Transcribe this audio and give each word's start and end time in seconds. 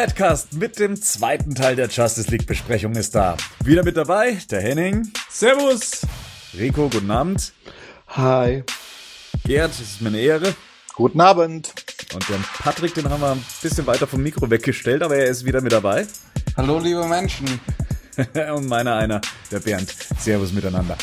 Der 0.00 0.06
Badcast 0.06 0.54
mit 0.54 0.78
dem 0.78 0.98
zweiten 0.98 1.54
Teil 1.54 1.76
der 1.76 1.88
Justice 1.88 2.30
League 2.30 2.46
Besprechung 2.46 2.94
ist 2.94 3.14
da. 3.14 3.36
Wieder 3.62 3.84
mit 3.84 3.98
dabei 3.98 4.38
der 4.50 4.62
Henning. 4.62 5.12
Servus. 5.28 6.06
Rico, 6.58 6.88
guten 6.88 7.10
Abend. 7.10 7.52
Hi. 8.08 8.64
Gerd, 9.44 9.72
es 9.72 9.80
ist 9.80 10.00
mir 10.00 10.08
eine 10.08 10.20
Ehre. 10.20 10.54
Guten 10.94 11.20
Abend. 11.20 11.74
Und 12.14 12.26
den 12.30 12.42
Patrick, 12.60 12.94
den 12.94 13.10
haben 13.10 13.20
wir 13.20 13.32
ein 13.32 13.44
bisschen 13.60 13.86
weiter 13.86 14.06
vom 14.06 14.22
Mikro 14.22 14.48
weggestellt, 14.48 15.02
aber 15.02 15.16
er 15.16 15.26
ist 15.26 15.44
wieder 15.44 15.60
mit 15.60 15.72
dabei. 15.72 16.06
Hallo, 16.56 16.78
liebe 16.78 17.06
Menschen. 17.06 17.60
Und 18.54 18.68
meiner 18.68 18.96
einer, 18.96 19.20
der 19.52 19.60
Bernd. 19.60 19.94
Servus 20.18 20.50
miteinander. 20.50 20.96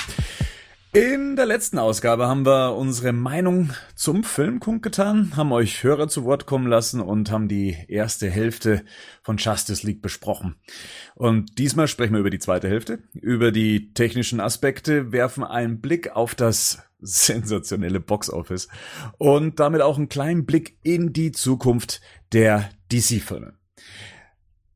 In 0.93 1.35
der 1.35 1.45
letzten 1.45 1.77
Ausgabe 1.79 2.27
haben 2.27 2.45
wir 2.45 2.75
unsere 2.75 3.11
Meinung 3.11 3.71
zum 3.93 4.23
Film 4.23 4.59
kundgetan, 4.59 5.35
haben 5.35 5.51
euch 5.51 5.83
Hörer 5.83 6.07
zu 6.07 6.23
Wort 6.23 6.45
kommen 6.45 6.65
lassen 6.65 7.01
und 7.01 7.29
haben 7.29 7.47
die 7.47 7.77
erste 7.87 8.29
Hälfte 8.29 8.83
von 9.21 9.37
Justice 9.37 9.85
League 9.85 10.01
besprochen. 10.01 10.55
Und 11.13 11.59
diesmal 11.59 11.87
sprechen 11.87 12.13
wir 12.13 12.21
über 12.21 12.29
die 12.29 12.39
zweite 12.39 12.69
Hälfte, 12.69 12.99
über 13.13 13.51
die 13.51 13.93
technischen 13.93 14.39
Aspekte, 14.39 15.11
werfen 15.11 15.43
einen 15.43 15.81
Blick 15.81 16.15
auf 16.15 16.35
das 16.35 16.79
sensationelle 16.99 17.99
Boxoffice 17.99 18.69
und 19.17 19.59
damit 19.59 19.81
auch 19.81 19.97
einen 19.97 20.09
kleinen 20.09 20.45
Blick 20.45 20.77
in 20.83 21.11
die 21.11 21.33
Zukunft 21.33 22.01
der 22.31 22.69
DC-Filme. 22.91 23.53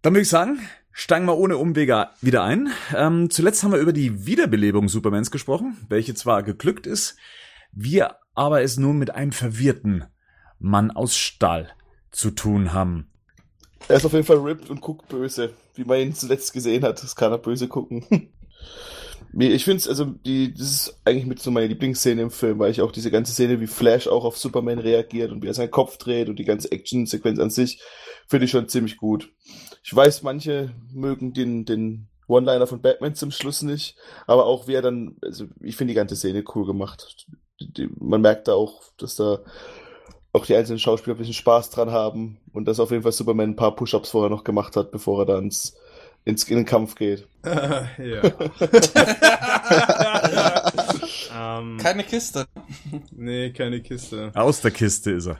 Dann 0.01 0.13
würde 0.13 0.21
ich 0.21 0.29
sagen, 0.29 0.59
steigen 0.91 1.25
wir 1.25 1.37
ohne 1.37 1.57
Umwege 1.57 2.09
wieder 2.21 2.43
ein. 2.43 2.69
Ähm, 2.95 3.29
zuletzt 3.29 3.63
haben 3.63 3.71
wir 3.71 3.79
über 3.79 3.93
die 3.93 4.25
Wiederbelebung 4.25 4.89
Supermans 4.89 5.31
gesprochen, 5.31 5.77
welche 5.89 6.13
zwar 6.13 6.43
geglückt 6.43 6.87
ist, 6.87 7.15
wir 7.71 8.17
aber 8.33 8.61
es 8.61 8.77
nun 8.77 8.97
mit 8.97 9.13
einem 9.13 9.31
verwirrten 9.31 10.05
Mann 10.59 10.91
aus 10.91 11.15
Stahl 11.15 11.69
zu 12.11 12.31
tun 12.31 12.73
haben. 12.73 13.07
Er 13.87 13.97
ist 13.97 14.05
auf 14.05 14.13
jeden 14.13 14.25
Fall 14.25 14.37
ripped 14.37 14.69
und 14.69 14.81
guckt 14.81 15.07
böse, 15.09 15.53
wie 15.75 15.83
man 15.83 15.99
ihn 15.99 16.13
zuletzt 16.13 16.53
gesehen 16.53 16.83
hat. 16.83 17.01
Das 17.01 17.15
kann 17.15 17.31
er 17.31 17.37
böse 17.37 17.67
gucken. 17.67 18.05
ich 19.33 19.63
finde 19.63 19.77
es, 19.77 19.87
also, 19.87 20.05
die, 20.05 20.53
das 20.53 20.61
ist 20.61 21.01
eigentlich 21.03 21.25
mit 21.25 21.41
so 21.41 21.51
meine 21.51 21.67
Lieblingsszene 21.67 22.21
im 22.21 22.31
Film, 22.31 22.59
weil 22.59 22.71
ich 22.71 22.81
auch 22.81 22.91
diese 22.91 23.11
ganze 23.11 23.33
Szene, 23.33 23.59
wie 23.59 23.67
Flash 23.67 24.07
auch 24.07 24.23
auf 24.23 24.37
Superman 24.37 24.79
reagiert 24.79 25.31
und 25.31 25.41
wie 25.41 25.47
er 25.47 25.53
seinen 25.53 25.71
Kopf 25.71 25.97
dreht 25.97 26.29
und 26.29 26.37
die 26.37 26.45
ganze 26.45 26.71
Action-Sequenz 26.71 27.39
an 27.39 27.49
sich, 27.49 27.81
finde 28.27 28.45
ich 28.45 28.51
schon 28.51 28.69
ziemlich 28.69 28.97
gut. 28.97 29.31
Ich 29.83 29.95
weiß, 29.95 30.23
manche 30.23 30.71
mögen 30.93 31.33
den, 31.33 31.65
den 31.65 32.07
One-Liner 32.27 32.67
von 32.67 32.81
Batman 32.81 33.15
zum 33.15 33.31
Schluss 33.31 33.61
nicht, 33.61 33.95
aber 34.27 34.45
auch 34.45 34.67
wie 34.67 34.73
er 34.73 34.81
dann, 34.81 35.17
also 35.21 35.45
ich 35.59 35.75
finde 35.75 35.91
die 35.91 35.97
ganze 35.97 36.15
Szene 36.15 36.43
cool 36.55 36.65
gemacht. 36.65 37.27
Die, 37.59 37.71
die, 37.73 37.89
man 37.99 38.21
merkt 38.21 38.47
da 38.47 38.53
auch, 38.53 38.83
dass 38.97 39.15
da 39.15 39.39
auch 40.33 40.45
die 40.45 40.55
einzelnen 40.55 40.79
Schauspieler 40.79 41.15
ein 41.15 41.19
bisschen 41.19 41.33
Spaß 41.33 41.71
dran 41.71 41.91
haben 41.91 42.37
und 42.53 42.65
dass 42.67 42.79
auf 42.79 42.91
jeden 42.91 43.03
Fall 43.03 43.11
Superman 43.11 43.51
ein 43.51 43.55
paar 43.55 43.75
Push-Ups 43.75 44.11
vorher 44.11 44.29
noch 44.29 44.43
gemacht 44.43 44.75
hat, 44.75 44.91
bevor 44.91 45.23
er 45.23 45.25
dann 45.25 45.45
ins, 45.45 45.75
ins, 46.23 46.43
in 46.45 46.57
den 46.57 46.65
Kampf 46.65 46.95
geht. 46.95 47.27
ja. 47.43 47.89
ähm, 51.59 51.77
keine 51.77 52.03
Kiste. 52.03 52.45
Nee, 53.11 53.51
keine 53.51 53.81
Kiste. 53.81 54.31
Aus 54.35 54.61
der 54.61 54.71
Kiste 54.71 55.11
ist 55.11 55.27
er. 55.27 55.39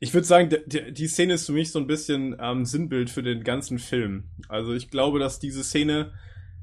Ich 0.00 0.12
würde 0.14 0.26
sagen, 0.26 0.50
die, 0.66 1.06
Szene 1.08 1.34
ist 1.34 1.46
für 1.46 1.52
mich 1.52 1.70
so 1.70 1.78
ein 1.78 1.86
bisschen 1.86 2.36
ähm, 2.40 2.64
Sinnbild 2.64 3.10
für 3.10 3.22
den 3.22 3.44
ganzen 3.44 3.78
Film. 3.78 4.24
Also 4.48 4.72
ich 4.74 4.90
glaube, 4.90 5.18
dass 5.18 5.38
diese 5.38 5.64
Szene 5.64 6.12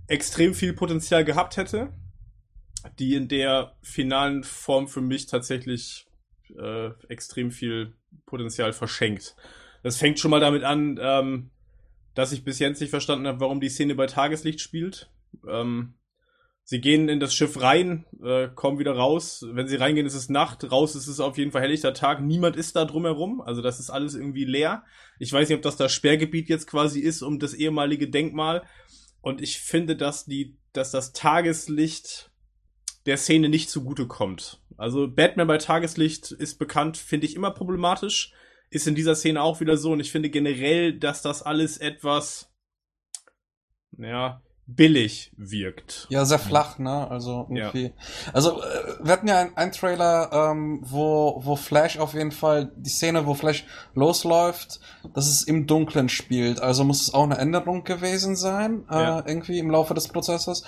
extrem 0.07 0.53
viel 0.53 0.73
Potenzial 0.73 1.23
gehabt 1.25 1.57
hätte, 1.57 1.93
die 2.99 3.15
in 3.15 3.27
der 3.27 3.75
finalen 3.81 4.43
Form 4.43 4.87
für 4.87 5.01
mich 5.01 5.25
tatsächlich 5.27 6.07
äh, 6.57 6.89
extrem 7.07 7.51
viel 7.51 7.93
Potenzial 8.25 8.73
verschenkt. 8.73 9.35
Das 9.83 9.97
fängt 9.97 10.19
schon 10.19 10.31
mal 10.31 10.39
damit 10.39 10.63
an, 10.63 10.99
ähm, 11.01 11.51
dass 12.13 12.31
ich 12.31 12.43
bis 12.43 12.59
jetzt 12.59 12.81
nicht 12.81 12.89
verstanden 12.89 13.27
habe, 13.27 13.39
warum 13.39 13.59
die 13.59 13.69
Szene 13.69 13.95
bei 13.95 14.07
Tageslicht 14.07 14.61
spielt. 14.61 15.09
Ähm, 15.47 15.93
Sie 16.67 16.81
gehen 16.81 17.09
in 17.09 17.19
das 17.19 17.35
Schiff 17.35 17.61
rein, 17.61 18.05
äh, 18.23 18.47
kommen 18.47 18.79
wieder 18.79 18.95
raus. 18.95 19.45
Wenn 19.51 19.67
sie 19.67 19.75
reingehen, 19.75 20.07
ist 20.07 20.15
es 20.15 20.29
Nacht. 20.29 20.71
Raus 20.71 20.95
ist 20.95 21.05
es 21.05 21.19
auf 21.19 21.37
jeden 21.37 21.51
Fall 21.51 21.61
helllichter 21.61 21.93
Tag. 21.93 22.21
Niemand 22.21 22.55
ist 22.55 22.75
da 22.75 22.85
drumherum. 22.85 23.39
Also 23.39 23.61
das 23.61 23.79
ist 23.79 23.91
alles 23.91 24.15
irgendwie 24.15 24.45
leer. 24.45 24.83
Ich 25.19 25.31
weiß 25.31 25.47
nicht, 25.47 25.57
ob 25.57 25.61
das 25.61 25.77
das 25.77 25.93
Sperrgebiet 25.93 26.49
jetzt 26.49 26.65
quasi 26.65 27.01
ist 27.01 27.21
um 27.21 27.37
das 27.37 27.53
ehemalige 27.53 28.09
Denkmal. 28.09 28.63
Und 29.21 29.41
ich 29.41 29.59
finde, 29.59 29.95
dass 29.95 30.25
die, 30.25 30.57
dass 30.73 30.89
das 30.89 31.13
Tageslicht 31.13 32.31
der 33.05 33.17
Szene 33.17 33.47
nicht 33.47 33.69
zugute 33.69 34.07
kommt. 34.07 34.59
Also 34.75 35.07
Batman 35.07 35.45
bei 35.45 35.59
Tageslicht 35.59 36.31
ist 36.31 36.57
bekannt, 36.57 36.97
finde 36.97 37.27
ich 37.27 37.35
immer 37.35 37.51
problematisch. 37.51 38.33
Ist 38.71 38.87
in 38.87 38.95
dieser 38.95 39.13
Szene 39.13 39.43
auch 39.43 39.59
wieder 39.59 39.77
so. 39.77 39.91
Und 39.91 39.99
ich 39.99 40.11
finde 40.11 40.31
generell, 40.31 40.97
dass 40.97 41.21
das 41.21 41.43
alles 41.43 41.77
etwas, 41.77 42.51
ja, 43.99 44.41
billig 44.67 45.31
wirkt. 45.37 46.07
Ja, 46.09 46.25
sehr 46.25 46.39
flach, 46.39 46.79
ne? 46.79 47.07
Also 47.09 47.45
irgendwie. 47.49 47.83
Ja. 47.85 47.91
Also 48.33 48.61
äh, 48.63 48.95
wir 48.99 49.13
hatten 49.13 49.27
ja 49.27 49.47
einen 49.55 49.71
Trailer, 49.71 50.31
ähm, 50.33 50.79
wo 50.81 51.39
wo 51.43 51.55
Flash 51.55 51.99
auf 51.99 52.15
jeden 52.15 52.31
Fall 52.31 52.71
die 52.75 52.89
Szene, 52.89 53.27
wo 53.27 53.35
Flash 53.35 53.65
losläuft, 53.93 54.79
dass 55.13 55.27
es 55.27 55.43
im 55.43 55.67
Dunkeln 55.67 56.09
spielt. 56.09 56.61
Also 56.61 56.83
muss 56.83 57.01
es 57.01 57.13
auch 57.13 57.23
eine 57.23 57.37
Änderung 57.37 57.83
gewesen 57.83 58.35
sein, 58.35 58.85
äh, 58.89 58.95
ja. 58.95 59.23
irgendwie 59.25 59.59
im 59.59 59.69
Laufe 59.69 59.93
des 59.93 60.07
Prozesses. 60.07 60.63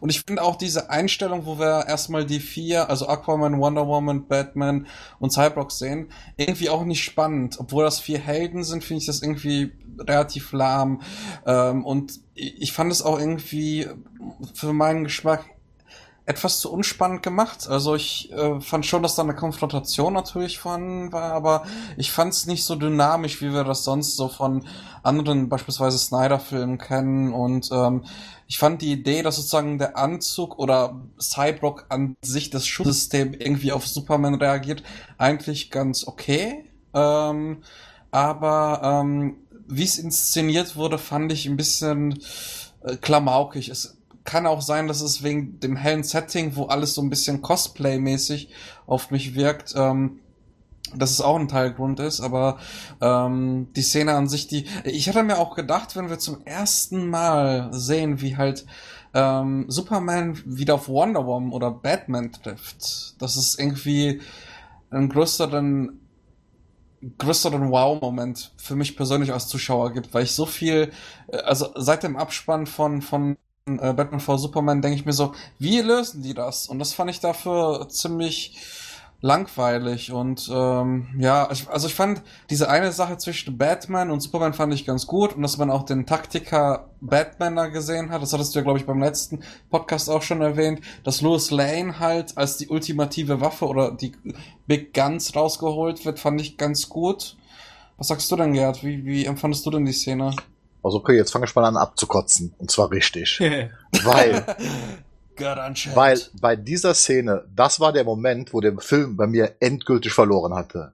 Und 0.00 0.08
ich 0.08 0.22
finde 0.22 0.42
auch 0.42 0.56
diese 0.56 0.88
Einstellung, 0.88 1.44
wo 1.44 1.58
wir 1.58 1.86
erstmal 1.86 2.24
die 2.24 2.40
vier, 2.40 2.88
also 2.88 3.06
Aquaman, 3.06 3.60
Wonder 3.60 3.86
Woman, 3.86 4.26
Batman 4.26 4.86
und 5.18 5.30
Cyborg 5.30 5.72
sehen, 5.72 6.08
irgendwie 6.38 6.70
auch 6.70 6.84
nicht 6.84 7.04
spannend. 7.04 7.56
Obwohl 7.58 7.84
das 7.84 8.00
vier 8.00 8.18
Helden 8.18 8.64
sind, 8.64 8.82
finde 8.82 9.00
ich 9.00 9.06
das 9.06 9.20
irgendwie 9.22 9.72
relativ 9.98 10.52
lahm. 10.52 11.02
Ähm, 11.46 11.84
und 11.84 12.20
ich 12.34 12.72
fand 12.72 12.90
es 12.92 13.02
auch 13.02 13.18
irgendwie 13.18 13.88
für 14.54 14.72
meinen 14.72 15.04
Geschmack 15.04 15.44
etwas 16.24 16.60
zu 16.60 16.72
unspannend 16.72 17.22
gemacht. 17.22 17.66
Also 17.68 17.96
ich 17.96 18.30
äh, 18.32 18.60
fand 18.60 18.86
schon, 18.86 19.02
dass 19.02 19.16
da 19.16 19.22
eine 19.22 19.34
Konfrontation 19.34 20.12
natürlich 20.12 20.58
von 20.60 21.12
war, 21.12 21.32
aber 21.32 21.64
ich 21.96 22.12
fand 22.12 22.32
es 22.32 22.46
nicht 22.46 22.64
so 22.64 22.76
dynamisch, 22.76 23.40
wie 23.42 23.52
wir 23.52 23.64
das 23.64 23.82
sonst 23.82 24.16
so 24.16 24.28
von 24.28 24.64
anderen, 25.02 25.48
beispielsweise 25.48 25.98
Snyder-Filmen 25.98 26.78
kennen. 26.78 27.32
Und 27.32 27.70
ähm, 27.72 28.04
ich 28.46 28.58
fand 28.58 28.82
die 28.82 28.92
Idee, 28.92 29.22
dass 29.22 29.36
sozusagen 29.36 29.78
der 29.78 29.96
Anzug 29.96 30.58
oder 30.58 31.00
Cyborg 31.20 31.86
an 31.88 32.16
sich 32.22 32.50
das 32.50 32.66
Schutzsystem 32.66 33.34
irgendwie 33.34 33.72
auf 33.72 33.86
Superman 33.86 34.36
reagiert, 34.36 34.84
eigentlich 35.18 35.72
ganz 35.72 36.06
okay. 36.06 36.66
Ähm, 36.94 37.62
aber 38.12 39.02
ähm, 39.02 39.38
wie 39.76 39.84
es 39.84 39.98
inszeniert 39.98 40.76
wurde, 40.76 40.98
fand 40.98 41.32
ich 41.32 41.46
ein 41.46 41.56
bisschen 41.56 42.18
äh, 42.82 42.96
klamaukig. 42.96 43.68
Es 43.68 43.98
kann 44.24 44.46
auch 44.46 44.60
sein, 44.60 44.86
dass 44.86 45.00
es 45.00 45.22
wegen 45.22 45.58
dem 45.60 45.76
hellen 45.76 46.04
Setting, 46.04 46.56
wo 46.56 46.66
alles 46.66 46.94
so 46.94 47.02
ein 47.02 47.10
bisschen 47.10 47.42
Cosplay-mäßig 47.42 48.48
auf 48.86 49.10
mich 49.10 49.34
wirkt, 49.34 49.74
ähm, 49.76 50.20
dass 50.94 51.10
es 51.10 51.20
auch 51.20 51.38
ein 51.38 51.48
Teilgrund 51.48 52.00
ist, 52.00 52.20
aber 52.20 52.58
ähm, 53.00 53.68
die 53.74 53.82
Szene 53.82 54.12
an 54.12 54.28
sich, 54.28 54.46
die. 54.46 54.66
Ich 54.84 55.08
hatte 55.08 55.22
mir 55.22 55.38
auch 55.38 55.54
gedacht, 55.54 55.96
wenn 55.96 56.10
wir 56.10 56.18
zum 56.18 56.44
ersten 56.44 57.08
Mal 57.08 57.70
sehen, 57.72 58.20
wie 58.20 58.36
halt 58.36 58.66
ähm, 59.14 59.64
Superman 59.68 60.38
wieder 60.44 60.74
auf 60.74 60.88
Wonder 60.88 61.26
Woman 61.26 61.52
oder 61.52 61.70
Batman 61.70 62.32
trifft, 62.32 63.20
dass 63.20 63.36
es 63.36 63.58
irgendwie 63.58 64.20
einen 64.90 65.08
größeren 65.08 66.01
größeren 67.18 67.70
Wow-Moment 67.70 68.52
für 68.56 68.76
mich 68.76 68.96
persönlich 68.96 69.32
als 69.32 69.48
Zuschauer 69.48 69.92
gibt, 69.92 70.14
weil 70.14 70.24
ich 70.24 70.32
so 70.32 70.46
viel, 70.46 70.92
äh, 71.28 71.36
also 71.38 71.68
seit 71.74 72.02
dem 72.02 72.16
Abspann 72.16 72.66
von, 72.66 73.02
von 73.02 73.36
äh, 73.66 73.92
Batman 73.92 74.20
v 74.20 74.36
Superman 74.36 74.82
denke 74.82 74.96
ich 74.96 75.06
mir 75.06 75.12
so, 75.12 75.34
wie 75.58 75.80
lösen 75.80 76.22
die 76.22 76.34
das? 76.34 76.68
Und 76.68 76.78
das 76.78 76.92
fand 76.92 77.10
ich 77.10 77.20
dafür 77.20 77.88
ziemlich 77.88 78.58
langweilig 79.22 80.12
und 80.12 80.50
ähm, 80.52 81.06
ja, 81.16 81.48
ich, 81.52 81.68
also 81.68 81.86
ich 81.86 81.94
fand 81.94 82.22
diese 82.50 82.68
eine 82.68 82.90
Sache 82.90 83.16
zwischen 83.18 83.56
Batman 83.56 84.10
und 84.10 84.20
Superman 84.20 84.52
fand 84.52 84.74
ich 84.74 84.84
ganz 84.84 85.06
gut 85.06 85.36
und 85.36 85.42
dass 85.42 85.58
man 85.58 85.70
auch 85.70 85.84
den 85.84 86.06
Taktiker 86.06 86.90
Batman 87.00 87.54
da 87.54 87.68
gesehen 87.68 88.10
hat, 88.10 88.20
das 88.20 88.32
hattest 88.32 88.52
du 88.54 88.58
ja 88.58 88.64
glaube 88.64 88.80
ich 88.80 88.84
beim 88.84 89.00
letzten 89.00 89.44
Podcast 89.70 90.10
auch 90.10 90.22
schon 90.22 90.42
erwähnt, 90.42 90.80
dass 91.04 91.20
Louis 91.20 91.52
Lane 91.52 92.00
halt 92.00 92.36
als 92.36 92.56
die 92.56 92.68
ultimative 92.68 93.40
Waffe 93.40 93.66
oder 93.66 93.92
die 93.92 94.12
Big 94.66 94.92
Guns 94.92 95.36
rausgeholt 95.36 96.04
wird, 96.04 96.18
fand 96.18 96.40
ich 96.40 96.58
ganz 96.58 96.88
gut. 96.88 97.36
Was 97.98 98.08
sagst 98.08 98.30
du 98.32 98.36
denn, 98.36 98.52
Gerd? 98.52 98.82
Wie, 98.82 99.04
wie 99.04 99.24
empfandest 99.24 99.64
du 99.64 99.70
denn 99.70 99.84
die 99.84 99.92
Szene? 99.92 100.34
Also 100.82 100.98
okay, 100.98 101.14
jetzt 101.14 101.30
fange 101.30 101.44
ich 101.44 101.54
mal 101.54 101.64
an 101.64 101.76
abzukotzen. 101.76 102.54
Und 102.58 102.72
zwar 102.72 102.90
richtig. 102.90 103.38
Weil 104.02 104.44
weil 105.94 106.20
bei 106.40 106.56
dieser 106.56 106.94
Szene, 106.94 107.44
das 107.54 107.80
war 107.80 107.92
der 107.92 108.04
Moment, 108.04 108.52
wo 108.52 108.60
der 108.60 108.76
Film 108.78 109.16
bei 109.16 109.26
mir 109.26 109.56
endgültig 109.60 110.12
verloren 110.12 110.54
hatte. 110.54 110.92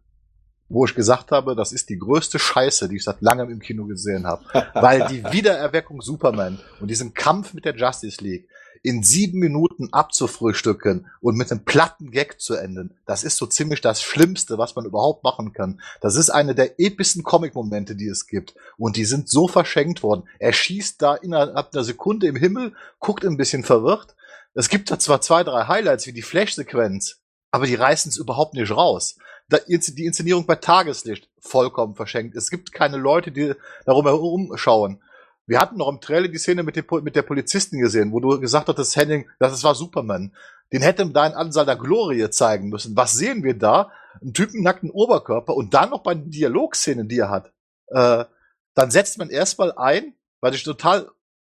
Wo 0.68 0.84
ich 0.84 0.94
gesagt 0.94 1.30
habe, 1.30 1.56
das 1.56 1.72
ist 1.72 1.88
die 1.88 1.98
größte 1.98 2.38
Scheiße, 2.38 2.88
die 2.88 2.96
ich 2.96 3.04
seit 3.04 3.22
langem 3.22 3.50
im 3.50 3.58
Kino 3.58 3.86
gesehen 3.86 4.26
habe. 4.26 4.44
Weil 4.74 5.06
die 5.08 5.24
Wiedererweckung 5.32 6.02
Superman 6.02 6.60
und 6.80 6.88
diesen 6.88 7.14
Kampf 7.14 7.54
mit 7.54 7.64
der 7.64 7.74
Justice 7.74 8.22
League 8.22 8.48
in 8.82 9.02
sieben 9.02 9.38
Minuten 9.38 9.92
abzufrühstücken 9.92 11.06
und 11.20 11.36
mit 11.36 11.50
einem 11.50 11.64
platten 11.64 12.10
Gag 12.10 12.40
zu 12.40 12.54
enden, 12.54 12.94
das 13.06 13.24
ist 13.24 13.36
so 13.36 13.46
ziemlich 13.46 13.80
das 13.80 14.02
Schlimmste, 14.02 14.58
was 14.58 14.76
man 14.76 14.84
überhaupt 14.84 15.24
machen 15.24 15.52
kann. 15.52 15.80
Das 16.00 16.16
ist 16.16 16.30
eine 16.30 16.54
der 16.54 16.78
epischsten 16.80 17.22
Comic-Momente, 17.22 17.96
die 17.96 18.08
es 18.08 18.26
gibt. 18.26 18.54
Und 18.76 18.96
die 18.96 19.04
sind 19.04 19.28
so 19.28 19.48
verschenkt 19.48 20.02
worden. 20.02 20.24
Er 20.38 20.52
schießt 20.52 21.00
da 21.02 21.14
innerhalb 21.14 21.74
einer 21.74 21.84
Sekunde 21.84 22.26
im 22.26 22.36
Himmel, 22.36 22.72
guckt 22.98 23.24
ein 23.24 23.36
bisschen 23.36 23.64
verwirrt. 23.64 24.14
Es 24.54 24.68
gibt 24.68 24.90
da 24.90 24.98
zwar 24.98 25.20
zwei, 25.20 25.44
drei 25.44 25.66
Highlights 25.66 26.06
wie 26.06 26.12
die 26.12 26.22
Flash-Sequenz, 26.22 27.20
aber 27.50 27.66
die 27.66 27.74
reißen 27.74 28.10
es 28.10 28.16
überhaupt 28.16 28.54
nicht 28.54 28.70
raus. 28.70 29.16
Die 29.50 30.04
Inszenierung 30.04 30.46
bei 30.46 30.56
Tageslicht 30.56 31.30
vollkommen 31.40 31.94
verschenkt. 31.94 32.36
Es 32.36 32.50
gibt 32.50 32.72
keine 32.72 32.98
Leute, 32.98 33.32
die 33.32 33.54
darum 33.86 34.06
herum 34.06 34.52
schauen. 34.56 35.02
Wir 35.46 35.60
hatten 35.60 35.78
noch 35.78 35.88
im 35.88 36.02
Trailer 36.02 36.28
die 36.28 36.36
Szene 36.36 36.62
mit, 36.62 36.76
dem, 36.76 36.84
mit 37.02 37.16
der 37.16 37.22
Polizistin 37.22 37.80
gesehen, 37.80 38.12
wo 38.12 38.20
du 38.20 38.38
gesagt 38.38 38.68
hattest, 38.68 38.96
Henning, 38.96 39.30
das 39.38 39.64
war 39.64 39.74
Superman. 39.74 40.34
Den 40.72 40.82
hätte 40.82 41.08
da 41.10 41.26
in 41.26 41.32
Ansal 41.32 41.64
der 41.64 41.76
Glorie 41.76 42.28
zeigen 42.28 42.68
müssen. 42.68 42.94
Was 42.96 43.14
sehen 43.14 43.42
wir 43.42 43.54
da? 43.54 43.90
Einen 44.20 44.34
Typen 44.34 44.62
nackten 44.62 44.90
Oberkörper 44.90 45.54
und 45.54 45.72
dann 45.72 45.88
noch 45.88 46.02
bei 46.02 46.14
den 46.14 46.30
Dialogszenen, 46.30 47.08
die 47.08 47.18
er 47.18 47.30
hat. 47.30 47.52
Äh, 47.86 48.26
dann 48.74 48.90
setzt 48.90 49.16
man 49.16 49.30
erstmal 49.30 49.72
ein, 49.72 50.12
weil 50.40 50.54
ich 50.54 50.64
total 50.64 51.10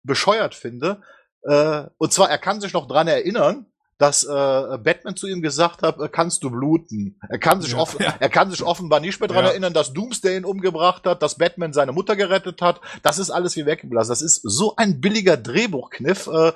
bescheuert 0.05 0.55
finde. 0.55 1.03
Äh, 1.43 1.85
und 1.99 2.13
zwar, 2.13 2.31
er 2.31 2.39
kann 2.39 2.61
sich 2.61 2.73
noch 2.73 2.87
dran 2.87 3.09
erinnern, 3.09 3.67
dass 4.01 4.25
äh, 4.25 4.79
Batman 4.79 5.15
zu 5.15 5.29
ihm 5.29 5.43
gesagt 5.43 5.83
hat, 5.83 6.01
äh, 6.01 6.09
kannst 6.09 6.43
du 6.43 6.51
bluten. 6.51 7.21
Er 7.29 7.39
kann 7.39 7.61
sich, 7.61 7.73
ja, 7.73 7.79
offen, 7.79 8.03
ja. 8.03 8.15
er 8.19 8.31
kann 8.31 8.51
sich 8.51 8.63
offenbar 8.63 9.01
nicht 9.01 9.21
mehr 9.21 9.29
dran 9.29 9.45
ja. 9.45 9.51
erinnern, 9.51 9.75
dass 9.75 9.93
Doomsday 9.93 10.39
ihn 10.39 10.47
umgebracht 10.47 11.05
hat, 11.05 11.23
dass 11.23 11.37
Batman 11.37 11.75
seine 11.75 11.93
Mutter 11.93 12.17
gerettet 12.17 12.63
hat. 12.63 12.81
Das 13.03 13.19
ist 13.19 13.31
alles 13.31 13.57
wie 13.57 13.67
weggeblasen. 13.67 14.11
Das 14.11 14.23
ist 14.23 14.41
so 14.43 14.75
ein 14.77 15.03
billiger 15.03 15.37
Drehbuchkniff, 15.37 16.29
äh, 16.29 16.53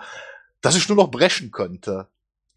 dass 0.62 0.74
ich 0.74 0.88
nur 0.88 0.96
noch 0.96 1.10
brechen 1.10 1.50
könnte. 1.50 2.08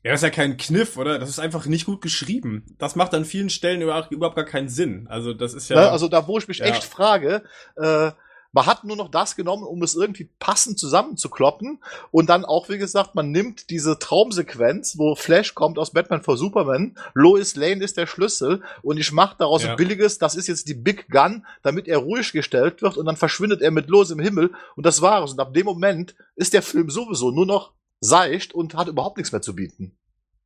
Ja, 0.03 0.12
das 0.12 0.21
ist 0.21 0.24
ja 0.24 0.29
kein 0.29 0.56
Kniff, 0.56 0.95
oder? 0.95 1.19
Das 1.19 1.27
ist 1.27 1.39
einfach 1.39 1.65
nicht 1.65 1.85
gut 1.85 2.01
geschrieben. 2.01 2.74
Das 2.77 2.95
macht 2.95 3.13
an 3.13 3.25
vielen 3.25 3.50
Stellen 3.50 3.81
überhaupt 3.81 4.35
gar 4.35 4.45
keinen 4.45 4.69
Sinn. 4.69 5.07
Also 5.09 5.33
das 5.33 5.53
ist 5.53 5.68
ja. 5.68 5.91
also 5.91 6.07
da, 6.07 6.27
wo 6.27 6.38
ich 6.38 6.47
mich 6.47 6.62
echt 6.62 6.85
frage, 6.85 7.44
äh, 7.75 8.12
man 8.51 8.65
hat 8.65 8.83
nur 8.83 8.95
noch 8.95 9.09
das 9.09 9.35
genommen, 9.35 9.63
um 9.63 9.81
es 9.83 9.95
irgendwie 9.95 10.29
passend 10.39 10.79
zusammenzukloppen. 10.79 11.79
Und 12.11 12.29
dann 12.29 12.45
auch, 12.45 12.69
wie 12.69 12.77
gesagt, 12.77 13.15
man 13.15 13.31
nimmt 13.31 13.69
diese 13.69 13.99
Traumsequenz, 13.99 14.97
wo 14.97 15.15
Flash 15.15 15.55
kommt 15.55 15.77
aus 15.77 15.91
Batman 15.91 16.21
vor 16.21 16.38
Superman. 16.38 16.97
Lois 17.13 17.55
Lane 17.55 17.83
ist 17.83 17.97
der 17.97 18.07
Schlüssel. 18.07 18.61
Und 18.81 18.97
ich 18.97 19.11
mache 19.11 19.35
daraus 19.38 19.63
ja. 19.63 19.71
ein 19.71 19.77
billiges, 19.77 20.17
das 20.17 20.35
ist 20.35 20.47
jetzt 20.47 20.67
die 20.67 20.73
Big 20.73 21.09
Gun, 21.09 21.45
damit 21.63 21.88
er 21.88 21.99
ruhig 21.99 22.31
gestellt 22.31 22.81
wird. 22.81 22.97
Und 22.97 23.05
dann 23.05 23.17
verschwindet 23.17 23.61
er 23.61 23.71
mit 23.71 23.88
Los 23.88 24.11
im 24.11 24.19
Himmel. 24.19 24.51
Und 24.75 24.85
das 24.85 25.01
war 25.01 25.23
es. 25.23 25.31
Und 25.31 25.39
ab 25.39 25.53
dem 25.53 25.65
Moment 25.65 26.15
ist 26.35 26.53
der 26.53 26.61
Film 26.61 26.89
sowieso 26.89 27.31
nur 27.31 27.45
noch 27.45 27.73
seicht 28.00 28.53
und 28.53 28.75
hat 28.75 28.88
überhaupt 28.88 29.17
nichts 29.17 29.31
mehr 29.31 29.41
zu 29.41 29.55
bieten. 29.55 29.97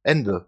Ende. 0.04 0.48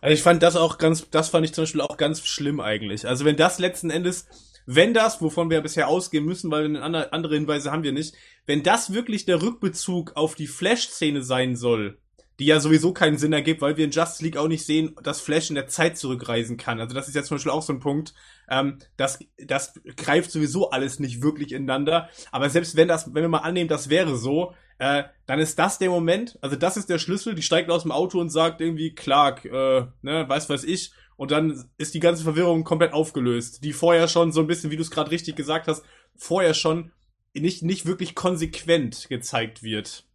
Also 0.00 0.14
ich 0.14 0.22
fand 0.22 0.42
das 0.42 0.56
auch 0.56 0.78
ganz, 0.78 1.10
das 1.10 1.28
fand 1.28 1.44
ich 1.44 1.52
zum 1.52 1.62
Beispiel 1.62 1.80
auch 1.80 1.96
ganz 1.96 2.24
schlimm 2.24 2.60
eigentlich. 2.60 3.06
Also 3.06 3.24
wenn 3.24 3.36
das 3.36 3.58
letzten 3.58 3.90
Endes 3.90 4.26
wenn 4.70 4.92
das, 4.92 5.22
wovon 5.22 5.48
wir 5.48 5.62
bisher 5.62 5.88
ausgehen 5.88 6.26
müssen, 6.26 6.50
weil 6.50 6.76
andere 6.76 7.34
Hinweise 7.34 7.72
haben 7.72 7.84
wir 7.84 7.92
nicht, 7.92 8.14
wenn 8.44 8.62
das 8.62 8.92
wirklich 8.92 9.24
der 9.24 9.40
Rückbezug 9.40 10.12
auf 10.14 10.34
die 10.34 10.46
Flash-Szene 10.46 11.22
sein 11.22 11.56
soll, 11.56 11.96
die 12.38 12.44
ja 12.44 12.60
sowieso 12.60 12.92
keinen 12.92 13.16
Sinn 13.16 13.32
ergibt, 13.32 13.62
weil 13.62 13.78
wir 13.78 13.86
in 13.86 13.92
Justice 13.92 14.22
League 14.22 14.36
auch 14.36 14.46
nicht 14.46 14.66
sehen, 14.66 14.94
dass 15.02 15.22
Flash 15.22 15.48
in 15.48 15.54
der 15.54 15.68
Zeit 15.68 15.96
zurückreisen 15.96 16.58
kann. 16.58 16.80
Also 16.80 16.94
das 16.94 17.08
ist 17.08 17.14
jetzt 17.14 17.28
zum 17.28 17.36
Beispiel 17.36 17.50
auch 17.50 17.62
so 17.62 17.72
ein 17.72 17.80
Punkt, 17.80 18.12
ähm, 18.50 18.78
das, 18.98 19.18
das 19.42 19.72
greift 19.96 20.30
sowieso 20.30 20.68
alles 20.68 20.98
nicht 20.98 21.22
wirklich 21.22 21.52
ineinander. 21.52 22.10
Aber 22.30 22.50
selbst 22.50 22.76
wenn 22.76 22.88
das, 22.88 23.14
wenn 23.14 23.22
wir 23.22 23.28
mal 23.30 23.38
annehmen, 23.38 23.70
das 23.70 23.88
wäre 23.88 24.18
so, 24.18 24.52
äh, 24.78 25.04
dann 25.24 25.38
ist 25.38 25.58
das 25.58 25.78
der 25.78 25.88
Moment, 25.88 26.38
also 26.42 26.56
das 26.56 26.76
ist 26.76 26.90
der 26.90 26.98
Schlüssel, 26.98 27.34
die 27.34 27.42
steigt 27.42 27.70
aus 27.70 27.84
dem 27.84 27.92
Auto 27.92 28.20
und 28.20 28.28
sagt 28.28 28.60
irgendwie, 28.60 28.94
Clark, 28.94 29.46
äh, 29.46 29.86
ne, 30.02 30.28
weiß 30.28 30.50
was 30.50 30.62
ich, 30.62 30.92
und 31.18 31.32
dann 31.32 31.64
ist 31.78 31.94
die 31.94 32.00
ganze 32.00 32.22
Verwirrung 32.22 32.62
komplett 32.62 32.92
aufgelöst, 32.92 33.64
die 33.64 33.72
vorher 33.72 34.06
schon 34.06 34.30
so 34.30 34.40
ein 34.40 34.46
bisschen, 34.46 34.70
wie 34.70 34.76
du 34.76 34.82
es 34.82 34.90
gerade 34.90 35.10
richtig 35.10 35.34
gesagt 35.34 35.66
hast, 35.66 35.84
vorher 36.16 36.54
schon 36.54 36.92
nicht, 37.34 37.64
nicht 37.64 37.86
wirklich 37.86 38.14
konsequent 38.14 39.08
gezeigt 39.08 39.64
wird. 39.64 40.06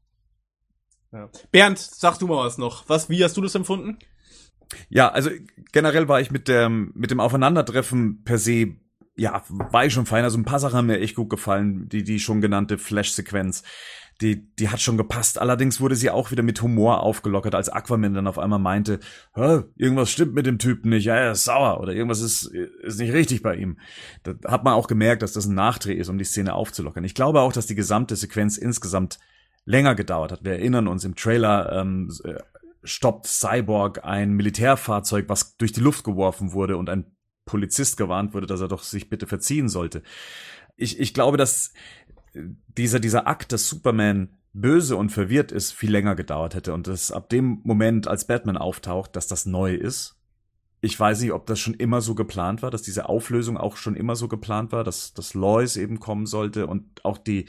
Ja. 1.11 1.29
Bernd, 1.51 1.77
sag 1.77 2.17
du 2.19 2.27
mal 2.27 2.45
was 2.45 2.57
noch. 2.57 2.87
Was, 2.87 3.09
wie 3.09 3.21
hast 3.21 3.35
du 3.35 3.41
das 3.41 3.53
empfunden? 3.53 3.99
Ja, 4.87 5.09
also 5.09 5.29
generell 5.73 6.07
war 6.07 6.21
ich 6.21 6.31
mit 6.31 6.47
dem, 6.47 6.93
mit 6.95 7.11
dem 7.11 7.19
Aufeinandertreffen 7.19 8.23
per 8.23 8.37
se, 8.37 8.77
ja, 9.17 9.43
war 9.49 9.85
ich 9.85 9.93
schon 9.93 10.05
fein. 10.05 10.23
Also 10.23 10.37
ein 10.37 10.45
paar 10.45 10.59
Sachen 10.59 10.77
haben 10.77 10.87
mir 10.87 11.01
echt 11.01 11.15
gut 11.15 11.29
gefallen, 11.29 11.89
die, 11.89 12.03
die 12.03 12.21
schon 12.21 12.39
genannte 12.39 12.77
Flash-Sequenz 12.77 13.63
die, 14.21 14.53
die 14.55 14.69
hat 14.69 14.79
schon 14.79 14.97
gepasst. 14.97 15.39
Allerdings 15.39 15.81
wurde 15.81 15.95
sie 15.95 16.09
auch 16.09 16.31
wieder 16.31 16.43
mit 16.43 16.61
Humor 16.61 17.01
aufgelockert, 17.01 17.55
als 17.55 17.69
Aquaman 17.69 18.13
dann 18.13 18.27
auf 18.27 18.39
einmal 18.39 18.59
meinte, 18.59 18.99
irgendwas 19.35 20.11
stimmt 20.11 20.33
mit 20.33 20.45
dem 20.45 20.59
Typen 20.59 20.89
nicht, 20.89 21.05
ja, 21.05 21.15
er 21.15 21.31
ist 21.31 21.43
sauer 21.43 21.79
oder 21.79 21.93
irgendwas 21.93 22.21
ist, 22.21 22.45
ist 22.45 22.99
nicht 22.99 23.13
richtig 23.13 23.41
bei 23.41 23.55
ihm. 23.55 23.79
Da 24.23 24.33
hat 24.45 24.63
man 24.63 24.73
auch 24.73 24.87
gemerkt, 24.87 25.21
dass 25.23 25.33
das 25.33 25.45
ein 25.45 25.55
Nachdreh 25.55 25.93
ist, 25.93 26.09
um 26.09 26.17
die 26.17 26.23
Szene 26.23 26.53
aufzulockern. 26.53 27.03
Ich 27.03 27.15
glaube 27.15 27.41
auch, 27.41 27.53
dass 27.53 27.67
die 27.67 27.75
gesamte 27.75 28.15
Sequenz 28.15 28.57
insgesamt 28.57 29.19
länger 29.65 29.95
gedauert 29.95 30.31
hat. 30.31 30.43
Wir 30.43 30.53
erinnern 30.53 30.87
uns 30.87 31.03
im 31.05 31.15
Trailer, 31.15 31.71
ähm, 31.71 32.11
äh, 32.23 32.35
stoppt 32.83 33.27
Cyborg 33.27 34.03
ein 34.03 34.33
Militärfahrzeug, 34.33 35.29
was 35.29 35.57
durch 35.57 35.71
die 35.71 35.79
Luft 35.79 36.03
geworfen 36.03 36.51
wurde 36.51 36.77
und 36.77 36.89
ein 36.89 37.05
Polizist 37.45 37.97
gewarnt 37.97 38.33
wurde, 38.33 38.47
dass 38.47 38.61
er 38.61 38.67
doch 38.67 38.83
sich 38.83 39.09
bitte 39.09 39.27
verziehen 39.27 39.69
sollte. 39.69 40.03
Ich, 40.75 40.99
ich 40.99 41.13
glaube, 41.13 41.37
dass 41.37 41.73
dieser, 42.33 42.99
dieser 42.99 43.27
Akt, 43.27 43.51
dass 43.51 43.67
Superman 43.67 44.29
böse 44.53 44.95
und 44.95 45.09
verwirrt 45.09 45.51
ist, 45.51 45.71
viel 45.71 45.91
länger 45.91 46.15
gedauert 46.15 46.55
hätte 46.55 46.73
und 46.73 46.87
dass 46.87 47.11
ab 47.11 47.29
dem 47.29 47.61
Moment, 47.63 48.07
als 48.07 48.27
Batman 48.27 48.57
auftaucht, 48.57 49.15
dass 49.15 49.27
das 49.27 49.45
neu 49.45 49.73
ist. 49.73 50.15
Ich 50.81 50.99
weiß 50.99 51.21
nicht, 51.21 51.31
ob 51.31 51.45
das 51.47 51.59
schon 51.59 51.73
immer 51.73 52.01
so 52.01 52.13
geplant 52.13 52.61
war, 52.61 52.69
dass 52.69 52.81
diese 52.81 53.09
Auflösung 53.09 53.57
auch 53.57 53.77
schon 53.77 53.95
immer 53.95 54.15
so 54.15 54.27
geplant 54.27 54.71
war, 54.71 54.83
dass, 54.83 55.13
dass 55.13 55.33
Lois 55.33 55.77
eben 55.77 55.99
kommen 55.99 56.25
sollte 56.25 56.67
und 56.67 57.03
auch 57.05 57.17
die, 57.17 57.47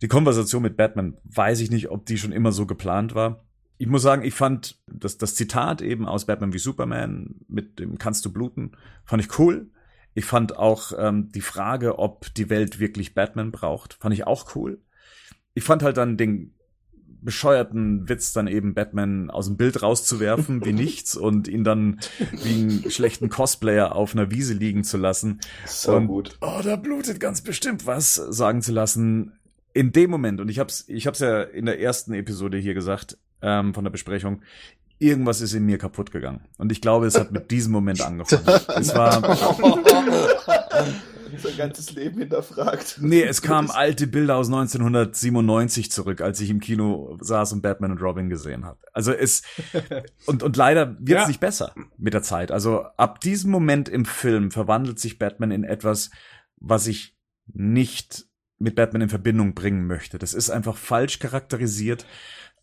die 0.00 0.08
Konversation 0.08 0.62
mit 0.62 0.76
Batman, 0.76 1.18
weiß 1.24 1.60
ich 1.60 1.70
nicht, 1.70 1.90
ob 1.90 2.06
die 2.06 2.18
schon 2.18 2.32
immer 2.32 2.50
so 2.52 2.66
geplant 2.66 3.14
war. 3.14 3.44
Ich 3.78 3.86
muss 3.86 4.02
sagen, 4.02 4.22
ich 4.24 4.34
fand 4.34 4.80
das, 4.86 5.18
das 5.18 5.34
Zitat 5.34 5.82
eben 5.82 6.06
aus 6.06 6.26
Batman 6.26 6.52
wie 6.52 6.58
Superman 6.58 7.36
mit 7.48 7.78
dem 7.78 7.98
Kannst 7.98 8.24
du 8.24 8.32
bluten, 8.32 8.72
fand 9.04 9.22
ich 9.22 9.38
cool. 9.38 9.70
Ich 10.14 10.24
fand 10.24 10.56
auch 10.56 10.92
ähm, 10.96 11.30
die 11.32 11.40
Frage, 11.40 11.98
ob 11.98 12.32
die 12.34 12.50
Welt 12.50 12.78
wirklich 12.78 13.14
Batman 13.14 13.50
braucht, 13.50 13.94
fand 13.94 14.14
ich 14.14 14.26
auch 14.26 14.54
cool. 14.54 14.80
Ich 15.54 15.64
fand 15.64 15.82
halt 15.82 15.96
dann 15.96 16.16
den 16.16 16.54
bescheuerten 17.22 18.08
Witz, 18.08 18.32
dann 18.32 18.48
eben 18.48 18.74
Batman 18.74 19.30
aus 19.30 19.46
dem 19.46 19.56
Bild 19.56 19.82
rauszuwerfen 19.82 20.64
wie 20.64 20.72
nichts 20.72 21.16
und 21.16 21.48
ihn 21.48 21.64
dann 21.64 22.00
wie 22.32 22.54
einen 22.54 22.90
schlechten 22.90 23.28
Cosplayer 23.28 23.94
auf 23.94 24.14
einer 24.14 24.30
Wiese 24.30 24.54
liegen 24.54 24.84
zu 24.84 24.98
lassen. 24.98 25.40
So 25.64 25.94
und, 25.94 26.08
gut. 26.08 26.36
Oh, 26.40 26.60
da 26.62 26.76
blutet 26.76 27.20
ganz 27.20 27.40
bestimmt 27.40 27.86
was 27.86 28.14
sagen 28.14 28.60
zu 28.60 28.72
lassen. 28.72 29.38
In 29.72 29.92
dem 29.92 30.10
Moment, 30.10 30.40
und 30.40 30.48
ich 30.48 30.58
hab's, 30.58 30.84
ich 30.88 31.06
hab's 31.06 31.20
ja 31.20 31.42
in 31.42 31.64
der 31.64 31.80
ersten 31.80 32.12
Episode 32.12 32.58
hier 32.58 32.74
gesagt, 32.74 33.16
ähm, 33.40 33.72
von 33.72 33.84
der 33.84 33.90
Besprechung, 33.90 34.42
irgendwas 35.02 35.40
ist 35.40 35.54
in 35.54 35.66
mir 35.66 35.78
kaputt 35.78 36.12
gegangen. 36.12 36.46
Und 36.58 36.72
ich 36.72 36.80
glaube, 36.80 37.06
es 37.06 37.18
hat 37.18 37.32
mit 37.32 37.50
diesem 37.50 37.72
Moment 37.72 38.00
angefangen. 38.00 38.60
es 38.76 38.94
war. 38.94 39.22
sein 41.42 41.56
ganzes 41.56 41.92
Leben 41.92 42.18
hinterfragt. 42.18 42.98
Nee, 43.00 43.22
es 43.22 43.42
kamen 43.42 43.70
alte 43.70 44.06
Bilder 44.06 44.36
aus 44.36 44.48
1997 44.48 45.90
zurück, 45.90 46.20
als 46.20 46.40
ich 46.40 46.50
im 46.50 46.60
Kino 46.60 47.18
saß 47.20 47.52
und 47.52 47.62
Batman 47.62 47.92
und 47.92 48.02
Robin 48.02 48.28
gesehen 48.28 48.64
habe. 48.64 48.78
Also 48.92 49.12
es 49.12 49.42
und 50.26 50.42
und 50.42 50.56
leider 50.56 50.96
wird 50.98 51.18
es 51.18 51.24
ja. 51.24 51.28
nicht 51.28 51.40
besser 51.40 51.74
mit 51.96 52.14
der 52.14 52.22
Zeit. 52.22 52.50
Also 52.50 52.84
ab 52.96 53.20
diesem 53.20 53.50
Moment 53.50 53.88
im 53.88 54.04
Film 54.04 54.50
verwandelt 54.50 54.98
sich 54.98 55.18
Batman 55.18 55.50
in 55.50 55.64
etwas, 55.64 56.10
was 56.56 56.86
ich 56.86 57.16
nicht 57.46 58.26
mit 58.58 58.76
Batman 58.76 59.02
in 59.02 59.08
Verbindung 59.08 59.54
bringen 59.54 59.86
möchte. 59.86 60.18
Das 60.18 60.34
ist 60.34 60.50
einfach 60.50 60.76
falsch 60.76 61.18
charakterisiert. 61.18 62.06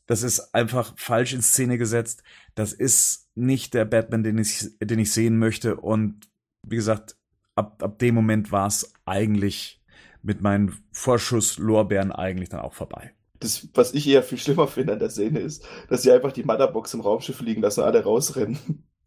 Das 0.10 0.24
ist 0.24 0.56
einfach 0.56 0.94
falsch 0.98 1.34
in 1.34 1.44
Szene 1.44 1.78
gesetzt. 1.78 2.24
Das 2.56 2.74
ist 2.74 3.30
nicht 3.36 3.76
der 3.76 3.86
Batman, 3.86 4.24
den 4.24 4.40
ich, 4.40 4.66
den 4.82 4.98
ich 4.98 5.14
sehen 5.14 5.38
möchte. 5.38 5.76
Und 5.76 6.28
wie 6.68 6.78
gesagt, 6.78 7.16
ab, 7.54 7.84
ab 7.84 8.00
dem 8.00 8.16
Moment 8.16 8.52
war 8.52 8.66
es 8.66 8.92
eigentlich 9.06 9.84
mit 10.24 10.42
meinen 10.42 10.74
Vorschusslorbeeren 10.92 12.12
eigentlich 12.12 12.50
dann 12.50 12.62
auch 12.62 12.74
vorbei. 12.74 13.14
Das, 13.40 13.70
was 13.76 13.94
ich 13.94 14.08
eher 14.08 14.24
viel 14.24 14.40
schlimmer 14.40 14.68
finde 14.68 14.94
an 14.94 15.00
der 15.00 15.12
Szene 15.12 15.42
ist, 15.42 15.64
dass 15.90 16.02
sie 16.02 16.12
einfach 16.12 16.32
die 16.32 16.44
Motherbox 16.44 16.96
im 16.96 17.02
Raumschiff 17.02 17.42
liegen 17.42 17.62
lassen, 17.62 17.82
alle 17.82 18.04
rausrennen. 18.04 18.58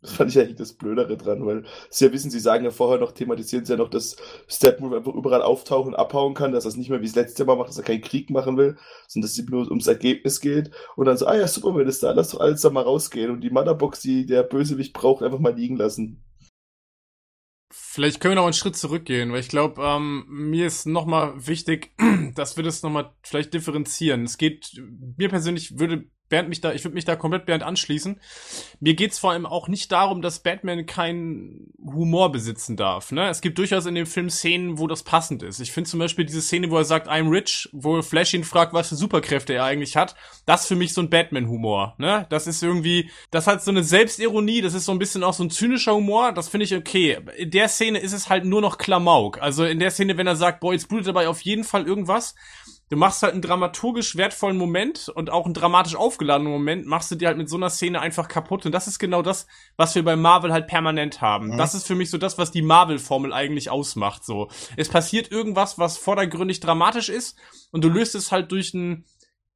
Das 0.03 0.15
fand 0.15 0.31
ich 0.31 0.39
eigentlich 0.39 0.57
das 0.57 0.73
Blödere 0.73 1.17
dran, 1.17 1.47
weil 1.47 1.65
sie 1.89 2.07
ja 2.07 2.13
wissen, 2.13 2.31
sie 2.31 2.41
sagen 2.41 2.65
ja 2.65 2.73
vorher 2.73 2.99
noch, 2.99 3.13
thematisieren 3.13 3.65
sie 3.65 3.73
ja 3.73 3.79
noch, 3.79 3.89
dass 3.89 4.17
Steppenwolf 4.49 4.95
einfach 4.95 5.15
überall 5.15 5.43
auftauchen 5.43 5.93
und 5.93 5.99
abhauen 5.99 6.35
kann, 6.35 6.51
dass 6.51 6.65
er 6.65 6.71
es 6.71 6.77
nicht 6.77 6.91
mehr 6.91 7.01
wie 7.01 7.07
das 7.07 7.15
letzte 7.15 7.45
Mal 7.45 7.55
macht, 7.55 7.69
dass 7.69 7.79
er 7.79 7.85
keinen 7.85 8.01
Krieg 8.01 8.29
machen 8.29 8.57
will, 8.57 8.77
sondern 9.07 9.29
dass 9.29 9.39
es 9.39 9.49
nur 9.49 9.69
ums 9.69 9.87
Ergebnis 9.87 10.41
geht. 10.41 10.73
Und 10.97 11.07
dann 11.07 11.17
so, 11.17 11.27
ah 11.27 11.37
ja, 11.37 11.47
Superman 11.47 11.87
ist 11.87 12.03
da, 12.03 12.11
lass 12.11 12.31
doch 12.31 12.41
alles 12.41 12.63
da 12.63 12.71
mal 12.71 12.83
rausgehen. 12.83 13.31
Und 13.31 13.43
die 13.43 13.51
Motherbox, 13.51 14.01
die 14.01 14.27
der 14.27 14.43
Bösewicht 14.43 14.93
braucht, 14.93 15.23
einfach 15.23 15.39
mal 15.39 15.55
liegen 15.55 15.77
lassen. 15.77 16.25
Vielleicht 17.71 18.21
können 18.21 18.33
wir 18.33 18.37
noch 18.37 18.45
einen 18.45 18.53
Schritt 18.55 18.77
zurückgehen, 18.77 19.33
weil 19.33 19.41
ich 19.41 19.49
glaube, 19.49 19.81
ähm, 19.83 20.25
mir 20.29 20.67
ist 20.67 20.85
nochmal 20.87 21.47
wichtig, 21.47 21.93
dass 22.35 22.57
wir 22.57 22.65
das 22.65 22.83
nochmal 22.83 23.13
vielleicht 23.23 23.55
differenzieren. 23.55 24.25
Es 24.25 24.37
geht, 24.37 24.83
mir 25.17 25.29
persönlich 25.29 25.79
würde 25.79 26.07
Bernd 26.33 26.49
mich 26.49 26.63
da, 26.63 26.73
ich 26.73 26.83
würde 26.83 26.95
mich 26.95 27.05
da 27.05 27.15
komplett 27.15 27.45
Bernd 27.45 27.63
anschließen. 27.63 28.19
Mir 28.81 28.95
geht's 28.95 29.19
vor 29.19 29.33
allem 29.33 29.45
auch 29.45 29.69
nicht 29.69 29.93
darum, 29.93 30.23
dass 30.23 30.43
Batman 30.43 30.87
keinen 30.87 31.75
Humor 31.85 32.33
besitzen 32.33 32.75
darf. 32.75 33.13
Ne? 33.13 33.29
Es 33.29 33.43
gibt 33.43 33.59
durchaus 33.59 33.85
in 33.85 33.95
dem 33.95 34.07
Film 34.07 34.31
Szenen, 34.31 34.79
wo 34.79 34.87
das 34.87 35.03
passend 35.03 35.43
ist. 35.43 35.61
Ich 35.61 35.73
finde 35.73 35.91
zum 35.91 36.01
Beispiel 36.01 36.25
diese 36.25 36.41
Szene, 36.41 36.71
wo 36.71 36.79
er 36.79 36.87
sagt, 36.87 37.07
I'm 37.11 37.31
rich, 37.31 37.69
wo 37.73 38.01
Flash 38.01 38.33
ihn 38.33 38.45
fragt, 38.45 38.73
was 38.73 38.89
für 38.89 38.97
Superkräfte 38.97 39.53
er 39.53 39.65
eigentlich 39.65 39.95
hat. 39.95 40.17
Das 40.47 40.63
ist 40.63 40.69
für 40.69 40.75
mich 40.75 40.95
so 40.95 41.03
ein 41.03 41.11
Batman-Humor. 41.11 41.97
Ne? 41.99 42.27
Das 42.31 42.47
ist 42.47 42.63
irgendwie, 42.63 43.11
das 43.31 43.47
hat 43.47 43.63
so 43.63 43.71
eine 43.71 43.85
Selbstironie, 43.85 44.63
das 44.63 44.73
ist 44.73 44.87
so 44.87 44.93
ein 44.93 44.99
bisschen 44.99 45.25
auch 45.25 45.35
so 45.35 45.45
ein 45.45 45.51
zynischer 45.51 45.95
Humor. 45.95 46.33
Das 46.33 46.49
finde 46.49 46.65
ich 46.65 46.75
okay. 46.75 47.19
In 47.37 47.51
der 47.51 47.69
Szene 47.69 47.99
ist 47.99 48.15
es 48.15 48.31
halt 48.31 48.47
nur 48.47 48.63
noch 48.63 48.79
Klamauk. 48.79 49.43
Also 49.43 49.67
in 49.67 49.81
der 49.81 49.91
Szene, 49.91 50.17
wenn 50.17 50.27
er 50.27 50.37
sagt, 50.37 50.61
boah, 50.61 50.73
jetzt 50.73 50.89
blutet 50.89 51.09
dabei 51.09 51.29
auf 51.29 51.43
jeden 51.43 51.65
Fall 51.65 51.87
irgendwas 51.87 52.35
du 52.91 52.97
machst 52.97 53.23
halt 53.23 53.33
einen 53.33 53.43
dramaturgisch 53.43 54.17
wertvollen 54.17 54.57
Moment 54.57 55.09
und 55.09 55.31
auch 55.31 55.45
einen 55.45 55.55
dramatisch 55.55 55.97
aufgeladenen 55.97 56.53
Moment, 56.53 56.87
machst 56.87 57.11
du 57.11 57.15
dir 57.15 57.29
halt 57.29 57.39
mit 57.39 57.49
so 57.49 57.57
einer 57.57 57.71
Szene 57.71 58.01
einfach 58.01 58.29
kaputt. 58.29 58.67
Und 58.67 58.73
das 58.73 58.87
ist 58.87 58.99
genau 58.99 59.23
das, 59.23 59.47
was 59.77 59.95
wir 59.95 60.05
bei 60.05 60.17
Marvel 60.17 60.53
halt 60.53 60.67
permanent 60.67 61.21
haben. 61.21 61.49
Mhm. 61.49 61.59
Das 61.59 61.75
ist 61.75 61.87
für 61.87 61.95
mich 61.95 62.11
so 62.11 62.19
das, 62.19 62.39
was 62.39 62.51
die 62.51 62.63
Marvel-Formel 62.63 63.33
eigentlich 63.33 63.71
ausmacht. 63.71 64.25
So, 64.25 64.49
es 64.77 64.89
passiert 64.89 65.31
irgendwas, 65.31 65.79
was 65.79 65.99
vordergründig 65.99 66.61
dramatisch 66.61 67.09
ist, 67.09 67.39
und 67.71 67.83
du 67.83 67.89
löst 67.89 68.15
es 68.15 68.31
halt 68.31 68.53
durch 68.53 68.75
einen 68.75 69.07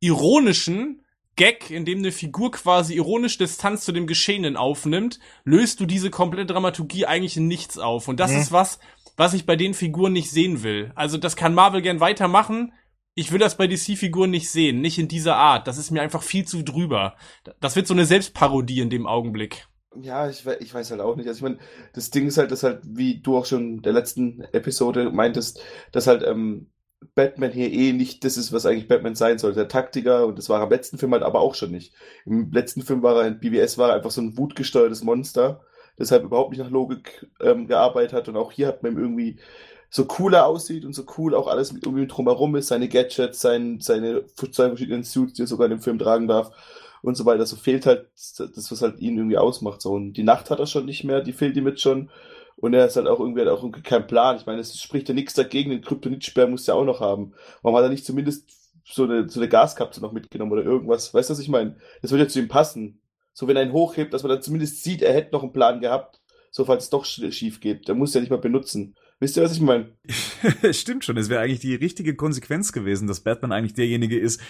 ironischen 0.00 1.02
Gag, 1.36 1.70
in 1.70 1.84
dem 1.84 1.98
eine 1.98 2.12
Figur 2.12 2.50
quasi 2.50 2.94
ironisch 2.94 3.36
Distanz 3.36 3.84
zu 3.84 3.92
dem 3.92 4.06
Geschehenen 4.06 4.56
aufnimmt, 4.56 5.20
löst 5.44 5.80
du 5.80 5.86
diese 5.86 6.08
komplette 6.08 6.46
Dramaturgie 6.46 7.04
eigentlich 7.04 7.36
in 7.36 7.46
nichts 7.46 7.76
auf. 7.78 8.08
Und 8.08 8.18
das 8.18 8.32
mhm. 8.32 8.38
ist 8.38 8.52
was, 8.52 8.78
was 9.18 9.34
ich 9.34 9.44
bei 9.44 9.56
den 9.56 9.74
Figuren 9.74 10.14
nicht 10.14 10.30
sehen 10.30 10.62
will. 10.62 10.92
Also 10.94 11.18
das 11.18 11.36
kann 11.36 11.54
Marvel 11.54 11.82
gern 11.82 12.00
weitermachen, 12.00 12.72
ich 13.16 13.32
will 13.32 13.38
das 13.38 13.56
bei 13.56 13.66
DC-Figuren 13.66 14.30
nicht 14.30 14.50
sehen, 14.50 14.82
nicht 14.82 14.98
in 14.98 15.08
dieser 15.08 15.36
Art. 15.36 15.66
Das 15.66 15.78
ist 15.78 15.90
mir 15.90 16.02
einfach 16.02 16.22
viel 16.22 16.46
zu 16.46 16.62
drüber. 16.62 17.16
Das 17.60 17.74
wird 17.74 17.86
so 17.86 17.94
eine 17.94 18.04
Selbstparodie 18.04 18.80
in 18.80 18.90
dem 18.90 19.06
Augenblick. 19.06 19.66
Ja, 19.98 20.28
ich, 20.28 20.44
ich 20.60 20.74
weiß 20.74 20.90
halt 20.90 21.00
auch 21.00 21.16
nicht. 21.16 21.26
Also 21.26 21.38
ich 21.38 21.42
meine, 21.42 21.58
das 21.94 22.10
Ding 22.10 22.26
ist 22.26 22.36
halt, 22.36 22.50
dass 22.50 22.62
halt, 22.62 22.82
wie 22.84 23.22
du 23.22 23.38
auch 23.38 23.46
schon 23.46 23.76
in 23.78 23.82
der 23.82 23.94
letzten 23.94 24.42
Episode 24.52 25.10
meintest, 25.10 25.62
dass 25.92 26.06
halt 26.06 26.22
ähm, 26.24 26.70
Batman 27.14 27.52
hier 27.52 27.72
eh 27.72 27.94
nicht 27.94 28.22
das 28.22 28.36
ist, 28.36 28.52
was 28.52 28.66
eigentlich 28.66 28.86
Batman 28.86 29.14
sein 29.14 29.38
soll. 29.38 29.54
Der 29.54 29.68
Taktiker, 29.68 30.26
und 30.26 30.36
das 30.36 30.50
war 30.50 30.60
er 30.60 30.64
im 30.64 30.70
letzten 30.70 30.98
Film 30.98 31.12
halt 31.12 31.22
aber 31.22 31.40
auch 31.40 31.54
schon 31.54 31.70
nicht. 31.70 31.94
Im 32.26 32.52
letzten 32.52 32.82
Film 32.82 33.02
war 33.02 33.16
er 33.16 33.28
in 33.28 33.40
BBS 33.40 33.78
war 33.78 33.88
er 33.88 33.96
einfach 33.96 34.10
so 34.10 34.20
ein 34.20 34.36
wutgesteuertes 34.36 35.02
Monster, 35.02 35.62
deshalb 35.98 36.24
überhaupt 36.24 36.50
nicht 36.50 36.60
nach 36.60 36.70
Logik 36.70 37.26
ähm, 37.40 37.66
gearbeitet 37.66 38.12
hat. 38.12 38.28
Und 38.28 38.36
auch 38.36 38.52
hier 38.52 38.66
hat 38.66 38.82
man 38.82 38.98
irgendwie 38.98 39.38
so 39.96 40.04
cooler 40.04 40.44
aussieht 40.44 40.84
und 40.84 40.92
so 40.92 41.04
cool 41.16 41.34
auch 41.34 41.46
alles 41.46 41.72
mit 41.72 41.86
irgendwie 41.86 42.06
drumherum 42.06 42.54
ist, 42.56 42.68
seine 42.68 42.86
Gadgets, 42.86 43.40
sein, 43.40 43.80
seine 43.80 44.26
zwei 44.36 44.68
verschiedenen 44.68 45.04
Suits, 45.04 45.32
die 45.32 45.42
er 45.42 45.46
sogar 45.46 45.64
in 45.64 45.70
dem 45.70 45.80
Film 45.80 45.98
tragen 45.98 46.28
darf 46.28 46.50
und 47.00 47.16
so 47.16 47.24
weiter. 47.24 47.46
So 47.46 47.56
fehlt 47.56 47.86
halt 47.86 48.06
das, 48.12 48.70
was 48.70 48.82
halt 48.82 49.00
ihn 49.00 49.16
irgendwie 49.16 49.38
ausmacht. 49.38 49.80
So. 49.80 49.92
Und 49.92 50.12
die 50.12 50.22
Nacht 50.22 50.50
hat 50.50 50.58
er 50.58 50.66
schon 50.66 50.84
nicht 50.84 51.04
mehr, 51.04 51.22
die 51.22 51.32
fehlt 51.32 51.56
ihm 51.56 51.66
jetzt 51.66 51.80
schon. 51.80 52.10
Und 52.56 52.74
er 52.74 52.84
ist 52.84 52.96
halt 52.96 53.06
auch 53.06 53.20
irgendwie, 53.20 53.40
hat 53.40 53.48
auch 53.48 53.62
irgendwie 53.62 53.80
keinen 53.80 54.06
Plan. 54.06 54.36
Ich 54.36 54.44
meine, 54.44 54.60
es 54.60 54.78
spricht 54.78 55.08
ja 55.08 55.14
nichts 55.14 55.32
dagegen, 55.32 55.70
den 55.70 55.80
Kryptonitsperr 55.80 56.46
muss 56.46 56.68
er 56.68 56.74
auch 56.74 56.84
noch 56.84 57.00
haben. 57.00 57.32
Warum 57.62 57.78
hat 57.78 57.84
er 57.84 57.90
nicht 57.90 58.04
zumindest 58.04 58.50
so 58.84 59.04
eine, 59.04 59.30
so 59.30 59.40
eine 59.40 59.48
Gaskapsel 59.48 60.02
noch 60.02 60.12
mitgenommen 60.12 60.52
oder 60.52 60.62
irgendwas? 60.62 61.14
Weißt 61.14 61.30
du, 61.30 61.32
was 61.32 61.40
ich 61.40 61.48
meine? 61.48 61.76
Das 62.02 62.10
würde 62.10 62.24
ja 62.24 62.28
zu 62.28 62.38
ihm 62.38 62.48
passen. 62.48 63.00
So, 63.32 63.48
wenn 63.48 63.56
er 63.56 63.62
ihn 63.62 63.72
hochhebt, 63.72 64.12
dass 64.12 64.24
man 64.24 64.30
dann 64.32 64.42
zumindest 64.42 64.84
sieht, 64.84 65.00
er 65.00 65.14
hätte 65.14 65.32
noch 65.32 65.42
einen 65.42 65.54
Plan 65.54 65.80
gehabt. 65.80 66.20
So, 66.50 66.66
falls 66.66 66.84
es 66.84 66.90
doch 66.90 67.06
schief 67.06 67.60
geht. 67.60 67.88
Der 67.88 67.94
muss 67.94 68.12
ja 68.12 68.20
nicht 68.20 68.30
mal 68.30 68.36
benutzen. 68.36 68.94
Wisst 69.18 69.36
ihr, 69.36 69.42
was 69.42 69.52
ich 69.52 69.60
meine? 69.60 69.96
Stimmt 70.72 71.04
schon. 71.04 71.16
Es 71.16 71.28
wäre 71.28 71.40
eigentlich 71.40 71.60
die 71.60 71.74
richtige 71.74 72.14
Konsequenz 72.16 72.72
gewesen, 72.72 73.08
dass 73.08 73.20
Batman 73.20 73.52
eigentlich 73.52 73.74
derjenige 73.74 74.18
ist, 74.18 74.40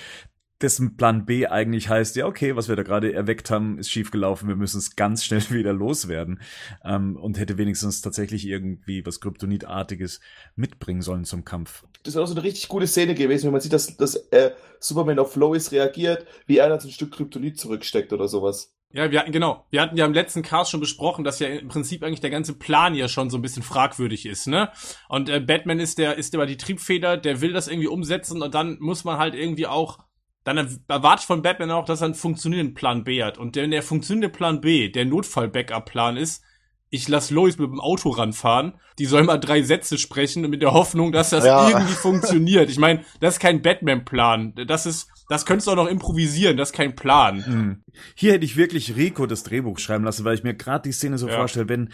dessen 0.61 0.97
Plan 0.97 1.27
B 1.27 1.47
eigentlich 1.47 1.89
heißt, 1.89 2.17
ja, 2.17 2.27
okay, 2.27 2.57
was 2.57 2.69
wir 2.69 2.77
da 2.77 2.83
gerade 2.83 3.13
erweckt 3.13 3.51
haben, 3.51 3.79
ist 3.79 3.91
schiefgelaufen, 3.91 4.49
wir 4.49 4.57
müssen 4.57 4.79
es 4.79 4.97
ganz 4.97 5.25
schnell 5.25 5.43
wieder 5.51 5.73
loswerden. 5.73 6.41
Ähm, 6.85 7.17
und 7.17 7.39
hätte 7.39 7.59
wenigstens 7.59 8.01
tatsächlich 8.01 8.47
irgendwie 8.47 9.05
was 9.05 9.21
Kryptonitartiges 9.21 10.21
mitbringen 10.55 11.03
sollen 11.03 11.25
zum 11.25 11.45
Kampf. 11.45 11.85
Das 12.03 12.15
wäre 12.15 12.25
auch 12.25 12.29
so 12.29 12.35
eine 12.35 12.43
richtig 12.43 12.69
gute 12.69 12.87
Szene 12.87 13.15
gewesen, 13.15 13.47
wenn 13.47 13.53
man 13.53 13.61
sieht, 13.61 13.73
dass, 13.73 13.97
dass 13.97 14.17
äh, 14.31 14.53
Superman 14.81 15.19
auf 15.19 15.37
Lois 15.37 15.73
reagiert, 15.73 16.27
wie 16.47 16.59
er 16.59 16.69
dann 16.69 16.81
so 16.81 16.89
ein 16.89 16.93
Stück 16.93 17.13
Kryptonit 17.13 17.59
zurücksteckt 17.59 18.13
oder 18.13 18.29
sowas. 18.29 18.76
Ja, 18.93 19.11
wir 19.11 19.21
hatten, 19.21 19.33
genau. 19.33 19.67
Wir 19.71 19.83
hatten 19.83 19.97
ja 19.97 20.07
im 20.07 20.15
letzten 20.15 20.43
Cast 20.43 20.71
schon 20.71 20.81
besprochen, 20.81 21.25
dass 21.25 21.39
ja 21.39 21.49
im 21.49 21.69
Prinzip 21.69 22.03
eigentlich 22.03 22.21
der 22.21 22.31
ganze 22.31 22.55
Plan 22.55 22.95
ja 22.95 23.09
schon 23.09 23.31
so 23.31 23.37
ein 23.37 23.43
bisschen 23.43 23.63
fragwürdig 23.63 24.27
ist, 24.27 24.47
ne? 24.47 24.71
Und 25.09 25.29
äh, 25.29 25.41
Batman 25.41 25.81
ist 25.81 25.99
der, 25.99 26.17
ist 26.17 26.33
immer 26.35 26.47
die 26.47 26.57
Triebfeder, 26.57 27.17
der 27.17 27.41
will 27.41 27.53
das 27.53 27.69
irgendwie 27.69 27.89
umsetzen 27.89 28.43
und 28.43 28.55
dann 28.55 28.79
muss 28.81 29.05
man 29.05 29.19
halt 29.19 29.35
irgendwie 29.35 29.67
auch, 29.67 29.99
dann 30.45 30.81
erwartet 30.89 31.27
von 31.27 31.43
Batman 31.43 31.73
auch, 31.73 31.85
dass 31.85 32.01
er 32.01 32.07
einen 32.07 32.15
funktionierenden 32.15 32.75
Plan 32.75 33.05
B 33.05 33.23
hat. 33.23 33.37
Und 33.37 33.57
wenn 33.57 33.73
der 33.73 33.83
funktionierende 33.83 34.35
Plan 34.35 34.61
B 34.61 34.89
der 34.89 35.05
Notfall-Backup-Plan 35.05 36.17
ist, 36.17 36.43
ich 36.89 37.09
lass 37.09 37.31
Lois 37.31 37.59
mit 37.59 37.69
dem 37.69 37.81
Auto 37.81 38.11
ranfahren, 38.11 38.75
die 38.99 39.07
soll 39.07 39.25
mal 39.25 39.39
drei 39.39 39.63
Sätze 39.63 39.99
sprechen 39.99 40.49
mit 40.49 40.63
der 40.63 40.73
Hoffnung, 40.73 41.11
dass 41.11 41.31
das 41.31 41.45
ja. 41.45 41.69
irgendwie 41.69 41.93
funktioniert. 41.93 42.71
Ich 42.71 42.79
meine, 42.79 43.05
das 43.21 43.35
ist 43.35 43.41
kein 43.41 43.61
Batman-Plan. 43.61 44.55
Das 44.67 44.87
ist, 44.87 45.11
das 45.29 45.47
könntest 45.47 45.67
du 45.67 45.73
auch 45.73 45.77
noch 45.77 45.89
improvisieren, 45.89 46.57
das 46.57 46.71
ist 46.71 46.75
kein 46.75 46.95
Plan. 46.95 47.45
Mhm. 47.47 47.83
Hier 48.15 48.33
hätte 48.33 48.45
ich 48.45 48.57
wirklich 48.57 48.97
Rico 48.97 49.27
das 49.27 49.43
Drehbuch 49.43 49.79
schreiben 49.79 50.05
lassen, 50.05 50.25
weil 50.25 50.35
ich 50.35 50.45
mir 50.45 50.55
gerade 50.55 50.83
die 50.83 50.93
Szene 50.93 51.19
so 51.19 51.29
ja. 51.29 51.37
vorstelle, 51.37 51.69
wenn, 51.69 51.91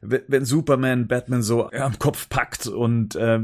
wenn 0.00 0.44
Superman 0.44 1.08
Batman 1.08 1.42
so 1.42 1.70
am 1.70 1.98
Kopf 1.98 2.28
packt 2.28 2.66
und 2.66 3.14
äh, 3.16 3.40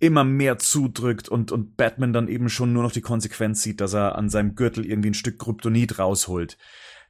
immer 0.00 0.24
mehr 0.24 0.58
zudrückt 0.58 1.28
und, 1.28 1.52
und 1.52 1.76
Batman 1.76 2.12
dann 2.12 2.28
eben 2.28 2.48
schon 2.48 2.72
nur 2.72 2.82
noch 2.82 2.92
die 2.92 3.00
Konsequenz 3.00 3.62
sieht, 3.62 3.80
dass 3.80 3.94
er 3.94 4.16
an 4.16 4.28
seinem 4.28 4.54
Gürtel 4.54 4.84
irgendwie 4.84 5.10
ein 5.10 5.14
Stück 5.14 5.38
Kryptonit 5.38 5.98
rausholt 5.98 6.56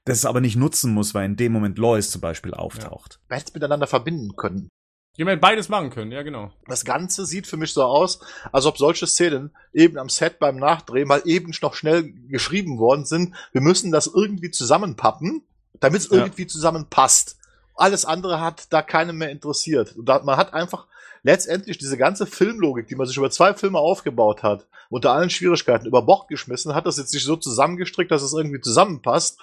das 0.04 0.18
es 0.18 0.26
aber 0.26 0.40
nicht 0.40 0.56
nutzen 0.56 0.92
muss, 0.92 1.14
weil 1.14 1.25
in 1.25 1.37
dem 1.37 1.52
Moment 1.52 1.78
Lois 1.78 2.11
zum 2.11 2.20
Beispiel 2.20 2.54
auftaucht. 2.54 3.14
Ja. 3.14 3.37
Best 3.37 3.54
miteinander 3.54 3.87
verbinden 3.87 4.37
können. 4.37 4.68
Jemand 5.16 5.40
beides 5.40 5.68
machen 5.68 5.90
können, 5.90 6.11
ja 6.11 6.23
genau. 6.23 6.50
Das 6.66 6.85
Ganze 6.85 7.25
sieht 7.25 7.47
für 7.47 7.56
mich 7.56 7.73
so 7.73 7.85
aus, 7.85 8.18
als 8.50 8.66
ob 8.66 8.78
solche 8.78 9.06
Szenen 9.06 9.54
eben 9.73 9.97
am 9.97 10.09
Set 10.09 10.40
beim 10.40 10.56
Nachdrehen 10.56 11.06
mal 11.06 11.23
eben 11.25 11.52
noch 11.62 11.75
schnell 11.75 12.12
geschrieben 12.28 12.78
worden 12.78 13.04
sind. 13.04 13.35
Wir 13.52 13.61
müssen 13.61 13.92
das 13.92 14.09
irgendwie 14.09 14.50
zusammenpappen, 14.50 15.42
damit 15.78 16.00
es 16.00 16.11
ja. 16.11 16.18
irgendwie 16.18 16.49
zusammenpasst. 16.49 17.37
Alles 17.76 18.04
andere 18.04 18.40
hat 18.40 18.73
da 18.73 18.83
keinen 18.83 19.16
mehr 19.16 19.30
interessiert. 19.30 19.94
Da, 20.02 20.21
man 20.25 20.37
hat 20.37 20.52
einfach 20.52 20.87
letztendlich 21.23 21.78
diese 21.78 21.97
ganze 21.97 22.26
Filmlogik, 22.26 22.88
die 22.88 22.97
man 22.97 23.06
sich 23.06 23.16
über 23.16 23.30
zwei 23.30 23.54
Filme 23.54 23.78
aufgebaut 23.78 24.42
hat, 24.42 24.66
unter 24.90 25.12
allen 25.12 25.30
Schwierigkeiten 25.30 25.87
über 25.87 26.02
Bord 26.02 26.28
geschmissen, 26.28 26.75
hat 26.75 26.87
das 26.87 26.99
jetzt 26.99 27.11
sich 27.11 27.23
so 27.23 27.37
zusammengestrickt, 27.37 28.11
dass 28.11 28.23
es 28.23 28.33
irgendwie 28.33 28.61
zusammenpasst 28.61 29.38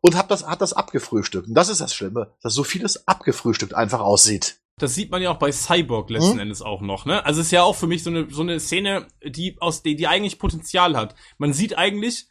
und 0.00 0.16
hat 0.16 0.30
das, 0.30 0.46
hat 0.46 0.62
das 0.62 0.72
abgefrühstückt. 0.72 1.48
Und 1.48 1.54
das 1.54 1.68
ist 1.68 1.80
das 1.80 1.94
Schlimme, 1.94 2.32
dass 2.42 2.54
so 2.54 2.64
vieles 2.64 3.06
abgefrühstückt 3.06 3.74
einfach 3.74 4.00
aussieht. 4.00 4.59
Das 4.82 4.94
sieht 4.94 5.10
man 5.10 5.22
ja 5.22 5.30
auch 5.30 5.38
bei 5.38 5.52
Cyborg 5.52 6.10
letzten 6.10 6.34
hm? 6.34 6.40
Endes 6.40 6.62
auch 6.62 6.80
noch, 6.80 7.04
ne? 7.04 7.24
Also 7.24 7.40
es 7.40 7.48
ist 7.48 7.52
ja 7.52 7.62
auch 7.62 7.76
für 7.76 7.86
mich 7.86 8.02
so 8.02 8.10
eine, 8.10 8.28
so 8.30 8.42
eine 8.42 8.58
Szene, 8.60 9.06
die 9.24 9.56
aus, 9.60 9.82
die, 9.82 9.96
die 9.96 10.06
eigentlich 10.06 10.38
Potenzial 10.38 10.96
hat. 10.96 11.14
Man 11.38 11.52
sieht 11.52 11.76
eigentlich, 11.76 12.26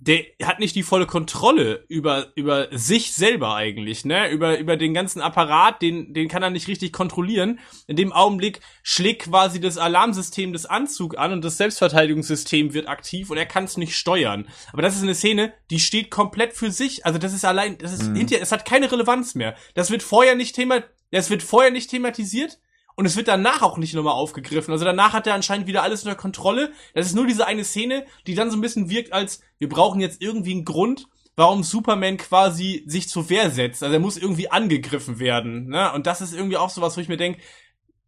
der 0.00 0.24
hat 0.44 0.60
nicht 0.60 0.76
die 0.76 0.84
volle 0.84 1.06
Kontrolle 1.06 1.84
über 1.88 2.28
über 2.36 2.68
sich 2.70 3.14
selber 3.14 3.56
eigentlich, 3.56 4.04
ne? 4.04 4.30
Über 4.30 4.58
über 4.58 4.76
den 4.76 4.94
ganzen 4.94 5.20
Apparat, 5.20 5.82
den 5.82 6.14
den 6.14 6.28
kann 6.28 6.42
er 6.42 6.50
nicht 6.50 6.68
richtig 6.68 6.92
kontrollieren. 6.92 7.58
In 7.88 7.96
dem 7.96 8.12
Augenblick 8.12 8.60
schlägt 8.84 9.24
quasi 9.24 9.60
das 9.60 9.76
Alarmsystem 9.76 10.52
des 10.52 10.66
Anzug 10.66 11.18
an 11.18 11.32
und 11.32 11.44
das 11.44 11.56
Selbstverteidigungssystem 11.56 12.74
wird 12.74 12.86
aktiv 12.86 13.30
und 13.30 13.38
er 13.38 13.46
kann 13.46 13.64
es 13.64 13.76
nicht 13.76 13.96
steuern. 13.96 14.46
Aber 14.72 14.82
das 14.82 14.94
ist 14.94 15.02
eine 15.02 15.16
Szene, 15.16 15.52
die 15.70 15.80
steht 15.80 16.12
komplett 16.12 16.52
für 16.52 16.70
sich. 16.70 17.04
Also 17.04 17.18
das 17.18 17.32
ist 17.32 17.44
allein, 17.44 17.76
das 17.78 17.92
ist 17.92 18.04
mhm. 18.04 18.14
hinterher, 18.14 18.42
es 18.42 18.52
hat 18.52 18.64
keine 18.64 18.92
Relevanz 18.92 19.34
mehr. 19.34 19.56
Das 19.74 19.90
wird 19.90 20.04
vorher 20.04 20.36
nicht 20.36 20.54
thema, 20.54 20.84
das 21.10 21.30
wird 21.30 21.42
vorher 21.42 21.70
nicht 21.70 21.90
thematisiert 21.90 22.58
und 22.96 23.06
es 23.06 23.16
wird 23.16 23.28
danach 23.28 23.62
auch 23.62 23.78
nicht 23.78 23.94
nochmal 23.94 24.14
aufgegriffen. 24.14 24.72
Also 24.72 24.84
danach 24.84 25.12
hat 25.12 25.26
er 25.26 25.34
anscheinend 25.34 25.66
wieder 25.66 25.82
alles 25.82 26.02
unter 26.02 26.16
Kontrolle. 26.16 26.72
Das 26.94 27.06
ist 27.06 27.14
nur 27.14 27.26
diese 27.26 27.46
eine 27.46 27.64
Szene, 27.64 28.04
die 28.26 28.34
dann 28.34 28.50
so 28.50 28.56
ein 28.56 28.60
bisschen 28.60 28.90
wirkt, 28.90 29.12
als 29.12 29.40
wir 29.58 29.68
brauchen 29.68 30.00
jetzt 30.00 30.20
irgendwie 30.20 30.52
einen 30.52 30.64
Grund, 30.64 31.06
warum 31.36 31.62
Superman 31.62 32.16
quasi 32.16 32.82
sich 32.86 33.08
zur 33.08 33.30
Wehr 33.30 33.50
setzt. 33.50 33.84
Also 33.84 33.94
er 33.94 34.00
muss 34.00 34.16
irgendwie 34.16 34.50
angegriffen 34.50 35.20
werden. 35.20 35.68
Ne? 35.68 35.92
Und 35.92 36.08
das 36.08 36.20
ist 36.20 36.34
irgendwie 36.34 36.56
auch 36.56 36.70
sowas, 36.70 36.96
wo 36.96 37.00
ich 37.00 37.08
mir 37.08 37.16
denke, 37.16 37.40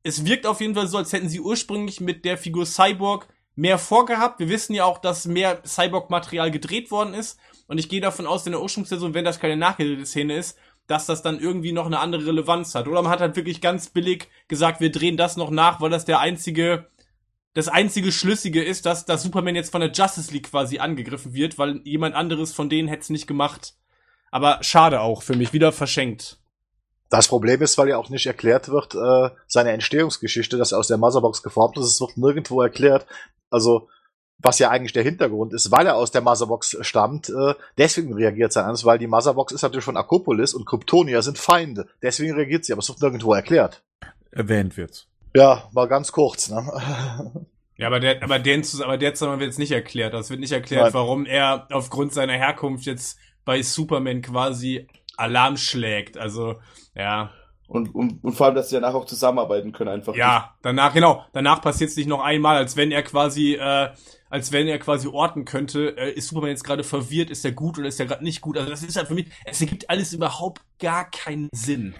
es 0.03 0.25
wirkt 0.25 0.47
auf 0.47 0.61
jeden 0.61 0.75
Fall 0.75 0.89
so, 0.89 0.99
als 0.99 1.13
hätten 1.13 1.29
sie 1.29 1.41
ursprünglich 1.41 2.01
mit 2.01 2.25
der 2.25 2.37
Figur 2.37 2.67
Cyborg 2.67 3.29
mehr 3.55 3.79
vorgehabt. 3.79 4.41
Wir 4.41 4.49
wissen 4.49 4.75
ja 4.75 4.85
auch, 4.85 4.99
dass 4.99 5.27
mehr 5.27 5.63
Cyborg-Material 5.65 6.51
gedreht 6.51 6.91
worden 6.91 7.15
ist. 7.15 7.39
Und 7.69 7.79
ich 7.79 7.89
gehe 7.89 8.01
davon 8.01 8.27
aus, 8.27 8.47
in 8.47 8.53
der 8.53 8.63
Ursprungsversion, 8.63 9.15
wenn 9.15 9.25
das 9.25 9.39
keine 9.39 9.57
nachgedrehte 9.57 10.07
Szene 10.07 10.35
ist, 10.35 10.59
dass 10.91 11.07
das 11.07 11.23
dann 11.23 11.39
irgendwie 11.39 11.71
noch 11.71 11.87
eine 11.87 12.01
andere 12.01 12.27
Relevanz 12.27 12.75
hat. 12.75 12.89
Oder 12.89 13.01
man 13.03 13.13
hat 13.13 13.21
halt 13.21 13.37
wirklich 13.37 13.61
ganz 13.61 13.91
billig 13.91 14.29
gesagt, 14.49 14.81
wir 14.81 14.91
drehen 14.91 15.17
das 15.17 15.37
noch 15.37 15.51
nach, 15.51 15.81
weil 15.81 15.91
das 15.91 16.05
der 16.05 16.19
einzige, 16.19 16.89
das 17.55 17.69
einzige 17.69 18.11
Schlüssige 18.11 18.65
ist, 18.65 18.87
dass, 18.87 19.05
dass 19.05 19.23
Superman 19.23 19.55
jetzt 19.55 19.71
von 19.71 19.83
der 19.83 19.93
Justice 19.93 20.33
League 20.33 20.51
quasi 20.51 20.81
angegriffen 20.81 21.33
wird, 21.33 21.59
weil 21.59 21.81
jemand 21.85 22.17
anderes 22.17 22.53
von 22.53 22.69
denen 22.69 22.89
hätte 22.89 23.03
es 23.03 23.11
nicht 23.11 23.29
gemacht. 23.29 23.75
Aber 24.33 24.59
schade 24.63 25.01
auch 25.01 25.23
für 25.23 25.37
mich, 25.37 25.53
wieder 25.53 25.71
verschenkt. 25.71 26.39
Das 27.09 27.29
Problem 27.29 27.63
ist, 27.63 27.79
weil 27.79 27.89
ja 27.89 27.97
auch 27.97 28.09
nicht 28.09 28.27
erklärt 28.27 28.69
wird, 28.69 28.97
äh, 28.97 29.31
seine 29.47 29.71
Entstehungsgeschichte, 29.71 30.57
dass 30.57 30.73
er 30.73 30.79
aus 30.79 30.89
der 30.89 30.99
Motherbox 30.99 31.45
geformt 31.45 31.77
ist. 31.77 31.85
Es 31.85 32.01
wird 32.01 32.17
nirgendwo 32.17 32.63
erklärt. 32.63 33.07
Also, 33.49 33.89
was 34.43 34.59
ja 34.59 34.71
eigentlich 34.71 34.93
der 34.93 35.03
Hintergrund 35.03 35.53
ist, 35.53 35.71
weil 35.71 35.87
er 35.87 35.97
aus 35.97 36.11
der 36.11 36.23
Motherbox 36.23 36.79
stammt, 36.81 37.29
äh, 37.29 37.55
deswegen 37.79 38.15
reagiert 38.15 38.53
sie 38.53 38.63
anders, 38.63 38.85
weil 38.85 38.99
die 38.99 39.07
Motherbox 39.07 39.53
ist 39.53 39.63
natürlich 39.63 39.85
von 39.85 39.97
Akropolis 39.97 40.55
und 40.55 40.67
Kryptonia 40.67 41.23
sind 41.23 41.39
Feinde. 41.39 41.87
Deswegen 42.03 42.35
reagiert 42.35 42.65
sie, 42.65 42.73
aber 42.73 42.81
es 42.81 42.89
wird 42.89 43.01
nirgendwo 43.03 43.35
erklärt. 43.35 43.83
Erwähnt 44.31 44.77
wird's. 44.77 45.07
Ja, 45.35 45.69
mal 45.73 45.87
ganz 45.87 46.13
kurz, 46.13 46.51
ne? 46.51 47.47
Ja, 47.77 47.87
aber 47.87 47.99
der, 47.99 48.23
aber 48.23 48.39
der, 48.39 48.59
aber 48.85 48.99
der 48.99 49.15
Zusammenhang 49.15 49.41
wird 49.41 49.49
jetzt 49.49 49.59
nicht 49.59 49.73
erklärt. 49.73 50.13
Das 50.13 50.29
wird 50.29 50.41
nicht 50.41 50.53
erklärt, 50.53 50.85
Nein. 50.85 50.93
warum 50.95 51.25
er 51.25 51.67
aufgrund 51.71 52.13
seiner 52.13 52.35
Herkunft 52.35 52.85
jetzt 52.85 53.19
bei 53.47 53.63
Superman 53.63 54.21
quasi 54.21 54.87
Alarm 55.17 55.57
schlägt. 55.57 56.19
Also, 56.19 56.57
ja. 56.95 57.31
Und, 57.71 57.95
und, 57.95 58.25
und 58.25 58.33
vor 58.33 58.47
allem, 58.47 58.57
dass 58.57 58.69
sie 58.69 58.75
danach 58.75 58.95
auch 58.95 59.05
zusammenarbeiten 59.05 59.71
können 59.71 59.91
einfach. 59.91 60.17
Ja, 60.17 60.57
danach, 60.61 60.93
genau. 60.93 61.25
Danach 61.33 61.63
passiert 61.63 61.91
es 61.91 61.97
nicht 61.97 62.09
noch 62.09 62.21
einmal, 62.21 62.57
als 62.57 62.77
wenn 62.77 62.91
er 62.91 63.05
quasi, 63.05 63.55
äh, 63.55 63.91
als 64.29 64.51
wenn 64.51 64.67
er 64.67 64.81
quasi 64.81 65.07
orten 65.07 65.45
könnte, 65.45 65.97
äh, 65.97 66.11
ist 66.11 66.27
Superman 66.27 66.51
jetzt 66.51 66.65
gerade 66.65 66.83
verwirrt, 66.83 67.31
ist 67.31 67.45
er 67.45 67.53
gut 67.53 67.79
oder 67.79 67.87
ist 67.87 68.01
er 68.01 68.07
gerade 68.07 68.25
nicht 68.25 68.41
gut. 68.41 68.59
Also 68.59 68.69
das 68.69 68.83
ist 68.83 68.97
halt 68.97 69.07
für 69.07 69.15
mich, 69.15 69.29
es 69.45 69.61
ergibt 69.61 69.89
alles 69.89 70.13
überhaupt 70.13 70.63
gar 70.81 71.09
keinen 71.11 71.49
Sinn. 71.53 71.95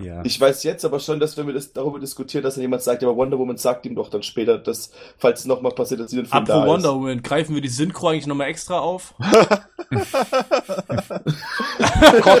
Ja. 0.00 0.20
Ich 0.24 0.40
weiß 0.40 0.64
jetzt 0.64 0.84
aber 0.84 0.98
schon, 0.98 1.20
dass 1.20 1.36
wenn 1.36 1.46
wir 1.46 1.54
das 1.54 1.72
darüber 1.72 2.00
diskutieren, 2.00 2.42
dass 2.42 2.54
dann 2.54 2.62
jemand 2.62 2.82
sagt, 2.82 3.04
aber 3.04 3.16
Wonder 3.16 3.38
Woman 3.38 3.56
sagt 3.56 3.86
ihm 3.86 3.94
doch 3.94 4.10
dann 4.10 4.24
später, 4.24 4.58
dass, 4.58 4.90
falls 5.16 5.40
es 5.40 5.46
nochmal 5.46 5.70
passiert, 5.72 6.00
dass 6.00 6.10
sie 6.10 6.16
den 6.16 6.26
Film 6.26 6.42
Apropos 6.42 6.62
da 6.62 6.66
Wonder 6.66 6.88
ist. 6.88 6.94
Woman, 6.94 7.22
greifen 7.22 7.54
wir 7.54 7.62
die 7.62 7.68
Synchro 7.68 8.08
eigentlich 8.08 8.26
nochmal 8.26 8.48
extra 8.48 8.80
auf? 8.80 9.14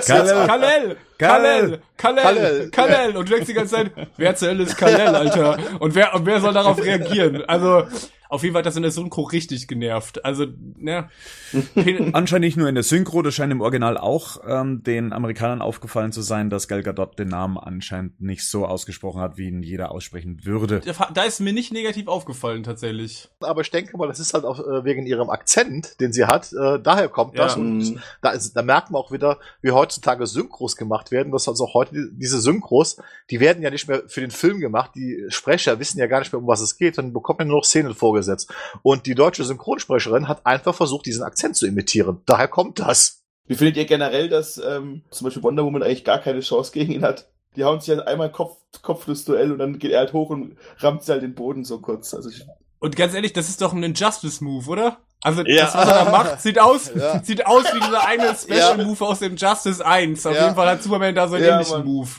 Kalel! 0.02 0.96
Kalel! 1.18 1.80
Kalel! 1.96 2.70
Kalel! 2.70 3.16
Und 3.16 3.28
du 3.28 3.34
denkst 3.34 3.46
die 3.46 3.54
ganze 3.54 3.76
Zeit, 3.76 3.92
wer 4.16 4.34
zur 4.34 4.48
Hölle 4.48 4.64
ist 4.64 4.76
Kalel, 4.76 5.14
Alter? 5.14 5.56
Und 5.78 5.94
wer, 5.94 6.14
und 6.14 6.26
wer 6.26 6.40
soll 6.40 6.52
darauf 6.52 6.82
reagieren? 6.82 7.44
Also, 7.46 7.84
auf 8.28 8.42
jeden 8.42 8.52
Fall 8.52 8.60
hat 8.60 8.66
das 8.66 8.76
in 8.76 8.82
der 8.82 8.90
Synchro 8.90 9.22
richtig 9.22 9.68
genervt. 9.68 10.24
Also, 10.24 10.46
ne. 10.76 11.08
Anscheinend 12.12 12.44
nicht 12.44 12.56
nur 12.56 12.68
in 12.68 12.74
der 12.74 12.84
Synchro, 12.84 13.22
das 13.22 13.34
scheint 13.34 13.52
im 13.52 13.60
Original 13.60 13.96
auch 13.98 14.38
ähm, 14.46 14.82
den 14.82 15.12
Amerikanern 15.12 15.62
aufgefallen 15.62 16.12
zu 16.12 16.22
sein, 16.22 16.50
dass 16.50 16.68
Gal 16.68 16.82
Gadot 16.82 17.18
den 17.18 17.28
Namen 17.28 17.58
anscheinend 17.58 18.20
nicht 18.20 18.44
so 18.44 18.66
ausgesprochen 18.66 19.20
hat, 19.20 19.38
wie 19.38 19.48
ihn 19.48 19.62
jeder 19.62 19.92
aussprechen 19.92 20.44
würde. 20.44 20.82
Da 21.14 21.22
ist 21.22 21.40
mir 21.40 21.52
nicht 21.52 21.72
negativ 21.72 22.08
aufgefallen, 22.08 22.62
tatsächlich. 22.62 23.28
Aber 23.40 23.60
ich 23.60 23.70
denke 23.70 23.96
mal, 23.96 24.08
das 24.08 24.20
ist 24.20 24.34
halt 24.34 24.44
auch 24.44 24.58
äh, 24.58 24.84
wegen 24.84 25.06
ihrem 25.06 25.30
Akzent, 25.30 26.00
den 26.00 26.12
sie 26.12 26.24
hat. 26.24 26.52
Äh, 26.52 26.80
daher 26.82 27.08
kommt 27.08 27.38
das. 27.38 27.54
Ja. 27.54 27.60
Und 27.60 28.00
da, 28.22 28.30
ist, 28.30 28.54
da 28.54 28.62
merkt 28.62 28.90
man 28.90 29.00
auch 29.00 29.12
wieder, 29.12 29.38
wie 29.62 29.70
heutzutage 29.70 30.26
Synchros 30.26 30.76
gemacht 30.76 31.10
werden. 31.10 31.32
Das 31.32 31.48
also 31.48 31.64
auch 31.64 31.74
heute 31.74 32.10
diese 32.12 32.40
Synchros, 32.40 32.96
die 33.30 33.40
werden 33.40 33.62
ja 33.62 33.70
nicht 33.70 33.88
mehr 33.88 34.02
für 34.06 34.20
den 34.20 34.30
Film 34.30 34.58
gemacht. 34.58 34.92
Die 34.94 35.24
Sprecher 35.28 35.78
wissen 35.78 35.98
ja 35.98 36.06
gar 36.06 36.20
nicht 36.20 36.32
mehr, 36.32 36.40
um 36.40 36.46
was 36.46 36.60
es 36.60 36.76
geht. 36.76 36.98
Dann 36.98 37.12
bekommt 37.12 37.38
man 37.38 37.48
nur 37.48 37.58
noch 37.58 37.64
Szenen 37.64 37.94
vorgestellt 37.94 38.15
vorgesetzt. 38.16 38.52
Und 38.82 39.06
die 39.06 39.14
deutsche 39.14 39.44
Synchronsprecherin 39.44 40.28
hat 40.28 40.44
einfach 40.46 40.74
versucht, 40.74 41.06
diesen 41.06 41.22
Akzent 41.22 41.56
zu 41.56 41.66
imitieren. 41.66 42.22
Daher 42.26 42.48
kommt 42.48 42.78
das. 42.78 43.22
Wie 43.46 43.54
findet 43.54 43.76
ihr 43.76 43.84
generell, 43.84 44.28
dass 44.28 44.58
ähm, 44.58 45.02
zum 45.10 45.26
Beispiel 45.26 45.42
Wonder 45.42 45.64
Woman 45.64 45.82
eigentlich 45.82 46.04
gar 46.04 46.18
keine 46.18 46.40
Chance 46.40 46.72
gegen 46.72 46.92
ihn 46.92 47.02
hat? 47.02 47.28
Die 47.54 47.64
hauen 47.64 47.80
sich 47.80 47.90
halt 47.90 48.06
einmal 48.06 48.30
Kopf, 48.30 48.56
Kopfnuss-Duell 48.82 49.52
und 49.52 49.58
dann 49.58 49.78
geht 49.78 49.92
er 49.92 50.00
halt 50.00 50.12
hoch 50.12 50.30
und 50.30 50.56
rammt 50.78 51.04
sie 51.04 51.12
halt 51.12 51.22
den 51.22 51.34
Boden 51.34 51.64
so 51.64 51.78
kurz. 51.78 52.12
Also 52.12 52.28
ich 52.28 52.44
und 52.78 52.94
ganz 52.94 53.14
ehrlich, 53.14 53.32
das 53.32 53.48
ist 53.48 53.62
doch 53.62 53.72
ein 53.72 53.82
Injustice-Move, 53.82 54.68
oder? 54.68 54.98
Also 55.22 55.42
ja. 55.46 55.64
das, 55.64 55.74
was 55.74 55.88
er 55.88 56.04
da 56.04 56.10
macht, 56.10 56.40
sieht 56.42 56.58
aus, 56.60 56.92
ja. 56.94 57.22
sieht 57.24 57.46
aus 57.46 57.64
wie 57.72 57.80
dieser 57.80 58.06
eine 58.06 58.34
Special-Move 58.34 58.98
ja. 59.00 59.06
aus 59.06 59.18
dem 59.20 59.36
Justice 59.36 59.84
1. 59.84 60.26
Auf 60.26 60.34
jeden 60.34 60.54
Fall 60.54 60.68
hat 60.68 60.82
Superman 60.82 61.14
da 61.14 61.26
so 61.26 61.36
einen 61.36 61.44
ähnlichen 61.44 61.78
Mann. 61.78 61.86
Move. 61.86 62.10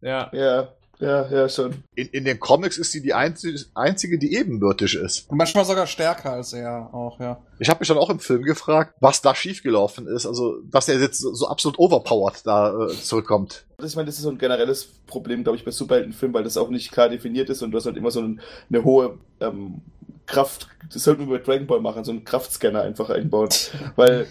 Ja. 0.00 0.30
Ja. 0.32 0.68
Ja, 1.00 1.28
ja, 1.30 1.48
schon. 1.48 1.84
In, 1.94 2.08
in 2.08 2.24
den 2.24 2.40
Comics 2.40 2.76
ist 2.76 2.92
sie 2.92 3.00
die 3.00 3.14
einzige, 3.14 3.58
einzige, 3.74 4.18
die 4.18 4.34
ebenbürtig 4.34 4.96
ist. 4.96 5.30
Und 5.30 5.38
manchmal 5.38 5.64
sogar 5.64 5.86
stärker 5.86 6.32
als 6.32 6.52
er 6.52 6.92
auch, 6.92 7.20
ja. 7.20 7.40
Ich 7.60 7.68
habe 7.68 7.80
mich 7.80 7.88
dann 7.88 7.98
auch 7.98 8.10
im 8.10 8.18
Film 8.18 8.42
gefragt, 8.42 8.94
was 9.00 9.22
da 9.22 9.34
schiefgelaufen 9.34 10.06
ist. 10.08 10.26
Also, 10.26 10.60
dass 10.70 10.88
er 10.88 10.98
jetzt 10.98 11.20
so, 11.20 11.32
so 11.34 11.46
absolut 11.48 11.78
overpowered 11.78 12.44
da 12.44 12.86
äh, 12.86 12.88
zurückkommt. 12.88 13.64
Ich 13.82 13.94
meine, 13.94 14.06
das 14.06 14.16
ist 14.16 14.22
so 14.22 14.30
ein 14.30 14.38
generelles 14.38 14.86
Problem, 15.06 15.44
glaube 15.44 15.56
ich, 15.56 15.64
bei 15.64 15.70
Superheldenfilmen, 15.70 16.34
weil 16.34 16.44
das 16.44 16.56
auch 16.56 16.68
nicht 16.68 16.90
klar 16.90 17.08
definiert 17.08 17.48
ist 17.48 17.62
und 17.62 17.70
du 17.70 17.78
hast 17.78 17.86
halt 17.86 17.96
immer 17.96 18.10
so 18.10 18.20
eine, 18.20 18.38
eine 18.68 18.84
hohe 18.84 19.18
ähm, 19.40 19.82
Kraft. 20.26 20.68
Das 20.92 21.04
sollten 21.04 21.28
wir 21.28 21.38
bei 21.38 21.44
Dragon 21.44 21.66
Ball 21.66 21.80
machen, 21.80 22.04
so 22.04 22.10
einen 22.10 22.24
Kraftscanner 22.24 22.82
einfach 22.82 23.10
einbauen. 23.10 23.48
weil 23.96 24.26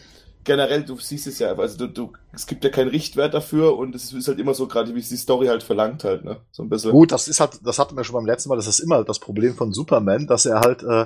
generell, 0.48 0.84
du 0.84 0.98
siehst 0.98 1.28
es 1.28 1.38
ja, 1.40 1.54
also 1.54 1.78
du, 1.78 1.88
du, 1.88 2.14
es 2.34 2.48
gibt 2.48 2.64
ja 2.64 2.72
keinen 2.72 2.88
Richtwert 2.88 3.34
dafür 3.34 3.78
und 3.78 3.94
es 3.94 4.14
ist 4.14 4.28
halt 4.28 4.40
immer 4.40 4.56
so 4.56 4.68
gerade, 4.68 4.96
wie 4.96 5.00
es 5.00 5.10
die 5.10 5.18
Story 5.18 5.48
halt 5.48 5.62
verlangt 5.62 6.04
halt, 6.04 6.24
ne? 6.24 6.38
So 6.52 6.64
ein 6.64 6.70
bisschen. 6.70 6.92
Gut, 6.92 7.12
das 7.12 7.28
ist 7.28 7.40
halt, 7.40 7.60
das 7.64 7.78
hatten 7.78 7.96
wir 7.96 8.04
schon 8.04 8.16
beim 8.16 8.26
letzten 8.26 8.50
Mal, 8.50 8.56
das 8.56 8.68
ist 8.68 8.80
immer 8.80 9.04
das 9.04 9.20
Problem 9.20 9.56
von 9.56 9.74
Superman, 9.74 10.26
dass 10.26 10.46
er 10.46 10.62
halt 10.62 10.84
äh, 10.84 11.06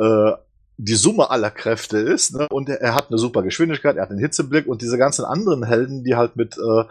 äh, 0.00 0.32
die 0.78 0.94
Summe 0.94 1.30
aller 1.30 1.50
Kräfte 1.50 1.98
ist, 1.98 2.34
ne? 2.34 2.48
Und 2.50 2.68
er, 2.68 2.80
er 2.80 2.94
hat 2.94 3.10
eine 3.10 3.18
super 3.18 3.42
Geschwindigkeit, 3.42 3.96
er 3.96 4.02
hat 4.02 4.10
einen 4.10 4.20
Hitzeblick 4.20 4.66
und 4.66 4.80
diese 4.80 4.96
ganzen 4.96 5.24
anderen 5.24 5.64
Helden, 5.64 6.02
die 6.02 6.16
halt 6.16 6.36
mit 6.36 6.56
äh, 6.56 6.84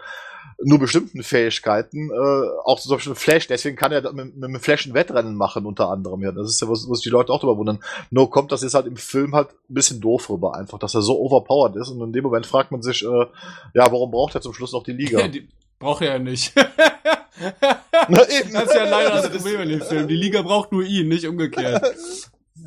nur 0.64 0.78
bestimmten 0.78 1.22
Fähigkeiten, 1.22 2.10
äh, 2.10 2.48
auch 2.64 2.80
zum 2.80 2.96
Beispiel 2.96 3.14
Flash, 3.14 3.46
deswegen 3.46 3.76
kann 3.76 3.92
er 3.92 4.12
mit, 4.12 4.36
mit 4.36 4.60
Flash 4.60 4.86
ein 4.86 4.94
Wettrennen 4.94 5.36
machen, 5.36 5.66
unter 5.66 5.88
anderem. 5.88 6.20
Ja, 6.22 6.32
das 6.32 6.48
ist 6.48 6.60
ja, 6.60 6.68
was, 6.68 6.88
was 6.88 7.00
die 7.00 7.10
Leute 7.10 7.32
auch 7.32 7.38
drüber 7.40 7.56
wundern. 7.56 7.78
Nur 8.10 8.30
kommt 8.30 8.50
das 8.50 8.62
jetzt 8.62 8.74
halt 8.74 8.86
im 8.86 8.96
Film 8.96 9.34
halt 9.34 9.50
ein 9.70 9.74
bisschen 9.74 10.00
doof 10.00 10.28
rüber, 10.30 10.56
einfach, 10.56 10.78
dass 10.78 10.94
er 10.94 11.02
so 11.02 11.20
overpowered 11.20 11.76
ist 11.76 11.90
und 11.90 12.00
in 12.00 12.12
dem 12.12 12.24
Moment 12.24 12.46
fragt 12.46 12.72
man 12.72 12.82
sich, 12.82 13.04
äh, 13.04 13.26
ja, 13.74 13.86
warum 13.92 14.10
braucht 14.10 14.34
er 14.34 14.40
zum 14.40 14.52
Schluss 14.52 14.72
noch 14.72 14.82
die 14.82 14.92
Liga? 14.94 15.20
Ja, 15.20 15.28
die 15.28 15.48
braucht 15.78 16.02
er 16.02 16.14
ja 16.14 16.18
nicht. 16.18 16.52
Na, 18.08 18.28
eben. 18.28 18.52
Das 18.52 18.64
ist 18.64 18.74
ja 18.74 18.88
leider 18.88 19.10
das 19.10 19.30
Problem 19.30 19.60
in 19.60 19.68
dem 19.68 19.82
Film. 19.82 20.08
Die 20.08 20.16
Liga 20.16 20.42
braucht 20.42 20.72
nur 20.72 20.82
ihn, 20.82 21.06
nicht 21.06 21.26
umgekehrt. 21.26 21.84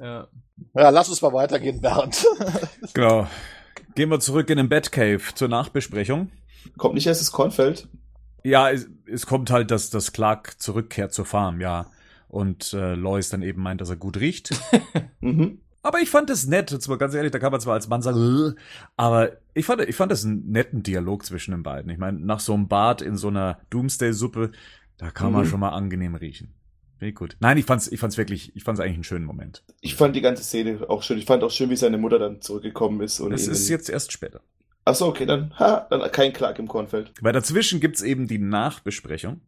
Ja. 0.02 0.28
Ja, 0.74 0.90
lass 0.90 1.10
uns 1.10 1.22
mal 1.22 1.34
weitergehen, 1.34 1.82
Bernd. 1.82 2.26
genau. 2.94 3.28
Gehen 3.96 4.10
wir 4.10 4.22
zurück 4.22 4.50
in 4.50 4.58
den 4.58 4.70
Batcave 4.70 5.22
zur 5.36 5.50
Nachbesprechung. 5.50 6.32
Kommt 6.78 6.96
nicht 6.96 7.08
erst 7.08 7.22
das 7.22 7.32
Kornfeld? 7.32 7.88
Ja, 8.44 8.70
es, 8.72 8.90
es 9.06 9.26
kommt 9.26 9.52
halt, 9.52 9.72
dass, 9.72 9.90
dass 9.90 10.14
Clark 10.14 10.60
zurückkehrt 10.60 11.14
zur 11.14 11.26
Farm, 11.26 11.62
ja. 11.62 11.88
Und 12.28 12.74
äh, 12.74 12.96
Lois 12.96 13.30
dann 13.30 13.42
eben 13.42 13.62
meint, 13.62 13.82
dass 13.82 13.90
er 13.90 13.98
gut 13.98 14.18
riecht. 14.18 14.52
mhm. 15.22 15.60
Aber 15.84 16.00
ich 16.00 16.10
fand 16.10 16.30
es 16.30 16.46
nett, 16.46 16.88
mal 16.88 16.98
ganz 16.98 17.14
ehrlich, 17.16 17.32
da 17.32 17.40
kann 17.40 17.52
man 17.52 17.60
zwar 17.60 17.74
als 17.74 17.88
Mann 17.88 18.04
sagen, 18.04 18.56
aber 18.98 19.32
ich 19.56 19.66
fand, 19.66 19.82
ich 19.82 19.96
fand 19.96 20.12
das 20.12 20.24
einen 20.24 20.52
netten 20.52 20.84
Dialog 20.84 21.26
zwischen 21.26 21.52
den 21.52 21.64
beiden. 21.64 21.90
Ich 21.92 21.98
meine, 21.98 22.20
nach 22.20 22.40
so 22.40 22.54
einem 22.54 22.68
Bad 22.68 23.02
in 23.02 23.18
so 23.18 23.30
einer 23.30 23.60
Doomsday-Suppe, 23.72 24.52
da 24.98 25.10
kann 25.10 25.30
mhm. 25.30 25.34
man 25.34 25.46
schon 25.46 25.60
mal 25.60 25.70
angenehm 25.70 26.14
riechen. 26.16 26.54
Finde 27.00 27.14
gut. 27.14 27.36
Nein, 27.40 27.58
ich 27.58 27.66
fand's, 27.66 27.92
ich 27.92 28.00
fand's 28.00 28.18
wirklich, 28.18 28.56
ich 28.56 28.64
fand's 28.64 28.80
eigentlich 28.80 28.94
einen 28.94 29.04
schönen 29.04 29.26
Moment. 29.26 29.64
Ich 29.82 29.96
fand 29.96 30.16
die 30.16 30.22
ganze 30.22 30.44
Szene 30.44 30.88
auch 30.88 31.02
schön. 31.02 31.18
Ich 31.18 31.26
fand 31.26 31.44
auch 31.44 31.50
schön, 31.50 31.72
wie 31.72 31.76
seine 31.76 31.98
Mutter 31.98 32.20
dann 32.20 32.42
zurückgekommen 32.42 33.02
ist. 33.02 33.20
Und 33.20 33.32
das 33.32 33.48
ist 33.48 33.68
jetzt 33.70 33.90
erst 33.90 34.12
später. 34.12 34.42
Ach 34.86 34.96
so, 34.96 35.08
okay, 35.08 35.26
dann, 35.26 35.54
ha, 35.60 35.88
dann 35.90 36.12
kein 36.12 36.34
Clark 36.34 36.60
im 36.60 36.68
Kornfeld. 36.68 37.14
Weil 37.22 37.34
dazwischen 37.34 37.80
gibt's 37.80 38.02
eben 38.02 38.28
die 38.28 38.40
Nachbesprechung. 38.40 39.42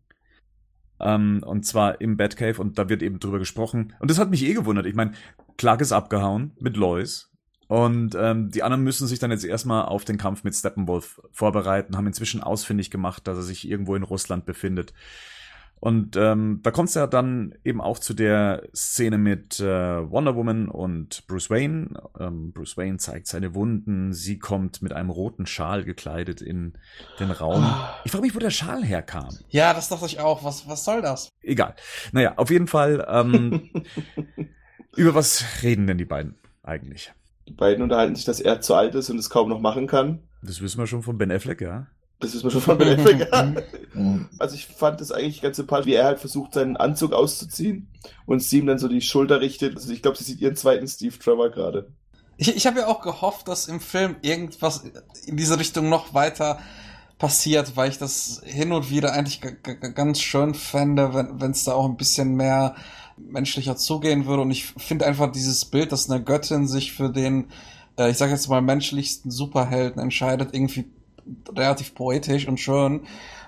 Ähm, 1.00 1.42
und 1.46 1.66
zwar 1.66 2.02
im 2.02 2.18
Batcave 2.18 2.62
und 2.62 2.78
da 2.78 2.88
wird 2.90 3.02
eben 3.02 3.20
drüber 3.20 3.40
gesprochen. 3.40 3.94
Und 4.00 4.12
das 4.12 4.20
hat 4.20 4.30
mich 4.30 4.44
eh 4.44 4.54
gewundert. 4.54 4.86
Ich 4.86 4.96
meine, 4.96 5.14
Clark 5.58 5.82
ist 5.82 5.92
abgehauen 5.92 6.52
mit 6.60 6.78
Lois. 6.78 7.30
Und 7.68 8.14
ähm, 8.16 8.52
die 8.52 8.62
anderen 8.62 8.84
müssen 8.84 9.08
sich 9.08 9.20
dann 9.20 9.32
jetzt 9.32 9.46
erstmal 9.46 9.86
auf 9.86 10.06
den 10.06 10.18
Kampf 10.18 10.44
mit 10.44 10.54
Steppenwolf 10.54 11.22
vorbereiten, 11.32 11.98
haben 11.98 12.08
inzwischen 12.08 12.44
ausfindig 12.44 12.92
gemacht, 12.92 13.28
dass 13.28 13.38
er 13.38 13.44
sich 13.44 13.68
irgendwo 13.68 13.96
in 13.96 14.04
Russland 14.04 14.46
befindet. 14.46 14.94
Und 15.84 16.16
ähm, 16.16 16.62
da 16.64 16.72
kommt 16.72 16.88
es 16.88 16.96
ja 16.96 17.08
dann 17.08 17.56
eben 17.66 17.82
auch 17.82 18.00
zu 18.00 18.14
der 18.14 18.70
Szene 18.74 19.18
mit 19.18 19.60
äh, 19.60 19.66
Wonder 19.66 20.34
Woman 20.34 20.70
und 20.70 21.28
Bruce 21.28 21.50
Wayne. 21.50 22.02
Ähm, 22.18 22.54
Bruce 22.54 22.78
Wayne 22.78 23.00
zeigt 23.00 23.28
seine 23.28 23.54
Wunden. 23.54 24.14
Sie 24.14 24.40
kommt 24.40 24.82
mit 24.82 24.94
einem 24.94 25.10
roten 25.10 25.46
Schal 25.46 25.84
gekleidet 25.84 26.42
in 26.42 26.78
den 27.20 27.32
Raum. 27.32 27.70
Ich 28.06 28.14
frage 28.14 28.22
mich, 28.22 28.34
wo 28.34 28.40
der 28.40 28.50
Schal 28.50 28.82
herkam. 28.82 29.38
Ja, 29.50 29.74
das 29.74 29.90
dachte 29.90 30.06
ich 30.06 30.22
auch. 30.22 30.46
Was, 30.46 30.70
was 30.70 30.86
soll 30.86 31.02
das? 31.02 31.28
Egal. 31.42 31.76
Naja, 32.14 32.36
auf 32.38 32.50
jeden 32.50 32.68
Fall. 32.68 33.06
Ähm, 33.10 33.70
über 34.96 35.16
was 35.16 35.44
reden 35.64 35.86
denn 35.86 35.98
die 35.98 36.06
beiden 36.06 36.36
eigentlich? 36.64 37.12
Die 37.46 37.52
beiden 37.52 37.84
unterhalten 37.84 38.16
sich, 38.16 38.24
dass 38.24 38.40
er 38.40 38.62
zu 38.62 38.74
alt 38.76 38.96
ist 38.96 39.10
und 39.10 39.18
es 39.18 39.30
kaum 39.30 39.50
noch 39.50 39.60
machen 39.60 39.88
kann. 39.88 40.20
Das 40.42 40.62
wissen 40.62 40.80
wir 40.80 40.88
schon 40.88 41.04
von 41.04 41.18
Ben 41.18 41.30
Affleck, 41.30 41.60
ja. 41.60 41.88
Das 42.24 42.34
ist 42.34 42.44
mir 42.44 42.52
schon 42.52 42.62
von 42.62 42.78
Ben 42.78 43.00
Affleck. 43.00 43.28
also 44.40 44.56
ich 44.56 44.68
fand 44.68 45.02
das 45.02 45.12
eigentlich 45.12 45.42
ganz 45.42 45.58
sympathisch, 45.58 45.88
wie 45.88 45.94
er 45.94 46.06
halt 46.06 46.20
versucht, 46.20 46.54
seinen 46.54 46.78
Anzug 46.78 47.12
auszuziehen 47.12 47.88
und 48.26 48.42
sie 48.42 48.60
ihm 48.60 48.68
dann 48.68 48.80
so 48.80 48.88
die 48.88 49.02
Schulter 49.02 49.42
richtet. 49.42 49.76
Also 49.76 49.92
ich 49.92 50.02
glaube, 50.02 50.18
sie 50.18 50.24
sieht 50.24 50.40
ihren 50.40 50.56
zweiten 50.56 50.88
Steve 50.88 51.18
Trevor 51.20 51.50
gerade. 51.50 51.90
Ich, 52.38 52.56
ich 52.56 52.66
habe 52.66 52.80
ja 52.80 52.88
auch 52.88 53.02
gehofft, 53.02 53.48
dass 53.48 53.68
im 53.68 53.80
Film 53.80 54.16
irgendwas 54.22 54.84
in 55.26 55.38
diese 55.38 55.60
Richtung 55.60 55.90
noch 55.90 56.14
weiter 56.14 56.60
passiert, 57.20 57.76
weil 57.76 57.90
ich 57.90 57.98
das 57.98 58.42
hin 58.46 58.72
und 58.72 58.90
wieder 58.90 59.14
eigentlich 59.14 59.42
ganz 59.94 60.20
schön 60.20 60.54
fände, 60.54 61.14
wenn 61.14 61.52
es 61.52 61.64
da 61.64 61.74
auch 61.74 61.86
ein 61.86 61.98
bisschen 61.98 62.36
mehr 62.36 62.76
menschlicher 63.18 63.76
zugehen 63.76 64.26
würde. 64.26 64.44
Und 64.44 64.52
ich 64.52 64.66
finde 64.78 65.06
einfach 65.06 65.32
dieses 65.32 65.66
Bild, 65.66 65.92
dass 65.92 66.10
eine 66.10 66.24
Göttin 66.24 66.68
sich 66.68 66.94
für 66.94 67.10
den, 67.10 67.50
äh, 67.98 68.10
ich 68.10 68.18
sage 68.18 68.32
jetzt 68.32 68.48
mal, 68.50 68.62
menschlichsten 68.62 69.30
Superhelden 69.30 70.02
entscheidet, 70.02 70.54
irgendwie 70.54 70.86
relativ 71.56 71.96
poetisch 71.96 72.48
und 72.48 72.60
schön. 72.60 73.02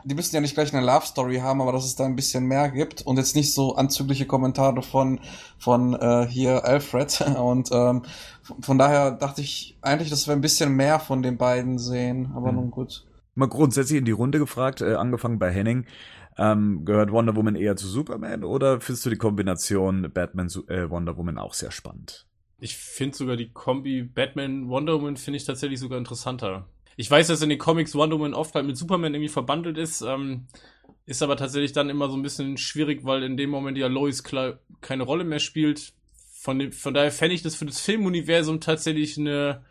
Die 0.04 0.16
müssen 0.16 0.36
ja 0.36 0.42
nicht 0.42 0.54
gleich 0.54 0.74
eine 0.74 0.86
Love 0.86 1.06
Story 1.06 1.38
haben, 1.38 1.62
aber 1.62 1.72
dass 1.72 1.86
es 1.86 1.96
da 1.96 2.06
ein 2.06 2.16
bisschen 2.16 2.46
mehr 2.46 2.70
gibt 2.70 3.02
und 3.02 3.18
jetzt 3.18 3.36
nicht 3.36 3.54
so 3.54 3.76
anzügliche 3.76 4.26
Kommentare 4.26 4.84
von 4.84 5.20
von 5.58 5.94
äh, 5.94 6.28
hier 6.28 6.64
Alfred 6.66 7.22
und 7.38 7.70
ähm, 7.72 8.04
von 8.62 8.78
daher 8.78 9.12
dachte 9.12 9.42
ich 9.42 9.78
eigentlich, 9.82 10.10
dass 10.10 10.28
wir 10.28 10.34
ein 10.34 10.42
bisschen 10.42 10.76
mehr 10.76 11.00
von 11.00 11.24
den 11.24 11.38
beiden 11.38 11.80
sehen, 11.80 12.32
aber 12.36 12.52
mhm. 12.52 12.58
nun 12.58 12.72
gut. 12.72 13.06
Mal 13.34 13.50
grundsätzlich 13.50 14.00
in 14.00 14.06
die 14.06 14.12
Runde 14.12 14.40
gefragt, 14.40 14.82
äh, 14.82 14.94
angefangen 14.94 15.40
bei 15.40 15.52
Henning. 15.52 15.86
Ähm, 16.38 16.84
gehört 16.84 17.12
Wonder 17.12 17.36
Woman 17.36 17.56
eher 17.56 17.78
zu 17.78 17.88
Superman 17.88 18.44
oder 18.44 18.82
findest 18.82 19.06
du 19.06 19.10
die 19.10 19.16
Kombination 19.16 20.12
Batman 20.14 20.48
äh, 20.68 20.90
Wonder 20.90 21.16
Woman 21.16 21.38
auch 21.38 21.54
sehr 21.54 21.72
spannend? 21.72 22.28
Ich 22.60 22.78
finde 22.78 23.16
sogar 23.16 23.38
die 23.38 23.52
Kombi 23.52 24.04
Batman 24.04 24.70
Wonder 24.70 24.94
Woman 24.94 25.18
finde 25.18 25.38
ich 25.38 25.46
tatsächlich 25.46 25.80
sogar 25.80 25.98
interessanter. 25.98 26.68
Ich 26.96 27.10
weiß, 27.10 27.28
dass 27.28 27.42
in 27.42 27.50
den 27.50 27.60
Comics 27.60 27.96
Wonder 27.96 28.18
Woman 28.18 28.34
oft 28.34 28.56
halt 28.56 28.66
mit 28.66 28.78
Superman 28.78 29.14
irgendwie 29.14 29.30
verbandelt 29.30 29.78
ist, 29.78 30.02
ähm, 30.02 30.48
ist 31.06 31.22
aber 31.22 31.38
tatsächlich 31.38 31.74
dann 31.74 31.90
immer 31.90 32.10
so 32.10 32.16
ein 32.16 32.22
bisschen 32.22 32.58
schwierig, 32.58 33.04
weil 33.04 33.24
in 33.24 33.38
dem 33.38 33.50
Moment 33.50 33.78
ja 33.78 33.88
Lois 33.88 34.24
keine 34.24 35.04
Rolle 35.04 35.24
mehr 35.24 35.40
spielt. 35.40 35.94
Von, 36.40 36.60
dem, 36.60 36.72
von 36.72 36.94
daher 36.94 37.12
fände 37.12 37.36
ich 37.36 37.42
das 37.42 37.56
für 37.56 37.66
das 37.66 37.80
Filmuniversum 37.80 38.60
tatsächlich 38.60 39.18
eine 39.18 39.64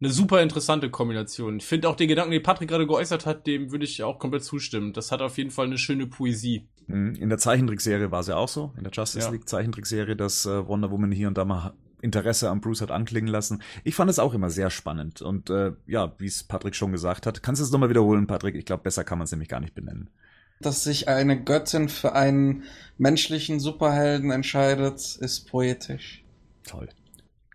eine 0.00 0.10
super 0.10 0.42
interessante 0.42 0.90
Kombination. 0.90 1.56
Ich 1.56 1.64
finde 1.64 1.88
auch 1.88 1.96
den 1.96 2.08
Gedanken, 2.08 2.32
den 2.32 2.42
Patrick 2.42 2.68
gerade 2.68 2.86
geäußert 2.86 3.24
hat, 3.24 3.46
dem 3.46 3.72
würde 3.72 3.84
ich 3.84 4.02
auch 4.02 4.18
komplett 4.18 4.44
zustimmen. 4.44 4.92
Das 4.92 5.10
hat 5.10 5.22
auf 5.22 5.38
jeden 5.38 5.50
Fall 5.50 5.66
eine 5.66 5.78
schöne 5.78 6.06
Poesie. 6.06 6.68
Mhm. 6.86 7.14
In 7.14 7.28
der 7.30 7.38
Zeichentrickserie 7.38 8.10
war 8.10 8.20
es 8.20 8.26
ja 8.26 8.36
auch 8.36 8.48
so, 8.48 8.72
in 8.76 8.84
der 8.84 8.92
Justice 8.92 9.24
ja. 9.24 9.32
League 9.32 9.48
Zeichentrickserie, 9.48 10.14
dass 10.14 10.44
äh, 10.44 10.66
Wonder 10.66 10.90
Woman 10.90 11.12
hier 11.12 11.28
und 11.28 11.38
da 11.38 11.44
mal 11.44 11.72
Interesse 12.00 12.50
an 12.50 12.60
Bruce 12.60 12.82
hat 12.82 12.90
anklingen 12.90 13.30
lassen. 13.30 13.62
Ich 13.84 13.94
fand 13.94 14.10
es 14.10 14.18
auch 14.18 14.34
immer 14.34 14.50
sehr 14.50 14.70
spannend. 14.70 15.22
Und 15.22 15.50
äh, 15.50 15.72
ja, 15.86 16.12
wie 16.18 16.26
es 16.26 16.44
Patrick 16.44 16.74
schon 16.74 16.92
gesagt 16.92 17.26
hat, 17.26 17.42
kannst 17.42 17.60
du 17.60 17.64
es 17.64 17.70
nochmal 17.70 17.90
wiederholen, 17.90 18.26
Patrick? 18.26 18.54
Ich 18.54 18.64
glaube, 18.64 18.82
besser 18.84 19.04
kann 19.04 19.18
man 19.18 19.24
es 19.24 19.32
nämlich 19.32 19.48
gar 19.48 19.60
nicht 19.60 19.74
benennen. 19.74 20.10
Dass 20.60 20.84
sich 20.84 21.08
eine 21.08 21.42
Göttin 21.42 21.88
für 21.88 22.14
einen 22.14 22.62
menschlichen 22.96 23.60
Superhelden 23.60 24.30
entscheidet, 24.30 25.00
ist 25.16 25.48
poetisch. 25.50 26.24
Toll. 26.64 26.88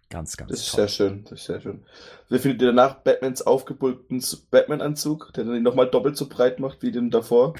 Ganz, 0.09 0.35
ganz 0.37 0.51
Das 0.51 0.59
ist 0.59 0.71
toll. 0.71 0.77
sehr 0.81 0.87
schön, 0.89 1.23
das 1.23 1.39
ist 1.39 1.45
sehr 1.45 1.61
schön. 1.61 1.83
Wie 2.29 2.37
findet 2.37 2.61
ihr 2.61 2.67
danach 2.67 2.95
Batmans 2.95 3.41
aufgebulgten 3.43 4.23
Batman-Anzug, 4.51 5.31
der 5.33 5.45
dann 5.45 5.55
ihn 5.55 5.63
nochmal 5.63 5.89
doppelt 5.89 6.17
so 6.17 6.27
breit 6.27 6.59
macht 6.59 6.81
wie 6.83 6.91
den 6.91 7.09
davor? 7.09 7.55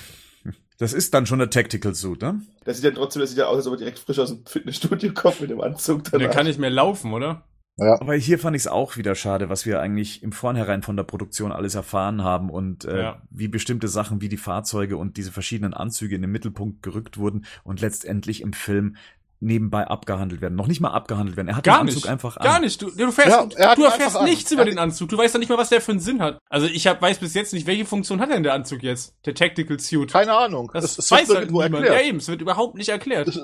Das 0.82 0.94
ist 0.94 1.14
dann 1.14 1.28
schon 1.28 1.40
ein 1.40 1.52
Tactical 1.52 1.94
Suit, 1.94 2.24
ne? 2.24 2.42
Der 2.66 2.74
sieht 2.74 2.84
ja 2.84 2.90
trotzdem, 2.90 3.20
der 3.20 3.28
sieht 3.28 3.38
ja 3.38 3.46
aus, 3.46 3.58
als 3.58 3.68
ob 3.68 3.74
er 3.74 3.78
direkt 3.78 4.00
frisch 4.00 4.18
aus 4.18 4.30
dem 4.30 4.44
Fitnessstudio 4.48 5.14
kommt 5.14 5.40
mit 5.40 5.52
dem 5.52 5.62
Anzug. 5.62 6.06
Danach. 6.06 6.18
Der 6.18 6.30
kann 6.30 6.48
nicht 6.48 6.58
mehr 6.58 6.72
laufen, 6.72 7.14
oder? 7.14 7.44
Ja. 7.78 8.02
Aber 8.02 8.16
hier 8.16 8.40
fand 8.40 8.56
ich 8.56 8.64
es 8.64 8.68
auch 8.68 8.98
wieder 8.98 9.14
schade, 9.14 9.48
was 9.48 9.68
wir 9.68 9.80
eigentlich 9.80 10.24
im 10.24 10.32
Vornherein 10.32 10.82
von 10.82 10.98
der 10.98 11.04
Produktion 11.04 11.52
alles 11.52 11.76
erfahren 11.76 12.24
haben 12.24 12.50
und 12.50 12.86
äh, 12.86 13.00
ja. 13.00 13.22
wie 13.30 13.48
bestimmte 13.48 13.88
Sachen 13.90 14.22
wie 14.22 14.30
die 14.30 14.38
Fahrzeuge 14.38 14.98
und 14.98 15.18
diese 15.18 15.32
verschiedenen 15.32 15.76
Anzüge 15.76 16.16
in 16.16 16.24
den 16.24 16.32
Mittelpunkt 16.32 16.82
gerückt 16.82 17.20
wurden 17.20 17.46
und 17.64 17.80
letztendlich 17.80 18.42
im 18.42 18.54
Film 18.54 18.96
nebenbei 19.42 19.88
abgehandelt 19.88 20.40
werden. 20.40 20.56
Noch 20.56 20.68
nicht 20.68 20.80
mal 20.80 20.92
abgehandelt 20.92 21.36
werden. 21.36 21.50
Er 21.50 21.58
hat 21.58 21.64
Gar 21.64 21.80
den 21.80 21.90
Anzug 21.90 22.04
nicht. 22.04 22.10
einfach 22.10 22.38
an. 22.38 22.44
Gar 22.44 22.60
nicht. 22.60 22.82
Du, 22.82 22.92
du, 22.92 23.12
fährst, 23.12 23.58
ja, 23.58 23.76
du 23.76 23.84
erfährst 23.84 24.22
nichts 24.22 24.52
an. 24.52 24.58
über 24.58 24.66
den 24.66 24.78
Anzug. 24.78 25.10
Du 25.10 25.18
weißt 25.18 25.34
ja 25.34 25.40
nicht 25.40 25.50
mal, 25.50 25.58
was 25.58 25.70
der 25.70 25.82
für 25.82 25.92
einen 25.92 26.00
Sinn 26.00 26.22
hat. 26.22 26.38
Also 26.50 26.68
ich 26.68 26.88
hab, 26.88 27.02
weiß 27.02 27.18
bis 27.18 27.34
jetzt 27.34 27.52
nicht, 27.52 27.66
welche 27.66 27.86
Funktion 27.86 28.22
hat 28.22 28.30
denn 28.30 28.44
der 28.44 28.54
Anzug 28.54 28.84
jetzt? 28.84 29.16
Der 29.26 29.34
Tactical 29.34 29.80
Suit. 29.80 30.12
Keine 30.12 30.34
Ahnung. 30.34 30.70
Das, 30.74 30.96
das 30.96 31.10
weiß 31.10 31.30
halt 31.30 31.50
niemand. 31.50 31.74
Erklärt. 31.74 32.02
Ja 32.02 32.08
eben, 32.08 32.20
es 32.20 32.28
wird 32.28 32.42
überhaupt 32.42 32.76
nicht 32.76 32.90
erklärt. 32.90 33.38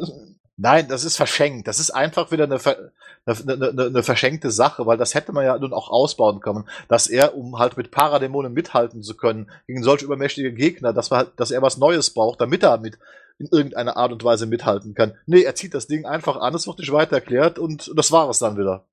Nein, 0.56 0.88
das 0.88 1.04
ist 1.04 1.18
verschenkt. 1.18 1.68
Das 1.68 1.80
ist 1.80 1.92
einfach 1.92 2.32
wieder 2.32 2.46
eine, 2.46 2.60
eine, 3.26 3.70
eine, 3.70 3.86
eine, 3.86 4.04
verschenkte 4.04 4.50
Sache, 4.50 4.86
weil 4.86 4.98
das 4.98 5.14
hätte 5.14 5.32
man 5.32 5.46
ja 5.46 5.58
nun 5.58 5.74
auch 5.74 5.90
ausbauen 5.90 6.40
können, 6.40 6.68
dass 6.88 7.08
er, 7.08 7.36
um 7.36 7.60
halt 7.60 7.78
mit 7.78 7.92
Paradämonen 7.92 8.54
mithalten 8.54 9.04
zu 9.04 9.16
können, 9.16 9.52
gegen 9.68 9.84
solch 9.84 10.02
übermächtige 10.02 10.52
Gegner, 10.54 10.94
dass, 10.94 11.12
wir, 11.12 11.26
dass 11.36 11.52
er 11.52 11.62
was 11.62 11.78
Neues 11.78 12.12
braucht, 12.12 12.42
damit 12.42 12.64
er 12.64 12.80
mit 12.80 12.98
in 13.40 13.48
irgendeiner 13.52 13.98
Art 13.98 14.12
und 14.12 14.24
Weise 14.24 14.46
mithalten 14.46 14.94
kann. 14.94 15.14
Nee, 15.26 15.44
er 15.44 15.56
zieht 15.56 15.74
das 15.74 15.88
Ding 15.88 16.06
einfach 16.06 16.38
an, 16.38 16.56
es 16.56 16.68
wird 16.68 16.80
nicht 16.80 16.92
weiter 16.92 17.16
erklärt 17.16 17.60
und 17.60 17.92
das 17.96 18.12
war 18.12 18.30
es 18.30 18.40
dann 18.40 18.58
wieder. 18.58 18.86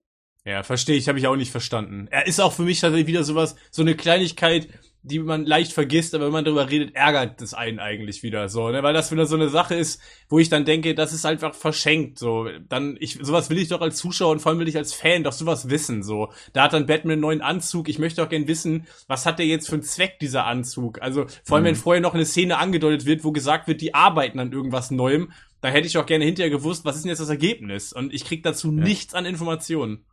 Ja, 0.44 0.62
verstehe 0.62 0.96
ich, 0.96 1.08
habe 1.08 1.18
ich 1.18 1.26
auch 1.26 1.36
nicht 1.36 1.50
verstanden. 1.50 2.06
Er 2.10 2.26
ist 2.26 2.40
auch 2.40 2.52
für 2.52 2.62
mich 2.62 2.80
tatsächlich 2.80 3.06
wieder 3.06 3.24
sowas, 3.24 3.56
so 3.70 3.80
eine 3.80 3.94
Kleinigkeit, 3.94 4.68
die 5.06 5.18
man 5.18 5.44
leicht 5.44 5.74
vergisst, 5.74 6.14
aber 6.14 6.24
wenn 6.24 6.32
man 6.32 6.44
darüber 6.46 6.70
redet, 6.70 6.94
ärgert 6.94 7.40
das 7.42 7.52
einen 7.52 7.78
eigentlich 7.78 8.22
wieder 8.22 8.48
so, 8.48 8.70
ne? 8.70 8.82
Weil 8.82 8.94
das 8.94 9.12
wieder 9.12 9.26
so 9.26 9.36
eine 9.36 9.50
Sache 9.50 9.74
ist, 9.74 10.00
wo 10.30 10.38
ich 10.38 10.48
dann 10.48 10.64
denke, 10.64 10.94
das 10.94 11.12
ist 11.12 11.26
einfach 11.26 11.54
verschenkt, 11.54 12.18
so. 12.18 12.48
Dann, 12.70 12.96
ich, 12.98 13.18
sowas 13.20 13.50
will 13.50 13.58
ich 13.58 13.68
doch 13.68 13.82
als 13.82 13.98
Zuschauer 13.98 14.32
und 14.32 14.40
vor 14.40 14.50
allem 14.50 14.58
will 14.60 14.68
ich 14.68 14.78
als 14.78 14.94
Fan 14.94 15.22
doch 15.22 15.32
sowas 15.32 15.68
wissen, 15.68 16.02
so. 16.02 16.32
Da 16.54 16.62
hat 16.64 16.72
dann 16.72 16.86
Batman 16.86 17.12
einen 17.12 17.20
neuen 17.20 17.42
Anzug, 17.42 17.90
ich 17.90 17.98
möchte 17.98 18.22
auch 18.22 18.30
gern 18.30 18.48
wissen, 18.48 18.86
was 19.06 19.26
hat 19.26 19.38
der 19.38 19.46
jetzt 19.46 19.68
für 19.68 19.74
einen 19.74 19.82
Zweck, 19.82 20.18
dieser 20.20 20.46
Anzug? 20.46 21.02
Also, 21.02 21.26
vor 21.44 21.56
allem, 21.56 21.64
mhm. 21.64 21.68
wenn 21.68 21.76
vorher 21.76 22.00
noch 22.00 22.14
eine 22.14 22.24
Szene 22.24 22.56
angedeutet 22.56 23.04
wird, 23.04 23.24
wo 23.24 23.32
gesagt 23.32 23.68
wird, 23.68 23.82
die 23.82 23.92
arbeiten 23.92 24.38
an 24.38 24.52
irgendwas 24.52 24.90
Neuem, 24.90 25.32
da 25.60 25.68
hätte 25.68 25.86
ich 25.86 25.98
auch 25.98 26.06
gerne 26.06 26.24
hinterher 26.24 26.50
gewusst, 26.50 26.86
was 26.86 26.96
ist 26.96 27.04
denn 27.04 27.10
jetzt 27.10 27.20
das 27.20 27.28
Ergebnis? 27.28 27.92
Und 27.92 28.14
ich 28.14 28.24
krieg 28.24 28.42
dazu 28.42 28.68
ja. 28.68 28.82
nichts 28.82 29.12
an 29.12 29.26
Informationen. 29.26 30.04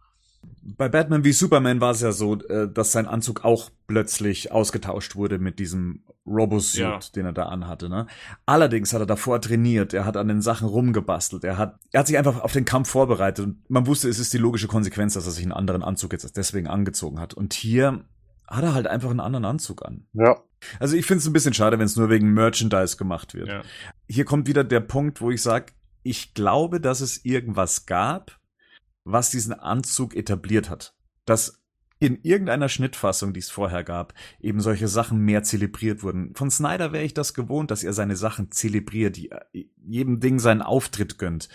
Bei 0.64 0.90
Batman 0.90 1.24
wie 1.24 1.32
Superman 1.32 1.82
war 1.82 1.92
es 1.92 2.02
ja 2.02 2.12
so, 2.12 2.40
äh, 2.44 2.72
dass 2.72 2.92
sein 2.92 3.08
Anzug 3.08 3.44
auch 3.44 3.70
plötzlich 3.88 4.52
ausgetauscht 4.52 5.16
wurde 5.16 5.40
mit 5.40 5.60
diesem 5.60 6.04
Robosuit, 6.26 6.82
ja. 6.82 7.00
den 7.16 7.26
er 7.26 7.34
da 7.34 7.46
anhatte. 7.48 7.90
Ne? 7.90 8.08
Allerdings 8.46 8.94
hat 8.94 9.02
er 9.02 9.06
davor 9.08 9.42
trainiert, 9.42 9.94
er 9.94 10.06
hat 10.06 10.18
an 10.18 10.28
den 10.28 10.42
Sachen 10.42 10.68
rumgebastelt, 10.68 11.44
er 11.44 11.58
hat, 11.58 11.80
er 11.92 12.00
hat 12.00 12.08
sich 12.08 12.18
einfach 12.18 12.42
auf 12.42 12.54
den 12.54 12.66
Kampf 12.66 12.90
vorbereitet 12.90 13.46
und 13.46 13.70
man 13.70 13.88
wusste, 13.88 14.08
es 14.08 14.20
ist 14.20 14.34
die 14.34 14.38
logische 14.38 14.68
Konsequenz, 14.68 15.16
dass 15.16 15.26
er 15.26 15.32
sich 15.32 15.44
einen 15.44 15.52
anderen 15.52 15.84
Anzug 15.84 16.14
jetzt 16.14 16.38
deswegen 16.38 16.68
angezogen 16.68 17.20
hat. 17.20 17.34
Und 17.34 17.54
hier 17.54 18.06
hat 18.48 18.64
er 18.64 18.74
halt 18.74 18.88
einfach 18.88 19.10
einen 19.10 19.20
anderen 19.20 19.46
Anzug 19.46 19.84
an. 19.86 20.06
Ja. 20.14 20.42
Also 20.80 20.96
ich 20.96 21.06
finde 21.06 21.20
es 21.20 21.28
ein 21.28 21.34
bisschen 21.34 21.54
schade, 21.54 21.80
wenn 21.80 21.86
es 21.86 21.96
nur 21.96 22.10
wegen 22.10 22.34
Merchandise 22.34 22.98
gemacht 22.98 23.34
wird. 23.34 23.48
Ja. 23.48 23.62
Hier 24.08 24.26
kommt 24.26 24.48
wieder 24.48 24.64
der 24.64 24.82
Punkt, 24.82 25.22
wo 25.22 25.32
ich 25.32 25.42
sage, 25.42 25.74
ich 26.04 26.34
glaube, 26.34 26.80
dass 26.80 27.02
es 27.02 27.26
irgendwas 27.26 27.86
gab, 27.86 28.40
was 29.12 29.30
diesen 29.30 29.54
Anzug 29.54 30.16
etabliert 30.16 30.70
hat. 30.70 30.96
Dass 31.26 31.62
in 32.02 32.20
irgendeiner 32.24 32.68
Schnittfassung, 32.68 33.32
die 33.32 33.42
es 33.42 33.52
vorher 33.52 33.84
gab, 33.84 34.16
eben 34.40 34.60
solche 34.60 34.88
Sachen 34.88 35.20
mehr 35.20 35.44
zelebriert 35.44 36.02
wurden. 36.02 36.34
Von 36.34 36.50
Snyder 36.50 36.94
wäre 36.94 37.04
ich 37.04 37.14
das 37.14 37.36
gewohnt, 37.36 37.70
dass 37.70 37.84
er 37.84 37.94
seine 37.94 38.16
Sachen 38.16 38.52
zelebriert, 38.52 39.20
äh, 39.20 39.68
jedem 39.86 40.20
Ding 40.20 40.40
seinen 40.40 40.64
Auftritt 40.64 41.20
gönnt. 41.20 41.48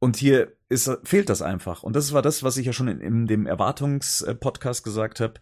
Und 0.00 0.16
hier 0.16 0.56
ist, 0.68 0.90
fehlt 1.04 1.28
das 1.28 1.40
einfach. 1.40 1.84
Und 1.84 1.94
das 1.94 2.12
war 2.12 2.20
das, 2.20 2.42
was 2.42 2.56
ich 2.56 2.66
ja 2.66 2.72
schon 2.72 2.88
in, 2.88 3.00
in 3.00 3.26
dem 3.28 3.46
Erwartungspodcast 3.46 4.82
gesagt 4.82 5.20
habe. 5.20 5.34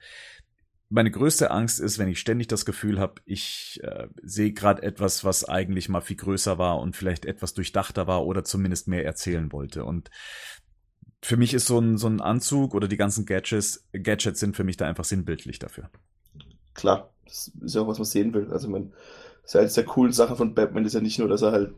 Meine 0.91 1.11
größte 1.11 1.51
Angst 1.51 1.81
ist, 1.81 1.99
wenn 1.99 2.09
ich 2.09 2.19
ständig 2.19 2.49
das 2.49 2.67
Gefühl 2.67 2.99
habe, 2.99 3.23
ich 3.25 3.81
äh, 3.83 4.09
sehe 4.23 4.53
gerade 4.53 4.83
etwas, 4.83 5.25
was 5.25 5.47
eigentlich 5.47 5.89
mal 5.89 6.01
viel 6.03 6.17
größer 6.17 6.59
war 6.59 6.81
und 6.81 6.97
vielleicht 6.97 7.25
etwas 7.25 7.55
durchdachter 7.55 8.07
war 8.07 8.27
oder 8.27 8.45
zumindest 8.45 8.89
mehr 8.89 9.07
erzählen 9.07 9.53
wollte. 9.53 9.85
Und 9.85 10.11
für 11.23 11.37
mich 11.37 11.55
ist 11.55 11.67
so 11.67 11.79
ein, 11.79 11.99
so 11.99 12.07
ein 12.07 12.21
Anzug 12.21 12.75
oder 12.75 12.89
die 12.89 12.97
ganzen 12.97 13.27
Gadgets, 13.27 13.87
Gadgets 13.93 14.41
sind 14.41 14.57
für 14.57 14.65
mich 14.65 14.77
da 14.77 14.87
einfach 14.87 15.05
sinnbildlich 15.05 15.59
dafür. 15.59 15.91
Klar, 16.75 17.13
das 17.25 17.51
ist 17.61 17.75
ja 17.75 17.83
auch, 17.83 17.89
was 17.89 17.99
man 17.99 18.05
sehen 18.05 18.33
will. 18.35 18.53
Also, 18.53 18.69
man, 18.69 18.93
das 19.43 19.51
ist 19.51 19.55
ja 19.55 19.61
eines 19.61 19.75
der 19.75 19.85
coolen 19.85 20.13
Sachen 20.13 20.37
von 20.37 20.55
Batman, 20.55 20.85
ist 20.85 20.95
ja 20.95 21.01
nicht 21.01 21.19
nur, 21.19 21.29
dass 21.29 21.43
er 21.43 21.53
halt 21.53 21.75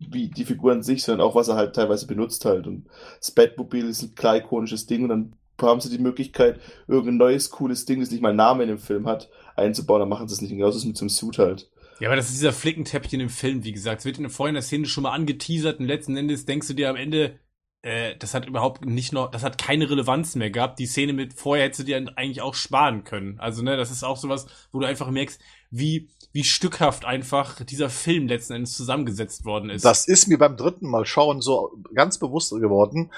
wie 0.00 0.28
die 0.28 0.44
Figur 0.44 0.72
an 0.72 0.82
sich, 0.82 1.02
sondern 1.02 1.26
auch, 1.26 1.34
was 1.34 1.48
er 1.48 1.56
halt 1.56 1.76
teilweise 1.76 2.06
benutzt 2.06 2.44
halt. 2.44 2.66
Und 2.66 2.86
das 3.18 3.30
Batmobil 3.30 3.86
ist 3.86 4.02
ein 4.02 4.14
klar 4.14 4.36
ikonisches 4.36 4.86
Ding 4.86 5.02
und 5.02 5.10
dann 5.10 5.36
haben 5.60 5.80
sie 5.80 5.90
die 5.90 6.02
Möglichkeit, 6.02 6.58
irgendein 6.88 7.18
neues, 7.18 7.50
cooles 7.50 7.84
Ding, 7.84 8.00
das 8.00 8.10
nicht 8.10 8.22
mal 8.22 8.30
einen 8.30 8.38
Namen 8.38 8.62
in 8.62 8.68
dem 8.68 8.78
Film 8.78 9.06
hat, 9.06 9.28
einzubauen, 9.56 10.00
dann 10.00 10.08
machen 10.08 10.26
sie 10.26 10.34
es 10.34 10.40
nicht. 10.40 10.50
Genauso 10.50 10.78
ist 10.78 10.84
es 10.84 10.88
mit 10.88 10.96
so 10.96 11.02
einem 11.02 11.10
Suit 11.10 11.38
halt. 11.38 11.70
Ja, 12.00 12.08
aber 12.08 12.16
das 12.16 12.30
ist 12.30 12.36
dieser 12.36 12.54
Flickenteppich 12.54 13.12
in 13.12 13.20
dem 13.20 13.28
Film, 13.28 13.62
wie 13.62 13.72
gesagt. 13.72 14.00
Es 14.00 14.06
wird 14.06 14.16
in 14.16 14.22
der 14.22 14.30
vorhin 14.30 14.54
der 14.54 14.62
Szene 14.62 14.86
schon 14.86 15.02
mal 15.02 15.12
angeteasert 15.12 15.80
und 15.80 15.86
letzten 15.86 16.16
Endes 16.16 16.46
denkst 16.46 16.68
du 16.68 16.74
dir 16.74 16.88
am 16.88 16.96
Ende, 16.96 17.38
äh, 17.82 18.16
das 18.18 18.34
hat 18.34 18.46
überhaupt 18.46 18.84
nicht 18.84 19.12
noch, 19.12 19.30
das 19.30 19.42
hat 19.42 19.56
keine 19.56 19.88
Relevanz 19.88 20.34
mehr 20.34 20.50
gehabt. 20.50 20.78
Die 20.78 20.86
Szene 20.86 21.12
mit 21.12 21.32
vorher 21.34 21.64
hättest 21.64 21.80
du 21.80 21.84
dir 21.84 21.96
eigentlich 22.16 22.42
auch 22.42 22.54
sparen 22.54 23.04
können. 23.04 23.38
Also, 23.40 23.62
ne, 23.62 23.76
das 23.76 23.90
ist 23.90 24.04
auch 24.04 24.16
sowas, 24.16 24.46
wo 24.70 24.80
du 24.80 24.86
einfach 24.86 25.10
merkst, 25.10 25.40
wie, 25.70 26.10
wie 26.32 26.44
stückhaft 26.44 27.04
einfach 27.04 27.64
dieser 27.64 27.88
Film 27.88 28.26
letzten 28.26 28.54
Endes 28.54 28.74
zusammengesetzt 28.74 29.44
worden 29.44 29.70
ist. 29.70 29.84
Das 29.84 30.06
ist 30.06 30.28
mir 30.28 30.38
beim 30.38 30.56
dritten 30.56 30.88
Mal 30.88 31.06
schauen 31.06 31.40
so 31.40 31.70
ganz 31.94 32.18
bewusst 32.18 32.50
geworden. 32.50 33.10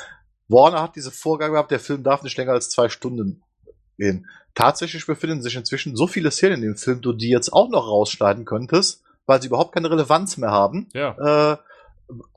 Warner 0.49 0.83
hat 0.83 0.97
diese 0.97 1.11
Vorgabe 1.11 1.53
gehabt, 1.53 1.71
der 1.71 1.81
Film 1.81 2.03
darf 2.03 2.23
nicht 2.23 2.37
länger 2.37 2.53
als 2.53 2.71
zwei 2.71 2.89
Stunden 2.89 3.43
gehen. 3.99 4.29
Tatsächlich 4.55 5.07
befinden 5.07 5.43
sich 5.43 5.57
inzwischen 5.57 5.97
so 5.97 6.07
viele 6.07 6.31
Szenen 6.31 6.57
in 6.57 6.63
dem 6.63 6.77
Film, 6.77 7.01
du 7.01 7.13
die 7.13 7.31
jetzt 7.31 7.53
auch 7.53 7.71
noch 7.71 7.89
rausschneiden 7.89 8.45
könntest, 8.45 9.03
weil 9.27 9.41
sie 9.41 9.49
überhaupt 9.49 9.73
keine 9.73 9.91
Relevanz 9.91 10.37
mehr 10.37 10.51
haben. 10.51 10.89
Ja. 10.93 11.53
Äh, 11.53 11.57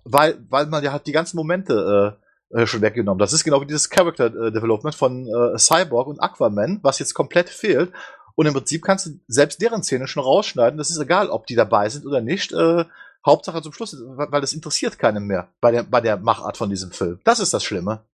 weil, 0.04 0.38
weil 0.50 0.68
man 0.68 0.84
ja 0.84 0.94
hat 0.94 1.08
die 1.08 1.12
ganzen 1.12 1.38
Momente 1.38 2.18
äh, 2.52 2.62
äh, 2.62 2.68
schon 2.68 2.82
weggenommen. 2.82 3.20
Das 3.20 3.34
ist 3.34 3.44
genau 3.44 3.62
wie 3.62 3.66
dieses 3.66 3.90
Character 3.90 4.28
äh, 4.28 4.52
Development 4.52 4.96
von 4.96 5.28
äh, 5.28 5.58
Cyborg 5.58 6.08
und 6.08 6.20
Aquaman, 6.20 6.80
was 6.84 7.00
jetzt 7.00 7.14
komplett 7.14 7.50
fehlt. 7.50 7.92
Und 8.36 8.46
im 8.46 8.54
Prinzip 8.54 8.84
kannst 8.84 9.06
du 9.06 9.20
selbst 9.28 9.62
deren 9.62 9.84
Szene 9.84 10.08
schon 10.08 10.24
rausschneiden. 10.24 10.78
Das 10.78 10.90
ist 10.90 11.00
egal, 11.00 11.30
ob 11.30 11.48
die 11.48 11.56
dabei 11.56 11.90
sind 11.90 12.06
oder 12.06 12.22
nicht. 12.22 12.52
Äh, 12.52 12.86
Hauptsache 13.26 13.62
zum 13.62 13.74
Schluss, 13.74 13.98
weil 14.06 14.42
das 14.42 14.54
interessiert 14.54 15.00
keinen 15.00 15.26
mehr 15.26 15.50
bei 15.60 15.72
der, 15.72 15.84
bei 15.84 16.00
der 16.00 16.18
Machart 16.18 16.58
von 16.58 16.70
diesem 16.70 16.92
Film. 16.92 17.20
Das 17.24 17.40
ist 17.40 17.54
das 17.54 17.64
Schlimme. 17.64 18.06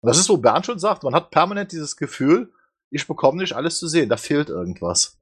Und 0.00 0.08
das 0.08 0.18
ist, 0.18 0.28
wo 0.28 0.36
Bernd 0.36 0.66
schon 0.66 0.78
sagt, 0.78 1.02
man 1.02 1.14
hat 1.14 1.30
permanent 1.30 1.72
dieses 1.72 1.96
Gefühl, 1.96 2.52
ich 2.90 3.08
bekomme 3.08 3.38
nicht 3.38 3.54
alles 3.54 3.78
zu 3.78 3.88
sehen, 3.88 4.08
da 4.08 4.16
fehlt 4.16 4.50
irgendwas. 4.50 5.18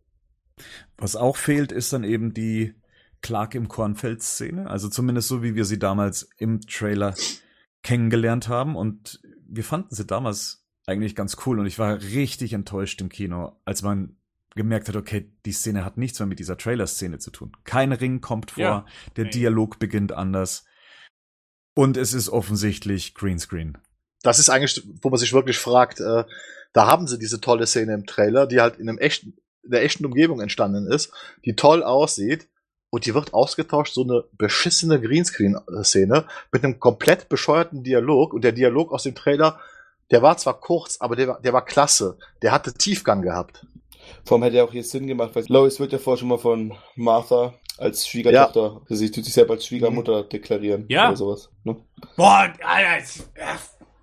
Was 0.98 1.16
auch 1.16 1.37
fehlt, 1.37 1.72
ist 1.72 1.92
dann 1.92 2.04
eben 2.04 2.35
die 2.35 2.74
Clark 3.22 3.54
im 3.54 3.68
Kornfeld-Szene. 3.68 4.68
Also 4.68 4.88
zumindest 4.88 5.28
so, 5.28 5.42
wie 5.42 5.54
wir 5.54 5.64
sie 5.64 5.78
damals 5.78 6.28
im 6.38 6.61
Trailer 6.61 7.14
kennengelernt 7.82 8.48
haben. 8.48 8.76
Und 8.76 9.20
wir 9.46 9.64
fanden 9.64 9.94
sie 9.94 10.04
damals 10.04 10.66
eigentlich 10.87 11.14
ganz 11.14 11.37
cool. 11.46 11.58
Und 11.58 11.66
ich 11.66 11.78
war 11.78 12.00
richtig 12.00 12.52
enttäuscht 12.52 13.00
im 13.00 13.08
Kino, 13.08 13.61
als 13.64 13.82
man 13.82 14.16
gemerkt 14.54 14.88
hat, 14.88 14.96
okay, 14.96 15.32
die 15.46 15.52
Szene 15.52 15.85
hat 15.85 15.96
nichts 15.96 16.18
mehr 16.18 16.26
mit 16.26 16.38
dieser 16.38 16.58
Trailer-Szene 16.58 17.18
zu 17.18 17.30
tun. 17.30 17.52
Kein 17.64 17.92
Ring 17.92 18.20
kommt 18.20 18.52
vor, 18.52 18.62
ja. 18.62 18.87
der 19.16 19.26
Dialog 19.26 19.78
beginnt 19.78 20.12
anders. 20.12 20.66
Und 21.74 21.96
es 21.96 22.12
ist 22.12 22.28
offensichtlich 22.28 23.14
Greenscreen. 23.14 23.78
Das 24.22 24.38
ist 24.38 24.50
eigentlich, 24.50 24.87
wo 25.00 25.08
man 25.08 25.18
sich 25.18 25.32
wirklich 25.32 25.58
fragt, 25.58 26.00
äh, 26.00 26.24
da 26.72 26.87
haben 26.87 27.06
sie 27.06 27.18
diese 27.18 27.40
tolle 27.40 27.66
Szene 27.66 27.94
im 27.94 28.06
Trailer, 28.06 28.46
die 28.46 28.61
halt 28.61 28.76
in 28.78 28.88
einem 28.88 28.98
echten, 28.98 29.38
in 29.62 29.70
der 29.70 29.85
echten 29.85 30.04
Umgebung 30.04 30.40
entstanden 30.40 30.87
ist, 30.87 31.12
die 31.44 31.56
toll 31.56 31.82
aussieht, 31.82 32.48
und 32.92 33.07
die 33.07 33.14
wird 33.14 33.33
ausgetauscht, 33.33 33.94
so 33.94 34.02
eine 34.02 34.24
beschissene 34.37 35.00
Greenscreen-Szene 35.00 36.26
mit 36.52 36.62
einem 36.62 36.78
komplett 36.78 37.31
bescheuerten 37.31 37.83
Dialog. 37.83 38.35
Und 38.35 38.44
der 38.44 38.52
Dialog 38.52 38.92
aus 38.92 39.05
dem 39.05 39.14
Trailer, 39.14 39.59
der 40.11 40.20
war 40.20 40.37
zwar 40.37 40.61
kurz, 40.61 40.98
aber 41.00 41.16
der, 41.16 41.40
der 41.40 41.55
war 41.55 41.64
klasse. 41.64 42.18
Der 42.42 42.52
hatte 42.52 42.74
Tiefgang 42.74 43.22
gehabt. 43.22 43.66
Vor 44.26 44.37
allem 44.37 44.42
hätte 44.42 44.59
er 44.59 44.64
auch 44.64 44.72
hier 44.72 44.85
Sinn 44.85 45.07
gemacht, 45.07 45.31
weil 45.33 45.46
Lois 45.48 45.81
wird 45.81 45.92
ja 45.92 45.98
vorher 45.98 46.18
schon 46.18 46.28
mal 46.28 46.38
von 46.38 46.74
Martha 46.94 47.55
als 47.78 48.07
Schwiegertochter, 48.07 48.83
ja. 48.87 48.96
sie 48.96 49.11
tut 49.11 49.24
sich 49.24 49.33
selber 49.33 49.55
als 49.55 49.66
Schwiegermutter 49.66 50.24
mhm. 50.24 50.28
deklarieren. 50.28 50.85
Ja. 50.88 51.09
Oder 51.09 51.16
sowas. 51.16 51.50
Ne? 51.64 51.76
Boah, 52.18 52.52
Alter, 52.62 53.24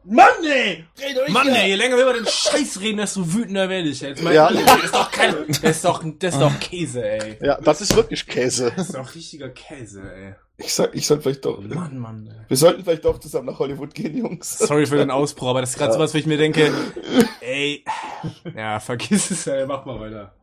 Mann, 0.04 0.28
ey! 0.44 0.86
Mann, 1.28 1.50
ey, 1.50 1.70
je 1.70 1.76
länger 1.76 1.98
wir 1.98 2.04
über 2.04 2.14
den 2.14 2.26
Scheiß 2.26 2.80
reden, 2.80 2.98
desto 2.98 3.34
wütender 3.34 3.68
werde 3.68 3.90
ich 3.90 4.00
jetzt. 4.00 4.24
Mein 4.24 4.34
ja. 4.34 4.50
das 4.50 4.84
ist 4.86 4.94
doch 4.94 5.12
kein, 5.12 5.36
das 5.48 5.60
ist 5.60 5.86
doch, 5.86 6.04
das 6.18 6.34
ist 6.34 6.42
doch 6.42 6.60
Käse, 6.60 7.04
ey. 7.04 7.38
Ja, 7.42 7.60
das 7.60 7.82
ist 7.82 7.96
wirklich 7.96 8.26
Käse. 8.26 8.72
Das 8.76 8.88
ist 8.88 8.96
doch 8.96 9.14
richtiger 9.14 9.50
Käse, 9.50 10.02
ey. 10.02 10.36
Ich 10.58 10.74
sag, 10.74 10.96
ich 10.96 11.06
soll 11.06 11.22
vielleicht 11.22 11.46
doch. 11.46 11.62
Mann, 11.62 11.98
Mann. 11.98 12.28
Ey. 12.28 12.46
Wir 12.48 12.58
sollten 12.58 12.84
vielleicht 12.84 13.04
doch 13.04 13.20
zusammen 13.20 13.48
nach 13.48 13.60
Hollywood 13.60 13.94
gehen, 13.94 14.18
Jungs. 14.18 14.58
Sorry 14.58 14.86
für 14.86 14.98
den 14.98 15.12
Ausbruch, 15.12 15.50
aber 15.50 15.62
das 15.62 15.72
ist 15.72 15.78
gerade 15.78 15.92
ja. 15.92 15.98
sowas, 15.98 16.14
wo 16.14 16.18
ich 16.18 16.26
mir 16.26 16.38
denke, 16.38 16.72
ey, 17.42 17.84
ja, 18.56 18.80
vergiss 18.80 19.32
es, 19.32 19.48
ey, 19.48 19.66
mach 19.66 19.86
mal 19.86 20.00
weiter. 20.00 20.34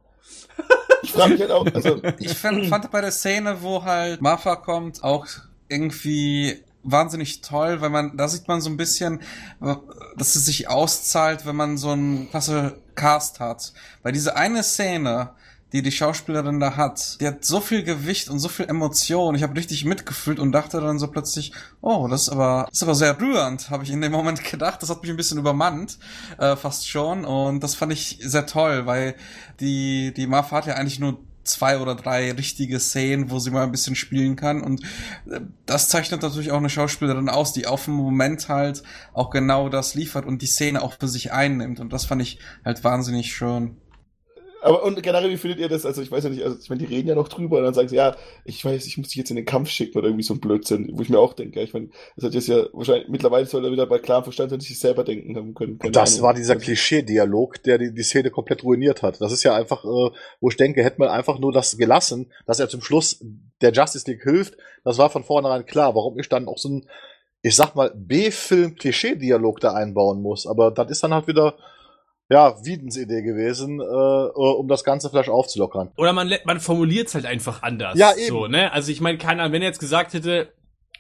Ich 1.03 1.13
frage 1.13 1.33
mich 1.33 1.41
halt 1.41 1.51
auch, 1.51 1.67
also. 1.73 2.01
Ich 2.19 2.35
fand, 2.35 2.67
fand 2.67 2.91
bei 2.91 3.01
der 3.01 3.11
Szene, 3.11 3.63
wo 3.63 3.85
halt 3.85 4.21
Martha 4.21 4.57
kommt, 4.57 5.03
auch 5.03 5.27
irgendwie 5.69 6.63
wahnsinnig 6.87 7.41
toll, 7.41 7.81
weil 7.81 7.91
man, 7.91 8.17
da 8.17 8.29
sieht 8.29 8.49
man 8.49 8.61
so 8.61 8.71
ein 8.71 8.77
bisschen, 8.77 9.21
dass 9.61 10.37
es 10.37 10.47
sich 10.47 10.69
auszahlt, 10.69 11.47
wenn 11.47 11.57
man 11.57 11.77
so 11.77 11.91
einen 11.91 12.31
klasse 12.31 12.81
Cast 12.95 13.41
hat. 13.41 13.73
Weil 14.03 14.13
diese 14.13 14.37
eine 14.37 14.63
Szene, 14.63 15.31
die 15.73 15.83
die 15.83 15.93
Schauspielerin 15.93 16.61
da 16.61 16.77
hat, 16.77 17.21
die 17.21 17.27
hat 17.27 17.45
so 17.45 17.61
viel 17.61 17.83
Gewicht 17.83 18.31
und 18.31 18.39
so 18.39 18.49
viel 18.49 18.67
Emotion. 18.67 19.35
Ich 19.35 19.43
habe 19.43 19.57
richtig 19.57 19.85
mitgefühlt 19.85 20.39
und 20.39 20.53
dachte 20.53 20.81
dann 20.81 20.99
so 20.99 21.09
plötzlich, 21.09 21.53
oh, 21.81 22.07
das 22.09 22.23
ist 22.23 22.29
aber, 22.29 22.67
das 22.69 22.79
ist 22.79 22.83
aber 22.85 22.95
sehr 22.95 23.21
rührend, 23.21 23.69
habe 23.71 23.85
ich 23.85 23.91
in 23.91 24.01
dem 24.01 24.13
Moment 24.13 24.43
gedacht. 24.51 24.83
Das 24.83 24.91
hat 24.91 25.03
mich 25.03 25.11
ein 25.11 25.17
bisschen 25.17 25.39
übermannt, 25.39 25.99
äh, 26.39 26.57
fast 26.57 26.89
schon. 26.89 27.25
Und 27.25 27.63
das 27.63 27.75
fand 27.75 27.93
ich 27.93 28.19
sehr 28.23 28.47
toll, 28.47 28.87
weil 28.87 29.17
die, 29.61 30.15
die 30.15 30.27
Marfa 30.27 30.57
hat 30.57 30.67
ja 30.67 30.75
eigentlich 30.75 31.01
nur 31.01 31.19
zwei 31.49 31.79
oder 31.79 31.95
drei 31.95 32.33
richtige 32.33 32.81
Szenen, 32.81 33.31
wo 33.31 33.39
sie 33.39 33.51
mal 33.51 33.63
ein 33.63 33.73
bisschen 33.73 33.97
spielen 33.97 34.37
kann. 34.37 34.63
Und 34.63 34.83
äh, 35.31 35.41
das 35.65 35.89
zeichnet 35.89 36.23
natürlich 36.23 36.53
auch 36.53 36.59
eine 36.59 36.71
Schauspielerin 36.71 37.29
aus, 37.29 37.53
die 37.53 37.67
auf 37.67 37.85
dem 37.85 37.95
Moment 37.95 38.49
halt 38.49 38.83
auch 39.13 39.31
genau 39.31 39.69
das 39.69 39.95
liefert 39.95 40.27
und 40.27 40.43
die 40.43 40.47
Szene 40.47 40.83
auch 40.83 40.95
für 40.99 41.09
sich 41.09 41.33
einnimmt. 41.33 41.81
Und 41.81 41.93
das 41.93 42.07
fand 42.07 42.23
ich 42.23 42.39
halt 42.65 42.85
wahnsinnig 42.85 43.35
schön. 43.35 43.77
Aber 44.67 44.83
und 44.83 45.01
generell, 45.03 45.31
wie 45.31 45.37
findet 45.37 45.61
ihr 45.61 45.69
das? 45.69 45.87
Also 45.87 46.03
ich 46.03 46.11
weiß 46.11 46.25
ja 46.25 46.31
nicht, 46.31 46.43
also 46.43 46.59
ich 46.61 46.69
meine, 46.69 46.85
die 46.85 46.93
reden 46.93 47.09
ja 47.09 47.15
noch 47.15 47.29
drüber 47.29 47.59
und 47.59 47.65
dann 47.65 47.75
sagen 47.75 47.89
sie, 47.89 47.97
ja, 47.97 48.17
ich 48.45 48.65
weiß, 48.65 48.85
ich 48.87 48.99
muss 48.99 49.09
dich 49.09 49.17
jetzt 49.17 49.31
in 49.31 49.37
den 49.37 49.45
Kampf 49.45 49.71
schicken 49.71 49.97
oder 49.97 50.09
irgendwie 50.09 50.25
so 50.25 50.35
ein 50.35 50.41
Blödsinn, 50.41 50.91
wo 50.93 51.03
ich 51.03 51.09
mir 51.09 51.21
auch 51.21 51.35
denke, 51.35 51.63
ich 51.63 51.73
meine, 51.73 51.89
das 52.17 52.25
hat 52.25 52.35
jetzt 52.35 52.49
ja 52.49 52.67
wahrscheinlich, 52.73 53.09
mittlerweile 53.09 53.47
soll 53.47 53.65
er 53.65 53.71
wieder 53.71 53.87
bei 53.87 53.99
klarem 53.99 54.25
Verstand 54.25 54.51
sein, 54.51 54.59
sich 54.59 54.79
selber 54.79 55.05
denken 55.05 55.37
haben 55.37 55.55
können. 55.55 55.79
Das 55.93 56.15
Ahnung. 56.15 56.27
war 56.27 56.35
dieser 56.35 56.57
Klischee-Dialog, 56.57 57.63
der 57.63 57.79
die, 57.79 57.95
die 57.95 58.03
Szene 58.03 58.31
komplett 58.31 58.65
ruiniert 58.65 59.03
hat. 59.03 59.21
Das 59.21 59.31
ist 59.31 59.45
ja 59.45 59.55
einfach, 59.55 59.85
äh, 59.85 60.11
wo 60.41 60.49
ich 60.49 60.57
denke, 60.57 60.83
hätte 60.83 60.99
man 60.99 61.11
einfach 61.11 61.39
nur 61.39 61.53
das 61.53 61.77
gelassen, 61.79 62.33
dass 62.47 62.59
er 62.59 62.69
zum 62.69 62.83
Schluss 62.83 63.25
der 63.61 63.73
Justice 63.73 64.11
League 64.11 64.23
hilft, 64.23 64.57
das 64.85 64.99
war 64.99 65.11
von 65.11 65.25
vornherein 65.25 65.67
klar, 65.67 65.95
warum 65.95 66.19
ich 66.19 66.29
dann 66.29 66.49
auch 66.49 66.59
so 66.59 66.69
ein, 66.69 66.89
ich 67.43 67.55
sag 67.55 67.75
mal, 67.75 67.93
B-Film-Klischee-Dialog 67.95 69.61
da 69.61 69.75
einbauen 69.75 70.21
muss. 70.23 70.47
Aber 70.47 70.71
das 70.71 70.91
ist 70.91 71.03
dann 71.05 71.15
halt 71.15 71.29
wieder, 71.29 71.57
ja, 72.29 72.57
Wiedens 72.65 72.97
Idee 72.97 73.23
gewesen, 73.23 73.81
äh, 73.81 73.85
äh, 73.85 74.55
um 74.55 74.67
das 74.69 74.85
Ganze 74.85 75.11
vielleicht 75.11 75.29
aufzulockern. 75.29 75.93
Oder 75.97 76.13
man, 76.13 76.35
man 76.45 76.61
formuliert 76.61 77.09
es 77.09 77.15
halt 77.15 77.27
einfach 77.27 77.63
anders. 77.63 77.97
Ja, 77.99 78.15
eben. 78.17 78.29
So, 78.29 78.47
ne? 78.47 78.73
Also 78.73 78.91
ich 78.91 79.01
meine, 79.01 79.19
keiner, 79.19 79.53
wenn 79.53 79.63
er 79.63 79.69
jetzt 79.69 79.79
gesagt 79.79 80.13
hätte, 80.13 80.53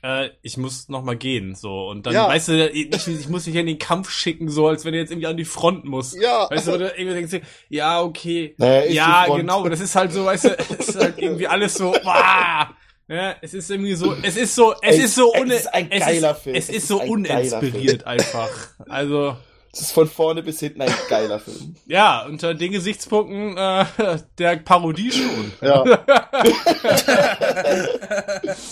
äh, 0.03 0.31
ich 0.43 0.57
muss 0.57 0.89
noch 0.89 1.03
mal 1.03 1.17
gehen, 1.17 1.57
so 1.57 1.89
und 1.89 2.07
dann, 2.07 2.15
ja. 2.15 2.29
weißt 2.29 2.49
du, 2.49 2.71
ich, 2.71 3.09
ich 3.09 3.29
muss 3.29 3.45
dich 3.45 3.57
in 3.57 3.67
den 3.67 3.79
Kampf 3.79 4.11
schicken, 4.11 4.49
so 4.49 4.69
als 4.69 4.85
wenn 4.85 4.95
er 4.95 5.01
jetzt 5.01 5.11
irgendwie 5.11 5.27
an 5.27 5.37
die 5.37 5.45
Front 5.45 5.85
muss. 5.85 6.17
Ja. 6.17 6.49
Weißt 6.49 6.69
du, 6.69 6.75
oder 6.75 6.97
irgendwie 6.97 7.17
denkst 7.17 7.33
du, 7.33 7.41
ja, 7.71 8.03
okay. 8.03 8.55
Naja, 8.59 8.85
ja, 8.85 9.37
genau, 9.37 9.69
das 9.69 9.81
ist 9.81 9.97
halt 9.97 10.12
so, 10.12 10.25
weißt 10.25 10.45
du, 10.45 10.59
es 10.79 10.89
ist 10.91 11.01
halt 11.01 11.19
irgendwie 11.19 11.49
alles 11.49 11.75
so, 11.75 11.93
wow. 12.05 12.69
Ja, 13.09 13.37
es 13.41 13.55
ist 13.55 13.71
irgendwie 13.71 13.95
so, 13.95 14.15
es 14.23 14.37
ist 14.37 14.55
so, 14.55 14.75
es 14.83 14.97
Ey, 14.97 15.05
ist 15.05 15.15
so 15.15 15.33
un, 15.33 15.51
es 15.51 15.61
ist 15.61 15.75
ein 15.75 15.89
geiler 15.89 16.33
ist, 16.33 16.43
Film. 16.43 16.57
Es, 16.57 16.65
es 16.65 16.71
ist, 16.71 16.77
ist 16.77 16.89
so 16.89 17.01
uninspiriert 17.01 18.05
einfach. 18.05 18.51
Also, 18.89 19.37
das 19.77 19.89
ist 19.89 19.93
von 19.93 20.09
vorne 20.09 20.43
bis 20.43 20.59
hinten 20.61 20.81
ein 20.81 20.91
geiler 21.11 21.39
Film. 21.39 21.77
Ja, 21.87 22.25
unter 22.27 22.55
den 22.55 22.73
Gesichtspunkten 22.73 23.59
äh, 23.59 23.85
der 24.39 24.57
Parodie 24.57 25.12
schon. 25.12 25.53
Ja. 25.61 25.85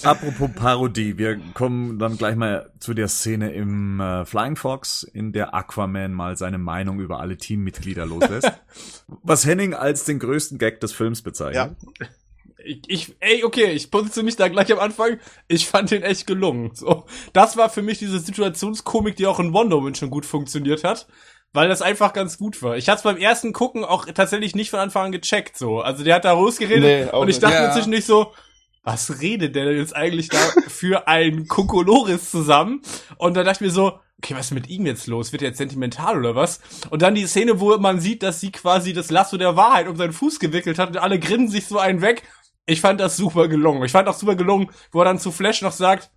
Apropos 0.02 0.50
Parodie, 0.56 1.18
wir 1.18 1.38
kommen 1.52 1.98
dann 1.98 2.16
gleich 2.16 2.36
mal 2.36 2.70
zu 2.80 2.94
der 2.94 3.08
Szene 3.08 3.52
im 3.52 4.00
äh, 4.00 4.24
Flying 4.24 4.56
Fox, 4.56 5.02
in 5.02 5.32
der 5.32 5.54
Aquaman 5.54 6.12
mal 6.12 6.38
seine 6.38 6.56
Meinung 6.58 7.00
über 7.00 7.20
alle 7.20 7.36
Teammitglieder 7.36 8.06
loslässt. 8.06 8.50
was 9.22 9.44
Henning 9.44 9.74
als 9.74 10.04
den 10.04 10.18
größten 10.18 10.56
Gag 10.58 10.80
des 10.80 10.92
Films 10.92 11.20
bezeichnet. 11.20 11.76
Ja 12.00 12.06
ich, 12.64 12.82
ich, 12.88 13.16
ey, 13.20 13.44
okay, 13.44 13.72
ich 13.72 13.90
positioniere 13.90 14.24
mich 14.26 14.36
da 14.36 14.48
gleich 14.48 14.72
am 14.72 14.78
Anfang. 14.78 15.18
Ich 15.48 15.66
fand 15.66 15.90
den 15.90 16.02
echt 16.02 16.26
gelungen. 16.26 16.70
So, 16.74 17.04
das 17.32 17.56
war 17.56 17.70
für 17.70 17.82
mich 17.82 17.98
diese 17.98 18.18
Situationskomik, 18.18 19.16
die 19.16 19.26
auch 19.26 19.38
in 19.38 19.52
Wonder 19.52 19.76
Woman 19.76 19.94
schon 19.94 20.10
gut 20.10 20.26
funktioniert 20.26 20.84
hat, 20.84 21.06
weil 21.52 21.68
das 21.68 21.82
einfach 21.82 22.12
ganz 22.12 22.38
gut 22.38 22.62
war. 22.62 22.76
Ich 22.76 22.88
hatte 22.88 23.02
beim 23.04 23.16
ersten 23.16 23.52
Gucken 23.52 23.84
auch 23.84 24.06
tatsächlich 24.06 24.54
nicht 24.54 24.70
von 24.70 24.80
Anfang 24.80 25.06
an 25.06 25.12
gecheckt. 25.12 25.56
So, 25.56 25.80
also 25.80 26.04
der 26.04 26.16
hat 26.16 26.24
da 26.24 26.32
rausgeredet 26.32 27.12
nee, 27.12 27.16
und 27.16 27.28
ich 27.28 27.38
dachte 27.38 27.56
ja. 27.56 27.66
inzwischen 27.66 27.90
nicht 27.90 28.06
so, 28.06 28.32
was 28.82 29.20
redet 29.20 29.56
der 29.56 29.64
denn 29.64 29.78
jetzt 29.78 29.96
eigentlich 29.96 30.28
da 30.28 30.38
für 30.68 31.08
ein 31.08 31.48
Kokolores 31.48 32.30
zusammen? 32.30 32.82
Und 33.16 33.34
da 33.34 33.42
dachte 33.42 33.64
ich 33.64 33.68
mir 33.68 33.72
so, 33.72 33.98
okay, 34.18 34.34
was 34.34 34.46
ist 34.46 34.52
mit 34.52 34.68
ihm 34.68 34.86
jetzt 34.86 35.06
los? 35.06 35.32
Wird 35.32 35.42
er 35.42 35.48
jetzt 35.48 35.58
sentimental 35.58 36.18
oder 36.18 36.34
was? 36.34 36.60
Und 36.90 37.02
dann 37.02 37.14
die 37.14 37.26
Szene, 37.26 37.60
wo 37.60 37.76
man 37.78 38.00
sieht, 38.00 38.22
dass 38.22 38.40
sie 38.40 38.52
quasi 38.52 38.92
das 38.92 39.10
Lasso 39.10 39.36
der 39.36 39.56
Wahrheit 39.56 39.88
um 39.88 39.96
seinen 39.96 40.12
Fuß 40.12 40.38
gewickelt 40.38 40.78
hat 40.78 40.90
und 40.90 40.98
alle 40.98 41.18
grinsen 41.18 41.48
sich 41.48 41.66
so 41.66 41.78
einen 41.78 42.02
weg 42.02 42.22
ich 42.66 42.80
fand 42.80 43.00
das 43.00 43.16
super 43.16 43.48
gelungen. 43.48 43.84
Ich 43.84 43.92
fand 43.92 44.08
auch 44.08 44.14
super 44.14 44.36
gelungen, 44.36 44.70
wo 44.92 45.00
er 45.00 45.06
dann 45.06 45.18
zu 45.18 45.30
Flash 45.30 45.62
noch 45.62 45.72
sagt, 45.72 46.10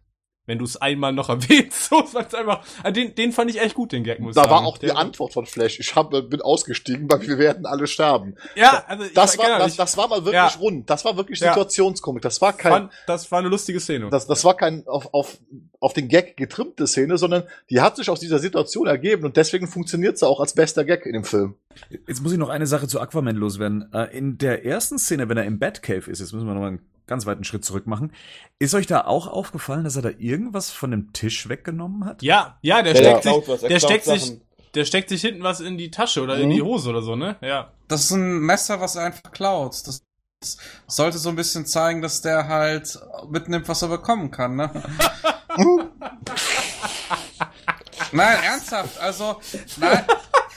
wenn 0.48 0.58
du 0.58 0.66
es 0.66 0.78
einmal 0.78 1.14
noch 1.14 1.30
erwähnst, 1.30 1.90
so 1.90 2.04
sagt's 2.06 2.34
einfach. 2.34 2.66
Ah, 2.82 2.90
den, 2.90 3.14
den 3.14 3.32
fand 3.32 3.52
ich 3.52 3.62
echt 3.62 3.76
gut, 3.76 3.92
den 3.92 4.04
Gag, 4.04 4.20
muss 4.20 4.36
Da 4.36 4.44
sagen. 4.44 4.56
war 4.56 4.66
auch 4.66 4.78
die 4.80 4.88
Der 4.88 4.98
Antwort 4.98 5.34
von 5.34 5.46
Flash. 5.46 5.80
Ich 5.80 5.96
hab, 5.96 6.10
bin 6.10 6.42
ausgestiegen, 6.42 7.10
weil 7.12 7.22
wir 7.28 7.38
werden 7.38 7.66
alle 7.66 7.86
sterben. 7.86 8.36
Ja, 8.56 8.84
also 8.88 9.04
ich 9.04 9.14
das 9.14 9.38
war, 9.38 9.60
das, 9.60 9.76
das 9.76 9.98
war 9.98 10.08
mal 10.08 10.24
wirklich 10.26 10.34
ja. 10.34 10.48
rund. 10.60 10.90
Das 10.90 11.06
war 11.06 11.18
wirklich 11.18 11.40
Situationskomik. 11.40 12.24
Das 12.24 12.42
war 12.42 12.54
kein, 12.54 12.72
fand, 12.72 12.92
das 13.06 13.32
war 13.32 13.40
eine 13.40 13.50
lustige 13.50 13.80
Szene. 13.80 14.10
Das, 14.10 14.26
das 14.26 14.44
war 14.44 14.56
kein 14.56 14.88
auf, 14.88 15.14
auf, 15.14 15.38
auf 15.80 15.94
den 15.94 16.08
Gag 16.08 16.38
getrimmte 16.38 16.88
Szene, 16.88 17.18
sondern 17.18 17.44
die 17.70 17.82
hat 17.82 17.98
sich 17.98 18.10
aus 18.10 18.20
dieser 18.20 18.40
Situation 18.40 18.88
ergeben 18.88 19.26
und 19.26 19.38
deswegen 19.38 19.68
funktioniert 19.68 20.18
sie 20.18 20.28
auch 20.28 20.40
als 20.40 20.54
bester 20.54 20.86
Gag 20.86 21.06
in 21.06 21.14
dem 21.14 21.24
Film. 21.26 21.56
Jetzt 22.08 22.24
muss 22.24 22.32
ich 22.32 22.38
noch 22.38 22.50
eine 22.50 22.68
Sache 22.68 22.88
zu 22.88 23.00
Aquaman 23.00 23.36
loswerden. 23.36 23.92
Äh, 23.94 24.18
in 24.18 24.38
der 24.38 24.66
ersten 24.66 24.98
Szene, 24.98 25.30
wenn 25.30 25.38
er 25.38 25.46
im 25.46 25.60
Batcave 25.60 26.10
ist, 26.10 26.20
jetzt 26.20 26.34
müssen 26.34 26.48
wir 26.48 26.54
noch 26.54 26.62
mal 26.62 26.80
ganz 27.08 27.26
weiten 27.26 27.44
Schritt 27.44 27.66
zurück 27.66 27.88
machen. 27.88 28.12
Ist 28.60 28.76
euch 28.76 28.86
da 28.86 29.06
auch 29.06 29.28
aufgefallen, 29.28 29.84
dass 29.84 29.96
er 29.96 30.02
da 30.02 30.10
irgendwas 30.18 30.72
von 30.72 30.92
dem 30.92 31.14
Tisch 31.14 31.50
weggenommen 31.50 32.06
hat? 32.06 32.22
Ja, 32.22 32.58
ja, 32.62 32.82
der 32.82 32.94
ja, 32.94 33.00
steckt 33.00 33.24
sich, 33.24 33.48
was, 33.48 33.62
der 33.62 33.80
steckt 33.80 34.06
Sachen. 34.06 34.20
sich, 34.20 34.42
der 34.76 34.86
steckt 34.86 35.10
sich 35.10 35.22
hinten 35.22 35.44
was 35.44 35.60
in 35.60 35.78
die 35.78 35.90
Tasche 35.90 36.22
oder 36.22 36.36
mhm. 36.36 36.44
in 36.44 36.50
die 36.52 36.62
Hose 36.62 36.90
oder 36.90 37.02
so, 37.02 37.16
ne? 37.16 37.38
Ja. 37.42 37.72
Das 37.88 38.04
ist 38.04 38.12
ein 38.12 38.40
Messer, 38.40 38.80
was 38.80 38.96
er 38.96 39.06
einfach 39.06 39.32
klaut. 39.32 39.76
Das 39.88 40.04
sollte 40.86 41.18
so 41.18 41.30
ein 41.30 41.36
bisschen 41.36 41.66
zeigen, 41.66 42.02
dass 42.02 42.22
der 42.22 42.48
halt 42.48 43.00
mitnimmt, 43.30 43.68
was 43.68 43.82
er 43.82 43.88
bekommen 43.88 44.30
kann, 44.30 44.56
ne? 44.56 44.70
nein, 48.12 48.38
ernsthaft, 48.44 49.00
also, 49.00 49.42
nein. 49.78 50.06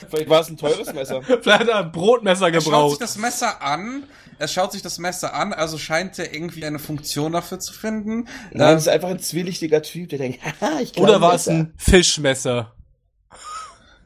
Vielleicht 0.09 0.29
war 0.29 0.41
es 0.41 0.49
ein 0.49 0.57
teures 0.57 0.93
Messer. 0.93 1.21
Vielleicht 1.21 1.47
hat 1.47 1.67
er 1.67 1.77
ein 1.77 1.91
Brotmesser 1.91 2.51
gebraucht. 2.51 2.67
Er 2.67 2.71
schaut 2.71 2.89
sich 2.91 2.99
das 2.99 3.17
Messer 3.17 3.61
an, 3.61 4.03
er 4.41 4.47
schaut 4.47 4.71
sich 4.71 4.81
das 4.81 4.97
Messer 4.97 5.35
an, 5.35 5.53
also 5.53 5.77
scheint 5.77 6.17
er 6.17 6.33
irgendwie 6.33 6.65
eine 6.65 6.79
Funktion 6.79 7.31
dafür 7.31 7.59
zu 7.59 7.73
finden. 7.73 8.27
Nein, 8.51 8.71
ähm, 8.71 8.77
ist 8.77 8.89
einfach 8.89 9.09
ein 9.09 9.19
zwielichtiger 9.19 9.83
Typ, 9.83 10.09
der 10.09 10.17
denkt, 10.17 10.39
haha, 10.61 10.79
ich 10.81 10.97
Oder 10.97 11.21
war 11.21 11.35
es 11.35 11.47
ein 11.47 11.73
Fischmesser? 11.77 12.73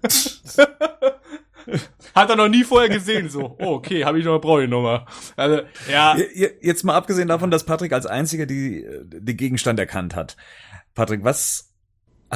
Hat 2.14 2.30
er 2.30 2.36
noch 2.36 2.50
nie 2.50 2.66
vorher 2.66 2.90
gesehen, 2.90 3.30
so. 3.30 3.56
Oh, 3.60 3.76
okay, 3.76 4.04
habe 4.06 4.20
ich 4.20 4.26
noch, 4.26 4.40
brauche 4.40 4.64
ich 4.64 4.70
nochmal. 4.70 5.06
Also, 5.36 5.62
ja. 5.90 6.16
Jetzt 6.62 6.84
mal 6.84 6.96
abgesehen 6.96 7.28
davon, 7.30 7.50
dass 7.50 7.66
Patrick 7.66 7.92
als 7.92 8.06
einziger 8.06 8.46
die, 8.46 8.86
die 9.04 9.36
Gegenstand 9.36 9.80
erkannt 9.80 10.16
hat. 10.16 10.38
Patrick, 10.94 11.24
was 11.24 11.74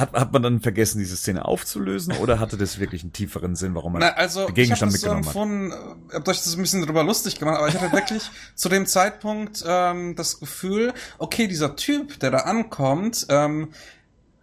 hat, 0.00 0.12
hat 0.12 0.32
man 0.32 0.42
dann 0.42 0.60
vergessen, 0.60 0.98
diese 0.98 1.16
Szene 1.16 1.44
aufzulösen 1.44 2.16
oder 2.16 2.40
hatte 2.40 2.56
das 2.56 2.78
wirklich 2.78 3.02
einen 3.02 3.12
tieferen 3.12 3.54
Sinn, 3.54 3.74
warum 3.74 3.92
man 3.92 4.00
Na, 4.00 4.14
also, 4.14 4.46
den 4.46 4.54
Gegenstand 4.54 4.94
ich 4.94 5.04
hab 5.04 5.16
mitgenommen 5.16 5.24
das 5.24 5.32
so 5.32 5.40
empfunden, 5.40 5.72
hat? 5.72 5.96
Ich 6.08 6.14
habe 6.14 6.30
euch 6.30 6.38
das 6.38 6.56
ein 6.56 6.62
bisschen 6.62 6.82
drüber 6.82 7.04
lustig 7.04 7.38
gemacht, 7.38 7.58
aber 7.58 7.68
ich 7.68 7.74
hatte 7.74 7.92
wirklich 7.92 8.22
zu 8.54 8.68
dem 8.68 8.86
Zeitpunkt 8.86 9.64
ähm, 9.66 10.16
das 10.16 10.40
Gefühl, 10.40 10.92
okay, 11.18 11.46
dieser 11.46 11.76
Typ, 11.76 12.18
der 12.20 12.30
da 12.30 12.38
ankommt, 12.38 13.26
ähm, 13.28 13.68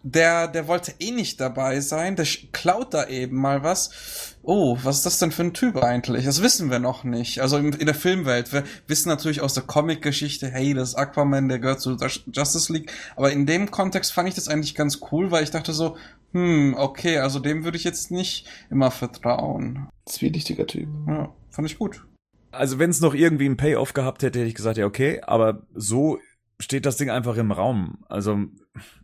der, 0.04 0.48
der 0.48 0.68
wollte 0.68 0.94
eh 1.00 1.12
nicht 1.12 1.42
dabei 1.42 1.82
sein, 1.82 2.16
der 2.16 2.26
klaut 2.52 2.94
da 2.94 3.08
eben 3.08 3.38
mal 3.38 3.64
was. 3.64 4.36
Oh, 4.50 4.78
was 4.82 5.00
ist 5.00 5.06
das 5.06 5.20
denn 5.20 5.34
für 5.34 5.44
ein 5.44 5.54
Typ 5.54 5.76
eigentlich? 5.76 6.24
Das 6.24 6.42
wissen 6.42 6.72
wir 6.72 6.80
noch 6.80 7.04
nicht. 7.04 7.42
Also 7.42 7.58
in, 7.58 7.74
in 7.74 7.86
der 7.86 7.94
Filmwelt. 7.94 8.54
Wir 8.54 8.64
wissen 8.88 9.10
natürlich 9.10 9.42
aus 9.42 9.54
der 9.54 9.64
Comic-Geschichte, 9.64 10.48
hey, 10.48 10.74
das 10.74 10.90
ist 10.90 10.96
Aquaman, 10.96 11.50
der 11.50 11.60
gehört 11.60 11.82
zu 11.82 11.98
Justice 12.32 12.72
League. 12.72 12.90
Aber 13.18 13.30
in 13.34 13.46
dem 13.46 13.72
Kontext 13.72 14.14
fand 14.14 14.30
ich 14.30 14.36
das 14.36 14.48
eigentlich 14.48 14.74
ganz 14.74 15.02
cool, 15.12 15.32
weil 15.32 15.44
ich 15.44 15.52
dachte 15.52 15.74
so, 15.74 15.98
hm, 16.32 16.76
okay, 16.78 17.18
also 17.18 17.40
dem 17.40 17.66
würde 17.66 17.76
ich 17.76 17.84
jetzt 17.84 18.10
nicht 18.10 18.48
immer 18.70 18.90
vertrauen. 18.90 19.90
Zwielichtiger 20.06 20.66
Typ. 20.66 20.88
Ja, 21.10 21.36
fand 21.50 21.70
ich 21.70 21.78
gut. 21.78 22.06
Also 22.52 22.80
wenn 22.80 22.92
es 22.92 23.02
noch 23.02 23.16
irgendwie 23.16 23.48
einen 23.48 23.58
Payoff 23.58 23.92
gehabt 23.92 24.24
hätte, 24.24 24.40
hätte 24.40 24.48
ich 24.48 24.56
gesagt, 24.56 24.78
ja, 24.78 24.86
okay, 24.86 25.20
aber 25.24 25.68
so 25.74 26.20
steht 26.58 26.86
das 26.86 26.96
Ding 26.96 27.10
einfach 27.10 27.36
im 27.36 27.52
Raum. 27.52 27.98
Also 28.08 28.46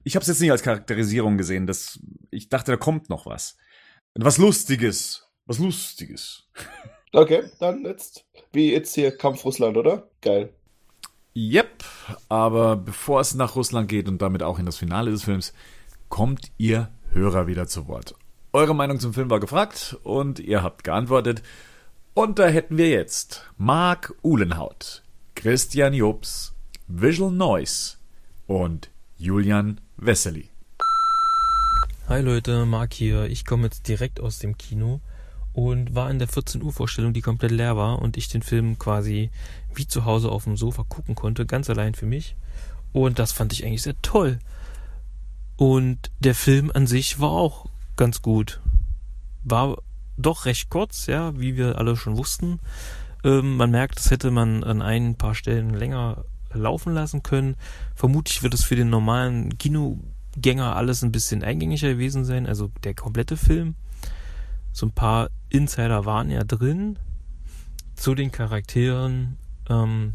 ich 0.05 0.15
habe 0.15 0.21
es 0.21 0.29
jetzt 0.29 0.39
nicht 0.39 0.51
als 0.51 0.63
Charakterisierung 0.63 1.37
gesehen. 1.37 1.67
Das, 1.67 1.99
ich 2.31 2.47
dachte, 2.47 2.71
da 2.71 2.77
kommt 2.77 3.09
noch 3.09 3.25
was. 3.25 3.57
Was 4.15 4.37
Lustiges. 4.37 5.23
Was 5.45 5.59
Lustiges. 5.59 6.43
Okay, 7.15 7.43
dann 7.59 7.85
jetzt. 7.85 8.25
Wie 8.53 8.71
jetzt 8.71 8.95
hier 8.95 9.15
Kampf 9.15 9.45
Russland, 9.45 9.77
oder? 9.77 10.07
Geil. 10.21 10.51
Yep, 11.35 11.83
aber 12.27 12.75
bevor 12.75 13.21
es 13.21 13.35
nach 13.35 13.55
Russland 13.55 13.87
geht 13.87 14.07
und 14.07 14.19
damit 14.19 14.41
auch 14.41 14.57
in 14.57 14.65
das 14.65 14.77
Finale 14.77 15.11
des 15.11 15.23
Films, 15.23 15.53
kommt 16.09 16.51
ihr 16.57 16.89
Hörer 17.11 17.45
wieder 17.45 17.67
zu 17.67 17.87
Wort. 17.87 18.15
Eure 18.51 18.73
Meinung 18.73 18.99
zum 18.99 19.13
Film 19.13 19.29
war 19.29 19.39
gefragt 19.39 19.95
und 20.01 20.39
ihr 20.39 20.63
habt 20.63 20.83
geantwortet. 20.83 21.43
Und 22.15 22.39
da 22.39 22.47
hätten 22.47 22.79
wir 22.79 22.89
jetzt 22.89 23.47
Marc 23.57 24.15
Uhlenhaut, 24.23 25.03
Christian 25.35 25.93
Jobs, 25.93 26.55
Visual 26.87 27.31
Noise 27.31 27.97
und 28.47 28.89
Julian 29.17 29.79
Wessely. 29.97 30.49
Hi 32.07 32.21
Leute, 32.21 32.65
Marc 32.65 32.95
hier. 32.95 33.25
Ich 33.25 33.45
komme 33.45 33.65
jetzt 33.65 33.87
direkt 33.87 34.19
aus 34.19 34.39
dem 34.39 34.57
Kino 34.57 34.99
und 35.53 35.93
war 35.95 36.09
in 36.09 36.19
der 36.19 36.27
14 36.27 36.61
Uhr 36.63 36.73
Vorstellung, 36.73 37.13
die 37.13 37.21
komplett 37.21 37.51
leer 37.51 37.77
war 37.77 38.01
und 38.01 38.17
ich 38.17 38.27
den 38.27 38.41
Film 38.41 38.79
quasi 38.79 39.29
wie 39.73 39.87
zu 39.87 40.05
Hause 40.05 40.29
auf 40.29 40.43
dem 40.43 40.57
Sofa 40.57 40.83
gucken 40.87 41.15
konnte, 41.15 41.45
ganz 41.45 41.69
allein 41.69 41.93
für 41.93 42.05
mich. 42.05 42.35
Und 42.91 43.19
das 43.19 43.31
fand 43.31 43.53
ich 43.53 43.65
eigentlich 43.65 43.81
sehr 43.81 43.99
toll. 44.01 44.39
Und 45.55 46.11
der 46.19 46.35
Film 46.35 46.71
an 46.73 46.87
sich 46.87 47.19
war 47.19 47.31
auch 47.31 47.67
ganz 47.95 48.21
gut. 48.21 48.59
War 49.43 49.77
doch 50.17 50.45
recht 50.45 50.69
kurz, 50.69 51.07
ja, 51.07 51.39
wie 51.39 51.57
wir 51.57 51.77
alle 51.77 51.95
schon 51.95 52.17
wussten. 52.17 52.59
Ähm, 53.23 53.57
man 53.57 53.71
merkt, 53.71 53.97
das 53.97 54.11
hätte 54.11 54.31
man 54.31 54.63
an 54.63 54.81
ein 54.81 55.15
paar 55.15 55.35
Stellen 55.35 55.73
länger 55.73 56.25
laufen 56.53 56.93
lassen 56.93 57.23
können. 57.23 57.55
Vermutlich 57.95 58.43
wird 58.43 58.53
es 58.53 58.63
für 58.63 58.75
den 58.75 58.89
normalen 58.89 59.57
Kinogänger 59.57 60.75
alles 60.75 61.03
ein 61.03 61.11
bisschen 61.11 61.43
eingängiger 61.43 61.89
gewesen 61.89 62.25
sein, 62.25 62.47
also 62.47 62.69
der 62.83 62.93
komplette 62.93 63.37
Film. 63.37 63.75
So 64.73 64.87
ein 64.87 64.91
paar 64.91 65.29
Insider 65.49 66.05
waren 66.05 66.29
ja 66.29 66.43
drin 66.43 66.97
zu 67.95 68.15
den 68.15 68.31
Charakteren. 68.31 69.37
Ähm, 69.69 70.13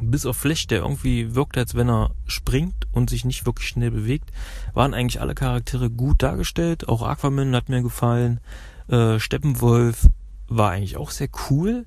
bis 0.00 0.26
auf 0.26 0.36
Flash, 0.36 0.68
der 0.68 0.78
irgendwie 0.82 1.34
wirkt, 1.34 1.58
als 1.58 1.74
wenn 1.74 1.90
er 1.90 2.14
springt 2.26 2.86
und 2.92 3.10
sich 3.10 3.24
nicht 3.24 3.44
wirklich 3.46 3.68
schnell 3.68 3.90
bewegt, 3.90 4.30
waren 4.72 4.94
eigentlich 4.94 5.20
alle 5.20 5.34
Charaktere 5.34 5.90
gut 5.90 6.22
dargestellt. 6.22 6.88
Auch 6.88 7.02
Aquaman 7.02 7.56
hat 7.56 7.68
mir 7.68 7.82
gefallen. 7.82 8.40
Äh, 8.86 9.18
Steppenwolf 9.18 10.06
war 10.46 10.70
eigentlich 10.70 10.96
auch 10.96 11.10
sehr 11.10 11.28
cool. 11.50 11.84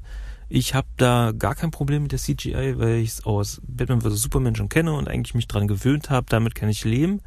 Ich 0.49 0.75
habe 0.75 0.87
da 0.97 1.31
gar 1.31 1.55
kein 1.55 1.71
Problem 1.71 2.03
mit 2.03 2.11
der 2.11 2.19
CGI, 2.19 2.77
weil 2.77 2.95
ich 2.95 3.11
es 3.11 3.25
aus 3.25 3.61
Batman 3.65 4.01
vs. 4.01 4.21
Superman 4.21 4.55
schon 4.55 4.67
kenne 4.67 4.91
und 4.93 5.07
eigentlich 5.07 5.33
mich 5.33 5.47
dran 5.47 5.69
gewöhnt 5.69 6.09
habe. 6.09 6.27
Damit 6.29 6.55
kann 6.55 6.67
ich 6.67 6.83
leben. 6.83 7.21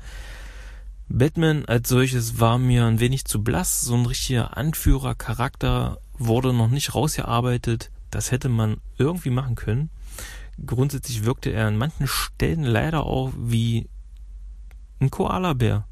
Batman 1.09 1.65
als 1.67 1.89
solches 1.89 2.41
war 2.41 2.59
mir 2.59 2.87
ein 2.87 3.01
wenig 3.01 3.25
zu 3.25 3.43
blass. 3.43 3.83
So 3.83 3.95
ein 3.95 4.07
richtiger 4.07 4.57
Anführercharakter 4.57 5.99
wurde 6.19 6.53
noch 6.53 6.69
nicht 6.69 6.95
rausgearbeitet. 6.95 7.91
Das 8.11 8.31
hätte 8.31 8.49
man 8.49 8.79
irgendwie 8.99 9.31
machen 9.31 9.55
können. 9.55 9.91
Grundsätzlich 10.65 11.25
wirkte 11.25 11.51
er 11.51 11.67
an 11.67 11.77
manchen 11.77 12.07
Stellen 12.07 12.63
leider 12.63 13.05
auch 13.05 13.33
wie 13.37 13.89
ein 15.01 15.11
Koalabär. 15.11 15.87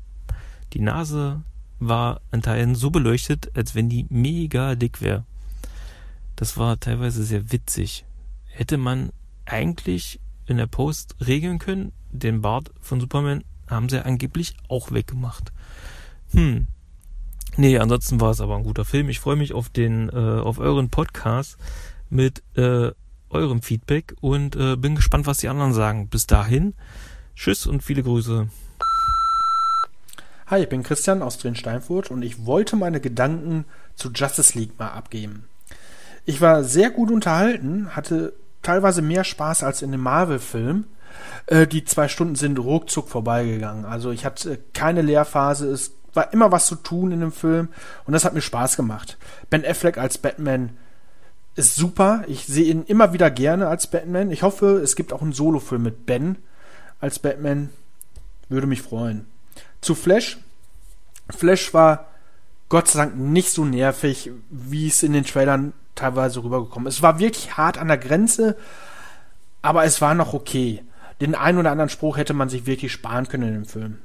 Die 0.73 0.81
Nase 0.81 1.43
war 1.81 2.21
an 2.31 2.43
Teilen 2.43 2.75
so 2.75 2.91
beleuchtet, 2.91 3.51
als 3.57 3.75
wenn 3.75 3.89
die 3.89 4.07
mega 4.09 4.77
dick 4.77 5.01
wäre. 5.01 5.25
Das 6.37 6.57
war 6.57 6.79
teilweise 6.79 7.25
sehr 7.25 7.53
witzig. 7.53 8.05
Hätte 8.47 8.79
man 8.79 9.11
eigentlich 9.45 10.21
in 10.47 10.57
der 10.57 10.67
Post 10.67 11.17
regeln 11.27 11.59
können, 11.59 11.93
den 12.11 12.41
Bart 12.41 12.71
von 12.81 13.01
Superman 13.01 13.43
haben 13.73 13.89
sie 13.89 14.05
angeblich 14.05 14.55
auch 14.69 14.93
weggemacht. 14.93 15.53
Hm. 16.33 16.67
Nee, 17.57 17.79
ansonsten 17.79 18.21
war 18.21 18.31
es 18.31 18.41
aber 18.41 18.57
ein 18.57 18.65
guter 18.65 18.85
Film. 18.85 19.09
Ich 19.09 19.21
freue 19.21 19.37
mich 19.37 19.53
auf 19.53 19.69
den, 19.69 20.09
äh, 20.09 20.41
auf 20.41 20.59
euren 20.59 20.89
Podcast 20.89 21.59
mit 22.09 22.43
äh, 22.57 22.91
eurem 23.29 23.63
Feedback 23.63 24.15
und 24.21 24.57
äh, 24.57 24.77
bin 24.77 24.95
gespannt, 24.95 25.27
was 25.27 25.39
die 25.39 25.49
anderen 25.49 25.75
sagen. 25.75 26.09
Bis 26.09 26.27
dahin, 26.27 26.75
tschüss 27.35 27.67
und 27.67 27.83
viele 27.83 28.03
Grüße. 28.03 28.49
Hi, 30.47 30.63
ich 30.63 30.69
bin 30.69 30.83
Christian 30.83 31.23
aus 31.23 31.39
Drin-Steinfurt 31.39 32.11
und 32.11 32.23
ich 32.23 32.45
wollte 32.45 32.77
meine 32.77 33.01
Gedanken 33.01 33.65
zu 33.95 34.11
Justice 34.11 34.59
League 34.59 34.79
mal 34.79 34.89
abgeben. 34.89 35.45
Ich 36.25 36.41
war 36.41 36.63
sehr 36.63 36.91
gut 36.91 37.11
unterhalten, 37.11 37.97
hatte 37.97 38.35
teilweise 38.61 39.03
mehr 39.03 39.25
Spaß 39.25 39.63
als 39.65 39.83
in 39.83 39.93
dem 39.93 40.03
Marvel-Film. 40.03 40.85
Äh, 41.47 41.67
die 41.67 41.85
zwei 41.85 42.09
Stunden 42.09 42.35
sind 42.35 42.59
ruckzuck 42.59 43.09
vorbeigegangen. 43.09 43.85
Also 43.85 44.11
ich 44.11 44.25
hatte 44.25 44.59
keine 44.73 45.03
Leerphase, 45.03 45.69
es 45.69 45.93
war 46.15 46.33
immer 46.33 46.53
was 46.53 46.67
zu 46.67 46.77
tun 46.77 47.11
in 47.13 47.21
dem 47.21 47.33
Film 47.33 47.69
und 48.05 48.13
das 48.13 48.25
hat 48.25 48.35
mir 48.35 48.43
Spaß 48.43 48.77
gemacht. 48.77 49.19
Ben 49.51 49.65
Affleck 49.65 49.99
als 49.99 50.19
Batman 50.19 50.77
ist 51.55 51.75
super. 51.75 52.25
Ich 52.27 52.47
sehe 52.47 52.65
ihn 52.65 52.85
immer 52.85 53.13
wieder 53.13 53.31
gerne 53.31 53.69
als 53.69 53.87
Batman. 53.87 54.31
Ich 54.31 54.43
hoffe, 54.43 54.81
es 54.83 54.97
gibt 54.97 55.13
auch 55.13 55.23
einen 55.23 55.33
Solo-Film 55.33 55.83
mit 55.83 56.07
Ben 56.07 56.39
als 57.01 57.19
Batman. 57.19 57.71
Würde 58.49 58.67
mich 58.67 58.83
freuen. 58.83 59.27
Zu 59.81 59.95
Flash. 59.95 60.39
Flash 61.31 61.73
war 61.75 62.07
Gott 62.69 62.89
sei 62.89 63.01
Dank 63.01 63.17
nicht 63.19 63.51
so 63.51 63.65
nervig, 63.65 64.31
wie 64.51 64.89
es 64.89 65.03
in 65.03 65.13
den 65.13 65.25
Trailern 65.25 65.73
teilweise 65.95 66.43
rübergekommen 66.43 66.87
ist. 66.87 66.97
Es 66.97 67.03
war 67.03 67.19
wirklich 67.19 67.57
hart 67.57 67.79
an 67.79 67.89
der 67.89 67.99
Grenze, 67.99 68.57
aber 69.61 69.85
es 69.85 70.01
war 70.01 70.15
noch 70.15 70.33
okay. 70.33 70.83
Den 71.23 71.37
einen 71.37 71.59
oder 71.59 71.71
anderen 71.71 71.89
Spruch 71.89 72.17
hätte 72.17 72.35
man 72.35 72.49
sich 72.49 72.67
wirklich 72.67 72.91
sparen 72.91 73.29
können 73.29 73.55
dem 73.55 73.65
Film. 73.65 73.99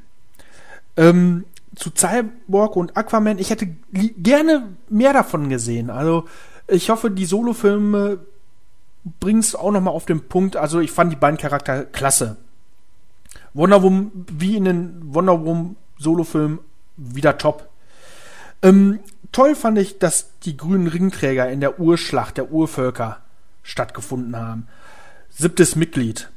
Ähm, 0.98 1.46
zu 1.76 1.90
Cyborg 1.90 2.76
und 2.76 2.96
Aquaman, 2.96 3.40
ich 3.40 3.50
hätte 3.50 3.68
gerne 3.92 4.68
mehr 4.88 5.14
davon 5.14 5.50
gesehen. 5.50 5.90
Also, 5.90 6.26
ich 6.68 6.92
hoffe, 6.92 7.10
die 7.10 7.26
Solo-Filme 7.26 8.20
bringen 9.20 9.40
es 9.40 9.56
auch 9.56 9.72
nochmal 9.72 9.96
auf 9.96 10.06
den 10.06 10.28
Punkt. 10.28 10.58
Also, 10.58 10.80
ich 10.80 10.92
fand 10.92 11.12
die 11.12 11.16
beiden 11.18 11.40
Charakter 11.40 11.86
klasse. 11.86 12.38
Wonder 13.56 13.82
Woman, 13.82 14.12
wie 14.32 14.56
in 14.56 14.66
den 14.66 15.02
Wonder 15.16 15.44
Woman 15.44 15.76
Solo-Film, 15.98 16.60
wieder 16.98 17.40
top. 17.40 17.68
Ähm, 18.62 19.00
toll 19.32 19.56
fand 19.56 19.80
ich, 19.80 19.98
dass 19.98 20.38
die 20.42 20.56
grünen 20.56 20.86
Ringträger 20.86 21.50
in 21.50 21.62
der 21.62 21.80
Urschlacht 21.80 22.38
der 22.38 22.52
Urvölker 22.52 23.24
stattgefunden 23.64 24.36
haben. 24.36 24.68
Siebtes 25.32 25.76
Mitglied. 25.76 26.30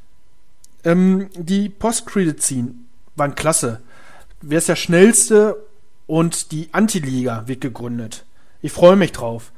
Ähm, 0.85 1.29
die 1.35 1.69
Post-Credit-Scene 1.69 2.75
waren 3.17 3.35
klasse. 3.35 3.81
Wer 4.41 4.59
ist 4.59 4.69
der 4.69 4.77
schnellste 4.77 5.57
und 6.07 6.53
die 6.53 6.69
Anti-Liga 6.73 7.45
wird 7.47 7.61
gegründet. 7.61 8.25
Ich 8.63 8.73
freue 8.73 8.97
mich 8.97 9.13
drauf. 9.13 9.53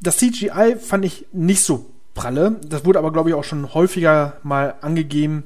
Das 0.00 0.18
CGI 0.18 0.76
fand 0.80 1.04
ich 1.04 1.26
nicht 1.32 1.62
so 1.62 1.90
pralle. 2.14 2.60
Das 2.64 2.84
wurde 2.84 2.98
aber, 2.98 3.12
glaube 3.12 3.30
ich, 3.30 3.34
auch 3.34 3.44
schon 3.44 3.72
häufiger 3.74 4.36
mal 4.42 4.74
angegeben. 4.80 5.44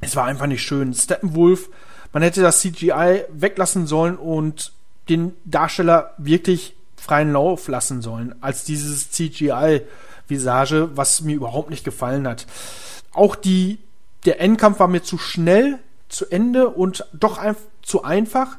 Es 0.00 0.16
war 0.16 0.24
einfach 0.24 0.46
nicht 0.46 0.62
schön. 0.62 0.94
Steppenwolf, 0.94 1.68
man 2.12 2.22
hätte 2.22 2.42
das 2.42 2.60
CGI 2.60 3.24
weglassen 3.30 3.86
sollen 3.86 4.16
und 4.16 4.72
den 5.08 5.32
Darsteller 5.44 6.14
wirklich 6.18 6.74
freien 6.96 7.32
Lauf 7.32 7.68
lassen 7.68 8.02
sollen, 8.02 8.34
als 8.40 8.64
dieses 8.64 9.10
CGI-Visage, 9.10 10.90
was 10.94 11.22
mir 11.22 11.34
überhaupt 11.34 11.70
nicht 11.70 11.84
gefallen 11.84 12.28
hat. 12.28 12.46
Auch 13.12 13.36
die, 13.36 13.78
der 14.24 14.40
Endkampf 14.40 14.78
war 14.78 14.88
mir 14.88 15.02
zu 15.02 15.18
schnell 15.18 15.78
zu 16.08 16.30
Ende 16.30 16.68
und 16.68 17.06
doch 17.12 17.38
ein, 17.38 17.56
zu 17.82 18.04
einfach. 18.04 18.56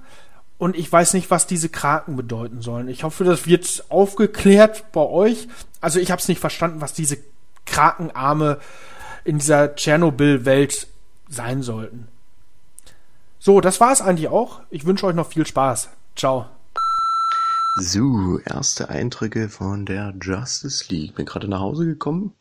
und 0.57 0.77
ich 0.77 0.91
weiß 0.91 1.13
nicht, 1.13 1.29
was 1.29 1.45
diese 1.45 1.69
Kraken 1.69 2.15
bedeuten 2.15 2.61
sollen. 2.61 2.87
Ich 2.87 3.03
hoffe, 3.03 3.23
das 3.23 3.45
wird 3.45 3.85
aufgeklärt 3.89 4.91
bei 4.91 5.01
euch. 5.01 5.47
Also 5.81 5.99
ich 5.99 6.09
habe 6.09 6.21
es 6.21 6.27
nicht 6.27 6.39
verstanden, 6.39 6.81
was 6.81 6.93
diese 6.93 7.17
Krakenarme 7.65 8.59
in 9.25 9.39
dieser 9.39 9.75
Tschernobyl-Welt 9.75 10.87
sein 11.27 11.63
sollten. 11.63 12.07
So, 13.39 13.59
das 13.59 13.81
war 13.81 13.91
es 13.91 14.01
eigentlich 14.01 14.29
auch. 14.29 14.61
Ich 14.69 14.85
wünsche 14.85 15.05
euch 15.05 15.15
noch 15.15 15.27
viel 15.27 15.45
Spaß. 15.45 15.89
Ciao. 16.15 16.45
So, 17.81 18.39
erste 18.45 18.89
Eindrücke 18.89 19.49
von 19.49 19.85
der 19.85 20.13
Justice 20.21 20.85
League. 20.89 21.15
Bin 21.15 21.25
gerade 21.25 21.47
nach 21.49 21.59
Hause 21.59 21.85
gekommen. 21.85 22.33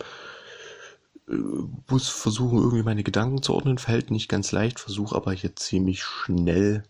Äh, 1.33 1.37
muss 1.89 2.09
versuchen, 2.09 2.59
irgendwie 2.59 2.83
meine 2.83 3.03
Gedanken 3.03 3.43
zu 3.43 3.55
ordnen. 3.55 3.79
Fällt 3.79 4.11
nicht 4.11 4.29
ganz 4.29 4.53
leicht, 4.53 4.81
versuche 4.81 5.17
aber 5.17 5.33
hier 5.33 5.57
ziemlich 5.57 6.03
schnell 6.03 6.85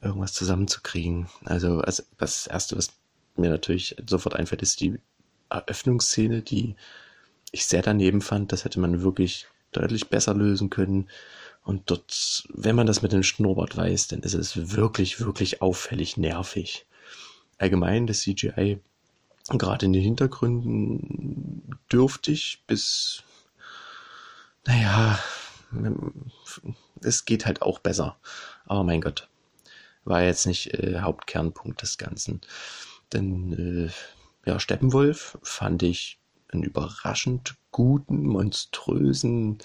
irgendwas 0.00 0.32
zusammenzukriegen. 0.32 1.28
Also, 1.44 1.80
also 1.80 2.02
das 2.18 2.46
erste, 2.46 2.76
was 2.76 2.92
mir 3.36 3.50
natürlich 3.50 3.96
sofort 4.06 4.36
einfällt, 4.36 4.62
ist 4.62 4.80
die 4.80 4.98
Eröffnungsszene, 5.50 6.42
die 6.42 6.76
ich 7.52 7.66
sehr 7.66 7.82
daneben 7.82 8.20
fand. 8.20 8.52
Das 8.52 8.64
hätte 8.64 8.80
man 8.80 9.02
wirklich 9.02 9.46
deutlich 9.72 10.08
besser 10.08 10.34
lösen 10.34 10.70
können. 10.70 11.08
Und 11.64 11.90
dort, 11.90 12.44
wenn 12.54 12.76
man 12.76 12.86
das 12.86 13.02
mit 13.02 13.12
dem 13.12 13.22
Schnurrbart 13.22 13.76
weiß, 13.76 14.08
dann 14.08 14.20
ist 14.20 14.34
es 14.34 14.72
wirklich, 14.74 15.20
wirklich 15.20 15.60
auffällig 15.60 16.16
nervig. 16.16 16.86
Allgemein 17.58 18.06
das 18.06 18.20
CGI 18.20 18.80
gerade 19.56 19.86
in 19.86 19.92
den 19.92 20.02
Hintergründen 20.02 21.78
dürftig 21.90 22.62
bis, 22.66 23.22
naja, 24.68 25.18
es 27.00 27.24
geht 27.24 27.46
halt 27.46 27.62
auch 27.62 27.78
besser. 27.78 28.18
Aber 28.66 28.84
mein 28.84 29.00
Gott, 29.00 29.28
war 30.04 30.22
jetzt 30.22 30.46
nicht 30.46 30.74
äh, 30.74 31.00
Hauptkernpunkt 31.00 31.80
des 31.80 31.96
Ganzen. 31.96 32.42
Denn 33.12 33.88
äh, 33.88 33.90
ja, 34.48 34.60
Steppenwolf 34.60 35.38
fand 35.42 35.82
ich 35.82 36.20
einen 36.48 36.62
überraschend 36.62 37.56
guten, 37.70 38.26
monströsen, 38.26 39.58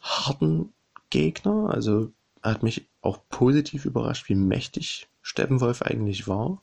harten 0.00 0.72
Gegner. 1.10 1.70
Also 1.72 2.12
hat 2.42 2.64
mich 2.64 2.88
auch 3.00 3.20
positiv 3.28 3.84
überrascht, 3.84 4.28
wie 4.28 4.34
mächtig 4.34 5.08
Steppenwolf 5.22 5.82
eigentlich 5.82 6.26
war. 6.26 6.60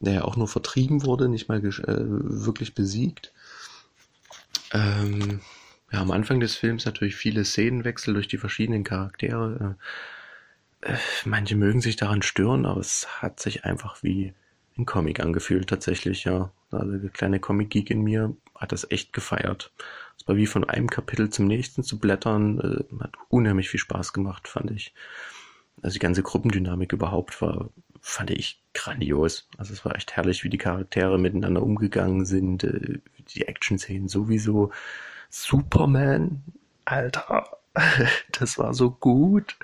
Der 0.00 0.14
ja 0.14 0.24
auch 0.24 0.36
nur 0.36 0.48
vertrieben 0.48 1.04
wurde, 1.04 1.28
nicht 1.28 1.48
mal 1.48 1.58
äh, 1.58 1.62
wirklich 1.64 2.74
besiegt. 2.74 3.32
Ähm, 4.72 5.40
ja, 5.90 6.00
am 6.00 6.10
Anfang 6.10 6.40
des 6.40 6.56
Films 6.56 6.84
natürlich 6.84 7.16
viele 7.16 7.44
Szenenwechsel 7.44 8.14
durch 8.14 8.28
die 8.28 8.38
verschiedenen 8.38 8.84
Charaktere. 8.84 9.76
Äh, 10.80 10.96
manche 11.24 11.56
mögen 11.56 11.80
sich 11.80 11.96
daran 11.96 12.22
stören, 12.22 12.66
aber 12.66 12.80
es 12.80 13.22
hat 13.22 13.40
sich 13.40 13.64
einfach 13.64 14.02
wie 14.02 14.34
ein 14.76 14.86
Comic 14.86 15.20
angefühlt, 15.20 15.68
tatsächlich, 15.68 16.24
ja. 16.24 16.52
Also 16.70 16.98
der 16.98 17.10
kleine 17.10 17.40
Comic-Geek 17.40 17.90
in 17.90 18.02
mir 18.02 18.36
hat 18.54 18.72
das 18.72 18.90
echt 18.90 19.12
gefeiert. 19.12 19.72
Es 20.18 20.28
war 20.28 20.36
wie 20.36 20.46
von 20.46 20.68
einem 20.68 20.88
Kapitel 20.88 21.30
zum 21.30 21.46
nächsten 21.46 21.82
zu 21.82 21.98
blättern, 21.98 22.58
äh, 22.60 23.02
hat 23.02 23.14
unheimlich 23.28 23.70
viel 23.70 23.80
Spaß 23.80 24.12
gemacht, 24.12 24.46
fand 24.48 24.70
ich. 24.70 24.94
Also 25.82 25.94
die 25.94 26.00
ganze 26.00 26.22
Gruppendynamik 26.22 26.92
überhaupt 26.92 27.40
war, 27.40 27.70
fand 28.00 28.30
ich 28.30 28.62
grandios. 28.74 29.48
Also 29.56 29.72
es 29.72 29.84
war 29.84 29.96
echt 29.96 30.16
herrlich, 30.16 30.44
wie 30.44 30.50
die 30.50 30.58
Charaktere 30.58 31.18
miteinander 31.18 31.62
umgegangen 31.62 32.24
sind, 32.26 32.64
äh, 32.64 32.98
die 33.34 33.46
Action-Szenen 33.48 34.08
sowieso. 34.08 34.70
Superman, 35.28 36.42
Alter, 36.84 37.58
das 38.32 38.58
war 38.58 38.74
so 38.74 38.90
gut 38.90 39.56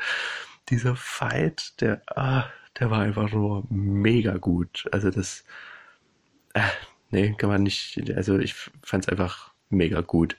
dieser 0.69 0.97
Fight, 0.97 1.81
der, 1.81 2.03
ah, 2.17 2.47
der 2.79 2.91
war 2.91 3.01
einfach 3.01 3.31
nur 3.31 3.65
mega 3.71 4.37
gut. 4.37 4.89
Also 4.93 5.11
das, 5.11 5.45
äh, 6.55 6.63
nee, 7.11 7.35
kann 7.37 7.51
man 7.51 7.63
nicht, 7.63 8.11
also 8.17 8.39
ich 8.39 8.55
fand's 8.83 9.09
einfach 9.09 9.53
mega 9.71 10.01
gut. 10.01 10.37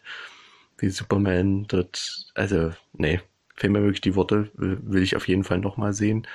Wie 0.78 0.90
Superman 0.90 1.66
dort, 1.68 2.32
also, 2.36 2.74
nee, 2.94 3.22
fehlen 3.56 3.74
mir 3.74 3.82
wirklich 3.82 4.02
die 4.02 4.16
Worte, 4.16 4.52
will 4.56 5.04
ich 5.04 5.16
auf 5.16 5.28
jeden 5.28 5.44
Fall 5.44 5.60
nochmal 5.60 5.94
sehen. 5.94 6.28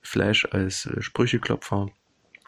Flash 0.00 0.46
als 0.50 0.86
äh, 0.86 1.02
Sprücheklopfer. 1.02 1.90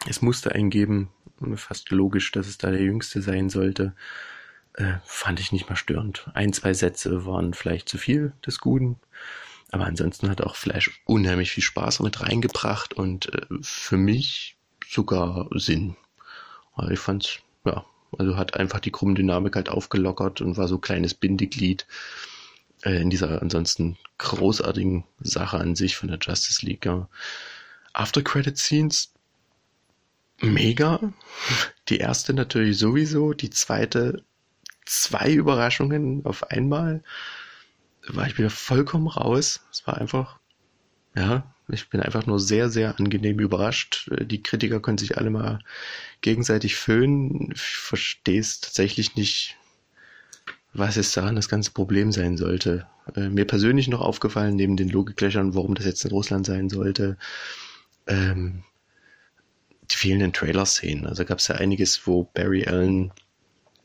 Es 0.09 0.22
musste 0.22 0.53
eingeben, 0.55 1.11
fast 1.57 1.91
logisch, 1.91 2.32
dass 2.32 2.47
es 2.47 2.59
da 2.59 2.70
der 2.70 2.82
Jüngste 2.82 3.20
sein 3.22 3.51
sollte. 3.51 3.95
Äh, 4.76 4.98
fand 5.04 5.40
ich 5.40 5.52
nicht 5.52 5.68
mal 5.68 5.76
störend. 5.76 6.30
Ein, 6.34 6.52
zwei 6.52 6.74
Sätze 6.74 7.24
waren 7.24 7.54
vielleicht 7.54 7.88
zu 7.88 7.96
viel 7.96 8.32
des 8.46 8.60
Guten. 8.60 8.98
Aber 9.72 9.86
ansonsten 9.86 10.28
hat 10.28 10.42
auch 10.42 10.54
Flash 10.54 11.02
unheimlich 11.06 11.50
viel 11.50 11.64
Spaß 11.64 12.00
mit 12.00 12.20
reingebracht 12.20 12.94
und 12.94 13.32
äh, 13.34 13.46
für 13.62 13.96
mich 13.96 14.56
sogar 14.86 15.48
Sinn. 15.54 15.96
Also 16.74 16.92
ich 16.92 17.00
fand's, 17.00 17.38
ja, 17.64 17.84
also 18.16 18.36
hat 18.36 18.54
einfach 18.54 18.80
die 18.80 18.92
Gruppendynamik 18.92 19.56
halt 19.56 19.70
aufgelockert 19.70 20.42
und 20.42 20.56
war 20.56 20.68
so 20.68 20.78
kleines 20.78 21.14
Bindeglied 21.14 21.86
äh, 22.82 23.00
in 23.00 23.08
dieser 23.08 23.40
ansonsten 23.40 23.96
großartigen 24.18 25.04
Sache 25.20 25.58
an 25.58 25.74
sich 25.74 25.96
von 25.96 26.08
der 26.08 26.18
Justice 26.20 26.64
League. 26.64 26.84
Ja. 26.84 27.08
After 27.94 28.22
Credit 28.22 28.56
Scenes 28.56 29.14
mega. 30.40 31.00
Die 31.88 31.96
erste 31.96 32.34
natürlich 32.34 32.78
sowieso, 32.78 33.32
die 33.32 33.50
zweite 33.50 34.22
zwei 34.87 35.32
Überraschungen 35.32 36.24
auf 36.24 36.51
einmal 36.51 37.03
war 38.09 38.26
ich 38.26 38.39
wieder 38.39 38.51
vollkommen 38.51 39.09
raus. 39.09 39.66
Es 39.70 39.87
war 39.87 39.99
einfach, 39.99 40.39
ja, 41.14 41.53
ich 41.68 41.89
bin 41.89 42.01
einfach 42.01 42.26
nur 42.26 42.39
sehr, 42.39 42.70
sehr 42.70 42.99
angenehm 42.99 43.41
überrascht. 43.41 44.09
Die 44.22 44.43
Kritiker 44.43 44.80
können 44.80 44.99
sich 44.99 45.18
alle 45.18 45.30
mal 45.30 45.59
gegenseitig 46.20 46.76
föhnen. 46.76 47.51
Ich 47.53 47.76
verstehe 47.76 48.41
es 48.41 48.61
tatsächlich 48.61 49.16
nicht, 49.16 49.57
was 50.72 50.97
es 50.97 51.12
daran 51.12 51.37
das 51.37 51.49
ganze 51.49 51.72
Problem 51.72 52.12
sein 52.12 52.37
sollte. 52.37 52.87
Äh, 53.14 53.28
mir 53.30 53.47
persönlich 53.47 53.89
noch 53.89 54.01
aufgefallen, 54.01 54.57
neben 54.57 54.76
den 54.76 54.89
Logiklöchern, 54.89 55.55
warum 55.55 55.74
das 55.74 55.87
jetzt 55.87 56.05
in 56.05 56.12
Russland 56.12 56.47
sein 56.47 56.68
sollte, 56.68 57.16
ähm, 58.07 58.62
die 59.91 59.97
fehlenden 59.97 60.32
Trailer-Szenen. 60.32 61.07
Also 61.07 61.24
gab 61.24 61.39
es 61.39 61.49
ja 61.49 61.57
einiges, 61.57 62.07
wo 62.07 62.24
Barry 62.34 62.66
Allen 62.66 63.12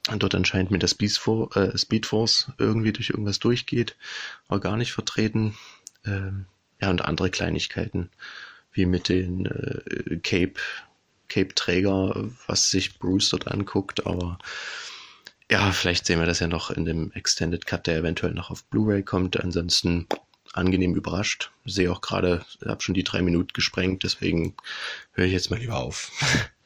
dort 0.09 0.35
anscheinend 0.35 0.71
mit 0.71 0.81
der 0.81 0.87
Speed 0.87 1.15
Force, 2.05 2.51
äh, 2.57 2.63
irgendwie 2.63 2.93
durch 2.93 3.09
irgendwas 3.09 3.39
durchgeht, 3.39 3.95
war 4.47 4.59
gar 4.59 4.77
nicht 4.77 4.93
vertreten. 4.93 5.55
Ähm, 6.05 6.45
ja, 6.81 6.89
und 6.89 7.05
andere 7.05 7.29
Kleinigkeiten, 7.29 8.09
wie 8.71 8.85
mit 8.85 9.09
den 9.09 9.45
äh, 9.45 10.17
Cape, 10.17 10.59
Cape-Träger, 11.27 12.29
was 12.47 12.71
sich 12.71 12.97
Bruce 12.97 13.29
dort 13.29 13.47
anguckt, 13.47 14.05
aber 14.05 14.39
ja, 15.51 15.71
vielleicht 15.73 16.05
sehen 16.05 16.19
wir 16.19 16.25
das 16.25 16.39
ja 16.39 16.47
noch 16.47 16.71
in 16.71 16.85
dem 16.85 17.11
Extended 17.11 17.65
Cut, 17.65 17.85
der 17.85 17.97
eventuell 17.97 18.33
noch 18.33 18.51
auf 18.51 18.63
Blu-ray 18.65 19.03
kommt. 19.03 19.37
Ansonsten 19.37 20.07
angenehm 20.53 20.95
überrascht. 20.95 21.51
Sehe 21.65 21.91
auch 21.91 21.99
gerade, 21.99 22.45
habe 22.65 22.81
schon 22.81 22.95
die 22.95 23.03
drei 23.03 23.21
Minuten 23.21 23.51
gesprengt, 23.53 24.03
deswegen 24.03 24.55
höre 25.11 25.25
ich 25.25 25.33
jetzt 25.33 25.51
mal 25.51 25.59
lieber 25.59 25.77
auf. 25.77 26.11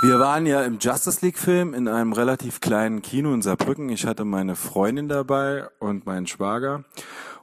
Wir 0.00 0.20
waren 0.20 0.46
ja 0.46 0.62
im 0.62 0.78
Justice 0.80 1.26
League 1.26 1.38
Film 1.38 1.74
in 1.74 1.88
einem 1.88 2.12
relativ 2.12 2.60
kleinen 2.60 3.02
Kino 3.02 3.34
in 3.34 3.42
Saarbrücken. 3.42 3.88
Ich 3.88 4.06
hatte 4.06 4.24
meine 4.24 4.54
Freundin 4.54 5.08
dabei 5.08 5.66
und 5.80 6.06
meinen 6.06 6.28
Schwager. 6.28 6.84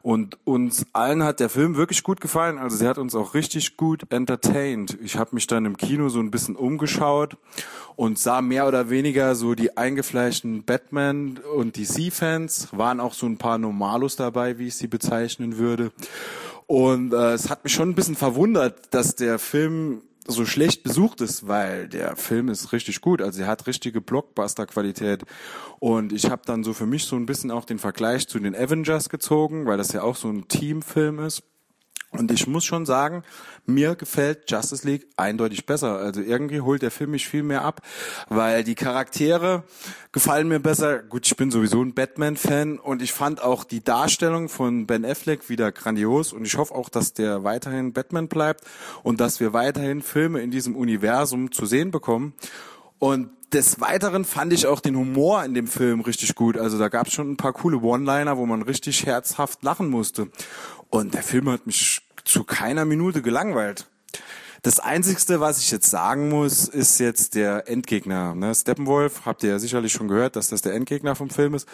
Und 0.01 0.38
uns 0.45 0.86
allen 0.93 1.24
hat 1.24 1.41
der 1.41 1.49
Film 1.49 1.76
wirklich 1.76 2.01
gut 2.03 2.22
gefallen. 2.22 2.58
Also 2.58 2.78
sie 2.78 2.88
hat 2.88 2.97
uns 2.97 3.14
auch 3.14 3.34
richtig 3.34 3.76
gut 3.76 4.10
entertained. 4.10 4.97
Ich 5.03 5.18
habe 5.18 5.36
mich 5.36 5.47
dann 5.47 5.66
im 5.66 5.76
Kino 5.76 6.08
so 6.08 6.22
ein 6.22 6.32
bisschen 6.32 6.56
umgeschaut 6.56 7.36
und 7.97 8.20
sah 8.20 8.41
mehr 8.41 8.70
oder 8.70 8.89
weniger 8.89 9.36
so 9.36 9.53
die 9.53 9.76
eingefleischten 9.76 10.64
Batman 10.64 11.41
und 11.58 11.76
DC-Fans. 11.76 12.70
Waren 12.72 13.01
auch 13.01 13.14
so 13.14 13.26
ein 13.26 13.38
paar 13.38 13.58
Normalos 13.58 14.16
dabei, 14.16 14.60
wie 14.60 14.68
ich 14.68 14.76
sie 14.76 14.88
bezeichnen 14.88 15.58
würde. 15.58 15.91
Und 16.68 17.14
äh, 17.14 17.34
es 17.34 17.49
hat 17.49 17.66
mich 17.66 17.74
schon 17.74 17.89
ein 17.89 17.95
bisschen 17.95 18.16
verwundert, 18.16 18.93
dass 18.93 19.16
der 19.16 19.39
Film 19.39 20.03
so 20.28 20.45
schlecht 20.45 20.84
besucht 20.84 21.21
ist, 21.21 21.47
weil 21.47 21.88
der 21.88 22.15
Film 22.15 22.49
ist 22.49 22.71
richtig 22.71 23.01
gut, 23.01 23.21
also 23.21 23.41
er 23.41 23.47
hat 23.47 23.67
richtige 23.67 24.01
Blockbuster-Qualität. 24.01 25.23
Und 25.80 26.13
ich 26.13 26.30
habe 26.30 26.41
dann 26.45 26.63
so 26.63 26.73
für 26.73 26.86
mich 26.86 27.05
so 27.05 27.15
ein 27.15 27.26
bisschen 27.26 27.51
auch 27.51 27.65
den 27.65 27.80
Vergleich 27.80 28.28
zu 28.28 28.39
den 28.39 28.55
Avengers 28.55 29.09
gezogen, 29.09 29.65
weil 29.65 29.78
das 29.78 29.91
ja 29.93 30.01
auch 30.01 30.15
so 30.15 30.30
ein 30.30 30.47
Teamfilm 30.47 31.19
ist 31.19 31.43
und 32.20 32.32
ich 32.32 32.47
muss 32.47 32.66
schon 32.66 32.86
sagen, 32.86 33.24
mir 33.66 33.95
gefällt 33.95 34.49
Justice 34.49 34.88
League 34.88 35.07
eindeutig 35.18 35.66
besser. 35.66 35.97
Also 35.97 36.22
irgendwie 36.22 36.61
holt 36.61 36.82
der 36.82 36.91
Film 36.91 37.11
mich 37.11 37.28
viel 37.28 37.43
mehr 37.43 37.63
ab, 37.63 37.82
weil 38.30 38.63
die 38.63 38.76
Charaktere 38.76 39.63
gefallen 40.11 40.47
mir 40.47 40.59
besser. 40.59 40.99
Gut, 40.99 41.26
ich 41.26 41.36
bin 41.36 41.51
sowieso 41.51 41.82
ein 41.82 41.93
Batman-Fan 41.93 42.80
und 42.80 43.01
ich 43.01 43.13
fand 43.13 43.41
auch 43.41 43.63
die 43.63 43.84
Darstellung 43.84 44.49
von 44.49 44.86
Ben 44.88 45.05
Affleck 45.05 45.49
wieder 45.49 45.72
grandios 45.72 46.34
und 46.34 46.45
ich 46.45 46.57
hoffe 46.57 46.76
auch, 46.76 46.89
dass 46.89 47.13
der 47.13 47.43
weiterhin 47.43 47.93
Batman 47.93 48.28
bleibt 48.28 48.63
und 49.03 49.20
dass 49.20 49.39
wir 49.39 49.53
weiterhin 49.53 50.01
Filme 50.01 50.41
in 50.41 50.51
diesem 50.51 50.76
Universum 50.76 51.51
zu 51.51 51.66
sehen 51.66 51.91
bekommen. 51.91 52.34
Und 52.99 53.30
des 53.53 53.80
Weiteren 53.80 54.26
fand 54.26 54.51
ich 54.53 54.68
auch 54.68 54.80
den 54.80 54.97
Humor 54.97 55.43
in 55.45 55.53
dem 55.53 55.68
Film 55.68 56.01
richtig 56.01 56.36
gut. 56.36 56.57
Also 56.57 56.78
da 56.78 56.89
gab 56.89 57.07
es 57.07 57.13
schon 57.13 57.32
ein 57.32 57.38
paar 57.38 57.53
coole 57.53 57.78
One-Liner, 57.78 58.38
wo 58.38 58.45
man 58.45 58.61
richtig 58.61 59.05
herzhaft 59.05 59.63
lachen 59.63 59.89
musste. 59.89 60.28
Und 60.96 61.14
der 61.14 61.24
Film 61.24 61.50
hat 61.50 61.68
mich 61.68 62.02
zu 62.24 62.46
keiner 62.46 62.86
Minute 62.86 63.22
gelangweilt. 63.22 63.86
Das 64.62 64.80
Einzigste, 64.80 65.41
was 65.41 65.60
ich 65.60 65.70
jetzt 65.70 65.89
sagen 65.89 66.30
muss, 66.30 66.70
ist 66.70 67.00
jetzt 67.02 67.36
der 67.36 67.68
Endgegner. 67.68 68.34
Ne? 68.34 68.56
Steppenwolf, 68.56 69.26
habt 69.26 69.43
ihr 69.43 69.50
ja 69.50 69.60
sicherlich 69.60 69.91
schon 69.91 70.08
gehört, 70.08 70.38
dass 70.38 70.48
das 70.48 70.62
der 70.62 70.74
Endgegner 70.74 71.14
vom 71.14 71.30
Film 71.30 71.54
ist. 71.54 71.68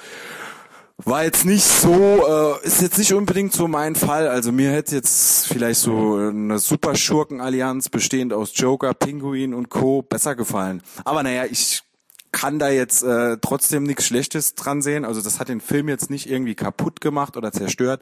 War 0.98 1.24
jetzt 1.24 1.46
nicht 1.46 1.64
so, 1.64 2.58
äh, 2.64 2.66
ist 2.66 2.82
jetzt 2.82 2.98
nicht 2.98 3.14
unbedingt 3.14 3.54
so 3.54 3.68
mein 3.68 3.94
Fall. 3.94 4.28
Also 4.28 4.52
mir 4.52 4.72
hätte 4.72 4.96
jetzt 4.96 5.46
vielleicht 5.48 5.82
so 5.82 6.16
eine 6.16 6.58
super 6.58 6.96
Schurken-Allianz 6.96 7.90
bestehend 7.90 8.34
aus 8.34 8.54
Joker, 8.56 8.96
Pinguin 8.96 9.54
und 9.54 9.70
Co. 9.70 10.02
besser 10.02 10.36
gefallen. 10.36 10.82
Aber 11.06 11.22
naja, 11.22 11.46
ich 11.46 11.84
kann 12.32 12.58
da 12.58 12.70
jetzt 12.70 13.04
äh, 13.04 13.38
trotzdem 13.40 13.84
nichts 13.84 14.08
Schlechtes 14.08 14.56
dran 14.56 14.82
sehen. 14.82 15.06
Also 15.06 15.22
das 15.22 15.40
hat 15.40 15.48
den 15.48 15.62
Film 15.62 15.90
jetzt 15.90 16.10
nicht 16.10 16.28
irgendwie 16.28 16.56
kaputt 16.56 17.02
gemacht 17.02 17.38
oder 17.38 17.52
zerstört. 17.52 18.02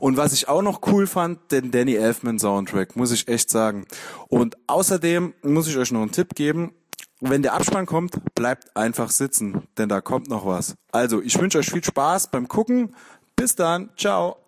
Und 0.00 0.16
was 0.16 0.32
ich 0.32 0.48
auch 0.48 0.62
noch 0.62 0.80
cool 0.86 1.06
fand, 1.06 1.52
den 1.52 1.70
Danny 1.70 1.94
Elfman 1.94 2.38
Soundtrack, 2.38 2.96
muss 2.96 3.12
ich 3.12 3.28
echt 3.28 3.50
sagen. 3.50 3.84
Und 4.28 4.56
außerdem 4.66 5.34
muss 5.42 5.68
ich 5.68 5.76
euch 5.76 5.92
noch 5.92 6.00
einen 6.00 6.10
Tipp 6.10 6.34
geben. 6.34 6.72
Wenn 7.20 7.42
der 7.42 7.52
Abspann 7.52 7.84
kommt, 7.84 8.18
bleibt 8.34 8.74
einfach 8.74 9.10
sitzen, 9.10 9.64
denn 9.76 9.90
da 9.90 10.00
kommt 10.00 10.28
noch 10.28 10.46
was. 10.46 10.74
Also, 10.90 11.20
ich 11.20 11.38
wünsche 11.38 11.58
euch 11.58 11.70
viel 11.70 11.84
Spaß 11.84 12.30
beim 12.30 12.48
Gucken. 12.48 12.96
Bis 13.36 13.54
dann. 13.54 13.90
Ciao. 13.94 14.38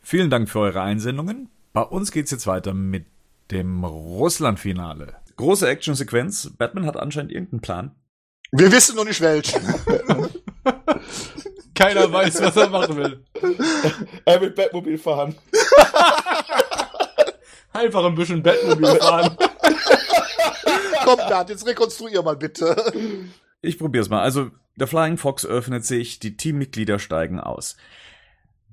Vielen 0.00 0.28
Dank 0.28 0.50
für 0.50 0.58
eure 0.58 0.82
Einsendungen. 0.82 1.48
Bei 1.72 1.82
uns 1.82 2.10
geht's 2.10 2.32
jetzt 2.32 2.48
weiter 2.48 2.74
mit 2.74 3.06
dem 3.52 3.84
Russland-Finale. 3.84 5.14
Große 5.36 5.68
Actionsequenz. 5.68 6.50
Batman 6.58 6.84
hat 6.84 6.96
anscheinend 6.96 7.30
irgendeinen 7.30 7.60
Plan. 7.60 7.90
Wir 8.50 8.72
wissen 8.72 8.96
noch 8.96 9.04
nicht 9.04 9.20
welchen. 9.20 9.62
Keiner 11.82 12.12
weiß, 12.12 12.42
was 12.42 12.56
er 12.56 12.68
machen 12.68 12.96
will. 12.96 13.24
er 14.24 14.40
will 14.40 14.50
Batmobil 14.50 14.98
fahren. 14.98 15.34
Einfach 17.72 18.04
ein 18.04 18.14
bisschen 18.14 18.42
Batmobil 18.42 18.96
fahren. 18.96 19.36
Komm, 21.04 21.16
Bernd, 21.16 21.50
jetzt 21.50 21.66
rekonstruier 21.66 22.22
mal 22.22 22.36
bitte. 22.36 22.76
Ich 23.60 23.78
probier's 23.78 24.08
mal. 24.08 24.22
Also, 24.22 24.50
der 24.76 24.86
Flying 24.86 25.18
Fox 25.18 25.44
öffnet 25.44 25.84
sich, 25.84 26.20
die 26.20 26.36
Teammitglieder 26.36 26.98
steigen 26.98 27.40
aus. 27.40 27.76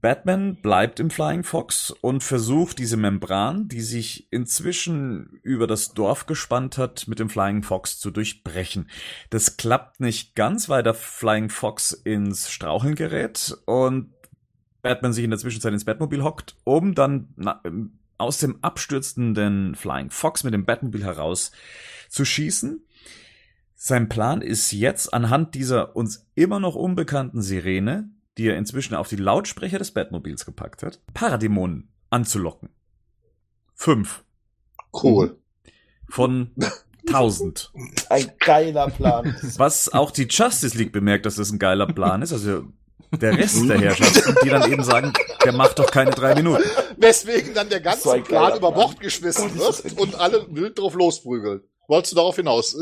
Batman 0.02 0.56
bleibt 0.56 1.00
im 1.00 1.10
Flying 1.10 1.44
Fox 1.44 1.92
und 1.92 2.24
versucht 2.24 2.80
diese 2.80 2.98
Membran, 2.98 3.68
die 3.68 3.82
sich 3.82 4.32
inzwischen 4.32 5.40
über 5.44 5.68
das 5.68 5.94
Dorf 5.94 6.26
gespannt 6.26 6.78
hat, 6.78 7.08
mit 7.08 7.20
dem 7.20 7.30
Flying 7.30 7.64
Fox 7.64 8.00
zu 8.00 8.12
durchbrechen. 8.12 8.90
Das 9.30 9.58
klappt 9.58 10.00
nicht 10.00 10.36
ganz, 10.36 10.70
weil 10.70 10.84
der 10.84 10.94
Flying 10.94 11.50
Fox 11.50 11.92
ins 11.92 12.50
Straucheln 12.50 12.96
gerät 12.96 13.58
und 13.66 14.14
Batman 14.82 15.14
sich 15.14 15.24
in 15.24 15.32
der 15.32 15.40
Zwischenzeit 15.40 15.74
ins 15.74 15.86
Batmobil 15.86 16.24
hockt, 16.24 16.56
um 16.64 16.96
dann 16.96 17.30
aus 18.18 18.38
dem 18.38 18.60
abstürzenden 18.62 19.76
Flying 19.76 20.10
Fox 20.10 20.44
mit 20.44 20.54
dem 20.54 20.66
Batmobil 20.66 21.04
heraus 21.04 21.52
zu 22.10 22.26
schießen. 22.26 22.84
Sein 23.76 24.10
Plan 24.10 24.42
ist 24.42 24.72
jetzt 24.72 25.14
anhand 25.14 25.56
dieser 25.56 25.96
uns 25.96 26.28
immer 26.36 26.60
noch 26.60 26.76
unbekannten 26.76 27.42
Sirene 27.42 28.10
die 28.40 28.48
er 28.48 28.58
inzwischen 28.58 28.96
auf 28.96 29.10
die 29.10 29.18
Lautsprecher 29.18 29.80
des 29.80 29.92
Batmobils 29.92 30.46
gepackt 30.46 30.82
hat, 30.82 31.02
Paradämonen 31.14 31.90
anzulocken. 32.10 32.70
Fünf. 33.76 34.24
Cool. 34.94 35.38
Von 36.08 36.52
tausend. 37.06 37.72
Ein 38.10 38.32
geiler 38.40 38.90
Plan. 38.90 39.36
Was 39.58 39.92
auch 39.92 40.12
die 40.12 40.28
Justice 40.30 40.78
League 40.78 40.94
bemerkt, 40.94 41.26
dass 41.26 41.36
das 41.36 41.52
ein 41.52 41.60
geiler 41.60 41.88
Plan 41.88 42.22
ist. 42.22 42.32
Also 42.32 42.64
der 43.12 43.38
Rest 43.38 43.68
der 43.68 43.80
Herrschaften, 43.80 44.36
die 44.44 44.50
dann 44.50 44.72
eben 44.72 44.84
sagen, 44.84 45.12
der 45.44 45.52
macht 45.52 45.80
doch 45.80 45.92
keine 45.92 46.12
drei 46.12 46.34
Minuten. 46.36 46.64
Weswegen 46.98 47.54
dann 47.54 47.70
der 47.70 47.82
ganze 47.82 48.22
Plan 48.22 48.58
über 48.58 48.72
Bord 48.72 49.02
geschmissen 49.02 49.54
wird 49.56 50.00
und 50.00 50.16
alle 50.16 50.48
wild 50.50 50.80
drauf 50.80 50.94
losprügeln. 50.94 51.62
Wolltest 51.90 52.12
du 52.12 52.18
darauf 52.18 52.36
hinaus? 52.36 52.78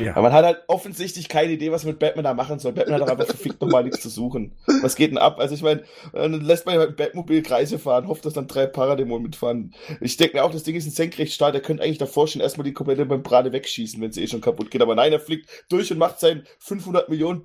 Ja. 0.00 0.16
Aber 0.16 0.22
man 0.22 0.32
hat 0.32 0.44
halt 0.44 0.62
offensichtlich 0.66 1.28
keine 1.28 1.52
Idee, 1.52 1.70
was 1.70 1.84
man 1.84 1.92
mit 1.92 2.00
Batman 2.00 2.24
da 2.24 2.34
machen 2.34 2.58
soll. 2.58 2.72
Batman 2.72 2.96
hat 2.96 3.02
doch 3.02 3.12
einfach 3.12 3.26
verfickt 3.26 3.60
nochmal 3.60 3.84
nichts 3.84 4.00
zu 4.00 4.08
suchen. 4.08 4.56
Was 4.82 4.96
geht 4.96 5.12
denn 5.12 5.18
ab? 5.18 5.38
Also 5.38 5.54
ich 5.54 5.62
meine, 5.62 5.84
dann 6.12 6.40
lässt 6.40 6.66
man 6.66 6.74
ja 6.74 6.84
mit 6.84 6.96
Batmobil 6.96 7.42
Kreise 7.42 7.78
fahren, 7.78 8.08
hofft, 8.08 8.24
dass 8.24 8.32
dann 8.32 8.48
drei 8.48 8.66
Paradämonen 8.66 9.22
mitfahren. 9.22 9.74
Ich 10.00 10.16
denke 10.16 10.36
mir 10.36 10.44
auch, 10.44 10.50
das 10.50 10.64
Ding 10.64 10.74
ist 10.74 10.86
ein 10.86 10.90
Senkrechtstart, 10.90 11.54
der 11.54 11.62
könnte 11.62 11.84
eigentlich 11.84 11.98
davor 11.98 12.26
schon 12.26 12.42
erstmal 12.42 12.64
die 12.64 12.72
komplette 12.72 13.04
Membrane 13.04 13.52
wegschießen, 13.52 14.02
wenn 14.02 14.10
sie 14.10 14.24
eh 14.24 14.26
schon 14.26 14.40
kaputt 14.40 14.72
geht. 14.72 14.82
Aber 14.82 14.96
nein, 14.96 15.12
er 15.12 15.20
fliegt 15.20 15.48
durch 15.68 15.92
und 15.92 15.98
macht 15.98 16.18
sein 16.18 16.44
500 16.58 17.08
Millionen 17.08 17.44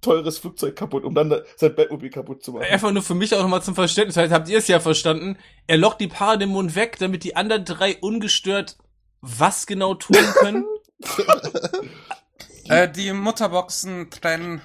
teures 0.00 0.38
Flugzeug 0.38 0.74
kaputt, 0.74 1.04
um 1.04 1.14
dann 1.14 1.40
sein 1.54 1.76
Batmobil 1.76 2.10
kaputt 2.10 2.42
zu 2.42 2.50
machen. 2.52 2.64
Einfach 2.64 2.90
nur 2.90 3.04
für 3.04 3.14
mich 3.14 3.32
auch 3.32 3.42
nochmal 3.42 3.62
zum 3.62 3.76
Verständnis. 3.76 4.16
Halt, 4.16 4.32
habt 4.32 4.48
ihr 4.48 4.58
es 4.58 4.66
ja 4.66 4.80
verstanden? 4.80 5.38
Er 5.68 5.76
lockt 5.76 6.00
die 6.00 6.08
Paradämonen 6.08 6.74
weg, 6.74 6.96
damit 6.98 7.22
die 7.22 7.36
anderen 7.36 7.64
drei 7.64 7.96
ungestört 8.00 8.76
was 9.20 9.66
genau 9.66 9.94
tun 9.94 10.16
können? 10.40 10.64
äh, 12.68 12.88
die 12.88 13.12
Mutterboxen 13.12 14.10
trennen. 14.10 14.60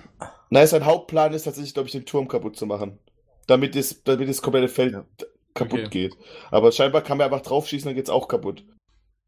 Nein, 0.49 0.68
sein 0.68 0.86
Hauptplan 0.86 1.34
ist 1.34 1.43
tatsächlich, 1.43 1.74
glaube 1.74 1.88
ich, 1.88 1.93
den 1.93 2.06
Turm 2.06 2.28
kaputt 2.28 2.58
zu 2.58 2.66
machen. 2.66 2.99
Damit 3.47 3.76
das, 3.76 4.04
damit 4.04 4.30
das 4.30 4.41
komplette 4.41 4.70
Feld 4.70 4.93
ja. 4.93 5.06
kaputt 5.54 5.80
okay. 5.80 5.89
geht. 5.89 6.18
Aber 6.51 6.72
scheinbar 6.72 7.01
kann 7.01 7.18
man 7.18 7.26
einfach 7.26 7.41
draufschießen, 7.41 7.89
dann 7.89 7.95
geht's 7.95 8.10
auch 8.10 8.28
kaputt. 8.28 8.64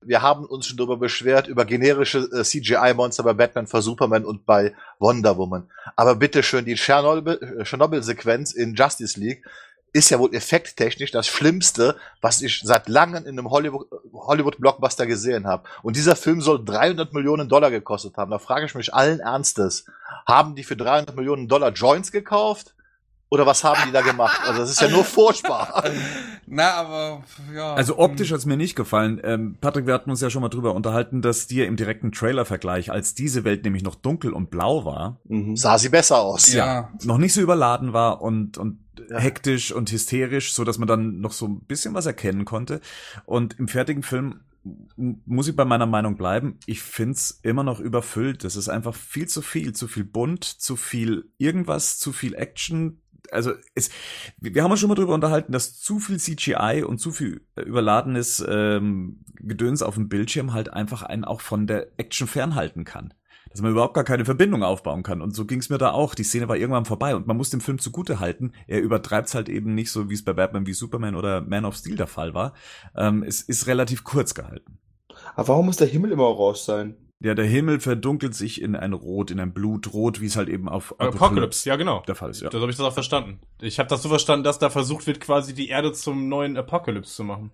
Wir 0.01 0.21
haben 0.21 0.45
uns 0.45 0.67
schon 0.67 0.77
darüber 0.77 0.97
beschwert, 0.97 1.47
über 1.47 1.65
generische 1.65 2.19
äh, 2.31 2.43
CGI-Monster 2.43 3.23
bei 3.23 3.33
Batman 3.33 3.65
vs. 3.65 3.85
Superman 3.85 4.23
und 4.23 4.45
bei 4.45 4.75
Wonder 4.99 5.35
Woman. 5.37 5.67
Aber 5.95 6.15
bitteschön, 6.15 6.63
die 6.63 6.73
äh, 6.73 6.75
Tschernobyl-Sequenz 6.75 8.53
in 8.53 8.75
Justice 8.75 9.19
League 9.19 9.43
ist 9.95 10.09
ja 10.09 10.19
wohl 10.19 10.35
effekttechnisch 10.35 11.11
das 11.11 11.25
Schlimmste, 11.25 11.95
was 12.19 12.41
ich 12.41 12.59
seit 12.65 12.89
langem 12.89 13.25
in 13.25 13.39
einem 13.39 13.49
Hollywood-Blockbuster 13.49 15.05
gesehen 15.05 15.47
habe. 15.47 15.69
Und 15.83 15.95
dieser 15.95 16.17
Film 16.17 16.41
soll 16.41 16.65
300 16.65 17.13
Millionen 17.13 17.47
Dollar 17.47 17.71
gekostet 17.71 18.17
haben. 18.17 18.29
Da 18.29 18.37
frage 18.37 18.65
ich 18.65 18.75
mich 18.75 18.93
allen 18.93 19.21
Ernstes, 19.21 19.85
haben 20.25 20.53
die 20.55 20.65
für 20.65 20.75
300 20.75 21.15
Millionen 21.15 21.47
Dollar 21.47 21.71
Joints 21.71 22.11
gekauft? 22.11 22.75
Oder 23.29 23.45
was 23.45 23.63
haben 23.63 23.81
die 23.87 23.91
da 23.91 24.01
gemacht? 24.01 24.39
Also 24.45 24.61
das 24.61 24.69
ist 24.69 24.81
ja 24.81 24.87
nur 24.87 25.03
furchtbar. 25.03 25.83
Na, 26.45 26.73
aber 26.73 27.23
ja. 27.53 27.73
Also 27.73 27.97
optisch 27.97 28.31
hat's 28.31 28.45
mir 28.45 28.55
nicht 28.55 28.75
gefallen. 28.75 29.19
Ähm, 29.23 29.57
Patrick, 29.59 29.87
wir 29.87 29.93
hatten 29.93 30.11
uns 30.11 30.21
ja 30.21 30.29
schon 30.29 30.41
mal 30.41 30.49
drüber 30.49 30.75
unterhalten, 30.75 31.21
dass 31.21 31.47
dir 31.47 31.65
im 31.65 31.75
direkten 31.75 32.11
Trailer-Vergleich, 32.11 32.91
als 32.91 33.15
diese 33.15 33.43
Welt 33.43 33.63
nämlich 33.63 33.83
noch 33.83 33.95
dunkel 33.95 34.31
und 34.31 34.51
blau 34.51 34.85
war, 34.85 35.19
mhm. 35.25 35.55
sah 35.55 35.79
sie 35.79 35.89
besser 35.89 36.19
aus. 36.19 36.53
Ja, 36.53 36.65
ja. 36.65 36.89
Noch 37.03 37.17
nicht 37.17 37.33
so 37.33 37.41
überladen 37.41 37.93
war 37.93 38.21
und, 38.21 38.57
und 38.59 38.79
ja. 39.09 39.17
hektisch 39.17 39.71
und 39.71 39.91
hysterisch, 39.91 40.53
so 40.53 40.63
dass 40.63 40.77
man 40.77 40.87
dann 40.87 41.19
noch 41.19 41.31
so 41.31 41.47
ein 41.47 41.61
bisschen 41.61 41.95
was 41.95 42.05
erkennen 42.05 42.45
konnte. 42.45 42.79
Und 43.25 43.57
im 43.57 43.67
fertigen 43.67 44.03
Film 44.03 44.41
muss 44.95 45.47
ich 45.47 45.55
bei 45.55 45.65
meiner 45.65 45.85
Meinung 45.85 46.17
bleiben. 46.17 46.59
Ich 46.65 46.81
find's 46.81 47.39
immer 47.43 47.63
noch 47.63 47.79
überfüllt. 47.79 48.43
Das 48.43 48.55
ist 48.55 48.69
einfach 48.69 48.95
viel 48.95 49.27
zu 49.27 49.41
viel, 49.41 49.73
zu 49.73 49.87
viel 49.87 50.03
bunt, 50.03 50.43
zu 50.43 50.75
viel 50.75 51.29
irgendwas, 51.37 51.99
zu 51.99 52.11
viel 52.11 52.33
Action, 52.33 53.01
also 53.31 53.53
es, 53.73 53.89
wir 54.39 54.63
haben 54.63 54.71
uns 54.71 54.79
schon 54.79 54.89
mal 54.89 54.95
drüber 54.95 55.13
unterhalten, 55.13 55.51
dass 55.51 55.79
zu 55.79 55.99
viel 55.99 56.19
CGI 56.19 56.83
und 56.85 56.99
zu 56.99 57.11
viel 57.11 57.41
überladenes 57.55 58.43
ähm, 58.47 59.23
Gedöns 59.35 59.81
auf 59.81 59.95
dem 59.95 60.09
Bildschirm 60.09 60.53
halt 60.53 60.73
einfach 60.73 61.03
einen 61.03 61.25
auch 61.25 61.41
von 61.41 61.67
der 61.67 61.87
Action 61.97 62.27
fernhalten 62.27 62.83
kann. 62.83 63.13
Dass 63.49 63.61
man 63.61 63.71
überhaupt 63.71 63.93
gar 63.93 64.03
keine 64.03 64.25
Verbindung 64.25 64.63
aufbauen 64.63 65.01
kann. 65.01 65.21
Und 65.21 65.33
so 65.33 65.45
ging's 65.45 65.69
mir 65.69 65.77
da 65.77 65.91
auch. 65.91 66.13
Die 66.13 66.23
Szene 66.23 66.49
war 66.49 66.57
irgendwann 66.57 66.83
vorbei 66.83 67.15
und 67.15 67.25
man 67.25 67.37
muss 67.37 67.51
dem 67.51 67.61
Film 67.61 67.79
zugute 67.79 68.19
halten. 68.19 68.51
Er 68.67 68.81
übertreibt's 68.81 69.33
halt 69.33 69.47
eben 69.47 69.73
nicht 69.75 69.91
so, 69.91 70.09
wie 70.09 70.13
es 70.13 70.25
bei 70.25 70.33
Batman 70.33 70.67
wie 70.67 70.73
Superman 70.73 71.15
oder 71.15 71.39
Man 71.39 71.63
of 71.63 71.77
Steel 71.77 71.95
der 71.95 72.07
Fall 72.07 72.33
war. 72.33 72.53
Ähm, 72.97 73.23
es 73.23 73.41
ist 73.41 73.67
relativ 73.67 74.03
kurz 74.03 74.33
gehalten. 74.33 74.79
Aber 75.35 75.47
warum 75.47 75.67
muss 75.67 75.77
der 75.77 75.87
Himmel 75.87 76.11
immer 76.11 76.25
orange 76.25 76.59
sein? 76.59 76.97
Ja, 77.21 77.33
der 77.33 77.45
Himmel 77.45 77.79
verdunkelt 77.79 78.35
sich 78.35 78.61
in 78.61 78.75
ein 78.75 78.93
Rot, 78.93 79.31
in 79.31 79.39
ein 79.39 79.53
Blutrot, 79.53 80.19
wie 80.19 80.25
es 80.25 80.35
halt 80.35 80.49
eben 80.49 80.67
auf 80.67 80.91
Apocalypse, 80.93 81.25
Apocalypse 81.25 81.69
ja 81.69 81.75
genau. 81.77 82.03
Der 82.07 82.15
Fall 82.15 82.29
ist, 82.29 82.41
ja. 82.41 82.49
Das 82.49 82.61
habe 82.61 82.71
ich 82.71 82.77
das 82.77 82.85
auch 82.85 82.93
verstanden. 82.93 83.39
Ich 83.61 83.79
habe 83.79 83.89
das 83.89 84.03
so 84.03 84.09
verstanden, 84.09 84.43
dass 84.43 84.59
da 84.59 84.69
versucht 84.69 85.07
wird, 85.07 85.21
quasi 85.21 85.53
die 85.53 85.69
Erde 85.69 85.93
zum 85.93 86.27
neuen 86.27 86.57
Apocalypse 86.57 87.15
zu 87.15 87.23
machen. 87.23 87.51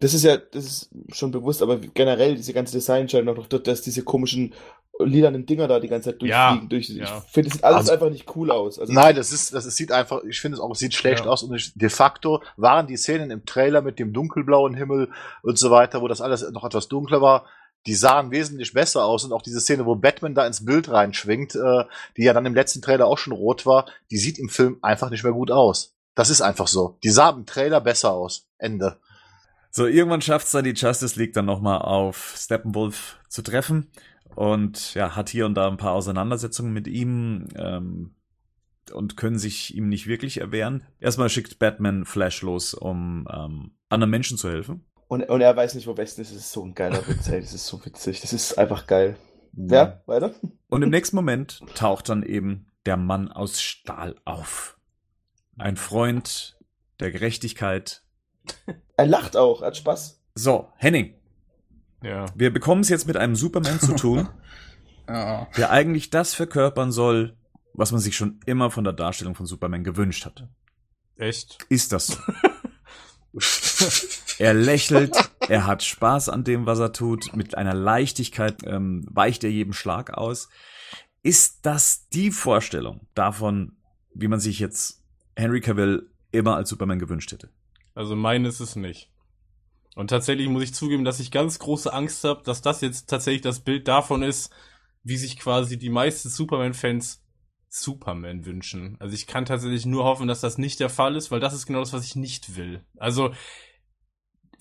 Das 0.00 0.14
ist 0.14 0.24
ja, 0.24 0.36
das 0.36 0.64
ist 0.64 0.90
schon 1.12 1.30
bewusst, 1.30 1.62
aber 1.62 1.76
generell 1.76 2.36
diese 2.36 2.52
ganze 2.52 2.72
Design 2.72 3.08
scheint 3.08 3.26
noch 3.26 3.46
dass 3.46 3.82
diese 3.82 4.02
komischen 4.02 4.52
lilanen 4.98 5.46
Dinger 5.46 5.68
da 5.68 5.80
die 5.80 5.88
ganze 5.88 6.10
Zeit 6.10 6.20
durchfliegen. 6.20 6.62
Ja, 6.62 6.68
durch, 6.68 6.88
ja. 6.90 7.22
Ich 7.26 7.32
finde, 7.32 7.48
es 7.48 7.54
sieht 7.54 7.64
alles 7.64 7.78
also, 7.78 7.92
einfach 7.92 8.10
nicht 8.10 8.36
cool 8.36 8.50
aus. 8.50 8.78
Also, 8.78 8.92
nein, 8.92 9.16
das 9.16 9.32
ist, 9.32 9.54
das 9.54 9.64
ist, 9.64 9.76
sieht 9.76 9.92
einfach, 9.92 10.22
ich 10.24 10.40
finde 10.40 10.56
es 10.56 10.60
auch, 10.60 10.74
sieht 10.74 10.94
schlecht 10.94 11.24
ja. 11.24 11.30
aus 11.30 11.42
und 11.42 11.54
ich, 11.54 11.72
de 11.74 11.88
facto 11.88 12.42
waren 12.56 12.86
die 12.86 12.96
Szenen 12.96 13.30
im 13.30 13.44
Trailer 13.44 13.82
mit 13.82 13.98
dem 13.98 14.12
dunkelblauen 14.12 14.74
Himmel 14.74 15.10
und 15.42 15.58
so 15.58 15.70
weiter, 15.70 16.02
wo 16.02 16.08
das 16.08 16.20
alles 16.20 16.48
noch 16.50 16.64
etwas 16.64 16.88
dunkler 16.88 17.20
war, 17.20 17.46
die 17.86 17.94
sahen 17.94 18.30
wesentlich 18.30 18.72
besser 18.72 19.04
aus 19.04 19.24
und 19.24 19.32
auch 19.32 19.42
diese 19.42 19.60
Szene, 19.60 19.86
wo 19.86 19.96
Batman 19.96 20.34
da 20.34 20.46
ins 20.46 20.64
Bild 20.64 20.88
reinschwingt, 20.88 21.54
äh, 21.54 21.84
die 22.16 22.24
ja 22.24 22.32
dann 22.32 22.46
im 22.46 22.54
letzten 22.54 22.82
Trailer 22.82 23.06
auch 23.06 23.18
schon 23.18 23.32
rot 23.32 23.66
war, 23.66 23.86
die 24.10 24.18
sieht 24.18 24.38
im 24.38 24.48
Film 24.48 24.78
einfach 24.82 25.10
nicht 25.10 25.24
mehr 25.24 25.32
gut 25.32 25.50
aus. 25.50 25.96
Das 26.14 26.30
ist 26.30 26.42
einfach 26.42 26.68
so. 26.68 26.98
Die 27.02 27.10
sah 27.10 27.30
im 27.30 27.46
Trailer 27.46 27.80
besser 27.80 28.12
aus. 28.12 28.48
Ende. 28.58 29.00
So, 29.70 29.86
irgendwann 29.86 30.20
schafft 30.20 30.46
es 30.46 30.52
dann 30.52 30.64
die 30.64 30.74
Justice 30.74 31.18
League 31.18 31.32
dann 31.32 31.46
nochmal 31.46 31.80
auf 31.80 32.34
Steppenwolf 32.36 33.18
zu 33.28 33.42
treffen 33.42 33.90
und 34.34 34.94
ja, 34.94 35.16
hat 35.16 35.30
hier 35.30 35.46
und 35.46 35.54
da 35.54 35.66
ein 35.66 35.78
paar 35.78 35.92
Auseinandersetzungen 35.92 36.72
mit 36.72 36.86
ihm 36.86 37.48
ähm, 37.56 38.14
und 38.92 39.16
können 39.16 39.38
sich 39.38 39.74
ihm 39.74 39.88
nicht 39.88 40.06
wirklich 40.06 40.38
erwehren. 40.38 40.84
Erstmal 41.00 41.30
schickt 41.30 41.58
Batman 41.58 42.04
Flash 42.04 42.42
los, 42.42 42.74
um 42.74 43.26
ähm, 43.32 43.72
anderen 43.88 44.10
Menschen 44.10 44.36
zu 44.36 44.50
helfen 44.50 44.84
Und, 45.12 45.24
und 45.28 45.42
er 45.42 45.54
weiß 45.54 45.74
nicht, 45.74 45.86
wo 45.86 45.94
Westen 45.98 46.22
ist. 46.22 46.30
Das 46.30 46.38
ist 46.38 46.52
so 46.52 46.64
ein 46.64 46.74
geiler 46.74 47.06
Witz, 47.06 47.28
ey. 47.28 47.38
Das 47.42 47.52
ist 47.52 47.66
so 47.66 47.84
witzig. 47.84 48.22
Das 48.22 48.32
ist 48.32 48.56
einfach 48.56 48.86
geil. 48.86 49.18
Ja, 49.52 50.00
weiter. 50.06 50.32
Und 50.70 50.80
im 50.80 50.88
nächsten 50.88 51.16
Moment 51.16 51.60
taucht 51.74 52.08
dann 52.08 52.22
eben 52.22 52.72
der 52.86 52.96
Mann 52.96 53.30
aus 53.30 53.60
Stahl 53.60 54.16
auf. 54.24 54.78
Ein 55.58 55.76
Freund 55.76 56.56
der 56.98 57.10
Gerechtigkeit. 57.10 58.02
Er 58.96 59.04
lacht 59.06 59.36
auch, 59.36 59.60
hat 59.60 59.76
Spaß. 59.76 60.18
So, 60.34 60.72
Henning. 60.76 61.12
Ja. 62.02 62.24
Wir 62.34 62.50
bekommen 62.50 62.80
es 62.80 62.88
jetzt 62.88 63.06
mit 63.06 63.18
einem 63.18 63.36
Superman 63.36 63.80
zu 63.80 63.94
tun, 63.94 64.30
Ja. 65.10 65.46
der 65.58 65.70
eigentlich 65.72 66.08
das 66.08 66.32
verkörpern 66.32 66.90
soll, 66.90 67.36
was 67.74 67.92
man 67.92 68.00
sich 68.00 68.16
schon 68.16 68.40
immer 68.46 68.70
von 68.70 68.84
der 68.84 68.94
Darstellung 68.94 69.34
von 69.34 69.44
Superman 69.44 69.84
gewünscht 69.84 70.24
hat. 70.24 70.48
Echt? 71.16 71.58
Ist 71.68 71.92
das 71.92 72.06
so? 72.06 72.16
er 74.38 74.54
lächelt, 74.54 75.16
er 75.48 75.66
hat 75.66 75.82
Spaß 75.82 76.28
an 76.28 76.44
dem, 76.44 76.66
was 76.66 76.78
er 76.78 76.92
tut, 76.92 77.34
mit 77.34 77.56
einer 77.56 77.74
Leichtigkeit 77.74 78.56
ähm, 78.64 79.06
weicht 79.10 79.44
er 79.44 79.50
jedem 79.50 79.72
Schlag 79.72 80.14
aus. 80.14 80.48
Ist 81.22 81.66
das 81.66 82.08
die 82.08 82.30
Vorstellung 82.30 83.06
davon, 83.14 83.76
wie 84.14 84.28
man 84.28 84.40
sich 84.40 84.58
jetzt 84.58 85.02
Henry 85.36 85.60
Cavill 85.60 86.10
immer 86.32 86.56
als 86.56 86.68
Superman 86.68 86.98
gewünscht 86.98 87.32
hätte? 87.32 87.50
Also 87.94 88.16
mein 88.16 88.44
ist 88.44 88.60
es 88.60 88.76
nicht. 88.76 89.10
Und 89.94 90.08
tatsächlich 90.08 90.48
muss 90.48 90.62
ich 90.62 90.74
zugeben, 90.74 91.04
dass 91.04 91.20
ich 91.20 91.30
ganz 91.30 91.58
große 91.58 91.92
Angst 91.92 92.24
habe, 92.24 92.42
dass 92.44 92.62
das 92.62 92.80
jetzt 92.80 93.08
tatsächlich 93.08 93.42
das 93.42 93.60
Bild 93.60 93.86
davon 93.88 94.22
ist, 94.22 94.50
wie 95.02 95.16
sich 95.16 95.38
quasi 95.38 95.78
die 95.78 95.90
meisten 95.90 96.28
Superman-Fans 96.28 97.22
Superman 97.68 98.44
wünschen. 98.44 98.96
Also 99.00 99.14
ich 99.14 99.26
kann 99.26 99.46
tatsächlich 99.46 99.86
nur 99.86 100.04
hoffen, 100.04 100.28
dass 100.28 100.40
das 100.40 100.58
nicht 100.58 100.80
der 100.80 100.90
Fall 100.90 101.16
ist, 101.16 101.30
weil 101.30 101.40
das 101.40 101.54
ist 101.54 101.66
genau 101.66 101.80
das, 101.80 101.92
was 101.92 102.04
ich 102.04 102.16
nicht 102.16 102.56
will. 102.56 102.84
Also 102.96 103.32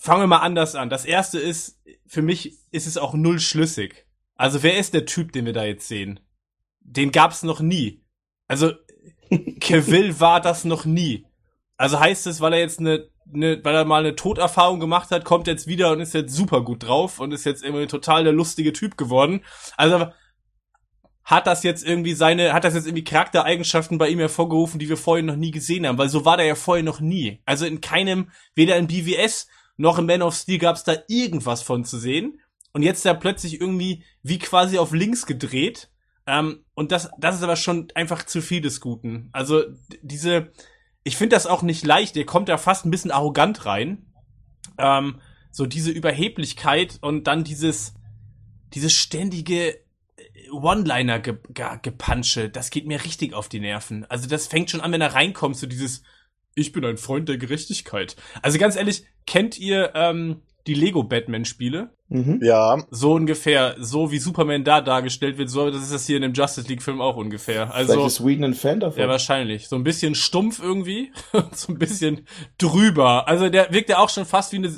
fangen 0.01 0.23
wir 0.23 0.27
mal 0.27 0.39
anders 0.39 0.73
an. 0.73 0.89
Das 0.89 1.05
erste 1.05 1.37
ist, 1.39 1.79
für 2.07 2.23
mich 2.23 2.57
ist 2.71 2.87
es 2.87 2.97
auch 2.97 3.13
null 3.13 3.39
schlüssig. 3.39 4.07
Also 4.35 4.63
wer 4.63 4.79
ist 4.79 4.95
der 4.95 5.05
Typ, 5.05 5.31
den 5.31 5.45
wir 5.45 5.53
da 5.53 5.63
jetzt 5.63 5.87
sehen? 5.87 6.19
Den 6.79 7.11
gab's 7.11 7.43
noch 7.43 7.59
nie. 7.59 8.03
Also 8.47 8.73
Cavill 9.59 10.19
war 10.19 10.41
das 10.41 10.65
noch 10.65 10.85
nie. 10.85 11.27
Also 11.77 11.99
heißt 11.99 12.25
es, 12.25 12.41
weil 12.41 12.53
er 12.53 12.59
jetzt 12.59 12.79
eine, 12.79 13.09
eine, 13.31 13.63
weil 13.63 13.75
er 13.75 13.85
mal 13.85 14.03
eine 14.03 14.15
Toderfahrung 14.15 14.79
gemacht 14.79 15.11
hat, 15.11 15.23
kommt 15.23 15.45
jetzt 15.45 15.67
wieder 15.67 15.91
und 15.91 15.99
ist 15.99 16.15
jetzt 16.15 16.33
super 16.33 16.63
gut 16.63 16.81
drauf 16.81 17.19
und 17.19 17.31
ist 17.31 17.45
jetzt 17.45 17.63
irgendwie 17.63 17.85
total 17.85 18.23
der 18.23 18.33
lustige 18.33 18.73
Typ 18.73 18.97
geworden. 18.97 19.41
Also 19.77 20.07
hat 21.23 21.45
das 21.45 21.61
jetzt 21.61 21.85
irgendwie 21.85 22.15
seine, 22.15 22.53
hat 22.53 22.63
das 22.63 22.73
jetzt 22.73 22.87
irgendwie 22.87 23.03
Charaktereigenschaften 23.03 23.99
bei 23.99 24.09
ihm 24.09 24.17
hervorgerufen, 24.19 24.79
die 24.79 24.89
wir 24.89 24.97
vorher 24.97 25.23
noch 25.23 25.35
nie 25.35 25.51
gesehen 25.51 25.85
haben, 25.85 25.99
weil 25.99 26.09
so 26.09 26.25
war 26.25 26.37
der 26.37 26.47
ja 26.47 26.55
vorher 26.55 26.83
noch 26.83 26.99
nie. 27.01 27.39
Also 27.45 27.67
in 27.67 27.81
keinem, 27.81 28.31
weder 28.55 28.77
in 28.77 28.87
BWS 28.87 29.47
noch 29.81 29.97
in 29.97 30.05
Man 30.05 30.21
of 30.21 30.35
Steel 30.35 30.59
gab 30.59 30.75
es 30.75 30.83
da 30.83 30.95
irgendwas 31.07 31.61
von 31.61 31.83
zu 31.83 31.97
sehen. 31.97 32.39
Und 32.73 32.83
jetzt 32.83 33.05
da 33.05 33.13
plötzlich 33.13 33.59
irgendwie 33.59 34.03
wie 34.23 34.39
quasi 34.39 34.77
auf 34.77 34.93
links 34.93 35.25
gedreht. 35.25 35.89
Ähm, 36.25 36.63
und 36.73 36.91
das, 36.91 37.09
das 37.17 37.35
ist 37.35 37.43
aber 37.43 37.57
schon 37.57 37.87
einfach 37.95 38.23
zu 38.25 38.41
viel 38.41 38.61
des 38.61 38.79
Guten. 38.79 39.29
Also 39.33 39.63
diese, 40.01 40.51
ich 41.03 41.17
finde 41.17 41.35
das 41.35 41.47
auch 41.47 41.63
nicht 41.63 41.85
leicht. 41.85 42.15
Der 42.15 42.25
kommt 42.25 42.47
da 42.47 42.57
fast 42.57 42.85
ein 42.85 42.91
bisschen 42.91 43.11
arrogant 43.11 43.65
rein. 43.65 44.05
Ähm, 44.77 45.19
so 45.51 45.65
diese 45.65 45.91
Überheblichkeit 45.91 46.99
und 47.01 47.25
dann 47.27 47.43
dieses, 47.43 47.93
dieses 48.73 48.93
ständige 48.93 49.77
One-Liner-Gepansche, 50.51 52.49
das 52.49 52.69
geht 52.69 52.85
mir 52.87 53.03
richtig 53.03 53.33
auf 53.33 53.49
die 53.49 53.59
Nerven. 53.59 54.05
Also 54.05 54.29
das 54.29 54.47
fängt 54.47 54.69
schon 54.69 54.81
an, 54.81 54.91
wenn 54.91 55.01
er 55.01 55.13
reinkommt, 55.13 55.57
so 55.57 55.67
dieses 55.67 56.03
Ich 56.55 56.71
bin 56.71 56.85
ein 56.85 56.97
Freund 56.97 57.27
der 57.27 57.37
Gerechtigkeit. 57.37 58.15
Also 58.41 58.59
ganz 58.59 58.75
ehrlich, 58.75 59.05
kennt 59.25 59.57
ihr 59.59 59.91
ähm, 59.95 60.41
die 60.67 60.73
Lego-Batman-Spiele? 60.73 61.89
Mhm. 62.09 62.39
Ja, 62.43 62.77
So 62.91 63.13
ungefähr, 63.13 63.75
so 63.79 64.11
wie 64.11 64.19
Superman 64.19 64.65
da 64.65 64.81
dargestellt 64.81 65.37
wird, 65.37 65.49
so 65.49 65.71
das 65.71 65.81
ist 65.81 65.93
das 65.93 66.05
hier 66.05 66.17
in 66.17 66.23
dem 66.23 66.33
Justice 66.33 66.67
League-Film 66.67 66.99
auch 66.99 67.15
ungefähr. 67.15 67.67
Vielleicht 67.67 67.89
Also 67.89 68.05
ist 68.05 68.25
Whedon 68.25 68.43
ein 68.43 68.53
Fan 68.53 68.81
davon. 68.81 68.99
ja, 69.01 69.07
wahrscheinlich. 69.07 69.69
So 69.69 69.77
ein 69.77 69.83
bisschen 69.85 70.13
stumpf 70.13 70.61
irgendwie, 70.61 71.11
so 71.53 71.71
ein 71.71 71.79
bisschen 71.79 72.27
drüber. 72.57 73.27
Also 73.29 73.49
der 73.49 73.71
wirkt 73.71 73.89
ja 73.89 73.99
auch 73.99 74.09
schon 74.09 74.25
fast 74.25 74.51
wie 74.51 74.57
eine, 74.57 74.69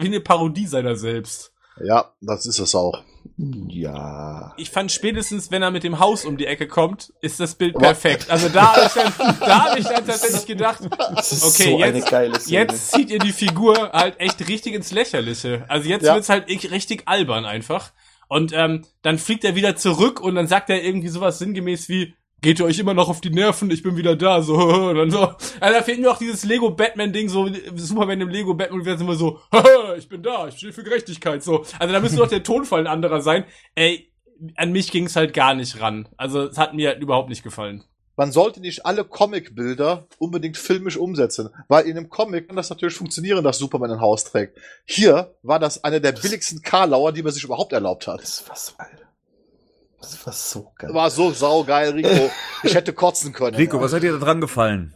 wie 0.00 0.06
eine 0.06 0.20
Parodie 0.20 0.66
seiner 0.66 0.96
selbst. 0.96 1.52
ja, 1.80 2.12
das 2.20 2.44
ist 2.46 2.58
es 2.58 2.74
auch. 2.74 3.02
Ja. 3.68 4.52
Ich 4.56 4.70
fand 4.70 4.92
spätestens, 4.92 5.50
wenn 5.50 5.62
er 5.62 5.70
mit 5.70 5.82
dem 5.84 5.98
Haus 5.98 6.24
um 6.24 6.36
die 6.36 6.46
Ecke 6.46 6.66
kommt, 6.68 7.12
ist 7.20 7.40
das 7.40 7.54
Bild 7.54 7.76
perfekt. 7.78 8.30
Also 8.30 8.48
da 8.48 8.74
habe 8.74 8.86
ich 8.86 8.92
dann, 8.92 9.12
da 9.40 9.64
habe 9.64 9.78
ich 9.80 9.86
dann 9.86 10.06
tatsächlich 10.06 10.46
gedacht, 10.46 10.80
Okay, 10.82 11.24
so 11.40 11.78
jetzt- 11.78 12.50
jetzt 12.50 12.92
zieht 12.92 13.10
ihr 13.10 13.18
die 13.18 13.32
Figur 13.32 13.90
halt 13.92 14.18
echt 14.20 14.46
richtig 14.48 14.74
ins 14.74 14.90
Lächerliche. 14.92 15.64
Also 15.68 15.88
jetzt 15.88 16.04
Ja. 16.04 16.14
wird's 16.14 16.28
halt 16.28 16.44
ich- 16.50 16.70
richtig 16.70 17.02
albern 17.06 17.44
einfach. 17.44 17.92
Und 18.28 18.52
ähm, 18.54 18.84
dann 19.02 19.18
fliegt 19.18 19.44
er 19.44 19.54
wieder 19.56 19.74
zurück 19.74 20.20
und 20.20 20.36
dann 20.36 20.46
sagt 20.46 20.70
er 20.70 20.82
irgendwie 20.84 21.08
sowas 21.08 21.38
sinngemäß 21.38 21.88
wie, 21.88 22.14
geht 22.40 22.58
ihr 22.58 22.64
euch 22.64 22.78
immer 22.78 22.94
noch 22.94 23.08
auf 23.08 23.20
die 23.20 23.30
Nerven, 23.30 23.70
ich 23.70 23.82
bin 23.82 23.96
wieder 23.96 24.16
da, 24.16 24.42
so, 24.42 24.54
und 24.88 24.96
dann 24.96 25.10
so. 25.10 25.20
Also 25.60 25.74
da 25.78 25.82
fehlt 25.82 26.00
mir 26.00 26.10
auch 26.10 26.18
dieses 26.18 26.44
Lego-Batman-Ding, 26.44 27.28
so, 27.28 27.48
Superman 27.74 28.20
im 28.20 28.28
Lego-Batman 28.28 28.84
wird 28.84 29.00
immer 29.00 29.14
so, 29.14 29.40
ich 29.98 30.08
bin 30.08 30.22
da, 30.22 30.48
ich 30.48 30.56
stehe 30.56 30.72
für 30.72 30.84
Gerechtigkeit, 30.84 31.42
so. 31.42 31.64
Also 31.78 31.92
da 31.92 32.00
müsste 32.00 32.18
doch 32.18 32.28
der 32.28 32.42
Tonfall 32.42 32.80
ein 32.80 32.86
anderer 32.86 33.20
sein. 33.20 33.44
Ey, 33.74 34.12
an 34.56 34.72
mich 34.72 34.90
ging's 34.90 35.16
halt 35.16 35.34
gar 35.34 35.54
nicht 35.54 35.80
ran. 35.80 36.08
Also 36.16 36.44
es 36.44 36.58
hat 36.58 36.74
mir 36.74 36.96
überhaupt 36.98 37.28
nicht 37.28 37.42
gefallen. 37.42 37.84
Man 38.16 38.32
sollte 38.32 38.60
nicht 38.60 38.84
alle 38.84 39.04
Comicbilder 39.04 40.06
unbedingt 40.18 40.58
filmisch 40.58 40.98
umsetzen, 40.98 41.48
weil 41.68 41.86
in 41.86 41.96
einem 41.96 42.10
Comic 42.10 42.48
kann 42.48 42.56
das 42.56 42.68
natürlich 42.68 42.94
funktionieren, 42.94 43.42
dass 43.42 43.58
Superman 43.58 43.92
ein 43.92 44.00
Haus 44.00 44.24
trägt. 44.24 44.58
Hier 44.84 45.34
war 45.42 45.58
das 45.58 45.84
eine 45.84 46.00
der 46.00 46.12
billigsten 46.12 46.60
Karlauer, 46.60 47.12
die 47.12 47.22
man 47.22 47.32
sich 47.32 47.44
überhaupt 47.44 47.72
erlaubt 47.72 48.06
hat. 48.06 48.20
Das 48.20 48.46
war 48.46 48.56
so, 48.56 48.72
Alter. 48.76 49.09
Das 50.00 50.26
war 50.26 50.32
so 50.32 50.72
geil. 50.78 50.92
War 50.94 51.10
so 51.10 51.30
saugeil, 51.32 51.92
Rico. 51.92 52.30
Ich 52.62 52.74
hätte 52.74 52.92
kotzen 52.92 53.32
können. 53.32 53.56
Rico, 53.56 53.80
was 53.80 53.92
hat 53.92 54.02
dir 54.02 54.12
da 54.12 54.18
dran 54.18 54.40
gefallen? 54.40 54.94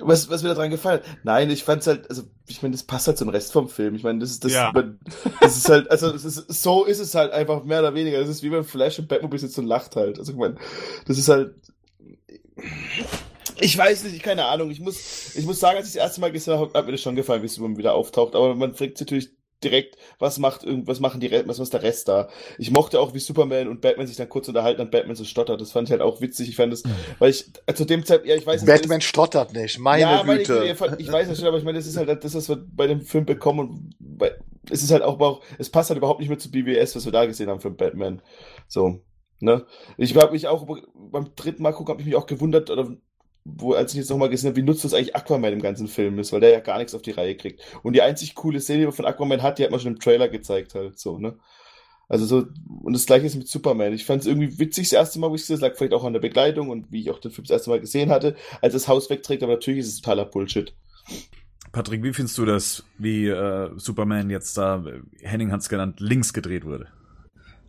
Was, 0.00 0.28
was 0.28 0.42
mir 0.42 0.48
da 0.50 0.54
dran 0.54 0.70
gefallen? 0.70 1.00
Nein, 1.22 1.50
ich 1.50 1.64
fand's 1.64 1.86
halt, 1.86 2.08
also, 2.10 2.22
ich 2.46 2.62
meine, 2.62 2.72
das 2.72 2.82
passt 2.82 3.06
halt 3.06 3.16
zum 3.18 3.28
Rest 3.28 3.52
vom 3.52 3.68
Film. 3.68 3.94
Ich 3.94 4.02
meine, 4.02 4.18
das 4.18 4.30
ist, 4.30 4.44
das, 4.44 4.52
Ja. 4.52 4.72
man, 4.74 4.98
das 5.40 5.56
ist 5.56 5.68
halt, 5.68 5.90
also, 5.90 6.10
das 6.10 6.24
ist, 6.24 6.62
so 6.62 6.84
ist 6.84 6.98
es 6.98 7.14
halt 7.14 7.32
einfach 7.32 7.62
mehr 7.64 7.80
oder 7.80 7.94
weniger. 7.94 8.18
Das 8.20 8.28
ist 8.28 8.42
wie 8.42 8.50
beim 8.50 8.64
Flash 8.64 8.98
und 8.98 9.08
Batmobile 9.08 9.38
sitzt 9.40 9.58
und 9.58 9.66
lacht 9.66 9.96
halt. 9.96 10.18
Also, 10.18 10.32
ich 10.32 10.38
meine, 10.38 10.56
das 11.06 11.16
ist 11.18 11.28
halt, 11.28 11.54
ich 13.60 13.76
weiß 13.78 14.04
nicht, 14.04 14.22
keine 14.22 14.46
Ahnung. 14.46 14.70
Ich 14.70 14.80
muss, 14.80 15.34
ich 15.36 15.44
muss 15.44 15.60
sagen, 15.60 15.76
als 15.78 15.88
ich 15.88 15.94
das 15.94 16.02
erste 16.02 16.20
Mal 16.20 16.32
gesehen 16.32 16.58
habe, 16.58 16.76
hat 16.76 16.86
mir 16.86 16.92
das 16.92 17.00
schon 17.00 17.14
gefallen, 17.14 17.42
wie 17.42 17.46
es 17.46 17.58
immer 17.58 17.76
wieder 17.76 17.94
auftaucht. 17.94 18.34
Aber 18.34 18.54
man 18.54 18.74
fragt 18.74 18.98
sich 18.98 19.06
natürlich 19.06 19.30
direkt, 19.62 19.96
was 20.18 20.38
macht 20.38 20.64
irgend, 20.64 20.86
was 20.86 21.00
machen 21.00 21.20
die, 21.20 21.30
was 21.46 21.58
ist 21.58 21.72
der 21.72 21.82
Rest 21.82 22.08
da? 22.08 22.28
Ich 22.58 22.70
mochte 22.70 23.00
auch, 23.00 23.14
wie 23.14 23.18
Superman 23.18 23.68
und 23.68 23.80
Batman 23.80 24.06
sich 24.06 24.16
dann 24.16 24.28
kurz 24.28 24.48
unterhalten 24.48 24.80
und 24.80 24.90
Batman 24.90 25.16
so 25.16 25.24
stottert. 25.24 25.60
Das 25.60 25.72
fand 25.72 25.88
ich 25.88 25.92
halt 25.92 26.02
auch 26.02 26.20
witzig. 26.20 26.48
Ich 26.48 26.56
fand 26.56 26.72
das, 26.72 26.82
weil 27.18 27.30
ich, 27.30 27.46
äh, 27.66 27.74
zu 27.74 27.84
dem 27.84 28.04
Zeitpunkt, 28.04 28.28
ja, 28.28 28.36
ich 28.36 28.46
weiß 28.46 28.62
nicht, 28.62 28.70
Batman 28.70 29.00
stottert 29.00 29.52
nicht, 29.52 29.78
meine 29.78 30.02
ja. 30.02 30.22
Güte. 30.22 30.64
Ich, 30.64 31.06
ich 31.06 31.12
weiß 31.12 31.28
das 31.28 31.38
schon, 31.38 31.48
aber 31.48 31.58
ich 31.58 31.64
meine, 31.64 31.78
das 31.78 31.86
ist 31.86 31.96
halt 31.96 32.24
das, 32.24 32.34
was 32.34 32.48
wir 32.48 32.64
bei 32.72 32.86
dem 32.86 33.00
Film 33.00 33.24
bekommen 33.24 33.60
und 33.60 33.94
bei, 33.98 34.32
es 34.70 34.82
ist 34.82 34.90
halt 34.90 35.02
auch, 35.02 35.18
auch, 35.20 35.42
es 35.58 35.70
passt 35.70 35.90
halt 35.90 35.98
überhaupt 35.98 36.20
nicht 36.20 36.28
mehr 36.28 36.38
zu 36.38 36.50
BBS, 36.50 36.96
was 36.96 37.04
wir 37.04 37.12
da 37.12 37.26
gesehen 37.26 37.48
haben 37.48 37.60
für 37.60 37.70
Batman. 37.70 38.22
So, 38.68 39.00
ne? 39.40 39.66
Ich 39.96 40.16
habe 40.16 40.32
mich 40.32 40.48
auch 40.48 40.66
beim 40.94 41.34
dritten 41.36 41.62
Mal 41.62 41.72
gucken, 41.72 41.92
habe 41.92 42.00
ich 42.00 42.06
mich 42.06 42.16
auch 42.16 42.26
gewundert, 42.26 42.70
oder 42.70 42.96
wo, 43.44 43.74
als 43.74 43.92
ich 43.92 43.98
jetzt 43.98 44.10
nochmal 44.10 44.30
gesehen 44.30 44.48
habe, 44.48 44.56
wie 44.56 44.62
nutzlos 44.62 44.94
eigentlich 44.94 45.14
Aquaman 45.14 45.52
im 45.52 45.62
ganzen 45.62 45.86
Film 45.86 46.18
ist, 46.18 46.32
weil 46.32 46.40
der 46.40 46.50
ja 46.50 46.60
gar 46.60 46.78
nichts 46.78 46.94
auf 46.94 47.02
die 47.02 47.10
Reihe 47.10 47.36
kriegt. 47.36 47.60
Und 47.82 47.92
die 47.94 48.02
einzig 48.02 48.34
coole 48.34 48.60
Szene, 48.60 48.80
die 48.80 48.84
man 48.86 48.94
von 48.94 49.04
Aquaman 49.04 49.42
hat, 49.42 49.58
die 49.58 49.64
hat 49.64 49.70
man 49.70 49.80
schon 49.80 49.94
im 49.94 50.00
Trailer 50.00 50.28
gezeigt 50.28 50.74
halt, 50.74 50.98
so, 50.98 51.18
ne? 51.18 51.36
Also 52.06 52.26
so, 52.26 52.46
und 52.82 52.92
das 52.92 53.06
gleiche 53.06 53.26
ist 53.26 53.34
mit 53.34 53.48
Superman. 53.48 53.94
Ich 53.94 54.04
fand 54.04 54.20
es 54.20 54.26
irgendwie 54.26 54.58
witzig 54.58 54.90
das 54.90 54.92
erste 54.92 55.18
Mal, 55.18 55.30
wo 55.30 55.34
ich 55.34 55.40
es 55.40 55.46
gesehen 55.46 55.62
habe, 55.62 55.70
lag 55.70 55.78
vielleicht 55.78 55.94
auch 55.94 56.04
an 56.04 56.12
der 56.12 56.20
Begleitung 56.20 56.68
und 56.68 56.92
wie 56.92 57.00
ich 57.00 57.10
auch 57.10 57.18
den 57.18 57.30
Film 57.30 57.44
das 57.44 57.52
erste 57.52 57.70
Mal 57.70 57.80
gesehen 57.80 58.10
hatte, 58.10 58.36
als 58.60 58.74
das 58.74 58.88
Haus 58.88 59.08
wegträgt, 59.08 59.42
aber 59.42 59.54
natürlich 59.54 59.80
ist 59.80 59.88
es 59.88 60.00
totaler 60.00 60.26
Bullshit. 60.26 60.74
Patrick, 61.72 62.02
wie 62.02 62.12
findest 62.12 62.38
du 62.38 62.44
das, 62.44 62.84
wie 62.98 63.26
äh, 63.26 63.70
Superman 63.76 64.30
jetzt 64.30 64.56
da, 64.56 64.84
Henning 65.22 65.50
hat's 65.50 65.68
genannt, 65.68 65.98
links 65.98 66.32
gedreht 66.32 66.64
wurde? 66.64 66.88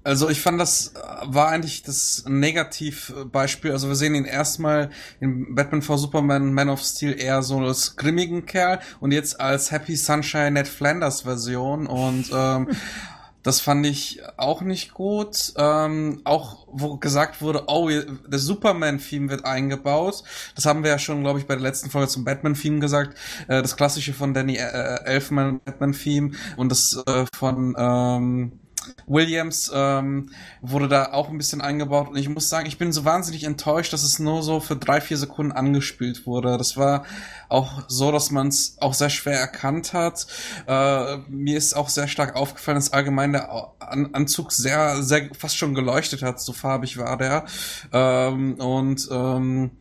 Also 0.05 0.29
ich 0.29 0.39
fand, 0.39 0.61
das 0.61 0.93
äh, 0.93 0.99
war 1.25 1.49
eigentlich 1.49 1.81
das 1.81 2.25
Negativbeispiel. 2.27 3.71
Also 3.71 3.87
wir 3.87 3.95
sehen 3.95 4.13
ihn 4.13 4.25
erstmal 4.25 4.91
in 5.19 5.55
Batman 5.55 5.81
v 5.81 5.97
Superman, 5.97 6.53
Man 6.53 6.69
of 6.69 6.81
Steel 6.81 7.19
eher 7.19 7.41
so 7.41 7.57
als 7.57 7.95
grimmigen 7.95 8.45
Kerl 8.45 8.79
und 8.99 9.11
jetzt 9.11 9.39
als 9.41 9.71
Happy 9.71 9.95
Sunshine 9.95 10.51
Ned 10.51 10.67
Flanders 10.67 11.21
Version 11.21 11.87
und 11.87 12.29
ähm, 12.31 12.67
das 13.41 13.61
fand 13.61 13.83
ich 13.87 14.21
auch 14.37 14.61
nicht 14.61 14.93
gut. 14.93 15.53
Ähm, 15.57 16.21
auch 16.23 16.67
wo 16.67 16.97
gesagt 16.97 17.41
wurde, 17.41 17.63
oh, 17.65 17.89
der 17.89 18.39
Superman-Theme 18.39 19.29
wird 19.29 19.45
eingebaut. 19.45 20.23
Das 20.53 20.67
haben 20.67 20.83
wir 20.83 20.91
ja 20.91 20.99
schon, 20.99 21.21
glaube 21.21 21.39
ich, 21.39 21.47
bei 21.47 21.55
der 21.55 21.63
letzten 21.63 21.89
Folge 21.89 22.09
zum 22.09 22.25
Batman-Theme 22.25 22.79
gesagt. 22.79 23.17
Äh, 23.47 23.63
das 23.63 23.75
klassische 23.75 24.13
von 24.13 24.35
Danny 24.35 24.57
äh, 24.57 25.03
Elfman 25.05 25.61
Batman-Theme 25.65 26.33
und 26.57 26.69
das 26.69 27.01
äh, 27.07 27.25
von 27.35 27.75
ähm, 27.75 28.59
Williams 29.07 29.71
ähm, 29.73 30.31
wurde 30.61 30.87
da 30.87 31.13
auch 31.13 31.29
ein 31.29 31.37
bisschen 31.37 31.61
eingebaut 31.61 32.09
und 32.09 32.17
ich 32.17 32.29
muss 32.29 32.49
sagen, 32.49 32.67
ich 32.67 32.77
bin 32.77 32.91
so 32.91 33.05
wahnsinnig 33.05 33.43
enttäuscht, 33.43 33.93
dass 33.93 34.03
es 34.03 34.19
nur 34.19 34.43
so 34.43 34.59
für 34.59 34.75
drei, 34.75 35.01
vier 35.01 35.17
Sekunden 35.17 35.51
angespielt 35.51 36.25
wurde. 36.25 36.57
Das 36.57 36.77
war 36.77 37.05
auch 37.49 37.83
so, 37.87 38.11
dass 38.11 38.31
man 38.31 38.47
es 38.47 38.77
auch 38.79 38.93
sehr 38.93 39.09
schwer 39.09 39.39
erkannt 39.39 39.93
hat. 39.93 40.27
Äh, 40.67 41.17
mir 41.29 41.57
ist 41.57 41.75
auch 41.75 41.89
sehr 41.89 42.07
stark 42.07 42.35
aufgefallen, 42.35 42.75
dass 42.75 42.93
allgemein 42.93 43.33
der 43.33 43.49
An 43.79 44.09
Anzug 44.13 44.51
sehr, 44.51 45.03
sehr 45.03 45.29
fast 45.37 45.57
schon 45.57 45.75
geleuchtet 45.75 46.23
hat, 46.23 46.39
so 46.39 46.53
farbig 46.53 46.97
war 46.97 47.17
der. 47.17 47.45
Ähm, 47.91 48.55
und 48.55 49.07
ähm, 49.11 49.71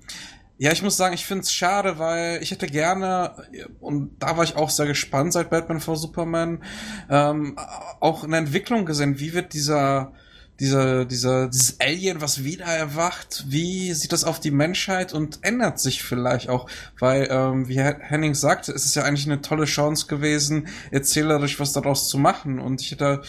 ja, 0.57 0.71
ich 0.71 0.83
muss 0.83 0.97
sagen, 0.97 1.15
ich 1.15 1.27
finde 1.27 1.43
es 1.43 1.53
schade, 1.53 1.99
weil 1.99 2.43
ich 2.43 2.53
hätte 2.53 2.67
gerne, 2.67 3.33
und 3.81 4.23
da 4.23 4.37
war 4.37 4.45
ich 4.45 4.57
auch 4.57 4.71
sehr 4.71 4.87
gespannt 4.87 5.33
seit 5.33 5.51
Batman 5.51 5.81
vs. 5.81 6.03
Superman, 6.03 6.63
ähm, 7.11 7.59
auch 8.01 8.23
eine 8.23 8.37
Entwicklung 8.37 8.87
gesehen. 8.87 9.19
Wie 9.19 9.35
wird 9.35 9.53
dieser, 9.53 10.13
dieser, 10.61 11.07
dieser, 11.07 11.49
dieses 11.49 11.81
Alien, 11.81 12.21
was 12.21 12.45
wieder 12.45 12.67
erwacht, 12.67 13.45
wie 13.49 13.93
sieht 13.95 14.13
das 14.13 14.23
auf 14.23 14.39
die 14.39 14.53
Menschheit 14.53 15.13
und 15.13 15.41
ändert 15.43 15.81
sich 15.81 16.05
vielleicht 16.05 16.49
auch? 16.49 16.71
Weil, 17.01 17.27
ähm, 17.31 17.69
wie 17.69 17.81
Henning 17.81 18.35
sagte, 18.35 18.71
ist 18.71 18.85
es 18.85 18.95
ja 18.95 19.03
eigentlich 19.03 19.27
eine 19.27 19.43
tolle 19.43 19.65
Chance 19.65 20.07
gewesen, 20.07 20.69
erzählerisch 20.93 21.59
was 21.59 21.73
daraus 21.73 22.09
zu 22.09 22.17
machen. 22.17 22.61
Und 22.61 22.81
ich 22.81 22.93
hätte 22.93 23.23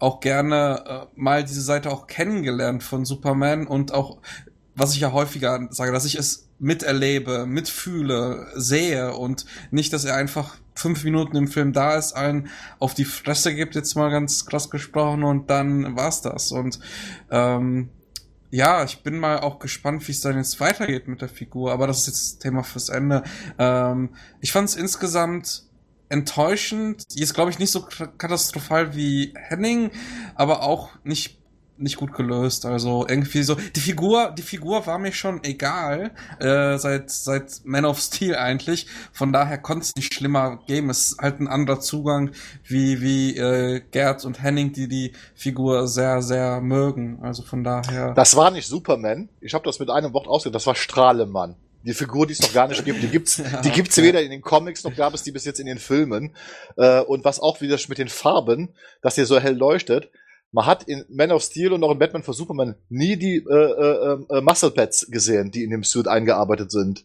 auch 0.00 0.18
gerne 0.18 0.84
äh, 0.86 1.06
mal 1.14 1.44
diese 1.44 1.62
Seite 1.62 1.90
auch 1.90 2.08
kennengelernt 2.08 2.82
von 2.82 3.04
Superman 3.04 3.68
und 3.68 3.94
auch 3.94 4.18
was 4.74 4.94
ich 4.94 5.00
ja 5.00 5.12
häufiger 5.12 5.68
sage, 5.70 5.92
dass 5.92 6.04
ich 6.04 6.16
es 6.16 6.43
miterlebe, 6.58 7.46
mitfühle, 7.46 8.48
sehe 8.54 9.14
und 9.14 9.44
nicht, 9.70 9.92
dass 9.92 10.04
er 10.04 10.16
einfach 10.16 10.56
fünf 10.74 11.04
Minuten 11.04 11.36
im 11.36 11.48
Film 11.48 11.72
da 11.72 11.96
ist, 11.96 12.14
einen 12.14 12.48
auf 12.78 12.94
die 12.94 13.04
Fresse 13.04 13.54
gibt, 13.54 13.74
jetzt 13.74 13.94
mal 13.94 14.10
ganz 14.10 14.46
krass 14.46 14.70
gesprochen 14.70 15.24
und 15.24 15.50
dann 15.50 15.96
war's 15.96 16.22
das. 16.22 16.52
Und 16.52 16.80
ähm, 17.30 17.90
ja, 18.50 18.84
ich 18.84 19.02
bin 19.02 19.18
mal 19.18 19.40
auch 19.40 19.58
gespannt, 19.58 20.06
wie 20.06 20.12
es 20.12 20.20
dann 20.20 20.36
jetzt 20.36 20.60
weitergeht 20.60 21.08
mit 21.08 21.20
der 21.20 21.28
Figur, 21.28 21.72
aber 21.72 21.86
das 21.86 22.00
ist 22.00 22.06
jetzt 22.06 22.38
Thema 22.40 22.62
fürs 22.62 22.88
Ende. 22.88 23.24
Ähm, 23.58 24.10
ich 24.40 24.52
fand 24.52 24.68
es 24.68 24.76
insgesamt 24.76 25.64
enttäuschend. 26.08 27.04
Jetzt 27.14 27.34
glaube 27.34 27.50
ich 27.50 27.58
nicht 27.58 27.72
so 27.72 27.86
katastrophal 28.18 28.94
wie 28.94 29.34
Henning, 29.36 29.90
aber 30.34 30.62
auch 30.62 30.90
nicht 31.02 31.40
nicht 31.76 31.96
gut 31.96 32.14
gelöst. 32.14 32.66
Also 32.66 33.06
irgendwie 33.08 33.42
so 33.42 33.54
die 33.54 33.80
Figur, 33.80 34.32
die 34.36 34.42
Figur 34.42 34.86
war 34.86 34.98
mir 34.98 35.12
schon 35.12 35.42
egal 35.44 36.12
äh, 36.40 36.78
seit 36.78 37.10
seit 37.10 37.60
Man 37.64 37.84
of 37.84 37.98
Steel 37.98 38.36
eigentlich. 38.36 38.86
Von 39.12 39.32
daher 39.32 39.58
konnte 39.58 39.84
es 39.84 39.96
nicht 39.96 40.14
schlimmer 40.14 40.60
geben. 40.66 40.90
Es 40.90 41.12
ist 41.12 41.18
halt 41.18 41.40
ein 41.40 41.48
anderer 41.48 41.80
Zugang 41.80 42.30
wie 42.64 43.00
wie 43.00 43.36
äh, 43.36 43.80
Gerd 43.90 44.24
und 44.24 44.42
Henning, 44.42 44.72
die 44.72 44.88
die 44.88 45.12
Figur 45.34 45.88
sehr 45.88 46.22
sehr 46.22 46.60
mögen. 46.60 47.18
Also 47.22 47.42
von 47.42 47.64
daher. 47.64 48.14
Das 48.14 48.36
war 48.36 48.50
nicht 48.50 48.66
Superman. 48.66 49.28
Ich 49.40 49.54
habe 49.54 49.64
das 49.64 49.78
mit 49.78 49.90
einem 49.90 50.12
Wort 50.12 50.28
ausgedrückt. 50.28 50.56
Das 50.56 50.66
war 50.66 50.74
Strahlemann. 50.74 51.56
Die 51.84 51.92
Figur, 51.92 52.26
die 52.26 52.32
es 52.32 52.40
noch 52.40 52.52
gar 52.54 52.66
nicht 52.66 52.82
gibt, 52.84 53.02
die 53.02 53.08
gibt's, 53.08 53.36
ja, 53.52 53.60
die 53.60 53.70
gibt's 53.70 53.98
weder 53.98 54.22
in 54.22 54.30
den 54.30 54.40
Comics 54.40 54.84
noch 54.84 54.96
gab 54.96 55.12
es 55.12 55.22
die 55.22 55.32
bis 55.32 55.44
jetzt 55.44 55.60
in 55.60 55.66
den 55.66 55.78
Filmen. 55.78 56.34
Äh, 56.76 57.00
und 57.00 57.24
was 57.24 57.40
auch 57.40 57.60
wieder 57.60 57.78
mit 57.88 57.98
den 57.98 58.08
Farben, 58.08 58.70
dass 59.02 59.16
der 59.16 59.26
so 59.26 59.38
hell 59.38 59.54
leuchtet, 59.54 60.10
man 60.54 60.66
hat 60.66 60.84
in 60.84 61.04
Man 61.08 61.32
of 61.32 61.42
Steel 61.42 61.72
und 61.72 61.82
auch 61.82 61.90
in 61.90 61.98
Batman 61.98 62.22
vs. 62.22 62.36
Superman 62.36 62.76
nie 62.88 63.16
die 63.16 63.38
äh, 63.38 63.52
äh, 63.52 64.18
äh, 64.30 64.40
Muscle 64.40 64.70
Pads 64.70 65.08
gesehen, 65.10 65.50
die 65.50 65.64
in 65.64 65.70
dem 65.70 65.82
Suit 65.82 66.06
eingearbeitet 66.06 66.70
sind. 66.70 67.04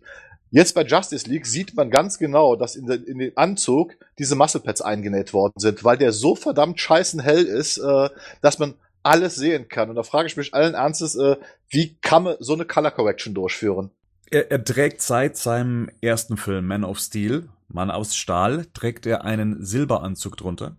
Jetzt 0.52 0.76
bei 0.76 0.84
Justice 0.84 1.28
League 1.28 1.48
sieht 1.48 1.76
man 1.76 1.90
ganz 1.90 2.20
genau, 2.20 2.56
dass 2.56 2.76
in, 2.76 2.86
den, 2.86 3.04
in 3.06 3.18
den 3.18 3.36
Anzug 3.38 3.96
diese 4.20 4.36
Muscle 4.36 4.62
Pads 4.62 4.82
eingenäht 4.82 5.34
worden 5.34 5.54
sind, 5.58 5.84
weil 5.84 5.98
der 5.98 6.12
so 6.12 6.36
verdammt 6.36 6.80
scheißen 6.80 7.20
hell 7.20 7.44
ist, 7.44 7.80
äh, 7.80 8.10
dass 8.44 8.60
man 8.60 8.76
alles 9.02 9.36
sehen 9.36 9.68
kann. 9.68 9.90
Und 9.90 9.96
da 9.96 10.04
frage 10.04 10.28
ich 10.28 10.38
mich 10.38 10.54
allen 10.54 10.76
Ernstes, 10.76 11.16
äh, 11.16 11.38
wie 11.70 11.96
kann 12.02 12.24
man 12.24 12.36
so 12.40 12.54
eine 12.54 12.66
Color 12.66 12.92
Correction 12.92 13.34
durchführen? 13.34 13.90
Er, 14.30 14.52
er 14.52 14.64
trägt 14.64 15.02
seit 15.02 15.38
seinem 15.38 15.90
ersten 16.02 16.38
Film 16.38 16.68
Man 16.68 16.84
of 16.84 17.00
Steel, 17.00 17.50
Mann 17.68 17.90
aus 17.90 18.16
Stahl, 18.16 18.68
trägt 18.76 19.08
er 19.08 19.26
einen 19.26 19.66
Silberanzug 19.66 20.38
drunter 20.38 20.76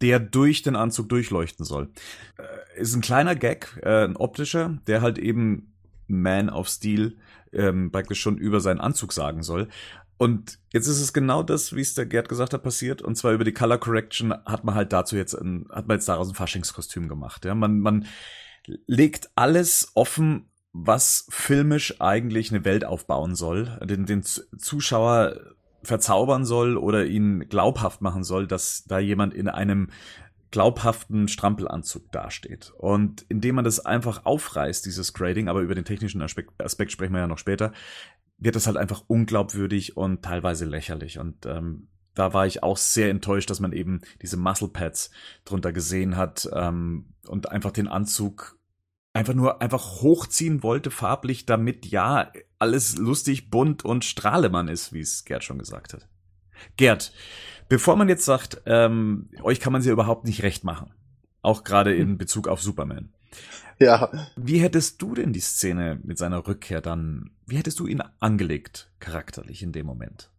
der 0.00 0.18
durch 0.20 0.62
den 0.62 0.76
Anzug 0.76 1.08
durchleuchten 1.08 1.64
soll. 1.64 1.90
Äh, 2.38 2.80
ist 2.80 2.94
ein 2.94 3.02
kleiner 3.02 3.34
Gag, 3.34 3.78
äh, 3.82 4.04
ein 4.04 4.16
optischer, 4.16 4.78
der 4.86 5.02
halt 5.02 5.18
eben 5.18 5.74
Man 6.06 6.48
of 6.48 6.68
Steel 6.68 7.16
ähm, 7.52 7.90
praktisch 7.90 8.20
schon 8.20 8.38
über 8.38 8.60
seinen 8.60 8.80
Anzug 8.80 9.12
sagen 9.12 9.42
soll. 9.42 9.68
Und 10.16 10.58
jetzt 10.72 10.86
ist 10.86 11.00
es 11.00 11.12
genau 11.12 11.42
das, 11.42 11.74
wie 11.74 11.80
es 11.80 11.94
der 11.94 12.04
Gerd 12.04 12.28
gesagt 12.28 12.52
hat, 12.52 12.62
passiert. 12.62 13.00
Und 13.00 13.16
zwar 13.16 13.32
über 13.32 13.44
die 13.44 13.54
Color 13.54 13.78
Correction 13.78 14.34
hat 14.44 14.64
man 14.64 14.74
halt 14.74 14.92
dazu 14.92 15.16
jetzt 15.16 15.34
ein, 15.34 15.66
hat 15.70 15.88
man 15.88 15.96
jetzt 15.96 16.08
daraus 16.08 16.28
ein 16.28 16.34
Faschingskostüm 16.34 17.08
gemacht. 17.08 17.44
Ja, 17.46 17.54
man, 17.54 17.80
man 17.80 18.06
legt 18.86 19.30
alles 19.34 19.92
offen, 19.94 20.50
was 20.72 21.26
filmisch 21.30 22.00
eigentlich 22.00 22.52
eine 22.52 22.64
Welt 22.64 22.84
aufbauen 22.84 23.34
soll, 23.34 23.78
den, 23.82 24.06
den 24.06 24.22
Zuschauer 24.22 25.54
verzaubern 25.82 26.44
soll 26.44 26.76
oder 26.76 27.06
ihn 27.06 27.48
glaubhaft 27.48 28.02
machen 28.02 28.24
soll, 28.24 28.46
dass 28.46 28.84
da 28.84 28.98
jemand 28.98 29.34
in 29.34 29.48
einem 29.48 29.88
glaubhaften 30.50 31.28
Strampelanzug 31.28 32.10
dasteht. 32.10 32.72
Und 32.76 33.24
indem 33.28 33.54
man 33.56 33.64
das 33.64 33.84
einfach 33.84 34.24
aufreißt, 34.24 34.84
dieses 34.84 35.12
Grading, 35.12 35.48
aber 35.48 35.60
über 35.60 35.74
den 35.74 35.84
technischen 35.84 36.22
Aspekt, 36.22 36.60
Aspekt 36.62 36.92
sprechen 36.92 37.12
wir 37.12 37.20
ja 37.20 37.26
noch 37.26 37.38
später, 37.38 37.72
wird 38.38 38.56
das 38.56 38.66
halt 38.66 38.76
einfach 38.76 39.04
unglaubwürdig 39.06 39.96
und 39.96 40.22
teilweise 40.22 40.64
lächerlich. 40.64 41.18
Und 41.18 41.46
ähm, 41.46 41.88
da 42.14 42.32
war 42.32 42.46
ich 42.46 42.62
auch 42.62 42.76
sehr 42.76 43.10
enttäuscht, 43.10 43.50
dass 43.50 43.60
man 43.60 43.72
eben 43.72 44.00
diese 44.22 44.36
Muscle 44.36 44.68
Pads 44.68 45.10
drunter 45.44 45.72
gesehen 45.72 46.16
hat 46.16 46.48
ähm, 46.52 47.14
und 47.28 47.50
einfach 47.50 47.70
den 47.70 47.86
Anzug 47.86 48.58
einfach 49.12 49.34
nur 49.34 49.60
einfach 49.60 50.02
hochziehen 50.02 50.62
wollte 50.62 50.90
farblich, 50.90 51.46
damit 51.46 51.86
ja 51.86 52.32
alles 52.58 52.96
lustig, 52.96 53.50
bunt 53.50 53.84
und 53.84 54.04
Strahlemann 54.04 54.68
ist, 54.68 54.92
wie 54.92 55.00
es 55.00 55.24
Gerd 55.24 55.44
schon 55.44 55.58
gesagt 55.58 55.94
hat. 55.94 56.08
Gerd, 56.76 57.12
bevor 57.68 57.96
man 57.96 58.08
jetzt 58.08 58.24
sagt, 58.24 58.62
ähm, 58.66 59.30
euch 59.42 59.60
kann 59.60 59.72
man 59.72 59.82
sie 59.82 59.90
überhaupt 59.90 60.26
nicht 60.26 60.42
recht 60.42 60.64
machen, 60.64 60.92
auch 61.42 61.64
gerade 61.64 61.94
in 61.94 62.18
Bezug 62.18 62.48
auf 62.48 62.62
Superman. 62.62 63.12
Ja. 63.78 64.10
Wie 64.36 64.60
hättest 64.60 65.00
du 65.00 65.14
denn 65.14 65.32
die 65.32 65.40
Szene 65.40 65.98
mit 66.04 66.18
seiner 66.18 66.46
Rückkehr 66.46 66.82
dann, 66.82 67.30
wie 67.46 67.56
hättest 67.56 67.80
du 67.80 67.86
ihn 67.86 68.02
angelegt, 68.20 68.90
charakterlich 69.00 69.62
in 69.62 69.72
dem 69.72 69.86
Moment? 69.86 70.30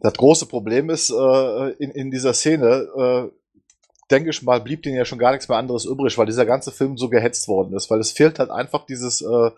Das 0.00 0.14
große 0.14 0.46
Problem 0.46 0.90
ist 0.90 1.10
äh, 1.10 1.70
in, 1.72 1.90
in 1.90 2.10
dieser 2.10 2.32
Szene, 2.32 2.88
äh, 2.96 3.30
denke 4.10 4.30
ich 4.30 4.42
mal, 4.42 4.60
blieb 4.60 4.82
denen 4.82 4.96
ja 4.96 5.04
schon 5.04 5.18
gar 5.18 5.32
nichts 5.32 5.48
mehr 5.48 5.58
anderes 5.58 5.84
übrig, 5.84 6.16
weil 6.18 6.26
dieser 6.26 6.46
ganze 6.46 6.72
Film 6.72 6.96
so 6.96 7.08
gehetzt 7.08 7.48
worden 7.48 7.74
ist, 7.74 7.90
weil 7.90 8.00
es 8.00 8.12
fehlt 8.12 8.38
halt 8.38 8.50
einfach 8.50 8.86
dieses, 8.86 9.22
äh, 9.22 9.50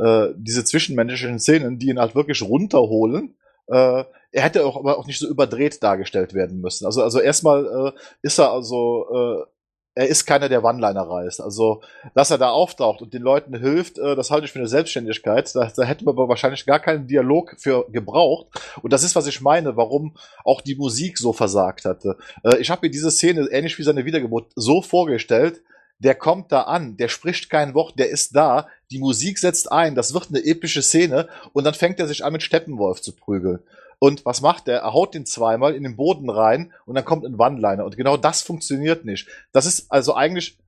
äh, 0.00 0.34
diese 0.36 0.64
zwischenmenschlichen 0.64 1.38
Szenen, 1.38 1.78
die 1.78 1.88
ihn 1.88 1.98
halt 1.98 2.14
wirklich 2.14 2.42
runterholen. 2.42 3.36
Äh, 3.68 4.04
er 4.32 4.42
hätte 4.42 4.66
auch 4.66 4.76
aber 4.76 4.98
auch 4.98 5.06
nicht 5.06 5.18
so 5.18 5.28
überdreht 5.28 5.82
dargestellt 5.82 6.34
werden 6.34 6.60
müssen. 6.60 6.84
Also, 6.84 7.02
also 7.02 7.20
erstmal 7.20 7.66
äh, 7.66 7.98
ist 8.22 8.38
er 8.38 8.52
also 8.52 9.06
äh, 9.10 9.55
er 9.96 10.08
ist 10.08 10.26
keiner, 10.26 10.50
der 10.50 10.62
One-Liner 10.62 11.08
reißt. 11.08 11.40
Also, 11.40 11.80
dass 12.14 12.30
er 12.30 12.36
da 12.36 12.50
auftaucht 12.50 13.00
und 13.00 13.14
den 13.14 13.22
Leuten 13.22 13.58
hilft, 13.58 13.98
äh, 13.98 14.14
das 14.14 14.30
halte 14.30 14.44
ich 14.44 14.52
für 14.52 14.58
eine 14.58 14.68
Selbstständigkeit. 14.68 15.52
Da, 15.56 15.72
da 15.74 15.82
hätten 15.84 16.06
wir 16.06 16.10
aber 16.10 16.28
wahrscheinlich 16.28 16.66
gar 16.66 16.78
keinen 16.78 17.06
Dialog 17.06 17.56
für 17.58 17.86
gebraucht. 17.90 18.46
Und 18.82 18.92
das 18.92 19.02
ist, 19.02 19.16
was 19.16 19.26
ich 19.26 19.40
meine, 19.40 19.76
warum 19.76 20.14
auch 20.44 20.60
die 20.60 20.76
Musik 20.76 21.16
so 21.16 21.32
versagt 21.32 21.86
hatte. 21.86 22.18
Äh, 22.44 22.58
ich 22.58 22.68
habe 22.68 22.86
mir 22.86 22.90
diese 22.90 23.10
Szene, 23.10 23.48
ähnlich 23.50 23.78
wie 23.78 23.84
seine 23.84 24.04
Wiedergeburt, 24.04 24.52
so 24.54 24.82
vorgestellt, 24.82 25.62
der 25.98 26.14
kommt 26.14 26.52
da 26.52 26.62
an, 26.62 26.98
der 26.98 27.08
spricht 27.08 27.48
kein 27.48 27.72
Wort, 27.72 27.98
der 27.98 28.10
ist 28.10 28.36
da, 28.36 28.68
die 28.90 28.98
Musik 28.98 29.38
setzt 29.38 29.72
ein, 29.72 29.94
das 29.94 30.12
wird 30.12 30.28
eine 30.28 30.44
epische 30.44 30.82
Szene 30.82 31.26
und 31.54 31.64
dann 31.64 31.72
fängt 31.72 31.98
er 32.00 32.06
sich 32.06 32.22
an 32.22 32.34
mit 32.34 32.42
Steppenwolf 32.42 33.00
zu 33.00 33.12
prügeln. 33.12 33.60
Und 33.98 34.26
was 34.26 34.42
macht 34.42 34.68
er? 34.68 34.80
Er 34.80 34.92
haut 34.92 35.14
den 35.14 35.24
zweimal 35.24 35.74
in 35.74 35.82
den 35.82 35.96
Boden 35.96 36.28
rein 36.28 36.72
und 36.84 36.94
dann 36.94 37.04
kommt 37.04 37.24
ein 37.24 37.38
One-Liner. 37.40 37.84
Und 37.84 37.96
genau 37.96 38.16
das 38.16 38.42
funktioniert 38.42 39.04
nicht. 39.04 39.28
Das 39.52 39.64
ist 39.64 39.90
also 39.90 40.14
eigentlich, 40.14 40.58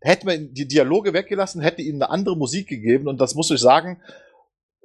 hätte 0.00 0.26
man 0.26 0.52
die 0.52 0.66
Dialoge 0.66 1.12
weggelassen, 1.12 1.62
hätte 1.62 1.82
ihnen 1.82 2.02
eine 2.02 2.10
andere 2.10 2.36
Musik 2.36 2.68
gegeben. 2.68 3.06
Und 3.06 3.20
das 3.20 3.36
muss 3.36 3.50
ich 3.52 3.60
sagen, 3.60 4.02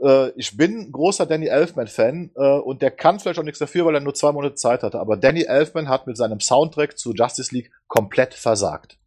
äh, 0.01 0.29
ich 0.35 0.55
bin 0.57 0.91
großer 0.91 1.25
Danny 1.25 1.47
Elfman-Fan 1.47 2.31
äh, 2.35 2.59
und 2.59 2.83
der 2.83 2.91
kann 2.91 3.19
vielleicht 3.19 3.39
auch 3.39 3.43
nichts 3.43 3.59
dafür, 3.59 3.85
weil 3.85 3.95
er 3.95 4.01
nur 4.01 4.13
zwei 4.13 4.31
Monate 4.31 4.55
Zeit 4.55 4.83
hatte. 4.83 4.99
Aber 4.99 5.17
Danny 5.17 5.43
Elfman 5.43 5.89
hat 5.89 6.05
mit 6.05 6.17
seinem 6.17 6.39
Soundtrack 6.39 6.99
zu 6.99 7.13
Justice 7.13 7.53
League 7.53 7.71
komplett 7.87 8.35
versagt. 8.35 8.98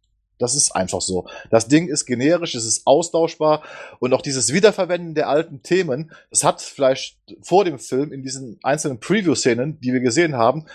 Das 0.43 0.55
ist 0.55 0.75
einfach 0.75 1.01
so. 1.01 1.27
Das 1.49 1.67
Ding 1.67 1.87
ist 1.87 2.05
generisch, 2.05 2.53
es 2.53 2.65
ist 2.65 2.85
austauschbar 2.85 3.63
und 3.99 4.13
auch 4.13 4.21
dieses 4.21 4.53
Wiederverwenden 4.53 5.15
der 5.15 5.29
alten 5.29 5.63
Themen, 5.63 6.11
das 6.29 6.43
hat 6.43 6.61
vielleicht 6.61 7.17
vor 7.41 7.65
dem 7.65 7.79
Film 7.79 8.11
in 8.11 8.21
diesen 8.21 8.59
einzelnen 8.61 8.99
Preview-Szenen, 8.99 9.79
die 9.79 9.93
wir 9.93 10.01
gesehen 10.01 10.35
haben, 10.35 10.65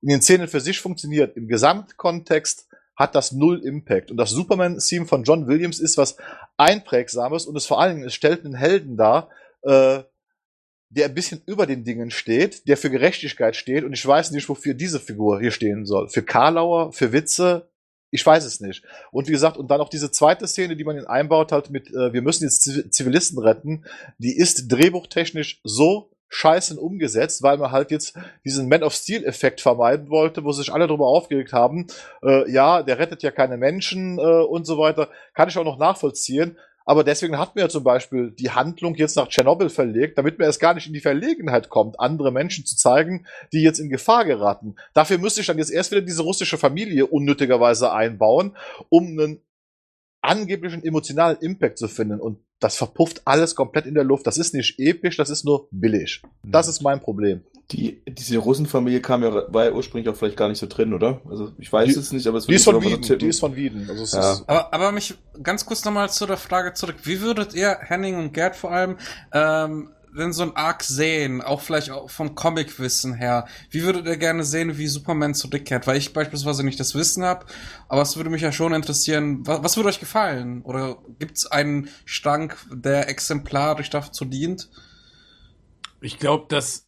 in 0.00 0.08
den 0.08 0.22
Szenen 0.22 0.48
für 0.48 0.60
sich 0.60 0.80
funktioniert. 0.80 1.36
Im 1.36 1.48
Gesamtkontext 1.48 2.68
hat 2.94 3.14
das 3.14 3.32
null 3.32 3.60
Impact. 3.64 4.10
Und 4.10 4.16
das 4.16 4.30
Superman-Theme 4.30 5.06
von 5.06 5.24
John 5.24 5.46
Williams 5.46 5.80
ist 5.80 5.98
was 5.98 6.16
Einprägsames 6.56 7.46
und 7.46 7.56
es 7.56 7.66
vor 7.66 7.80
allen 7.80 7.96
Dingen, 7.96 8.06
es 8.06 8.14
stellt 8.14 8.44
einen 8.44 8.54
Helden 8.54 8.96
dar, 8.96 9.28
äh, 9.62 10.02
der 10.88 11.06
ein 11.06 11.14
bisschen 11.14 11.42
über 11.46 11.66
den 11.66 11.84
Dingen 11.84 12.10
steht, 12.10 12.68
der 12.68 12.76
für 12.76 12.90
Gerechtigkeit 12.90 13.56
steht 13.56 13.84
und 13.84 13.92
ich 13.92 14.06
weiß 14.06 14.30
nicht, 14.30 14.48
wofür 14.48 14.72
diese 14.72 15.00
Figur 15.00 15.40
hier 15.40 15.50
stehen 15.50 15.84
soll. 15.84 16.08
Für 16.08 16.22
Karlauer, 16.22 16.92
für 16.92 17.12
Witze, 17.12 17.68
ich 18.10 18.24
weiß 18.24 18.44
es 18.44 18.60
nicht. 18.60 18.84
Und 19.10 19.28
wie 19.28 19.32
gesagt, 19.32 19.56
und 19.56 19.70
dann 19.70 19.80
auch 19.80 19.88
diese 19.88 20.10
zweite 20.10 20.46
Szene, 20.46 20.76
die 20.76 20.84
man 20.84 20.96
ihn 20.96 21.06
einbaut 21.06 21.52
hat 21.52 21.70
mit, 21.70 21.90
äh, 21.90 22.12
wir 22.12 22.22
müssen 22.22 22.44
jetzt 22.44 22.62
Zivilisten 22.92 23.38
retten, 23.38 23.84
die 24.18 24.36
ist 24.36 24.68
drehbuchtechnisch 24.68 25.60
so 25.64 26.10
scheißen 26.28 26.78
umgesetzt, 26.78 27.42
weil 27.42 27.56
man 27.56 27.70
halt 27.70 27.90
jetzt 27.90 28.18
diesen 28.44 28.68
Man 28.68 28.82
of 28.82 28.94
Steel-Effekt 28.94 29.60
vermeiden 29.60 30.10
wollte, 30.10 30.44
wo 30.44 30.52
sich 30.52 30.72
alle 30.72 30.86
darüber 30.86 31.06
aufgeregt 31.06 31.52
haben, 31.52 31.86
äh, 32.22 32.50
ja, 32.50 32.82
der 32.82 32.98
rettet 32.98 33.22
ja 33.22 33.30
keine 33.30 33.56
Menschen 33.56 34.18
äh, 34.18 34.22
und 34.22 34.66
so 34.66 34.78
weiter. 34.78 35.08
Kann 35.34 35.48
ich 35.48 35.56
auch 35.56 35.64
noch 35.64 35.78
nachvollziehen. 35.78 36.58
Aber 36.86 37.02
deswegen 37.02 37.36
hat 37.36 37.54
man 37.54 37.64
ja 37.64 37.68
zum 37.68 37.82
Beispiel 37.82 38.30
die 38.30 38.50
Handlung 38.50 38.94
jetzt 38.94 39.16
nach 39.16 39.26
Tschernobyl 39.26 39.68
verlegt, 39.68 40.16
damit 40.16 40.38
man 40.38 40.46
erst 40.46 40.60
gar 40.60 40.72
nicht 40.72 40.86
in 40.86 40.92
die 40.92 41.00
Verlegenheit 41.00 41.68
kommt, 41.68 41.98
andere 41.98 42.30
Menschen 42.30 42.64
zu 42.64 42.76
zeigen, 42.76 43.26
die 43.52 43.60
jetzt 43.60 43.80
in 43.80 43.90
Gefahr 43.90 44.24
geraten. 44.24 44.76
Dafür 44.94 45.18
müsste 45.18 45.40
ich 45.40 45.48
dann 45.48 45.58
jetzt 45.58 45.72
erst 45.72 45.90
wieder 45.90 46.00
diese 46.00 46.22
russische 46.22 46.56
Familie 46.56 47.06
unnötigerweise 47.06 47.92
einbauen, 47.92 48.56
um 48.88 49.04
einen 49.18 49.40
angeblichen 50.26 50.84
emotionalen 50.84 51.38
Impact 51.40 51.78
zu 51.78 51.88
finden. 51.88 52.20
Und 52.20 52.38
das 52.58 52.76
verpufft 52.76 53.22
alles 53.24 53.54
komplett 53.54 53.86
in 53.86 53.94
der 53.94 54.04
Luft. 54.04 54.26
Das 54.26 54.38
ist 54.38 54.54
nicht 54.54 54.78
episch, 54.78 55.16
das 55.16 55.30
ist 55.30 55.44
nur 55.44 55.68
billig. 55.70 56.22
Das 56.42 56.68
ist 56.68 56.82
mein 56.82 57.00
Problem. 57.00 57.42
Die, 57.72 58.00
diese 58.06 58.38
Russenfamilie 58.38 59.00
kam 59.00 59.22
ja, 59.24 59.52
war 59.52 59.64
ja 59.64 59.72
ursprünglich 59.72 60.08
auch 60.08 60.16
vielleicht 60.16 60.36
gar 60.36 60.48
nicht 60.48 60.58
so 60.58 60.66
drin, 60.66 60.94
oder? 60.94 61.20
Also 61.28 61.52
ich 61.58 61.72
weiß 61.72 61.92
die, 61.92 61.98
es 61.98 62.12
nicht, 62.12 62.26
aber 62.26 62.38
es 62.38 62.46
die 62.46 62.54
ist 62.54 62.64
von 62.64 62.80
Wieden. 62.82 63.18
Die 63.18 63.26
ist 63.26 63.40
von 63.40 63.56
Wieden. 63.56 63.90
Also 63.90 64.16
ja. 64.16 64.40
aber, 64.46 64.72
aber 64.72 64.92
mich 64.92 65.14
ganz 65.42 65.66
kurz 65.66 65.84
nochmal 65.84 66.08
zu 66.10 66.26
der 66.26 66.36
Frage 66.36 66.74
zurück. 66.74 66.96
Wie 67.02 67.20
würdet 67.20 67.54
ihr, 67.54 67.76
Henning 67.80 68.18
und 68.18 68.32
Gerd 68.32 68.54
vor 68.54 68.70
allem, 68.70 68.96
ähm, 69.32 69.90
denn 70.16 70.32
so 70.32 70.42
ein 70.42 70.56
Arc 70.56 70.82
sehen, 70.82 71.42
auch 71.42 71.60
vielleicht 71.60 71.90
auch 71.90 72.10
vom 72.10 72.34
Comic-Wissen 72.34 73.14
her? 73.14 73.46
Wie 73.70 73.82
würdet 73.82 74.06
ihr 74.06 74.16
gerne 74.16 74.44
sehen, 74.44 74.78
wie 74.78 74.86
Superman 74.86 75.34
zurückkehrt? 75.34 75.86
Weil 75.86 75.98
ich 75.98 76.12
beispielsweise 76.12 76.64
nicht 76.64 76.80
das 76.80 76.94
Wissen 76.94 77.24
habe, 77.24 77.46
aber 77.88 78.02
es 78.02 78.16
würde 78.16 78.30
mich 78.30 78.42
ja 78.42 78.52
schon 78.52 78.74
interessieren, 78.74 79.46
was, 79.46 79.62
was 79.62 79.76
würde 79.76 79.88
euch 79.88 80.00
gefallen? 80.00 80.62
Oder 80.62 80.98
gibt 81.18 81.36
es 81.36 81.46
einen 81.46 81.88
Stank, 82.04 82.56
der 82.72 83.08
exemplarisch 83.08 83.90
dazu 83.90 84.24
dient? 84.24 84.70
Ich 86.00 86.18
glaube, 86.18 86.46
dass 86.48 86.86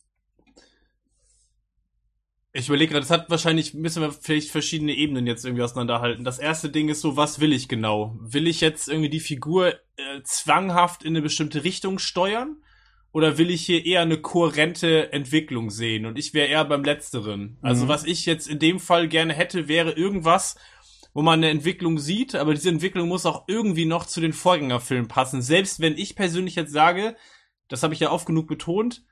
ich 2.53 2.68
überlege 2.68 2.93
gerade, 2.93 3.07
das 3.07 3.11
hat 3.11 3.31
wahrscheinlich, 3.31 3.74
müssen 3.74 4.03
wir 4.03 4.11
vielleicht 4.11 4.51
verschiedene 4.51 4.95
Ebenen 4.95 5.26
jetzt 5.26 5.45
irgendwie 5.45 5.62
auseinanderhalten. 5.62 6.24
Das 6.24 6.39
erste 6.39 6.70
Ding 6.70 6.89
ist 6.89 7.03
so, 7.03 7.16
was 7.16 7.41
will 7.41 7.53
ich 7.53 7.68
genau? 7.68 8.16
Will 8.20 8.49
ich 8.49 8.61
jetzt 8.61 8.89
irgendwie 8.89 9.11
die 9.11 9.20
Figur 9.20 9.74
äh, 9.97 10.22
zwanghaft 10.24 11.05
in 11.05 11.14
eine 11.14 11.22
bestimmte 11.22 11.62
Richtung 11.64 11.99
steuern? 11.99 12.57
Oder 13.12 13.38
will 13.38 13.50
ich 13.50 13.64
hier 13.64 13.86
eher 13.86 14.02
eine 14.02 14.18
kohärente 14.18 15.12
Entwicklung 15.12 15.70
sehen? 15.70 16.06
Und 16.06 16.18
ich 16.18 16.34
wäre 16.34 16.48
eher 16.48 16.64
beim 16.64 16.84
Letzteren. 16.84 17.56
Also 17.62 17.84
mhm. 17.84 17.88
was 17.88 18.04
ich 18.04 18.26
jetzt 18.26 18.48
in 18.48 18.59
dem 18.59 18.78
Fall 18.78 19.09
gerne 19.09 19.32
hätte, 19.32 19.66
wäre 19.66 19.92
irgendwas, 19.92 20.56
wo 21.14 21.22
man 21.22 21.40
eine 21.40 21.50
Entwicklung 21.50 21.98
sieht, 21.98 22.34
aber 22.34 22.54
diese 22.54 22.68
Entwicklung 22.68 23.09
muss 23.09 23.26
auch 23.26 23.44
irgendwie 23.48 23.86
noch 23.86 24.06
zu 24.06 24.20
den 24.20 24.32
Vorgängerfilmen 24.32 25.09
passen. 25.09 25.42
Selbst 25.42 25.80
wenn 25.80 25.96
ich 25.96 26.16
persönlich 26.16 26.54
jetzt 26.54 26.72
sage, 26.72 27.16
das 27.68 27.82
habe 27.82 27.94
ich 27.94 28.00
ja 28.00 28.11
oft 28.11 28.26
genug 28.26 28.46
betont, 28.46 29.02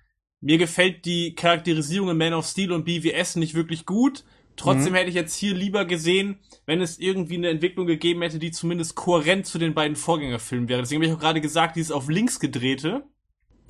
mir 0.41 0.59
gefällt 0.59 1.05
die 1.07 1.35
Charakterisierung 1.35 2.11
in 2.11 2.19
Man 2.19 2.35
of 2.35 2.47
Steel 2.47 2.73
und 2.73 2.85
BWS 2.85 3.37
nicht 3.37 3.55
wirklich 3.55 3.87
gut. 3.87 4.25
Trotzdem 4.57 4.93
mhm. 4.93 4.97
hätte 4.97 5.09
ich 5.09 5.15
jetzt 5.15 5.35
hier 5.35 5.55
lieber 5.55 5.85
gesehen, 5.85 6.39
wenn 6.65 6.81
es 6.81 6.99
irgendwie 6.99 7.37
eine 7.37 7.49
Entwicklung 7.49 7.87
gegeben 7.87 8.23
hätte, 8.23 8.39
die 8.39 8.51
zumindest 8.51 8.95
kohärent 8.95 9.47
zu 9.47 9.59
den 9.59 9.75
beiden 9.75 9.97
Vorgängerfilmen 9.97 10.69
wäre. 10.69 10.83
Deswegen 10.83 11.03
habe 11.03 11.11
ich 11.11 11.17
auch 11.17 11.21
gerade 11.21 11.41
gesagt, 11.41 11.77
dieses 11.77 11.93
auf 11.93 12.09
links 12.09 12.41
gedrehte, 12.41 13.05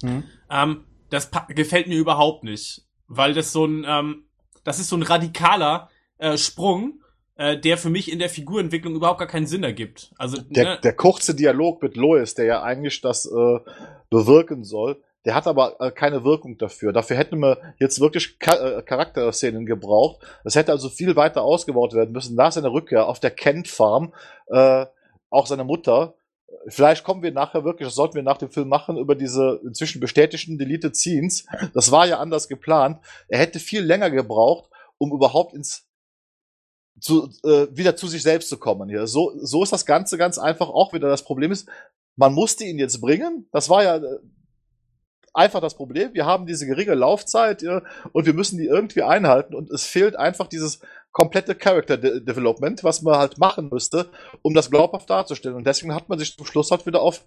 Mhm. 0.02 0.24
Ähm, 0.50 0.84
das 1.10 1.30
gefällt 1.48 1.86
mir 1.86 1.96
überhaupt 1.96 2.44
nicht, 2.44 2.82
weil 3.08 3.34
das 3.34 3.52
so 3.52 3.64
ein, 3.64 3.84
ähm, 3.88 4.24
das 4.64 4.78
ist 4.78 4.88
so 4.88 4.96
ein 4.96 5.02
radikaler 5.02 5.90
äh, 6.18 6.36
Sprung, 6.36 7.00
äh, 7.36 7.58
der 7.58 7.78
für 7.78 7.90
mich 7.90 8.10
in 8.10 8.18
der 8.18 8.28
Figurentwicklung 8.28 8.94
überhaupt 8.94 9.18
gar 9.18 9.28
keinen 9.28 9.46
Sinn 9.46 9.62
ergibt. 9.62 10.12
Also 10.18 10.40
der, 10.40 10.64
ne? 10.64 10.80
der 10.82 10.94
kurze 10.94 11.34
Dialog 11.34 11.82
mit 11.82 11.96
Lois, 11.96 12.34
der 12.34 12.46
ja 12.46 12.62
eigentlich 12.62 13.00
das 13.00 13.26
äh, 13.26 13.58
bewirken 14.10 14.64
soll, 14.64 15.02
der 15.26 15.34
hat 15.34 15.48
aber 15.48 15.80
äh, 15.80 15.90
keine 15.90 16.24
Wirkung 16.24 16.56
dafür. 16.56 16.92
Dafür 16.92 17.16
hätten 17.16 17.40
wir 17.40 17.58
jetzt 17.78 18.00
wirklich 18.00 18.38
Ka 18.38 18.54
äh, 18.54 18.82
Charakterszenen 18.82 19.66
gebraucht. 19.66 20.24
Das 20.44 20.54
hätte 20.54 20.70
also 20.70 20.88
viel 20.88 21.16
weiter 21.16 21.42
ausgebaut 21.42 21.94
werden 21.94 22.12
müssen. 22.12 22.36
Nach 22.36 22.52
seiner 22.52 22.72
Rückkehr 22.72 23.08
auf 23.08 23.18
der 23.18 23.32
Kent 23.32 23.66
Farm, 23.66 24.14
äh, 24.46 24.86
auch 25.28 25.46
seine 25.46 25.64
Mutter, 25.64 26.14
Vielleicht 26.68 27.04
kommen 27.04 27.22
wir 27.22 27.32
nachher 27.32 27.64
wirklich, 27.64 27.88
das 27.88 27.94
sollten 27.94 28.14
wir 28.14 28.22
nach 28.22 28.38
dem 28.38 28.50
Film 28.50 28.68
machen, 28.68 28.96
über 28.96 29.14
diese 29.14 29.60
inzwischen 29.64 30.00
bestätigten 30.00 30.58
Deleted 30.58 30.96
Scenes. 30.96 31.46
Das 31.74 31.90
war 31.90 32.06
ja 32.06 32.18
anders 32.18 32.48
geplant. 32.48 33.00
Er 33.28 33.38
hätte 33.38 33.58
viel 33.58 33.82
länger 33.82 34.10
gebraucht, 34.10 34.70
um 34.98 35.12
überhaupt 35.12 35.54
ins 35.54 35.86
zu, 37.00 37.28
äh, 37.44 37.66
wieder 37.70 37.96
zu 37.96 38.08
sich 38.08 38.22
selbst 38.22 38.48
zu 38.48 38.58
kommen 38.58 38.88
hier. 38.88 39.06
So, 39.06 39.32
so 39.36 39.62
ist 39.62 39.72
das 39.72 39.86
Ganze 39.86 40.16
ganz 40.18 40.38
einfach 40.38 40.68
auch 40.68 40.92
wieder. 40.92 41.08
Das 41.08 41.24
Problem 41.24 41.52
ist, 41.52 41.68
man 42.16 42.32
musste 42.32 42.64
ihn 42.64 42.78
jetzt 42.78 43.00
bringen. 43.00 43.48
Das 43.52 43.68
war 43.68 43.84
ja 43.84 43.96
äh, 43.96 44.18
einfach 45.34 45.60
das 45.60 45.74
Problem. 45.74 46.14
Wir 46.14 46.24
haben 46.24 46.46
diese 46.46 46.66
geringe 46.66 46.94
Laufzeit 46.94 47.62
ja, 47.62 47.82
und 48.12 48.26
wir 48.26 48.32
müssen 48.32 48.58
die 48.58 48.66
irgendwie 48.66 49.02
einhalten 49.02 49.54
und 49.54 49.70
es 49.70 49.84
fehlt 49.84 50.16
einfach 50.16 50.46
dieses 50.46 50.80
komplette 51.16 51.54
Character 51.54 51.96
De 51.96 52.20
Development, 52.20 52.84
was 52.84 53.00
man 53.00 53.16
halt 53.16 53.38
machen 53.38 53.70
müsste, 53.72 54.10
um 54.42 54.52
das 54.52 54.70
glaubhaft 54.70 55.08
darzustellen. 55.08 55.56
Und 55.56 55.66
deswegen 55.66 55.94
hat 55.94 56.10
man 56.10 56.18
sich 56.18 56.36
zum 56.36 56.44
Schluss 56.44 56.70
halt 56.70 56.84
wieder 56.84 57.00
auf 57.00 57.24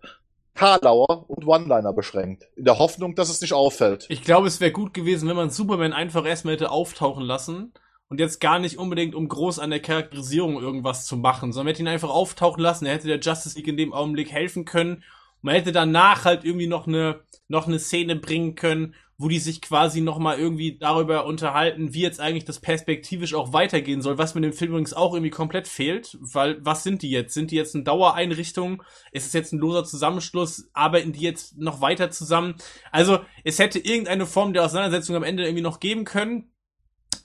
Karlauer 0.54 1.28
und 1.28 1.48
One-Liner 1.48 1.92
beschränkt. 1.92 2.46
In 2.56 2.66
der 2.66 2.78
Hoffnung, 2.78 3.16
dass 3.16 3.30
es 3.30 3.42
nicht 3.42 3.54
auffällt. 3.54 4.06
Ich 4.10 4.24
glaube, 4.24 4.48
es 4.48 4.62
wäre 4.62 4.72
gut 4.72 4.94
gewesen, 4.94 5.28
wenn 5.28 5.36
man 5.36 5.50
Superman 5.50 5.94
einfach 5.94 6.24
erstmal 6.24 6.54
hätte 6.54 6.70
auftauchen 6.70 7.24
lassen 7.24 7.74
und 8.10 8.20
jetzt 8.20 8.40
gar 8.40 8.60
nicht 8.60 8.78
unbedingt, 8.78 9.16
um 9.16 9.28
groß 9.28 9.58
an 9.58 9.72
der 9.72 9.82
Charakterisierung 9.82 10.62
irgendwas 10.62 11.08
zu 11.08 11.18
machen, 11.18 11.52
sondern 11.52 11.74
hätte 11.74 11.82
ihn 11.82 11.88
einfach 11.88 12.12
auftauchen 12.12 12.62
lassen. 12.62 12.86
Er 12.86 12.94
hätte 12.94 13.08
der 13.08 13.20
Justice 13.20 13.58
League 13.58 13.70
in 13.70 13.78
dem 13.78 13.92
Augenblick 13.92 14.32
helfen 14.32 14.66
können. 14.66 15.04
Man 15.42 15.56
hätte 15.56 15.72
danach 15.72 16.26
halt 16.26 16.46
irgendwie 16.46 16.68
noch 16.68 16.86
eine, 16.86 17.22
noch 17.48 17.66
eine 17.66 17.80
Szene 17.80 18.16
bringen 18.16 18.54
können, 18.54 18.94
wo 19.20 19.28
die 19.28 19.40
sich 19.40 19.62
quasi 19.62 20.00
nochmal 20.00 20.40
irgendwie 20.40 20.78
darüber 20.78 21.26
unterhalten, 21.26 21.94
wie 21.94 22.02
jetzt 22.02 22.22
eigentlich 22.22 22.46
das 22.46 22.62
perspektivisch 22.62 23.34
auch 23.34 23.52
weitergehen 23.52 24.02
soll, 24.02 24.18
was 24.18 24.34
mir 24.34 24.40
dem 24.40 24.54
Film 24.54 24.72
übrigens 24.72 24.94
auch 24.94 25.14
irgendwie 25.14 25.30
komplett 25.30 25.68
fehlt, 25.68 26.18
weil 26.22 26.66
was 26.66 26.84
sind 26.84 27.02
die 27.02 27.12
jetzt? 27.12 27.34
Sind 27.34 27.52
die 27.52 27.58
jetzt 27.58 27.76
eine 27.76 27.84
Dauereinrichtung? 27.84 28.82
Ist 29.12 29.28
es 29.28 29.34
jetzt 29.34 29.52
ein 29.52 29.60
loser 29.60 29.84
Zusammenschluss? 29.84 30.70
Arbeiten 30.72 31.12
die 31.12 31.20
jetzt 31.20 31.58
noch 31.58 31.82
weiter 31.82 32.12
zusammen? 32.12 32.56
Also 32.94 33.20
es 33.44 33.60
hätte 33.60 33.80
irgendeine 33.80 34.26
Form 34.26 34.54
der 34.54 34.64
Auseinandersetzung 34.64 35.18
am 35.18 35.24
Ende 35.24 35.44
irgendwie 35.44 35.64
noch 35.64 35.82
geben 35.82 36.06
können. 36.06 36.54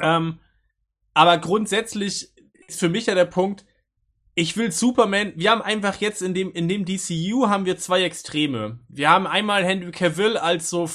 Ähm, 0.00 0.40
aber 1.14 1.38
grundsätzlich 1.38 2.28
ist 2.66 2.80
für 2.80 2.88
mich 2.88 3.06
ja 3.06 3.14
der 3.14 3.26
Punkt, 3.26 3.64
ich 4.34 4.56
will 4.56 4.72
Superman, 4.72 5.32
wir 5.36 5.52
haben 5.52 5.62
einfach 5.62 6.00
jetzt 6.00 6.22
in 6.22 6.34
dem, 6.34 6.50
in 6.50 6.66
dem 6.66 6.84
DCU 6.84 7.46
haben 7.46 7.66
wir 7.66 7.78
zwei 7.78 8.02
Extreme. 8.02 8.80
Wir 8.88 9.10
haben 9.10 9.28
einmal 9.28 9.64
Henry 9.64 9.92
Cavill 9.92 10.36
als 10.36 10.68
so 10.70 10.88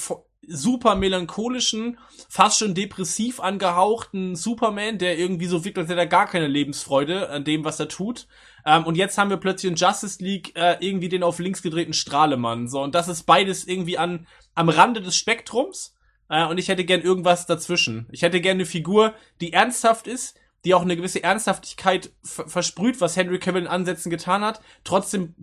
super 0.50 0.96
melancholischen, 0.96 1.98
fast 2.28 2.58
schon 2.58 2.74
depressiv 2.74 3.40
angehauchten 3.40 4.36
Superman, 4.36 4.98
der 4.98 5.18
irgendwie 5.18 5.46
so 5.46 5.64
wirkt, 5.64 5.78
als 5.78 5.88
hätte 5.88 6.00
er 6.00 6.06
gar 6.06 6.26
keine 6.26 6.48
Lebensfreude 6.48 7.30
an 7.30 7.44
dem, 7.44 7.64
was 7.64 7.80
er 7.80 7.88
tut. 7.88 8.26
Ähm, 8.66 8.84
und 8.84 8.96
jetzt 8.96 9.16
haben 9.16 9.30
wir 9.30 9.36
plötzlich 9.36 9.70
in 9.70 9.76
Justice 9.76 10.22
League 10.22 10.56
äh, 10.56 10.76
irgendwie 10.80 11.08
den 11.08 11.22
auf 11.22 11.38
links 11.38 11.62
gedrehten 11.62 11.94
Strahlemann. 11.94 12.68
So, 12.68 12.82
und 12.82 12.94
das 12.94 13.08
ist 13.08 13.22
beides 13.22 13.66
irgendwie 13.66 13.96
an, 13.96 14.26
am 14.54 14.68
Rande 14.68 15.00
des 15.00 15.16
Spektrums. 15.16 15.94
Äh, 16.28 16.46
und 16.46 16.58
ich 16.58 16.68
hätte 16.68 16.84
gern 16.84 17.02
irgendwas 17.02 17.46
dazwischen. 17.46 18.06
Ich 18.10 18.22
hätte 18.22 18.40
gern 18.40 18.56
eine 18.56 18.66
Figur, 18.66 19.14
die 19.40 19.52
ernsthaft 19.52 20.06
ist, 20.06 20.36
die 20.64 20.74
auch 20.74 20.82
eine 20.82 20.96
gewisse 20.96 21.22
Ernsthaftigkeit 21.22 22.12
versprüht, 22.22 23.00
was 23.00 23.16
Henry 23.16 23.38
Cavill 23.38 23.62
in 23.62 23.68
Ansätzen 23.68 24.10
getan 24.10 24.42
hat. 24.42 24.60
Trotzdem 24.84 25.34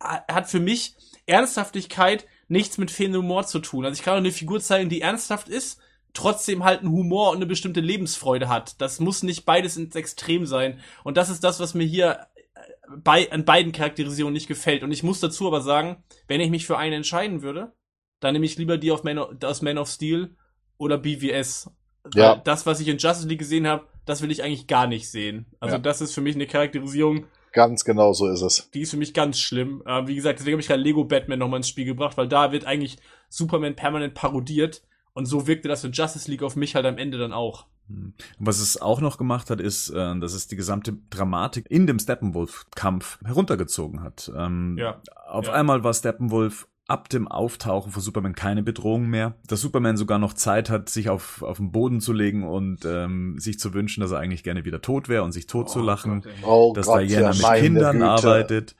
hat 0.00 0.50
für 0.50 0.60
mich 0.60 0.96
Ernsthaftigkeit 1.26 2.26
nichts 2.50 2.78
mit 2.78 2.90
fehlendem 2.90 3.22
Humor 3.22 3.46
zu 3.46 3.60
tun. 3.60 3.84
Also 3.84 3.98
ich 3.98 4.04
kann 4.04 4.14
auch 4.14 4.18
eine 4.18 4.32
Figur 4.32 4.60
zeigen, 4.60 4.90
die 4.90 5.00
ernsthaft 5.00 5.48
ist, 5.48 5.80
trotzdem 6.12 6.64
halt 6.64 6.80
einen 6.80 6.90
Humor 6.90 7.30
und 7.30 7.36
eine 7.36 7.46
bestimmte 7.46 7.80
Lebensfreude 7.80 8.48
hat. 8.48 8.80
Das 8.80 8.98
muss 8.98 9.22
nicht 9.22 9.46
beides 9.46 9.76
ins 9.76 9.94
Extrem 9.94 10.46
sein. 10.46 10.80
Und 11.04 11.16
das 11.16 11.30
ist 11.30 11.44
das, 11.44 11.60
was 11.60 11.74
mir 11.74 11.84
hier 11.84 12.26
äh, 12.54 12.60
bei, 12.96 13.30
an 13.30 13.44
beiden 13.44 13.70
Charakterisierungen 13.70 14.34
nicht 14.34 14.48
gefällt. 14.48 14.82
Und 14.82 14.90
ich 14.90 15.04
muss 15.04 15.20
dazu 15.20 15.46
aber 15.46 15.60
sagen, 15.60 16.02
wenn 16.26 16.40
ich 16.40 16.50
mich 16.50 16.66
für 16.66 16.76
eine 16.76 16.96
entscheiden 16.96 17.42
würde, 17.42 17.72
dann 18.18 18.32
nehme 18.32 18.46
ich 18.46 18.58
lieber 18.58 18.78
die 18.78 18.90
auf 18.90 19.04
Man 19.04 19.18
of, 19.18 19.42
aus 19.44 19.62
Man 19.62 19.78
of 19.78 19.88
Steel 19.88 20.36
oder 20.76 20.98
BVS. 20.98 21.70
Ja. 22.14 22.36
das, 22.36 22.64
was 22.66 22.80
ich 22.80 22.88
in 22.88 22.96
Justice 22.96 23.28
League 23.28 23.38
gesehen 23.38 23.66
habe, 23.68 23.86
das 24.06 24.22
will 24.22 24.30
ich 24.30 24.42
eigentlich 24.42 24.66
gar 24.66 24.86
nicht 24.86 25.08
sehen. 25.08 25.46
Also 25.60 25.76
ja. 25.76 25.78
das 25.78 26.00
ist 26.00 26.14
für 26.14 26.22
mich 26.22 26.34
eine 26.34 26.46
Charakterisierung, 26.46 27.26
Ganz 27.52 27.84
genau 27.84 28.12
so 28.12 28.28
ist 28.28 28.42
es. 28.42 28.70
Die 28.72 28.82
ist 28.82 28.90
für 28.90 28.96
mich 28.96 29.14
ganz 29.14 29.38
schlimm. 29.38 29.82
Äh, 29.86 30.06
wie 30.06 30.14
gesagt, 30.14 30.38
deswegen 30.38 30.54
habe 30.54 30.62
ich 30.62 30.68
gerade 30.68 30.82
Lego 30.82 31.04
Batman 31.04 31.38
nochmal 31.38 31.58
ins 31.58 31.68
Spiel 31.68 31.84
gebracht, 31.84 32.16
weil 32.16 32.28
da 32.28 32.52
wird 32.52 32.64
eigentlich 32.64 32.98
Superman 33.28 33.76
permanent 33.76 34.14
parodiert. 34.14 34.82
Und 35.12 35.26
so 35.26 35.46
wirkte 35.46 35.68
das 35.68 35.82
in 35.82 35.92
Justice 35.92 36.30
League 36.30 36.42
auf 36.42 36.54
mich 36.54 36.76
halt 36.76 36.86
am 36.86 36.96
Ende 36.96 37.18
dann 37.18 37.32
auch. 37.32 37.66
Hm. 37.88 38.14
Was 38.38 38.60
es 38.60 38.80
auch 38.80 39.00
noch 39.00 39.18
gemacht 39.18 39.50
hat, 39.50 39.60
ist, 39.60 39.90
äh, 39.90 40.18
dass 40.18 40.32
es 40.32 40.46
die 40.46 40.56
gesamte 40.56 40.96
Dramatik 41.10 41.66
in 41.68 41.86
dem 41.86 41.98
Steppenwolf-Kampf 41.98 43.18
heruntergezogen 43.24 44.02
hat. 44.02 44.30
Ähm, 44.36 44.76
ja. 44.78 45.02
Auf 45.26 45.46
ja. 45.46 45.52
einmal 45.52 45.82
war 45.82 45.92
Steppenwolf 45.92 46.68
ab 46.90 47.08
dem 47.08 47.28
Auftauchen 47.28 47.92
von 47.92 48.02
Superman 48.02 48.34
keine 48.34 48.62
Bedrohung 48.62 49.06
mehr. 49.06 49.34
Dass 49.46 49.60
Superman 49.60 49.96
sogar 49.96 50.18
noch 50.18 50.34
Zeit 50.34 50.68
hat, 50.68 50.88
sich 50.88 51.08
auf, 51.08 51.42
auf 51.42 51.58
den 51.58 51.70
Boden 51.70 52.00
zu 52.00 52.12
legen 52.12 52.42
und 52.42 52.84
ähm, 52.84 53.38
sich 53.38 53.58
zu 53.58 53.72
wünschen, 53.72 54.00
dass 54.00 54.10
er 54.10 54.18
eigentlich 54.18 54.42
gerne 54.42 54.64
wieder 54.64 54.82
tot 54.82 55.08
wäre 55.08 55.22
und 55.22 55.32
sich 55.32 55.46
tot 55.46 55.66
oh, 55.68 55.72
zu 55.72 55.80
lachen. 55.80 56.22
Gott, 56.22 56.32
oh 56.42 56.72
dass 56.74 56.86
Gott, 56.86 57.02
Diana 57.02 57.32
ja, 57.32 57.52
mit 57.52 57.62
Kindern 57.62 57.98
Güte. 57.98 58.10
arbeitet. 58.10 58.76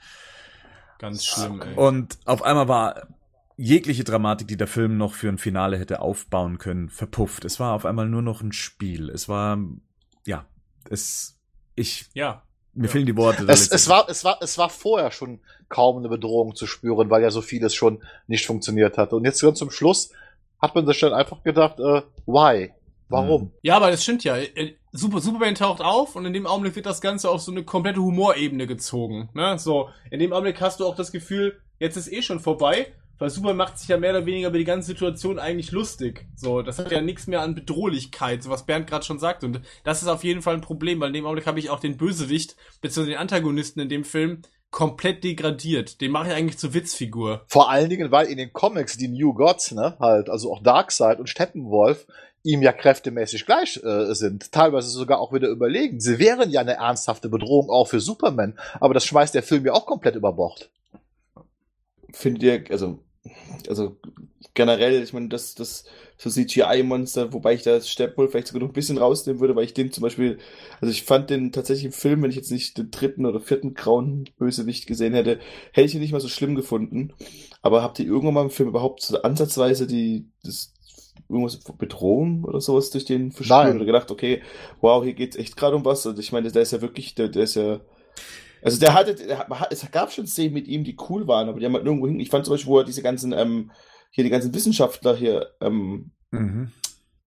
Ganz 0.99 1.25
schlimm, 1.25 1.63
ey. 1.63 1.75
Und 1.77 2.19
auf 2.25 2.43
einmal 2.43 2.69
war 2.69 3.09
jegliche 3.57 4.05
Dramatik, 4.05 4.49
die 4.49 4.57
der 4.57 4.67
Film 4.67 4.97
noch 4.97 5.15
für 5.15 5.29
ein 5.29 5.39
Finale 5.39 5.79
hätte 5.79 6.01
aufbauen 6.01 6.59
können, 6.59 6.89
verpufft. 6.89 7.45
Es 7.45 7.61
war 7.61 7.75
auf 7.75 7.87
einmal 7.87 8.09
nur 8.09 8.23
noch 8.23 8.43
ein 8.43 8.53
Spiel. 8.53 9.09
Es 9.09 9.29
war, 9.29 9.59
ja, 10.27 10.47
es, 10.89 11.39
ich, 11.75 12.11
Ja. 12.15 12.43
Mir 12.75 12.89
fehlen 12.89 13.07
die 13.07 13.17
Worte. 13.17 13.45
Es, 13.49 13.69
es, 13.69 13.89
war, 13.89 14.09
es, 14.09 14.25
war, 14.25 14.39
es 14.41 14.57
war 14.59 14.69
vorher 14.69 15.11
schon 15.11 15.41
kaum 15.69 15.99
eine 15.99 16.09
Bedrohung 16.09 16.55
zu 16.55 16.67
spüren, 16.67 17.11
weil 17.11 17.23
ja 17.23 17.31
so 17.31 17.43
vieles 17.43 17.75
schon 17.75 18.03
nicht 18.27 18.47
funktioniert 18.47 18.99
hatte. 18.99 19.17
Und 19.17 19.25
jetzt 19.25 19.41
ganz 19.41 19.59
zum 19.59 19.71
Schluss 19.71 20.11
hat 20.61 20.75
man 20.75 20.87
sich 20.87 21.01
dann 21.01 21.13
einfach 21.13 21.43
gedacht, 21.43 21.79
äh, 21.81 22.03
why? 22.27 22.73
Warum? 23.09 23.51
Ja, 23.63 23.77
aber 23.77 23.91
das 23.91 24.05
stimmt 24.05 24.23
ja. 24.23 24.37
Äh, 24.37 24.75
Super, 24.93 25.21
Superman 25.21 25.55
taucht 25.55 25.81
auf 25.81 26.17
und 26.17 26.27
in 26.27 26.33
dem 26.33 26.47
Augenblick 26.47 26.75
wird 26.75 26.87
das 26.87 27.01
Ganze 27.01 27.31
auf 27.31 27.41
so 27.41 27.53
eine 27.53 27.63
komplette 27.63 28.01
Humorebene 28.01 28.67
gezogen. 28.67 29.29
Ne? 29.35 29.57
So, 29.59 29.89
in 30.11 30.19
dem 30.19 30.33
Augenblick 30.33 30.61
hast 30.61 30.81
du 30.81 30.87
auch 30.87 30.97
das 30.97 31.13
Gefühl, 31.13 31.61
jetzt 31.79 31.97
ist 31.97 32.13
eh 32.13 32.23
schon 32.23 32.41
vorbei, 32.41 32.93
weil 33.21 33.31
Superman 33.31 33.57
macht 33.57 33.79
sich 33.79 33.89
ja 33.89 33.99
mehr 33.99 34.11
oder 34.11 34.27
weniger 34.27 34.49
über 34.49 34.59
die 34.59 34.65
ganze 34.65 34.89
Situation 34.89 35.39
eigentlich 35.39 35.71
lustig. 35.71 36.27
So, 36.35 36.63
das 36.63 36.79
hat 36.79 36.91
ja 36.91 37.01
nichts 37.01 37.27
mehr 37.27 37.43
an 37.43 37.55
Bedrohlichkeit, 37.55 38.43
so 38.43 38.51
was 38.51 38.67
Bernd 38.67 38.89
gerade 38.89 39.05
schon 39.05 39.19
sagt. 39.19 39.45
Und 39.45 39.61
das 39.85 40.03
ist 40.03 40.09
auf 40.09 40.25
jeden 40.25 40.43
Fall 40.43 40.55
ein 40.55 40.63
Problem, 40.63 41.01
weil 41.01 41.09
in 41.09 41.15
dem 41.15 41.27
Augenblick 41.27 41.47
habe 41.47 41.59
ich 41.59 41.71
auch 41.71 41.81
den 41.81 41.99
Bösewicht, 41.99 42.57
beziehungsweise 42.81 43.11
den 43.13 43.21
Antagonisten 43.21 43.79
in 43.81 43.89
dem 43.89 44.05
Film, 44.05 44.43
komplett 44.71 45.23
degradiert. 45.23 46.01
Den 46.01 46.13
mache 46.13 46.29
ich 46.29 46.35
eigentlich 46.35 46.59
zur 46.59 46.75
Witzfigur. 46.75 47.45
Vor 47.47 47.71
allen 47.71 47.91
Dingen, 47.91 48.11
weil 48.11 48.27
in 48.27 48.39
den 48.39 48.53
Comics 48.53 48.97
die 48.97 49.09
New 49.09 49.35
Gods, 49.35 49.73
ne, 49.73 49.97
halt, 50.01 50.31
also 50.31 50.53
auch 50.53 50.63
Darkseid 50.63 51.19
und 51.19 51.29
Steppenwolf, 51.29 52.07
ihm 52.43 52.63
ja 52.63 52.73
kräftemäßig 52.73 53.45
gleich 53.45 53.83
äh, 53.85 54.15
sind, 54.15 54.51
teilweise 54.53 54.89
sogar 54.89 55.19
auch 55.19 55.33
wieder 55.33 55.49
überlegen. 55.49 56.01
Sie 56.01 56.19
wären 56.19 56.51
ja 56.51 56.63
eine 56.63 56.75
ernsthafte 56.75 57.29
Bedrohung 57.29 57.69
auch 57.69 57.89
für 57.89 58.01
Superman, 58.01 58.59
aber 58.81 58.95
das 58.95 59.05
schmeißt 59.05 59.35
der 59.35 59.43
Film 59.43 59.67
ja 59.67 59.73
auch 59.73 59.85
komplett 59.85 60.15
über 60.15 60.33
Bord. 60.33 60.71
Findet 62.13 62.43
ihr, 62.43 62.65
also, 62.71 62.99
also 63.69 63.97
generell, 64.55 65.03
ich 65.03 65.13
meine, 65.13 65.29
das, 65.29 65.55
das 65.55 65.85
so 66.17 66.31
CGI-Monster, 66.31 67.33
wobei 67.33 67.55
ich 67.55 67.63
da 67.63 67.81
Steppenwolf 67.81 68.31
vielleicht 68.31 68.49
sogar 68.49 68.63
noch 68.63 68.71
ein 68.71 68.75
bisschen 68.75 68.99
rausnehmen 68.99 69.41
würde, 69.41 69.57
weil 69.57 69.65
ich 69.65 69.75
den 69.75 69.93
zum 69.93 70.03
Beispiel, 70.03 70.39
also 70.81 70.91
ich 70.91 71.05
fand 71.05 71.31
den 71.31 71.53
tatsächlich 71.53 71.87
im 71.87 71.93
Film, 71.93 72.23
wenn 72.23 72.31
ich 72.31 72.37
jetzt 72.37 72.51
nicht 72.51 72.77
den 72.79 72.91
dritten 72.91 73.27
oder 73.27 73.41
vierten 73.41 73.75
grauen 73.75 74.29
Bösewicht 74.39 74.87
gesehen 74.87 75.15
hätte, 75.15 75.39
hätte 75.73 75.87
ich 75.87 75.95
ihn 75.95 76.01
nicht 76.01 76.13
mal 76.13 76.21
so 76.21 76.29
schlimm 76.29 76.55
gefunden. 76.55 77.13
Aber 77.63 77.83
habt 77.83 77.99
ihr 77.99 78.07
irgendwann 78.07 78.35
mal 78.35 78.43
im 78.45 78.51
Film 78.51 78.69
überhaupt 78.69 79.03
so 79.03 79.21
ansatzweise 79.23 79.87
die, 79.87 80.27
das, 80.43 80.73
irgendwas 81.29 81.59
Bedrohung 81.59 82.45
oder 82.45 82.61
sowas 82.61 82.91
durch 82.91 83.05
den 83.05 83.31
verspürt 83.33 83.77
oder 83.77 83.85
gedacht, 83.85 84.11
okay, 84.11 84.43
wow, 84.81 85.03
hier 85.05 85.15
geht's 85.15 85.37
echt 85.37 85.57
gerade 85.57 85.77
um 85.77 85.85
was. 85.85 86.07
Also 86.07 86.21
ich 86.21 86.33
meine, 86.33 86.51
der 86.51 86.63
ist 86.63 86.73
ja 86.73 86.83
wirklich, 86.83 87.15
der, 87.15 87.29
der 87.29 87.45
ist 87.45 87.55
ja, 87.55 87.81
also 88.63 88.79
der 88.81 88.95
hatte, 88.95 89.15
der, 89.15 89.47
es 89.71 89.91
gab 89.91 90.13
schon 90.13 90.27
Szenen 90.27 90.55
mit 90.55 90.69
ihm, 90.69 90.85
die 90.85 90.97
cool 91.09 91.27
waren, 91.27 91.49
aber 91.49 91.59
die 91.61 91.67
haben 91.67 91.75
halt 91.75 91.85
nirgendwo 91.85 92.07
hin. 92.07 92.21
Ich 92.21 92.31
fand 92.31 92.45
zum 92.45 92.55
Beispiel, 92.55 92.71
wo 92.73 92.79
er 92.79 92.85
diese 92.85 93.03
ganzen, 93.03 93.33
ähm, 93.33 93.71
hier 94.11 94.25
die 94.25 94.31
ganzen 94.31 94.55
Wissenschaftler 94.55 95.15
hier, 95.17 95.51
ähm, 95.61 96.11
Mhm. 96.31 96.71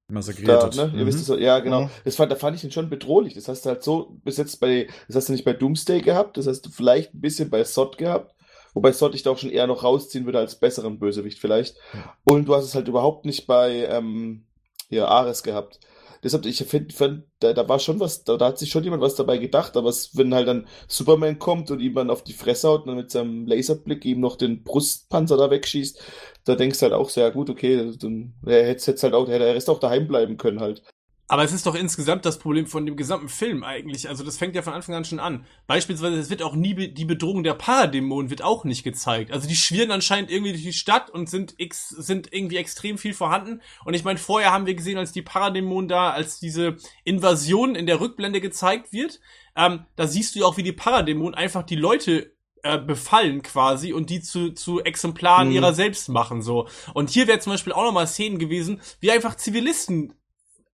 Massakriert 0.09 0.47
da, 0.49 0.63
hat. 0.65 0.75
ne? 0.75 0.91
Ihr 0.95 1.03
Mhm. 1.03 1.07
wisst 1.07 1.19
es, 1.19 1.25
so- 1.25 1.37
ja, 1.37 1.59
genau. 1.59 1.83
Mhm. 1.83 1.89
Das 2.03 2.15
fand, 2.17 2.31
da 2.31 2.35
fand 2.35 2.55
ich 2.57 2.63
ihn 2.63 2.71
schon 2.71 2.89
bedrohlich. 2.89 3.33
Das 3.33 3.47
hast 3.47 3.65
du 3.65 3.69
halt 3.69 3.83
so 3.83 4.17
bis 4.23 4.37
jetzt 4.37 4.59
bei, 4.59 4.87
das 5.07 5.15
hast 5.15 5.29
du 5.29 5.33
nicht 5.33 5.45
bei 5.45 5.53
Doomsday 5.53 6.01
gehabt, 6.01 6.37
das 6.37 6.45
hast 6.47 6.61
du 6.65 6.69
vielleicht 6.69 7.13
ein 7.13 7.21
bisschen 7.21 7.49
bei 7.49 7.63
Sod 7.63 7.97
gehabt. 7.97 8.35
Wobei 8.73 8.91
Sod 8.91 9.15
ich 9.15 9.23
da 9.23 9.29
auch 9.31 9.37
schon 9.37 9.49
eher 9.51 9.67
noch 9.67 9.83
rausziehen 9.83 10.25
würde 10.25 10.39
als 10.39 10.59
besseren 10.59 10.99
Bösewicht 10.99 11.39
vielleicht. 11.39 11.77
Und 12.25 12.45
du 12.47 12.55
hast 12.55 12.65
es 12.65 12.75
halt 12.75 12.87
überhaupt 12.87 13.25
nicht 13.25 13.45
bei, 13.47 13.85
ähm, 13.87 14.45
hier, 14.89 15.07
Ares 15.07 15.41
gehabt. 15.43 15.79
Deshalb, 16.23 16.45
ich 16.45 16.63
finde, 16.63 16.93
find, 16.93 17.23
da, 17.39 17.53
da 17.53 17.67
war 17.67 17.79
schon 17.79 17.99
was, 17.99 18.23
da, 18.23 18.37
da 18.37 18.47
hat 18.47 18.57
sich 18.59 18.69
schon 18.69 18.83
jemand 18.83 19.01
was 19.01 19.15
dabei 19.15 19.37
gedacht, 19.37 19.75
aber 19.77 19.89
es, 19.89 20.15
wenn 20.17 20.33
halt 20.33 20.47
dann 20.47 20.67
Superman 20.87 21.39
kommt 21.39 21.69
und 21.71 21.79
ihm 21.81 21.93
dann 21.95 22.09
auf 22.09 22.23
die 22.23 22.33
Fresse 22.33 22.69
haut 22.69 22.81
und 22.81 22.87
dann 22.87 22.97
mit 22.97 23.11
seinem 23.11 23.45
Laserblick 23.45 24.05
ihm 24.05 24.19
noch 24.21 24.37
den 24.37 24.63
Brustpanzer 24.63 25.37
da 25.37 25.49
wegschießt, 25.51 26.01
da 26.45 26.55
denkst 26.55 26.79
du 26.79 26.83
halt 26.83 26.93
auch 26.93 27.09
sehr 27.09 27.31
gut, 27.31 27.49
okay, 27.49 27.91
dann 27.99 28.33
hätte 28.45 28.95
halt 29.03 29.13
auch, 29.13 29.27
hätte 29.27 29.45
er 29.45 29.55
Rest 29.55 29.69
auch 29.69 29.79
daheim 29.79 30.07
bleiben 30.07 30.37
können 30.37 30.59
halt. 30.59 30.83
Aber 31.27 31.43
es 31.43 31.53
ist 31.53 31.65
doch 31.65 31.75
insgesamt 31.75 32.25
das 32.25 32.37
Problem 32.37 32.67
von 32.67 32.85
dem 32.85 32.97
gesamten 32.97 33.29
Film 33.29 33.63
eigentlich. 33.63 34.09
Also 34.09 34.23
das 34.23 34.37
fängt 34.37 34.55
ja 34.55 34.61
von 34.61 34.73
Anfang 34.73 34.93
an 34.95 35.05
schon 35.05 35.19
an. 35.19 35.45
Beispielsweise, 35.67 36.17
es 36.17 36.29
wird 36.29 36.43
auch 36.43 36.53
nie 36.53 36.73
be 36.73 36.89
die 36.89 37.05
Bedrohung 37.05 37.43
der 37.43 37.53
Paradämonen 37.53 38.29
wird 38.29 38.41
auch 38.41 38.65
nicht 38.65 38.83
gezeigt. 38.83 39.31
Also 39.31 39.47
die 39.47 39.55
schwirren 39.55 39.91
anscheinend 39.91 40.29
irgendwie 40.29 40.51
durch 40.51 40.63
die 40.63 40.73
Stadt 40.73 41.09
und 41.09 41.29
sind 41.29 41.55
x 41.57 41.89
sind 41.89 42.33
irgendwie 42.33 42.57
extrem 42.57 42.97
viel 42.97 43.13
vorhanden. 43.13 43.61
Und 43.85 43.93
ich 43.93 44.03
meine, 44.03 44.19
vorher 44.19 44.51
haben 44.51 44.65
wir 44.65 44.75
gesehen, 44.75 44.97
als 44.97 45.13
die 45.13 45.21
Paradämonen 45.21 45.87
da, 45.87 46.11
als 46.11 46.39
diese 46.39 46.75
Invasion 47.05 47.75
in 47.75 47.85
der 47.85 48.01
Rückblende 48.01 48.41
gezeigt 48.41 48.91
wird, 48.91 49.21
ähm, 49.55 49.85
da 49.95 50.07
siehst 50.07 50.35
du 50.35 50.39
ja 50.39 50.45
auch, 50.45 50.57
wie 50.57 50.63
die 50.63 50.71
Paradämonen 50.73 51.35
einfach 51.35 51.63
die 51.63 51.75
Leute 51.75 52.33
äh, 52.63 52.77
befallen 52.77 53.41
quasi 53.43 53.93
und 53.93 54.09
die 54.09 54.21
zu, 54.21 54.51
zu 54.51 54.81
Exemplaren 54.81 55.49
Mhm. 55.49 55.55
ihrer 55.55 55.73
selbst 55.73 56.09
machen 56.09 56.41
so. 56.41 56.67
Und 56.93 57.09
hier 57.09 57.27
wäre 57.27 57.39
zum 57.39 57.53
Beispiel 57.53 57.73
auch 57.73 57.83
nochmal 57.83 58.07
Szenen 58.07 58.39
gewesen, 58.39 58.81
wie 58.99 59.11
einfach 59.11 59.35
Zivilisten 59.35 60.13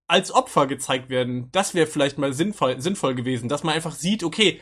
als 0.09 0.33
Opfer 0.33 0.67
gezeigt 0.67 1.09
werden. 1.09 1.49
Das 1.51 1.73
wäre 1.73 1.87
vielleicht 1.87 2.17
mal 2.17 2.33
sinnvoll, 2.33 2.81
sinnvoll 2.81 3.15
gewesen, 3.15 3.47
dass 3.47 3.63
man 3.63 3.75
einfach 3.75 3.93
sieht, 3.93 4.23
okay, 4.23 4.59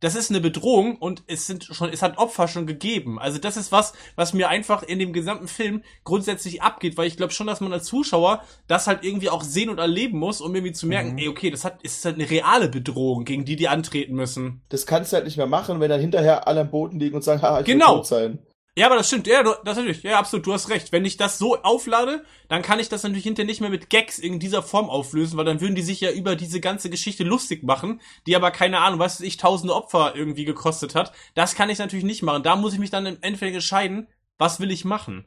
das 0.00 0.16
ist 0.16 0.30
eine 0.30 0.40
Bedrohung 0.40 0.96
und 0.96 1.22
es 1.28 1.46
sind 1.46 1.62
schon, 1.64 1.88
es 1.88 2.02
hat 2.02 2.18
Opfer 2.18 2.48
schon 2.48 2.66
gegeben. 2.66 3.20
Also 3.20 3.38
das 3.38 3.56
ist 3.56 3.70
was, 3.70 3.92
was 4.16 4.34
mir 4.34 4.48
einfach 4.48 4.82
in 4.82 4.98
dem 4.98 5.12
gesamten 5.12 5.46
Film 5.46 5.82
grundsätzlich 6.02 6.60
abgeht, 6.60 6.96
weil 6.96 7.06
ich 7.06 7.16
glaube 7.16 7.32
schon, 7.32 7.46
dass 7.46 7.60
man 7.60 7.72
als 7.72 7.84
Zuschauer 7.84 8.42
das 8.66 8.88
halt 8.88 9.04
irgendwie 9.04 9.30
auch 9.30 9.44
sehen 9.44 9.70
und 9.70 9.78
erleben 9.78 10.18
muss, 10.18 10.40
um 10.40 10.52
irgendwie 10.54 10.72
zu 10.72 10.88
merken, 10.88 11.16
ey, 11.18 11.28
okay, 11.28 11.50
das 11.50 11.64
hat, 11.64 11.80
ist 11.82 12.04
halt 12.04 12.16
eine 12.16 12.28
reale 12.28 12.68
Bedrohung, 12.68 13.24
gegen 13.24 13.44
die 13.44 13.54
die 13.54 13.68
antreten 13.68 14.14
müssen. 14.14 14.62
Das 14.70 14.86
kannst 14.86 15.12
du 15.12 15.16
halt 15.16 15.24
nicht 15.24 15.36
mehr 15.36 15.46
machen, 15.46 15.78
wenn 15.78 15.88
dann 15.88 16.00
hinterher 16.00 16.48
alle 16.48 16.62
am 16.62 16.70
Boden 16.70 16.98
liegen 16.98 17.14
und 17.14 17.22
sagen, 17.22 17.40
haha, 17.40 17.60
ich 17.60 17.66
Genau. 17.66 17.90
will 17.92 17.96
tot 17.98 18.06
sein. 18.08 18.38
Ja, 18.74 18.86
aber 18.86 18.96
das 18.96 19.08
stimmt. 19.08 19.26
Ja, 19.26 19.42
du, 19.42 19.52
das 19.64 19.76
natürlich. 19.76 20.02
Ja, 20.02 20.18
absolut. 20.18 20.46
Du 20.46 20.52
hast 20.54 20.70
recht. 20.70 20.92
Wenn 20.92 21.04
ich 21.04 21.18
das 21.18 21.38
so 21.38 21.62
auflade, 21.62 22.24
dann 22.48 22.62
kann 22.62 22.80
ich 22.80 22.88
das 22.88 23.02
natürlich 23.02 23.24
hinterher 23.24 23.46
nicht 23.46 23.60
mehr 23.60 23.68
mit 23.68 23.90
Gags 23.90 24.18
in 24.18 24.38
dieser 24.40 24.62
Form 24.62 24.88
auflösen, 24.88 25.36
weil 25.36 25.44
dann 25.44 25.60
würden 25.60 25.74
die 25.74 25.82
sich 25.82 26.00
ja 26.00 26.10
über 26.10 26.36
diese 26.36 26.58
ganze 26.60 26.88
Geschichte 26.88 27.22
lustig 27.22 27.64
machen, 27.64 28.00
die 28.26 28.34
aber 28.34 28.50
keine 28.50 28.78
Ahnung, 28.80 28.98
was 28.98 29.20
ich, 29.20 29.36
tausende 29.36 29.74
Opfer 29.74 30.14
irgendwie 30.16 30.46
gekostet 30.46 30.94
hat. 30.94 31.12
Das 31.34 31.54
kann 31.54 31.68
ich 31.68 31.78
natürlich 31.78 32.04
nicht 32.04 32.22
machen. 32.22 32.42
Da 32.42 32.56
muss 32.56 32.72
ich 32.72 32.78
mich 32.78 32.90
dann 32.90 33.04
im 33.04 33.18
Endeffekt 33.20 33.54
entscheiden, 33.54 34.08
was 34.38 34.58
will 34.58 34.70
ich 34.70 34.86
machen. 34.86 35.26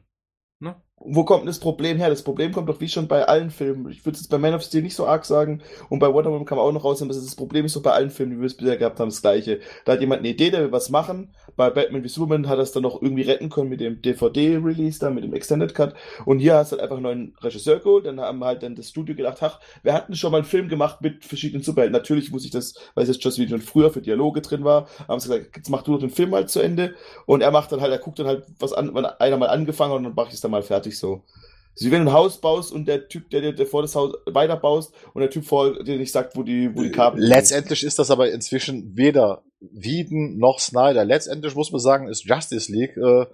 Wo 0.98 1.24
kommt 1.24 1.46
das 1.46 1.58
Problem 1.58 1.98
her? 1.98 2.08
Das 2.08 2.22
Problem 2.22 2.52
kommt 2.52 2.70
doch 2.70 2.80
wie 2.80 2.88
schon 2.88 3.06
bei 3.06 3.28
allen 3.28 3.50
Filmen. 3.50 3.90
Ich 3.90 4.06
würde 4.06 4.18
es 4.18 4.28
bei 4.28 4.38
Man 4.38 4.54
of 4.54 4.62
Steel 4.62 4.82
nicht 4.82 4.96
so 4.96 5.06
arg 5.06 5.26
sagen. 5.26 5.60
Und 5.90 5.98
bei 5.98 6.10
Wonder 6.12 6.30
Woman 6.30 6.46
kann 6.46 6.56
man 6.56 6.66
auch 6.66 6.72
noch 6.72 6.84
rausnehmen, 6.84 7.14
dass 7.14 7.22
das 7.22 7.36
Problem 7.36 7.66
ist 7.66 7.76
doch 7.76 7.82
bei 7.82 7.92
allen 7.92 8.08
Filmen, 8.08 8.32
die 8.32 8.40
wir 8.40 8.46
es 8.46 8.56
bisher 8.56 8.78
gehabt 8.78 8.98
haben, 8.98 9.10
das 9.10 9.20
gleiche. 9.20 9.60
Da 9.84 9.92
hat 9.92 10.00
jemand 10.00 10.20
eine 10.20 10.30
Idee, 10.30 10.50
der 10.50 10.62
will 10.62 10.72
was 10.72 10.88
machen. 10.88 11.34
Bei 11.54 11.68
Batman 11.68 12.02
wie 12.02 12.08
Superman 12.08 12.48
hat 12.48 12.58
er 12.58 12.62
es 12.62 12.72
dann 12.72 12.82
noch 12.82 13.02
irgendwie 13.02 13.22
retten 13.22 13.50
können 13.50 13.68
mit 13.68 13.80
dem 13.80 14.00
DVD-Release, 14.00 14.98
da 14.98 15.10
mit 15.10 15.22
dem 15.22 15.34
Extended 15.34 15.74
Cut. 15.74 15.94
Und 16.24 16.38
hier 16.38 16.54
hast 16.54 16.72
du 16.72 16.76
halt 16.76 16.82
einfach 16.82 16.96
einen 16.96 17.02
neuen 17.02 17.36
Regisseur 17.42 17.78
geholt. 17.78 18.06
Dann 18.06 18.18
haben 18.18 18.42
halt 18.42 18.62
dann 18.62 18.74
das 18.74 18.88
Studio 18.88 19.14
gedacht, 19.14 19.36
ach, 19.42 19.60
wir 19.82 19.92
hatten 19.92 20.16
schon 20.16 20.32
mal 20.32 20.38
einen 20.38 20.46
Film 20.46 20.68
gemacht 20.68 21.02
mit 21.02 21.26
verschiedenen 21.26 21.62
Superhelden. 21.62 21.92
Natürlich 21.92 22.32
muss 22.32 22.46
ich 22.46 22.50
das, 22.50 22.74
weil 22.94 23.04
es 23.04 23.10
jetzt 23.10 23.22
Joss 23.22 23.38
Whedon 23.38 23.60
schon 23.60 23.68
früher 23.68 23.90
für 23.90 24.00
Dialoge 24.00 24.40
drin 24.40 24.64
war, 24.64 24.88
haben 25.06 25.20
sie 25.20 25.28
gesagt, 25.28 25.56
jetzt 25.58 25.68
mach 25.68 25.82
du 25.82 25.92
doch 25.92 26.00
den 26.00 26.10
Film 26.10 26.34
halt 26.34 26.48
zu 26.48 26.60
Ende. 26.60 26.94
Und 27.26 27.42
er 27.42 27.50
macht 27.50 27.70
dann 27.70 27.82
halt, 27.82 27.92
er 27.92 27.98
guckt 27.98 28.18
dann 28.18 28.26
halt, 28.26 28.46
was 28.58 28.72
an, 28.72 28.94
wenn 28.94 29.04
einer 29.04 29.36
mal 29.36 29.48
angefangen 29.50 29.92
hat 29.92 29.98
und 29.98 30.04
dann 30.04 30.14
mach 30.16 30.28
ich 30.28 30.34
es 30.34 30.40
dann 30.40 30.50
mal 30.50 30.62
fertig 30.62 30.85
so. 30.94 31.22
Also, 31.78 31.90
wenn 31.90 32.04
du 32.04 32.10
ein 32.10 32.12
Haus 32.12 32.40
baust 32.40 32.72
und 32.72 32.86
der 32.86 33.08
Typ, 33.08 33.28
der 33.30 33.52
dir 33.52 33.66
vor 33.66 33.82
das 33.82 33.94
Haus 33.94 34.14
weiter 34.26 34.56
baust 34.56 34.94
und 35.12 35.20
der 35.20 35.30
Typ 35.30 35.44
vor 35.44 35.82
dir 35.82 35.98
nicht 35.98 36.12
sagt, 36.12 36.36
wo 36.36 36.42
die, 36.42 36.74
wo 36.74 36.82
die 36.82 36.90
Kabel 36.90 37.20
sind. 37.20 37.28
Letztendlich 37.28 37.82
ist 37.82 37.98
das 37.98 38.10
aber 38.10 38.30
inzwischen 38.30 38.96
weder 38.96 39.42
Wieden 39.60 40.38
noch 40.38 40.58
Snyder. 40.58 41.04
Letztendlich 41.04 41.54
muss 41.54 41.72
man 41.72 41.80
sagen, 41.80 42.08
ist 42.08 42.24
Justice 42.24 42.70
League, 42.70 42.96
äh, 42.96 43.26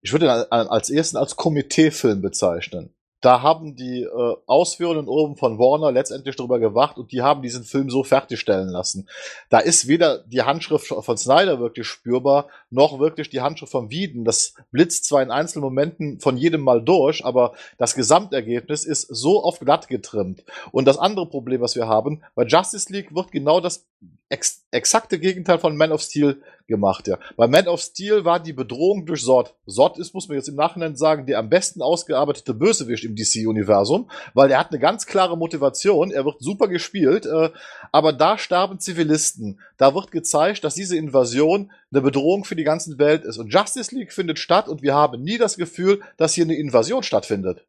ich 0.00 0.12
würde 0.12 0.26
ihn 0.26 0.30
al- 0.30 0.68
als 0.68 0.90
ersten 0.90 1.16
als 1.16 1.36
Komiteefilm 1.36 2.20
bezeichnen. 2.20 2.94
Da 3.20 3.42
haben 3.42 3.74
die 3.74 4.02
äh, 4.02 4.36
Ausführenden 4.46 5.08
oben 5.08 5.36
von 5.36 5.58
Warner 5.58 5.90
letztendlich 5.90 6.36
drüber 6.36 6.58
gewacht 6.58 6.98
und 6.98 7.10
die 7.10 7.22
haben 7.22 7.42
diesen 7.42 7.64
Film 7.64 7.90
so 7.90 8.04
fertigstellen 8.04 8.68
lassen. 8.68 9.08
Da 9.48 9.58
ist 9.58 9.88
weder 9.88 10.18
die 10.18 10.42
Handschrift 10.42 10.86
von 10.86 11.16
Snyder 11.16 11.58
wirklich 11.58 11.86
spürbar, 11.86 12.46
noch 12.70 13.00
wirklich 13.00 13.28
die 13.28 13.40
Handschrift 13.40 13.72
von 13.72 13.90
Wieden. 13.90 14.24
Das 14.24 14.54
blitzt 14.70 15.04
zwar 15.06 15.22
in 15.22 15.30
einzelnen 15.30 15.64
Momenten 15.64 16.20
von 16.20 16.36
jedem 16.36 16.62
Mal 16.62 16.82
durch, 16.82 17.24
aber 17.24 17.54
das 17.76 17.94
Gesamtergebnis 17.94 18.84
ist 18.84 19.02
so 19.02 19.42
auf 19.42 19.58
glatt 19.58 19.88
getrimmt. 19.88 20.44
Und 20.70 20.86
das 20.86 20.98
andere 20.98 21.26
Problem, 21.26 21.60
was 21.60 21.74
wir 21.74 21.88
haben, 21.88 22.22
bei 22.34 22.44
Justice 22.44 22.92
League 22.92 23.14
wird 23.14 23.32
genau 23.32 23.60
das 23.60 23.84
ex 24.28 24.64
exakte 24.70 25.18
Gegenteil 25.18 25.58
von 25.58 25.76
Man 25.76 25.92
of 25.92 26.02
Steel 26.02 26.42
gemacht, 26.68 27.08
ja. 27.08 27.18
Bei 27.36 27.48
Man 27.48 27.66
of 27.66 27.80
Steel 27.80 28.24
war 28.24 28.38
die 28.38 28.52
Bedrohung 28.52 29.06
durch 29.06 29.24
Zod. 29.24 29.54
Zod 29.66 29.98
ist, 29.98 30.14
muss 30.14 30.28
man 30.28 30.36
jetzt 30.36 30.48
im 30.48 30.54
Nachhinein 30.54 30.94
sagen, 30.94 31.26
der 31.26 31.38
am 31.38 31.48
besten 31.48 31.82
ausgearbeitete 31.82 32.54
Bösewicht 32.54 33.04
im 33.04 33.16
DC-Universum, 33.16 34.08
weil 34.34 34.50
er 34.50 34.60
hat 34.60 34.70
eine 34.70 34.78
ganz 34.78 35.06
klare 35.06 35.36
Motivation, 35.36 36.12
er 36.12 36.24
wird 36.24 36.36
super 36.40 36.68
gespielt, 36.68 37.26
äh, 37.26 37.50
aber 37.90 38.12
da 38.12 38.38
sterben 38.38 38.78
Zivilisten. 38.78 39.60
Da 39.76 39.94
wird 39.94 40.12
gezeigt, 40.12 40.62
dass 40.62 40.74
diese 40.74 40.96
Invasion 40.96 41.72
eine 41.90 42.02
Bedrohung 42.02 42.44
für 42.44 42.56
die 42.56 42.64
ganze 42.64 42.98
Welt 42.98 43.24
ist. 43.24 43.38
Und 43.38 43.52
Justice 43.52 43.94
League 43.94 44.12
findet 44.12 44.38
statt 44.38 44.68
und 44.68 44.82
wir 44.82 44.94
haben 44.94 45.22
nie 45.22 45.38
das 45.38 45.56
Gefühl, 45.56 46.02
dass 46.16 46.34
hier 46.34 46.44
eine 46.44 46.56
Invasion 46.56 47.02
stattfindet. 47.02 47.66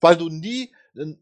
Weil 0.00 0.16
du 0.16 0.28
nie 0.28 0.70
einen 0.96 1.18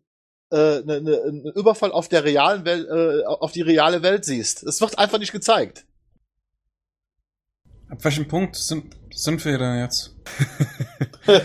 äh, 0.52 0.80
ne, 0.82 1.00
ne, 1.00 1.22
einen 1.26 1.44
Überfall 1.54 1.90
auf 1.90 2.08
der 2.08 2.24
realen 2.24 2.64
Welt, 2.64 2.86
äh, 2.88 3.24
auf 3.24 3.52
die 3.52 3.62
reale 3.62 4.02
Welt 4.02 4.24
siehst. 4.24 4.62
Es 4.62 4.80
wird 4.80 4.98
einfach 4.98 5.18
nicht 5.18 5.32
gezeigt. 5.32 5.86
Ab 7.89 8.05
welchem 8.05 8.26
Punkt 8.26 8.57
sind, 8.57 8.97
sind 9.14 9.45
wir 9.45 9.59
denn 9.59 9.78
jetzt? 9.78 10.16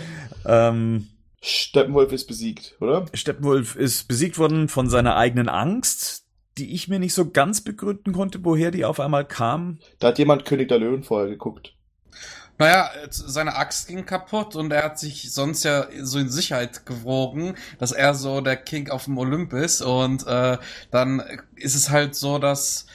ähm, 0.46 1.08
Steppenwolf 1.40 2.12
ist 2.12 2.26
besiegt, 2.26 2.76
oder? 2.80 3.06
Steppenwolf 3.14 3.76
ist 3.76 4.08
besiegt 4.08 4.38
worden 4.38 4.68
von 4.68 4.88
seiner 4.88 5.16
eigenen 5.16 5.48
Angst, 5.48 6.24
die 6.58 6.74
ich 6.74 6.88
mir 6.88 6.98
nicht 6.98 7.14
so 7.14 7.30
ganz 7.30 7.62
begründen 7.62 8.12
konnte, 8.12 8.44
woher 8.44 8.70
die 8.70 8.84
auf 8.84 9.00
einmal 9.00 9.26
kam. 9.26 9.78
Da 9.98 10.08
hat 10.08 10.18
jemand 10.18 10.44
König 10.44 10.68
der 10.68 10.78
Löwen 10.78 11.02
vorher 11.02 11.28
geguckt. 11.28 11.74
Naja, 12.58 12.90
seine 13.10 13.56
Axt 13.56 13.88
ging 13.88 14.04
kaputt 14.04 14.54
und 14.56 14.72
er 14.72 14.84
hat 14.84 14.98
sich 14.98 15.32
sonst 15.32 15.64
ja 15.64 15.86
so 16.02 16.18
in 16.18 16.28
Sicherheit 16.28 16.86
gewogen, 16.86 17.56
dass 17.78 17.92
er 17.92 18.14
so 18.14 18.40
der 18.40 18.56
King 18.56 18.90
auf 18.90 19.06
dem 19.06 19.18
Olymp 19.18 19.52
ist 19.52 19.80
und 19.80 20.26
äh, 20.26 20.58
dann 20.90 21.22
ist 21.56 21.74
es 21.74 21.90
halt 21.90 22.14
so, 22.14 22.38
dass 22.38 22.86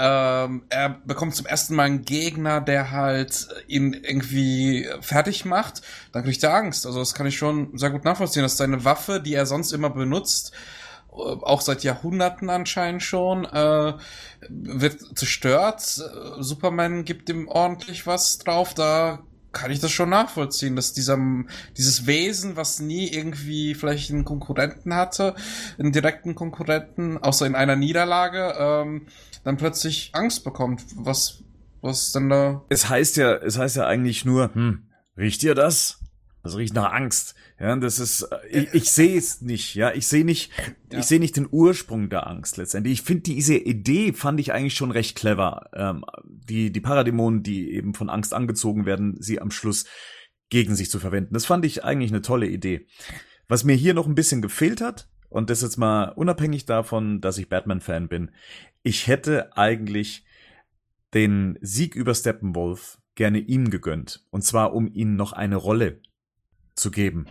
ähm, 0.00 0.62
er 0.68 0.90
bekommt 1.04 1.34
zum 1.34 1.46
ersten 1.46 1.74
Mal 1.74 1.84
einen 1.84 2.04
Gegner, 2.04 2.60
der 2.60 2.92
halt 2.92 3.48
ihn 3.66 3.94
irgendwie 3.94 4.88
fertig 5.00 5.44
macht. 5.44 5.82
Dann 6.12 6.22
kriegt 6.22 6.42
er 6.44 6.54
Angst. 6.54 6.86
Also 6.86 7.00
das 7.00 7.14
kann 7.14 7.26
ich 7.26 7.36
schon 7.36 7.76
sehr 7.76 7.90
gut 7.90 8.04
nachvollziehen, 8.04 8.44
dass 8.44 8.56
seine 8.56 8.84
Waffe, 8.84 9.20
die 9.20 9.34
er 9.34 9.44
sonst 9.44 9.72
immer 9.72 9.90
benutzt, 9.90 10.52
äh, 11.10 11.16
auch 11.16 11.60
seit 11.60 11.82
Jahrhunderten 11.82 12.48
anscheinend 12.48 13.02
schon, 13.02 13.44
äh, 13.44 13.94
wird 14.48 15.18
zerstört. 15.18 15.82
Superman 16.38 17.04
gibt 17.04 17.28
ihm 17.28 17.48
ordentlich 17.48 18.06
was 18.06 18.38
drauf. 18.38 18.74
Da 18.74 19.24
kann 19.50 19.72
ich 19.72 19.80
das 19.80 19.90
schon 19.90 20.10
nachvollziehen, 20.10 20.76
dass 20.76 20.92
dieser, 20.92 21.18
dieses 21.76 22.06
Wesen, 22.06 22.54
was 22.54 22.78
nie 22.78 23.08
irgendwie 23.08 23.74
vielleicht 23.74 24.12
einen 24.12 24.24
Konkurrenten 24.24 24.94
hatte, 24.94 25.34
einen 25.76 25.90
direkten 25.90 26.36
Konkurrenten, 26.36 27.18
außer 27.18 27.46
in 27.46 27.56
einer 27.56 27.74
Niederlage, 27.74 28.54
ähm, 28.56 29.06
dann 29.48 29.56
plötzlich 29.56 30.10
Angst 30.12 30.44
bekommt. 30.44 30.84
Was, 30.94 31.42
was 31.80 32.12
denn 32.12 32.28
da? 32.28 32.66
Es 32.68 32.90
heißt 32.90 33.16
ja, 33.16 33.34
es 33.34 33.56
heißt 33.56 33.76
ja 33.76 33.86
eigentlich 33.86 34.26
nur, 34.26 34.54
hm, 34.54 34.90
riecht 35.16 35.42
ihr 35.42 35.54
das? 35.54 36.04
Das 36.42 36.56
riecht 36.56 36.74
nach 36.74 36.92
Angst. 36.92 37.34
Ja, 37.58 37.74
das 37.76 37.98
ist, 37.98 38.22
äh, 38.22 38.46
ich, 38.50 38.74
ich 38.74 38.92
sehe 38.92 39.16
es 39.16 39.40
nicht, 39.40 39.74
ja, 39.74 39.92
ich 39.92 40.06
sehe 40.06 40.24
nicht, 40.24 40.52
ja. 40.92 40.98
ich 40.98 41.06
sehe 41.06 41.18
nicht 41.18 41.36
den 41.36 41.48
Ursprung 41.50 42.10
der 42.10 42.26
Angst 42.26 42.58
letztendlich. 42.58 43.00
Ich 43.00 43.02
finde 43.02 43.22
diese 43.22 43.56
Idee 43.56 44.12
fand 44.12 44.38
ich 44.38 44.52
eigentlich 44.52 44.74
schon 44.74 44.90
recht 44.90 45.16
clever. 45.16 45.70
Ähm, 45.72 46.04
die, 46.24 46.70
die 46.70 46.80
Paradämonen, 46.80 47.42
die 47.42 47.72
eben 47.72 47.94
von 47.94 48.10
Angst 48.10 48.34
angezogen 48.34 48.84
werden, 48.84 49.16
sie 49.18 49.40
am 49.40 49.50
Schluss 49.50 49.86
gegen 50.50 50.76
sich 50.76 50.90
zu 50.90 51.00
verwenden. 51.00 51.32
Das 51.32 51.46
fand 51.46 51.64
ich 51.64 51.84
eigentlich 51.84 52.10
eine 52.10 52.22
tolle 52.22 52.48
Idee. 52.48 52.86
Was 53.48 53.64
mir 53.64 53.76
hier 53.76 53.94
noch 53.94 54.06
ein 54.06 54.14
bisschen 54.14 54.42
gefehlt 54.42 54.82
hat, 54.82 55.08
und 55.30 55.50
das 55.50 55.62
jetzt 55.62 55.76
mal 55.76 56.10
unabhängig 56.10 56.64
davon, 56.64 57.20
dass 57.20 57.38
ich 57.38 57.48
Batman-Fan 57.48 58.08
bin, 58.08 58.30
ich 58.82 59.06
hätte 59.06 59.56
eigentlich 59.56 60.24
den 61.14 61.58
Sieg 61.60 61.94
über 61.94 62.14
Steppenwolf 62.14 62.98
gerne 63.14 63.38
ihm 63.38 63.70
gegönnt. 63.70 64.24
Und 64.30 64.42
zwar, 64.42 64.74
um 64.74 64.86
ihm 64.86 65.16
noch 65.16 65.32
eine 65.32 65.56
Rolle 65.56 66.00
zu 66.74 66.90
geben 66.90 67.26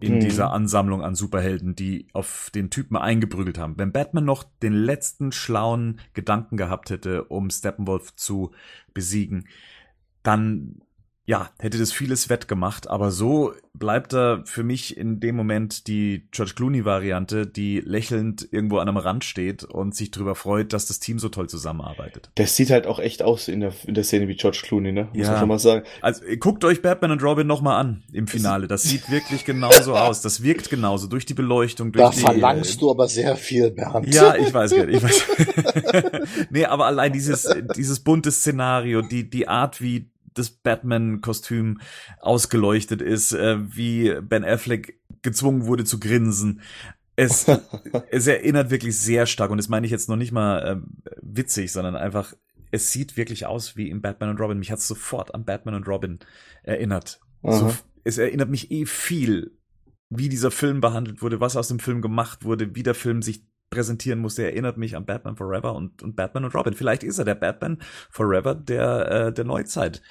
in 0.00 0.16
mhm. 0.16 0.20
dieser 0.20 0.52
Ansammlung 0.52 1.02
an 1.02 1.14
Superhelden, 1.14 1.74
die 1.74 2.08
auf 2.12 2.50
den 2.54 2.70
Typen 2.70 2.96
eingeprügelt 2.96 3.58
haben. 3.58 3.78
Wenn 3.78 3.92
Batman 3.92 4.24
noch 4.24 4.44
den 4.62 4.74
letzten 4.74 5.32
schlauen 5.32 6.00
Gedanken 6.12 6.56
gehabt 6.56 6.90
hätte, 6.90 7.24
um 7.24 7.48
Steppenwolf 7.50 8.14
zu 8.16 8.52
besiegen, 8.92 9.48
dann 10.22 10.82
ja, 11.26 11.50
hätte 11.58 11.78
das 11.78 11.90
vieles 11.90 12.28
wettgemacht, 12.28 12.88
aber 12.88 13.10
so 13.10 13.54
bleibt 13.72 14.12
er 14.12 14.42
für 14.44 14.62
mich 14.62 14.96
in 14.96 15.20
dem 15.20 15.34
Moment 15.36 15.88
die 15.88 16.28
George 16.30 16.52
Clooney-Variante, 16.54 17.46
die 17.46 17.80
lächelnd 17.80 18.46
irgendwo 18.50 18.76
an 18.76 18.88
einem 18.88 18.98
Rand 18.98 19.24
steht 19.24 19.64
und 19.64 19.94
sich 19.94 20.10
darüber 20.10 20.34
freut, 20.34 20.74
dass 20.74 20.86
das 20.86 21.00
Team 21.00 21.18
so 21.18 21.30
toll 21.30 21.48
zusammenarbeitet. 21.48 22.30
Das 22.34 22.54
sieht 22.56 22.70
halt 22.70 22.86
auch 22.86 22.98
echt 22.98 23.22
aus 23.22 23.48
in 23.48 23.60
der, 23.60 23.72
in 23.86 23.94
der 23.94 24.04
Szene 24.04 24.28
wie 24.28 24.36
George 24.36 24.60
Clooney, 24.62 24.92
ne? 24.92 25.08
Muss 25.14 25.26
ja. 25.26 25.30
man 25.30 25.40
schon 25.40 25.48
mal 25.48 25.58
sagen. 25.58 25.86
Also 26.02 26.22
guckt 26.38 26.62
euch 26.62 26.82
Batman 26.82 27.10
und 27.10 27.22
Robin 27.22 27.46
nochmal 27.46 27.80
an 27.80 28.04
im 28.12 28.26
Finale. 28.26 28.68
Das 28.68 28.82
sieht 28.82 29.10
wirklich 29.10 29.46
genauso 29.46 29.94
aus. 29.96 30.20
Das 30.20 30.42
wirkt 30.42 30.68
genauso 30.68 31.06
durch 31.06 31.24
die 31.24 31.34
Beleuchtung, 31.34 31.90
durch 31.90 32.04
da 32.04 32.10
die. 32.10 32.20
Da 32.20 32.26
verlangst 32.32 32.82
du 32.82 32.90
aber 32.90 33.08
sehr 33.08 33.34
viel, 33.36 33.70
Bernd. 33.70 34.14
Ja, 34.14 34.36
ich 34.36 34.52
weiß, 34.52 34.72
ich 34.72 35.02
weiß. 35.02 35.22
nee, 36.50 36.66
aber 36.66 36.84
allein 36.84 37.14
dieses, 37.14 37.48
dieses 37.76 38.00
bunte 38.00 38.30
Szenario, 38.30 39.00
die, 39.00 39.28
die 39.28 39.48
Art, 39.48 39.80
wie 39.80 40.10
das 40.34 40.50
Batman-Kostüm 40.50 41.80
ausgeleuchtet 42.20 43.02
ist, 43.02 43.32
äh, 43.32 43.56
wie 43.74 44.14
Ben 44.20 44.44
Affleck 44.44 45.00
gezwungen 45.22 45.66
wurde 45.66 45.84
zu 45.84 45.98
grinsen. 45.98 46.60
Es, 47.16 47.46
es 48.10 48.26
erinnert 48.26 48.70
wirklich 48.70 48.98
sehr 48.98 49.26
stark, 49.26 49.50
und 49.50 49.56
das 49.56 49.68
meine 49.68 49.86
ich 49.86 49.92
jetzt 49.92 50.08
noch 50.08 50.16
nicht 50.16 50.32
mal 50.32 50.58
äh, 50.66 50.76
witzig, 51.22 51.72
sondern 51.72 51.96
einfach, 51.96 52.34
es 52.70 52.90
sieht 52.90 53.16
wirklich 53.16 53.46
aus 53.46 53.76
wie 53.76 53.88
in 53.88 54.02
Batman 54.02 54.30
und 54.30 54.40
Robin. 54.40 54.58
Mich 54.58 54.70
hat 54.70 54.80
es 54.80 54.88
sofort 54.88 55.34
an 55.34 55.44
Batman 55.44 55.76
und 55.76 55.88
Robin 55.88 56.18
erinnert. 56.62 57.20
So, 57.42 57.74
es 58.04 58.18
erinnert 58.18 58.48
mich 58.48 58.70
eh 58.70 58.86
viel, 58.86 59.58
wie 60.08 60.28
dieser 60.28 60.50
Film 60.50 60.80
behandelt 60.80 61.22
wurde, 61.22 61.40
was 61.40 61.56
aus 61.56 61.68
dem 61.68 61.78
Film 61.78 62.00
gemacht 62.00 62.44
wurde, 62.44 62.74
wie 62.74 62.82
der 62.82 62.94
Film 62.94 63.22
sich 63.22 63.44
präsentieren 63.70 64.18
muss, 64.18 64.36
der 64.36 64.46
erinnert 64.52 64.76
mich 64.76 64.96
an 64.96 65.06
Batman 65.06 65.36
Forever 65.36 65.74
und, 65.74 66.02
und 66.02 66.16
Batman 66.16 66.44
und 66.44 66.54
Robin. 66.54 66.74
Vielleicht 66.74 67.02
ist 67.02 67.18
er 67.18 67.24
der 67.24 67.34
Batman 67.34 67.78
Forever 68.10 68.54
der, 68.54 69.10
äh, 69.10 69.32
der 69.32 69.44
Neuzeit, 69.44 70.02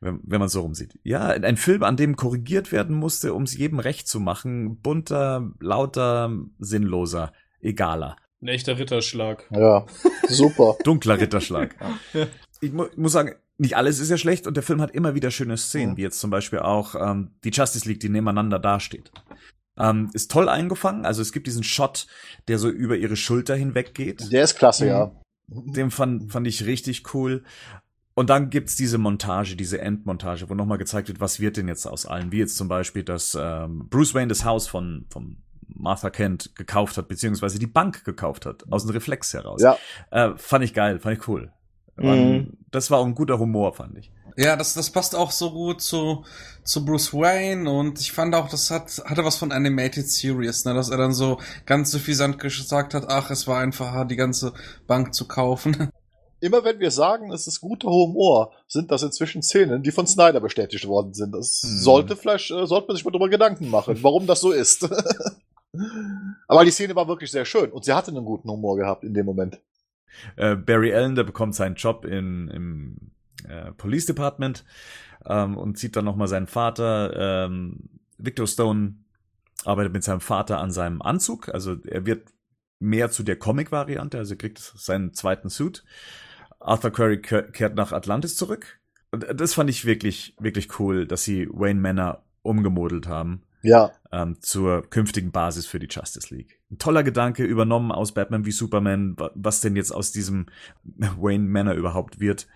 wenn, 0.00 0.20
wenn 0.24 0.40
man 0.40 0.48
so 0.48 0.62
rumsieht. 0.62 0.98
Ja, 1.02 1.26
ein 1.28 1.56
Film, 1.56 1.82
an 1.82 1.96
dem 1.96 2.16
korrigiert 2.16 2.72
werden 2.72 2.96
musste, 2.96 3.34
um 3.34 3.42
es 3.42 3.56
jedem 3.56 3.78
recht 3.78 4.08
zu 4.08 4.20
machen. 4.20 4.80
Bunter, 4.80 5.52
lauter, 5.60 6.32
sinnloser, 6.58 7.32
egaler. 7.60 8.16
Ein 8.42 8.48
echter 8.48 8.78
Ritterschlag. 8.78 9.46
Ja, 9.50 9.84
super. 10.28 10.76
Dunkler 10.84 11.20
Ritterschlag. 11.20 11.74
Ich 12.62 12.72
mu 12.72 12.86
muss 12.96 13.12
sagen, 13.12 13.34
nicht 13.58 13.76
alles 13.76 14.00
ist 14.00 14.08
ja 14.08 14.16
schlecht 14.16 14.46
und 14.46 14.56
der 14.56 14.62
Film 14.62 14.80
hat 14.80 14.92
immer 14.92 15.14
wieder 15.14 15.30
schöne 15.30 15.58
Szenen, 15.58 15.98
wie 15.98 16.02
jetzt 16.02 16.18
zum 16.18 16.30
Beispiel 16.30 16.60
auch 16.60 16.94
ähm, 16.94 17.32
die 17.44 17.50
Justice 17.50 17.86
League, 17.86 18.00
die 18.00 18.08
nebeneinander 18.08 18.58
dasteht. 18.58 19.12
Ähm, 19.80 20.10
ist 20.12 20.30
toll 20.30 20.48
eingefangen. 20.48 21.06
Also 21.06 21.22
es 21.22 21.32
gibt 21.32 21.46
diesen 21.46 21.62
Shot, 21.62 22.06
der 22.48 22.58
so 22.58 22.68
über 22.68 22.96
ihre 22.96 23.16
Schulter 23.16 23.56
hinweg 23.56 23.94
geht. 23.94 24.30
Der 24.32 24.44
ist 24.44 24.56
klasse, 24.56 24.86
ja. 24.86 25.12
Den 25.46 25.90
fand, 25.90 26.30
fand 26.30 26.46
ich 26.46 26.66
richtig 26.66 27.14
cool. 27.14 27.42
Und 28.14 28.28
dann 28.28 28.50
gibt's 28.50 28.76
diese 28.76 28.98
Montage, 28.98 29.56
diese 29.56 29.80
Endmontage, 29.80 30.50
wo 30.50 30.54
nochmal 30.54 30.78
gezeigt 30.78 31.08
wird, 31.08 31.20
was 31.20 31.40
wird 31.40 31.56
denn 31.56 31.68
jetzt 31.68 31.86
aus 31.86 32.06
allen. 32.06 32.32
Wie 32.32 32.38
jetzt 32.38 32.56
zum 32.56 32.68
Beispiel, 32.68 33.02
dass 33.02 33.36
ähm, 33.40 33.88
Bruce 33.88 34.14
Wayne 34.14 34.28
das 34.28 34.44
Haus 34.44 34.68
von, 34.68 35.06
von 35.10 35.38
Martha 35.68 36.10
Kent 36.10 36.54
gekauft 36.54 36.98
hat, 36.98 37.08
beziehungsweise 37.08 37.58
die 37.58 37.66
Bank 37.66 38.04
gekauft 38.04 38.46
hat, 38.46 38.64
aus 38.70 38.84
dem 38.84 38.90
Reflex 38.90 39.32
heraus. 39.32 39.62
Ja. 39.62 39.78
Äh, 40.10 40.36
fand 40.36 40.64
ich 40.64 40.74
geil, 40.74 40.98
fand 40.98 41.18
ich 41.18 41.28
cool. 41.28 41.52
Mhm. 41.96 42.58
Das 42.70 42.90
war 42.90 42.98
auch 42.98 43.06
ein 43.06 43.14
guter 43.14 43.38
Humor, 43.38 43.74
fand 43.74 43.96
ich. 43.98 44.12
Ja, 44.36 44.56
das, 44.56 44.74
das 44.74 44.90
passt 44.90 45.14
auch 45.14 45.30
so 45.30 45.50
gut 45.52 45.80
zu, 45.80 46.24
zu 46.64 46.84
Bruce 46.84 47.12
Wayne 47.12 47.70
und 47.70 48.00
ich 48.00 48.12
fand 48.12 48.34
auch, 48.34 48.48
das 48.48 48.70
hat, 48.70 49.02
hatte 49.04 49.24
was 49.24 49.36
von 49.36 49.52
Animated 49.52 50.08
Series, 50.08 50.64
ne, 50.64 50.74
dass 50.74 50.90
er 50.90 50.98
dann 50.98 51.12
so 51.12 51.38
ganz 51.66 51.90
suffisant 51.90 52.38
gesagt 52.38 52.94
hat, 52.94 53.06
ach, 53.08 53.30
es 53.30 53.46
war 53.46 53.60
einfacher, 53.60 54.04
die 54.04 54.16
ganze 54.16 54.52
Bank 54.86 55.14
zu 55.14 55.26
kaufen. 55.26 55.90
Immer 56.42 56.64
wenn 56.64 56.80
wir 56.80 56.90
sagen, 56.90 57.32
es 57.32 57.46
ist 57.46 57.60
guter 57.60 57.88
Humor, 57.88 58.52
sind 58.66 58.90
das 58.90 59.02
inzwischen 59.02 59.42
Szenen, 59.42 59.82
die 59.82 59.90
von 59.90 60.06
Snyder 60.06 60.40
bestätigt 60.40 60.86
worden 60.86 61.12
sind. 61.12 61.34
Das 61.34 61.60
hm. 61.62 61.78
sollte 61.78 62.16
vielleicht, 62.16 62.50
äh, 62.50 62.66
sollte 62.66 62.88
man 62.88 62.96
sich 62.96 63.04
mal 63.04 63.10
drüber 63.10 63.28
Gedanken 63.28 63.68
machen, 63.68 63.98
warum 64.02 64.26
das 64.26 64.40
so 64.40 64.50
ist. 64.50 64.88
Aber 66.48 66.64
die 66.64 66.70
Szene 66.70 66.96
war 66.96 67.06
wirklich 67.08 67.30
sehr 67.30 67.44
schön 67.44 67.70
und 67.70 67.84
sie 67.84 67.92
hatte 67.92 68.10
einen 68.10 68.24
guten 68.24 68.48
Humor 68.50 68.76
gehabt 68.76 69.04
in 69.04 69.14
dem 69.14 69.26
Moment. 69.26 69.60
Äh, 70.36 70.56
Barry 70.56 70.92
Allen, 70.94 71.14
der 71.14 71.24
bekommt 71.24 71.54
seinen 71.54 71.74
Job 71.74 72.04
in, 72.04 72.48
im 72.48 72.96
äh, 73.48 73.72
Police 73.72 74.06
Department 74.06 74.64
ähm, 75.26 75.56
und 75.56 75.78
sieht 75.78 75.96
dann 75.96 76.04
nochmal 76.04 76.28
seinen 76.28 76.46
Vater. 76.46 77.46
Ähm, 77.46 77.90
Victor 78.18 78.46
Stone 78.46 78.94
arbeitet 79.64 79.92
mit 79.92 80.04
seinem 80.04 80.20
Vater 80.20 80.58
an 80.58 80.70
seinem 80.70 81.02
Anzug. 81.02 81.48
Also 81.48 81.76
er 81.84 82.06
wird 82.06 82.28
mehr 82.78 83.10
zu 83.10 83.22
der 83.22 83.36
Comic-Variante, 83.36 84.18
also 84.18 84.34
er 84.34 84.38
kriegt 84.38 84.58
seinen 84.58 85.12
zweiten 85.12 85.50
Suit. 85.50 85.84
Arthur 86.58 86.90
Curry 86.90 87.20
kehrt 87.20 87.74
nach 87.74 87.92
Atlantis 87.92 88.36
zurück. 88.36 88.80
Und 89.10 89.26
das 89.34 89.54
fand 89.54 89.70
ich 89.70 89.84
wirklich, 89.84 90.36
wirklich 90.38 90.78
cool, 90.78 91.06
dass 91.06 91.24
sie 91.24 91.48
Wayne 91.50 91.80
Manor 91.80 92.24
umgemodelt 92.42 93.06
haben. 93.06 93.42
Ja. 93.62 93.92
Ähm, 94.10 94.36
zur 94.40 94.88
künftigen 94.88 95.32
Basis 95.32 95.66
für 95.66 95.78
die 95.78 95.88
Justice 95.90 96.34
League. 96.34 96.60
Ein 96.70 96.78
toller 96.78 97.02
Gedanke, 97.02 97.44
übernommen 97.44 97.92
aus 97.92 98.12
Batman 98.12 98.46
wie 98.46 98.52
Superman, 98.52 99.16
was 99.34 99.60
denn 99.60 99.76
jetzt 99.76 99.90
aus 99.90 100.12
diesem 100.12 100.46
Wayne 100.84 101.44
Manor 101.44 101.74
überhaupt 101.74 102.20
wird. 102.20 102.46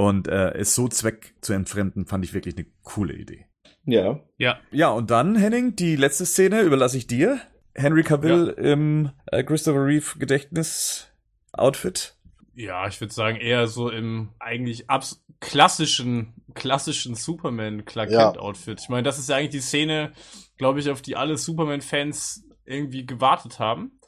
Und 0.00 0.28
äh, 0.28 0.52
es 0.52 0.74
so 0.74 0.88
Zweck 0.88 1.34
zu 1.42 1.52
entfremden, 1.52 2.06
fand 2.06 2.24
ich 2.24 2.32
wirklich 2.32 2.56
eine 2.56 2.64
coole 2.84 3.12
Idee. 3.12 3.44
Ja. 3.84 4.20
Ja. 4.38 4.58
Ja, 4.70 4.88
und 4.88 5.10
dann, 5.10 5.36
Henning, 5.36 5.76
die 5.76 5.94
letzte 5.94 6.24
Szene 6.24 6.62
überlasse 6.62 6.96
ich 6.96 7.06
dir. 7.06 7.38
Henry 7.74 8.02
Cavill 8.02 8.48
im 8.48 9.10
äh, 9.26 9.44
Christopher 9.44 9.84
Reeve 9.84 10.18
Gedächtnis-Outfit. 10.18 12.16
Ja, 12.54 12.88
ich 12.88 12.98
würde 12.98 13.12
sagen, 13.12 13.36
eher 13.36 13.66
so 13.66 13.90
im 13.90 14.30
eigentlich 14.38 14.88
abs 14.88 15.22
klassischen, 15.38 16.32
klassischen 16.54 17.14
Superman 17.14 17.84
Clark 17.84 18.10
Ja. 18.10 18.30
Kent 18.30 18.38
Outfit. 18.38 18.80
Ich 18.80 18.88
meine, 18.88 19.02
das 19.02 19.18
ist 19.18 19.28
ja 19.28 19.36
eigentlich 19.36 19.50
die 19.50 19.60
Szene, 19.60 20.14
glaube 20.56 20.80
ich, 20.80 20.88
auf 20.88 21.02
die 21.02 21.16
alle 21.16 21.36
Superman-Fans 21.36 22.48
irgendwie 22.64 23.04
gewartet 23.04 23.58
haben. 23.58 23.99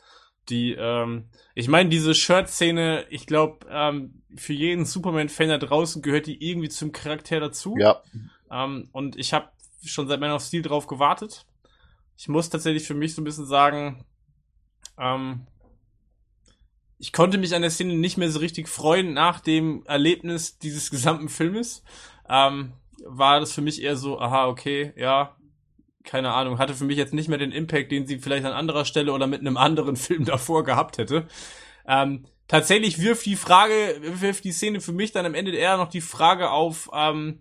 Die, 0.48 0.72
ähm, 0.72 1.28
ich 1.54 1.68
meine, 1.68 1.88
diese 1.88 2.14
Shirt-Szene, 2.14 3.06
ich 3.10 3.26
glaube, 3.26 3.66
ähm, 3.70 4.22
für 4.34 4.52
jeden 4.52 4.84
Superman-Fan 4.84 5.48
da 5.48 5.58
draußen 5.58 6.02
gehört 6.02 6.26
die 6.26 6.44
irgendwie 6.48 6.68
zum 6.68 6.92
Charakter 6.92 7.38
dazu. 7.40 7.76
Ja, 7.78 8.02
Ähm, 8.50 8.88
und 8.92 9.16
ich 9.16 9.32
habe 9.32 9.48
schon 9.84 10.08
seit 10.08 10.20
Man 10.20 10.32
of 10.32 10.42
Steel 10.42 10.62
drauf 10.62 10.86
gewartet. 10.86 11.46
Ich 12.16 12.28
muss 12.28 12.50
tatsächlich 12.50 12.86
für 12.86 12.94
mich 12.94 13.14
so 13.14 13.22
ein 13.22 13.24
bisschen 13.24 13.46
sagen, 13.46 14.04
ähm, 14.98 15.46
ich 16.98 17.12
konnte 17.12 17.38
mich 17.38 17.54
an 17.54 17.62
der 17.62 17.70
Szene 17.70 17.94
nicht 17.94 18.16
mehr 18.16 18.30
so 18.30 18.38
richtig 18.38 18.68
freuen 18.68 19.12
nach 19.12 19.40
dem 19.40 19.84
Erlebnis 19.86 20.58
dieses 20.58 20.90
gesamten 20.90 21.28
Filmes. 21.28 21.82
Ähm, 22.28 22.74
war 23.04 23.40
das 23.40 23.52
für 23.52 23.62
mich 23.62 23.82
eher 23.82 23.96
so, 23.96 24.20
aha, 24.20 24.46
okay, 24.46 24.92
ja, 24.96 25.36
keine 26.04 26.32
Ahnung, 26.32 26.58
hatte 26.58 26.74
für 26.74 26.84
mich 26.84 26.96
jetzt 26.96 27.14
nicht 27.14 27.28
mehr 27.28 27.38
den 27.38 27.52
Impact, 27.52 27.90
den 27.92 28.06
sie 28.06 28.18
vielleicht 28.18 28.44
an 28.44 28.52
anderer 28.52 28.84
Stelle 28.84 29.12
oder 29.12 29.26
mit 29.26 29.40
einem 29.40 29.56
anderen 29.56 29.96
Film 29.96 30.24
davor 30.24 30.64
gehabt 30.64 30.98
hätte. 30.98 31.26
Ähm, 31.86 32.24
tatsächlich 32.48 33.00
wirft 33.00 33.26
die 33.26 33.36
Frage, 33.36 34.00
wirft 34.20 34.44
die 34.44 34.52
Szene 34.52 34.80
für 34.80 34.92
mich 34.92 35.12
dann 35.12 35.26
am 35.26 35.34
Ende 35.34 35.52
eher 35.52 35.76
noch 35.76 35.88
die 35.88 36.00
Frage 36.00 36.50
auf, 36.50 36.90
ähm, 36.94 37.40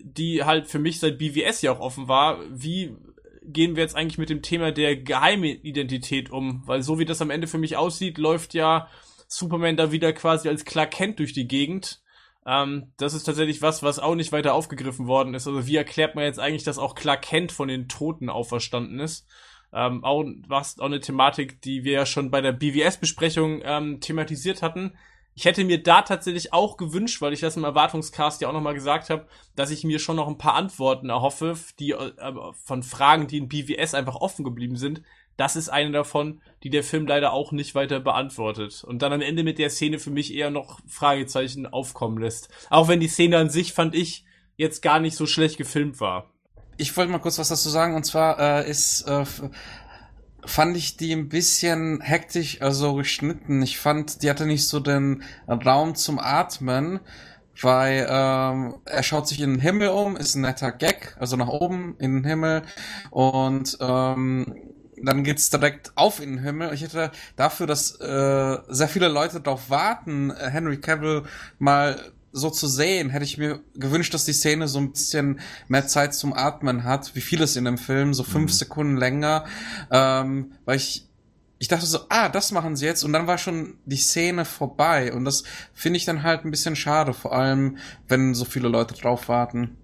die 0.00 0.44
halt 0.44 0.68
für 0.68 0.78
mich 0.78 0.98
seit 0.98 1.18
BWS 1.18 1.62
ja 1.62 1.72
auch 1.72 1.80
offen 1.80 2.08
war, 2.08 2.38
wie 2.50 2.96
gehen 3.42 3.76
wir 3.76 3.82
jetzt 3.82 3.96
eigentlich 3.96 4.18
mit 4.18 4.30
dem 4.30 4.42
Thema 4.42 4.72
der 4.72 4.96
Geheimidentität 4.96 6.30
um? 6.30 6.62
Weil 6.66 6.82
so 6.82 6.98
wie 6.98 7.04
das 7.04 7.22
am 7.22 7.30
Ende 7.30 7.46
für 7.46 7.58
mich 7.58 7.76
aussieht, 7.76 8.18
läuft 8.18 8.54
ja 8.54 8.88
Superman 9.28 9.76
da 9.76 9.92
wieder 9.92 10.12
quasi 10.12 10.48
als 10.48 10.64
Clark 10.64 10.92
Kent 10.92 11.18
durch 11.18 11.32
die 11.32 11.48
Gegend. 11.48 12.00
Ähm, 12.46 12.92
das 12.96 13.14
ist 13.14 13.24
tatsächlich 13.24 13.62
was, 13.62 13.82
was 13.82 13.98
auch 13.98 14.14
nicht 14.14 14.32
weiter 14.32 14.54
aufgegriffen 14.54 15.06
worden 15.06 15.34
ist. 15.34 15.46
Also 15.46 15.66
wie 15.66 15.76
erklärt 15.76 16.14
man 16.14 16.24
jetzt 16.24 16.38
eigentlich, 16.38 16.64
dass 16.64 16.78
auch 16.78 16.94
Clark 16.94 17.22
Kent 17.22 17.52
von 17.52 17.68
den 17.68 17.88
Toten 17.88 18.30
auferstanden 18.30 18.98
ist? 18.98 19.26
Ähm, 19.72 20.02
auch 20.04 20.24
was 20.48 20.78
auch 20.78 20.86
eine 20.86 21.00
Thematik, 21.00 21.60
die 21.62 21.84
wir 21.84 21.92
ja 21.92 22.06
schon 22.06 22.30
bei 22.30 22.40
der 22.40 22.52
BWS-Besprechung 22.52 23.60
ähm, 23.62 24.00
thematisiert 24.00 24.62
hatten. 24.62 24.96
Ich 25.34 25.44
hätte 25.44 25.64
mir 25.64 25.82
da 25.82 26.02
tatsächlich 26.02 26.52
auch 26.52 26.76
gewünscht, 26.76 27.22
weil 27.22 27.32
ich 27.32 27.40
das 27.40 27.56
im 27.56 27.64
Erwartungscast 27.64 28.40
ja 28.40 28.48
auch 28.48 28.52
nochmal 28.52 28.74
gesagt 28.74 29.10
habe, 29.10 29.28
dass 29.54 29.70
ich 29.70 29.84
mir 29.84 30.00
schon 30.00 30.16
noch 30.16 30.26
ein 30.26 30.38
paar 30.38 30.54
Antworten 30.54 31.08
erhoffe, 31.08 31.56
die 31.78 31.92
äh, 31.92 32.12
von 32.64 32.82
Fragen, 32.82 33.28
die 33.28 33.38
in 33.38 33.48
BWS 33.48 33.94
einfach 33.94 34.16
offen 34.16 34.44
geblieben 34.44 34.76
sind. 34.76 35.02
Das 35.40 35.56
ist 35.56 35.70
eine 35.70 35.90
davon, 35.90 36.42
die 36.62 36.68
der 36.68 36.84
Film 36.84 37.06
leider 37.06 37.32
auch 37.32 37.50
nicht 37.50 37.74
weiter 37.74 37.98
beantwortet. 37.98 38.84
Und 38.84 39.00
dann 39.00 39.14
am 39.14 39.22
Ende 39.22 39.42
mit 39.42 39.58
der 39.58 39.70
Szene 39.70 39.98
für 39.98 40.10
mich 40.10 40.34
eher 40.34 40.50
noch 40.50 40.80
Fragezeichen 40.86 41.66
aufkommen 41.66 42.18
lässt. 42.18 42.50
Auch 42.68 42.88
wenn 42.88 43.00
die 43.00 43.08
Szene 43.08 43.38
an 43.38 43.48
sich, 43.48 43.72
fand 43.72 43.94
ich, 43.94 44.26
jetzt 44.58 44.82
gar 44.82 45.00
nicht 45.00 45.16
so 45.16 45.24
schlecht 45.24 45.56
gefilmt 45.56 45.98
war. 45.98 46.28
Ich 46.76 46.94
wollte 46.94 47.10
mal 47.10 47.20
kurz 47.20 47.38
was 47.38 47.48
dazu 47.48 47.70
sagen, 47.70 47.94
und 47.94 48.04
zwar 48.04 48.38
äh, 48.38 48.70
ist 48.70 49.08
äh, 49.08 49.24
fand 50.44 50.76
ich 50.76 50.98
die 50.98 51.12
ein 51.12 51.30
bisschen 51.30 52.02
hektisch, 52.02 52.60
also 52.60 52.92
geschnitten. 52.92 53.62
Ich 53.62 53.78
fand, 53.78 54.22
die 54.22 54.28
hatte 54.28 54.44
nicht 54.44 54.68
so 54.68 54.78
den 54.78 55.22
Raum 55.48 55.94
zum 55.94 56.18
Atmen, 56.18 57.00
weil 57.62 58.06
ähm, 58.10 58.74
er 58.84 59.02
schaut 59.02 59.26
sich 59.26 59.40
in 59.40 59.54
den 59.54 59.60
Himmel 59.60 59.88
um, 59.88 60.18
ist 60.18 60.34
ein 60.34 60.42
netter 60.42 60.70
Gag, 60.70 61.16
also 61.18 61.36
nach 61.36 61.48
oben 61.48 61.96
in 61.98 62.16
den 62.16 62.24
Himmel 62.24 62.62
und 63.10 63.78
ähm, 63.80 64.76
dann 65.02 65.24
geht's 65.24 65.50
direkt 65.50 65.92
auf 65.96 66.20
in 66.20 66.36
den 66.36 66.44
Himmel. 66.44 66.72
Ich 66.74 66.82
hätte 66.82 67.10
dafür, 67.36 67.66
dass 67.66 68.00
äh, 68.00 68.58
sehr 68.68 68.88
viele 68.88 69.08
Leute 69.08 69.40
darauf 69.40 69.70
warten, 69.70 70.30
äh, 70.30 70.50
Henry 70.50 70.78
Cavill 70.78 71.24
mal 71.58 72.12
so 72.32 72.50
zu 72.50 72.68
sehen, 72.68 73.10
hätte 73.10 73.24
ich 73.24 73.38
mir 73.38 73.60
gewünscht, 73.74 74.14
dass 74.14 74.24
die 74.24 74.32
Szene 74.32 74.68
so 74.68 74.78
ein 74.78 74.92
bisschen 74.92 75.40
mehr 75.68 75.86
Zeit 75.88 76.14
zum 76.14 76.32
Atmen 76.32 76.84
hat, 76.84 77.14
wie 77.16 77.20
vieles 77.20 77.56
in 77.56 77.64
dem 77.64 77.78
Film, 77.78 78.14
so 78.14 78.22
fünf 78.22 78.52
Sekunden 78.52 78.96
länger, 78.96 79.46
ähm, 79.90 80.52
weil 80.64 80.76
ich 80.76 81.06
ich 81.62 81.68
dachte 81.68 81.84
so, 81.84 81.98
ah, 82.08 82.30
das 82.30 82.52
machen 82.52 82.74
sie 82.74 82.86
jetzt 82.86 83.04
und 83.04 83.12
dann 83.12 83.26
war 83.26 83.36
schon 83.36 83.76
die 83.84 83.98
Szene 83.98 84.46
vorbei 84.46 85.12
und 85.12 85.26
das 85.26 85.44
finde 85.74 85.98
ich 85.98 86.06
dann 86.06 86.22
halt 86.22 86.44
ein 86.44 86.50
bisschen 86.50 86.74
schade, 86.74 87.12
vor 87.12 87.34
allem 87.34 87.76
wenn 88.08 88.34
so 88.34 88.46
viele 88.46 88.68
Leute 88.68 88.94
drauf 88.94 89.28
warten. 89.28 89.76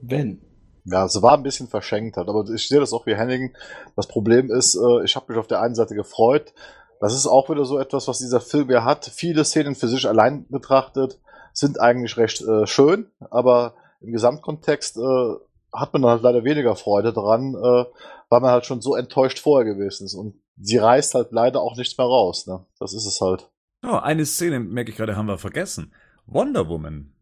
Wenn. 0.00 0.40
Ja, 0.84 1.04
es 1.06 1.20
war 1.22 1.34
ein 1.34 1.42
bisschen 1.42 1.68
verschenkt 1.68 2.16
hat, 2.16 2.28
aber 2.28 2.44
ich 2.50 2.68
sehe 2.68 2.80
das 2.80 2.92
auch 2.92 3.06
wie 3.06 3.16
Henning. 3.16 3.56
Das 3.96 4.06
Problem 4.06 4.50
ist, 4.50 4.74
äh, 4.74 5.04
ich 5.04 5.16
habe 5.16 5.32
mich 5.32 5.38
auf 5.38 5.46
der 5.46 5.60
einen 5.60 5.74
Seite 5.74 5.94
gefreut. 5.94 6.52
Das 7.00 7.14
ist 7.14 7.26
auch 7.26 7.48
wieder 7.48 7.64
so 7.64 7.78
etwas, 7.78 8.06
was 8.08 8.18
dieser 8.18 8.40
Film 8.40 8.70
ja 8.70 8.84
hat. 8.84 9.06
Viele 9.06 9.44
Szenen 9.44 9.74
für 9.74 9.88
sich 9.88 10.06
allein 10.06 10.46
betrachtet 10.48 11.18
sind 11.54 11.80
eigentlich 11.80 12.16
recht 12.16 12.42
äh, 12.42 12.66
schön, 12.66 13.06
aber 13.30 13.74
im 14.00 14.12
Gesamtkontext 14.12 14.98
äh, 14.98 15.34
hat 15.72 15.92
man 15.92 16.02
dann 16.02 16.10
halt 16.10 16.22
leider 16.22 16.44
weniger 16.44 16.76
Freude 16.76 17.12
dran, 17.12 17.54
äh, 17.54 17.84
weil 18.28 18.40
man 18.40 18.50
halt 18.50 18.66
schon 18.66 18.80
so 18.80 18.96
enttäuscht 18.96 19.38
vorher 19.38 19.64
gewesen 19.64 20.04
ist. 20.04 20.14
Und 20.14 20.34
sie 20.58 20.78
reißt 20.78 21.14
halt 21.14 21.32
leider 21.32 21.60
auch 21.60 21.76
nichts 21.76 21.96
mehr 21.96 22.06
raus. 22.06 22.46
Ne? 22.46 22.66
Das 22.78 22.92
ist 22.92 23.06
es 23.06 23.20
halt. 23.20 23.48
Oh, 23.84 23.96
eine 23.96 24.26
Szene, 24.26 24.60
merke 24.60 24.90
ich 24.90 24.96
gerade, 24.96 25.16
haben 25.16 25.26
wir 25.26 25.38
vergessen. 25.38 25.92
Wonder 26.26 26.68
Woman. 26.68 27.12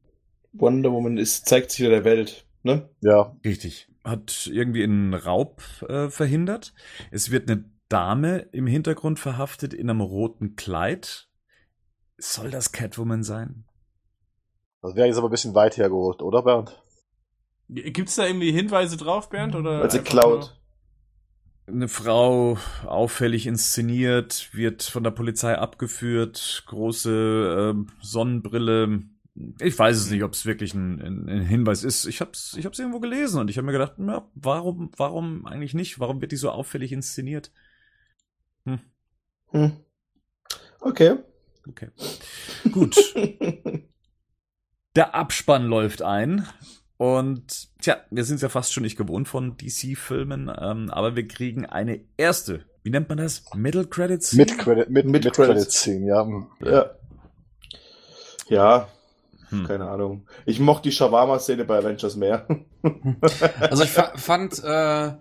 Wonder 0.53 0.93
Woman 0.93 1.19
ist, 1.19 1.47
zeigt 1.47 1.71
sich 1.71 1.81
wieder 1.81 1.91
der 1.91 2.05
Welt. 2.05 2.47
Ne? 2.63 2.89
Ja, 3.01 3.37
Richtig. 3.45 3.89
Hat 4.05 4.49
irgendwie 4.53 4.83
einen 4.83 5.15
Raub 5.15 5.63
äh, 5.89 6.09
verhindert. 6.09 6.75
Es 7.11 7.31
wird 7.31 7.51
eine 7.51 7.65
Dame 7.89 8.39
im 8.53 8.67
Hintergrund 8.67 9.19
verhaftet 9.19 9.75
in 9.75 9.91
einem 9.91 10.01
roten 10.01 10.57
Kleid. 10.57 11.29
Soll 12.19 12.51
das 12.51 12.73
Catwoman 12.73 13.23
sein? 13.23 13.65
das 14.81 14.97
wäre 14.97 15.07
jetzt 15.07 15.19
aber 15.19 15.29
ein 15.29 15.31
bisschen 15.31 15.55
weit 15.55 15.77
hergeholt, 15.77 16.23
oder 16.23 16.43
Bernd? 16.43 16.81
Gibt's 17.69 18.17
da 18.17 18.27
irgendwie 18.27 18.51
Hinweise 18.51 18.97
drauf, 18.97 19.29
Bernd? 19.29 19.55
Oder 19.55 19.81
Weil 19.81 19.91
sie 19.91 20.01
klaut. 20.01 20.59
Eine 21.67 21.89
Frau, 21.89 22.59
auffällig 22.85 23.47
inszeniert, 23.47 24.51
wird 24.53 24.83
von 24.83 25.05
der 25.05 25.13
Polizei 25.13 25.57
abgeführt, 25.57 26.65
große 26.67 27.73
ähm, 27.73 27.89
Sonnenbrille. 28.01 29.05
Ich 29.61 29.79
weiß 29.79 29.97
es 29.97 30.11
nicht, 30.11 30.23
ob 30.25 30.33
es 30.33 30.45
wirklich 30.45 30.75
ein, 30.75 31.01
ein, 31.01 31.29
ein 31.29 31.41
Hinweis 31.43 31.85
ist. 31.85 32.05
Ich 32.05 32.21
hab's, 32.21 32.55
ich 32.59 32.67
hab's 32.67 32.79
irgendwo 32.79 33.01
gelesen 33.01 33.41
und 33.41 33.49
ich 33.49 33.57
habe 33.57 33.65
mir 33.65 33.73
gedacht, 33.73 33.95
na, 33.97 34.31
warum, 34.35 34.91
warum 34.97 35.47
eigentlich 35.47 35.73
nicht? 35.73 35.99
Warum 36.01 36.21
wird 36.21 36.33
die 36.33 36.37
so 36.37 36.51
auffällig 36.51 36.93
inszeniert? 36.93 37.51
Hm. 38.65 39.73
Okay. 40.81 41.17
Okay. 41.69 41.89
Gut. 42.71 42.97
Der 44.97 45.15
Abspann 45.15 45.67
läuft 45.67 46.03
ein. 46.03 46.47
Und 46.99 47.69
tja, 47.81 47.97
wir 48.11 48.25
sind 48.25 48.37
es 48.37 48.43
ja 48.43 48.49
fast 48.49 48.73
schon 48.73 48.83
nicht 48.83 48.97
gewohnt 48.97 49.29
von 49.29 49.57
DC-Filmen, 49.57 50.53
ähm, 50.57 50.89
aber 50.91 51.17
wir 51.17 51.27
kriegen 51.27 51.67
eine 51.67 52.05
erste, 52.17 52.65
wie 52.85 52.91
nennt 52.91 53.09
man 53.09 53.19
das? 53.19 53.43
Middle 53.55 53.87
Credits? 53.87 54.35
Mit 54.35 54.57
Credit, 54.57 54.89
mit, 54.89 55.07
Mit 55.07 55.25
mit, 55.25 55.35
Credits. 55.35 55.37
Credits 55.37 55.81
Scene, 55.81 56.07
ja. 56.07 56.29
ja. 56.61 56.91
Ja, 58.49 58.89
Hm. 59.53 59.67
keine 59.67 59.89
Ahnung. 59.89 60.27
Ich 60.47 60.59
mochte 60.61 60.89
die 60.89 60.93
Shawarma-Szene 60.93 61.65
bei 61.65 61.79
Avengers 61.79 62.17
mehr. 62.17 62.47
Also 63.61 63.85
ich 63.85 63.91
fa 63.91 64.13
fand 64.17 64.63
äh, 64.65 65.13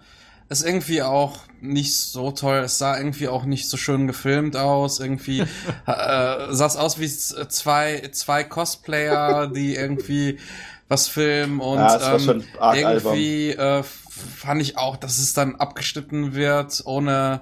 es 0.50 0.64
irgendwie 0.64 1.04
auch 1.04 1.38
nicht 1.62 1.96
so 1.96 2.32
toll. 2.32 2.58
Es 2.58 2.80
sah 2.80 2.98
irgendwie 2.98 3.28
auch 3.28 3.46
nicht 3.46 3.70
so 3.70 3.78
schön 3.78 4.08
gefilmt 4.08 4.58
aus. 4.58 5.00
Irgendwie 5.00 5.40
äh, 5.42 5.46
sah 5.86 6.66
es 6.66 6.76
aus 6.76 7.00
wie 7.00 7.08
zwei, 7.08 8.10
zwei 8.12 8.44
Cosplayer, 8.44 9.48
die 9.48 9.76
irgendwie 9.76 10.40
was 10.88 11.08
filmen 11.08 11.60
und 11.60 11.78
Ja, 11.78 12.16
ähm, 12.16 12.44
irgendwie 12.74 13.52
äh, 13.52 13.84
fand 13.84 14.62
ich 14.62 14.78
auch, 14.78 14.98
dass 14.98 15.20
es 15.20 15.34
dann 15.34 15.56
abgeschnitten 15.56 16.34
wird 16.34 16.82
ohne 16.86 17.42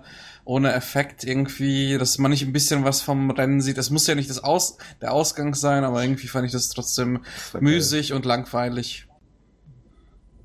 ohne 0.49 0.73
Effekt 0.73 1.23
irgendwie, 1.23 1.99
dass 1.99 2.17
man 2.17 2.31
nicht 2.31 2.41
ein 2.41 2.51
bisschen 2.51 2.83
was 2.83 3.03
vom 3.03 3.29
Rennen 3.29 3.61
sieht. 3.61 3.77
Es 3.77 3.91
muss 3.91 4.07
ja 4.07 4.15
nicht 4.15 4.31
das 4.31 4.43
Aus, 4.43 4.77
der 4.99 5.13
Ausgang 5.13 5.53
sein, 5.53 5.83
aber 5.83 6.01
irgendwie 6.01 6.25
fand 6.25 6.47
ich 6.47 6.51
das 6.51 6.69
trotzdem 6.69 7.21
geil. 7.53 7.61
müßig 7.61 8.13
und 8.13 8.25
langweilig. 8.25 9.07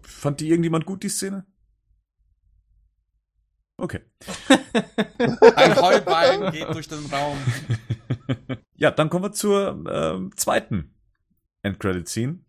Fand 0.02 0.40
die 0.40 0.50
irgendjemand 0.50 0.84
gut, 0.84 1.02
die 1.04 1.08
Szene? 1.08 1.46
Okay. 3.78 4.00
Ein 5.56 5.80
Heuballen 5.80 6.52
geht 6.52 6.68
durch 6.68 6.88
den 6.88 7.06
Raum. 7.06 7.38
Ja, 8.76 8.90
dann 8.90 9.08
kommen 9.08 9.24
wir 9.24 9.32
zur 9.32 9.84
ähm, 9.88 10.32
zweiten 10.36 10.94
Endcredit-Scene. 11.62 12.40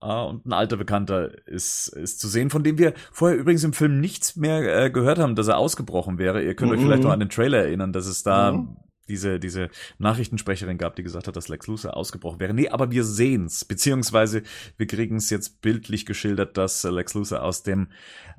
Ah, 0.00 0.22
und 0.22 0.46
ein 0.46 0.52
alter 0.52 0.76
Bekannter 0.76 1.46
ist, 1.48 1.88
ist 1.88 2.20
zu 2.20 2.28
sehen, 2.28 2.50
von 2.50 2.62
dem 2.62 2.78
wir 2.78 2.94
vorher 3.10 3.36
übrigens 3.36 3.64
im 3.64 3.72
Film 3.72 4.00
nichts 4.00 4.36
mehr 4.36 4.84
äh, 4.84 4.90
gehört 4.90 5.18
haben, 5.18 5.34
dass 5.34 5.48
er 5.48 5.58
ausgebrochen 5.58 6.18
wäre. 6.18 6.42
Ihr 6.42 6.54
könnt 6.54 6.70
euch 6.70 6.78
Mhm. 6.80 6.84
vielleicht 6.84 7.02
noch 7.02 7.10
an 7.10 7.18
den 7.20 7.30
Trailer 7.30 7.58
erinnern, 7.58 7.92
dass 7.92 8.06
es 8.06 8.22
da 8.22 8.52
Mhm. 8.52 8.76
diese, 9.08 9.40
diese 9.40 9.70
Nachrichtensprecherin 9.98 10.78
gab, 10.78 10.94
die 10.94 11.02
gesagt 11.02 11.26
hat, 11.26 11.34
dass 11.34 11.48
Lex 11.48 11.66
Luthor 11.66 11.96
ausgebrochen 11.96 12.38
wäre. 12.38 12.54
Nee, 12.54 12.68
aber 12.68 12.92
wir 12.92 13.02
sehen's, 13.02 13.64
beziehungsweise 13.64 14.42
wir 14.76 14.86
kriegen 14.86 15.16
es 15.16 15.30
jetzt 15.30 15.62
bildlich 15.62 16.06
geschildert, 16.06 16.56
dass 16.56 16.84
Lex 16.84 17.14
Luthor 17.14 17.42
aus 17.42 17.64
dem 17.64 17.88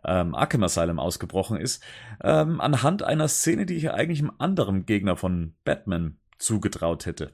ähm, 0.06 0.36
Arkham 0.36 0.64
Asylum 0.64 0.98
ausgebrochen 0.98 1.58
ist, 1.58 1.84
ähm, 2.24 2.62
anhand 2.62 3.04
einer 3.04 3.28
Szene, 3.28 3.66
die 3.66 3.74
ich 3.76 3.92
eigentlich 3.92 4.20
einem 4.20 4.32
anderen 4.38 4.86
Gegner 4.86 5.18
von 5.18 5.56
Batman 5.66 6.20
zugetraut 6.38 7.06
hätte. 7.06 7.32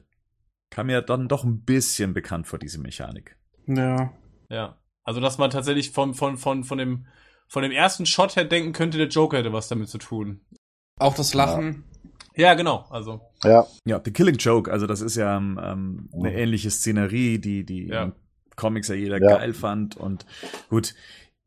Kam 0.70 0.86
mir 0.86 1.00
dann 1.00 1.28
doch 1.28 1.44
ein 1.44 1.60
bisschen 1.62 2.12
bekannt 2.12 2.48
vor, 2.48 2.58
diese 2.58 2.80
Mechanik. 2.80 3.35
Ja. 3.66 4.12
Ja. 4.50 4.78
Also, 5.04 5.20
dass 5.20 5.38
man 5.38 5.50
tatsächlich 5.50 5.90
von, 5.92 6.14
von, 6.14 6.36
von, 6.36 6.64
von 6.64 6.78
dem, 6.78 7.06
von 7.48 7.62
dem 7.62 7.72
ersten 7.72 8.06
Shot 8.06 8.36
her 8.36 8.44
denken 8.44 8.72
könnte, 8.72 8.98
der 8.98 9.08
Joker 9.08 9.38
hätte 9.38 9.52
was 9.52 9.68
damit 9.68 9.88
zu 9.88 9.98
tun. 9.98 10.40
Auch 10.98 11.14
das 11.14 11.34
Lachen. 11.34 11.84
Ja, 12.34 12.54
genau. 12.54 12.86
Also. 12.90 13.20
Ja. 13.44 13.66
Ja, 13.84 14.00
The 14.04 14.12
Killing 14.12 14.36
Joke, 14.36 14.70
also 14.70 14.86
das 14.86 15.00
ist 15.00 15.16
ja 15.16 15.36
ähm, 15.36 16.08
eine 16.12 16.34
ähnliche 16.34 16.70
Szenerie, 16.70 17.38
die 17.38 17.64
die 17.64 17.86
Ja. 17.88 18.12
Comics 18.56 18.88
ja 18.88 18.94
jeder 18.94 19.20
Ja. 19.20 19.36
geil 19.38 19.54
fand 19.54 19.96
und 19.96 20.26
gut. 20.68 20.94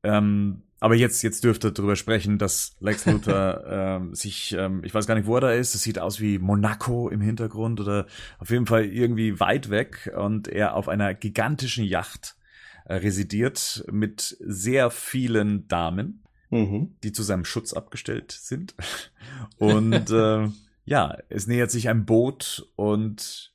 Ähm, 0.03 0.63
aber 0.79 0.95
jetzt 0.95 1.21
jetzt 1.21 1.43
dürft 1.43 1.63
ihr 1.65 1.71
drüber 1.71 1.95
sprechen, 1.95 2.37
dass 2.37 2.75
Lex 2.79 3.05
Luthor 3.05 3.63
ähm, 3.67 4.15
sich, 4.15 4.55
ähm, 4.57 4.81
ich 4.83 4.93
weiß 4.93 5.07
gar 5.07 5.15
nicht, 5.15 5.27
wo 5.27 5.35
er 5.35 5.41
da 5.41 5.51
ist. 5.51 5.75
Es 5.75 5.83
sieht 5.83 5.99
aus 5.99 6.19
wie 6.19 6.39
Monaco 6.39 7.09
im 7.09 7.21
Hintergrund 7.21 7.79
oder 7.79 8.05
auf 8.39 8.49
jeden 8.49 8.65
Fall 8.65 8.85
irgendwie 8.85 9.39
weit 9.39 9.69
weg 9.69 10.11
und 10.15 10.47
er 10.47 10.75
auf 10.75 10.87
einer 10.87 11.13
gigantischen 11.13 11.83
Yacht 11.85 12.35
äh, 12.85 12.95
residiert 12.95 13.83
mit 13.91 14.37
sehr 14.39 14.89
vielen 14.91 15.67
Damen 15.67 16.23
Mhm. 16.51 16.95
die 17.03 17.11
zu 17.11 17.21
seinem 17.21 17.45
Schutz 17.45 17.73
abgestellt 17.73 18.31
sind. 18.31 18.73
Und 19.59 20.09
äh, 20.09 20.47
ja, 20.85 21.15
es 21.29 21.45
nähert 21.45 21.69
sich 21.69 21.89
ein 21.89 22.05
Boot 22.05 22.67
und 22.75 23.53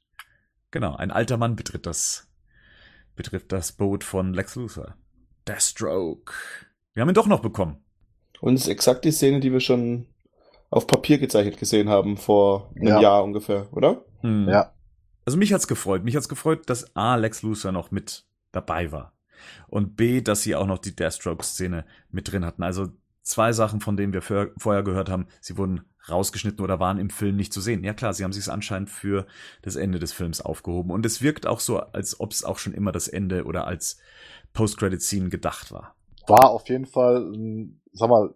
genau, 0.71 0.95
ein 0.95 1.11
alter 1.11 1.37
Mann 1.37 1.57
betritt 1.57 1.87
das, 1.87 2.31
betrifft 3.17 3.51
das 3.51 3.73
Boot 3.73 4.05
von 4.05 4.33
Lex 4.33 4.55
Luthor. 4.55 4.95
Deathstroke. 5.49 6.33
Wir 6.95 7.03
haben 7.03 7.09
ihn 7.11 7.15
doch 7.15 7.27
noch 7.27 7.41
bekommen. 7.41 7.77
Und 8.41 8.55
es 8.55 8.63
ist 8.63 8.69
exakt 8.69 9.05
die 9.05 9.11
Szene, 9.11 9.41
die 9.41 9.53
wir 9.53 9.61
schon 9.61 10.07
auf 10.71 10.87
Papier 10.87 11.19
gezeichnet 11.19 11.59
gesehen 11.59 11.89
haben 11.89 12.17
vor 12.17 12.71
einem 12.77 12.89
Ja. 12.89 13.01
Jahr 13.01 13.25
ungefähr, 13.25 13.67
oder? 13.73 14.05
Hm. 14.21 14.49
Ja. 14.49 14.73
Also 15.25 15.39
mich 15.39 15.53
hat's 15.53 15.69
gefreut. 15.69 16.05
Mich 16.05 16.17
hat's 16.17 16.29
gefreut, 16.29 16.69
dass 16.69 16.95
A, 16.97 17.17
Lex 17.17 17.43
Luthor 17.43 17.73
noch 17.73 17.91
mit 17.91 18.25
dabei 18.53 18.93
war. 18.93 19.13
Und 19.69 19.97
B, 19.97 20.21
dass 20.21 20.43
sie 20.43 20.55
auch 20.55 20.67
noch 20.67 20.79
die 20.79 20.95
Deathstroke-Szene 20.95 21.85
mit 22.11 22.31
drin 22.31 22.45
hatten. 22.45 22.63
Also 22.63 22.89
zwei 23.23 23.53
Sachen, 23.53 23.81
von 23.81 23.97
denen 23.97 24.13
wir 24.13 24.23
vor, 24.23 24.49
vorher 24.57 24.83
gehört 24.83 25.09
haben, 25.09 25.27
sie 25.41 25.57
wurden 25.57 25.83
rausgeschnitten 26.09 26.63
oder 26.63 26.81
waren 26.81 26.99
im 26.99 27.11
Film 27.11 27.37
nicht 27.37 27.53
zu 27.53 27.61
sehen. 27.61 27.83
Ja 27.83 27.95
klar, 27.95 28.13
sie 28.13 28.25
haben 28.25 28.33
sich 28.33 28.51
anscheinend 28.51 28.91
für 28.91 29.27
das 29.63 29.77
Ende 29.77 29.99
des 29.99 30.13
Films 30.13 30.41
aufgehoben. 30.41 30.91
Und 30.91 31.07
es 31.07 31.23
wirkt 31.23 31.47
auch 31.47 31.61
so, 31.61 31.79
als 31.79 32.21
ob 32.21 32.33
es 32.33 32.45
auch 32.45 32.59
schon 32.59 32.75
immer 32.75 32.93
das 32.93 33.09
Ende 33.09 33.45
oder 33.45 33.67
als 33.67 33.99
Post-Credit-Scene 34.53 35.31
gedacht 35.31 35.73
war. 35.73 35.95
War 36.27 36.51
auf 36.51 36.69
jeden 36.69 36.87
Fall, 36.87 37.19
ein, 37.19 37.81
sag 37.93 38.09
mal, 38.09 38.35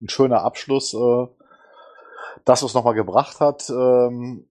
ein 0.00 0.08
schöner 0.08 0.42
Abschluss, 0.42 0.94
äh, 0.94 1.26
das, 2.44 2.62
was 2.62 2.74
nochmal 2.74 2.94
gebracht 2.94 3.40
hat. 3.40 3.68
Ähm, 3.70 4.48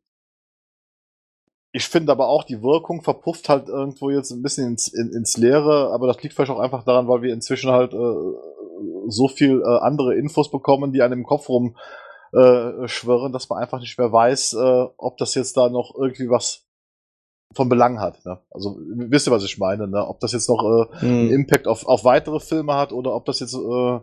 ich 1.72 1.88
finde 1.88 2.12
aber 2.12 2.28
auch, 2.28 2.44
die 2.44 2.64
Wirkung 2.64 3.02
verpufft 3.04 3.50
halt 3.50 3.68
irgendwo 3.68 4.10
jetzt 4.10 4.32
ein 4.32 4.42
bisschen 4.42 4.68
ins, 4.68 4.88
in, 4.88 5.12
ins 5.14 5.38
Leere, 5.38 5.92
aber 5.94 6.08
das 6.08 6.22
liegt 6.24 6.34
vielleicht 6.34 6.52
auch 6.52 6.60
einfach 6.60 6.84
daran, 6.84 7.08
weil 7.08 7.22
wir 7.22 7.34
inzwischen 7.34 7.72
halt 7.72 7.94
äh, 7.94 8.16
so 9.08 9.28
viel 9.28 9.62
äh, 9.62 9.80
andere 9.80 10.16
Infos 10.16 10.50
bekommen, 10.50 10.92
die 10.92 11.02
einem 11.02 11.20
im 11.20 11.26
Kopf 11.26 11.50
rum 11.50 11.78
äh, 12.34 12.88
schwirren, 12.88 13.32
dass 13.32 13.50
man 13.50 13.60
einfach 13.60 13.80
nicht 13.80 13.98
mehr 13.98 14.12
weiß, 14.12 14.54
äh, 14.54 14.86
ob 14.98 15.18
das 15.18 15.36
jetzt 15.36 15.58
da 15.58 15.70
noch 15.70 15.94
irgendwie 15.96 16.30
was 16.30 16.67
von 17.54 17.70
Belang 17.70 18.00
hat. 18.00 18.26
Ne? 18.26 18.40
Also 18.52 18.78
wisst 18.80 19.28
ihr, 19.28 19.32
was 19.32 19.44
ich 19.44 19.58
meine? 19.58 19.88
Ne? 19.88 20.06
Ob 20.06 20.20
das 20.20 20.32
jetzt 20.32 20.50
noch 20.50 20.64
äh, 20.64 21.06
einen 21.06 21.30
Impact 21.32 21.68
auf, 21.68 21.86
auf 21.86 22.04
weitere 22.04 22.40
Filme 22.40 22.76
hat 22.76 22.92
oder 22.92 23.14
ob 23.14 23.26
das 23.26 23.40
jetzt 23.40 23.56
äh, 23.56 24.00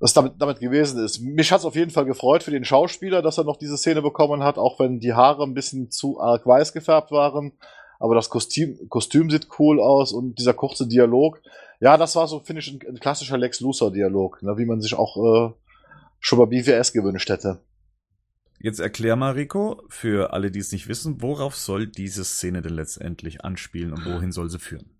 was 0.00 0.14
damit, 0.14 0.34
damit 0.38 0.60
gewesen 0.60 1.04
ist. 1.04 1.20
Mich 1.20 1.52
hat's 1.52 1.66
auf 1.66 1.76
jeden 1.76 1.90
Fall 1.90 2.06
gefreut 2.06 2.42
für 2.42 2.50
den 2.50 2.64
Schauspieler, 2.64 3.20
dass 3.20 3.36
er 3.36 3.44
noch 3.44 3.58
diese 3.58 3.76
Szene 3.76 4.00
bekommen 4.00 4.42
hat, 4.42 4.56
auch 4.56 4.80
wenn 4.80 4.98
die 4.98 5.12
Haare 5.12 5.42
ein 5.42 5.54
bisschen 5.54 5.90
zu 5.90 6.18
arg 6.20 6.46
weiß 6.46 6.72
gefärbt 6.72 7.10
waren. 7.12 7.52
Aber 7.98 8.14
das 8.14 8.30
Kostüm, 8.30 8.88
Kostüm 8.88 9.28
sieht 9.30 9.48
cool 9.58 9.78
aus 9.78 10.12
und 10.12 10.38
dieser 10.38 10.54
kurze 10.54 10.88
Dialog. 10.88 11.42
Ja, 11.80 11.98
das 11.98 12.16
war 12.16 12.26
so, 12.26 12.40
finde 12.40 12.60
ich, 12.60 12.72
ein, 12.72 12.80
ein 12.88 12.98
klassischer 12.98 13.36
Lex 13.36 13.60
Luthor-Dialog, 13.60 14.42
ne, 14.42 14.56
wie 14.56 14.64
man 14.64 14.80
sich 14.80 14.94
auch 14.94 15.16
äh, 15.18 15.52
schon 16.18 16.38
bei 16.38 16.46
BWS 16.46 16.94
gewünscht 16.94 17.28
hätte. 17.28 17.58
Jetzt 18.62 18.78
erklär 18.78 19.16
mal, 19.16 19.32
Rico, 19.32 19.82
für 19.88 20.34
alle, 20.34 20.50
die 20.50 20.58
es 20.58 20.70
nicht 20.70 20.86
wissen, 20.86 21.22
worauf 21.22 21.56
soll 21.56 21.86
diese 21.86 22.24
Szene 22.24 22.60
denn 22.60 22.74
letztendlich 22.74 23.42
anspielen 23.42 23.92
und 23.92 24.04
wohin 24.04 24.32
soll 24.32 24.50
sie 24.50 24.58
führen? 24.58 24.90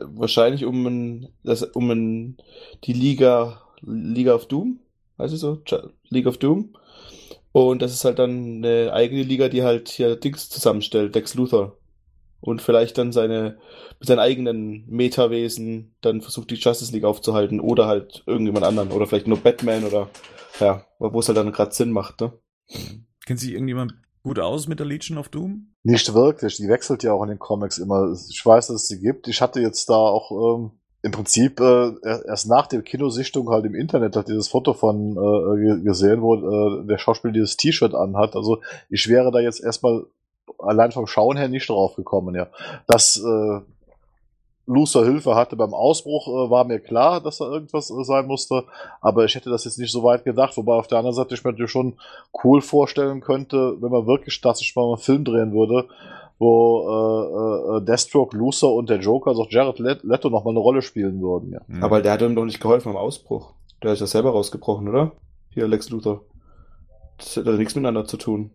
Wahrscheinlich 0.00 0.64
um 0.64 0.86
ein, 0.86 1.28
das, 1.42 1.64
um 1.64 1.90
ein, 1.90 2.36
die 2.84 2.92
Liga, 2.92 3.62
Liga 3.80 4.32
of 4.32 4.46
Doom, 4.46 4.78
heißt 5.18 5.34
es 5.34 5.40
so? 5.40 5.60
League 6.08 6.26
of 6.26 6.38
Doom. 6.38 6.76
Und 7.50 7.82
das 7.82 7.92
ist 7.92 8.04
halt 8.04 8.20
dann 8.20 8.58
eine 8.58 8.92
eigene 8.92 9.24
Liga, 9.24 9.48
die 9.48 9.64
halt 9.64 9.88
hier 9.88 10.14
Dings 10.14 10.48
zusammenstellt, 10.48 11.16
Lex 11.16 11.34
Luthor. 11.34 11.76
Und 12.40 12.62
vielleicht 12.62 12.96
dann 12.98 13.10
seine, 13.10 13.58
mit 13.98 14.06
seinen 14.06 14.20
eigenen 14.20 14.84
Metawesen 14.86 15.94
dann 16.00 16.20
versucht, 16.20 16.50
die 16.52 16.54
Justice 16.54 16.92
League 16.92 17.02
aufzuhalten 17.02 17.58
oder 17.58 17.86
halt 17.86 18.22
irgendjemand 18.26 18.64
anderen 18.64 18.92
oder 18.92 19.08
vielleicht 19.08 19.26
nur 19.26 19.38
Batman 19.38 19.82
oder, 19.82 20.08
ja, 20.60 20.86
wo 21.00 21.18
es 21.18 21.26
halt 21.26 21.38
dann 21.38 21.50
gerade 21.50 21.74
Sinn 21.74 21.90
macht, 21.90 22.20
ne? 22.20 22.32
Kennt 23.26 23.40
sich 23.40 23.52
irgendjemand 23.52 23.94
gut 24.22 24.38
aus 24.38 24.68
mit 24.68 24.78
der 24.78 24.86
Legion 24.86 25.18
of 25.18 25.28
Doom? 25.28 25.68
Nicht 25.82 26.12
wirklich, 26.12 26.56
die 26.56 26.68
wechselt 26.68 27.02
ja 27.02 27.12
auch 27.12 27.22
in 27.22 27.30
den 27.30 27.38
Comics 27.38 27.78
immer. 27.78 28.12
Ich 28.28 28.44
weiß, 28.44 28.66
dass 28.66 28.82
es 28.82 28.88
sie 28.88 29.00
gibt. 29.00 29.28
Ich 29.28 29.40
hatte 29.40 29.60
jetzt 29.60 29.88
da 29.88 29.94
auch 29.94 30.30
ähm, 30.58 30.72
im 31.02 31.12
Prinzip 31.12 31.60
äh, 31.60 31.92
erst 32.26 32.48
nach 32.48 32.66
der 32.66 32.82
Kinosichtung 32.82 33.48
halt 33.50 33.64
im 33.64 33.74
Internet 33.74 34.16
hat 34.16 34.28
dieses 34.28 34.48
Foto 34.48 34.74
von 34.74 35.12
äh, 35.12 35.60
ge- 35.64 35.82
gesehen, 35.82 36.20
wo 36.20 36.34
äh, 36.34 36.86
der 36.86 36.98
Schauspieler 36.98 37.32
dieses 37.32 37.56
T-Shirt 37.56 37.94
anhat. 37.94 38.34
Also 38.34 38.60
ich 38.90 39.08
wäre 39.08 39.30
da 39.30 39.38
jetzt 39.38 39.62
erstmal 39.62 40.04
allein 40.58 40.92
vom 40.92 41.06
Schauen 41.06 41.36
her 41.36 41.48
nicht 41.48 41.68
drauf 41.68 41.94
gekommen, 41.94 42.34
ja. 42.34 42.48
Dass 42.86 43.16
äh, 43.16 43.60
Lucer 44.68 45.04
Hilfe 45.04 45.34
hatte 45.34 45.56
beim 45.56 45.72
Ausbruch, 45.74 46.28
äh, 46.28 46.50
war 46.50 46.64
mir 46.64 46.78
klar, 46.78 47.20
dass 47.20 47.38
da 47.38 47.46
irgendwas 47.50 47.90
äh, 47.90 48.04
sein 48.04 48.26
musste, 48.26 48.64
aber 49.00 49.24
ich 49.24 49.34
hätte 49.34 49.50
das 49.50 49.64
jetzt 49.64 49.78
nicht 49.78 49.90
so 49.90 50.02
weit 50.04 50.24
gedacht, 50.24 50.56
wobei 50.56 50.74
auf 50.74 50.86
der 50.86 50.98
anderen 50.98 51.16
Seite 51.16 51.34
ich 51.34 51.42
mir 51.42 51.50
natürlich 51.52 51.70
schon 51.72 51.94
cool 52.44 52.60
vorstellen 52.60 53.20
könnte, 53.20 53.76
wenn 53.80 53.90
man 53.90 54.06
wirklich 54.06 54.40
tatsächlich 54.40 54.76
mal 54.76 54.86
einen 54.86 54.98
Film 54.98 55.24
drehen 55.24 55.52
würde, 55.52 55.88
wo 56.38 56.84
äh, 56.86 57.78
äh, 57.78 57.84
Deathstroke, 57.84 58.36
Lucer 58.36 58.70
und 58.70 58.90
der 58.90 58.98
Joker, 59.00 59.30
also 59.30 59.46
Jared 59.48 59.78
Let- 59.78 60.04
Leto 60.04 60.28
noch 60.28 60.44
mal 60.44 60.50
eine 60.50 60.60
Rolle 60.60 60.82
spielen 60.82 61.20
würden, 61.20 61.50
ja. 61.52 61.60
Aber 61.82 62.00
der 62.02 62.12
hat 62.12 62.22
ihm 62.22 62.36
doch 62.36 62.44
nicht 62.44 62.60
geholfen 62.60 62.92
beim 62.92 63.02
Ausbruch. 63.02 63.52
Der 63.82 63.92
ist 63.92 64.00
ja 64.00 64.06
selber 64.06 64.30
rausgebrochen, 64.30 64.88
oder? 64.88 65.12
Hier, 65.54 65.66
Lex 65.66 65.88
Luthor. 65.90 66.20
Das 67.16 67.36
hat 67.36 67.46
ja 67.46 67.52
nichts 67.52 67.74
miteinander 67.74 68.04
zu 68.04 68.16
tun. 68.18 68.50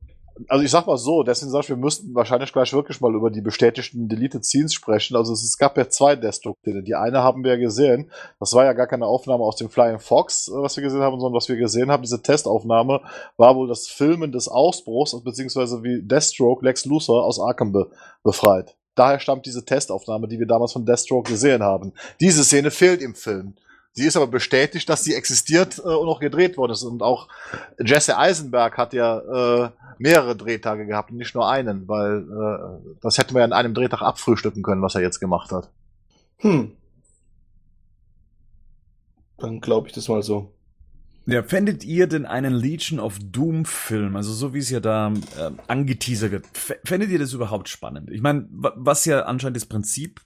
Also 0.48 0.66
ich 0.66 0.72
sag 0.72 0.88
mal 0.88 0.98
so, 0.98 1.22
deswegen 1.22 1.52
sag 1.52 1.62
ich, 1.64 1.70
wir 1.70 1.78
müssten 1.78 2.16
wahrscheinlich 2.16 2.52
gleich 2.52 2.74
wirklich 2.74 3.00
mal 3.02 3.14
über 3.14 3.30
die 3.30 3.42
bestätigten 3.42 4.08
Deleted 4.08 4.44
Scenes 4.44 4.74
sprechen. 4.74 5.16
Also 5.16 5.32
es, 5.32 5.44
es 5.44 5.58
gab 5.58 5.78
ja 5.78 5.88
zwei 5.90 6.16
Deathstroke-Szene. 6.16 6.82
Die 6.82 6.96
eine 6.96 7.22
haben 7.22 7.44
wir 7.44 7.52
ja 7.52 7.58
gesehen. 7.58 8.10
Das 8.40 8.54
war 8.54 8.66
ja 8.66 8.74
gar 8.74 8.88
keine 8.88 9.06
Aufnahme 9.06 9.44
aus 9.44 9.58
dem 9.58 9.70
Flying 9.70 10.00
Fox, 10.00 10.48
äh, 10.48 10.54
was 10.54 10.76
wir 10.76 10.84
gesehen 10.84 11.02
haben, 11.02 11.20
sondern 11.20 11.38
was 11.38 11.50
wir 11.50 11.56
gesehen 11.56 11.92
haben, 11.92 12.02
diese 12.02 12.22
Testaufnahme, 12.22 13.02
war 13.38 13.56
wohl 13.56 13.68
das 13.68 13.88
Filmen 13.88 14.32
des 14.32 14.48
Ausbruchs, 14.48 15.16
beziehungsweise 15.24 15.84
wie 15.84 16.02
Deathstroke 16.02 16.66
Lex 16.66 16.86
Luthor 16.86 17.26
aus 17.26 17.40
Arkham 17.40 17.72
be 17.72 17.92
befreit. 18.24 18.76
Daher 18.96 19.20
stammt 19.20 19.46
diese 19.46 19.66
Testaufnahme, 19.66 20.28
die 20.28 20.40
wir 20.40 20.48
damals 20.48 20.74
von 20.74 20.86
Deathstroke 20.86 21.32
gesehen 21.32 21.64
haben. 21.64 21.94
Diese 22.20 22.44
Szene 22.44 22.72
fehlt 22.72 23.02
im 23.02 23.16
Film. 23.16 23.56
Sie 23.96 24.06
ist 24.06 24.18
aber 24.18 24.28
bestätigt, 24.28 24.90
dass 24.90 25.04
sie 25.04 25.14
existiert 25.14 25.78
äh, 25.78 25.82
und 25.82 26.08
auch 26.08 26.20
gedreht 26.20 26.58
worden 26.58 26.72
ist. 26.72 26.84
Und 26.84 27.02
auch 27.04 27.28
Jesse 27.80 28.18
Eisenberg 28.18 28.78
hat 28.78 28.94
ja 28.94 29.20
äh, 29.66 29.70
mehrere 30.00 30.36
Drehtage 30.36 30.88
gehabt 30.88 31.12
und 31.12 31.18
nicht 31.18 31.36
nur 31.36 31.48
einen, 31.48 31.88
weil 31.88 32.24
äh, 32.24 32.96
das 33.02 33.18
hätten 33.20 33.36
wir 33.36 33.40
ja 33.40 33.46
an 33.46 33.54
einem 33.54 33.74
Drehtag 33.76 34.02
abfrühstücken 34.02 34.64
können, 34.64 34.82
was 34.82 34.96
er 34.96 35.02
jetzt 35.02 35.20
gemacht 35.20 35.52
hat. 35.52 35.70
Hm. 36.40 36.72
Dann 39.38 39.62
glaube 39.62 39.88
ich 39.88 39.94
das 39.94 40.08
mal 40.08 40.24
so. 40.24 40.52
Ja, 41.26 41.44
fändet 41.44 41.86
ihr 41.86 42.08
denn 42.08 42.26
einen 42.26 42.54
Legion 42.54 43.00
of 43.00 43.18
Doom 43.22 43.64
Film, 43.64 44.16
also 44.16 44.34
so 44.34 44.54
wie 44.54 44.58
es 44.60 44.70
ja 44.70 44.80
da 44.80 45.14
äh, 45.38 45.52
angeteasert 45.68 46.32
wird, 46.32 46.46
fändet 46.84 47.12
ihr 47.12 47.20
das 47.20 47.32
überhaupt 47.32 47.70
spannend? 47.70 48.10
Ich 48.10 48.22
meine, 48.22 48.48
wa- 48.50 48.74
was 48.76 49.06
ja 49.06 49.22
anscheinend 49.22 49.56
das 49.56 49.66
Prinzip 49.66 50.20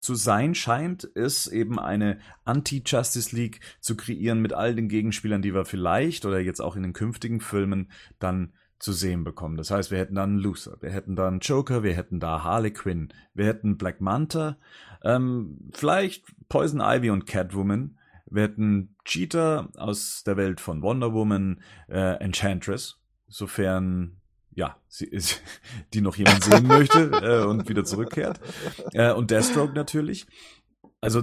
zu 0.00 0.14
sein 0.14 0.54
scheint, 0.54 1.04
ist 1.04 1.46
eben 1.46 1.78
eine 1.78 2.18
Anti-Justice 2.44 3.34
League 3.36 3.60
zu 3.80 3.96
kreieren 3.96 4.40
mit 4.40 4.52
all 4.52 4.74
den 4.74 4.88
Gegenspielern, 4.88 5.42
die 5.42 5.54
wir 5.54 5.64
vielleicht 5.64 6.24
oder 6.24 6.40
jetzt 6.40 6.60
auch 6.60 6.74
in 6.74 6.82
den 6.82 6.92
künftigen 6.92 7.40
Filmen 7.40 7.90
dann 8.18 8.52
zu 8.78 8.92
sehen 8.92 9.24
bekommen. 9.24 9.58
Das 9.58 9.70
heißt, 9.70 9.90
wir 9.90 9.98
hätten 9.98 10.14
dann 10.14 10.38
Luther, 10.38 10.78
wir 10.80 10.90
hätten 10.90 11.14
dann 11.14 11.40
Joker, 11.40 11.82
wir 11.82 11.94
hätten 11.94 12.18
da 12.18 12.42
Harley 12.42 12.72
Quinn, 12.72 13.12
wir 13.34 13.44
hätten 13.44 13.76
Black 13.76 14.00
Manta, 14.00 14.56
ähm, 15.04 15.70
vielleicht 15.72 16.24
Poison 16.48 16.80
Ivy 16.80 17.10
und 17.10 17.26
Catwoman, 17.26 17.98
wir 18.30 18.44
hätten 18.44 18.96
Cheetah 19.04 19.68
aus 19.76 20.24
der 20.24 20.38
Welt 20.38 20.60
von 20.60 20.82
Wonder 20.82 21.12
Woman, 21.12 21.60
äh, 21.88 22.14
Enchantress, 22.24 22.98
sofern 23.28 24.19
ja, 24.54 24.76
sie, 24.88 25.10
die 25.94 26.00
noch 26.00 26.16
jemand 26.16 26.44
sehen 26.44 26.66
möchte 26.66 27.10
äh, 27.22 27.44
und 27.44 27.68
wieder 27.68 27.84
zurückkehrt. 27.84 28.40
Äh, 28.92 29.12
und 29.12 29.30
Deathstroke 29.30 29.74
natürlich. 29.74 30.26
Also 31.00 31.22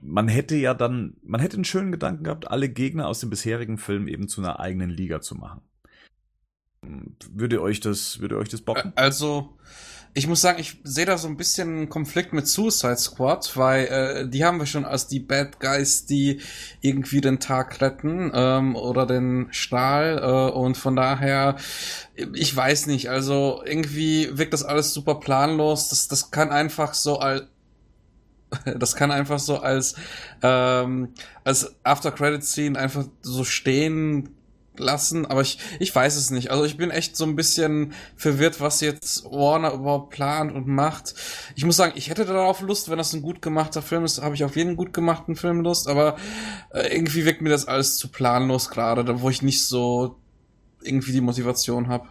man 0.00 0.28
hätte 0.28 0.56
ja 0.56 0.74
dann, 0.74 1.16
man 1.22 1.40
hätte 1.40 1.56
einen 1.56 1.64
schönen 1.64 1.90
Gedanken 1.90 2.24
gehabt, 2.24 2.50
alle 2.50 2.68
Gegner 2.68 3.08
aus 3.08 3.20
dem 3.20 3.30
bisherigen 3.30 3.78
Film 3.78 4.06
eben 4.06 4.28
zu 4.28 4.42
einer 4.42 4.60
eigenen 4.60 4.90
Liga 4.90 5.20
zu 5.20 5.34
machen. 5.34 5.62
Würde 7.30 7.62
euch 7.62 7.80
das, 7.80 8.20
würde 8.20 8.36
euch 8.36 8.50
das 8.50 8.60
bocken? 8.60 8.92
Also, 8.94 9.56
ich 10.16 10.28
muss 10.28 10.40
sagen, 10.40 10.60
ich 10.60 10.78
sehe 10.84 11.06
da 11.06 11.18
so 11.18 11.26
ein 11.26 11.36
bisschen 11.36 11.88
Konflikt 11.88 12.32
mit 12.32 12.46
Suicide 12.46 12.96
Squad, 12.96 13.56
weil 13.56 13.86
äh, 13.86 14.28
die 14.28 14.44
haben 14.44 14.60
wir 14.60 14.66
schon 14.66 14.84
als 14.84 15.08
die 15.08 15.18
Bad 15.18 15.58
Guys, 15.58 16.06
die 16.06 16.40
irgendwie 16.80 17.20
den 17.20 17.40
Tag 17.40 17.80
retten 17.80 18.30
ähm, 18.32 18.76
oder 18.76 19.06
den 19.06 19.48
Stahl 19.50 20.20
äh, 20.22 20.56
und 20.56 20.76
von 20.76 20.94
daher, 20.94 21.56
ich 22.32 22.54
weiß 22.54 22.86
nicht, 22.86 23.10
also 23.10 23.62
irgendwie 23.66 24.38
wirkt 24.38 24.52
das 24.52 24.62
alles 24.62 24.94
super 24.94 25.16
planlos. 25.16 25.88
Das, 25.88 26.06
das 26.06 26.30
kann 26.30 26.50
einfach 26.50 26.94
so 26.94 27.18
als 27.18 27.42
das 28.78 28.94
kann 28.94 29.10
einfach 29.10 29.40
so 29.40 29.58
als 29.58 29.96
ähm, 30.42 31.08
als 31.42 31.74
After 31.82 32.12
Credit 32.12 32.44
Scene 32.44 32.78
einfach 32.78 33.04
so 33.20 33.42
stehen 33.42 34.28
lassen, 34.76 35.26
aber 35.26 35.42
ich, 35.42 35.58
ich 35.78 35.94
weiß 35.94 36.16
es 36.16 36.30
nicht. 36.30 36.50
Also 36.50 36.64
ich 36.64 36.76
bin 36.76 36.90
echt 36.90 37.16
so 37.16 37.24
ein 37.24 37.36
bisschen 37.36 37.92
verwirrt, 38.16 38.60
was 38.60 38.80
jetzt 38.80 39.24
Warner 39.24 39.72
überhaupt 39.72 40.10
plant 40.10 40.52
und 40.52 40.66
macht. 40.66 41.14
Ich 41.54 41.64
muss 41.64 41.76
sagen, 41.76 41.92
ich 41.96 42.10
hätte 42.10 42.24
darauf 42.24 42.60
Lust, 42.60 42.88
wenn 42.88 42.98
das 42.98 43.12
ein 43.12 43.22
gut 43.22 43.42
gemachter 43.42 43.82
Film 43.82 44.04
ist, 44.04 44.22
habe 44.22 44.34
ich 44.34 44.44
auf 44.44 44.56
jeden 44.56 44.76
gut 44.76 44.92
gemachten 44.92 45.36
Film 45.36 45.60
Lust, 45.60 45.88
aber 45.88 46.16
äh, 46.70 46.94
irgendwie 46.94 47.24
wirkt 47.24 47.42
mir 47.42 47.50
das 47.50 47.66
alles 47.66 47.96
zu 47.96 48.08
planlos 48.08 48.68
gerade, 48.68 49.20
wo 49.20 49.30
ich 49.30 49.42
nicht 49.42 49.66
so 49.66 50.16
irgendwie 50.82 51.12
die 51.12 51.20
Motivation 51.20 51.88
habe. 51.88 52.08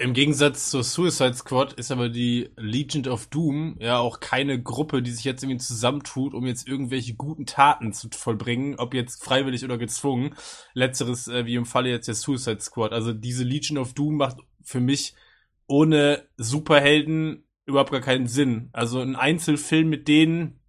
Im 0.00 0.12
Gegensatz 0.12 0.70
zur 0.70 0.84
Suicide 0.84 1.34
Squad 1.34 1.72
ist 1.72 1.90
aber 1.90 2.08
die 2.08 2.50
Legion 2.56 3.08
of 3.08 3.26
Doom 3.26 3.76
ja 3.80 3.98
auch 3.98 4.20
keine 4.20 4.62
Gruppe, 4.62 5.02
die 5.02 5.10
sich 5.10 5.24
jetzt 5.24 5.42
irgendwie 5.42 5.58
zusammentut, 5.58 6.34
um 6.34 6.46
jetzt 6.46 6.68
irgendwelche 6.68 7.16
guten 7.16 7.46
Taten 7.46 7.92
zu 7.92 8.08
vollbringen, 8.12 8.76
ob 8.76 8.94
jetzt 8.94 9.24
freiwillig 9.24 9.64
oder 9.64 9.76
gezwungen. 9.76 10.36
Letzteres 10.72 11.26
äh, 11.26 11.46
wie 11.46 11.56
im 11.56 11.66
Falle 11.66 11.90
jetzt 11.90 12.06
der 12.06 12.14
Suicide 12.14 12.60
Squad. 12.60 12.92
Also 12.92 13.12
diese 13.12 13.42
Legion 13.42 13.76
of 13.76 13.92
Doom 13.92 14.18
macht 14.18 14.36
für 14.62 14.78
mich 14.78 15.14
ohne 15.66 16.28
Superhelden 16.36 17.42
überhaupt 17.66 17.90
gar 17.90 18.00
keinen 18.00 18.28
Sinn. 18.28 18.68
Also 18.72 19.00
ein 19.00 19.16
Einzelfilm 19.16 19.88
mit 19.88 20.06
denen 20.06 20.60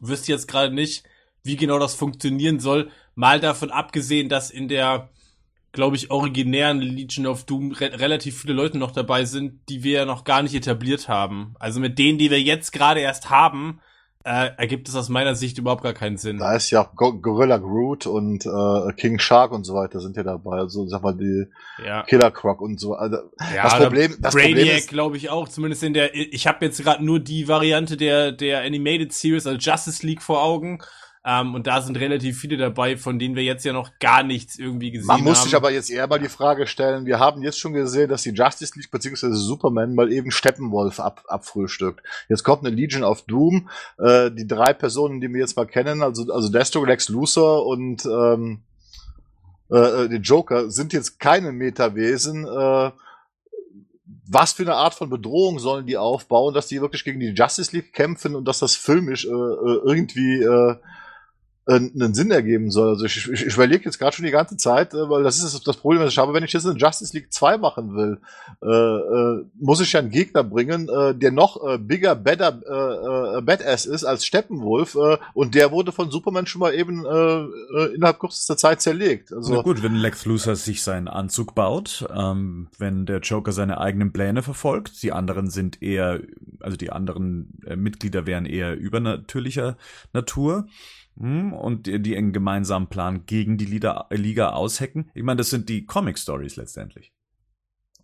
wüsste 0.00 0.32
jetzt 0.32 0.48
gerade 0.48 0.74
nicht, 0.74 1.04
wie 1.42 1.56
genau 1.56 1.78
das 1.78 1.94
funktionieren 1.94 2.58
soll. 2.58 2.90
Mal 3.14 3.38
davon 3.38 3.70
abgesehen, 3.70 4.30
dass 4.30 4.50
in 4.50 4.68
der 4.68 5.10
glaube 5.72 5.96
ich, 5.96 6.10
originären 6.10 6.80
Legion 6.80 7.26
of 7.26 7.44
Doom 7.44 7.72
re 7.72 7.98
relativ 7.98 8.40
viele 8.42 8.54
Leute 8.54 8.78
noch 8.78 8.92
dabei 8.92 9.24
sind, 9.24 9.68
die 9.68 9.82
wir 9.82 9.92
ja 9.92 10.04
noch 10.04 10.24
gar 10.24 10.42
nicht 10.42 10.54
etabliert 10.54 11.08
haben. 11.08 11.54
Also 11.58 11.80
mit 11.80 11.98
denen, 11.98 12.18
die 12.18 12.30
wir 12.30 12.40
jetzt 12.40 12.72
gerade 12.72 13.00
erst 13.00 13.30
haben, 13.30 13.80
äh, 14.24 14.50
ergibt 14.56 14.88
es 14.88 14.94
aus 14.94 15.08
meiner 15.08 15.34
Sicht 15.34 15.58
überhaupt 15.58 15.82
gar 15.82 15.94
keinen 15.94 16.16
Sinn. 16.16 16.38
Da 16.38 16.54
ist 16.54 16.70
ja 16.70 16.82
auch 16.82 16.94
Go 16.94 17.18
Gorilla 17.18 17.56
Groot 17.56 18.06
und 18.06 18.46
äh, 18.46 18.92
King 18.92 19.18
Shark 19.18 19.50
und 19.50 19.64
so 19.64 19.74
weiter 19.74 19.98
sind 20.00 20.16
ja 20.16 20.22
dabei. 20.22 20.58
Also 20.58 20.86
sag 20.86 21.02
mal 21.02 21.16
die 21.16 21.46
ja. 21.84 22.02
Killer 22.04 22.30
Croc 22.30 22.60
und 22.60 22.78
so. 22.78 22.94
Also, 22.94 23.16
ja, 23.54 23.64
das 23.64 23.78
Problem, 23.78 24.16
das 24.20 24.34
Brainiac 24.34 24.86
glaube 24.86 25.16
ich 25.16 25.30
auch. 25.30 25.48
Zumindest 25.48 25.82
in 25.82 25.94
der. 25.94 26.14
Ich 26.14 26.46
habe 26.46 26.64
jetzt 26.64 26.80
gerade 26.82 27.04
nur 27.04 27.18
die 27.18 27.48
Variante 27.48 27.96
der 27.96 28.30
der 28.30 28.62
Animated 28.62 29.12
Series, 29.12 29.46
also 29.46 29.58
Justice 29.58 30.06
League 30.06 30.22
vor 30.22 30.42
Augen. 30.42 30.80
Ähm, 31.24 31.54
und 31.54 31.68
da 31.68 31.80
sind 31.80 31.98
relativ 32.00 32.40
viele 32.40 32.56
dabei, 32.56 32.96
von 32.96 33.20
denen 33.20 33.36
wir 33.36 33.44
jetzt 33.44 33.64
ja 33.64 33.72
noch 33.72 33.90
gar 34.00 34.24
nichts 34.24 34.58
irgendwie 34.58 34.90
gesehen 34.90 35.08
haben. 35.08 35.22
Man 35.22 35.30
muss 35.30 35.44
sich 35.44 35.54
aber 35.54 35.70
jetzt 35.70 35.88
eher 35.88 36.08
mal 36.08 36.18
die 36.18 36.28
Frage 36.28 36.66
stellen, 36.66 37.06
wir 37.06 37.20
haben 37.20 37.42
jetzt 37.42 37.60
schon 37.60 37.74
gesehen, 37.74 38.08
dass 38.08 38.22
die 38.22 38.30
Justice 38.30 38.72
League 38.76 38.90
bzw. 38.90 39.30
Superman 39.30 39.94
mal 39.94 40.12
eben 40.12 40.32
Steppenwolf 40.32 40.98
ab, 40.98 41.22
abfrühstückt. 41.28 42.02
Jetzt 42.28 42.42
kommt 42.42 42.66
eine 42.66 42.74
Legion 42.74 43.04
of 43.04 43.22
Doom. 43.22 43.68
Äh, 43.98 44.32
die 44.32 44.48
drei 44.48 44.72
Personen, 44.72 45.20
die 45.20 45.32
wir 45.32 45.40
jetzt 45.40 45.56
mal 45.56 45.66
kennen, 45.66 46.02
also, 46.02 46.32
also 46.32 46.48
Destro, 46.50 46.84
Lex 46.84 47.08
Luthor 47.08 47.66
und 47.66 48.04
ähm, 48.04 48.62
äh, 49.70 49.76
äh 49.76 50.08
die 50.08 50.16
Joker, 50.16 50.70
sind 50.72 50.92
jetzt 50.92 51.20
keine 51.20 51.52
Metawesen. 51.52 52.46
Äh, 52.46 52.90
was 54.28 54.52
für 54.54 54.62
eine 54.62 54.74
Art 54.74 54.94
von 54.94 55.08
Bedrohung 55.08 55.60
sollen 55.60 55.86
die 55.86 55.96
aufbauen, 55.96 56.52
dass 56.52 56.66
die 56.66 56.80
wirklich 56.80 57.04
gegen 57.04 57.20
die 57.20 57.28
Justice 57.30 57.76
League 57.76 57.92
kämpfen 57.92 58.34
und 58.34 58.46
dass 58.46 58.58
das 58.58 58.74
filmisch 58.74 59.24
äh, 59.24 59.28
äh 59.28 59.80
irgendwie 59.84 60.42
äh, 60.42 60.76
einen 61.64 62.14
Sinn 62.14 62.32
ergeben 62.32 62.70
soll. 62.72 62.88
Also 62.90 63.04
ich, 63.04 63.28
ich, 63.28 63.46
ich 63.46 63.54
überlege 63.54 63.84
jetzt 63.84 63.98
gerade 63.98 64.14
schon 64.14 64.24
die 64.24 64.32
ganze 64.32 64.56
Zeit, 64.56 64.94
äh, 64.94 65.08
weil 65.08 65.22
das 65.22 65.42
ist 65.42 65.66
das 65.66 65.76
Problem, 65.76 66.02
was 66.02 66.10
ich 66.10 66.18
habe, 66.18 66.34
wenn 66.34 66.42
ich 66.42 66.52
jetzt 66.52 66.66
eine 66.66 66.78
Justice 66.78 67.16
League 67.16 67.32
2 67.32 67.58
machen 67.58 67.94
will, 67.94 68.18
äh, 68.62 68.66
äh, 68.68 69.44
muss 69.60 69.80
ich 69.80 69.92
ja 69.92 70.00
einen 70.00 70.10
Gegner 70.10 70.42
bringen, 70.42 70.88
äh, 70.88 71.14
der 71.14 71.30
noch 71.30 71.62
äh, 71.64 71.78
bigger, 71.78 72.16
better, 72.16 72.60
äh, 72.66 73.38
äh, 73.38 73.42
badass 73.42 73.86
ist 73.86 74.04
als 74.04 74.26
Steppenwolf 74.26 74.96
äh, 74.96 75.18
und 75.34 75.54
der 75.54 75.70
wurde 75.70 75.92
von 75.92 76.10
Superman 76.10 76.46
schon 76.46 76.60
mal 76.60 76.74
eben 76.74 77.04
äh, 77.06 77.08
äh, 77.08 77.94
innerhalb 77.94 78.18
kürzester 78.18 78.56
Zeit 78.56 78.80
zerlegt. 78.80 79.32
Also, 79.32 79.54
Na 79.54 79.62
gut, 79.62 79.84
wenn 79.84 79.94
Lex 79.94 80.24
Luthor 80.24 80.56
sich 80.56 80.82
seinen 80.82 81.06
Anzug 81.06 81.54
baut, 81.54 82.04
ähm, 82.12 82.68
wenn 82.78 83.06
der 83.06 83.20
Joker 83.20 83.52
seine 83.52 83.78
eigenen 83.78 84.12
Pläne 84.12 84.42
verfolgt, 84.42 85.00
die 85.04 85.12
anderen 85.12 85.48
sind 85.48 85.80
eher, 85.80 86.20
also 86.58 86.76
die 86.76 86.90
anderen 86.90 87.60
äh, 87.64 87.76
Mitglieder 87.76 88.26
wären 88.26 88.46
eher 88.46 88.76
übernatürlicher 88.76 89.76
Natur, 90.12 90.66
und 91.16 91.86
die, 91.86 92.00
die 92.00 92.16
einen 92.16 92.32
gemeinsamen 92.32 92.88
Plan 92.88 93.26
gegen 93.26 93.58
die 93.58 93.66
Liga, 93.66 94.06
Liga 94.10 94.50
aushacken. 94.50 95.10
Ich 95.14 95.22
meine, 95.22 95.38
das 95.38 95.50
sind 95.50 95.68
die 95.68 95.84
Comic-Stories 95.84 96.56
letztendlich. 96.56 97.12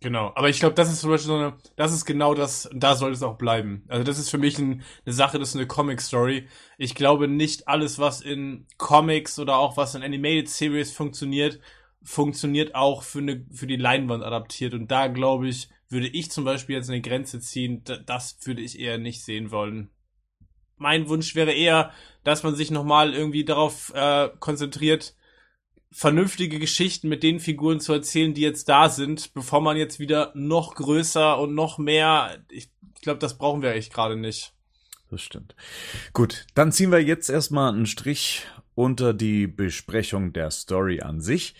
Genau, 0.01 0.31
aber 0.35 0.47
ich 0.47 0.59
glaube, 0.59 0.75
das 0.75 0.89
ist 0.89 1.01
zum 1.01 1.09
Beispiel 1.09 1.27
so 1.27 1.35
eine, 1.35 1.57
das 1.75 1.91
ist 1.91 2.05
genau 2.05 2.33
das, 2.33 2.69
da 2.73 2.95
soll 2.95 3.11
es 3.11 3.21
auch 3.21 3.37
bleiben. 3.37 3.83
Also 3.89 4.05
das 4.05 4.17
ist 4.17 4.29
für 4.29 4.37
mich 4.37 4.57
ein, 4.57 4.83
eine 5.05 5.13
Sache, 5.13 5.39
das 5.39 5.49
ist 5.49 5.55
eine 5.55 5.67
Comic-Story. 5.67 6.47
Ich 6.77 6.95
glaube 6.95 7.27
nicht 7.27 7.67
alles, 7.67 7.99
was 7.99 8.21
in 8.21 8.65
Comics 8.77 9.39
oder 9.39 9.57
auch 9.57 9.75
was 9.75 9.95
in 9.95 10.03
Animated 10.03 10.47
Series 10.47 10.93
funktioniert, 10.93 11.59
funktioniert 12.01 12.75
auch 12.75 13.03
für 13.03 13.19
eine, 13.19 13.45
für 13.51 13.67
die 13.67 13.75
Leinwand 13.75 14.23
adaptiert. 14.23 14.73
Und 14.73 14.89
da 14.89 15.07
glaube 15.07 15.49
ich, 15.49 15.67
würde 15.89 16.07
ich 16.07 16.31
zum 16.31 16.45
Beispiel 16.45 16.77
jetzt 16.77 16.89
eine 16.89 17.01
Grenze 17.01 17.41
ziehen, 17.41 17.83
das 18.05 18.37
würde 18.45 18.61
ich 18.61 18.79
eher 18.79 18.99
nicht 18.99 19.23
sehen 19.23 19.51
wollen 19.51 19.89
mein 20.79 21.07
Wunsch 21.09 21.35
wäre 21.35 21.51
eher, 21.51 21.91
dass 22.23 22.43
man 22.43 22.55
sich 22.55 22.71
nochmal 22.71 23.13
irgendwie 23.13 23.45
darauf 23.45 23.93
äh, 23.93 24.29
konzentriert, 24.39 25.15
vernünftige 25.91 26.59
Geschichten 26.59 27.09
mit 27.09 27.23
den 27.23 27.39
Figuren 27.39 27.79
zu 27.79 27.93
erzählen, 27.93 28.33
die 28.33 28.41
jetzt 28.41 28.69
da 28.69 28.89
sind, 28.89 29.33
bevor 29.33 29.61
man 29.61 29.77
jetzt 29.77 29.99
wieder 29.99 30.31
noch 30.35 30.75
größer 30.75 31.39
und 31.39 31.55
noch 31.55 31.77
mehr. 31.77 32.43
Ich, 32.49 32.69
ich 32.95 33.01
glaube, 33.01 33.19
das 33.19 33.37
brauchen 33.37 33.61
wir 33.61 33.73
echt 33.73 33.93
gerade 33.93 34.15
nicht. 34.15 34.53
Das 35.09 35.21
stimmt. 35.21 35.55
Gut, 36.13 36.45
dann 36.53 36.71
ziehen 36.71 36.91
wir 36.91 37.01
jetzt 37.03 37.29
erstmal 37.29 37.73
einen 37.73 37.87
Strich 37.87 38.45
unter 38.75 39.13
die 39.13 39.47
Besprechung 39.47 40.33
der 40.33 40.51
Story 40.51 41.01
an 41.01 41.21
sich. 41.21 41.55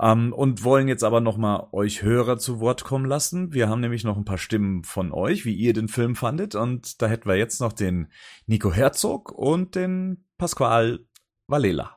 Ähm, 0.00 0.32
und 0.32 0.64
wollen 0.64 0.88
jetzt 0.88 1.04
aber 1.04 1.20
nochmal 1.20 1.68
euch 1.72 2.02
Hörer 2.02 2.38
zu 2.38 2.60
Wort 2.60 2.84
kommen 2.84 3.06
lassen. 3.06 3.52
Wir 3.52 3.68
haben 3.68 3.80
nämlich 3.80 4.04
noch 4.04 4.16
ein 4.16 4.24
paar 4.24 4.38
Stimmen 4.38 4.84
von 4.84 5.12
euch, 5.12 5.44
wie 5.44 5.54
ihr 5.54 5.72
den 5.72 5.88
Film 5.88 6.16
fandet. 6.16 6.54
Und 6.54 7.00
da 7.00 7.06
hätten 7.06 7.28
wir 7.28 7.36
jetzt 7.36 7.60
noch 7.60 7.72
den 7.72 8.08
Nico 8.46 8.72
Herzog 8.72 9.32
und 9.32 9.74
den 9.74 10.24
Pasqual 10.38 11.00
Valela. 11.46 11.96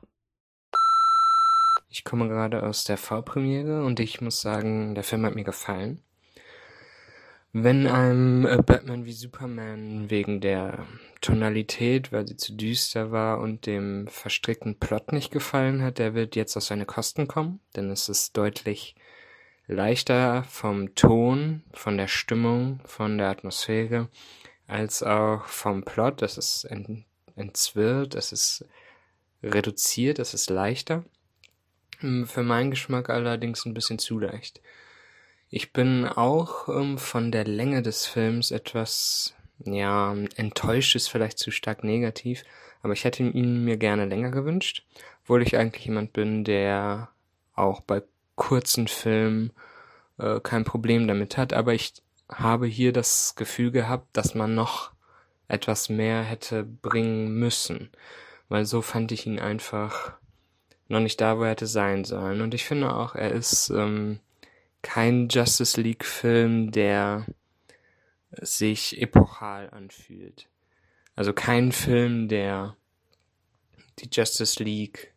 Ich 1.88 2.04
komme 2.04 2.28
gerade 2.28 2.62
aus 2.62 2.84
der 2.84 2.96
V-Premiere 2.96 3.84
und 3.84 3.98
ich 3.98 4.20
muss 4.20 4.40
sagen, 4.40 4.94
der 4.94 5.02
Film 5.02 5.26
hat 5.26 5.34
mir 5.34 5.44
gefallen. 5.44 6.02
Wenn 7.52 7.88
einem 7.88 8.46
äh, 8.46 8.58
Batman 8.62 9.04
wie 9.04 9.12
Superman 9.12 10.08
wegen 10.08 10.40
der 10.40 10.86
Tonalität, 11.20 12.12
weil 12.12 12.26
sie 12.26 12.36
zu 12.36 12.54
düster 12.54 13.10
war 13.10 13.40
und 13.40 13.66
dem 13.66 14.06
verstrickten 14.06 14.78
Plot 14.78 15.12
nicht 15.12 15.32
gefallen 15.32 15.82
hat, 15.82 15.98
der 15.98 16.14
wird 16.14 16.36
jetzt 16.36 16.56
auf 16.56 16.62
seine 16.62 16.86
Kosten 16.86 17.26
kommen, 17.26 17.58
denn 17.74 17.90
es 17.90 18.08
ist 18.08 18.36
deutlich 18.36 18.94
leichter 19.66 20.44
vom 20.44 20.94
Ton, 20.94 21.64
von 21.72 21.96
der 21.96 22.06
Stimmung, 22.06 22.80
von 22.84 23.18
der 23.18 23.30
Atmosphäre, 23.30 24.08
als 24.68 25.02
auch 25.02 25.46
vom 25.46 25.84
Plot. 25.84 26.22
Es 26.22 26.38
ist 26.38 26.68
entzwirrt, 27.34 28.14
es 28.14 28.30
ist 28.30 28.64
reduziert, 29.42 30.20
es 30.20 30.34
ist 30.34 30.50
leichter. 30.50 31.04
Für 31.98 32.42
meinen 32.44 32.70
Geschmack 32.70 33.10
allerdings 33.10 33.66
ein 33.66 33.74
bisschen 33.74 33.98
zu 33.98 34.20
leicht. 34.20 34.60
Ich 35.52 35.72
bin 35.72 36.06
auch 36.06 36.68
ähm, 36.68 36.96
von 36.96 37.32
der 37.32 37.44
Länge 37.44 37.82
des 37.82 38.06
Films 38.06 38.52
etwas, 38.52 39.34
ja, 39.64 40.14
enttäuscht 40.36 40.94
ist 40.94 41.08
vielleicht 41.08 41.38
zu 41.40 41.50
stark 41.50 41.82
negativ, 41.82 42.44
aber 42.82 42.92
ich 42.92 43.04
hätte 43.04 43.24
ihn 43.24 43.64
mir 43.64 43.76
gerne 43.76 44.06
länger 44.06 44.30
gewünscht, 44.30 44.86
obwohl 45.22 45.42
ich 45.42 45.56
eigentlich 45.56 45.86
jemand 45.86 46.12
bin, 46.12 46.44
der 46.44 47.08
auch 47.54 47.80
bei 47.80 48.02
kurzen 48.36 48.86
Filmen 48.86 49.52
äh, 50.18 50.38
kein 50.40 50.64
Problem 50.64 51.08
damit 51.08 51.36
hat, 51.36 51.52
aber 51.52 51.74
ich 51.74 51.94
habe 52.28 52.66
hier 52.66 52.92
das 52.92 53.34
Gefühl 53.34 53.72
gehabt, 53.72 54.06
dass 54.12 54.36
man 54.36 54.54
noch 54.54 54.92
etwas 55.48 55.88
mehr 55.88 56.22
hätte 56.22 56.62
bringen 56.62 57.34
müssen, 57.34 57.90
weil 58.48 58.66
so 58.66 58.82
fand 58.82 59.10
ich 59.10 59.26
ihn 59.26 59.40
einfach 59.40 60.12
noch 60.86 61.00
nicht 61.00 61.20
da, 61.20 61.38
wo 61.38 61.42
er 61.42 61.50
hätte 61.50 61.66
sein 61.66 62.04
sollen. 62.04 62.40
Und 62.40 62.54
ich 62.54 62.64
finde 62.64 62.94
auch, 62.94 63.16
er 63.16 63.32
ist 63.32 63.70
ähm, 63.70 64.20
kein 64.82 65.28
Justice 65.28 65.80
League-Film, 65.80 66.70
der 66.70 67.26
sich 68.32 69.00
epochal 69.00 69.70
anfühlt. 69.70 70.48
Also 71.16 71.32
kein 71.32 71.72
Film, 71.72 72.28
der 72.28 72.76
die 73.98 74.08
Justice 74.10 74.62
League 74.62 75.12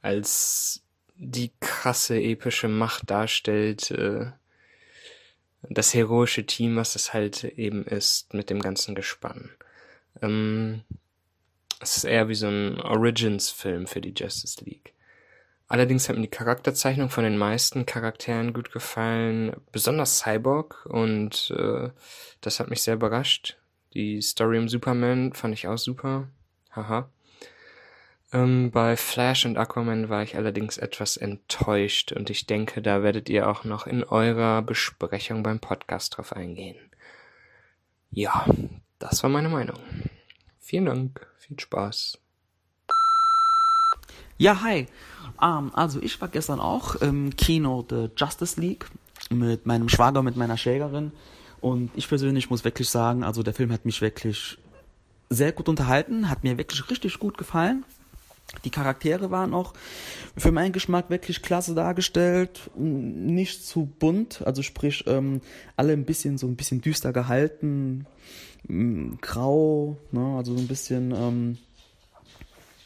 als 0.00 0.82
die 1.16 1.52
krasse 1.60 2.18
epische 2.18 2.68
Macht 2.68 3.10
darstellt, 3.10 3.90
äh, 3.90 4.32
das 5.68 5.92
heroische 5.92 6.46
Team, 6.46 6.76
was 6.76 6.96
es 6.96 7.12
halt 7.12 7.44
eben 7.44 7.84
ist, 7.84 8.32
mit 8.32 8.48
dem 8.48 8.60
ganzen 8.60 8.94
Gespann. 8.94 9.50
Ähm, 10.22 10.82
es 11.80 11.98
ist 11.98 12.04
eher 12.04 12.28
wie 12.28 12.34
so 12.34 12.48
ein 12.48 12.80
Origins-Film 12.80 13.86
für 13.86 14.00
die 14.00 14.14
Justice 14.16 14.64
League. 14.64 14.94
Allerdings 15.70 16.08
hat 16.08 16.16
mir 16.16 16.22
die 16.22 16.28
Charakterzeichnung 16.28 17.10
von 17.10 17.22
den 17.22 17.38
meisten 17.38 17.86
Charakteren 17.86 18.52
gut 18.52 18.72
gefallen, 18.72 19.54
besonders 19.70 20.18
Cyborg, 20.18 20.84
und 20.86 21.54
äh, 21.56 21.90
das 22.40 22.58
hat 22.58 22.70
mich 22.70 22.82
sehr 22.82 22.94
überrascht. 22.94 23.56
Die 23.94 24.20
Story 24.20 24.58
um 24.58 24.68
Superman 24.68 25.32
fand 25.32 25.54
ich 25.54 25.68
auch 25.68 25.78
super. 25.78 26.26
Haha. 26.74 27.08
Ähm, 28.32 28.72
bei 28.72 28.96
Flash 28.96 29.46
und 29.46 29.56
Aquaman 29.58 30.08
war 30.08 30.24
ich 30.24 30.34
allerdings 30.34 30.76
etwas 30.76 31.16
enttäuscht 31.16 32.10
und 32.10 32.30
ich 32.30 32.46
denke, 32.46 32.82
da 32.82 33.04
werdet 33.04 33.28
ihr 33.28 33.48
auch 33.48 33.62
noch 33.62 33.86
in 33.86 34.02
eurer 34.02 34.62
Besprechung 34.62 35.44
beim 35.44 35.60
Podcast 35.60 36.16
drauf 36.16 36.32
eingehen. 36.32 36.80
Ja, 38.10 38.44
das 38.98 39.22
war 39.22 39.30
meine 39.30 39.48
Meinung. 39.48 39.78
Vielen 40.58 40.86
Dank, 40.86 41.28
viel 41.38 41.60
Spaß. 41.60 42.18
Ja, 44.40 44.62
hi. 44.62 44.86
Um, 45.38 45.66
ähm, 45.66 45.70
also 45.74 46.00
ich 46.00 46.18
war 46.22 46.28
gestern 46.28 46.60
auch 46.60 46.94
im 46.94 47.36
Kino 47.36 47.84
The 47.86 48.08
Justice 48.16 48.58
League 48.58 48.86
mit 49.28 49.66
meinem 49.66 49.90
Schwager, 49.90 50.22
mit 50.22 50.34
meiner 50.34 50.56
Schwägerin 50.56 51.12
und 51.60 51.90
ich 51.94 52.08
persönlich 52.08 52.48
muss 52.48 52.64
wirklich 52.64 52.88
sagen, 52.88 53.22
also 53.22 53.42
der 53.42 53.52
Film 53.52 53.70
hat 53.70 53.84
mich 53.84 54.00
wirklich 54.00 54.56
sehr 55.28 55.52
gut 55.52 55.68
unterhalten, 55.68 56.30
hat 56.30 56.42
mir 56.42 56.56
wirklich 56.56 56.88
richtig 56.88 57.18
gut 57.18 57.36
gefallen. 57.36 57.84
Die 58.64 58.70
Charaktere 58.70 59.30
waren 59.30 59.52
auch 59.52 59.74
für 60.38 60.52
meinen 60.52 60.72
Geschmack 60.72 61.10
wirklich 61.10 61.42
klasse 61.42 61.74
dargestellt, 61.74 62.70
nicht 62.76 63.66
zu 63.66 63.92
bunt, 63.98 64.40
also 64.46 64.62
sprich 64.62 65.04
ähm, 65.06 65.42
alle 65.76 65.92
ein 65.92 66.06
bisschen 66.06 66.38
so 66.38 66.46
ein 66.46 66.56
bisschen 66.56 66.80
düster 66.80 67.12
gehalten, 67.12 68.06
grau, 69.20 69.98
ne, 70.12 70.36
also 70.38 70.54
so 70.54 70.60
ein 70.60 70.66
bisschen 70.66 71.10
ähm, 71.10 71.58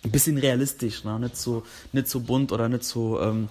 ein 0.04 0.10
bisschen 0.10 0.38
realistisch, 0.38 1.04
ne, 1.04 1.18
nicht 1.18 1.36
so 1.36 1.62
nicht 1.92 2.08
so 2.08 2.20
bunt 2.20 2.52
oder 2.52 2.68
nicht 2.68 2.84
so 2.84 3.20
ähm, 3.20 3.48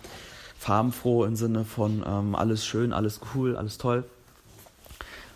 farbenfroh 0.58 1.26
im 1.26 1.36
Sinne 1.36 1.66
von 1.66 2.04
ähm, 2.06 2.36
alles 2.36 2.66
schön, 2.66 2.94
alles 2.94 3.20
cool, 3.34 3.58
alles 3.58 3.78
toll. 3.78 4.06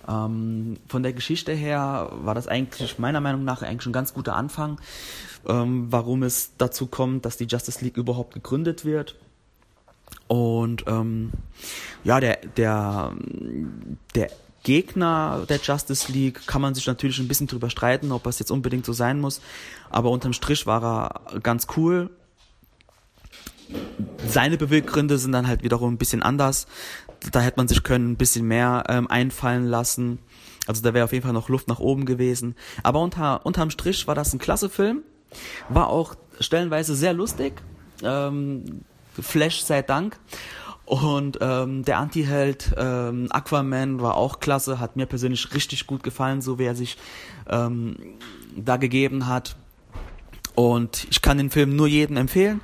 Ähm, 0.07 0.77
von 0.87 1.03
der 1.03 1.13
Geschichte 1.13 1.53
her 1.53 2.11
war 2.21 2.33
das 2.33 2.47
eigentlich 2.47 2.97
meiner 2.97 3.19
Meinung 3.19 3.43
nach 3.43 3.61
eigentlich 3.61 3.87
ein 3.87 3.93
ganz 3.93 4.13
guter 4.13 4.35
Anfang, 4.35 4.79
ähm, 5.47 5.87
warum 5.89 6.23
es 6.23 6.51
dazu 6.57 6.87
kommt, 6.87 7.25
dass 7.25 7.37
die 7.37 7.45
Justice 7.45 7.83
League 7.83 7.97
überhaupt 7.97 8.33
gegründet 8.33 8.85
wird. 8.85 9.15
Und 10.27 10.85
ähm, 10.87 11.31
ja, 12.03 12.19
der, 12.19 12.37
der, 12.55 13.13
der 14.15 14.29
Gegner 14.67 15.45
der 15.47 15.59
Justice 15.59 16.11
League 16.11 16.45
kann 16.45 16.61
man 16.61 16.75
sich 16.75 16.85
natürlich 16.87 17.19
ein 17.19 17.29
bisschen 17.29 17.47
drüber 17.47 17.69
streiten, 17.69 18.11
ob 18.11 18.23
das 18.23 18.39
jetzt 18.39 18.51
unbedingt 18.51 18.85
so 18.85 18.91
sein 18.91 19.21
muss. 19.21 19.39
Aber 19.89 20.11
unterm 20.11 20.33
Strich 20.33 20.65
war 20.65 20.83
er 21.33 21.39
ganz 21.39 21.67
cool. 21.77 22.09
Seine 24.27 24.57
Beweggründe 24.57 25.17
sind 25.17 25.31
dann 25.31 25.47
halt 25.47 25.63
wiederum 25.63 25.93
ein 25.93 25.97
bisschen 25.97 26.21
anders 26.21 26.67
da 27.31 27.41
hätte 27.41 27.57
man 27.57 27.67
sich 27.67 27.83
können 27.83 28.11
ein 28.11 28.17
bisschen 28.17 28.47
mehr 28.47 28.83
ähm, 28.89 29.07
einfallen 29.09 29.65
lassen. 29.65 30.19
Also 30.65 30.81
da 30.81 30.93
wäre 30.93 31.05
auf 31.05 31.13
jeden 31.13 31.23
Fall 31.23 31.33
noch 31.33 31.49
Luft 31.49 31.67
nach 31.67 31.79
oben 31.79 32.05
gewesen. 32.05 32.55
Aber 32.83 33.01
unter, 33.01 33.45
unterm 33.45 33.69
Strich 33.69 34.07
war 34.07 34.15
das 34.15 34.33
ein 34.33 34.39
klasse 34.39 34.69
Film. 34.69 35.03
War 35.69 35.87
auch 35.87 36.15
stellenweise 36.39 36.95
sehr 36.95 37.13
lustig. 37.13 37.53
Ähm, 38.03 38.83
Flash 39.19 39.61
sei 39.61 39.81
Dank. 39.81 40.19
Und 40.87 41.39
ähm, 41.41 41.83
der 41.83 41.97
Anti-Held 41.97 42.73
ähm, 42.77 43.27
Aquaman 43.29 43.99
war 43.99 44.15
auch 44.15 44.39
klasse, 44.39 44.79
hat 44.79 44.95
mir 44.95 45.05
persönlich 45.05 45.53
richtig 45.53 45.85
gut 45.85 46.01
gefallen, 46.01 46.41
so 46.41 46.59
wie 46.59 46.63
er 46.63 46.75
sich 46.75 46.97
ähm, 47.49 47.97
da 48.55 48.77
gegeben 48.77 49.27
hat. 49.27 49.57
Und 50.55 51.05
ich 51.11 51.21
kann 51.21 51.39
den 51.39 51.49
Film 51.49 51.75
nur 51.75 51.87
jedem 51.87 52.15
empfehlen. 52.15 52.61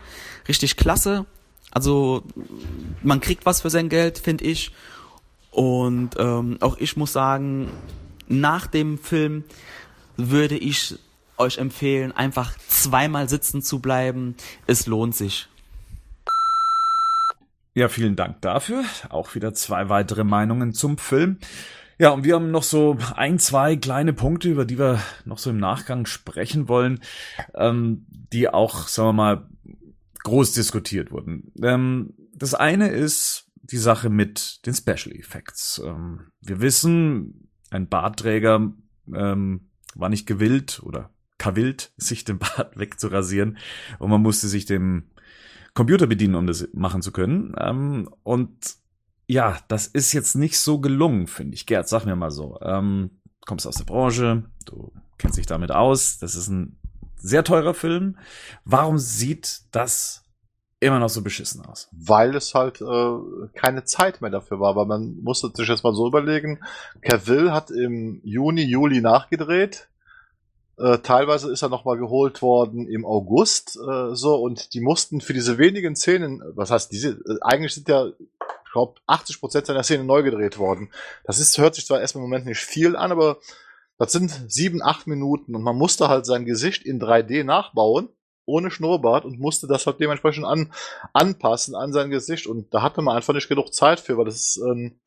Richtig 0.47 0.77
klasse. 0.77 1.25
Also 1.69 2.23
man 3.01 3.19
kriegt 3.19 3.45
was 3.45 3.59
für 3.59 3.69
sein 3.69 3.89
Geld, 3.89 4.19
finde 4.19 4.45
ich. 4.45 4.71
Und 5.51 6.11
ähm, 6.17 6.59
auch 6.61 6.77
ich 6.77 6.95
muss 6.95 7.11
sagen, 7.11 7.69
nach 8.29 8.67
dem 8.67 8.97
Film 8.97 9.43
würde 10.15 10.57
ich 10.57 10.95
euch 11.37 11.57
empfehlen, 11.57 12.13
einfach 12.13 12.57
zweimal 12.69 13.27
sitzen 13.27 13.61
zu 13.61 13.79
bleiben. 13.79 14.37
Es 14.65 14.87
lohnt 14.87 15.13
sich. 15.13 15.49
Ja, 17.75 17.89
vielen 17.89 18.15
Dank 18.15 18.41
dafür. 18.41 18.83
Auch 19.09 19.33
wieder 19.33 19.53
zwei 19.53 19.89
weitere 19.89 20.23
Meinungen 20.23 20.73
zum 20.73 20.97
Film. 20.97 21.39
Ja, 21.97 22.09
und 22.09 22.23
wir 22.23 22.35
haben 22.35 22.51
noch 22.51 22.63
so 22.63 22.97
ein, 23.15 23.39
zwei 23.39 23.75
kleine 23.75 24.13
Punkte, 24.13 24.49
über 24.49 24.65
die 24.65 24.77
wir 24.77 25.01
noch 25.25 25.37
so 25.37 25.49
im 25.49 25.57
Nachgang 25.57 26.05
sprechen 26.05 26.67
wollen, 26.67 26.99
ähm, 27.55 28.05
die 28.09 28.49
auch, 28.49 28.87
sagen 28.87 29.09
wir 29.09 29.13
mal, 29.13 29.49
groß 30.23 30.53
diskutiert 30.53 31.11
wurden. 31.11 31.51
Ähm, 31.61 32.13
das 32.35 32.53
eine 32.53 32.89
ist 32.89 33.51
die 33.61 33.77
Sache 33.77 34.09
mit 34.09 34.65
den 34.65 34.73
Special 34.73 35.15
Effects. 35.15 35.81
Ähm, 35.83 36.27
wir 36.41 36.61
wissen, 36.61 37.49
ein 37.69 37.87
Bartträger 37.87 38.71
ähm, 39.13 39.69
war 39.95 40.09
nicht 40.09 40.27
gewillt 40.27 40.81
oder 40.83 41.09
kawillt, 41.37 41.91
sich 41.97 42.23
den 42.23 42.39
Bart 42.39 42.77
wegzurasieren 42.77 43.57
und 43.99 44.09
man 44.09 44.21
musste 44.21 44.47
sich 44.47 44.65
dem 44.65 45.09
Computer 45.73 46.07
bedienen, 46.07 46.35
um 46.35 46.47
das 46.47 46.67
machen 46.73 47.01
zu 47.01 47.11
können. 47.11 47.55
Ähm, 47.59 48.09
und 48.23 48.75
ja, 49.27 49.57
das 49.67 49.87
ist 49.87 50.13
jetzt 50.13 50.35
nicht 50.35 50.59
so 50.59 50.79
gelungen, 50.79 51.27
finde 51.27 51.55
ich. 51.55 51.65
Gerd, 51.65 51.87
sag 51.87 52.05
mir 52.05 52.15
mal 52.15 52.31
so. 52.31 52.59
Ähm, 52.61 53.21
kommst 53.45 53.65
aus 53.67 53.75
der 53.75 53.85
Branche, 53.85 54.43
du 54.65 54.91
kennst 55.17 55.37
dich 55.37 55.45
damit 55.45 55.71
aus. 55.71 56.19
Das 56.19 56.35
ist 56.35 56.49
ein 56.49 56.77
sehr 57.15 57.43
teurer 57.43 57.73
Film. 57.73 58.17
Warum 58.65 58.97
sieht 58.97 59.61
das 59.71 60.23
immer 60.79 60.99
noch 60.99 61.09
so 61.09 61.21
beschissen 61.21 61.65
aus? 61.65 61.89
Weil 61.91 62.35
es 62.35 62.53
halt 62.53 62.81
äh, 62.81 63.47
keine 63.53 63.85
Zeit 63.85 64.21
mehr 64.21 64.29
dafür 64.29 64.59
war. 64.59 64.69
Aber 64.71 64.85
man 64.85 65.17
musste 65.21 65.49
sich 65.53 65.67
jetzt 65.67 65.83
mal 65.83 65.95
so 65.95 66.07
überlegen. 66.07 66.59
Cavill 67.01 67.51
hat 67.51 67.71
im 67.71 68.21
Juni, 68.23 68.63
Juli 68.63 69.01
nachgedreht. 69.01 69.87
Äh, 70.83 70.97
teilweise 70.97 71.49
ist 71.49 71.61
er 71.61 71.69
nochmal 71.69 71.97
geholt 71.97 72.41
worden 72.41 72.89
im 72.89 73.05
August, 73.05 73.77
äh, 73.77 74.13
so, 74.15 74.35
und 74.35 74.73
die 74.73 74.81
mussten 74.81 75.21
für 75.21 75.31
diese 75.31 75.57
wenigen 75.57 75.95
Szenen, 75.95 76.43
was 76.55 76.71
heißt 76.71 76.91
diese, 76.91 77.11
äh, 77.11 77.37
eigentlich 77.39 77.73
sind 77.73 77.87
ja, 77.87 78.07
ich 78.07 78.71
glaube, 78.73 78.99
80 79.07 79.39
Prozent 79.39 79.65
seiner 79.65 79.83
Szenen 79.83 80.05
neu 80.05 80.23
gedreht 80.23 80.57
worden. 80.57 80.91
Das 81.23 81.39
ist, 81.39 81.57
hört 81.57 81.75
sich 81.75 81.85
zwar 81.85 82.01
erstmal 82.01 82.25
im 82.25 82.29
Moment 82.29 82.47
nicht 82.47 82.59
viel 82.59 82.97
an, 82.97 83.13
aber 83.13 83.37
das 83.97 84.11
sind 84.11 84.29
sieben, 84.49 84.83
acht 84.83 85.07
Minuten 85.07 85.55
und 85.55 85.63
man 85.63 85.77
musste 85.77 86.09
halt 86.09 86.25
sein 86.25 86.43
Gesicht 86.43 86.83
in 86.83 86.99
3D 86.99 87.45
nachbauen, 87.45 88.09
ohne 88.45 88.69
Schnurrbart 88.69 89.23
und 89.23 89.39
musste 89.39 89.67
das 89.67 89.87
halt 89.87 90.01
dementsprechend 90.01 90.43
an, 90.43 90.73
anpassen 91.13 91.75
an 91.75 91.93
sein 91.93 92.09
Gesicht 92.09 92.45
und 92.45 92.73
da 92.73 92.81
hatte 92.81 93.01
man 93.01 93.15
einfach 93.15 93.33
nicht 93.33 93.47
genug 93.47 93.73
Zeit 93.73 94.01
für, 94.01 94.17
weil 94.17 94.25
das 94.25 94.35
ist 94.35 94.57
ein 94.57 94.99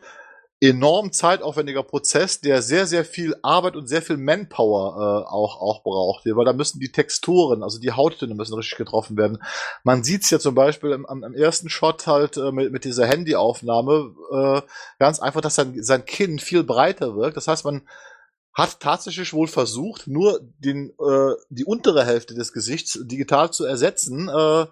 enorm 0.61 1.13
zeitaufwendiger 1.13 1.83
Prozess, 1.83 2.41
der 2.41 2.63
sehr, 2.63 2.87
sehr 2.87 3.05
viel 3.05 3.37
Arbeit 3.43 3.77
und 3.77 3.89
sehr 3.89 4.01
viel 4.01 4.17
Manpower 4.17 4.97
äh, 4.97 5.29
auch, 5.29 5.61
auch 5.61 5.83
braucht, 5.83 6.25
weil 6.25 6.45
da 6.47 6.55
müssen 6.55 6.81
die 6.81 6.91
Texturen, 6.91 7.63
also 7.63 7.79
die 7.79 7.93
Hauttöne 7.93 8.35
müssen 8.35 8.55
richtig 8.55 8.79
getroffen 8.79 9.19
werden. 9.19 9.43
Man 9.85 10.03
sieht's 10.03 10.31
ja 10.31 10.39
zum 10.39 10.55
Beispiel 10.55 10.95
am, 10.95 11.05
am 11.05 11.35
ersten 11.35 11.69
Shot 11.69 12.07
halt 12.07 12.39
äh, 12.39 12.53
mit, 12.53 12.73
mit 12.73 12.85
dieser 12.85 13.07
Handyaufnahme 13.07 14.15
äh, 14.33 14.63
ganz 14.99 15.21
einfach, 15.21 15.43
dass 15.43 15.57
sein, 15.57 15.75
sein 15.83 16.07
Kinn 16.07 16.39
viel 16.39 16.65
breiter 16.65 17.17
wirkt. 17.17 17.37
Das 17.37 17.49
heißt, 17.49 17.67
man 17.67 17.87
hat 18.55 18.81
tatsächlich 18.81 19.35
wohl 19.35 19.49
versucht, 19.49 20.07
nur 20.07 20.41
den, 20.59 20.89
äh, 20.99 21.35
die 21.51 21.67
untere 21.67 22.07
Hälfte 22.07 22.35
des 22.35 22.55
Gesichts 22.55 22.99
digital 23.03 23.51
zu 23.51 23.67
ersetzen. 23.67 24.31
Äh, 24.31 24.67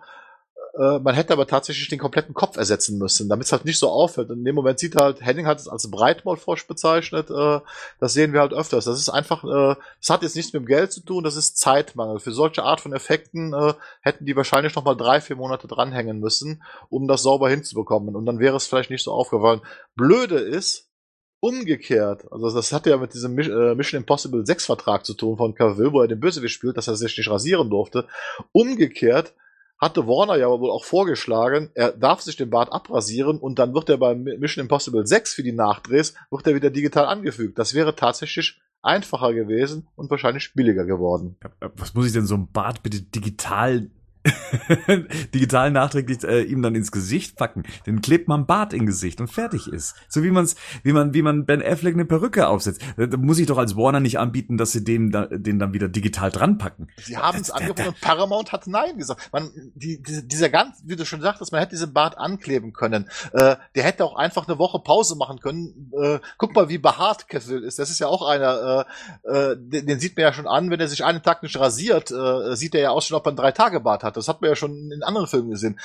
äh, 0.77 0.99
man 0.99 1.15
hätte 1.15 1.33
aber 1.33 1.47
tatsächlich 1.47 1.89
den 1.89 1.99
kompletten 1.99 2.35
Kopf 2.35 2.57
ersetzen 2.57 2.99
müssen, 2.99 3.29
damit 3.29 3.47
es 3.47 3.53
halt 3.53 3.65
nicht 3.65 3.79
so 3.79 3.89
auffällt. 3.89 4.31
Und 4.31 4.39
in 4.39 4.45
dem 4.45 4.55
Moment 4.55 4.79
sieht 4.79 4.97
halt, 4.97 5.21
Henning 5.21 5.47
hat 5.47 5.61
es 5.61 5.69
als 5.69 5.91
Breitmaulfrosch 5.91 6.67
bezeichnet, 6.67 7.31
äh, 7.31 7.61
das 8.01 8.13
sehen 8.13 8.33
wir 8.33 8.41
halt 8.41 8.53
öfters. 8.53 8.85
Das 8.85 8.99
ist 8.99 9.09
einfach, 9.09 9.45
äh, 9.45 9.77
das 10.01 10.11
hat 10.11 10.23
jetzt 10.23 10.35
nichts 10.35 10.53
mit 10.53 10.63
dem 10.63 10.67
Geld 10.67 10.93
zu 10.93 11.01
tun, 11.01 11.23
das 11.23 11.37
ist 11.37 11.59
Zeitmangel. 11.59 12.19
Für 12.19 12.33
solche 12.33 12.65
Art 12.65 12.81
von 12.81 12.93
Effekten 12.93 13.55
äh, 13.55 13.75
hätten 14.01 14.27
die 14.27 14.37
wahrscheinlich 14.37 14.75
noch 14.75 14.85
mal 14.85 14.97
drei, 14.97 15.21
vier 15.21 15.37
Monate 15.37 15.69
dranhängen 15.69 16.19
müssen, 16.19 16.63
um 16.89 17.07
das 17.07 17.23
sauber 17.23 17.49
hinzubekommen. 17.49 18.17
Und 18.17 18.27
dann 18.27 18.41
wäre 18.41 18.57
es 18.57 18.67
vielleicht 18.67 18.91
nicht 18.91 19.05
so 19.05 19.13
aufgefallen. 19.13 19.61
Blöde 19.95 20.39
ist, 20.39 20.91
umgekehrt, 21.39 22.33
also 22.33 22.51
das 22.51 22.73
hat 22.73 22.87
ja 22.87 22.97
mit 22.97 23.13
diesem 23.13 23.39
äh, 23.39 23.75
Mission 23.75 24.01
Impossible 24.01 24.47
6 24.47 24.65
Vertrag 24.65 25.05
zu 25.05 25.13
tun 25.13 25.37
von 25.37 25.55
Cavill, 25.55 25.93
wo 25.93 26.01
er 26.01 26.09
den 26.09 26.19
Bösewicht 26.19 26.55
spielt, 26.55 26.79
dass 26.79 26.89
er 26.89 26.97
sich 26.97 27.19
nicht 27.19 27.29
rasieren 27.29 27.69
durfte. 27.69 28.07
Umgekehrt 28.53 29.35
hatte 29.79 30.07
Warner 30.07 30.37
ja 30.37 30.49
wohl 30.49 30.71
auch 30.71 30.85
vorgeschlagen, 30.85 31.71
er 31.75 31.93
darf 31.93 32.21
sich 32.21 32.37
den 32.37 32.51
Bart 32.51 32.73
abrasieren 32.73 33.39
und 33.39 33.59
dann 33.59 33.75
wird 33.75 33.89
er 33.91 33.99
beim 33.99 34.23
Mission 34.23 34.63
Impossible 34.63 35.07
6 35.07 35.35
für 35.35 35.43
die 35.43 35.53
Nachdrehs, 35.53 36.15
wird 36.31 36.47
er 36.47 36.55
wieder 36.55 36.71
digital 36.71 37.07
angefügt. 37.07 37.59
Das 37.59 37.75
wäre 37.75 37.95
tatsächlich 37.95 38.61
einfacher 38.83 39.33
gewesen 39.33 39.89
und 39.97 40.11
wahrscheinlich 40.11 40.53
billiger 40.55 40.85
geworden. 40.85 41.37
Was 41.77 41.95
muss 41.95 42.07
ich 42.07 42.13
denn 42.13 42.27
so 42.27 42.37
ein 42.37 42.51
Bart 42.53 42.83
bitte 42.83 43.03
digital 43.03 43.91
digital 45.35 45.71
nachträglich 45.71 46.25
äh, 46.25 46.43
ihm 46.43 46.63
dann 46.63 46.75
ins 46.75 46.91
Gesicht 46.91 47.37
packen. 47.37 47.65
Den 47.87 48.01
klebt 48.01 48.29
man 48.29 48.47
Bart 48.47 48.73
in 48.73 48.87
Gesicht 48.87 49.21
und 49.21 49.29
fertig 49.29 49.69
ist. 49.69 49.95
So 50.09 50.23
wie 50.23 50.31
man's, 50.31 50.57
wie 50.83 50.93
man, 50.93 51.13
wie 51.15 51.23
man 51.23 51.45
Ben 51.45 51.63
Affleck 51.63 51.95
eine 51.95 52.05
Perücke 52.05 52.49
aufsetzt. 52.49 52.81
Da 52.97 53.17
muss 53.17 53.39
ich 53.39 53.47
doch 53.47 53.59
als 53.59 53.77
Warner 53.77 54.01
nicht 54.01 54.19
anbieten, 54.19 54.57
dass 54.57 54.73
sie 54.73 54.85
den, 54.85 55.11
da, 55.11 55.27
den 55.27 55.59
dann 55.59 55.73
wieder 55.75 55.89
digital 55.89 56.31
dran 56.31 56.59
packen. 56.59 56.89
Sie 56.97 57.17
haben 57.17 57.41
es 57.41 57.51
angeboten 57.51 57.89
und 57.89 58.01
Paramount 58.01 58.53
hat 58.53 58.67
nein 58.67 58.97
gesagt. 58.97 59.31
Man, 59.33 59.51
die, 59.75 60.03
die, 60.03 60.27
dieser 60.27 60.49
ganz, 60.49 60.83
wie 60.85 60.97
du 60.97 61.05
schon 61.05 61.21
sagtest, 61.21 61.53
man 61.53 61.61
hätte 61.61 61.73
diesen 61.73 61.93
Bart 61.93 62.17
ankleben 62.17 62.73
können. 62.73 63.09
Äh, 63.33 63.57
der 63.75 63.85
hätte 63.85 64.05
auch 64.05 64.17
einfach 64.17 64.49
eine 64.49 64.59
Woche 64.59 64.79
Pause 64.79 65.17
machen 65.17 65.41
können. 65.41 65.93
Äh, 66.01 66.21
guck 66.39 66.55
mal, 66.55 66.69
wie 66.69 66.79
behaart 66.79 67.29
Kessel 67.29 67.63
ist. 67.63 67.79
Das 67.79 67.91
ist 67.91 67.99
ja 67.99 68.07
auch 68.07 68.27
einer, 68.27 68.87
äh, 69.27 69.51
äh, 69.53 69.57
den, 69.59 69.87
den 69.87 70.01
sieht 70.01 70.17
man 70.17 70.23
ja 70.25 70.33
schon 70.33 70.47
an, 70.47 70.71
wenn 70.71 70.81
er 70.81 70.89
sich 70.89 71.05
einen 71.05 71.23
Tag 71.23 71.43
nicht 71.43 71.59
rasiert, 71.59 72.11
äh, 72.11 72.57
sieht 72.57 72.75
er 72.75 72.81
ja 72.81 72.91
aus, 72.91 73.07
schon 73.07 73.17
ob 73.17 73.27
er 73.27 73.31
einen 73.31 73.37
Drei-Tage-Bart 73.37 74.03
hat. 74.03 74.14
Das 74.17 74.29
hat 74.29 74.41
man 74.41 74.51
ja 74.51 74.57
schon 74.57 74.91
in 74.91 75.03
anderen 75.03 75.27
Filmen 75.27 75.51
gesehen. 75.51 75.79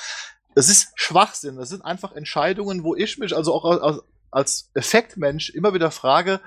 Das 0.54 0.68
ist 0.68 0.92
Schwachsinn. 0.94 1.56
Das 1.56 1.68
sind 1.68 1.84
einfach 1.84 2.12
Entscheidungen, 2.12 2.82
wo 2.84 2.94
ich 2.94 3.18
mich 3.18 3.36
also 3.36 3.54
auch 3.54 3.64
als, 3.64 4.00
als 4.30 4.70
Effektmensch 4.74 5.50
immer 5.50 5.74
wieder 5.74 5.90
frage, 5.90 6.40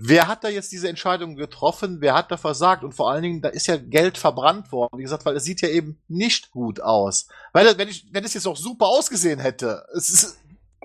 wer 0.00 0.28
hat 0.28 0.44
da 0.44 0.48
jetzt 0.48 0.70
diese 0.70 0.88
Entscheidung 0.88 1.34
getroffen, 1.36 2.00
wer 2.00 2.14
hat 2.14 2.30
da 2.30 2.36
versagt 2.36 2.84
und 2.84 2.92
vor 2.92 3.10
allen 3.10 3.22
Dingen, 3.22 3.40
da 3.42 3.48
ist 3.48 3.66
ja 3.66 3.76
Geld 3.76 4.16
verbrannt 4.16 4.70
worden, 4.70 4.96
wie 4.98 5.02
gesagt, 5.02 5.26
weil 5.26 5.36
es 5.36 5.44
sieht 5.44 5.60
ja 5.60 5.68
eben 5.68 6.00
nicht 6.06 6.52
gut 6.52 6.80
aus. 6.80 7.26
Weil, 7.52 7.76
wenn 7.78 7.88
ich, 7.88 8.06
wenn 8.12 8.24
es 8.24 8.34
jetzt 8.34 8.46
auch 8.46 8.56
super 8.56 8.86
ausgesehen 8.86 9.40
hätte, 9.40 9.84
es 9.94 10.08
ist, 10.08 10.38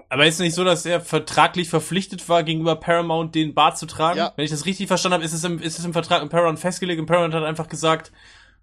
aber 0.10 0.26
ist 0.26 0.36
es 0.36 0.40
nicht 0.40 0.56
so, 0.56 0.64
dass 0.64 0.86
er 0.86 1.00
vertraglich 1.00 1.70
verpflichtet 1.70 2.28
war, 2.28 2.44
gegenüber 2.44 2.76
Paramount 2.76 3.36
den 3.36 3.54
Bart 3.54 3.78
zu 3.78 3.86
tragen? 3.86 4.18
Ja. 4.18 4.34
Wenn 4.36 4.46
ich 4.46 4.52
das 4.52 4.66
richtig 4.66 4.88
verstanden 4.88 5.16
habe, 5.16 5.24
ist 5.24 5.34
es 5.34 5.44
im, 5.44 5.60
ist 5.60 5.78
es 5.78 5.86
im 5.86 5.94
Vertrag 5.94 6.22
mit 6.24 6.32
Paramount 6.32 6.60
festgelegt 6.60 7.00
und 7.00 7.06
Paramount 7.06 7.34
hat 7.36 7.44
einfach 7.44 7.68
gesagt, 7.68 8.12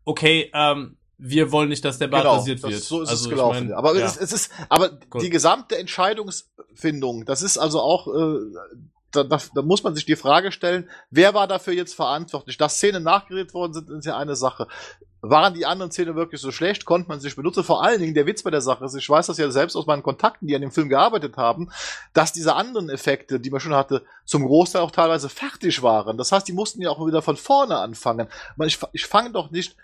okay, 0.05 0.51
ähm, 0.53 0.97
wir 1.23 1.53
wollen 1.53 1.69
nicht, 1.69 1.85
dass 1.85 1.99
der 1.99 2.09
Bart 2.09 2.23
genau, 2.23 2.37
rasiert 2.37 2.63
wird. 2.63 2.75
So 2.75 3.03
ist 3.03 3.11
also, 3.11 3.25
es 3.25 3.31
gelaufen. 3.31 3.57
Ich 3.57 3.65
mein, 3.65 3.73
aber 3.75 3.97
ja. 3.97 4.07
es, 4.07 4.17
es, 4.17 4.33
ist, 4.33 4.53
aber 4.69 4.89
Gut. 4.89 5.23
die 5.23 5.31
gesamte 5.31 5.77
Entscheidungsfindung, 5.77 7.27
das 7.27 7.43
ist 7.43 7.59
also 7.59 7.81
auch, 7.81 8.09
äh, 8.09 8.39
da, 9.13 9.25
da, 9.25 9.39
da 9.55 9.63
muss 9.63 9.83
man 9.83 9.95
sich 9.95 10.07
die 10.07 10.17
Frage 10.17 10.51
stellen, 10.51 10.89
wer 11.11 11.35
war 11.35 11.47
dafür 11.47 11.75
jetzt 11.75 11.95
verantwortlich? 11.95 12.57
Dass 12.57 12.77
Szenen 12.77 13.03
nachgeredet 13.03 13.53
worden 13.53 13.75
sind, 13.75 13.91
ist 13.91 14.07
ja 14.07 14.17
eine 14.17 14.35
Sache. 14.35 14.67
Waren 15.21 15.53
die 15.53 15.67
anderen 15.67 15.93
Szenen 15.93 16.17
wirklich 16.17 16.41
so 16.41 16.51
schlecht? 16.51 16.87
Konnte 16.87 17.09
man 17.09 17.21
sich 17.21 17.37
benutzen? 17.37 17.65
Vor 17.65 17.85
allen 17.85 18.01
Dingen, 18.01 18.15
der 18.15 18.25
Witz 18.25 18.43
bei 18.43 18.51
der 18.51 18.63
Sache 18.63 18.87
ist, 18.87 18.95
ich 18.95 19.11
weiß 19.11 19.27
das 19.27 19.37
ja 19.37 19.51
selbst 19.51 19.77
aus 19.77 19.87
meinen 19.87 20.03
Kontakten, 20.03 20.49
die 20.49 20.55
an 20.55 20.63
dem 20.63 20.71
Film 20.71 20.89
gearbeitet 20.89 21.37
haben, 21.37 21.71
dass 22.15 22.33
diese 22.33 22.55
anderen 22.55 22.89
Effekte, 22.89 23.39
die 23.39 23.51
man 23.51 23.61
schon 23.61 23.75
hatte, 23.75 24.05
zum 24.25 24.47
Großteil 24.47 24.81
auch 24.81 24.93
teilweise 24.93 25.29
fertig 25.29 25.83
waren. 25.83 26.17
Das 26.17 26.33
heißt, 26.33 26.49
die 26.49 26.55
mussten 26.55 26.81
ja 26.81 26.89
auch 26.89 27.07
wieder 27.07 27.21
von 27.21 27.37
vorne 27.37 27.77
anfangen. 27.77 28.29
Ich, 28.65 28.79
ich 28.93 29.05
fange 29.05 29.33
doch 29.33 29.51
nicht 29.51 29.77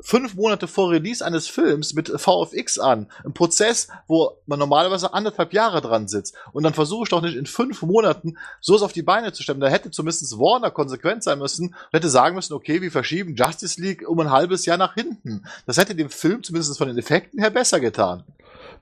fünf 0.00 0.34
Monate 0.34 0.68
vor 0.68 0.90
Release 0.90 1.24
eines 1.24 1.48
Films 1.48 1.94
mit 1.94 2.08
VFX 2.08 2.78
an. 2.78 3.08
Ein 3.24 3.32
Prozess, 3.32 3.88
wo 4.06 4.38
man 4.46 4.58
normalerweise 4.58 5.12
anderthalb 5.12 5.52
Jahre 5.52 5.80
dran 5.80 6.06
sitzt. 6.06 6.34
Und 6.52 6.62
dann 6.62 6.74
versuche 6.74 7.04
ich 7.04 7.08
doch 7.08 7.22
nicht 7.22 7.36
in 7.36 7.46
fünf 7.46 7.82
Monaten 7.82 8.36
so 8.60 8.76
auf 8.76 8.92
die 8.92 9.02
Beine 9.02 9.32
zu 9.32 9.42
stellen. 9.42 9.60
Da 9.60 9.68
hätte 9.68 9.90
zumindest 9.90 10.38
Warner 10.38 10.70
konsequent 10.70 11.22
sein 11.24 11.38
müssen 11.38 11.74
hätte 11.96 12.08
sagen 12.08 12.36
müssen, 12.36 12.54
okay, 12.54 12.82
wir 12.82 12.90
verschieben 12.90 13.34
Justice 13.34 13.80
League 13.80 14.08
um 14.08 14.20
ein 14.20 14.30
halbes 14.30 14.66
Jahr 14.66 14.76
nach 14.76 14.94
hinten. 14.94 15.44
Das 15.66 15.78
hätte 15.78 15.94
dem 15.94 16.10
Film 16.10 16.42
zumindest 16.42 16.76
von 16.78 16.88
den 16.88 16.98
Effekten 16.98 17.40
her 17.40 17.50
besser 17.50 17.80
getan. 17.80 18.22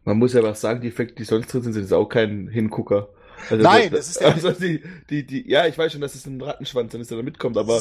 Man 0.04 0.18
muss 0.18 0.34
ja 0.34 0.42
was 0.42 0.60
sagen, 0.60 0.80
die 0.80 0.88
Effekte, 0.88 1.14
die 1.16 1.24
sonst 1.24 1.52
drin 1.52 1.62
sind, 1.62 1.72
sind 1.72 1.92
auch 1.92 2.08
kein 2.08 2.48
Hingucker. 2.48 3.08
Also 3.50 3.62
Nein, 3.62 3.90
das, 3.90 4.06
das 4.06 4.08
ist 4.08 4.20
ja. 4.20 4.28
Also 4.28 4.50
die, 4.52 4.82
die, 5.10 5.26
die, 5.26 5.50
ja, 5.50 5.66
ich 5.66 5.76
weiß 5.76 5.92
schon, 5.92 6.00
dass 6.00 6.14
es 6.14 6.26
ein 6.26 6.40
Rattenschwanz 6.40 6.92
dann 6.92 7.00
ist, 7.00 7.10
der 7.10 7.18
da 7.18 7.22
mitkommt, 7.22 7.56
aber 7.56 7.80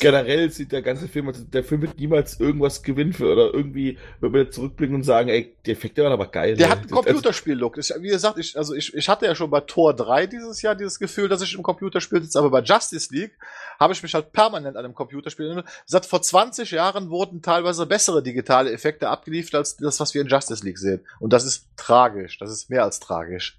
generell 0.00 0.50
sieht 0.50 0.72
der 0.72 0.82
ganze 0.82 1.08
Film, 1.08 1.28
also 1.28 1.44
der 1.44 1.64
Film 1.64 1.82
wird 1.82 1.98
niemals 1.98 2.38
irgendwas 2.40 2.82
gewinnen 2.82 3.12
für 3.12 3.32
oder 3.32 3.52
irgendwie 3.52 3.98
wird 4.20 4.32
man 4.32 4.52
zurückblicken 4.52 4.94
und 4.94 5.02
sagen, 5.02 5.28
ey, 5.28 5.54
die 5.66 5.72
Effekte 5.72 6.02
waren 6.02 6.12
aber 6.12 6.26
geil. 6.26 6.56
Der 6.56 6.66
ne? 6.66 6.72
hat 6.72 6.78
einen 6.80 6.90
Computerspiel-Look. 6.90 7.76
Wie 7.76 8.08
gesagt, 8.08 8.38
ich, 8.38 8.56
also 8.56 8.74
ich, 8.74 8.94
ich 8.94 9.08
hatte 9.08 9.26
ja 9.26 9.34
schon 9.34 9.50
bei 9.50 9.60
Tor 9.60 9.94
3 9.94 10.26
dieses 10.26 10.62
Jahr 10.62 10.74
dieses 10.74 10.98
Gefühl, 10.98 11.28
dass 11.28 11.42
ich 11.42 11.54
im 11.54 11.62
Computerspiel 11.62 12.22
sitze, 12.22 12.38
aber 12.38 12.50
bei 12.50 12.60
Justice 12.60 13.14
League 13.14 13.32
habe 13.78 13.92
ich 13.92 14.02
mich 14.02 14.14
halt 14.14 14.32
permanent 14.32 14.76
an 14.76 14.84
einem 14.84 14.94
Computerspiel. 14.94 15.64
Seit 15.86 16.06
vor 16.06 16.22
20 16.22 16.70
Jahren 16.70 17.10
wurden 17.10 17.42
teilweise 17.42 17.86
bessere 17.86 18.22
digitale 18.22 18.72
Effekte 18.72 19.08
abgeliefert 19.08 19.54
als 19.54 19.76
das, 19.76 20.00
was 20.00 20.14
wir 20.14 20.22
in 20.22 20.28
Justice 20.28 20.64
League 20.64 20.78
sehen. 20.78 21.00
Und 21.20 21.32
das 21.32 21.44
ist 21.44 21.68
tragisch. 21.76 22.38
Das 22.38 22.50
ist 22.50 22.70
mehr 22.70 22.84
als 22.84 23.00
tragisch. 23.00 23.58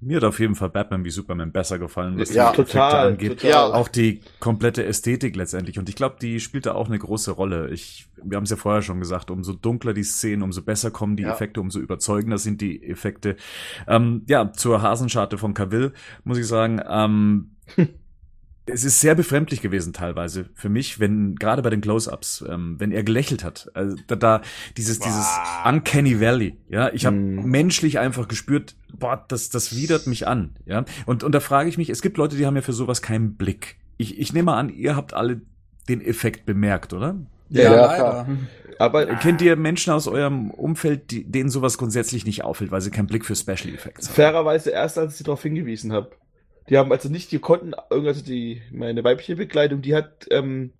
Mir 0.00 0.18
hat 0.18 0.24
auf 0.24 0.40
jeden 0.40 0.54
Fall 0.54 0.70
Batman 0.70 1.04
wie 1.04 1.10
Superman 1.10 1.52
besser 1.52 1.78
gefallen, 1.78 2.18
was 2.18 2.32
ja, 2.32 2.50
die 2.50 2.56
total, 2.56 3.08
angeht. 3.08 3.40
Total. 3.40 3.72
Auch 3.72 3.88
die 3.88 4.20
komplette 4.38 4.84
Ästhetik 4.84 5.36
letztendlich. 5.36 5.78
Und 5.78 5.88
ich 5.88 5.94
glaube, 5.94 6.16
die 6.20 6.40
spielt 6.40 6.66
da 6.66 6.74
auch 6.74 6.88
eine 6.88 6.98
große 6.98 7.32
Rolle. 7.32 7.70
Ich, 7.70 8.08
wir 8.22 8.36
haben 8.36 8.44
es 8.44 8.50
ja 8.50 8.56
vorher 8.56 8.82
schon 8.82 8.98
gesagt, 9.00 9.30
umso 9.30 9.52
dunkler 9.52 9.92
die 9.92 10.04
Szenen, 10.04 10.42
umso 10.42 10.62
besser 10.62 10.90
kommen 10.90 11.16
die 11.16 11.24
ja. 11.24 11.32
Effekte, 11.32 11.60
umso 11.60 11.78
überzeugender 11.80 12.38
sind 12.38 12.60
die 12.60 12.82
Effekte. 12.82 13.36
Ähm, 13.86 14.22
ja, 14.26 14.52
zur 14.52 14.82
Hasenscharte 14.82 15.38
von 15.38 15.54
Cavill 15.54 15.92
muss 16.24 16.38
ich 16.38 16.46
sagen, 16.46 16.80
ähm, 16.88 17.50
es 18.72 18.84
ist 18.84 19.00
sehr 19.00 19.14
befremdlich 19.14 19.60
gewesen 19.60 19.92
teilweise 19.92 20.46
für 20.54 20.68
mich, 20.68 21.00
wenn 21.00 21.36
gerade 21.36 21.62
bei 21.62 21.70
den 21.70 21.80
Close-ups, 21.80 22.44
ähm, 22.48 22.76
wenn 22.78 22.92
er 22.92 23.02
gelächelt 23.02 23.44
hat, 23.44 23.70
also 23.74 23.96
da, 24.06 24.16
da 24.16 24.42
dieses 24.76 25.00
wow. 25.00 25.06
dieses 25.06 25.26
Uncanny 25.64 26.20
Valley, 26.20 26.56
ja, 26.68 26.92
ich 26.92 27.06
habe 27.06 27.16
mm. 27.16 27.44
menschlich 27.44 27.98
einfach 27.98 28.28
gespürt, 28.28 28.76
boah, 28.92 29.24
das 29.28 29.50
das 29.50 29.76
widert 29.76 30.06
mich 30.06 30.26
an, 30.26 30.56
ja, 30.66 30.84
und 31.06 31.24
und 31.24 31.34
da 31.34 31.40
frage 31.40 31.68
ich 31.68 31.78
mich, 31.78 31.90
es 31.90 32.02
gibt 32.02 32.16
Leute, 32.16 32.36
die 32.36 32.46
haben 32.46 32.56
ja 32.56 32.62
für 32.62 32.72
sowas 32.72 33.02
keinen 33.02 33.34
Blick. 33.34 33.76
Ich 33.96 34.18
ich 34.18 34.32
nehme 34.32 34.52
an, 34.52 34.68
ihr 34.68 34.96
habt 34.96 35.14
alle 35.14 35.40
den 35.88 36.00
Effekt 36.00 36.46
bemerkt, 36.46 36.92
oder? 36.92 37.16
Ja, 37.50 37.62
ja 37.62 37.86
leider. 37.86 38.26
Aber 38.78 39.04
kennt 39.04 39.42
ihr 39.42 39.56
Menschen 39.56 39.92
aus 39.92 40.08
eurem 40.08 40.50
Umfeld, 40.50 41.10
die, 41.10 41.24
denen 41.24 41.50
sowas 41.50 41.76
grundsätzlich 41.76 42.24
nicht 42.24 42.44
auffällt, 42.44 42.70
weil 42.70 42.80
sie 42.80 42.90
keinen 42.90 43.08
Blick 43.08 43.26
für 43.26 43.36
Special 43.36 43.74
Effects 43.74 44.08
haben? 44.08 44.14
Fairerweise 44.14 44.70
erst, 44.70 44.96
als 44.96 45.12
ich 45.12 45.18
sie 45.18 45.24
darauf 45.24 45.42
hingewiesen 45.42 45.92
habe. 45.92 46.12
Die 46.70 46.78
haben 46.78 46.92
also 46.92 47.08
nicht, 47.08 47.32
die 47.32 47.40
konnten, 47.40 47.74
also 47.74 48.22
die, 48.22 48.62
meine 48.70 49.02
weibliche 49.02 49.34
Begleitung, 49.34 49.82
die 49.82 49.94
hat, 49.94 50.28
ähm, 50.30 50.72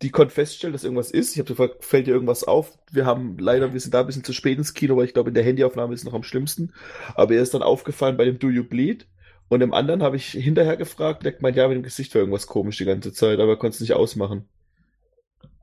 die 0.00 0.10
konnte 0.10 0.34
feststellen, 0.34 0.72
dass 0.72 0.84
irgendwas 0.84 1.10
ist. 1.10 1.32
Ich 1.32 1.38
habe 1.38 1.48
gefragt, 1.48 1.84
fällt 1.84 2.06
dir 2.06 2.14
irgendwas 2.14 2.44
auf? 2.44 2.78
Wir 2.90 3.04
haben 3.04 3.36
leider, 3.38 3.74
wir 3.74 3.80
sind 3.80 3.92
da 3.92 4.00
ein 4.00 4.06
bisschen 4.06 4.24
zu 4.24 4.32
spät 4.32 4.56
ins 4.56 4.72
Kino, 4.72 4.96
weil 4.96 5.04
ich 5.04 5.12
glaube, 5.12 5.28
in 5.28 5.34
der 5.34 5.44
Handyaufnahme 5.44 5.92
ist 5.92 6.00
es 6.00 6.06
noch 6.06 6.14
am 6.14 6.22
schlimmsten. 6.22 6.72
Aber 7.14 7.34
er 7.34 7.42
ist 7.42 7.52
dann 7.52 7.62
aufgefallen 7.62 8.16
bei 8.16 8.24
dem 8.24 8.38
Do 8.38 8.48
You 8.48 8.64
Bleed. 8.64 9.06
Und 9.48 9.60
im 9.60 9.74
anderen 9.74 10.02
habe 10.02 10.16
ich 10.16 10.30
hinterher 10.30 10.78
gefragt, 10.78 11.26
der 11.26 11.34
meint, 11.40 11.56
ja, 11.56 11.68
mit 11.68 11.76
dem 11.76 11.82
Gesicht 11.82 12.14
war 12.14 12.20
irgendwas 12.20 12.46
komisch 12.46 12.78
die 12.78 12.86
ganze 12.86 13.12
Zeit, 13.12 13.38
aber 13.38 13.52
er 13.52 13.58
konnte 13.58 13.74
es 13.74 13.80
nicht 13.80 13.92
ausmachen. 13.92 14.48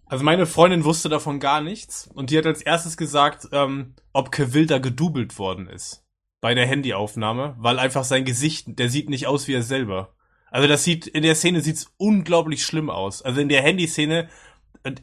Also 0.06 0.24
meine 0.24 0.46
Freundin 0.46 0.84
wusste 0.84 1.10
davon 1.10 1.40
gar 1.40 1.62
nichts 1.62 2.08
und 2.14 2.30
die 2.30 2.38
hat 2.38 2.46
als 2.46 2.62
erstes 2.62 2.98
gesagt, 2.98 3.48
ähm, 3.52 3.96
ob 4.14 4.32
Cavill 4.32 4.68
da 4.68 4.78
gedoubelt 4.78 5.40
worden 5.40 5.68
ist 5.68 6.04
bei 6.42 6.54
der 6.56 6.68
Handyaufnahme, 6.68 7.56
weil 7.60 7.80
einfach 7.80 8.04
sein 8.04 8.26
Gesicht, 8.26 8.80
der 8.80 8.90
sieht 8.90 9.10
nicht 9.10 9.28
aus 9.28 9.48
wie 9.48 9.54
er 9.54 9.64
selber. 9.64 10.14
Also 10.52 10.68
das 10.68 10.84
sieht 10.84 11.06
in 11.08 11.24
der 11.24 11.36
Szene 11.36 11.62
sieht's 11.62 11.94
unglaublich 11.98 12.64
schlimm 12.64 12.90
aus. 12.90 13.22
Also 13.22 13.42
in 13.42 13.50
der 13.50 13.62
Handyszene, 13.62 14.30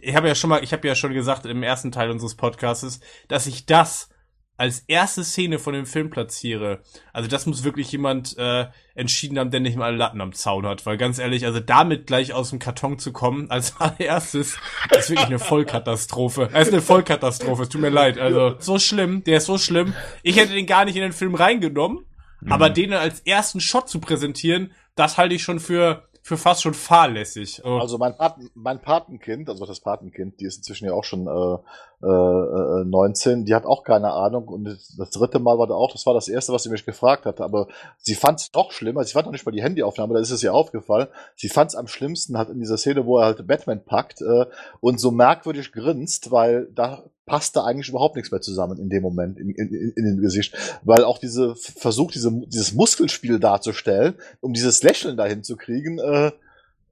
ich 0.01 0.17
habe 0.17 0.29
ja 0.29 0.35
schon 0.35 0.51
mal, 0.51 0.65
ich 0.65 0.73
habe 0.73 0.89
ja 0.89 0.95
schon 0.95 1.13
gesagt 1.13 1.47
im 1.47 1.63
ersten 1.63 1.93
Teil 1.93 2.11
unseres 2.11 2.35
Podcasts, 2.35 3.01
dass 3.29 3.47
ich 3.47 3.67
das 3.67 4.09
als 4.57 4.81
erste 4.87 5.23
Szene 5.23 5.59
von 5.59 5.74
dem 5.74 5.87
Film 5.87 6.11
platziere, 6.11 6.81
also 7.12 7.28
das 7.28 7.47
muss 7.47 7.65
wirklich 7.65 7.93
jemand 7.93 8.37
äh, 8.39 8.66
entschieden 8.95 9.39
haben, 9.39 9.51
der 9.51 9.61
nicht 9.61 9.77
mal 9.77 9.95
Latten 9.95 10.20
am 10.20 10.33
Zaun 10.33 10.66
hat. 10.66 10.87
Weil 10.87 10.97
ganz 10.97 11.19
ehrlich, 11.19 11.45
also 11.45 11.61
damit 11.61 12.07
gleich 12.07 12.33
aus 12.33 12.51
dem 12.51 12.59
Karton 12.59 12.99
zu 12.99 13.12
kommen, 13.12 13.51
als 13.51 13.77
allererstes, 13.81 14.59
ist 14.91 15.11
wirklich 15.11 15.27
eine 15.27 15.39
Vollkatastrophe. 15.39 16.49
Es 16.53 16.69
ist 16.69 16.73
eine 16.73 16.83
Vollkatastrophe, 16.83 17.65
es 17.65 17.69
tut 17.69 17.81
mir 17.81 17.91
leid. 17.91 18.19
Also 18.19 18.57
so 18.59 18.78
schlimm, 18.78 19.24
der 19.24 19.39
ist 19.39 19.47
so 19.47 19.59
schlimm. 19.59 19.95
Ich 20.23 20.37
hätte 20.37 20.55
den 20.55 20.66
gar 20.66 20.85
nicht 20.85 20.97
in 20.97 21.03
den 21.03 21.12
Film 21.12 21.35
reingenommen, 21.35 22.05
mhm. 22.41 22.53
aber 22.53 22.70
den 22.70 22.93
als 22.95 23.20
ersten 23.20 23.61
Shot 23.61 23.89
zu 23.89 24.01
präsentieren, 24.01 24.73
das 24.95 25.19
halte 25.19 25.35
ich 25.35 25.43
schon 25.43 25.61
für 25.61 26.06
für 26.27 26.36
fast 26.36 26.62
schon 26.62 26.74
fahrlässig. 26.74 27.62
Oh. 27.65 27.78
Also 27.78 27.98
mein, 27.98 28.16
Paten, 28.16 28.51
mein 28.55 28.82
Patenkind, 28.82 29.48
also 29.48 29.65
das 29.65 29.78
Patenkind, 29.78 30.40
die 30.40 30.47
ist 30.47 30.57
inzwischen 30.57 30.86
ja 30.86 30.93
auch 30.93 31.05
schon 31.05 31.28
äh, 31.28 32.05
äh, 32.05 32.85
19, 32.85 33.44
die 33.44 33.55
hat 33.55 33.65
auch 33.65 33.85
keine 33.85 34.11
Ahnung 34.11 34.48
und 34.48 34.65
das 34.65 35.11
dritte 35.11 35.39
Mal 35.39 35.57
war 35.57 35.69
da 35.69 35.74
auch, 35.74 35.93
das 35.93 36.05
war 36.05 36.15
das 36.15 36.27
erste, 36.27 36.53
was 36.53 36.65
sie 36.65 36.69
mich 36.69 36.85
gefragt 36.85 37.27
hatte, 37.27 37.44
aber 37.44 37.69
sie 37.98 38.16
fand 38.16 38.40
es 38.40 38.51
doch 38.51 38.73
schlimmer, 38.73 39.05
sie 39.05 39.12
fand 39.12 39.27
noch 39.27 39.32
nicht 39.32 39.47
mal 39.47 39.53
die 39.53 39.62
Handyaufnahme, 39.62 40.15
da 40.15 40.20
ist 40.20 40.32
es 40.32 40.43
ihr 40.43 40.53
aufgefallen, 40.53 41.07
sie 41.36 41.48
fand 41.48 41.70
es 41.70 41.77
am 41.77 41.86
schlimmsten 41.86 42.36
halt 42.36 42.48
in 42.48 42.59
dieser 42.59 42.77
Szene, 42.77 43.07
wo 43.07 43.19
er 43.19 43.27
halt 43.27 43.47
Batman 43.47 43.85
packt 43.85 44.20
äh, 44.20 44.47
und 44.81 44.98
so 44.98 45.12
merkwürdig 45.12 45.70
grinst, 45.70 46.32
weil 46.32 46.66
da 46.74 47.05
passte 47.27 47.65
eigentlich 47.65 47.89
überhaupt 47.89 48.16
nichts 48.16 48.31
mehr 48.31 48.40
zusammen 48.40 48.78
in 48.78 48.89
dem 48.89 49.03
Moment, 49.03 49.39
in, 49.39 49.51
in, 49.51 49.93
in 49.94 50.05
dem 50.05 50.20
Gesicht. 50.20 50.57
Weil 50.82 51.05
auch 51.05 51.19
diese 51.19 51.55
Versuch, 51.57 52.12
diese, 52.12 52.32
dieses 52.47 52.73
Muskelspiel 52.73 53.39
darzustellen, 53.39 54.15
um 54.40 54.53
dieses 54.53 54.82
Lächeln 54.82 55.16
dahin 55.16 55.43
zu 55.43 55.57
kriegen, 55.57 55.98
äh, 55.98 56.32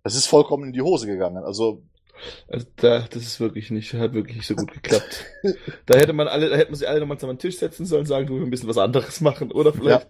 das 0.03 0.17
ist 0.17 0.27
vollkommen 0.27 0.65
in 0.65 0.73
die 0.73 0.83
Hose 0.83 1.07
gegangen. 1.07 1.45
Also 1.45 1.83
Also 2.49 2.67
da, 2.77 3.07
das 3.11 3.23
ist 3.23 3.41
wirklich 3.41 3.71
nicht, 3.71 3.95
hat 3.95 4.15
wirklich 4.15 4.37
nicht 4.37 4.47
so 4.47 4.55
gut 4.55 4.73
geklappt. 4.73 5.25
da 5.87 5.99
hätte 5.99 6.13
man 6.13 6.29
alle, 6.29 6.49
da 6.49 6.57
hätten 6.57 6.73
man 6.73 6.79
sie 6.79 6.87
alle 6.87 7.01
nochmal 7.01 7.19
zusammen 7.19 7.33
an 7.33 7.37
den 7.37 7.43
Tisch 7.43 7.59
setzen 7.59 7.87
sollen, 7.87 8.07
sagen, 8.07 8.27
du 8.27 8.37
wir 8.37 8.43
ein 8.43 8.51
bisschen 8.51 8.69
was 8.69 8.79
anderes 8.79 9.21
machen, 9.21 9.53
oder 9.53 9.73
vielleicht. 9.73 10.09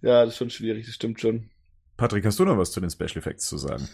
Ja. 0.00 0.08
ja, 0.10 0.24
das 0.24 0.34
ist 0.34 0.38
schon 0.38 0.50
schwierig, 0.50 0.86
das 0.86 0.94
stimmt 0.94 1.20
schon. 1.20 1.50
Patrick, 1.96 2.24
hast 2.24 2.38
du 2.38 2.44
noch 2.44 2.58
was 2.58 2.72
zu 2.72 2.80
den 2.80 2.90
Special 2.90 3.18
Effects 3.18 3.46
zu 3.48 3.58
sagen? 3.58 3.88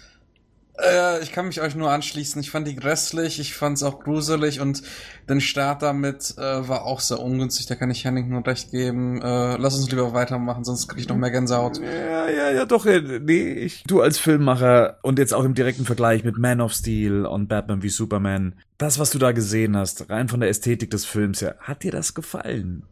Äh, 0.80 1.22
ich 1.22 1.32
kann 1.32 1.46
mich 1.46 1.60
euch 1.60 1.74
nur 1.74 1.90
anschließen. 1.90 2.40
Ich 2.40 2.50
fand 2.50 2.66
die 2.66 2.76
grässlich, 2.76 3.40
ich 3.40 3.55
fand 3.55 3.76
es 3.76 3.82
auch 3.82 4.00
gruselig 4.00 4.60
und 4.60 4.82
den 5.28 5.40
Start 5.40 5.82
damit 5.82 6.34
äh, 6.38 6.68
war 6.68 6.84
auch 6.84 7.00
sehr 7.00 7.20
ungünstig. 7.20 7.66
Da 7.66 7.74
kann 7.74 7.90
ich 7.90 8.05
Henning 8.05 8.28
nur 8.28 8.46
recht 8.46 8.70
geben. 8.70 9.20
Äh, 9.20 9.56
lass 9.56 9.76
uns 9.76 9.90
lieber 9.90 10.12
weitermachen, 10.14 10.64
sonst 10.64 10.88
krieg 10.88 11.00
ich 11.00 11.09
noch 11.09 11.16
mehr 11.16 11.30
Gänsehaut. 11.30 11.80
Ja, 11.80 12.28
ja, 12.28 12.50
ja, 12.50 12.64
doch. 12.64 12.84
Nee, 12.84 13.52
ich, 13.52 13.82
du 13.86 14.00
als 14.00 14.18
Filmmacher 14.18 14.98
und 15.02 15.18
jetzt 15.18 15.34
auch 15.34 15.44
im 15.44 15.55
direkten 15.55 15.84
Vergleich 15.84 16.24
mit 16.24 16.38
Man 16.38 16.60
of 16.60 16.72
Steel 16.72 17.26
und 17.26 17.48
Batman 17.48 17.82
wie 17.82 17.88
Superman, 17.88 18.55
das, 18.78 18.98
was 18.98 19.10
du 19.10 19.18
da 19.18 19.32
gesehen 19.32 19.76
hast, 19.76 20.09
rein 20.10 20.28
von 20.28 20.40
der 20.40 20.48
Ästhetik 20.48 20.90
des 20.90 21.05
Films 21.05 21.42
her, 21.42 21.56
hat 21.60 21.82
dir 21.82 21.90
das 21.90 22.14
gefallen? 22.14 22.84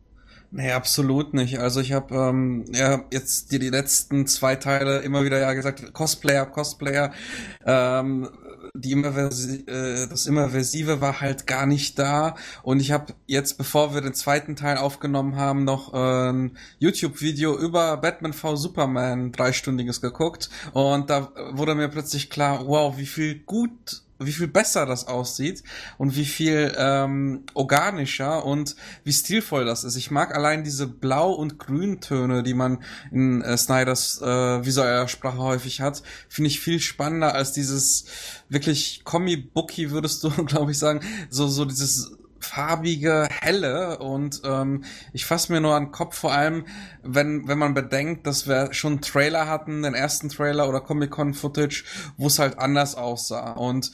Nee, 0.51 0.73
absolut 0.73 1.35
nicht. 1.35 1.59
Also 1.59 1.81
ich 1.81 1.93
habe 1.93 2.15
ähm, 2.15 2.65
ja 2.73 3.05
jetzt 3.11 3.53
die, 3.53 3.59
die 3.59 3.69
letzten 3.69 4.27
zwei 4.27 4.57
Teile 4.57 5.01
immer 5.01 5.25
wieder 5.25 5.39
ja 5.39 5.53
gesagt, 5.53 5.93
Cosplayer, 5.93 6.47
Cosplayer. 6.47 7.13
Ähm, 7.65 8.29
die 8.75 8.93
Immerversi 8.93 9.65
äh, 9.67 10.07
das 10.09 10.27
Immerversive 10.27 11.01
war 11.01 11.21
halt 11.21 11.47
gar 11.47 11.67
nicht 11.67 11.99
da. 11.99 12.37
Und 12.63 12.81
ich 12.81 12.93
habe 12.93 13.15
jetzt, 13.27 13.59
bevor 13.59 13.95
wir 13.95 14.01
den 14.01 14.15
zweiten 14.15 14.57
Teil 14.57 14.77
aufgenommen 14.79 15.37
haben, 15.37 15.65
noch 15.65 15.93
äh, 15.95 16.31
ein 16.31 16.57
YouTube-Video 16.79 17.59
über 17.59 17.97
Batman 17.97 18.33
v 18.33 18.57
Superman 18.57 19.33
dreistündiges 19.33 20.01
geguckt. 20.01 20.51
Und 20.73 21.11
da 21.11 21.33
wurde 21.53 21.75
mir 21.75 21.89
plötzlich 21.89 22.31
klar, 22.31 22.67
wow, 22.67 22.97
wie 22.97 23.07
viel 23.07 23.41
gut 23.41 24.06
wie 24.19 24.33
viel 24.33 24.49
besser 24.49 24.87
das 24.87 25.07
aussieht 25.07 25.63
und 25.99 26.17
wie 26.17 26.25
viel 26.25 26.75
ähm, 26.77 27.45
organischer 27.55 28.45
und 28.45 28.77
wie 29.05 29.13
stilvoll 29.13 29.65
das 29.65 29.85
ist. 29.85 29.97
Ich 29.97 30.11
mag 30.11 30.35
allein 30.35 30.65
diese 30.65 30.87
Blau- 30.87 31.33
und 31.33 31.59
Grüntöne, 31.59 32.43
die 32.43 32.55
man 32.55 32.83
in 33.11 33.43
äh, 33.43 33.57
Snyders 33.57 34.21
äh, 34.23 34.65
visueller 34.65 35.09
Sprache 35.09 35.39
häufig 35.39 35.81
hat, 35.81 36.03
finde 36.29 36.49
ich 36.49 36.61
viel 36.61 36.81
spannender 36.81 37.35
als 37.35 37.53
dieses 37.53 38.07
wirklich 38.49 39.03
Comic-Booky, 39.05 39.91
würdest 39.91 40.25
du, 40.25 40.31
glaube 40.45 40.73
ich, 40.73 40.79
sagen, 40.79 41.01
so 41.31 41.49
so 41.49 41.65
dieses 41.65 42.17
farbige 42.41 43.29
Helle 43.31 43.99
und 43.99 44.43
ähm, 44.45 44.85
ich 45.13 45.27
fasse 45.27 45.53
mir 45.53 45.61
nur 45.61 45.75
an 45.75 45.87
den 45.87 45.93
Kopf, 45.93 46.17
vor 46.17 46.33
allem 46.33 46.67
wenn, 47.03 47.47
wenn 47.49 47.59
man 47.59 47.75
bedenkt, 47.75 48.27
dass 48.27 48.49
wir 48.49 48.73
schon 48.73 48.95
einen 48.95 49.01
Trailer 49.03 49.47
hatten, 49.49 49.83
den 49.83 49.95
ersten 49.95 50.29
Trailer 50.29 50.69
oder 50.69 50.81
Comic-Con-Footage, 50.81 51.85
wo 52.17 52.27
es 52.27 52.39
halt 52.39 52.59
anders 52.59 52.95
aussah. 52.95 53.53
Und 53.53 53.93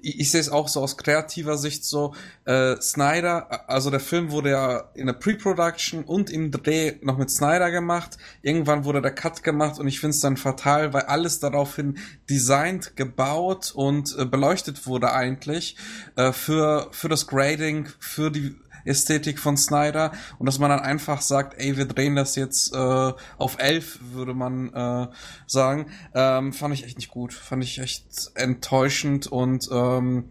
ich, 0.00 0.20
ich 0.20 0.30
sehe 0.30 0.40
es 0.40 0.48
auch 0.48 0.68
so 0.68 0.80
aus 0.80 0.96
kreativer 0.96 1.58
Sicht 1.58 1.84
so, 1.84 2.14
äh, 2.44 2.76
Snyder, 2.80 3.68
also 3.68 3.90
der 3.90 4.00
Film 4.00 4.30
wurde 4.30 4.50
ja 4.50 4.90
in 4.94 5.06
der 5.06 5.14
Pre-Production 5.14 6.04
und 6.04 6.30
im 6.30 6.50
Dreh 6.50 6.94
noch 7.02 7.18
mit 7.18 7.30
Snyder 7.30 7.70
gemacht. 7.70 8.18
Irgendwann 8.42 8.84
wurde 8.84 9.02
der 9.02 9.12
Cut 9.12 9.42
gemacht 9.42 9.78
und 9.78 9.88
ich 9.88 10.00
finde 10.00 10.14
es 10.14 10.20
dann 10.20 10.36
fatal, 10.36 10.92
weil 10.92 11.02
alles 11.02 11.40
daraufhin 11.40 11.98
designt, 12.28 12.96
gebaut 12.96 13.72
und 13.74 14.16
äh, 14.18 14.24
beleuchtet 14.24 14.86
wurde 14.86 15.12
eigentlich 15.12 15.76
äh, 16.16 16.32
für, 16.32 16.88
für 16.92 17.08
das 17.08 17.26
Grading, 17.26 17.88
für 17.98 18.30
die 18.30 18.56
Ästhetik 18.86 19.38
von 19.38 19.56
Snyder 19.56 20.12
und 20.38 20.46
dass 20.46 20.58
man 20.58 20.70
dann 20.70 20.80
einfach 20.80 21.20
sagt, 21.20 21.54
ey, 21.58 21.76
wir 21.76 21.86
drehen 21.86 22.16
das 22.16 22.36
jetzt 22.36 22.74
äh, 22.74 23.12
auf 23.38 23.58
elf, 23.58 23.98
würde 24.00 24.34
man 24.34 24.72
äh, 24.72 25.08
sagen, 25.46 25.86
ähm, 26.14 26.52
fand 26.52 26.74
ich 26.74 26.84
echt 26.84 26.96
nicht 26.96 27.10
gut, 27.10 27.32
fand 27.32 27.62
ich 27.62 27.78
echt 27.78 28.06
enttäuschend 28.34 29.26
und 29.26 29.68
ähm, 29.72 30.30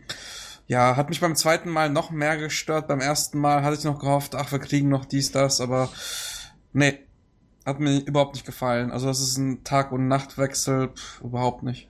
ja, 0.67 0.95
hat 0.95 1.09
mich 1.09 1.21
beim 1.21 1.35
zweiten 1.35 1.69
Mal 1.69 1.89
noch 1.89 2.09
mehr 2.09 2.37
gestört. 2.37 2.87
Beim 2.87 2.99
ersten 2.99 3.37
Mal 3.37 3.63
hatte 3.63 3.77
ich 3.77 3.83
noch 3.83 3.99
gehofft, 3.99 4.35
ach, 4.35 4.51
wir 4.51 4.59
kriegen 4.59 4.89
noch 4.89 5.05
dies, 5.05 5.31
das, 5.31 5.61
aber 5.61 5.89
nee, 6.73 6.99
hat 7.65 7.79
mir 7.79 7.99
überhaupt 7.99 8.35
nicht 8.35 8.45
gefallen. 8.45 8.91
Also 8.91 9.07
das 9.07 9.19
ist 9.19 9.37
ein 9.37 9.63
Tag- 9.63 9.91
und 9.91 10.07
Nachtwechsel, 10.07 10.89
pff, 10.89 11.21
überhaupt 11.21 11.63
nicht. 11.63 11.89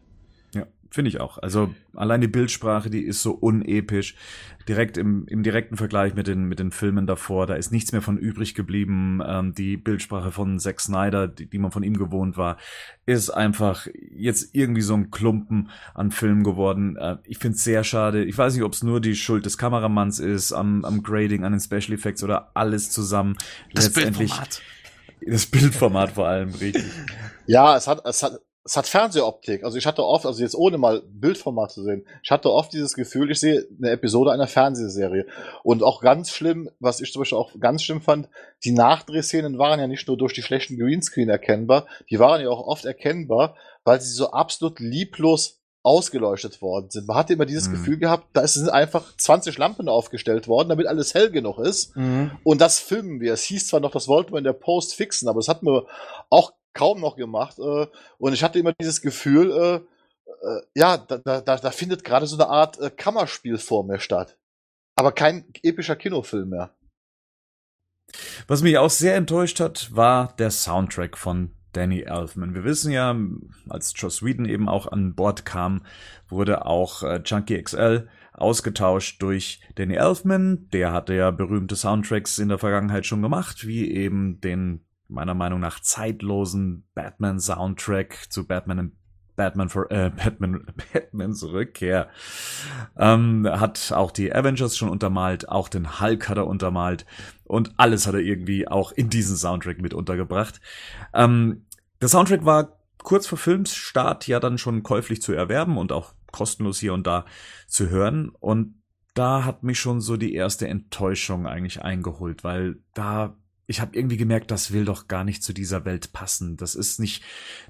Finde 0.96 1.10
ich 1.10 1.20
auch. 1.20 1.40
Also 1.40 1.76
allein 1.94 2.22
die 2.22 2.30
Bildsprache, 2.30 2.90
die 2.90 3.02
ist 3.02 3.22
so 3.22 3.34
unepisch. 3.34 4.16
Direkt 4.66 4.98
im, 4.98 5.28
im 5.28 5.44
direkten 5.44 5.76
Vergleich 5.76 6.16
mit 6.16 6.26
den, 6.26 6.46
mit 6.46 6.58
den 6.58 6.72
Filmen 6.72 7.06
davor, 7.06 7.48
da 7.48 7.56
ist 7.56 7.74
nichts 7.74 7.92
mehr 7.92 8.02
von 8.02 8.18
übrig 8.18 8.56
geblieben. 8.56 9.22
Ähm, 9.28 9.54
die 9.54 9.76
Bildsprache 9.76 10.32
von 10.32 10.58
Zack 10.58 10.80
Snyder, 10.80 11.28
die, 11.28 11.48
die 11.48 11.58
man 11.58 11.72
von 11.72 11.84
ihm 11.84 11.98
gewohnt 11.98 12.38
war, 12.38 12.56
ist 13.06 13.30
einfach 13.30 13.88
jetzt 14.16 14.56
irgendwie 14.56 14.84
so 14.84 14.94
ein 14.94 15.12
Klumpen 15.12 15.70
an 15.94 16.12
Film 16.12 16.46
geworden. 16.46 16.96
Äh, 16.96 17.18
ich 17.26 17.40
finde 17.40 17.58
es 17.58 17.66
sehr 17.66 17.84
schade. 17.84 18.24
Ich 18.24 18.38
weiß 18.38 18.54
nicht, 18.54 18.64
ob 18.64 18.72
es 18.72 18.82
nur 18.82 19.02
die 19.02 19.18
Schuld 19.18 19.46
des 19.46 19.58
Kameramanns 19.58 20.20
ist, 20.20 20.54
am, 20.54 20.86
am 20.86 21.04
Grading, 21.04 21.44
an 21.44 21.52
den 21.52 21.60
Special 21.60 21.92
Effects 21.92 22.24
oder 22.24 22.52
alles 22.54 22.90
zusammen. 22.90 23.36
Das 23.74 23.88
Letztendlich 23.88 24.32
Bildformat. 24.32 24.62
das 25.28 25.46
Bildformat 25.48 26.12
vor 26.12 26.30
allem, 26.30 26.52
richtig. 26.52 26.86
Ja, 27.48 27.76
es 27.76 27.86
hat, 27.86 28.02
es 28.06 28.24
hat, 28.24 28.40
es 28.68 28.76
hat 28.76 28.88
Fernsehoptik. 28.88 29.64
Also 29.64 29.78
ich 29.78 29.86
hatte 29.86 30.04
oft, 30.04 30.26
also 30.26 30.42
jetzt 30.42 30.56
ohne 30.56 30.80
mal 30.80 31.04
Bildformat 31.08 31.72
zu 31.72 31.84
sehen, 31.84 32.06
ich 32.24 32.32
hatte 32.32 32.52
oft 32.52 32.74
dieses 32.74 32.96
Gefühl, 32.96 33.30
ich 33.30 33.40
sehe 33.40 33.68
eine 33.78 33.92
Episode 33.92 34.32
einer 34.32 34.48
Fernsehserie. 34.48 35.28
Und 35.64 35.84
auch 35.84 36.02
ganz 36.02 36.32
schlimm, 36.32 36.72
was 36.80 37.00
ich 37.00 37.14
zum 37.14 37.22
Beispiel 37.22 37.38
auch 37.38 37.52
ganz 37.60 37.84
schlimm 37.84 38.02
fand, 38.02 38.28
die 38.64 38.72
Nachdrehszenen 38.72 39.60
waren 39.60 39.80
ja 39.80 39.86
nicht 39.86 40.08
nur 40.08 40.18
durch 40.18 40.34
die 40.34 40.42
schlechten 40.42 40.80
Greenscreen 40.80 41.30
erkennbar, 41.30 41.86
die 42.10 42.18
waren 42.18 42.42
ja 42.42 42.50
auch 42.50 42.66
oft 42.66 42.86
erkennbar, 42.86 43.56
weil 43.84 44.02
sie 44.02 44.12
so 44.12 44.32
absolut 44.32 44.80
lieblos 44.80 45.62
ausgeleuchtet 45.84 46.64
worden 46.64 46.90
sind. 46.90 47.08
Man 47.08 47.16
hatte 47.18 47.34
immer 47.34 47.46
dieses 47.46 47.68
Mhm. 47.68 47.74
Gefühl 47.74 47.98
gehabt, 47.98 48.30
da 48.34 48.48
sind 48.48 48.70
einfach 48.70 49.16
20 49.16 49.60
Lampen 49.60 49.88
aufgestellt 49.88 50.48
worden, 50.48 50.70
damit 50.70 50.88
alles 50.88 51.14
hell 51.14 51.30
genug 51.30 51.60
ist. 51.60 51.96
Mhm. 51.96 52.32
Und 52.44 52.62
das 52.62 52.80
filmen 52.80 53.22
wir. 53.22 53.34
Es 53.34 53.44
hieß 53.44 53.68
zwar 53.68 53.80
noch, 53.80 53.92
das 53.92 54.08
wollten 54.08 54.34
wir 54.34 54.40
in 54.40 54.44
der 54.44 54.54
Post 54.54 54.96
fixen, 54.96 55.30
aber 55.30 55.38
das 55.38 55.48
hatten 55.48 55.68
wir 55.68 55.86
auch 56.32 56.54
kaum 56.76 57.02
noch 57.02 57.16
gemacht. 57.16 57.58
Äh, 57.58 57.88
und 58.20 58.34
ich 58.34 58.44
hatte 58.44 58.60
immer 58.60 58.74
dieses 58.80 59.02
Gefühl, 59.02 59.52
äh, 59.52 59.76
äh, 60.46 60.62
ja, 60.76 60.98
da, 60.98 61.18
da, 61.18 61.42
da 61.42 61.72
findet 61.72 62.04
gerade 62.04 62.28
so 62.28 62.36
eine 62.36 62.48
Art 62.48 62.80
äh, 62.80 62.92
Kammerspiel 62.92 63.58
vor 63.58 63.84
mir 63.84 64.00
statt. 64.00 64.38
Aber 64.96 65.12
kein 65.12 65.46
epischer 65.64 65.96
Kinofilm 65.96 66.50
mehr. 66.50 66.76
Was 68.48 68.62
mich 68.62 68.78
auch 68.78 68.90
sehr 68.90 69.16
enttäuscht 69.16 69.60
hat, 69.60 69.96
war 69.96 70.36
der 70.38 70.52
Soundtrack 70.52 71.18
von 71.18 71.56
Danny 71.74 72.02
Elfman. 72.02 72.54
Wir 72.54 72.64
wissen 72.64 72.92
ja, 72.92 73.16
als 73.68 73.94
Joss 73.96 74.24
Whedon 74.24 74.46
eben 74.46 74.70
auch 74.70 74.88
an 74.88 75.16
Bord 75.16 75.46
kam, 75.46 75.86
wurde 76.30 76.66
auch 76.66 77.04
äh, 77.04 77.22
Chunky 77.24 77.62
XL 77.62 78.08
ausgetauscht 78.32 79.22
durch 79.22 79.60
Danny 79.76 79.96
Elfman. 79.96 80.70
Der 80.72 80.94
hatte 80.94 81.14
ja 81.16 81.32
berühmte 81.32 81.76
Soundtracks 81.76 82.40
in 82.40 82.50
der 82.50 82.60
Vergangenheit 82.60 83.06
schon 83.06 83.22
gemacht, 83.22 83.68
wie 83.68 83.92
eben 83.92 84.40
den 84.40 84.86
meiner 85.08 85.34
Meinung 85.34 85.60
nach 85.60 85.80
zeitlosen 85.80 86.88
Batman 86.94 87.40
Soundtrack 87.40 88.28
zu 88.30 88.48
Batman 88.48 88.94
Batman 89.36 89.70
for 89.70 89.92
äh, 89.92 90.12
Batman 90.12 90.66
Batmans 90.94 91.44
Rückkehr 91.44 92.10
ähm, 92.98 93.48
hat 93.50 93.92
auch 93.94 94.12
die 94.12 94.34
Avengers 94.34 94.78
schon 94.78 94.90
untermalt, 94.90 95.50
auch 95.50 95.70
den 95.70 96.00
Hulk 96.00 96.30
hat 96.30 96.38
er 96.38 96.48
untermalt 96.48 97.06
und 97.44 97.74
alles 97.78 98.08
hat 98.08 98.14
er 98.14 98.22
irgendwie 98.22 98.68
auch 98.68 98.92
in 98.92 99.10
diesen 99.10 99.36
Soundtrack 99.36 99.82
mit 99.82 99.94
untergebracht. 99.94 100.62
Ähm, 101.14 101.66
der 102.02 102.08
Soundtrack 102.08 102.46
war 102.46 102.80
kurz 103.04 103.28
vor 103.28 103.38
Filmsstart 103.38 104.28
ja 104.28 104.40
dann 104.40 104.58
schon 104.58 104.84
käuflich 104.84 105.22
zu 105.22 105.34
erwerben 105.34 105.78
und 105.78 105.92
auch 105.92 106.14
kostenlos 106.32 106.80
hier 106.80 106.94
und 106.94 107.06
da 107.06 107.26
zu 107.68 107.90
hören 107.90 108.30
und 108.30 108.82
da 109.14 109.46
hat 109.46 109.64
mich 109.64 109.80
schon 109.80 110.02
so 110.02 110.18
die 110.18 110.34
erste 110.34 110.68
Enttäuschung 110.68 111.48
eigentlich 111.48 111.82
eingeholt, 111.82 112.44
weil 112.44 112.80
da 112.94 113.38
ich 113.68 113.82
habe 113.82 113.96
irgendwie 113.96 114.18
gemerkt, 114.18 114.52
das 114.52 114.72
will 114.72 114.86
doch 114.86 115.08
gar 115.08 115.24
nicht 115.24 115.44
zu 115.44 115.54
dieser 115.54 115.86
Welt 115.86 116.14
passen. 116.14 116.58
Das 116.58 116.76
ist 116.76 117.00
nicht, 117.00 117.24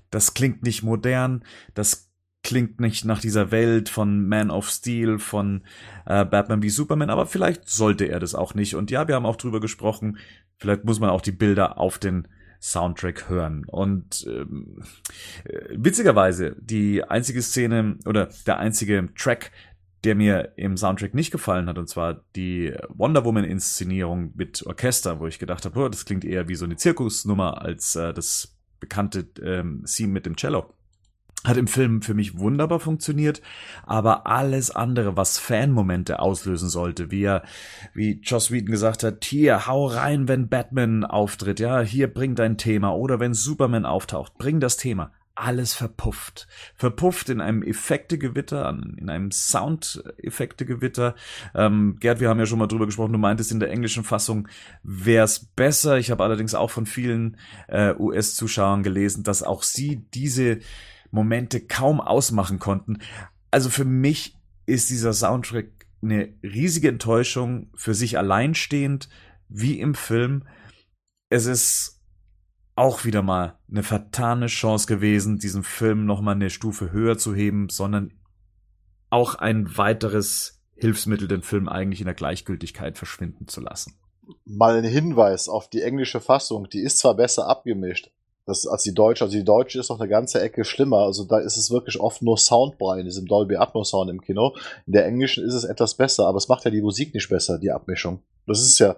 das 0.09 0.33
klingt 0.33 0.63
nicht 0.63 0.83
modern, 0.83 1.43
das 1.73 2.11
klingt 2.43 2.79
nicht 2.79 3.05
nach 3.05 3.19
dieser 3.19 3.49
Welt 3.51 3.89
von 3.89 4.27
Man 4.27 4.51
of 4.51 4.69
Steel, 4.69 5.17
von 5.17 5.63
äh, 6.05 6.25
Batman 6.25 6.61
wie 6.61 6.69
Superman, 6.69 7.09
aber 7.09 7.25
vielleicht 7.25 7.67
sollte 7.67 8.05
er 8.05 8.19
das 8.19 8.35
auch 8.35 8.53
nicht. 8.53 8.75
Und 8.75 8.91
ja, 8.91 9.07
wir 9.07 9.15
haben 9.15 9.25
auch 9.25 9.35
drüber 9.35 9.59
gesprochen, 9.59 10.19
vielleicht 10.57 10.85
muss 10.85 10.99
man 10.99 11.09
auch 11.09 11.21
die 11.21 11.31
Bilder 11.31 11.79
auf 11.79 11.97
den 11.97 12.27
Soundtrack 12.61 13.29
hören. 13.29 13.65
Und 13.65 14.25
ähm, 14.27 14.83
äh, 15.45 15.59
witzigerweise, 15.71 16.55
die 16.59 17.03
einzige 17.03 17.41
Szene 17.41 17.97
oder 18.05 18.29
der 18.45 18.59
einzige 18.59 19.09
Track, 19.15 19.51
der 20.05 20.15
mir 20.15 20.53
im 20.55 20.77
Soundtrack 20.77 21.15
nicht 21.15 21.31
gefallen 21.31 21.67
hat, 21.67 21.79
und 21.79 21.89
zwar 21.89 22.21
die 22.35 22.73
Wonder 22.89 23.25
Woman-Inszenierung 23.25 24.33
mit 24.35 24.65
Orchester, 24.65 25.19
wo 25.19 25.25
ich 25.25 25.39
gedacht 25.39 25.65
habe, 25.65 25.79
oh, 25.79 25.89
das 25.89 26.05
klingt 26.05 26.23
eher 26.23 26.47
wie 26.47 26.55
so 26.55 26.65
eine 26.65 26.77
Zirkusnummer 26.77 27.61
als 27.61 27.95
äh, 27.95 28.13
das 28.13 28.55
bekannte 28.79 29.27
ähm, 29.41 29.83
Theme 29.85 30.13
mit 30.13 30.27
dem 30.27 30.35
Cello. 30.35 30.71
Hat 31.43 31.57
im 31.57 31.67
Film 31.67 32.01
für 32.01 32.13
mich 32.13 32.37
wunderbar 32.37 32.79
funktioniert, 32.79 33.41
aber 33.83 34.27
alles 34.27 34.71
andere, 34.71 35.17
was 35.17 35.37
Fanmomente 35.39 36.19
auslösen 36.19 36.69
sollte, 36.69 37.09
wie 37.11 37.23
er, 37.23 37.43
wie 37.93 38.19
Joss 38.21 38.51
Whedon 38.51 38.71
gesagt 38.71 39.03
hat, 39.03 39.25
hier, 39.25 39.67
hau 39.67 39.87
rein, 39.87 40.27
wenn 40.27 40.49
Batman 40.49 41.03
auftritt, 41.03 41.59
ja, 41.59 41.81
hier, 41.81 42.11
bring 42.11 42.35
dein 42.35 42.57
Thema, 42.57 42.95
oder 42.95 43.19
wenn 43.19 43.33
Superman 43.33 43.85
auftaucht, 43.85 44.37
bring 44.37 44.59
das 44.59 44.77
Thema. 44.77 45.11
Alles 45.35 45.73
verpufft. 45.73 46.47
Verpufft 46.75 47.29
in 47.29 47.41
einem 47.41 47.61
Effektegewitter, 47.61 48.77
in 48.97 49.09
einem 49.09 49.31
Soundeffektegewitter. 49.31 51.15
Ähm, 51.53 51.97
Gerd, 51.99 52.19
wir 52.21 52.29
haben 52.29 52.39
ja 52.39 52.45
schon 52.45 52.59
mal 52.59 52.67
drüber 52.67 52.85
gesprochen, 52.85 53.11
du 53.11 53.19
meintest, 53.19 53.51
in 53.51 53.59
der 53.59 53.69
englischen 53.69 54.03
Fassung 54.03 54.47
wäre 54.83 55.25
es 55.25 55.45
besser. 55.45 55.97
Ich 55.97 56.09
habe 56.09 56.23
allerdings 56.23 56.55
auch 56.55 56.71
von 56.71 56.85
vielen 56.85 57.37
äh, 57.67 57.93
US-Zuschauern 57.95 58.81
gelesen, 58.81 59.23
dass 59.23 59.43
auch 59.43 59.63
sie 59.63 60.05
diese 60.13 60.59
Momente 61.11 61.61
kaum 61.61 62.01
ausmachen 62.01 62.59
konnten. 62.59 62.99
Also 63.51 63.69
für 63.69 63.85
mich 63.85 64.37
ist 64.65 64.89
dieser 64.89 65.13
Soundtrack 65.13 65.67
eine 66.01 66.33
riesige 66.43 66.89
Enttäuschung, 66.89 67.69
für 67.75 67.93
sich 67.93 68.17
alleinstehend, 68.17 69.09
wie 69.49 69.79
im 69.79 69.95
Film. 69.95 70.43
Es 71.29 71.45
ist 71.45 71.94
auch 72.75 73.05
wieder 73.05 73.21
mal 73.21 73.57
eine 73.69 73.83
vertane 73.83 74.47
Chance 74.47 74.87
gewesen, 74.87 75.39
diesen 75.39 75.63
Film 75.63 76.05
noch 76.05 76.21
mal 76.21 76.33
eine 76.33 76.49
Stufe 76.49 76.91
höher 76.91 77.17
zu 77.17 77.33
heben, 77.33 77.69
sondern 77.69 78.13
auch 79.09 79.35
ein 79.35 79.77
weiteres 79.77 80.61
Hilfsmittel, 80.75 81.27
den 81.27 81.41
Film 81.41 81.69
eigentlich 81.69 82.01
in 82.01 82.05
der 82.05 82.15
Gleichgültigkeit 82.15 82.97
verschwinden 82.97 83.47
zu 83.47 83.61
lassen. 83.61 83.93
Mal 84.43 84.77
ein 84.77 84.83
Hinweis 84.83 85.47
auf 85.47 85.69
die 85.69 85.81
englische 85.81 86.19
Fassung, 86.19 86.67
die 86.69 86.81
ist 86.81 86.97
zwar 86.97 87.15
besser 87.15 87.47
abgemischt, 87.47 88.11
das, 88.45 88.67
als 88.67 88.83
die 88.83 88.93
deutsche, 88.93 89.23
also 89.23 89.35
die 89.35 89.43
deutsche 89.43 89.79
ist 89.79 89.89
noch 89.89 89.99
eine 89.99 90.09
ganze 90.09 90.39
Ecke 90.39 90.65
schlimmer, 90.65 90.99
also 90.99 91.23
da 91.23 91.39
ist 91.39 91.57
es 91.57 91.71
wirklich 91.71 91.99
oft 91.99 92.21
nur 92.21 92.37
Soundbrei 92.37 92.99
in 92.99 93.05
diesem 93.05 93.25
Dolby 93.25 93.55
Atmos 93.55 93.89
Sound 93.89 94.11
im 94.11 94.21
Kino. 94.21 94.55
In 94.85 94.93
der 94.93 95.07
englischen 95.07 95.43
ist 95.43 95.55
es 95.55 95.63
etwas 95.63 95.95
besser, 95.95 96.27
aber 96.27 96.37
es 96.37 96.47
macht 96.47 96.63
ja 96.63 96.69
die 96.69 96.81
Musik 96.81 97.13
nicht 97.15 97.27
besser, 97.27 97.57
die 97.57 97.71
Abmischung. 97.71 98.21
Das 98.47 98.61
ist 98.61 98.79
ja, 98.79 98.95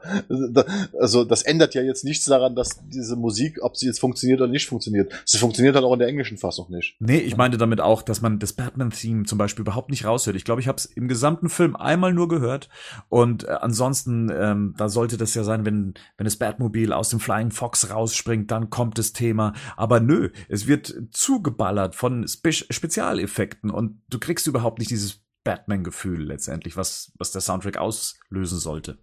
also 1.00 1.24
das 1.24 1.44
ändert 1.44 1.74
ja 1.74 1.82
jetzt 1.82 2.04
nichts 2.04 2.26
daran, 2.26 2.56
dass 2.56 2.82
diese 2.88 3.16
Musik, 3.16 3.60
ob 3.62 3.78
sie 3.78 3.86
jetzt 3.86 4.00
funktioniert 4.00 4.42
oder 4.42 4.52
nicht 4.52 4.68
funktioniert. 4.68 5.12
Sie 5.26 5.38
funktioniert 5.38 5.76
halt 5.76 5.86
auch 5.86 5.94
in 5.94 6.00
der 6.00 6.08
englischen 6.08 6.38
Fassung 6.38 6.70
nicht. 6.70 6.96
Nee, 7.00 7.20
ich 7.20 7.38
meinte 7.38 7.58
damit 7.58 7.80
auch, 7.80 8.02
dass 8.02 8.22
man 8.22 8.40
das 8.40 8.54
Batman-Theme 8.54 9.24
zum 9.26 9.38
Beispiel 9.38 9.62
überhaupt 9.62 9.90
nicht 9.90 10.06
raushört. 10.06 10.36
Ich 10.36 10.44
glaube, 10.44 10.62
ich 10.62 10.68
habe 10.68 10.78
es 10.78 10.86
im 10.86 11.08
gesamten 11.08 11.50
Film 11.50 11.76
einmal 11.76 12.14
nur 12.14 12.28
gehört 12.28 12.70
und 13.10 13.46
äh, 13.46 13.52
ansonsten, 13.52 14.30
ähm, 14.34 14.76
da 14.78 14.90
sollte 14.90 15.18
das 15.18 15.34
ja 15.34 15.44
sein, 15.44 15.66
wenn, 15.66 15.94
wenn 16.18 16.26
das 16.26 16.36
Batmobil 16.36 16.92
aus 16.92 17.10
dem 17.10 17.20
Flying 17.20 17.52
Fox 17.52 17.90
rausspringt, 17.90 18.52
dann 18.52 18.70
kommt 18.70 18.98
das 18.98 19.14
Thema. 19.14 19.54
Aber 19.76 20.00
nö, 20.00 20.30
es 20.50 20.68
wird 20.68 20.94
zugeballert 21.12 21.96
von 21.96 22.28
Spe 22.28 22.52
Spezialeffekten 22.52 23.70
und 23.70 24.02
du 24.10 24.20
kriegst 24.20 24.48
überhaupt 24.48 24.80
nicht 24.80 24.92
dieses 24.92 25.22
Batman-Gefühl 25.44 26.24
letztendlich, 26.24 26.76
was, 26.76 27.14
was 27.18 27.32
der 27.32 27.42
Soundtrack 27.42 27.78
auslösen 27.78 28.60
sollte. 28.60 29.00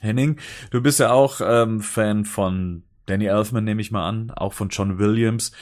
Henning, 0.00 0.38
du 0.70 0.80
bist 0.82 1.00
ja 1.00 1.12
auch 1.12 1.40
ähm, 1.42 1.80
Fan 1.80 2.24
von 2.24 2.82
Danny 3.06 3.26
Elfman, 3.26 3.64
nehme 3.64 3.80
ich 3.80 3.90
mal 3.90 4.08
an, 4.08 4.30
auch 4.30 4.52
von 4.52 4.68
John 4.68 4.98
Williams. 4.98 5.52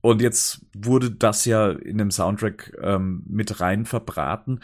Und 0.00 0.20
jetzt 0.20 0.66
wurde 0.74 1.10
das 1.10 1.44
ja 1.44 1.70
in 1.70 1.98
dem 1.98 2.10
Soundtrack 2.10 2.76
ähm, 2.82 3.22
mit 3.26 3.60
rein 3.60 3.86
verbraten. 3.86 4.60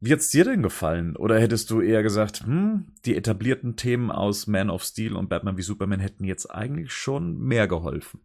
Wie 0.00 0.12
hat's 0.12 0.30
dir 0.30 0.44
denn 0.44 0.62
gefallen? 0.62 1.16
Oder 1.16 1.40
hättest 1.40 1.70
du 1.70 1.80
eher 1.80 2.02
gesagt, 2.02 2.44
hm, 2.44 2.86
die 3.04 3.16
etablierten 3.16 3.76
Themen 3.76 4.10
aus 4.10 4.46
Man 4.46 4.70
of 4.70 4.82
Steel 4.82 5.14
und 5.16 5.28
Batman 5.28 5.56
wie 5.56 5.62
Superman 5.62 6.00
hätten 6.00 6.24
jetzt 6.24 6.50
eigentlich 6.50 6.92
schon 6.92 7.38
mehr 7.38 7.68
geholfen? 7.68 8.20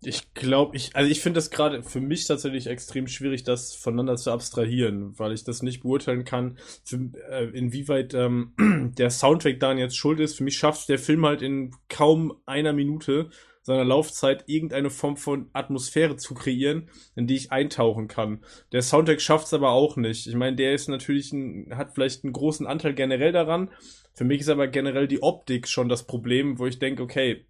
Ich 0.00 0.32
glaube, 0.34 0.76
ich, 0.76 0.94
also 0.94 1.10
ich 1.10 1.20
finde 1.20 1.38
das 1.38 1.50
gerade 1.50 1.82
für 1.82 2.00
mich 2.00 2.26
tatsächlich 2.26 2.68
extrem 2.68 3.08
schwierig, 3.08 3.42
das 3.42 3.74
voneinander 3.74 4.16
zu 4.16 4.30
abstrahieren, 4.30 5.18
weil 5.18 5.32
ich 5.32 5.42
das 5.42 5.62
nicht 5.62 5.82
beurteilen 5.82 6.24
kann, 6.24 6.58
für, 6.84 7.10
äh, 7.30 7.46
inwieweit 7.46 8.14
ähm, 8.14 8.52
der 8.96 9.10
Soundtrack 9.10 9.58
daran 9.58 9.78
jetzt 9.78 9.96
schuld 9.96 10.20
ist. 10.20 10.36
Für 10.36 10.44
mich 10.44 10.56
schafft 10.56 10.88
der 10.88 10.98
Film 10.98 11.26
halt 11.26 11.42
in 11.42 11.74
kaum 11.88 12.36
einer 12.46 12.72
Minute 12.72 13.30
seiner 13.62 13.84
Laufzeit 13.84 14.44
irgendeine 14.46 14.88
Form 14.88 15.16
von 15.16 15.50
Atmosphäre 15.52 16.16
zu 16.16 16.34
kreieren, 16.34 16.88
in 17.16 17.26
die 17.26 17.36
ich 17.36 17.52
eintauchen 17.52 18.08
kann. 18.08 18.42
Der 18.72 18.82
Soundtrack 18.82 19.20
schafft 19.20 19.46
es 19.46 19.54
aber 19.54 19.70
auch 19.70 19.96
nicht. 19.96 20.26
Ich 20.26 20.34
meine, 20.34 20.56
der 20.56 20.74
ist 20.74 20.88
natürlich 20.88 21.32
ein, 21.32 21.76
hat 21.76 21.92
vielleicht 21.92 22.24
einen 22.24 22.32
großen 22.32 22.66
Anteil 22.66 22.94
generell 22.94 23.32
daran. 23.32 23.70
Für 24.14 24.24
mich 24.24 24.40
ist 24.40 24.48
aber 24.48 24.68
generell 24.68 25.06
die 25.06 25.22
Optik 25.22 25.68
schon 25.68 25.88
das 25.88 26.06
Problem, 26.06 26.58
wo 26.58 26.66
ich 26.66 26.78
denke, 26.78 27.02
okay, 27.02 27.46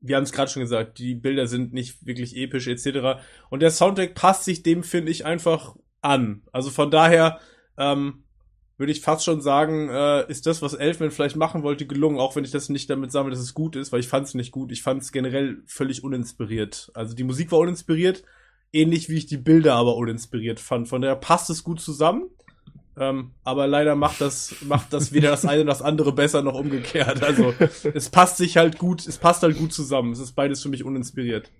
wir 0.00 0.16
haben 0.16 0.24
es 0.24 0.32
gerade 0.32 0.50
schon 0.50 0.62
gesagt, 0.62 0.98
die 0.98 1.14
Bilder 1.14 1.46
sind 1.46 1.72
nicht 1.72 2.06
wirklich 2.06 2.36
episch 2.36 2.66
etc. 2.68 3.20
Und 3.50 3.60
der 3.60 3.70
Soundtrack 3.70 4.14
passt 4.14 4.44
sich 4.44 4.62
dem, 4.62 4.82
finde 4.82 5.10
ich, 5.10 5.24
einfach 5.24 5.76
an. 6.00 6.42
Also 6.52 6.70
von 6.70 6.90
daher 6.90 7.40
ähm, 7.78 8.24
würde 8.78 8.92
ich 8.92 9.00
fast 9.00 9.24
schon 9.24 9.40
sagen, 9.40 9.88
äh, 9.88 10.30
ist 10.30 10.46
das, 10.46 10.60
was 10.62 10.74
Elfman 10.74 11.10
vielleicht 11.10 11.36
machen 11.36 11.62
wollte, 11.62 11.86
gelungen, 11.86 12.18
auch 12.18 12.36
wenn 12.36 12.44
ich 12.44 12.50
das 12.50 12.68
nicht 12.68 12.90
damit 12.90 13.10
sammle, 13.10 13.30
dass 13.30 13.40
es 13.40 13.54
gut 13.54 13.74
ist, 13.74 13.92
weil 13.92 14.00
ich 14.00 14.08
fand 14.08 14.26
es 14.26 14.34
nicht 14.34 14.52
gut. 14.52 14.70
Ich 14.70 14.82
fand 14.82 15.02
es 15.02 15.12
generell 15.12 15.62
völlig 15.66 16.04
uninspiriert. 16.04 16.90
Also 16.94 17.14
die 17.14 17.24
Musik 17.24 17.52
war 17.52 17.60
uninspiriert, 17.60 18.22
ähnlich 18.72 19.08
wie 19.08 19.16
ich 19.16 19.26
die 19.26 19.38
Bilder 19.38 19.74
aber 19.74 19.96
uninspiriert 19.96 20.60
fand. 20.60 20.88
Von 20.88 21.00
daher 21.00 21.16
passt 21.16 21.48
es 21.50 21.64
gut 21.64 21.80
zusammen. 21.80 22.28
Ähm, 22.98 23.32
aber 23.44 23.66
leider 23.66 23.94
macht 23.94 24.20
das, 24.20 24.54
macht 24.62 24.92
das 24.92 25.12
weder 25.12 25.30
das 25.30 25.44
eine 25.44 25.64
noch 25.64 25.72
das 25.74 25.82
andere 25.82 26.12
besser 26.12 26.42
noch 26.42 26.54
umgekehrt. 26.54 27.22
Also 27.22 27.52
es 27.92 28.08
passt 28.08 28.38
sich 28.38 28.56
halt 28.56 28.78
gut, 28.78 29.06
es 29.06 29.18
passt 29.18 29.42
halt 29.42 29.58
gut 29.58 29.72
zusammen. 29.72 30.12
Es 30.12 30.18
ist 30.18 30.32
beides 30.32 30.62
für 30.62 30.70
mich 30.70 30.84
uninspiriert. 30.84 31.50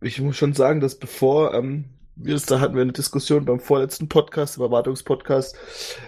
Ich 0.00 0.20
muss 0.20 0.36
schon 0.36 0.54
sagen, 0.54 0.80
dass 0.80 0.98
bevor 0.98 1.52
ähm, 1.54 1.84
wir 2.16 2.38
da 2.46 2.60
hatten 2.60 2.74
wir 2.74 2.82
eine 2.82 2.92
Diskussion 2.92 3.44
beim 3.44 3.60
vorletzten 3.60 4.08
Podcast, 4.08 4.56
im 4.56 4.62
Erwartungspodcast, 4.62 5.56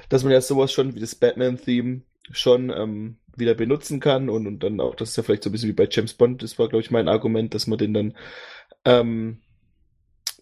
dass 0.08 0.22
man 0.22 0.32
ja 0.32 0.40
sowas 0.40 0.72
schon 0.72 0.94
wie 0.94 1.00
das 1.00 1.14
Batman-Theme 1.14 2.02
schon 2.30 2.70
ähm, 2.70 3.16
wieder 3.36 3.54
benutzen 3.54 4.00
kann 4.00 4.28
und, 4.28 4.46
und 4.46 4.62
dann 4.62 4.80
auch, 4.80 4.94
das 4.94 5.10
ist 5.10 5.16
ja 5.16 5.22
vielleicht 5.22 5.42
so 5.42 5.50
ein 5.50 5.52
bisschen 5.52 5.68
wie 5.68 5.74
bei 5.74 5.88
James 5.90 6.14
Bond, 6.14 6.42
das 6.42 6.58
war, 6.58 6.68
glaube 6.68 6.82
ich, 6.82 6.90
mein 6.90 7.08
Argument, 7.08 7.54
dass 7.54 7.66
man 7.66 7.78
den 7.78 7.94
dann 7.94 8.14
ähm, 8.84 9.38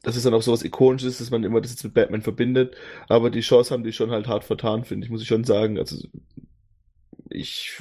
dass 0.03 0.17
es 0.17 0.25
dann 0.25 0.35
auch 0.35 0.43
sowas 0.43 0.65
Ikonisches 0.65 1.15
ist, 1.15 1.21
dass 1.21 1.31
man 1.31 1.45
immer 1.45 1.61
das 1.61 1.71
jetzt 1.71 1.85
mit 1.85 1.95
Batman 1.95 2.23
verbindet. 2.23 2.77
Aber 3.09 3.31
die 3.31 3.41
Chance 3.41 3.73
haben 3.73 3.85
die 3.85 3.93
schon 3.93 4.11
halt 4.11 4.27
hart 4.27 4.45
vertan, 4.45 4.85
finde 4.85 5.05
ich, 5.05 5.11
muss 5.11 5.23
ich 5.23 5.29
schon 5.29 5.45
sagen. 5.45 5.79
Also 5.79 5.97
ich 7.31 7.73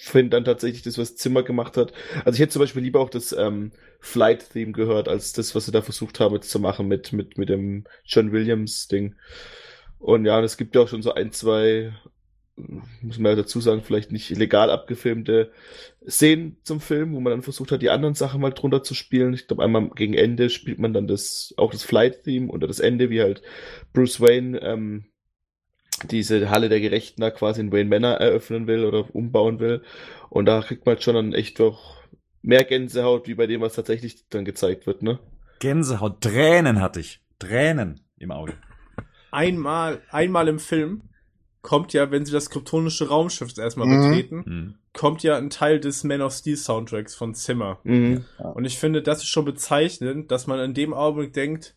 finde 0.00 0.30
dann 0.30 0.44
tatsächlich 0.44 0.82
das, 0.82 0.98
was 0.98 1.16
Zimmer 1.16 1.42
gemacht 1.42 1.76
hat. 1.76 1.92
Also 2.24 2.36
ich 2.36 2.40
hätte 2.40 2.52
zum 2.52 2.60
Beispiel 2.60 2.82
lieber 2.82 3.00
auch 3.00 3.10
das 3.10 3.32
ähm, 3.32 3.72
Flight-Theme 4.00 4.72
gehört, 4.72 5.08
als 5.08 5.32
das, 5.32 5.54
was 5.54 5.66
sie 5.66 5.72
da 5.72 5.82
versucht 5.82 6.20
haben 6.20 6.34
jetzt 6.34 6.50
zu 6.50 6.58
machen 6.58 6.88
mit, 6.88 7.12
mit, 7.12 7.36
mit 7.36 7.48
dem 7.48 7.84
John 8.04 8.32
Williams-Ding. 8.32 9.14
Und 9.98 10.24
ja, 10.24 10.40
es 10.40 10.56
gibt 10.56 10.74
ja 10.74 10.82
auch 10.82 10.88
schon 10.88 11.02
so 11.02 11.12
ein, 11.12 11.32
zwei 11.32 11.92
muss 13.02 13.18
man 13.18 13.32
ja 13.32 13.36
dazu 13.36 13.60
sagen, 13.60 13.82
vielleicht 13.82 14.12
nicht 14.12 14.30
legal 14.30 14.70
abgefilmte 14.70 15.52
Szenen 16.08 16.56
zum 16.62 16.80
Film, 16.80 17.14
wo 17.14 17.20
man 17.20 17.32
dann 17.32 17.42
versucht 17.42 17.72
hat, 17.72 17.82
die 17.82 17.90
anderen 17.90 18.14
Sachen 18.14 18.40
mal 18.40 18.52
drunter 18.52 18.82
zu 18.82 18.94
spielen. 18.94 19.34
Ich 19.34 19.46
glaube, 19.46 19.62
einmal 19.62 19.90
gegen 19.90 20.14
Ende 20.14 20.50
spielt 20.50 20.78
man 20.78 20.92
dann 20.92 21.06
das, 21.06 21.54
auch 21.56 21.72
das 21.72 21.82
Flight-Theme 21.82 22.48
oder 22.48 22.66
das 22.66 22.80
Ende, 22.80 23.10
wie 23.10 23.20
halt 23.20 23.42
Bruce 23.92 24.20
Wayne 24.20 24.60
ähm, 24.62 25.04
diese 26.04 26.50
Halle 26.50 26.68
der 26.68 26.80
Gerechten 26.80 27.20
da 27.20 27.30
quasi 27.30 27.60
in 27.60 27.72
Wayne 27.72 27.90
Manor 27.90 28.14
eröffnen 28.14 28.66
will 28.66 28.84
oder 28.84 29.14
umbauen 29.14 29.60
will. 29.60 29.82
Und 30.28 30.46
da 30.46 30.62
kriegt 30.62 30.86
man 30.86 30.94
halt 30.94 31.02
schon 31.02 31.14
dann 31.14 31.32
echt 31.34 31.60
doch 31.60 32.00
mehr 32.42 32.64
Gänsehaut, 32.64 33.28
wie 33.28 33.34
bei 33.34 33.46
dem, 33.46 33.60
was 33.60 33.74
tatsächlich 33.74 34.28
dann 34.28 34.44
gezeigt 34.44 34.86
wird, 34.86 35.02
ne? 35.02 35.18
Gänsehaut, 35.58 36.22
Tränen 36.22 36.80
hatte 36.80 37.00
ich. 37.00 37.20
Tränen 37.38 38.00
im 38.18 38.30
Auge. 38.30 38.54
Einmal, 39.30 40.02
einmal 40.10 40.48
im 40.48 40.58
Film 40.58 41.02
kommt 41.62 41.92
ja, 41.92 42.10
wenn 42.10 42.24
sie 42.24 42.32
das 42.32 42.50
kryptonische 42.50 43.08
Raumschiff 43.08 43.56
erstmal 43.58 43.86
mhm. 43.86 44.02
betreten, 44.02 44.36
mhm. 44.46 44.74
kommt 44.92 45.22
ja 45.22 45.36
ein 45.36 45.50
Teil 45.50 45.80
des 45.80 46.04
Man 46.04 46.22
of 46.22 46.32
Steel 46.32 46.56
Soundtracks 46.56 47.14
von 47.14 47.34
Zimmer. 47.34 47.80
Mhm. 47.84 48.24
Und 48.54 48.64
ich 48.64 48.78
finde, 48.78 49.02
das 49.02 49.18
ist 49.18 49.28
schon 49.28 49.44
bezeichnend, 49.44 50.30
dass 50.30 50.46
man 50.46 50.58
in 50.60 50.74
dem 50.74 50.94
Augenblick 50.94 51.32
denkt, 51.32 51.74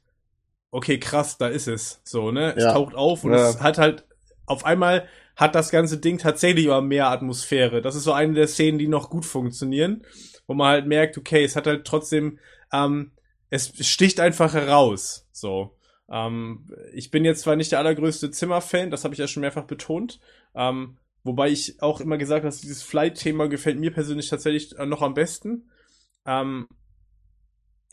okay, 0.71 0.99
krass, 0.99 1.37
da 1.37 1.47
ist 1.47 1.67
es. 1.67 2.01
So, 2.03 2.31
ne? 2.31 2.55
Es 2.55 2.63
ja. 2.63 2.73
taucht 2.73 2.95
auf 2.95 3.23
und 3.23 3.33
ja. 3.33 3.49
es 3.49 3.61
hat 3.61 3.77
halt, 3.77 4.05
auf 4.45 4.65
einmal 4.65 5.07
hat 5.35 5.55
das 5.55 5.69
ganze 5.69 5.97
Ding 5.97 6.17
tatsächlich 6.17 6.67
aber 6.69 6.81
mehr 6.81 7.09
Atmosphäre. 7.09 7.81
Das 7.81 7.95
ist 7.95 8.03
so 8.03 8.13
eine 8.13 8.33
der 8.33 8.47
Szenen, 8.47 8.79
die 8.79 8.87
noch 8.87 9.09
gut 9.09 9.25
funktionieren, 9.25 10.03
wo 10.47 10.53
man 10.53 10.67
halt 10.67 10.87
merkt, 10.87 11.17
okay, 11.17 11.43
es 11.43 11.55
hat 11.55 11.67
halt 11.67 11.85
trotzdem, 11.85 12.39
ähm, 12.71 13.11
es 13.49 13.73
sticht 13.85 14.19
einfach 14.19 14.53
heraus. 14.53 15.27
So. 15.31 15.75
Ähm, 16.09 16.69
ich 16.93 17.11
bin 17.11 17.25
jetzt 17.25 17.41
zwar 17.41 17.55
nicht 17.55 17.71
der 17.71 17.79
allergrößte 17.79 18.31
Zimmer-Fan, 18.31 18.91
das 18.91 19.03
habe 19.03 19.13
ich 19.13 19.19
ja 19.19 19.27
schon 19.27 19.41
mehrfach 19.41 19.65
betont. 19.65 20.19
Ähm, 20.55 20.97
wobei 21.23 21.49
ich 21.49 21.81
auch 21.81 22.01
immer 22.01 22.17
gesagt 22.17 22.45
habe, 22.45 22.55
dieses 22.55 22.83
Flight-Thema 22.83 23.47
gefällt 23.47 23.79
mir 23.79 23.91
persönlich 23.91 24.29
tatsächlich 24.29 24.77
äh, 24.77 24.85
noch 24.85 25.01
am 25.01 25.13
besten. 25.13 25.69
Ähm, 26.25 26.67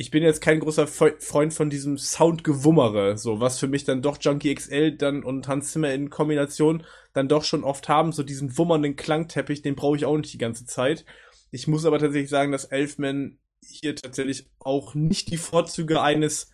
ich 0.01 0.11
bin 0.11 0.23
jetzt 0.23 0.41
kein 0.41 0.61
großer 0.61 0.87
Freund 0.87 1.53
von 1.53 1.69
diesem 1.69 1.99
Soundgewummere, 1.99 3.19
so 3.19 3.39
was 3.39 3.59
für 3.59 3.69
mich 3.69 3.85
dann 3.85 4.01
doch 4.01 4.17
Junkie 4.19 4.55
XL 4.55 4.97
dann 4.97 5.23
und 5.23 5.47
Hans 5.47 5.73
Zimmer 5.73 5.93
in 5.93 6.09
Kombination 6.09 6.85
dann 7.13 7.29
doch 7.29 7.45
schon 7.45 7.65
oft 7.65 7.91
haben, 7.91 8.11
so 8.13 8.23
diesen 8.23 8.57
wummernden 8.57 8.97
Klangteppich, 8.97 9.61
den 9.61 9.75
brauche 9.75 9.97
ich 9.97 10.07
auch 10.07 10.17
nicht 10.17 10.33
die 10.33 10.39
ganze 10.39 10.65
Zeit. 10.65 11.05
Ich 11.51 11.69
muss 11.69 11.85
aber 11.85 11.99
tatsächlich 11.99 12.31
sagen, 12.31 12.51
dass 12.51 12.65
Elfman 12.65 13.39
hier 13.63 13.95
tatsächlich 13.95 14.49
auch 14.59 14.95
nicht 14.95 15.31
die 15.31 15.37
Vorzüge 15.37 16.01
eines 16.01 16.51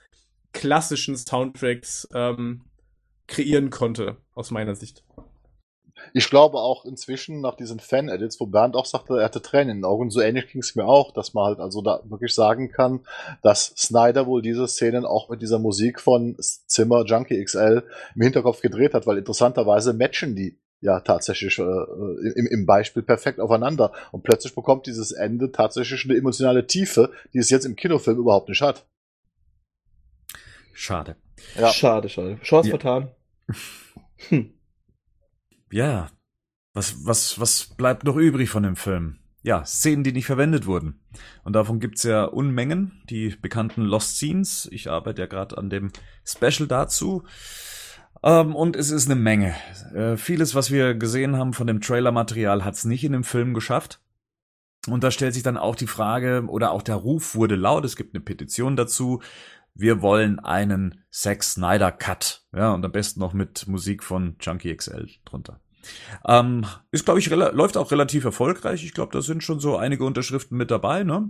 klassischen 0.57 1.17
Soundtracks 1.17 2.09
ähm, 2.15 2.63
kreieren 3.27 3.69
konnte, 3.69 4.17
aus 4.35 4.51
meiner 4.51 4.75
Sicht. 4.75 5.05
Ich 6.15 6.31
glaube 6.31 6.59
auch 6.59 6.87
inzwischen 6.87 7.43
nach 7.43 7.57
diesen 7.57 7.79
Fan-Edits, 7.79 8.41
wo 8.41 8.47
Bernd 8.47 8.75
auch 8.75 8.87
sagte, 8.87 9.19
er 9.19 9.25
hatte 9.25 9.43
Tränen 9.43 9.71
in 9.71 9.77
den 9.79 9.85
Augen, 9.85 10.09
so 10.09 10.21
ähnlich 10.21 10.49
ging 10.49 10.63
es 10.63 10.75
mir 10.75 10.87
auch, 10.87 11.13
dass 11.13 11.35
man 11.35 11.45
halt 11.45 11.59
also 11.59 11.83
da 11.83 12.01
wirklich 12.05 12.35
sagen 12.35 12.71
kann, 12.71 13.01
dass 13.43 13.75
Snyder 13.77 14.27
wohl 14.27 14.41
diese 14.41 14.67
Szenen 14.67 15.05
auch 15.05 15.29
mit 15.29 15.43
dieser 15.43 15.59
Musik 15.59 16.01
von 16.01 16.37
Zimmer 16.39 17.05
Junkie 17.05 17.43
XL 17.43 17.83
im 18.15 18.23
Hinterkopf 18.23 18.63
gedreht 18.63 18.95
hat, 18.95 19.07
weil 19.07 19.19
interessanterweise 19.19 19.93
matchen 19.93 20.37
die 20.37 20.59
ja 20.81 21.01
tatsächlich 21.01 21.59
äh, 21.59 21.63
im, 21.63 22.47
im 22.47 22.67
Beispiel 22.67 23.03
perfekt 23.03 23.41
aufeinander. 23.41 23.93
Und 24.13 24.23
plötzlich 24.23 24.55
bekommt 24.55 24.87
dieses 24.87 25.13
Ende 25.13 25.53
tatsächlich 25.53 26.05
eine 26.05 26.17
emotionale 26.17 26.67
Tiefe, 26.67 27.11
die 27.35 27.39
es 27.39 27.51
jetzt 27.51 27.67
im 27.67 27.77
Kinofilm 27.77 28.19
überhaupt 28.19 28.49
nicht 28.49 28.63
hat. 28.63 28.87
Schade. 30.79 31.17
Ja. 31.59 31.73
Schade, 31.73 32.09
schade. 32.11 32.39
Chance 32.43 32.69
ja. 32.69 32.79
vertan. 32.79 33.11
Hm. 34.31 34.55
Ja. 35.71 36.09
Was, 36.73 37.05
was, 37.05 37.39
was 37.39 37.75
bleibt 37.77 38.05
noch 38.05 38.17
übrig 38.17 38.49
von 38.49 38.63
dem 38.63 38.77
Film? 38.77 39.19
Ja, 39.43 39.63
Szenen, 39.67 40.05
die 40.05 40.13
nicht 40.13 40.25
verwendet 40.25 40.65
wurden. 40.65 41.01
Und 41.45 41.53
davon 41.53 41.81
gibt's 41.81 42.03
ja 42.03 42.25
Unmengen, 42.25 43.03
die 43.11 43.37
bekannten 43.37 43.83
Lost 43.83 44.17
Scenes. 44.17 44.67
Ich 44.73 44.91
arbeite 44.91 45.21
ja 45.21 45.27
gerade 45.27 45.59
an 45.59 45.69
dem 45.69 45.93
Special 46.25 46.67
dazu. 46.67 47.25
Ähm, 48.23 48.57
und 48.57 48.75
es 48.75 48.91
ist 48.91 49.05
eine 49.05 49.21
Menge. 49.21 49.55
Äh, 49.95 50.17
vieles, 50.17 50.55
was 50.55 50.71
wir 50.71 50.95
gesehen 50.95 51.37
haben 51.37 51.53
von 51.53 51.67
dem 51.67 51.83
Trailer-Material, 51.83 52.65
hat's 52.65 52.87
nicht 52.87 53.05
in 53.05 53.13
dem 53.13 53.25
Film 53.25 53.53
geschafft. 53.53 54.01
Und 54.89 55.05
da 55.05 55.11
stellt 55.11 55.35
sich 55.35 55.43
dann 55.43 55.59
auch 55.59 55.77
die 55.77 55.87
Frage, 55.87 56.45
oder 56.49 56.71
auch 56.71 56.83
der 56.83 56.95
Ruf 56.95 57.35
wurde 57.35 57.57
laut, 57.57 57.85
es 57.85 57.97
gibt 57.97 58.15
eine 58.15 58.25
Petition 58.25 58.77
dazu, 58.77 59.21
wir 59.79 60.03
wollen 60.03 60.39
einen 60.39 61.05
Zack 61.11 61.43
Snyder 61.43 61.93
Cut. 61.93 62.45
Ja, 62.55 62.73
und 62.73 62.85
am 62.85 62.93
besten 62.93 63.21
noch 63.21 63.33
mit 63.33 63.67
Musik 63.69 64.03
von 64.03 64.37
Junkie 64.41 64.75
XL 64.75 65.09
drunter. 65.25 65.61
Ähm, 66.27 66.67
ist, 66.91 67.05
glaube 67.05 67.21
ich, 67.21 67.29
läuft 67.29 67.77
auch 67.77 67.91
relativ 67.91 68.25
erfolgreich. 68.25 68.85
Ich 68.85 68.95
glaube, 68.95 69.13
da 69.13 69.23
sind 69.23 69.43
schon 69.43 69.61
so 69.61 69.77
einige 69.77 70.05
Unterschriften 70.05 70.57
mit 70.57 70.71
dabei, 70.71 71.05
ne? 71.05 71.29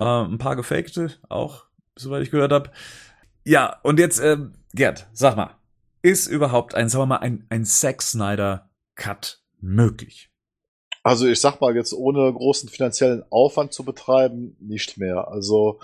Äh, 0.00 0.04
ein 0.04 0.38
paar 0.38 0.56
gefakte 0.56 1.12
auch, 1.28 1.66
soweit 1.96 2.22
ich 2.22 2.30
gehört 2.30 2.52
habe. 2.52 2.70
Ja, 3.44 3.78
und 3.82 3.98
jetzt, 3.98 4.18
äh, 4.18 4.38
Gerd, 4.74 5.08
sag 5.12 5.36
mal, 5.36 5.56
ist 6.00 6.26
überhaupt 6.26 6.74
ein, 6.74 6.88
sagen 6.88 7.02
wir 7.02 7.06
mal, 7.06 7.18
ein, 7.18 7.46
ein 7.50 7.64
Zack 7.64 8.02
Snyder 8.02 8.70
Cut 8.96 9.42
möglich? 9.60 10.30
Also 11.04 11.26
ich 11.26 11.40
sag 11.40 11.60
mal 11.60 11.74
jetzt 11.74 11.92
ohne 11.92 12.32
großen 12.32 12.68
finanziellen 12.68 13.24
Aufwand 13.30 13.72
zu 13.72 13.84
betreiben, 13.84 14.56
nicht 14.60 14.98
mehr. 14.98 15.28
Also 15.28 15.80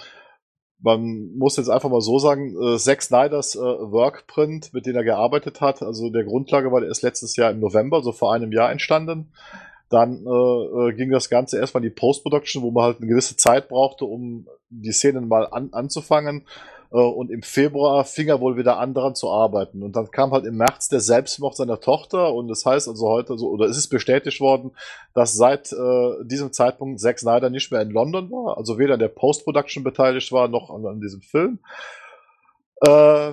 man 0.81 1.37
muss 1.37 1.57
jetzt 1.57 1.69
einfach 1.69 1.91
mal 1.91 2.01
so 2.01 2.19
sagen, 2.19 2.57
äh, 2.61 2.79
Zack 2.79 3.03
Snyders 3.03 3.57
äh, 3.57 3.59
Workprint, 3.61 4.73
mit 4.73 4.87
dem 4.87 4.97
er 4.97 5.05
gearbeitet 5.05 5.61
hat, 5.61 5.83
also 5.83 6.11
der 6.11 6.25
Grundlage 6.25 6.71
war 6.71 6.81
der 6.81 6.91
ist 6.91 7.03
letztes 7.03 7.37
Jahr 7.37 7.51
im 7.51 7.61
November, 7.61 8.03
so 8.03 8.13
vor 8.13 8.33
einem 8.33 8.53
Jahr 8.53 8.71
entstanden. 8.71 9.33
Dann 9.91 10.27
äh, 10.27 10.31
äh, 10.31 10.93
ging 10.93 11.11
das 11.11 11.31
Ganze 11.31 11.59
erstmal 11.59 11.83
in 11.83 11.91
die 11.91 11.95
Post-Production, 11.95 12.63
wo 12.63 12.71
man 12.71 12.85
halt 12.85 12.99
eine 12.99 13.07
gewisse 13.07 13.37
Zeit 13.37 13.69
brauchte, 13.69 14.05
um 14.05 14.47
die 14.69 14.93
Szenen 14.93 15.29
mal 15.29 15.47
an, 15.51 15.71
anzufangen. 15.73 16.45
Äh, 16.91 16.97
und 16.97 17.31
im 17.31 17.43
Februar 17.43 18.05
fing 18.05 18.29
er 18.29 18.41
wohl 18.41 18.57
wieder 18.57 18.79
an, 18.79 18.95
daran 18.95 19.15
zu 19.15 19.31
arbeiten. 19.31 19.83
Und 19.83 19.97
dann 19.97 20.11
kam 20.11 20.33
halt 20.33 20.45
im 20.45 20.57
März 20.57 20.89
der 20.89 21.01
Selbstmord 21.01 21.57
seiner 21.57 21.81
Tochter. 21.81 22.33
Und 22.35 22.49
das 22.49 22.65
heißt 22.65 22.89
also 22.89 23.09
heute 23.09 23.37
so, 23.39 23.49
oder 23.51 23.67
es 23.67 23.77
ist 23.77 23.89
bestätigt 23.89 24.41
worden, 24.41 24.73
dass 25.15 25.35
seit 25.35 25.73
äh, 25.73 26.25
diesem 26.25 26.53
Zeitpunkt 26.53 27.01
Zack 27.01 27.19
Snyder 27.19 27.51
nicht 27.51 27.71
mehr 27.71 27.83
in 27.83 27.91
London 27.91 28.31
war. 28.31 28.57
Also 28.57 28.79
weder 28.79 28.95
in 28.95 29.01
der 29.01 29.09
Post-Production 29.09 29.85
beteiligt 29.85 30.33
war, 30.33 30.49
noch 30.49 30.71
an, 30.71 30.87
an 30.87 31.01
diesem 31.01 31.21
Film. 31.21 31.61
Äh, 32.81 33.33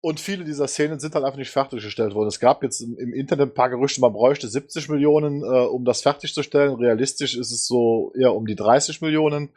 und 0.00 0.20
viele 0.20 0.44
dieser 0.44 0.68
Szenen 0.68 1.00
sind 1.00 1.14
halt 1.14 1.24
einfach 1.24 1.38
nicht 1.38 1.50
fertiggestellt 1.50 2.14
worden. 2.14 2.28
Es 2.28 2.38
gab 2.38 2.62
jetzt 2.62 2.80
im, 2.80 3.12
Internet 3.12 3.50
ein 3.50 3.54
paar 3.54 3.68
Gerüchte, 3.68 4.00
man 4.00 4.12
bräuchte 4.12 4.46
70 4.46 4.88
Millionen, 4.88 5.42
äh, 5.42 5.66
um 5.66 5.84
das 5.84 6.02
fertigzustellen. 6.02 6.74
Realistisch 6.76 7.36
ist 7.36 7.50
es 7.50 7.66
so 7.66 8.12
eher 8.16 8.34
um 8.34 8.46
die 8.46 8.54
30 8.54 9.00
Millionen 9.00 9.50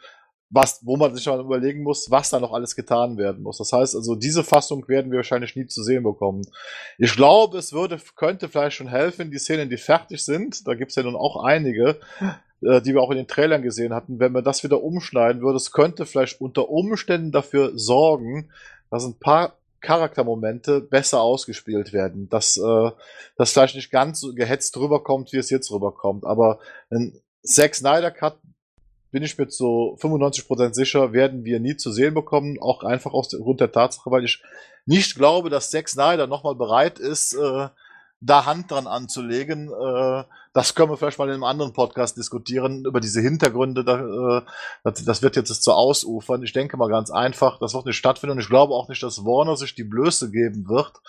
was, 0.51 0.85
wo 0.85 0.97
man 0.97 1.15
sich 1.15 1.25
mal 1.25 1.39
überlegen 1.39 1.81
muss, 1.81 2.11
was 2.11 2.29
da 2.29 2.39
noch 2.39 2.51
alles 2.51 2.75
getan 2.75 3.17
werden 3.17 3.41
muss. 3.41 3.57
Das 3.57 3.71
heißt 3.71 3.95
also, 3.95 4.15
diese 4.15 4.43
Fassung 4.43 4.87
werden 4.87 5.11
wir 5.11 5.17
wahrscheinlich 5.17 5.55
nie 5.55 5.65
zu 5.65 5.81
sehen 5.81 6.03
bekommen. 6.03 6.45
Ich 6.97 7.15
glaube, 7.15 7.57
es 7.57 7.71
würde, 7.71 7.97
könnte 8.15 8.49
vielleicht 8.49 8.75
schon 8.75 8.89
helfen, 8.89 9.31
die 9.31 9.39
Szenen, 9.39 9.69
die 9.69 9.77
fertig 9.77 10.23
sind, 10.23 10.67
da 10.67 10.75
gibt's 10.75 10.95
ja 10.95 11.03
nun 11.03 11.15
auch 11.15 11.41
einige, 11.43 11.99
äh, 12.61 12.81
die 12.81 12.93
wir 12.93 13.01
auch 13.01 13.11
in 13.11 13.17
den 13.17 13.27
Trailern 13.27 13.61
gesehen 13.61 13.93
hatten, 13.93 14.19
wenn 14.19 14.33
man 14.33 14.43
das 14.43 14.63
wieder 14.63 14.83
umschneiden 14.83 15.41
würde, 15.41 15.55
es 15.55 15.71
könnte 15.71 16.05
vielleicht 16.05 16.41
unter 16.41 16.69
Umständen 16.69 17.31
dafür 17.31 17.71
sorgen, 17.75 18.49
dass 18.89 19.05
ein 19.05 19.17
paar 19.17 19.55
Charaktermomente 19.79 20.81
besser 20.81 21.21
ausgespielt 21.21 21.93
werden, 21.93 22.29
dass 22.29 22.57
äh, 22.57 22.91
das 23.37 23.53
vielleicht 23.53 23.75
nicht 23.75 23.89
ganz 23.89 24.19
so 24.19 24.35
gehetzt 24.35 24.77
rüberkommt, 24.77 25.31
wie 25.31 25.37
es 25.37 25.49
jetzt 25.49 25.71
rüberkommt. 25.71 26.25
Aber 26.25 26.59
ein 26.91 27.19
Zack 27.41 27.73
Snyder 27.73 28.11
Cut 28.11 28.37
bin 29.11 29.23
ich 29.23 29.37
mir 29.37 29.47
zu 29.47 29.97
95% 29.99 30.73
sicher, 30.73 31.13
werden 31.13 31.43
wir 31.43 31.59
nie 31.59 31.75
zu 31.75 31.91
sehen 31.91 32.13
bekommen. 32.13 32.57
Auch 32.59 32.83
einfach 32.83 33.13
aus 33.13 33.29
Grund 33.29 33.59
der 33.59 33.71
Tatsache, 33.71 34.09
weil 34.09 34.23
ich 34.23 34.41
nicht 34.85 35.15
glaube, 35.15 35.49
dass 35.49 35.69
Zack 35.69 35.89
Snyder 35.89 36.27
nochmal 36.27 36.55
bereit 36.55 36.97
ist, 36.97 37.33
äh, 37.33 37.67
da 38.21 38.45
Hand 38.45 38.71
dran 38.71 38.87
anzulegen. 38.87 39.69
Äh, 39.69 40.23
das 40.53 40.75
können 40.75 40.91
wir 40.91 40.97
vielleicht 40.97 41.17
mal 41.17 41.27
in 41.27 41.33
einem 41.33 41.43
anderen 41.43 41.73
Podcast 41.73 42.17
diskutieren, 42.17 42.85
über 42.85 42.99
diese 42.99 43.19
Hintergründe. 43.19 43.83
Da, 43.83 44.37
äh, 44.37 44.41
das, 44.83 45.03
das 45.03 45.21
wird 45.21 45.35
jetzt 45.35 45.63
zu 45.63 45.73
ausufern. 45.73 46.43
Ich 46.43 46.53
denke 46.53 46.77
mal 46.77 46.89
ganz 46.89 47.09
einfach, 47.09 47.57
das 47.59 47.73
wird 47.73 47.87
nicht 47.87 47.97
stattfinden. 47.97 48.37
Und 48.37 48.41
ich 48.41 48.49
glaube 48.49 48.73
auch 48.73 48.87
nicht, 48.87 49.01
dass 49.01 49.25
Warner 49.25 49.57
sich 49.57 49.73
die 49.73 49.83
Blöße 49.83 50.29
geben 50.29 50.69
wird, 50.69 51.01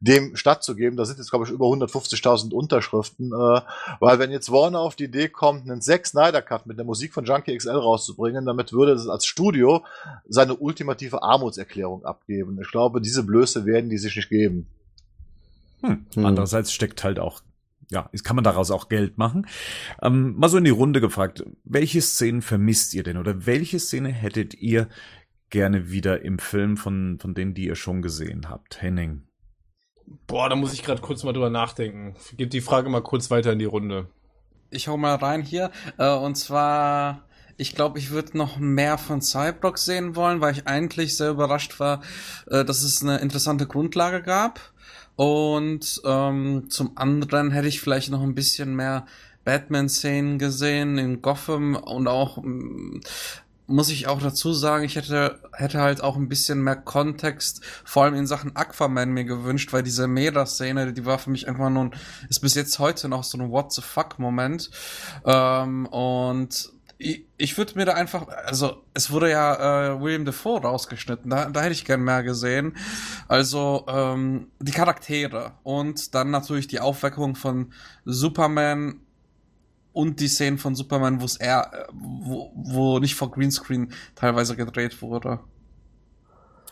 dem 0.00 0.34
stattzugeben. 0.34 0.96
Da 0.96 1.04
sind 1.04 1.18
jetzt, 1.18 1.30
glaube 1.30 1.44
ich, 1.44 1.50
über 1.50 1.66
150.000 1.66 2.54
Unterschriften. 2.54 3.32
Äh, 3.32 3.60
weil 4.00 4.18
wenn 4.18 4.30
jetzt 4.30 4.50
Warner 4.50 4.80
auf 4.80 4.96
die 4.96 5.04
Idee 5.04 5.28
kommt, 5.28 5.68
einen 5.68 5.82
Zack 5.82 6.06
Snyder 6.06 6.40
Cut 6.40 6.66
mit 6.66 6.78
der 6.78 6.86
Musik 6.86 7.12
von 7.12 7.26
Junkie 7.26 7.54
XL 7.54 7.70
rauszubringen, 7.72 8.46
damit 8.46 8.72
würde 8.72 8.92
es 8.92 9.08
als 9.08 9.26
Studio 9.26 9.84
seine 10.26 10.56
ultimative 10.56 11.22
Armutserklärung 11.22 12.06
abgeben. 12.06 12.58
Ich 12.62 12.70
glaube, 12.70 13.02
diese 13.02 13.24
Blöße 13.24 13.66
werden 13.66 13.90
die 13.90 13.98
sich 13.98 14.16
nicht 14.16 14.30
geben. 14.30 14.68
Hm. 15.86 16.06
Hm. 16.14 16.26
Andererseits 16.26 16.72
steckt 16.72 17.04
halt 17.04 17.18
auch 17.18 17.42
ja, 17.90 18.10
kann 18.24 18.36
man 18.36 18.44
daraus 18.44 18.70
auch 18.70 18.88
Geld 18.88 19.16
machen. 19.18 19.46
Ähm, 20.02 20.34
mal 20.36 20.48
so 20.48 20.58
in 20.58 20.64
die 20.64 20.70
Runde 20.70 21.00
gefragt, 21.00 21.44
welche 21.64 22.00
Szenen 22.00 22.42
vermisst 22.42 22.94
ihr 22.94 23.02
denn 23.02 23.16
oder 23.16 23.46
welche 23.46 23.78
Szene 23.78 24.08
hättet 24.08 24.54
ihr 24.54 24.88
gerne 25.50 25.90
wieder 25.90 26.22
im 26.22 26.38
Film 26.38 26.76
von, 26.76 27.18
von 27.20 27.34
denen, 27.34 27.54
die 27.54 27.66
ihr 27.66 27.76
schon 27.76 28.02
gesehen 28.02 28.48
habt? 28.48 28.82
Henning. 28.82 29.22
Boah, 30.26 30.48
da 30.48 30.56
muss 30.56 30.72
ich 30.72 30.82
gerade 30.82 31.00
kurz 31.00 31.24
mal 31.24 31.32
drüber 31.32 31.50
nachdenken. 31.50 32.16
Gib 32.36 32.50
die 32.50 32.60
Frage 32.60 32.88
mal 32.88 33.02
kurz 33.02 33.30
weiter 33.30 33.52
in 33.52 33.58
die 33.58 33.64
Runde. 33.64 34.08
Ich 34.70 34.88
hau 34.88 34.96
mal 34.96 35.14
rein 35.14 35.42
hier. 35.42 35.70
Äh, 35.98 36.12
und 36.12 36.36
zwar, 36.36 37.24
ich 37.56 37.74
glaube, 37.74 37.98
ich 37.98 38.10
würde 38.10 38.36
noch 38.36 38.58
mehr 38.58 38.98
von 38.98 39.20
Cyborg 39.20 39.78
sehen 39.78 40.16
wollen, 40.16 40.40
weil 40.40 40.52
ich 40.52 40.66
eigentlich 40.66 41.16
sehr 41.16 41.30
überrascht 41.30 41.78
war, 41.78 42.02
äh, 42.48 42.64
dass 42.64 42.82
es 42.82 43.02
eine 43.02 43.18
interessante 43.18 43.66
Grundlage 43.66 44.22
gab. 44.22 44.72
Und 45.16 46.02
ähm, 46.04 46.66
zum 46.68 46.92
anderen 46.96 47.50
hätte 47.50 47.68
ich 47.68 47.80
vielleicht 47.80 48.10
noch 48.10 48.22
ein 48.22 48.34
bisschen 48.34 48.76
mehr 48.76 49.06
Batman-Szenen 49.44 50.38
gesehen 50.38 50.98
in 50.98 51.22
Gotham 51.22 51.74
und 51.74 52.08
auch 52.08 52.42
muss 53.68 53.88
ich 53.88 54.06
auch 54.06 54.20
dazu 54.20 54.52
sagen, 54.52 54.84
ich 54.84 54.96
hätte, 54.96 55.40
hätte 55.52 55.80
halt 55.80 56.00
auch 56.00 56.16
ein 56.16 56.28
bisschen 56.28 56.62
mehr 56.62 56.76
Kontext, 56.76 57.62
vor 57.84 58.04
allem 58.04 58.14
in 58.14 58.26
Sachen 58.26 58.54
Aquaman 58.54 59.10
mir 59.10 59.24
gewünscht, 59.24 59.72
weil 59.72 59.82
diese 59.82 60.06
Meda-Szene, 60.06 60.92
die 60.92 61.04
war 61.04 61.18
für 61.18 61.30
mich 61.30 61.48
einfach 61.48 61.70
nur, 61.70 61.90
ist 62.28 62.40
bis 62.40 62.54
jetzt 62.54 62.78
heute 62.78 63.08
noch 63.08 63.24
so 63.24 63.38
ein 63.38 63.50
What 63.50 63.72
the 63.72 63.82
fuck-Moment. 63.82 64.70
Ähm, 65.24 65.86
und 65.86 66.70
ich, 66.98 67.26
ich 67.36 67.58
würde 67.58 67.74
mir 67.76 67.84
da 67.84 67.94
einfach, 67.94 68.28
also 68.28 68.82
es 68.94 69.10
wurde 69.10 69.30
ja 69.30 69.94
äh, 69.94 70.00
William 70.00 70.24
Defoe 70.24 70.60
rausgeschnitten, 70.62 71.30
da, 71.30 71.50
da 71.50 71.62
hätte 71.62 71.72
ich 71.72 71.84
gern 71.84 72.02
mehr 72.02 72.22
gesehen. 72.22 72.76
Also 73.28 73.84
ähm, 73.88 74.48
die 74.60 74.72
Charaktere 74.72 75.52
und 75.62 76.14
dann 76.14 76.30
natürlich 76.30 76.68
die 76.68 76.80
Aufweckung 76.80 77.34
von 77.34 77.72
Superman 78.04 79.00
und 79.92 80.20
die 80.20 80.28
Szenen 80.28 80.58
von 80.58 80.74
Superman, 80.74 81.20
wo 81.20 81.24
es 81.24 81.36
eher, 81.36 81.88
wo, 81.92 82.52
wo 82.54 82.98
nicht 82.98 83.14
vor 83.14 83.30
Greenscreen 83.30 83.92
teilweise 84.14 84.56
gedreht 84.56 85.00
wurde. 85.00 85.40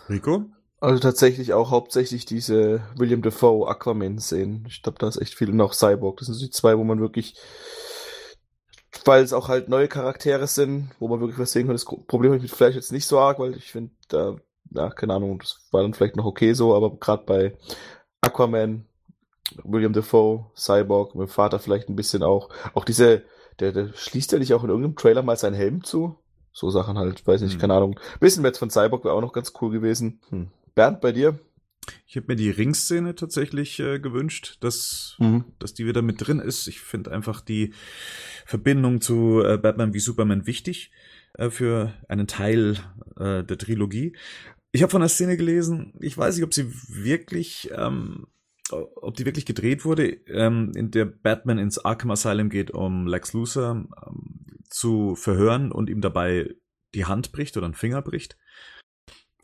Rico? 0.09 0.47
Also 0.81 1.01
tatsächlich 1.01 1.55
auch 1.55 1.71
hauptsächlich 1.71 2.27
diese 2.27 2.83
William 2.97 3.23
Defoe 3.23 3.67
Aquaman-Szenen. 3.69 4.67
Ich 4.69 4.83
glaube, 4.83 4.99
da 4.99 5.09
ist 5.09 5.17
echt 5.17 5.35
viel 5.35 5.49
und 5.49 5.61
auch 5.63 5.73
Cyborg. 5.73 6.19
Das 6.19 6.27
sind 6.27 6.43
die 6.43 6.51
zwei, 6.51 6.77
wo 6.77 6.85
man 6.85 7.01
wirklich, 7.01 7.37
weil 9.05 9.22
es 9.22 9.32
auch 9.32 9.48
halt 9.48 9.68
neue 9.68 9.89
Charaktere 9.89 10.47
sind, 10.47 10.90
wo 10.98 11.09
man 11.09 11.20
wirklich 11.20 11.39
was 11.39 11.52
sehen 11.52 11.66
kann. 11.66 11.74
Das 11.74 11.85
Problem 11.85 12.32
habe 12.32 12.36
ich 12.36 12.43
mit 12.43 12.51
Flash 12.51 12.74
jetzt 12.74 12.93
nicht 12.93 13.06
so 13.06 13.18
arg, 13.18 13.39
weil 13.39 13.56
ich 13.56 13.70
finde, 13.70 13.93
da, 14.09 14.36
ja, 14.70 14.90
keine 14.90 15.14
Ahnung, 15.14 15.39
das 15.39 15.60
war 15.70 15.82
dann 15.82 15.94
vielleicht 15.94 16.16
noch 16.16 16.24
okay 16.24 16.52
so, 16.52 16.74
aber 16.74 16.97
gerade 16.97 17.24
bei 17.24 17.56
Aquaman 18.20 18.86
William 19.62 19.93
Defoe, 19.93 20.47
Cyborg, 20.56 21.14
mit 21.14 21.28
dem 21.28 21.32
Vater 21.32 21.59
vielleicht 21.59 21.89
ein 21.89 21.97
bisschen 21.97 22.22
auch. 22.22 22.48
Auch 22.72 22.85
diese, 22.85 23.22
der, 23.60 23.72
der 23.72 23.93
schließt 23.94 24.32
ja 24.32 24.39
nicht 24.39 24.55
auch 24.55 24.64
in 24.64 24.70
irgendeinem 24.70 24.97
Trailer 24.97 25.22
mal 25.22 25.36
seinen 25.36 25.55
Helm 25.55 25.85
zu? 25.85 26.16
So 26.52 26.70
Sachen 26.70 26.98
halt, 26.98 27.26
weiß 27.26 27.43
nicht, 27.43 27.55
hm. 27.55 27.60
keine 27.60 27.74
Ahnung. 27.74 28.01
Bisschen 28.20 28.43
mehr 28.43 28.55
von 28.55 28.70
Cyborg 28.70 29.05
wäre 29.05 29.14
auch 29.14 29.20
noch 29.20 29.32
ganz 29.32 29.52
cool 29.60 29.70
gewesen. 29.70 30.20
Hm. 30.31 30.48
Bernd, 30.74 31.01
bei 31.01 31.12
dir? 31.12 31.39
Ich 32.06 32.16
habe 32.16 32.27
mir 32.28 32.36
die 32.36 32.51
Ringszene 32.51 33.15
tatsächlich 33.15 33.81
äh, 33.81 33.98
gewünscht, 33.98 34.59
dass, 34.61 35.16
mhm. 35.19 35.44
dass 35.59 35.74
die 35.74 35.86
wieder 35.86 36.02
mit 36.02 36.27
drin 36.27 36.39
ist. 36.39 36.66
Ich 36.66 36.81
finde 36.81 37.11
einfach 37.12 37.40
die 37.40 37.73
Verbindung 38.47 39.01
zu 39.01 39.43
äh, 39.43 39.59
Batman 39.59 39.94
wie 39.94 39.98
Superman 39.98 40.47
wichtig 40.47 40.90
äh, 41.35 41.51
für 41.51 41.93
einen 42.09 42.27
Teil 42.27 42.78
äh, 43.16 43.43
der 43.43 43.59
Trilogie. 43.59 44.16
Ich 44.73 44.82
habe 44.82 44.90
von 44.90 45.01
der 45.01 45.09
Szene 45.09 45.36
gelesen, 45.36 45.94
ich 46.01 46.16
weiß 46.16 46.36
nicht, 46.36 46.44
ob 46.44 46.55
sie 46.55 46.73
wirklich, 46.89 47.70
ähm, 47.77 48.27
ob 48.70 49.15
die 49.15 49.24
wirklich 49.24 49.47
gedreht 49.47 49.85
wurde, 49.85 50.09
ähm, 50.27 50.73
in 50.74 50.90
der 50.90 51.05
Batman 51.05 51.59
ins 51.59 51.78
Arkham 51.78 52.11
Asylum 52.11 52.48
geht, 52.48 52.70
um 52.70 53.06
Lex 53.06 53.32
Luthor 53.32 53.86
ähm, 54.06 54.47
zu 54.69 55.15
verhören 55.15 55.70
und 55.70 55.89
ihm 55.90 56.01
dabei 56.01 56.55
die 56.94 57.05
Hand 57.05 57.32
bricht 57.32 57.56
oder 57.56 57.66
einen 57.66 57.74
Finger 57.74 58.02
bricht. 58.02 58.36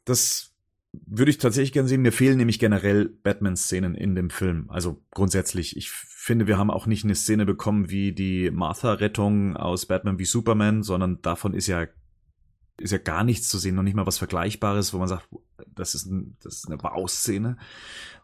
Das 0.05 0.50
würde 0.93 1.31
ich 1.31 1.39
tatsächlich 1.39 1.73
gern 1.73 1.87
sehen. 1.87 2.03
Mir 2.03 2.13
fehlen 2.13 2.39
nämlich 2.39 2.59
generell 2.59 3.09
Batman-Szenen 3.09 3.95
in 3.95 4.15
dem 4.15 4.31
Film. 4.31 4.69
Also 4.71 5.03
grundsätzlich, 5.13 5.77
ich 5.77 5.91
finde, 5.91 6.47
wir 6.47 6.59
haben 6.59 6.71
auch 6.71 6.87
nicht 6.87 7.05
eine 7.05 7.15
Szene 7.15 7.47
bekommen 7.47 7.91
wie 7.91 8.13
die 8.13 8.51
Martha-Rettung 8.51 9.57
aus 9.57 9.87
Batman 9.87 10.19
wie 10.19 10.25
Superman, 10.25 10.83
sondern 10.83 11.23
davon 11.23 11.55
ist 11.55 11.67
ja 11.67 11.87
ist 12.81 12.93
ja 12.93 12.99
gar 12.99 13.25
nichts 13.25 13.49
zu 13.49 13.59
sehen, 13.59 13.75
noch 13.75 13.83
nicht 13.83 13.95
mal 13.95 14.07
was 14.07 14.19
Vergleichbares, 14.19 14.95
wo 14.95 14.99
man 14.99 15.09
sagt, 15.09 15.29
das 15.75 15.95
ist, 15.95 16.07
ein, 16.07 16.37
das 16.43 16.55
ist 16.55 16.67
eine 16.67 16.83
Wow-Szene. 16.83 17.59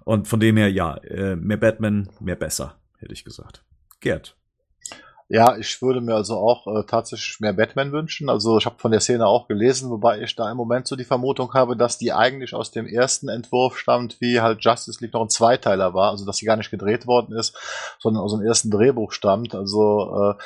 Und 0.05 0.29
von 0.29 0.41
dem 0.41 0.57
her, 0.57 0.73
ja, 0.73 0.97
äh, 0.97 1.37
mehr 1.37 1.59
Batman, 1.59 2.09
mehr 2.21 2.37
besser, 2.37 2.81
hätte 2.99 3.13
ich 3.13 3.25
gesagt. 3.25 3.65
Gerd. 4.01 4.37
Ja, 5.29 5.57
ich 5.57 5.83
würde 5.83 6.01
mir 6.01 6.15
also 6.15 6.37
auch 6.37 6.69
äh, 6.69 6.85
tatsächlich 6.87 7.41
mehr 7.41 7.53
Batman 7.53 7.91
wünschen. 7.91 8.29
Also 8.31 8.59
ich 8.59 8.67
habe 8.67 8.79
von 8.79 8.93
der 8.93 9.01
Szene 9.01 9.27
auch 9.27 9.49
gelesen, 9.49 9.91
wobei 9.91 10.21
ich 10.21 10.37
da 10.37 10.49
im 10.49 10.57
Moment 10.57 10.87
so 10.87 10.95
die 10.95 11.05
Vermutung 11.05 11.53
habe, 11.53 11.77
dass 11.77 11.99
die 11.99 12.13
eigentlich 12.13 12.55
aus 12.55 12.71
dem 12.71 12.87
ersten 12.87 13.29
Entwurf 13.29 13.77
stammt, 13.77 14.21
wie 14.21 14.41
halt 14.41 14.63
Justice 14.63 15.03
League 15.03 15.15
noch 15.15 15.23
ein 15.23 15.29
Zweiteiler 15.29 15.95
war, 15.95 16.13
also 16.13 16.25
dass 16.25 16.37
sie 16.37 16.47
gar 16.47 16.57
nicht 16.57 16.71
gedreht 16.71 17.09
worden 17.09 17.37
ist, 17.37 17.57
sondern 17.99 18.23
aus 18.23 18.35
dem 18.37 18.43
ersten 18.47 18.71
Drehbuch 18.71 19.11
stammt. 19.11 19.57
Also 19.57 20.35
äh, 20.39 20.43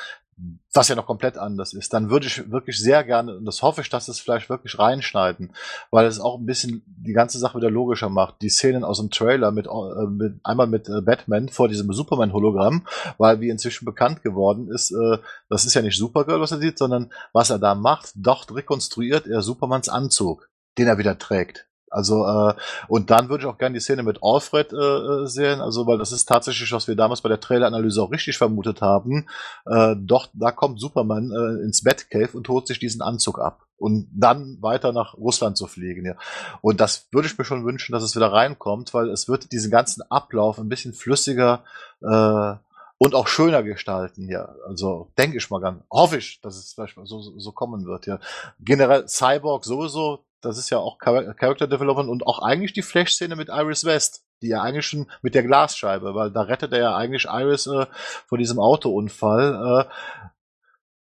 was 0.73 0.87
ja 0.87 0.95
noch 0.95 1.05
komplett 1.05 1.37
anders 1.37 1.73
ist, 1.73 1.93
dann 1.93 2.09
würde 2.09 2.27
ich 2.27 2.49
wirklich 2.49 2.79
sehr 2.79 3.03
gerne, 3.03 3.37
und 3.37 3.45
das 3.45 3.61
hoffe 3.61 3.81
ich, 3.81 3.89
dass 3.89 4.07
es 4.07 4.19
vielleicht 4.19 4.49
wirklich 4.49 4.79
reinschneiden, 4.79 5.53
weil 5.91 6.05
es 6.05 6.19
auch 6.19 6.37
ein 6.37 6.45
bisschen 6.45 6.83
die 6.85 7.13
ganze 7.13 7.39
Sache 7.39 7.57
wieder 7.57 7.69
logischer 7.69 8.09
macht. 8.09 8.41
Die 8.41 8.49
Szenen 8.49 8.83
aus 8.83 8.99
dem 8.99 9.09
Trailer 9.09 9.51
mit, 9.51 9.67
äh, 9.67 10.05
mit 10.07 10.39
einmal 10.43 10.67
mit 10.67 10.87
äh, 10.87 11.01
Batman 11.01 11.49
vor 11.49 11.67
diesem 11.67 11.91
Superman-Hologramm, 11.91 12.87
weil 13.17 13.41
wie 13.41 13.49
inzwischen 13.49 13.85
bekannt 13.85 14.23
geworden 14.23 14.69
ist, 14.71 14.91
äh, 14.91 15.17
das 15.49 15.65
ist 15.65 15.73
ja 15.73 15.81
nicht 15.81 15.97
Supergirl, 15.97 16.39
was 16.39 16.51
er 16.51 16.59
sieht, 16.59 16.77
sondern 16.77 17.11
was 17.33 17.49
er 17.49 17.59
da 17.59 17.75
macht, 17.75 18.11
dort 18.15 18.53
rekonstruiert 18.53 19.27
er 19.27 19.41
Supermans 19.41 19.89
Anzug, 19.89 20.49
den 20.77 20.87
er 20.87 20.97
wieder 20.97 21.17
trägt. 21.17 21.67
Also, 21.91 22.25
äh, 22.25 22.53
und 22.87 23.11
dann 23.11 23.29
würde 23.29 23.43
ich 23.43 23.49
auch 23.49 23.57
gerne 23.57 23.73
die 23.73 23.81
Szene 23.81 24.01
mit 24.01 24.19
Alfred 24.23 24.71
äh, 24.71 24.75
äh, 24.77 25.27
sehen, 25.27 25.59
also, 25.61 25.85
weil 25.85 25.97
das 25.97 26.11
ist 26.11 26.25
tatsächlich, 26.25 26.71
was 26.71 26.87
wir 26.87 26.95
damals 26.95 27.21
bei 27.21 27.29
der 27.29 27.39
Traileranalyse 27.39 28.01
auch 28.01 28.11
richtig 28.11 28.37
vermutet 28.37 28.81
haben. 28.81 29.27
Äh, 29.65 29.95
doch, 29.97 30.27
da 30.33 30.51
kommt 30.51 30.79
Superman 30.79 31.31
äh, 31.31 31.63
ins 31.65 31.83
Batcave 31.83 32.35
und 32.35 32.47
holt 32.49 32.67
sich 32.67 32.79
diesen 32.79 33.01
Anzug 33.01 33.39
ab. 33.39 33.65
Und 33.77 34.07
dann 34.13 34.57
weiter 34.61 34.93
nach 34.93 35.15
Russland 35.15 35.57
zu 35.57 35.67
fliegen, 35.67 36.05
ja. 36.05 36.15
Und 36.61 36.79
das 36.79 37.07
würde 37.11 37.27
ich 37.27 37.37
mir 37.37 37.45
schon 37.45 37.65
wünschen, 37.65 37.91
dass 37.93 38.03
es 38.03 38.15
wieder 38.15 38.31
reinkommt, 38.31 38.93
weil 38.93 39.09
es 39.09 39.27
wird 39.27 39.51
diesen 39.51 39.71
ganzen 39.71 40.01
Ablauf 40.09 40.59
ein 40.59 40.69
bisschen 40.69 40.93
flüssiger, 40.93 41.63
äh, 42.01 42.55
und 43.03 43.15
auch 43.15 43.27
schöner 43.27 43.63
gestalten, 43.63 44.29
ja. 44.29 44.53
Also 44.67 45.11
denke 45.17 45.37
ich 45.37 45.49
mal 45.49 45.59
ganz, 45.59 45.83
hoffe 45.89 46.17
ich, 46.17 46.39
dass 46.41 46.55
es 46.55 46.73
vielleicht 46.73 46.95
so, 47.03 47.19
so 47.19 47.51
kommen 47.51 47.87
wird, 47.87 48.05
ja. 48.05 48.19
Generell 48.59 49.07
Cyborg 49.07 49.65
sowieso, 49.65 50.23
das 50.41 50.57
ist 50.57 50.69
ja 50.69 50.79
auch 50.79 50.97
Character 50.97 51.67
Development 51.67 52.09
und 52.09 52.25
auch 52.25 52.39
eigentlich 52.39 52.73
die 52.73 52.81
Flash-Szene 52.81 53.35
mit 53.35 53.49
Iris 53.49 53.85
West, 53.85 54.25
die 54.41 54.49
ja 54.49 54.61
eigentlich 54.61 54.87
schon 54.87 55.09
mit 55.21 55.35
der 55.35 55.43
Glasscheibe, 55.43 56.15
weil 56.15 56.31
da 56.31 56.41
rettet 56.41 56.73
er 56.73 56.79
ja 56.79 56.95
eigentlich 56.95 57.25
Iris 57.25 57.67
äh, 57.67 57.85
vor 58.27 58.37
diesem 58.37 58.59
Autounfall. 58.59 59.87
Äh, 59.87 60.31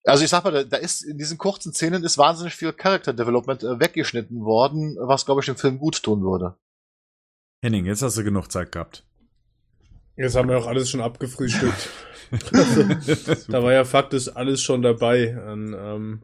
also 0.05 0.25
ich 0.25 0.31
sag 0.31 0.45
mal, 0.45 0.53
da, 0.53 0.65
da 0.65 0.77
ist 0.77 1.03
in 1.03 1.19
diesen 1.19 1.39
kurzen 1.39 1.73
Szenen 1.73 2.05
ist 2.05 2.19
wahnsinnig 2.19 2.55
viel 2.55 2.73
Character 2.73 3.13
Development 3.13 3.63
äh, 3.63 3.81
weggeschnitten 3.81 4.45
worden, 4.45 4.97
was 5.01 5.25
glaube 5.25 5.41
ich 5.41 5.47
dem 5.47 5.57
Film 5.57 5.79
gut 5.79 6.03
tun 6.03 6.23
würde. 6.23 6.57
Henning, 7.63 7.87
jetzt 7.87 8.03
hast 8.03 8.17
du 8.17 8.25
genug 8.25 8.51
Zeit 8.51 8.73
gehabt. 8.73 9.05
Jetzt 10.17 10.37
haben 10.37 10.49
wir 10.49 10.59
auch 10.59 10.67
alles 10.67 10.91
schon 10.91 11.01
abgefrühstückt. 11.01 11.89
also, 12.53 12.85
da 13.49 13.63
war 13.63 13.73
ja 13.73 13.85
faktisch 13.85 14.35
alles 14.35 14.63
schon 14.63 14.83
dabei 14.83 15.37
an 15.37 15.75
ähm, 15.79 16.23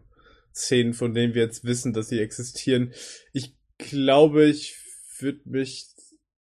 Szenen, 0.57 0.95
von 0.95 1.15
denen 1.15 1.35
wir 1.35 1.43
jetzt 1.43 1.65
wissen, 1.65 1.93
dass 1.93 2.09
sie 2.09 2.21
existieren. 2.21 2.93
Ich 3.33 3.55
glaube, 3.79 4.47
ich 4.47 4.77
würde 5.19 5.41
mich 5.45 5.87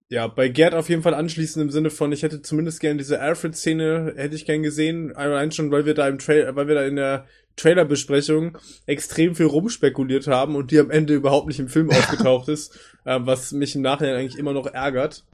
ja 0.09 0.29
bei 0.29 0.49
Gerd 0.49 0.75
auf 0.75 0.89
jeden 0.89 1.03
Fall 1.03 1.15
anschließen 1.15 1.61
im 1.61 1.71
Sinne 1.71 1.91
von, 1.91 2.13
ich 2.13 2.23
hätte 2.23 2.41
zumindest 2.43 2.81
gerne 2.81 2.99
diese 2.99 3.21
Alfred-Szene, 3.21 4.15
hätte 4.17 4.37
ich 4.37 4.47
gern 4.47 4.63
gesehen. 4.63 5.15
Allein 5.17 5.51
schon, 5.51 5.71
weil 5.71 5.87
wir 5.87 5.95
da 5.95 6.09
im 6.09 6.19
Trailer, 6.19 6.55
weil 6.55 6.69
wir 6.69 6.77
da 6.77 6.87
in 6.87 6.97
der 6.97 7.27
Trailerbesprechung 7.57 8.57
extrem 8.85 9.35
viel 9.35 9.47
rumspekuliert 9.47 10.27
haben 10.27 10.55
und 10.55 10.71
die 10.71 10.79
am 10.79 10.91
Ende 10.91 11.15
überhaupt 11.15 11.49
nicht 11.49 11.59
im 11.59 11.69
Film 11.69 11.91
aufgetaucht 11.91 12.49
ist, 12.49 12.79
äh, 13.05 13.19
was 13.21 13.53
mich 13.53 13.75
im 13.75 13.83
Nachhinein 13.83 14.17
eigentlich 14.17 14.39
immer 14.39 14.53
noch 14.53 14.67
ärgert. 14.67 15.25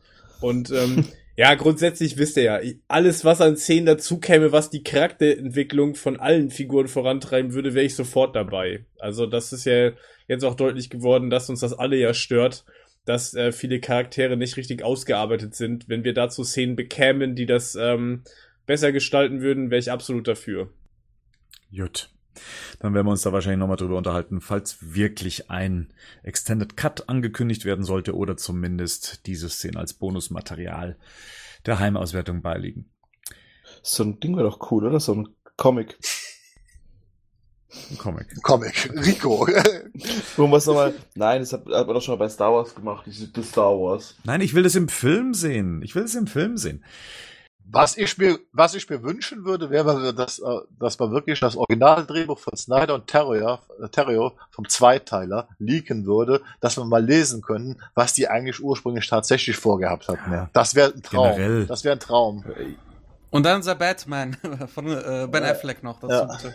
Und 0.40 0.70
ähm, 0.70 1.05
Ja, 1.34 1.54
grundsätzlich 1.54 2.18
wisst 2.18 2.36
ihr 2.36 2.42
ja, 2.42 2.60
alles, 2.88 3.24
was 3.24 3.40
an 3.40 3.56
Szenen 3.56 3.86
dazu 3.86 4.20
käme, 4.20 4.52
was 4.52 4.68
die 4.68 4.82
Charakterentwicklung 4.82 5.94
von 5.94 6.20
allen 6.20 6.50
Figuren 6.50 6.88
vorantreiben 6.88 7.54
würde, 7.54 7.72
wäre 7.72 7.86
ich 7.86 7.94
sofort 7.94 8.36
dabei. 8.36 8.84
Also 8.98 9.26
das 9.26 9.52
ist 9.52 9.64
ja 9.64 9.92
jetzt 10.28 10.44
auch 10.44 10.54
deutlich 10.54 10.90
geworden, 10.90 11.30
dass 11.30 11.48
uns 11.48 11.60
das 11.60 11.72
alle 11.72 11.96
ja 11.96 12.12
stört, 12.12 12.64
dass 13.06 13.34
äh, 13.34 13.50
viele 13.50 13.80
Charaktere 13.80 14.36
nicht 14.36 14.59
richtig 14.59 14.82
ausgearbeitet 14.82 15.54
sind. 15.54 15.88
Wenn 15.88 16.04
wir 16.04 16.12
dazu 16.12 16.44
Szenen 16.44 16.76
bekämen, 16.76 17.34
die 17.34 17.46
das 17.46 17.74
ähm, 17.76 18.24
besser 18.66 18.92
gestalten 18.92 19.40
würden, 19.40 19.70
wäre 19.70 19.80
ich 19.80 19.90
absolut 19.90 20.28
dafür. 20.28 20.70
Gut. 21.74 22.10
Dann 22.80 22.94
werden 22.94 23.06
wir 23.06 23.10
uns 23.10 23.22
da 23.22 23.32
wahrscheinlich 23.32 23.59
nochmal 23.59 23.76
drüber 23.76 23.96
unterhalten, 23.96 24.40
falls 24.40 24.78
wirklich 24.80 25.50
ein 25.50 25.92
Extended 26.22 26.76
Cut 26.76 27.09
angekündigt 27.09 27.64
werden 27.64 27.84
sollte 27.84 28.14
oder 28.16 28.36
zumindest 28.36 29.26
diese 29.26 29.48
Szene 29.48 29.78
als 29.78 29.94
Bonusmaterial 29.94 30.96
der 31.66 31.78
Heimauswertung 31.78 32.42
beiliegen. 32.42 32.90
So 33.82 34.04
ein 34.04 34.20
Ding 34.20 34.36
wäre 34.36 34.48
doch 34.48 34.70
cool, 34.70 34.86
oder? 34.86 35.00
So 35.00 35.14
ein 35.14 35.28
Comic. 35.56 35.98
Ein 37.90 37.98
Comic. 37.98 38.42
Comic. 38.42 38.90
Rico. 39.06 39.46
Wo 40.36 40.46
nochmal. 40.46 40.94
Nein, 41.14 41.40
das 41.40 41.52
hat, 41.52 41.64
hat 41.66 41.86
man 41.86 41.94
doch 41.94 42.02
schon 42.02 42.18
bei 42.18 42.28
Star 42.28 42.52
Wars 42.52 42.74
gemacht, 42.74 43.06
diese 43.06 43.30
Star 43.42 43.72
Wars. 43.72 44.14
Nein, 44.24 44.42
ich 44.42 44.54
will 44.54 44.62
das 44.62 44.74
im 44.74 44.88
Film 44.88 45.32
sehen. 45.32 45.80
Ich 45.82 45.94
will 45.94 46.02
es 46.02 46.14
im 46.14 46.26
Film 46.26 46.59
sehen. 46.59 46.84
Was 47.73 47.97
ich 47.97 48.19
mir, 48.19 48.39
was 48.53 48.74
ich 48.74 48.89
mir 48.90 49.03
wünschen 49.03 49.44
würde, 49.44 49.70
wäre, 49.70 50.12
dass, 50.12 50.39
äh, 50.39 50.44
dass 50.78 50.99
man 50.99 51.11
wirklich 51.11 51.40
das 51.40 51.57
Originaldrehbuch 51.57 52.39
von 52.39 52.55
Snyder 52.55 52.94
und 52.94 53.07
Terrier, 53.07 53.61
äh, 53.82 53.89
Terrio 53.89 54.32
vom 54.51 54.69
Zweiteiler 54.69 55.49
leaken 55.59 56.05
würde, 56.05 56.43
dass 56.61 56.77
wir 56.77 56.85
mal 56.85 57.03
lesen 57.03 57.40
können, 57.40 57.81
was 57.94 58.12
die 58.12 58.28
eigentlich 58.28 58.62
ursprünglich 58.62 59.09
tatsächlich 59.09 59.57
vorgehabt 59.57 60.09
hatten. 60.09 60.31
Ja, 60.31 60.51
das 60.53 60.74
wäre 60.74 60.93
ein 60.93 61.03
Traum. 61.03 61.35
Generell. 61.35 61.66
Das 61.66 61.82
wäre 61.82 61.97
ein 61.97 62.01
Traum. 62.01 62.44
Und 63.31 63.47
dann 63.47 63.62
The 63.62 63.74
Batman 63.74 64.36
von 64.74 64.86
äh, 64.86 65.27
Ben 65.31 65.43
Affleck 65.43 65.82
noch 65.82 65.99
dazu. 65.99 66.49
Ja 66.49 66.53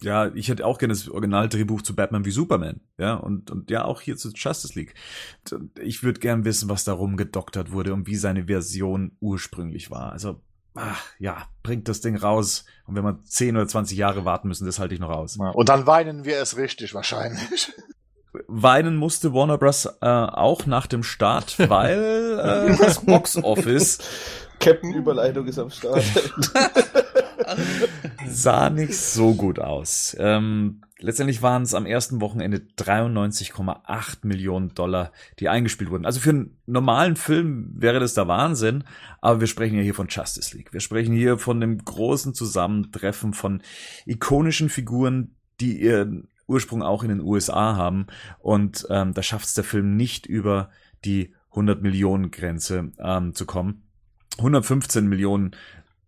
ja, 0.00 0.32
ich 0.34 0.48
hätte 0.48 0.66
auch 0.66 0.78
gerne 0.78 0.94
das 0.94 1.08
Originaldrehbuch 1.08 1.82
zu 1.82 1.96
Batman 1.96 2.24
wie 2.24 2.30
Superman, 2.30 2.80
ja, 2.98 3.14
und, 3.14 3.50
und 3.50 3.70
ja, 3.70 3.84
auch 3.84 4.00
hier 4.00 4.16
zu 4.16 4.30
Justice 4.30 4.78
League. 4.78 4.94
Ich 5.80 6.02
würde 6.02 6.20
gern 6.20 6.44
wissen, 6.44 6.68
was 6.68 6.84
darum 6.84 7.16
gedoktert 7.16 7.72
wurde 7.72 7.94
und 7.94 8.06
wie 8.06 8.16
seine 8.16 8.46
Version 8.46 9.12
ursprünglich 9.20 9.90
war. 9.90 10.12
Also, 10.12 10.40
ach, 10.74 11.04
ja, 11.18 11.46
bringt 11.62 11.88
das 11.88 12.00
Ding 12.00 12.16
raus. 12.16 12.64
Und 12.86 12.94
wenn 12.94 13.04
wir 13.04 13.22
10 13.24 13.56
oder 13.56 13.66
20 13.66 13.98
Jahre 13.98 14.24
warten 14.24 14.48
müssen, 14.48 14.66
das 14.66 14.78
halte 14.78 14.94
ich 14.94 15.00
noch 15.00 15.10
aus. 15.10 15.36
Und 15.36 15.68
dann 15.68 15.86
weinen 15.86 16.24
wir 16.24 16.40
es 16.40 16.56
richtig 16.56 16.94
wahrscheinlich. 16.94 17.72
Weinen 18.46 18.96
musste 18.96 19.32
Warner 19.32 19.58
Bros. 19.58 19.86
Äh, 20.00 20.06
auch 20.06 20.66
nach 20.66 20.86
dem 20.86 21.02
Start, 21.02 21.58
weil 21.70 22.38
äh, 22.38 22.76
das 22.76 23.04
Box 23.04 23.36
Office 23.42 23.98
Captain 24.60 24.92
Überleitung 24.94 25.46
ist 25.46 25.58
am 25.58 25.70
Start. 25.70 26.04
sah 28.28 28.70
nicht 28.70 28.96
so 28.96 29.34
gut 29.34 29.58
aus. 29.58 30.16
Ähm, 30.18 30.82
letztendlich 30.98 31.42
waren 31.42 31.62
es 31.62 31.74
am 31.74 31.86
ersten 31.86 32.20
Wochenende 32.20 32.62
93,8 32.78 34.18
Millionen 34.22 34.74
Dollar, 34.74 35.12
die 35.38 35.48
eingespielt 35.48 35.90
wurden. 35.90 36.06
Also 36.06 36.20
für 36.20 36.30
einen 36.30 36.58
normalen 36.66 37.16
Film 37.16 37.72
wäre 37.74 38.00
das 38.00 38.14
der 38.14 38.28
Wahnsinn, 38.28 38.84
aber 39.20 39.40
wir 39.40 39.46
sprechen 39.46 39.76
ja 39.76 39.82
hier 39.82 39.94
von 39.94 40.08
Justice 40.08 40.56
League. 40.56 40.72
Wir 40.72 40.80
sprechen 40.80 41.14
hier 41.14 41.38
von 41.38 41.60
dem 41.60 41.84
großen 41.84 42.34
Zusammentreffen 42.34 43.34
von 43.34 43.62
ikonischen 44.06 44.68
Figuren, 44.68 45.34
die 45.60 45.80
ihren 45.80 46.28
Ursprung 46.46 46.82
auch 46.82 47.02
in 47.02 47.10
den 47.10 47.20
USA 47.20 47.76
haben. 47.76 48.06
Und 48.38 48.86
ähm, 48.90 49.14
da 49.14 49.22
schafft 49.22 49.46
es 49.46 49.54
der 49.54 49.64
Film 49.64 49.96
nicht 49.96 50.26
über 50.26 50.70
die 51.04 51.34
100 51.50 51.82
Millionen 51.82 52.30
Grenze 52.30 52.92
ähm, 52.98 53.34
zu 53.34 53.46
kommen. 53.46 53.82
115 54.38 55.06
Millionen 55.06 55.56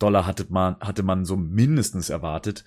Dollar 0.01 0.27
hatte 0.27 0.47
man, 0.49 0.77
hatte 0.81 1.03
man 1.03 1.25
so 1.25 1.37
mindestens 1.37 2.11
erwartet. 2.11 2.65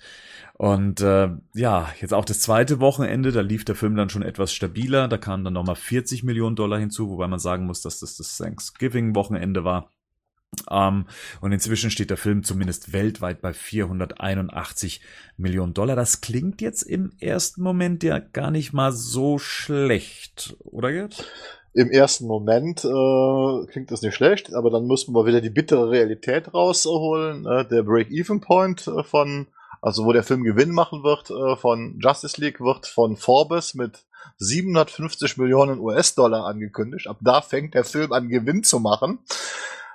Und 0.54 1.00
äh, 1.00 1.30
ja, 1.54 1.92
jetzt 2.00 2.14
auch 2.14 2.24
das 2.24 2.40
zweite 2.40 2.80
Wochenende, 2.80 3.32
da 3.32 3.40
lief 3.40 3.64
der 3.64 3.74
Film 3.74 3.96
dann 3.96 4.08
schon 4.08 4.22
etwas 4.22 4.54
stabiler. 4.54 5.08
Da 5.08 5.18
kamen 5.18 5.44
dann 5.44 5.54
nochmal 5.54 5.76
40 5.76 6.22
Millionen 6.22 6.56
Dollar 6.56 6.78
hinzu, 6.78 7.10
wobei 7.10 7.26
man 7.26 7.40
sagen 7.40 7.66
muss, 7.66 7.82
dass 7.82 7.98
das 8.00 8.16
das 8.16 8.36
Thanksgiving-Wochenende 8.38 9.64
war. 9.64 9.90
Um, 10.70 11.06
und 11.40 11.50
inzwischen 11.50 11.90
steht 11.90 12.10
der 12.10 12.16
Film 12.16 12.44
zumindest 12.44 12.92
weltweit 12.92 13.40
bei 13.40 13.52
481 13.52 15.00
Millionen 15.36 15.74
Dollar. 15.74 15.96
Das 15.96 16.20
klingt 16.20 16.60
jetzt 16.60 16.82
im 16.82 17.12
ersten 17.18 17.62
Moment 17.62 18.04
ja 18.04 18.20
gar 18.20 18.52
nicht 18.52 18.72
mal 18.72 18.92
so 18.92 19.38
schlecht, 19.38 20.56
oder 20.60 20.92
Gerd? 20.92 21.24
Im 21.76 21.90
ersten 21.90 22.28
Moment 22.28 22.84
äh, 22.84 23.66
klingt 23.66 23.90
das 23.90 24.02
nicht 24.02 24.14
schlecht, 24.14 24.54
aber 24.54 24.70
dann 24.70 24.86
müssen 24.86 25.12
wir 25.12 25.26
wieder 25.26 25.40
die 25.40 25.50
bittere 25.50 25.90
Realität 25.90 26.54
rausholen. 26.54 27.46
Äh, 27.46 27.66
der 27.66 27.82
Break-Even-Point 27.82 28.86
äh, 28.86 29.02
von, 29.02 29.48
also 29.82 30.04
wo 30.04 30.12
der 30.12 30.22
Film 30.22 30.44
Gewinn 30.44 30.70
machen 30.70 31.02
wird, 31.02 31.30
äh, 31.30 31.56
von 31.56 31.98
Justice 32.00 32.40
League 32.40 32.60
wird 32.60 32.86
von 32.86 33.16
Forbes 33.16 33.74
mit 33.74 34.04
750 34.38 35.36
Millionen 35.36 35.80
US-Dollar 35.80 36.46
angekündigt. 36.46 37.08
Ab 37.08 37.18
da 37.20 37.40
fängt 37.40 37.74
der 37.74 37.84
Film 37.84 38.12
an 38.12 38.28
Gewinn 38.28 38.62
zu 38.62 38.78
machen. 38.78 39.18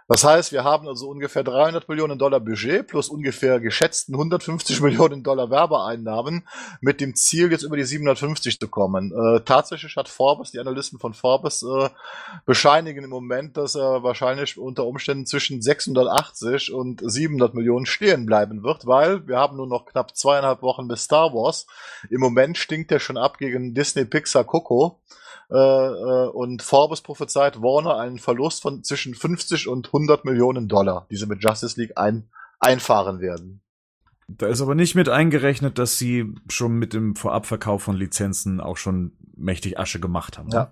Das 0.10 0.24
heißt, 0.24 0.52
wir 0.52 0.64
haben 0.64 0.88
also 0.88 1.08
ungefähr 1.08 1.44
300 1.44 1.88
Millionen 1.88 2.18
Dollar 2.18 2.40
Budget 2.40 2.88
plus 2.88 3.10
ungefähr 3.10 3.60
geschätzten 3.60 4.16
150 4.16 4.82
Millionen 4.82 5.22
Dollar 5.22 5.52
Werbeeinnahmen 5.52 6.48
mit 6.82 7.00
dem 7.00 7.14
Ziel, 7.14 7.52
jetzt 7.52 7.62
über 7.62 7.78
die 7.78 7.84
750 7.84 8.60
zu 8.60 8.68
kommen. 8.68 9.14
Äh, 9.14 9.42
tatsächlich 9.42 9.96
hat 9.98 10.10
Forbes, 10.10 10.50
die 10.50 10.60
Analysten 10.60 10.98
von 10.98 11.14
Forbes, 11.14 11.62
äh, 11.62 11.90
bescheinigen 12.48 13.04
im 13.04 13.12
Moment, 13.12 13.56
dass 13.56 13.76
er 13.76 14.02
wahrscheinlich 14.02 14.58
unter 14.58 14.88
Umständen 14.88 15.28
zwischen 15.28 15.62
680 15.62 16.74
und 16.74 17.04
700 17.06 17.54
Millionen 17.54 17.86
stehen 17.86 18.26
bleiben 18.26 18.64
wird, 18.64 18.88
weil 18.88 19.28
wir 19.28 19.38
haben 19.38 19.58
nur 19.58 19.68
noch 19.68 19.86
knapp 19.86 20.18
zweieinhalb 20.18 20.64
Wochen 20.64 20.88
bis 20.88 21.04
Star 21.04 21.36
Wars. 21.36 21.68
Im 22.10 22.20
Moment 22.20 22.58
stinkt 22.58 22.92
er 22.92 23.00
schon 23.00 23.18
ab 23.18 23.38
gegen 23.38 23.76
Disney 23.76 24.06
Pixar 24.06 24.44
Coco. 24.44 25.00
Äh, 25.52 25.56
äh, 25.56 26.28
und 26.28 26.62
Forbes 26.62 27.02
prophezeit 27.02 27.62
Warner 27.62 27.98
einen 27.98 28.20
Verlust 28.20 28.62
von 28.62 28.84
zwischen 28.84 29.16
50 29.16 29.68
und 29.68 29.88
100 29.88 30.24
Millionen 30.24 30.68
Dollar, 30.68 31.08
die 31.10 31.16
sie 31.16 31.26
mit 31.26 31.44
Justice 31.44 31.80
League 31.80 31.98
ein, 31.98 32.30
einfahren 32.60 33.20
werden. 33.20 33.62
Da 34.28 34.46
ist 34.46 34.62
aber 34.62 34.76
nicht 34.76 34.94
mit 34.94 35.10
eingerechnet, 35.10 35.80
dass 35.80 35.98
sie 35.98 36.36
schon 36.50 36.74
mit 36.74 36.94
dem 36.94 37.16
Vorabverkauf 37.16 37.82
von 37.82 37.96
Lizenzen 37.96 38.62
auch 38.62 38.78
schon 38.78 39.14
mächtig 39.36 39.80
Asche 39.80 40.00
gemacht 40.00 40.38
haben. 40.38 40.50
Ne? 40.50 40.70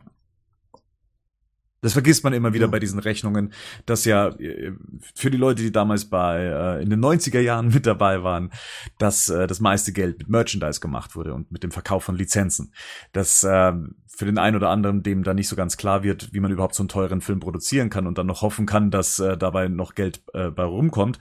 Ja. 1.88 1.94
Das 1.94 1.94
vergisst 1.94 2.24
man 2.24 2.34
immer 2.34 2.54
wieder 2.54 2.68
bei 2.68 2.80
diesen 2.80 3.00
Rechnungen, 3.00 3.54
dass 3.86 4.04
ja 4.04 4.28
äh, 4.28 4.74
für 5.16 5.32
die 5.32 5.38
Leute, 5.38 5.64
die 5.64 5.72
damals 5.72 6.06
bei 6.06 6.44
äh, 6.44 6.84
in 6.84 6.90
den 6.90 7.00
90er 7.00 7.40
Jahren 7.40 7.70
mit 7.70 7.86
dabei 7.86 8.24
waren, 8.24 8.52
dass 8.98 9.30
äh, 9.30 9.48
das 9.48 9.62
meiste 9.62 9.94
Geld 9.94 10.20
mit 10.20 10.30
Merchandise 10.30 10.82
gemacht 10.82 11.16
wurde 11.16 11.34
und 11.34 11.52
mit 11.52 11.64
dem 11.64 11.72
Verkauf 11.72 12.04
von 12.04 12.16
Lizenzen. 12.16 12.74
Dass 13.14 13.44
äh, 13.44 13.72
für 14.06 14.26
den 14.26 14.38
einen 14.38 14.58
oder 14.58 14.70
anderen, 14.70 15.02
dem 15.02 15.24
da 15.24 15.34
nicht 15.34 15.48
so 15.48 15.56
ganz 15.56 15.78
klar 15.78 16.04
wird, 16.04 16.34
wie 16.34 16.40
man 16.40 16.52
überhaupt 16.52 16.76
so 16.76 16.84
einen 16.84 16.90
teuren 16.90 17.22
Film 17.22 17.40
produzieren 17.40 17.90
kann 17.90 18.06
und 18.06 18.18
dann 18.18 18.28
noch 18.28 18.42
hoffen 18.42 18.66
kann, 18.66 18.92
dass 18.92 19.20
äh, 19.20 19.38
dabei 19.38 19.68
noch 19.68 19.96
Geld 19.96 20.24
äh, 20.34 20.50
bei 20.50 20.64
rumkommt, 20.64 21.20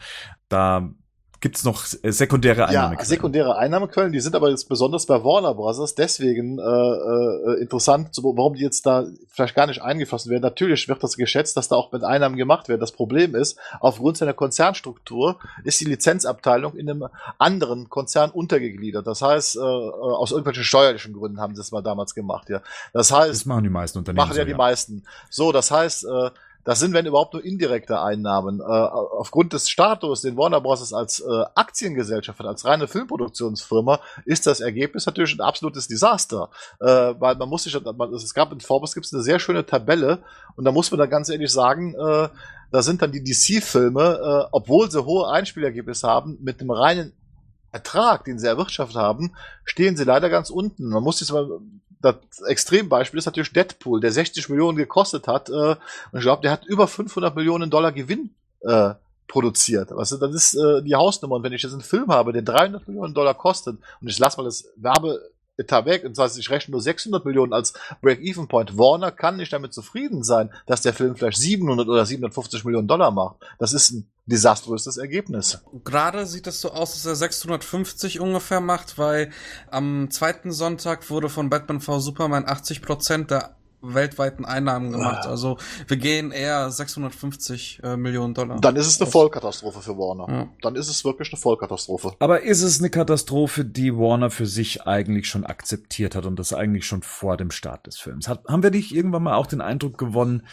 da 0.49 0.91
Gibt 1.47 1.59
es 1.59 1.65
noch 1.65 1.85
äh, 2.03 2.11
sekundäre 2.11 2.67
Einnahmequellen? 2.67 2.99
Ja, 2.99 3.05
sekundäre 3.05 3.57
Einnahmequellen, 3.57 4.11
die 4.11 4.19
sind 4.19 4.35
aber 4.35 4.51
jetzt 4.51 4.69
besonders 4.69 5.07
bei 5.07 5.23
Warner 5.23 5.55
Bros. 5.55 5.95
deswegen 5.95 6.59
äh, 6.59 6.63
äh, 6.63 7.63
interessant, 7.63 8.09
warum 8.21 8.55
die 8.55 8.65
jetzt 8.65 8.85
da 8.85 9.07
vielleicht 9.29 9.55
gar 9.55 9.69
nicht 9.69 9.81
eingeflossen 9.81 10.33
werden. 10.33 10.43
Natürlich 10.43 10.89
wird 10.89 11.05
das 11.05 11.17
geschätzt, 11.17 11.57
dass 11.57 11.69
da 11.69 11.77
auch 11.77 11.93
mit 11.93 12.03
Einnahmen 12.03 12.35
gemacht 12.35 12.67
wird. 12.67 12.83
Das 12.83 12.91
Problem 12.91 13.37
ist, 13.37 13.61
aufgrund 13.79 14.17
seiner 14.17 14.33
Konzernstruktur 14.33 15.39
ist 15.63 15.81
die 15.81 15.85
Lizenzabteilung 15.85 16.75
in 16.75 16.91
einem 16.91 17.07
anderen 17.39 17.89
Konzern 17.91 18.31
untergegliedert. 18.33 19.07
Das 19.07 19.23
heißt, 19.23 19.55
äh, 19.55 19.61
aus 19.61 20.33
irgendwelchen 20.33 20.65
steuerlichen 20.65 21.13
Gründen 21.13 21.41
haben 21.41 21.55
sie 21.55 21.61
das 21.61 21.71
mal 21.71 21.81
damals 21.81 22.17
gemacht. 22.17 22.49
Ja, 22.49 22.61
das 22.93 23.13
heißt, 23.13 23.31
das 23.31 23.47
machen 23.47 23.63
die 23.63 23.71
meisten 23.71 23.99
Unternehmen. 23.99 24.27
Machen 24.27 24.37
ja 24.37 24.43
so, 24.43 24.49
die 24.49 24.55
meisten. 24.55 25.05
So, 25.31 25.53
das 25.53 25.71
heißt, 25.71 26.07
äh, 26.07 26.31
das 26.67 26.81
sind, 26.81 26.93
wenn 26.95 27.07
überhaupt, 27.07 27.33
nur 27.33 27.45
indirekte 27.45 28.01
Einnahmen. 28.01 28.59
Äh, 28.59 28.65
aufgrund 28.65 29.53
des 29.53 29.69
Status, 29.69 30.23
den 30.23 30.37
Warner 30.37 30.61
Bros. 30.61 30.93
als 30.93 31.21
äh, 31.21 31.45
Aktiengesellschaft 31.55 32.41
hat, 32.41 32.47
als 32.47 32.65
reine 32.65 32.89
Filmproduktionsfirma, 32.89 34.01
ist 34.25 34.49
das 34.49 34.59
Ergebnis 34.59 35.07
natürlich 35.07 35.39
ein 35.39 35.43
absolutes 35.43 35.87
Desaster. 35.87 36.51
Äh, 36.81 37.15
weil 37.21 37.37
man 37.37 37.49
muss 37.49 37.63
sich, 37.63 37.81
man, 37.81 38.13
es 38.13 38.35
gab 38.35 38.53
in 38.53 38.61
Forbes 38.61 38.95
gibt 38.95 39.07
es 39.07 39.15
eine 39.15 39.23
sehr 39.23 39.39
schöne 39.39 39.65
Tabelle 39.65 40.25
und 40.57 40.65
da 40.65 40.73
muss 40.73 40.91
man 40.91 40.99
dann 40.99 41.09
ganz 41.09 41.29
ehrlich 41.29 41.53
sagen, 41.53 41.95
äh, 41.95 42.29
da 42.73 42.83
sind 42.83 43.01
dann 43.01 43.13
die 43.13 43.23
DC-Filme, 43.23 44.03
äh, 44.03 44.49
obwohl 44.51 44.91
sie 44.91 45.05
hohe 45.05 45.31
Einspielergebnisse 45.31 46.09
haben, 46.09 46.37
mit 46.41 46.61
einem 46.61 46.73
reinen 46.73 47.13
Ertrag, 47.71 48.25
den 48.25 48.41
sie 48.41 48.49
erwirtschaftet 48.49 48.97
haben, 48.97 49.37
stehen 49.65 49.97
sie 49.97 50.05
leider 50.05 50.31
ganz 50.31 50.51
unten. 50.51 50.89
Man 50.89 51.05
muss 51.05 51.19
sich 51.19 51.31
mal 51.31 51.61
das 52.01 52.17
Extrembeispiel 52.47 53.19
ist 53.19 53.27
natürlich 53.27 53.53
Deadpool, 53.53 54.01
der 54.01 54.13
60 54.13 54.49
Millionen 54.49 54.77
gekostet 54.77 55.27
hat. 55.29 55.49
Äh, 55.49 55.53
und 55.53 55.79
ich 56.15 56.21
glaube, 56.21 56.43
der 56.43 56.51
hat 56.51 56.65
über 56.67 56.87
500 56.87 57.35
Millionen 57.35 57.71
Dollar 57.71 57.93
Gewinn 57.93 58.31
äh, 58.61 58.95
produziert. 59.29 59.93
Also 59.93 60.19
das 60.19 60.35
ist 60.35 60.55
äh, 60.55 60.83
die 60.83 60.95
Hausnummer. 60.95 61.37
Und 61.37 61.43
wenn 61.43 61.53
ich 61.53 61.63
jetzt 61.63 61.73
einen 61.73 61.83
Film 61.83 62.09
habe, 62.09 62.33
der 62.33 62.43
300 62.43 62.87
Millionen 62.87 63.15
Dollar 63.15 63.35
kostet 63.35 63.79
und 64.01 64.09
ich 64.09 64.19
lasse 64.19 64.37
mal 64.37 64.45
das 64.45 64.69
Werbe 64.77 65.21
Etat. 65.57 66.05
Und 66.05 66.17
das 66.17 66.25
heißt, 66.25 66.39
ich 66.39 66.51
rechne 66.51 66.73
nur 66.73 66.81
600 66.81 67.25
Millionen 67.25 67.53
als 67.53 67.73
Break-Even-Point. 68.03 68.77
Warner 68.77 69.11
kann 69.11 69.37
nicht 69.37 69.53
damit 69.53 69.73
zufrieden 69.73 70.23
sein, 70.23 70.51
dass 70.67 70.83
der 70.83 70.93
Film 70.93 71.17
vielleicht 71.17 71.39
700 71.39 71.89
oder 71.89 72.05
750 72.05 72.65
Millionen 72.65 72.89
Dollar 72.89 73.11
macht. 73.11 73.37
Das 73.59 73.73
ist 73.73 73.91
ein 73.91 74.11
desaströses 74.27 74.97
Ergebnis. 74.97 75.63
Gerade 75.85 76.27
sieht 76.27 76.47
es 76.47 76.61
so 76.61 76.73
aus, 76.73 76.93
dass 76.95 77.07
er 77.07 77.17
650 77.17 78.21
ungefähr 78.21 78.61
macht, 78.61 78.99
weil 78.99 79.31
am 79.71 80.11
zweiten 80.11 80.53
Sonntag 80.53 81.09
wurde 81.11 81.29
von 81.29 81.49
Batman 81.49 81.81
v 81.81 82.01
Superman 82.01 82.45
80 82.47 82.83
Prozent 82.83 83.31
der 83.31 83.57
weltweiten 83.95 84.45
Einnahmen 84.45 84.93
gemacht. 84.93 85.25
Ah. 85.25 85.31
Also 85.31 85.59
wir 85.87 85.97
gehen 85.97 86.31
eher 86.31 86.71
650 86.71 87.81
äh, 87.83 87.97
Millionen 87.97 88.35
Dollar. 88.35 88.61
Dann 88.61 88.77
ist 88.77 88.87
es 88.87 89.01
eine 89.01 89.11
Vollkatastrophe 89.11 89.81
für 89.81 89.97
Warner. 89.97 90.27
Ja. 90.29 90.49
Dann 90.63 90.77
ist 90.77 90.89
es 90.89 91.05
wirklich 91.05 91.33
eine 91.33 91.41
Vollkatastrophe. 91.41 92.13
Aber 92.19 92.43
ist 92.43 92.63
es 92.63 92.79
eine 92.81 92.91
Katastrophe, 92.91 93.65
die 93.65 93.97
Warner 93.97 94.31
für 94.31 94.47
sich 94.47 94.87
eigentlich 94.87 95.29
schon 95.29 95.45
akzeptiert 95.45 96.15
hat 96.15 96.27
und 96.27 96.39
das 96.39 96.53
eigentlich 96.53 96.87
schon 96.87 97.03
vor 97.03 97.37
dem 97.37 97.51
Start 97.51 97.87
des 97.87 97.99
Films? 97.99 98.29
Hat, 98.29 98.45
haben 98.49 98.63
wir 98.63 98.71
nicht 98.71 98.95
irgendwann 98.95 99.25
mal 99.25 99.37
auch 99.37 99.47
den 99.47 99.61
Eindruck 99.61 99.99
gewonnen, 99.99 100.47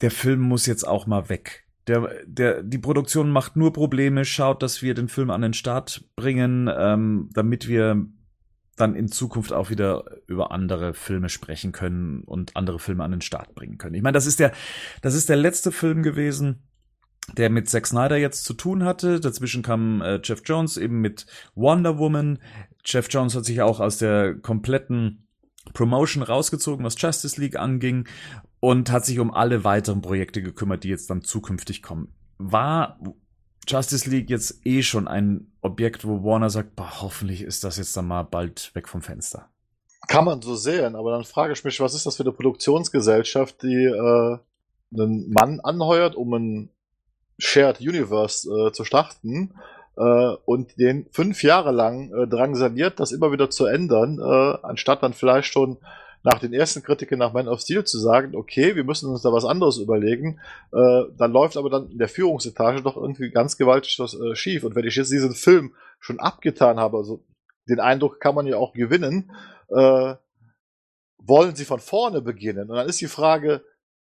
der 0.00 0.10
Film 0.10 0.40
muss 0.40 0.66
jetzt 0.66 0.86
auch 0.86 1.06
mal 1.06 1.28
weg? 1.28 1.64
Der, 1.86 2.08
der, 2.24 2.62
die 2.62 2.78
Produktion 2.78 3.30
macht 3.30 3.56
nur 3.56 3.72
Probleme, 3.72 4.24
schaut, 4.24 4.62
dass 4.62 4.80
wir 4.80 4.94
den 4.94 5.08
Film 5.08 5.30
an 5.30 5.42
den 5.42 5.52
Start 5.52 6.04
bringen, 6.16 6.70
ähm, 6.74 7.28
damit 7.34 7.68
wir 7.68 8.06
dann 8.76 8.94
in 8.94 9.08
Zukunft 9.08 9.52
auch 9.52 9.70
wieder 9.70 10.04
über 10.26 10.50
andere 10.50 10.94
Filme 10.94 11.28
sprechen 11.28 11.72
können 11.72 12.22
und 12.24 12.56
andere 12.56 12.78
Filme 12.78 13.04
an 13.04 13.12
den 13.12 13.20
Start 13.20 13.54
bringen 13.54 13.78
können. 13.78 13.94
Ich 13.94 14.02
meine, 14.02 14.14
das 14.14 14.26
ist 14.26 14.40
der, 14.40 14.52
das 15.02 15.14
ist 15.14 15.28
der 15.28 15.36
letzte 15.36 15.72
Film 15.72 16.02
gewesen, 16.02 16.62
der 17.36 17.50
mit 17.50 17.68
Zack 17.68 17.86
Snyder 17.86 18.16
jetzt 18.16 18.44
zu 18.44 18.54
tun 18.54 18.84
hatte. 18.84 19.20
Dazwischen 19.20 19.62
kam 19.62 20.02
äh, 20.02 20.20
Jeff 20.22 20.42
Jones 20.44 20.76
eben 20.76 21.00
mit 21.00 21.26
Wonder 21.54 21.98
Woman. 21.98 22.38
Jeff 22.84 23.06
Jones 23.10 23.34
hat 23.34 23.44
sich 23.44 23.62
auch 23.62 23.80
aus 23.80 23.98
der 23.98 24.34
kompletten 24.34 25.26
Promotion 25.72 26.22
rausgezogen, 26.22 26.84
was 26.84 27.00
Justice 27.00 27.40
League 27.40 27.58
anging 27.58 28.06
und 28.60 28.90
hat 28.90 29.06
sich 29.06 29.18
um 29.18 29.32
alle 29.32 29.64
weiteren 29.64 30.02
Projekte 30.02 30.42
gekümmert, 30.42 30.84
die 30.84 30.88
jetzt 30.88 31.08
dann 31.08 31.22
zukünftig 31.22 31.82
kommen. 31.82 32.08
War 32.38 32.98
Justice 33.66 34.08
League 34.08 34.30
jetzt 34.30 34.64
eh 34.66 34.82
schon 34.82 35.08
ein 35.08 35.52
Objekt, 35.60 36.06
wo 36.06 36.22
Warner 36.24 36.50
sagt, 36.50 36.76
boah, 36.76 37.02
hoffentlich 37.02 37.42
ist 37.42 37.64
das 37.64 37.76
jetzt 37.76 37.96
dann 37.96 38.06
mal 38.06 38.22
bald 38.22 38.74
weg 38.74 38.88
vom 38.88 39.02
Fenster. 39.02 39.48
Kann 40.08 40.24
man 40.24 40.42
so 40.42 40.54
sehen, 40.54 40.96
aber 40.96 41.12
dann 41.12 41.24
frage 41.24 41.54
ich 41.54 41.64
mich, 41.64 41.80
was 41.80 41.94
ist 41.94 42.04
das 42.04 42.16
für 42.16 42.24
eine 42.24 42.32
Produktionsgesellschaft, 42.32 43.62
die 43.62 43.84
äh, 43.84 44.38
einen 44.94 45.30
Mann 45.30 45.60
anheuert, 45.60 46.14
um 46.14 46.34
ein 46.34 46.70
Shared 47.38 47.80
Universe 47.80 48.48
äh, 48.48 48.72
zu 48.72 48.84
starten 48.84 49.54
äh, 49.96 50.34
und 50.44 50.78
den 50.78 51.06
fünf 51.10 51.42
Jahre 51.42 51.72
lang 51.72 52.12
äh, 52.12 52.26
drangsaliert, 52.26 53.00
das 53.00 53.12
immer 53.12 53.32
wieder 53.32 53.50
zu 53.50 53.66
ändern, 53.66 54.18
äh, 54.18 54.58
anstatt 54.62 55.02
dann 55.02 55.14
vielleicht 55.14 55.52
schon 55.52 55.78
nach 56.24 56.40
den 56.40 56.54
ersten 56.54 56.82
Kritiken 56.82 57.18
nach 57.18 57.34
Man 57.34 57.48
of 57.48 57.60
Steel 57.60 57.84
zu 57.84 57.98
sagen, 57.98 58.34
okay, 58.34 58.74
wir 58.74 58.84
müssen 58.84 59.10
uns 59.10 59.22
da 59.22 59.32
was 59.32 59.44
anderes 59.44 59.76
überlegen, 59.76 60.40
äh, 60.72 61.02
dann 61.18 61.32
läuft 61.32 61.56
aber 61.58 61.68
dann 61.68 61.90
in 61.90 61.98
der 61.98 62.08
Führungsetage 62.08 62.82
doch 62.82 62.96
irgendwie 62.96 63.30
ganz 63.30 63.58
gewaltig 63.58 63.98
was 63.98 64.14
äh, 64.14 64.34
schief. 64.34 64.64
Und 64.64 64.74
wenn 64.74 64.86
ich 64.86 64.96
jetzt 64.96 65.12
diesen 65.12 65.34
Film 65.34 65.74
schon 66.00 66.18
abgetan 66.18 66.80
habe, 66.80 66.96
also 66.96 67.22
den 67.68 67.78
Eindruck 67.78 68.20
kann 68.20 68.34
man 68.34 68.46
ja 68.46 68.56
auch 68.56 68.72
gewinnen, 68.72 69.32
äh, 69.68 70.14
wollen 71.18 71.56
sie 71.56 71.66
von 71.66 71.80
vorne 71.80 72.22
beginnen? 72.22 72.70
Und 72.70 72.76
dann 72.76 72.88
ist 72.88 73.02
die 73.02 73.06
Frage, 73.06 73.62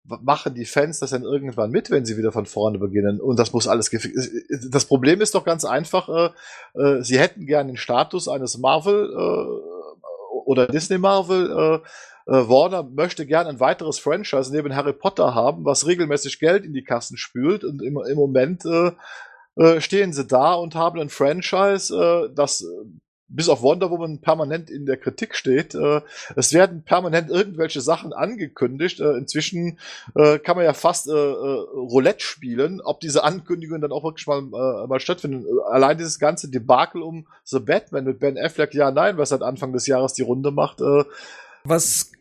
machen 0.05 0.55
die 0.55 0.65
Fans 0.65 1.01
das 1.01 1.11
denn 1.11 1.23
irgendwann 1.23 1.71
mit, 1.71 1.91
wenn 1.91 2.07
sie 2.07 2.17
wieder 2.17 2.33
von 2.33 2.47
vorne 2.47 2.79
beginnen? 2.79 3.21
Und 3.21 3.39
das 3.39 3.53
muss 3.53 3.69
alles 3.69 3.91
Das 4.71 4.87
Problem 4.87 5.21
ist 5.21 5.35
doch 5.35 5.45
ganz 5.45 5.67
einfach, 5.67 6.09
äh, 6.09 6.81
äh, 6.81 7.03
sie 7.03 7.19
hätten 7.19 7.45
gern 7.45 7.67
den 7.67 7.77
Status 7.77 8.27
eines 8.27 8.57
Marvel 8.57 9.13
äh, 9.13 9.76
oder 10.47 10.67
Disney 10.67 10.99
Marvel. 10.99 11.51
Äh, 11.51 11.89
äh, 12.29 12.49
Warner 12.49 12.83
möchte 12.83 13.27
gern 13.27 13.47
ein 13.47 13.61
weiteres 13.61 13.99
Franchise 13.99 14.53
neben 14.53 14.75
Harry 14.75 14.93
Potter 14.93 15.35
haben, 15.35 15.65
was 15.65 15.87
regelmäßig 15.87 16.41
Geld 16.41 16.65
in 16.65 16.73
die 16.73 16.85
Kassen 16.85 17.17
spült 17.17 17.65
und 17.65 17.83
im, 17.83 17.99
im 17.99 18.17
Moment 18.17 18.65
äh, 18.65 18.93
äh, 19.57 19.81
stehen 19.81 20.13
sie 20.13 20.27
da 20.27 20.55
und 20.55 20.75
haben 20.75 21.01
ein 21.01 21.09
Franchise, 21.09 21.95
äh, 21.95 22.35
das 22.35 22.65
bis 23.29 23.49
auf 23.49 23.63
Wonder 23.63 23.91
Woman 23.91 24.21
permanent 24.21 24.71
in 24.71 24.87
der 24.87 24.97
Kritik 24.97 25.35
steht. 25.35 25.75
Äh, 25.75 26.03
es 26.37 26.53
werden 26.53 26.83
permanent 26.83 27.31
irgendwelche 27.31 27.81
Sachen 27.81 28.13
angekündigt. 28.13 29.01
Äh, 29.01 29.17
inzwischen 29.17 29.79
äh, 30.15 30.39
kann 30.39 30.57
man 30.57 30.65
ja 30.65 30.75
fast 30.75 31.09
äh, 31.09 31.13
äh, 31.13 31.15
Roulette 31.15 32.25
spielen, 32.25 32.81
ob 32.81 33.01
diese 33.01 33.25
Ankündigungen 33.25 33.83
dann 33.83 33.93
auch 33.93 34.05
wirklich 34.05 34.27
mal, 34.27 34.39
äh, 34.39 34.87
mal 34.87 35.01
stattfinden. 35.01 35.45
Allein 35.71 35.99
dieses 35.99 36.19
ganze 36.19 36.51
Debakel 36.51 37.03
um 37.03 37.27
The 37.45 37.61
Batman 37.61 38.05
mit 38.05 38.21
Ben 38.21 38.39
Affleck, 38.39 38.75
ja, 38.75 38.91
nein, 38.91 39.19
was 39.19 39.31
seit 39.31 39.43
Anfang 39.43 39.73
des 39.73 39.87
Jahres 39.87 40.13
die 40.13 40.23
Runde 40.23 40.51
macht. 40.51 40.81
Was 41.65 42.13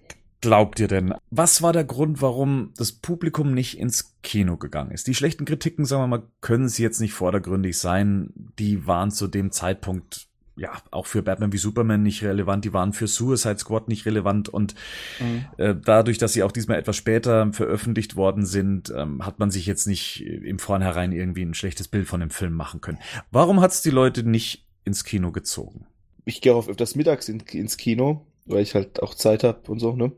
glaubt 0.41 0.79
ihr 0.79 0.87
denn? 0.87 1.13
Was 1.31 1.61
war 1.61 1.73
der 1.73 1.83
Grund, 1.83 2.21
warum 2.21 2.71
das 2.77 2.91
Publikum 2.91 3.53
nicht 3.53 3.79
ins 3.79 4.15
Kino 4.21 4.57
gegangen 4.57 4.91
ist? 4.91 5.07
Die 5.07 5.15
schlechten 5.15 5.45
Kritiken, 5.45 5.85
sagen 5.85 6.03
wir 6.03 6.07
mal, 6.07 6.23
können 6.41 6.69
sie 6.69 6.83
jetzt 6.83 6.99
nicht 6.99 7.13
vordergründig 7.13 7.77
sein. 7.77 8.31
Die 8.59 8.85
waren 8.87 9.11
zu 9.11 9.27
dem 9.27 9.51
Zeitpunkt 9.51 10.27
ja, 10.57 10.71
auch 10.91 11.05
für 11.05 11.21
Batman 11.21 11.51
wie 11.51 11.57
Superman 11.57 12.03
nicht 12.03 12.23
relevant, 12.23 12.63
die 12.65 12.73
waren 12.73 12.93
für 12.93 13.07
Suicide 13.07 13.57
Squad 13.57 13.87
nicht 13.87 14.05
relevant 14.05 14.47
und 14.49 14.75
mhm. 15.19 15.45
äh, 15.57 15.75
dadurch, 15.75 16.17
dass 16.17 16.33
sie 16.33 16.43
auch 16.43 16.51
diesmal 16.51 16.79
etwas 16.79 16.95
später 16.95 17.51
veröffentlicht 17.51 18.15
worden 18.15 18.45
sind, 18.45 18.93
ähm, 18.95 19.25
hat 19.25 19.39
man 19.39 19.51
sich 19.51 19.65
jetzt 19.65 19.85
nicht 19.85 20.21
im 20.25 20.59
Vornherein 20.59 21.11
irgendwie 21.11 21.43
ein 21.43 21.53
schlechtes 21.53 21.87
Bild 21.87 22.07
von 22.07 22.21
dem 22.21 22.29
Film 22.29 22.53
machen 22.53 22.81
können. 22.81 22.99
Warum 23.31 23.59
hat 23.59 23.71
es 23.71 23.81
die 23.81 23.89
Leute 23.89 24.23
nicht 24.23 24.65
ins 24.85 25.03
Kino 25.03 25.31
gezogen? 25.31 25.87
Ich 26.23 26.41
gehe 26.41 26.55
auch 26.55 26.67
öfters 26.67 26.95
mittags 26.95 27.27
in, 27.27 27.41
ins 27.51 27.77
Kino, 27.77 28.25
weil 28.45 28.63
ich 28.63 28.75
halt 28.75 29.01
auch 29.03 29.13
Zeit 29.13 29.43
habe 29.43 29.69
und 29.69 29.79
so, 29.79 29.95
ne? 29.95 30.11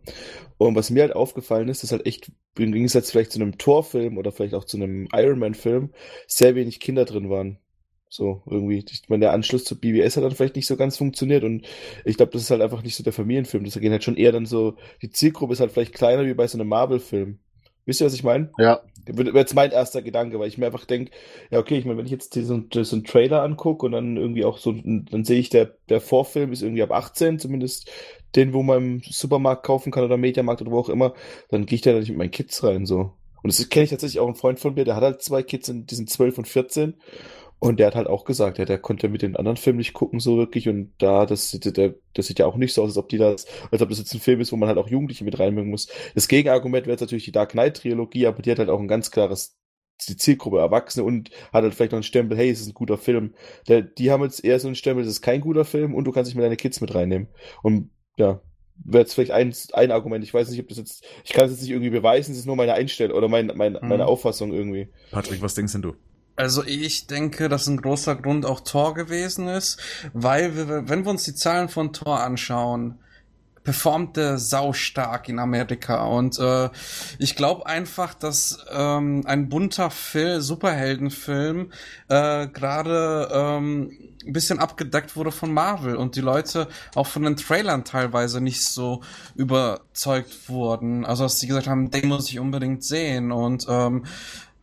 Und 0.58 0.76
was 0.76 0.90
mir 0.90 1.04
halt 1.04 1.16
aufgefallen 1.16 1.68
ist, 1.68 1.84
ist 1.84 1.92
halt 1.92 2.06
echt, 2.06 2.32
im 2.58 2.72
Gegensatz 2.72 3.12
vielleicht 3.12 3.32
zu 3.32 3.40
einem 3.40 3.58
Torfilm 3.58 4.18
oder 4.18 4.32
vielleicht 4.32 4.54
auch 4.54 4.66
zu 4.66 4.78
einem 4.78 5.08
Iron 5.14 5.40
Man-Film, 5.40 5.92
sehr 6.28 6.56
wenig 6.56 6.80
Kinder 6.80 7.06
drin 7.06 7.30
waren. 7.30 7.60
So, 8.10 8.42
irgendwie, 8.46 8.84
ich 8.90 9.10
meine, 9.10 9.26
der 9.26 9.34
Anschluss 9.34 9.66
zu 9.66 9.78
BBS 9.78 10.16
hat 10.16 10.24
dann 10.24 10.32
vielleicht 10.32 10.56
nicht 10.56 10.68
so 10.68 10.78
ganz 10.78 10.98
funktioniert 10.98 11.44
und 11.44 11.66
ich 12.06 12.16
glaube, 12.16 12.32
das 12.32 12.44
ist 12.44 12.52
halt 12.52 12.62
einfach 12.62 12.82
nicht 12.84 12.96
so 12.96 13.04
der 13.04 13.14
Familienfilm. 13.14 13.66
Das 13.66 13.80
geht 13.80 13.92
halt 13.92 14.04
schon 14.04 14.16
eher 14.16 14.32
dann 14.32 14.46
so, 14.46 14.76
die 15.02 15.10
Zielgruppe 15.10 15.54
ist 15.54 15.60
halt 15.60 15.72
vielleicht 15.72 15.94
kleiner 15.94 16.26
wie 16.26 16.34
bei 16.34 16.48
so 16.48 16.58
einem 16.58 16.70
Marvel-Film. 16.70 17.40
Wisst 17.86 18.02
ihr, 18.02 18.06
was 18.06 18.14
ich 18.14 18.24
meine? 18.24 18.52
Ja. 18.58 18.82
Wäre 19.06 19.32
jetzt 19.38 19.56
mein 19.56 19.72
erster 19.72 20.02
Gedanke, 20.02 20.40
weil 20.40 20.50
ich 20.50 20.58
mir 20.58 20.66
einfach 20.66 20.86
denke, 20.86 21.12
ja, 21.50 21.60
okay, 21.60 21.78
ich 21.78 21.86
meine, 21.86 21.98
wenn 21.98 22.06
ich 22.06 22.12
jetzt 22.12 22.36
diesen, 22.36 22.70
diesen 22.70 23.06
Trailer 23.06 23.44
angucke 23.44 23.86
und 23.86 23.94
dann 23.94 24.18
irgendwie 24.18 24.44
auch 24.44 24.58
so, 24.58 24.74
dann 24.74 25.24
sehe 25.24 25.40
ich, 25.40 25.50
der, 25.50 25.78
der 25.88 26.02
Vorfilm 26.02 26.52
ist 26.52 26.62
irgendwie 26.62 26.84
ab 26.84 26.92
18, 26.92 27.40
zumindest 27.40 27.90
den, 28.36 28.54
wo 28.54 28.62
man 28.62 28.78
im 28.78 29.02
Supermarkt 29.04 29.66
kaufen 29.66 29.92
kann 29.92 30.04
oder 30.04 30.18
Mediamarkt 30.18 30.62
oder 30.62 30.72
wo 30.72 30.80
auch 30.80 30.90
immer, 30.90 31.14
dann 31.50 31.66
gehe 31.66 31.78
ich 31.78 31.82
da 31.82 31.94
nicht 31.94 32.10
mit 32.10 32.18
meinen 32.18 32.32
Kids 32.32 32.62
rein, 32.64 32.86
so. 32.86 33.14
Und 33.42 33.58
das 33.58 33.70
kenne 33.70 33.86
ich 33.86 33.92
tatsächlich 33.92 34.20
auch 34.20 34.28
einen 34.28 34.36
Freund 34.36 34.60
von 34.60 34.74
mir, 34.74 34.84
der 34.84 34.98
hat 34.98 35.04
halt 35.04 35.22
zwei 35.22 35.42
Kids, 35.42 35.72
die 35.74 35.96
sind 35.96 36.10
12 36.10 36.40
und 36.40 36.48
14 36.48 36.96
und 37.60 37.80
der 37.80 37.88
hat 37.88 37.96
halt 37.96 38.08
auch 38.08 38.26
gesagt, 38.26 38.60
ja, 38.60 38.66
der 38.66 38.78
konnte 38.78 39.10
mit 39.10 39.22
den 39.22 39.36
anderen 39.36 39.58
Filmen 39.58 39.80
nicht 39.80 39.94
gucken 39.94 40.20
so 40.20 40.38
wirklich 40.38 40.70
und 40.70 40.94
da, 41.00 41.26
das, 41.26 41.52
der, 41.52 41.96
das 42.14 42.28
sieht 42.28 42.40
ja 42.40 42.46
auch 42.46 42.56
nicht 42.56 42.74
so 42.74 42.84
aus, 42.84 42.90
als 42.90 42.98
ob 42.98 43.10
die 43.10 43.18
das, 43.18 43.48
als 43.72 43.82
ob 43.82 43.90
das 43.90 43.98
jetzt 43.98 44.14
ein 44.14 44.20
Film 44.20 44.42
ist, 44.42 44.52
wo 44.52 44.58
man 44.58 44.70
halt 44.70 44.78
auch 44.78 44.90
Jugendliche 44.90 45.24
mit 45.24 45.40
reinbringen 45.40 45.72
muss. 45.72 45.88
Das 46.14 46.28
Gegenargument 46.28 46.86
wäre 46.86 46.94
jetzt 46.94 47.02
natürlich 47.02 47.26
die 47.26 47.32
Dark 47.32 47.52
Knight 47.52 47.78
Trilogie, 47.78 48.28
aber 48.28 48.42
die 48.42 48.52
hat 48.52 48.60
halt 48.60 48.70
auch 48.70 48.80
ein 48.80 48.88
ganz 48.88 49.12
klares 49.12 49.58
die 50.08 50.18
Zielgruppe 50.18 50.60
Erwachsene 50.60 51.04
und 51.04 51.32
hat 51.52 51.64
halt 51.64 51.74
vielleicht 51.74 51.92
noch 51.92 51.98
einen 51.98 52.04
Stempel, 52.04 52.38
hey, 52.38 52.52
es 52.52 52.62
ist 52.62 52.68
ein 52.68 52.74
guter 52.76 53.00
Film. 53.00 53.34
Der, 53.68 53.82
die 53.82 54.12
haben 54.12 54.24
jetzt 54.24 54.44
eher 54.44 54.60
so 54.60 54.68
einen 54.68 54.76
Stempel, 54.76 55.04
es 55.04 55.10
ist 55.10 55.22
kein 55.24 55.42
guter 55.42 55.66
Film 55.66 55.96
und 55.96 56.06
du 56.06 56.12
kannst 56.12 56.30
dich 56.30 56.36
mit 56.36 56.46
deine 56.46 56.56
Kids 56.56 56.82
mit 56.82 56.94
reinnehmen. 56.94 57.28
Und 57.64 57.90
ja, 58.18 58.42
wäre 58.84 59.02
jetzt 59.04 59.14
vielleicht 59.14 59.32
ein, 59.32 59.54
ein 59.74 59.92
Argument. 59.92 60.24
Ich 60.24 60.34
weiß 60.34 60.50
nicht, 60.50 60.60
ob 60.60 60.68
das 60.68 60.78
jetzt, 60.78 61.06
ich 61.24 61.34
kann 61.34 61.46
es 61.46 61.52
jetzt 61.52 61.62
nicht 61.62 61.72
irgendwie 61.72 61.90
beweisen, 61.90 62.32
es 62.32 62.40
ist 62.40 62.46
nur 62.46 62.56
meine 62.56 62.74
Einstellung 62.74 63.18
oder 63.18 63.28
mein, 63.28 63.52
mein, 63.56 63.74
meine 63.74 64.04
mhm. 64.04 64.10
Auffassung 64.10 64.54
irgendwie. 64.54 64.90
Patrick, 65.12 65.42
was 65.42 65.56
denkst 65.56 65.74
denn 65.74 65.82
du? 65.82 65.96
Also 66.38 66.64
ich 66.64 67.08
denke, 67.08 67.50
dass 67.50 67.68
ein 67.68 67.82
großer 67.82 68.16
Grund 68.16 68.46
auch 68.46 68.60
Tor 68.60 68.94
gewesen 68.94 69.48
ist, 69.48 69.80
weil 70.14 70.56
wir, 70.56 70.88
wenn 70.88 71.04
wir 71.04 71.10
uns 71.10 71.24
die 71.24 71.34
Zahlen 71.34 71.68
von 71.68 71.94
Tor 71.94 72.22
anschauen, 72.22 73.00
performte 73.64 74.38
sau 74.38 74.72
stark 74.72 75.28
in 75.28 75.40
Amerika 75.40 76.06
und 76.06 76.40
äh, 76.40 76.70
ich 77.20 77.36
glaube 77.36 77.66
einfach, 77.66 78.14
dass 78.14 78.66
ähm, 78.72 79.24
ein 79.26 79.50
bunter 79.50 79.90
Film, 79.90 80.40
Superheldenfilm 80.40 81.72
äh, 82.08 82.48
gerade 82.48 83.28
ähm, 83.30 83.92
ein 84.26 84.32
bisschen 84.32 84.60
abgedeckt 84.60 85.18
wurde 85.18 85.34
von 85.34 85.54
Marvel 85.54 85.98
und 85.98 86.16
die 86.16 86.22
Leute 86.22 86.70
auch 86.96 87.08
von 87.08 87.24
den 87.24 87.36
Trailern 87.36 87.84
teilweise 87.84 88.40
nicht 88.40 88.64
so 88.64 89.02
überzeugt 89.36 90.50
wurden. 90.50 91.06
Also 91.06 91.24
dass 91.24 91.40
sie 91.40 91.48
gesagt 91.48 91.68
haben, 91.68 91.92
den 91.92 92.08
muss 92.08 92.30
ich 92.30 92.40
unbedingt 92.40 92.86
sehen 92.86 93.34
und 93.34 93.66
ähm, 93.68 94.06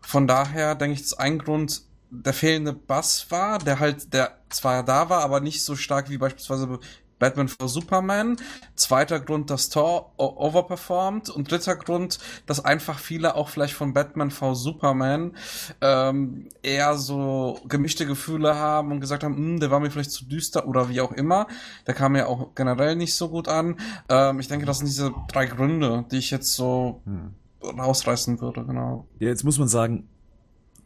von 0.06 0.26
daher 0.26 0.74
denke 0.74 0.94
ich, 0.94 1.02
dass 1.02 1.18
ein 1.18 1.39
Grund 1.39 1.82
der 2.10 2.32
fehlende 2.32 2.72
Bass 2.72 3.26
war, 3.31 3.59
der 3.59 3.81
halt, 3.81 4.12
der 4.12 4.39
zwar 4.48 4.85
da 4.85 5.09
war, 5.09 5.22
aber 5.22 5.40
nicht 5.40 5.62
so 5.62 5.74
stark 5.74 6.10
wie 6.10 6.18
beispielsweise 6.18 6.78
Batman 7.18 7.48
vor 7.48 7.68
Superman. 7.68 8.36
Zweiter 8.74 9.20
Grund, 9.20 9.51
dass 9.51 9.70
Thor 9.70 10.12
overperformt. 10.16 11.31
Und 11.31 11.51
dritter 11.51 11.76
Grund, 11.76 12.18
dass 12.47 12.64
einfach 12.64 12.98
viele 12.98 13.35
auch 13.35 13.48
vielleicht 13.48 13.74
von 13.74 13.94
Batman 13.94 14.31
vor 14.31 14.55
Superman 14.55 15.36
ähm, 15.81 16.48
eher 16.62 16.97
so 16.97 17.60
gemischte 17.66 18.06
Gefühle 18.06 18.56
haben 18.56 18.93
und 18.93 19.01
gesagt 19.01 19.24
haben, 19.24 19.36
hm, 19.36 19.60
der 19.60 19.70
war 19.70 19.81
mir 19.81 19.90
vielleicht 19.90 20.10
zu 20.10 20.26
düster 20.26 20.66
oder 20.66 20.89
wie 20.89 21.01
auch 21.01 21.12
immer. 21.12 21.47
Der 21.86 21.94
kam 21.94 22.16
ja 22.16 22.26
auch 22.26 22.55
generell 22.55 22.97
nicht 22.97 23.14
so 23.14 23.28
gut 23.28 23.48
an. 23.48 23.78
Ähm, 24.09 24.40
ich 24.40 24.48
denke, 24.48 24.66
das 24.66 24.78
sind 24.78 24.86
diese 24.86 25.14
drei 25.28 25.47
Gründe, 25.47 26.05
die 26.10 26.18
ich 26.18 26.31
jetzt 26.31 26.55
so 26.55 27.01
hm 27.05 27.35
rausreißen 27.70 28.41
würde, 28.41 28.65
genau. 28.65 29.09
Ja, 29.19 29.28
jetzt 29.28 29.45
muss 29.45 29.59
man 29.59 29.69
sagen, 29.69 30.09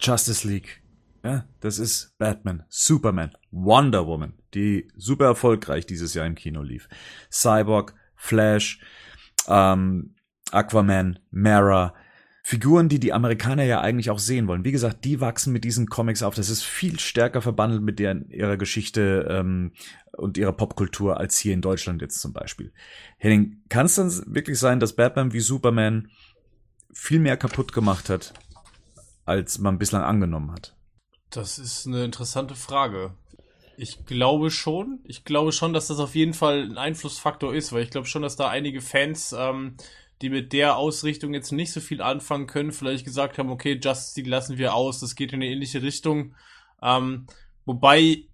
Justice 0.01 0.47
League. 0.47 0.83
Ja, 1.25 1.45
das 1.61 1.79
ist 1.79 2.17
Batman, 2.19 2.63
Superman, 2.69 3.33
Wonder 3.51 4.07
Woman, 4.07 4.35
die 4.55 4.89
super 4.97 5.27
erfolgreich 5.27 5.85
dieses 5.85 6.15
Jahr 6.15 6.27
im 6.27 6.37
Kino 6.37 6.63
lief. 6.63 6.89
Cyborg, 7.31 7.95
Flash, 8.15 8.81
ähm, 9.49 10.15
Aquaman, 10.53 11.19
Mara, 11.31 11.95
Figuren, 12.49 12.89
die 12.89 12.99
die 12.99 13.13
Amerikaner 13.13 13.65
ja 13.65 13.83
eigentlich 13.83 14.09
auch 14.09 14.19
sehen 14.19 14.47
wollen. 14.49 14.65
Wie 14.65 14.73
gesagt, 14.73 15.05
die 15.05 15.21
wachsen 15.21 15.53
mit 15.53 15.65
diesen 15.65 15.89
Comics 15.89 16.23
auf. 16.23 16.35
Das 16.35 16.49
ist 16.49 16.63
viel 16.63 16.99
stärker 16.99 17.43
verbandelt 17.43 17.83
mit 17.83 17.99
deren, 17.99 18.31
ihrer 18.31 18.57
Geschichte 18.57 19.27
ähm, 19.29 19.73
und 20.13 20.39
ihrer 20.39 20.55
Popkultur 20.55 21.19
als 21.19 21.37
hier 21.37 21.53
in 21.53 21.61
Deutschland 21.61 22.01
jetzt 22.01 22.21
zum 22.21 22.33
Beispiel. 22.33 22.73
Henning, 23.19 23.61
kann 23.69 23.85
es 23.85 23.97
dann 23.97 24.11
wirklich 24.35 24.59
sein, 24.59 24.81
dass 24.81 24.97
Batman 24.97 25.35
wie 25.35 25.41
Superman 25.41 26.09
viel 26.93 27.19
mehr 27.19 27.37
kaputt 27.37 27.73
gemacht 27.73 28.09
hat, 28.09 28.35
als 29.25 29.59
man 29.59 29.79
bislang 29.79 30.03
angenommen 30.03 30.53
hat? 30.53 30.75
Das 31.31 31.59
ist 31.59 31.87
eine 31.87 32.05
interessante 32.05 32.55
Frage. 32.55 33.13
Ich 33.77 34.07
glaube 34.07 34.51
schon. 34.51 35.01
Ich 35.05 35.25
glaube 35.25 35.53
schon, 35.53 35.73
dass 35.73 35.89
das 35.89 36.01
auf 36.01 36.15
jeden 36.15 36.35
Fall 36.35 36.63
ein 36.63 36.79
Einflussfaktor 36.79 37.55
ist, 37.55 37.73
weil 37.73 37.85
ich 37.85 37.91
glaube 37.91 38.09
schon, 38.09 38.23
dass 38.23 38.37
da 38.37 38.49
einige 38.49 38.81
Fans, 38.81 39.33
ähm, 39.39 39.77
die 40.21 40.31
mit 40.31 40.53
der 40.53 40.77
Ausrichtung 40.77 41.33
jetzt 41.33 41.53
nicht 41.53 41.73
so 41.73 41.81
viel 41.81 42.03
anfangen 42.03 42.49
können, 42.49 42.73
vielleicht 42.73 43.05
gesagt 43.05 43.39
haben, 43.39 43.51
okay, 43.51 43.79
Justice 43.81 44.19
League 44.19 44.29
lassen 44.29 44.59
wir 44.59 44.75
aus, 44.75 44.99
das 44.99 45.15
geht 45.15 45.33
in 45.33 45.37
eine 45.37 45.47
ähnliche 45.47 45.83
Richtung. 45.83 46.35
Ähm, 46.83 47.27
wobei 47.67 48.25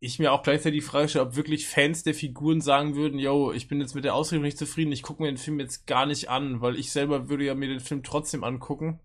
ich 0.00 0.18
mir 0.18 0.32
auch 0.32 0.42
gleichzeitig 0.42 0.80
die 0.80 0.86
Frage 0.86 1.08
stelle, 1.08 1.26
ob 1.26 1.36
wirklich 1.36 1.66
Fans 1.66 2.04
der 2.04 2.14
Figuren 2.14 2.60
sagen 2.60 2.94
würden, 2.94 3.18
yo, 3.18 3.52
ich 3.52 3.66
bin 3.66 3.80
jetzt 3.80 3.94
mit 3.94 4.04
der 4.04 4.14
Ausrichtung 4.14 4.44
nicht 4.44 4.58
zufrieden, 4.58 4.92
ich 4.92 5.02
gucke 5.02 5.22
mir 5.22 5.28
den 5.28 5.38
Film 5.38 5.58
jetzt 5.58 5.86
gar 5.86 6.06
nicht 6.06 6.30
an, 6.30 6.60
weil 6.60 6.76
ich 6.76 6.92
selber 6.92 7.28
würde 7.28 7.44
ja 7.44 7.54
mir 7.54 7.68
den 7.68 7.80
Film 7.80 8.02
trotzdem 8.02 8.44
angucken. 8.44 9.00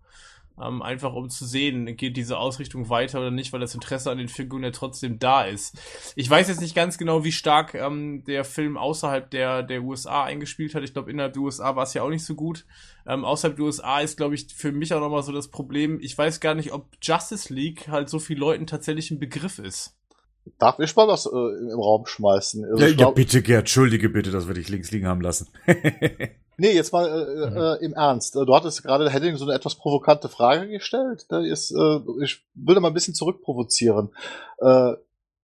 Ähm, 0.62 0.84
einfach 0.84 1.14
um 1.14 1.32
zu 1.32 1.46
sehen, 1.46 1.98
geht 1.98 2.16
diese 2.16 2.38
Ausrichtung 2.38 2.88
weiter 2.88 3.20
oder 3.20 3.32
nicht, 3.32 3.52
weil 3.54 3.60
das 3.60 3.74
Interesse 3.74 4.12
an 4.12 4.20
den 4.20 4.28
Figuren 4.28 4.62
ja 4.62 4.70
trotzdem 4.70 5.18
da 5.18 5.46
ist. 5.46 5.76
Ich 6.16 6.30
weiß 6.30 6.48
jetzt 6.48 6.62
nicht 6.62 6.76
ganz 6.76 7.00
genau, 7.00 7.24
wie 7.24 7.32
stark 7.32 7.74
ähm, 7.74 8.24
der 8.26 8.44
Film 8.44 8.78
außerhalb 8.78 9.32
der, 9.32 9.64
der 9.64 9.82
USA 9.82 10.26
eingespielt 10.26 10.76
hat. 10.76 10.84
Ich 10.84 10.94
glaube, 10.94 11.10
innerhalb 11.10 11.34
der 11.34 11.42
USA 11.42 11.76
war 11.76 11.86
es 11.86 11.96
ja 11.96 12.04
auch 12.04 12.10
nicht 12.10 12.24
so 12.24 12.36
gut. 12.36 12.66
Ähm, 13.08 13.26
außerhalb 13.26 13.56
der 13.56 13.66
USA 13.66 14.00
ist, 14.02 14.16
glaube 14.16 14.36
ich, 14.36 14.54
für 14.54 14.72
mich 14.72 14.94
auch 14.94 15.00
nochmal 15.00 15.24
so 15.24 15.32
das 15.32 15.48
Problem. 15.48 16.00
Ich 16.00 16.16
weiß 16.16 16.40
gar 16.40 16.54
nicht, 16.54 16.72
ob 16.72 16.88
Justice 17.02 17.52
League 17.52 17.88
halt 17.88 18.10
so 18.10 18.20
vielen 18.20 18.40
Leuten 18.40 18.68
tatsächlich 18.68 19.10
ein 19.10 19.20
Begriff 19.20 19.58
ist. 19.58 19.98
Darf 20.60 20.80
ich 20.80 20.96
mal 20.96 21.08
was 21.08 21.26
äh, 21.26 21.30
im 21.30 21.80
Raum 21.80 22.06
schmeißen? 22.06 22.66
Also 22.66 22.86
ja, 22.86 22.90
ja, 22.90 23.10
bitte, 23.10 23.42
Gerd, 23.42 23.62
entschuldige 23.62 24.10
bitte, 24.10 24.32
dass 24.32 24.48
wir 24.48 24.54
dich 24.54 24.70
links 24.70 24.92
liegen 24.92 25.08
haben 25.08 25.22
lassen. 25.22 25.48
nee, 26.58 26.72
jetzt 26.72 26.92
mal 26.92 27.08
äh, 27.08 27.50
mhm. 27.50 27.58
äh, 27.58 27.86
im 27.86 27.94
Ernst. 27.94 28.36
Du 28.36 28.54
hattest 28.54 28.84
gerade 28.84 29.10
Heading 29.10 29.38
so 29.38 29.46
eine 29.46 29.54
etwas 29.54 29.76
provokante 29.76 30.30
Frage 30.30 30.68
gestellt. 30.68 31.26
Da 31.30 31.40
ist, 31.40 31.72
äh, 31.72 32.00
ich 32.22 32.44
würde 32.56 32.82
mal 32.82 32.90
ein 32.90 32.94
bisschen 32.94 33.16
zurückprovozieren. 33.16 34.10
Äh, 34.60 34.94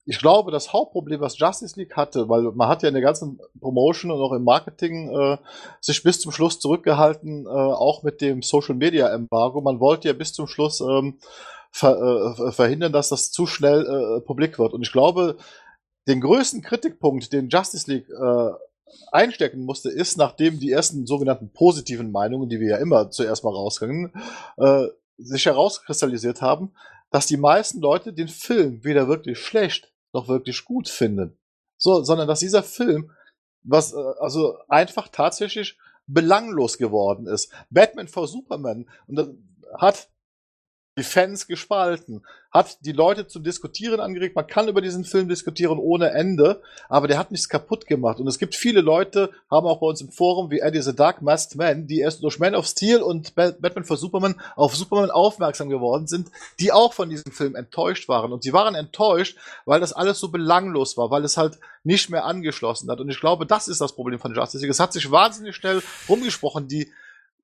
ich 0.09 0.17
glaube, 0.17 0.51
das 0.51 0.73
Hauptproblem, 0.73 1.21
was 1.21 1.38
Justice 1.38 1.80
League 1.80 1.95
hatte, 1.95 2.27
weil 2.30 2.41
man 2.41 2.67
hat 2.67 2.81
ja 2.81 2.88
in 2.88 2.95
der 2.95 3.03
ganzen 3.03 3.39
Promotion 3.61 4.09
und 4.09 4.19
auch 4.19 4.34
im 4.34 4.43
Marketing 4.43 5.09
äh, 5.15 5.38
sich 5.81 6.01
bis 6.01 6.19
zum 6.19 6.31
Schluss 6.31 6.59
zurückgehalten, 6.59 7.45
äh, 7.45 7.49
auch 7.49 8.01
mit 8.01 8.19
dem 8.19 8.41
Social 8.41 8.73
Media 8.73 9.07
Embargo. 9.13 9.61
Man 9.61 9.80
wollte 9.80 10.07
ja 10.07 10.13
bis 10.15 10.34
zum 10.34 10.47
Schluss 10.47 10.81
ähm, 10.81 11.19
ver, 11.71 12.35
äh, 12.39 12.51
verhindern, 12.51 12.91
dass 12.91 13.09
das 13.09 13.31
zu 13.31 13.45
schnell 13.45 13.85
äh, 13.85 14.21
publik 14.21 14.59
wird. 14.59 14.73
Und 14.73 14.81
ich 14.81 14.91
glaube, 14.91 15.37
den 16.07 16.21
größten 16.21 16.61
Kritikpunkt, 16.61 17.31
den 17.33 17.49
Justice 17.49 17.91
League 17.91 18.09
äh, 18.09 18.51
einstecken 19.11 19.65
musste, 19.65 19.89
ist, 19.89 20.17
nachdem 20.17 20.59
die 20.59 20.71
ersten 20.71 21.05
sogenannten 21.05 21.51
positiven 21.51 22.11
Meinungen, 22.11 22.49
die 22.49 22.59
wir 22.59 22.69
ja 22.69 22.77
immer 22.77 23.11
zuerst 23.11 23.43
mal 23.43 23.53
rausgingen, 23.53 24.13
äh, 24.57 24.87
sich 25.17 25.45
herauskristallisiert 25.45 26.41
haben, 26.41 26.73
dass 27.11 27.27
die 27.27 27.37
meisten 27.37 27.81
Leute 27.81 28.13
den 28.13 28.27
Film 28.27 28.83
weder 28.83 29.07
wirklich 29.07 29.39
schlecht 29.39 29.91
noch 30.13 30.27
wirklich 30.27 30.65
gut 30.65 30.89
finden. 30.89 31.37
So, 31.77 32.03
sondern 32.03 32.27
dass 32.27 32.39
dieser 32.39 32.63
Film 32.63 33.11
was 33.63 33.93
äh, 33.93 34.13
also 34.19 34.57
einfach 34.67 35.07
tatsächlich 35.09 35.77
belanglos 36.07 36.77
geworden 36.77 37.27
ist. 37.27 37.51
Batman 37.69 38.07
vor 38.07 38.27
Superman 38.27 38.87
und 39.07 39.37
hat 39.77 40.09
die 40.99 41.03
Fans 41.03 41.47
gespalten, 41.47 42.23
hat 42.51 42.77
die 42.81 42.91
Leute 42.91 43.27
zum 43.27 43.43
Diskutieren 43.43 43.99
angeregt. 43.99 44.35
Man 44.35 44.47
kann 44.47 44.67
über 44.67 44.81
diesen 44.81 45.05
Film 45.05 45.27
diskutieren 45.27 45.77
ohne 45.77 46.11
Ende, 46.11 46.61
aber 46.88 47.07
der 47.07 47.19
hat 47.19 47.31
nichts 47.31 47.47
kaputt 47.47 47.85
gemacht. 47.85 48.19
Und 48.19 48.27
es 48.27 48.39
gibt 48.39 48.55
viele 48.55 48.81
Leute, 48.81 49.30
haben 49.51 49.67
auch 49.67 49.80
bei 49.80 49.88
uns 49.88 50.01
im 50.01 50.09
Forum 50.09 50.49
wie 50.49 50.59
Eddie 50.59 50.81
the 50.81 50.95
Dark 50.95 51.21
Masked 51.21 51.55
Man, 51.55 51.88
die 51.88 51.99
erst 51.99 52.23
durch 52.23 52.39
Man 52.39 52.55
of 52.55 52.65
Steel 52.65 53.01
und 53.01 53.35
Batman 53.35 53.84
for 53.84 53.97
Superman 53.97 54.35
auf 54.55 54.76
Superman 54.76 55.11
aufmerksam 55.11 55.69
geworden 55.69 56.07
sind, 56.07 56.30
die 56.59 56.71
auch 56.71 56.93
von 56.93 57.09
diesem 57.09 57.31
Film 57.31 57.55
enttäuscht 57.55 58.09
waren. 58.09 58.31
Und 58.31 58.43
sie 58.43 58.53
waren 58.53 58.76
enttäuscht, 58.76 59.38
weil 59.65 59.80
das 59.80 59.93
alles 59.93 60.19
so 60.19 60.30
belanglos 60.30 60.97
war, 60.97 61.11
weil 61.11 61.23
es 61.23 61.38
halt 61.38 61.59
nicht 61.84 62.09
mehr 62.09 62.26
angeschlossen 62.26 62.89
hat. 62.89 62.99
Und 62.99 63.09
ich 63.09 63.19
glaube, 63.19 63.45
das 63.45 63.67
ist 63.67 63.80
das 63.80 63.93
Problem 63.93 64.19
von 64.19 64.34
Justice 64.34 64.61
League. 64.61 64.71
Es 64.71 64.80
hat 64.80 64.93
sich 64.93 65.11
wahnsinnig 65.11 65.55
schnell 65.55 65.81
rumgesprochen. 66.07 66.67
Die 66.67 66.91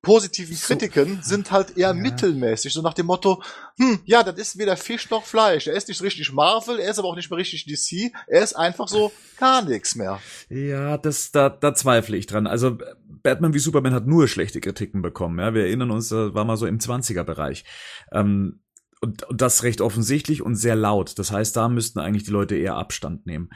positiven 0.05 0.55
Kritiken 0.55 1.19
so, 1.21 1.29
sind 1.29 1.51
halt 1.51 1.77
eher 1.77 1.89
ja. 1.89 1.93
mittelmäßig, 1.93 2.71
so 2.71 2.81
nach 2.81 2.93
dem 2.93 3.07
Motto, 3.07 3.41
hm, 3.77 3.99
ja, 4.05 4.23
das 4.23 4.37
ist 4.37 4.57
weder 4.57 4.77
Fisch 4.77 5.09
noch 5.09 5.25
Fleisch. 5.25 5.67
Er 5.67 5.73
ist 5.73 5.87
nicht 5.87 6.01
richtig 6.01 6.31
Marvel, 6.31 6.79
er 6.79 6.91
ist 6.91 6.99
aber 6.99 7.09
auch 7.09 7.15
nicht 7.15 7.29
mehr 7.29 7.39
richtig 7.39 7.65
DC, 7.65 8.13
er 8.27 8.43
ist 8.43 8.53
einfach 8.53 8.87
so 8.87 9.11
gar 9.37 9.63
nichts 9.63 9.95
mehr. 9.95 10.21
Ja, 10.49 10.97
das, 10.97 11.31
da, 11.31 11.49
da 11.49 11.73
zweifle 11.73 12.15
ich 12.15 12.27
dran. 12.27 12.47
Also 12.47 12.77
Batman 13.23 13.53
wie 13.53 13.59
Superman 13.59 13.93
hat 13.93 14.05
nur 14.05 14.27
schlechte 14.27 14.61
Kritiken 14.61 15.01
bekommen. 15.01 15.39
Ja, 15.39 15.53
wir 15.53 15.63
erinnern 15.63 15.91
uns, 15.91 16.09
da 16.09 16.33
war 16.33 16.45
mal 16.45 16.57
so 16.57 16.67
im 16.67 16.77
20er-Bereich. 16.77 17.65
Ähm, 18.11 18.59
und, 19.01 19.23
und 19.23 19.41
das 19.41 19.63
recht 19.63 19.81
offensichtlich 19.81 20.41
und 20.41 20.55
sehr 20.55 20.75
laut. 20.75 21.17
Das 21.19 21.31
heißt, 21.31 21.55
da 21.55 21.69
müssten 21.69 21.99
eigentlich 21.99 22.23
die 22.23 22.31
Leute 22.31 22.55
eher 22.55 22.75
Abstand 22.75 23.25
nehmen. 23.25 23.49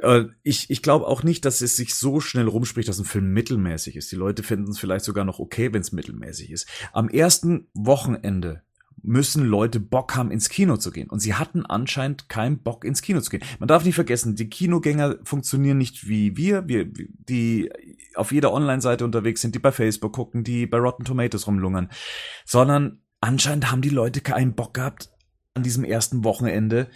Äh, 0.00 0.24
ich 0.42 0.70
ich 0.70 0.82
glaube 0.82 1.06
auch 1.06 1.22
nicht, 1.22 1.44
dass 1.44 1.60
es 1.60 1.76
sich 1.76 1.94
so 1.94 2.20
schnell 2.20 2.48
rumspricht, 2.48 2.88
dass 2.88 2.98
ein 2.98 3.04
Film 3.04 3.32
mittelmäßig 3.32 3.96
ist. 3.96 4.12
Die 4.12 4.16
Leute 4.16 4.42
finden 4.42 4.70
es 4.70 4.78
vielleicht 4.78 5.04
sogar 5.04 5.24
noch 5.24 5.38
okay, 5.38 5.72
wenn 5.72 5.80
es 5.80 5.92
mittelmäßig 5.92 6.50
ist. 6.50 6.68
Am 6.92 7.08
ersten 7.08 7.68
Wochenende 7.74 8.62
müssen 9.04 9.44
Leute 9.44 9.80
Bock 9.80 10.16
haben, 10.16 10.30
ins 10.30 10.48
Kino 10.48 10.76
zu 10.78 10.90
gehen. 10.90 11.10
Und 11.10 11.20
sie 11.20 11.34
hatten 11.34 11.66
anscheinend 11.66 12.28
keinen 12.28 12.62
Bock, 12.62 12.84
ins 12.84 13.02
Kino 13.02 13.20
zu 13.20 13.30
gehen. 13.30 13.42
Man 13.58 13.68
darf 13.68 13.84
nicht 13.84 13.94
vergessen, 13.94 14.34
die 14.34 14.48
Kinogänger 14.48 15.18
funktionieren 15.24 15.76
nicht 15.76 16.08
wie 16.08 16.36
wir, 16.36 16.68
wir 16.68 16.90
die 16.90 17.70
auf 18.14 18.32
jeder 18.32 18.52
Online-Seite 18.52 19.04
unterwegs 19.04 19.42
sind, 19.42 19.54
die 19.54 19.58
bei 19.58 19.72
Facebook 19.72 20.14
gucken, 20.14 20.42
die 20.42 20.66
bei 20.66 20.78
Rotten 20.78 21.04
Tomatoes 21.04 21.46
rumlungern, 21.46 21.90
sondern 22.46 23.02
anscheinend 23.24 23.70
haben 23.70 23.82
die 23.82 23.90
Leute 23.90 24.20
keinen 24.20 24.54
Bock 24.54 24.74
gehabt, 24.74 25.10
an 25.54 25.62
diesem 25.62 25.84
ersten 25.84 26.24
Wochenende 26.24 26.88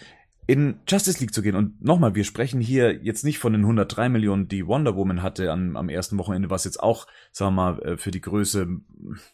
in 0.46 0.80
Justice 0.86 1.20
League 1.20 1.34
zu 1.34 1.42
gehen. 1.42 1.56
Und 1.56 1.82
nochmal, 1.84 2.14
wir 2.14 2.24
sprechen 2.24 2.60
hier 2.60 3.02
jetzt 3.02 3.24
nicht 3.24 3.38
von 3.38 3.52
den 3.52 3.62
103 3.62 4.08
Millionen, 4.08 4.48
die 4.48 4.66
Wonder 4.66 4.96
Woman 4.96 5.22
hatte 5.22 5.50
am, 5.50 5.76
am 5.76 5.88
ersten 5.88 6.18
Wochenende, 6.18 6.50
was 6.50 6.64
jetzt 6.64 6.82
auch, 6.82 7.06
sagen 7.32 7.54
wir 7.54 7.62
mal, 7.62 7.82
äh, 7.82 7.96
für 7.96 8.10
die 8.10 8.20
Größe, 8.20 8.66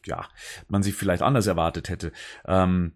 ja, 0.06 0.26
man 0.68 0.82
sich 0.82 0.94
vielleicht 0.94 1.22
anders 1.22 1.46
erwartet 1.46 1.88
hätte. 1.88 2.12
Ähm, 2.46 2.92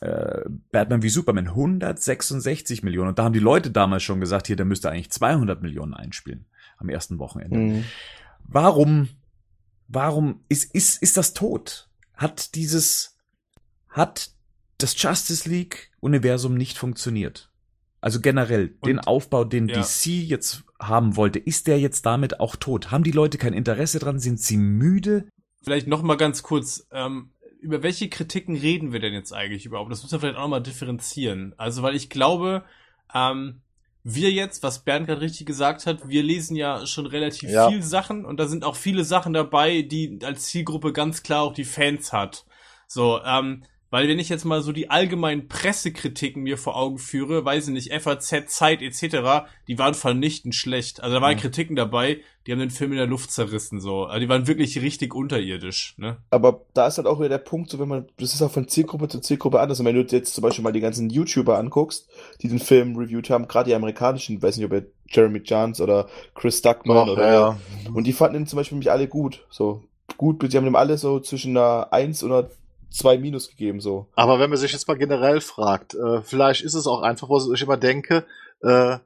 äh, 0.00 0.42
Batman 0.70 1.02
wie 1.02 1.10
Superman 1.10 1.48
166 1.48 2.82
Millionen. 2.82 3.10
Und 3.10 3.18
da 3.18 3.24
haben 3.24 3.32
die 3.32 3.38
Leute 3.38 3.70
damals 3.70 4.02
schon 4.02 4.20
gesagt, 4.20 4.46
hier, 4.46 4.56
der 4.56 4.66
müsste 4.66 4.90
eigentlich 4.90 5.10
200 5.10 5.62
Millionen 5.62 5.94
einspielen 5.94 6.46
am 6.78 6.88
ersten 6.88 7.18
Wochenende. 7.18 7.58
Mhm. 7.58 7.84
Warum, 8.44 9.08
warum 9.88 10.44
ist, 10.48 10.74
ist, 10.74 11.02
ist 11.02 11.16
das 11.16 11.34
tot? 11.34 11.90
Hat 12.14 12.54
dieses, 12.54 13.17
hat 13.98 14.30
das 14.78 15.00
Justice 15.00 15.48
League 15.48 15.90
Universum 16.00 16.54
nicht 16.54 16.78
funktioniert? 16.78 17.50
Also 18.00 18.20
generell, 18.20 18.76
und, 18.80 18.86
den 18.86 19.00
Aufbau, 19.00 19.44
den 19.44 19.68
ja. 19.68 19.80
DC 19.80 20.06
jetzt 20.06 20.62
haben 20.80 21.16
wollte, 21.16 21.38
ist 21.38 21.66
der 21.66 21.80
jetzt 21.80 22.06
damit 22.06 22.40
auch 22.40 22.56
tot? 22.56 22.90
Haben 22.90 23.04
die 23.04 23.10
Leute 23.10 23.38
kein 23.38 23.52
Interesse 23.52 23.98
dran? 23.98 24.20
Sind 24.20 24.40
sie 24.40 24.56
müde? 24.56 25.28
Vielleicht 25.62 25.88
noch 25.88 26.02
mal 26.02 26.16
ganz 26.16 26.44
kurz, 26.44 26.86
ähm, 26.92 27.32
über 27.60 27.82
welche 27.82 28.08
Kritiken 28.08 28.56
reden 28.56 28.92
wir 28.92 29.00
denn 29.00 29.12
jetzt 29.12 29.32
eigentlich 29.32 29.66
überhaupt? 29.66 29.90
Das 29.90 30.02
müssen 30.02 30.12
wir 30.12 30.20
vielleicht 30.20 30.36
auch 30.36 30.42
noch 30.42 30.48
mal 30.48 30.60
differenzieren. 30.60 31.54
Also, 31.56 31.82
weil 31.82 31.96
ich 31.96 32.08
glaube, 32.08 32.64
ähm, 33.12 33.62
wir 34.04 34.30
jetzt, 34.30 34.62
was 34.62 34.84
Bernd 34.84 35.08
gerade 35.08 35.20
richtig 35.20 35.46
gesagt 35.46 35.86
hat, 35.86 36.08
wir 36.08 36.22
lesen 36.22 36.56
ja 36.56 36.86
schon 36.86 37.06
relativ 37.06 37.50
ja. 37.50 37.68
viel 37.68 37.82
Sachen 37.82 38.24
und 38.24 38.38
da 38.38 38.46
sind 38.46 38.64
auch 38.64 38.76
viele 38.76 39.02
Sachen 39.02 39.32
dabei, 39.32 39.82
die 39.82 40.20
als 40.22 40.44
Zielgruppe 40.44 40.92
ganz 40.92 41.24
klar 41.24 41.42
auch 41.42 41.52
die 41.52 41.64
Fans 41.64 42.12
hat. 42.12 42.46
So, 42.86 43.20
ähm, 43.24 43.64
weil 43.90 44.08
wenn 44.08 44.18
ich 44.18 44.28
jetzt 44.28 44.44
mal 44.44 44.60
so 44.60 44.72
die 44.72 44.90
allgemeinen 44.90 45.48
Pressekritiken 45.48 46.42
mir 46.42 46.58
vor 46.58 46.76
Augen 46.76 46.98
führe, 46.98 47.44
weiß 47.44 47.68
ich 47.68 47.74
nicht, 47.74 47.92
FAZ, 47.92 48.46
Zeit 48.48 48.82
etc., 48.82 49.48
die 49.66 49.78
waren 49.78 49.94
vernichtend 49.94 50.54
schlecht. 50.54 51.02
Also 51.02 51.16
da 51.16 51.22
waren 51.22 51.32
ja. 51.32 51.38
Kritiken 51.38 51.76
dabei, 51.76 52.20
die 52.46 52.52
haben 52.52 52.58
den 52.58 52.70
Film 52.70 52.92
in 52.92 52.98
der 52.98 53.06
Luft 53.06 53.30
zerrissen 53.30 53.80
so. 53.80 54.04
Also 54.04 54.20
die 54.20 54.28
waren 54.28 54.46
wirklich 54.46 54.80
richtig 54.80 55.14
unterirdisch. 55.14 55.94
Ne? 55.96 56.18
Aber 56.30 56.62
da 56.74 56.86
ist 56.86 56.98
halt 56.98 57.06
auch 57.06 57.18
wieder 57.18 57.30
der 57.30 57.38
Punkt, 57.38 57.70
so 57.70 57.78
wenn 57.78 57.88
man, 57.88 58.06
das 58.18 58.34
ist 58.34 58.42
auch 58.42 58.50
von 58.50 58.68
Zielgruppe 58.68 59.08
zu 59.08 59.20
Zielgruppe 59.20 59.60
anders. 59.60 59.80
Und 59.80 59.86
wenn 59.86 59.94
du 59.94 60.02
jetzt 60.02 60.34
zum 60.34 60.42
Beispiel 60.42 60.62
mal 60.62 60.72
die 60.72 60.80
ganzen 60.80 61.10
YouTuber 61.10 61.58
anguckst, 61.58 62.08
die 62.42 62.48
den 62.48 62.58
Film 62.58 62.96
reviewed 62.96 63.30
haben, 63.30 63.48
gerade 63.48 63.68
die 63.70 63.74
amerikanischen, 63.74 64.42
weiß 64.42 64.56
nicht, 64.56 64.66
ob 64.66 64.72
er 64.72 64.86
Jeremy 65.06 65.40
Jans 65.44 65.80
oder 65.80 66.08
Chris 66.34 66.60
Duckman 66.60 67.08
Och, 67.08 67.12
oder 67.12 67.32
ja. 67.32 67.58
und 67.92 68.06
die 68.06 68.12
fanden 68.12 68.36
ihn 68.36 68.46
zum 68.46 68.58
Beispiel 68.58 68.78
mich 68.78 68.90
alle 68.90 69.08
gut. 69.08 69.46
So 69.50 69.82
gut, 70.16 70.52
die 70.52 70.56
haben 70.56 70.66
ihm 70.66 70.76
alle 70.76 70.98
so 70.98 71.20
zwischen 71.20 71.56
einer 71.56 71.92
1 71.92 72.22
und 72.22 72.32
einer 72.32 72.50
zwei 72.90 73.18
Minus 73.18 73.48
gegeben, 73.48 73.80
so. 73.80 74.06
Aber 74.14 74.38
wenn 74.38 74.50
man 74.50 74.58
sich 74.58 74.72
jetzt 74.72 74.88
mal 74.88 74.96
generell 74.96 75.40
fragt, 75.40 75.94
äh, 75.94 76.22
vielleicht 76.22 76.62
ist 76.62 76.74
es 76.74 76.86
auch 76.86 77.02
einfach, 77.02 77.28
wo 77.28 77.52
ich 77.52 77.62
immer 77.62 77.76
denke, 77.76 78.24
äh, 78.62 78.98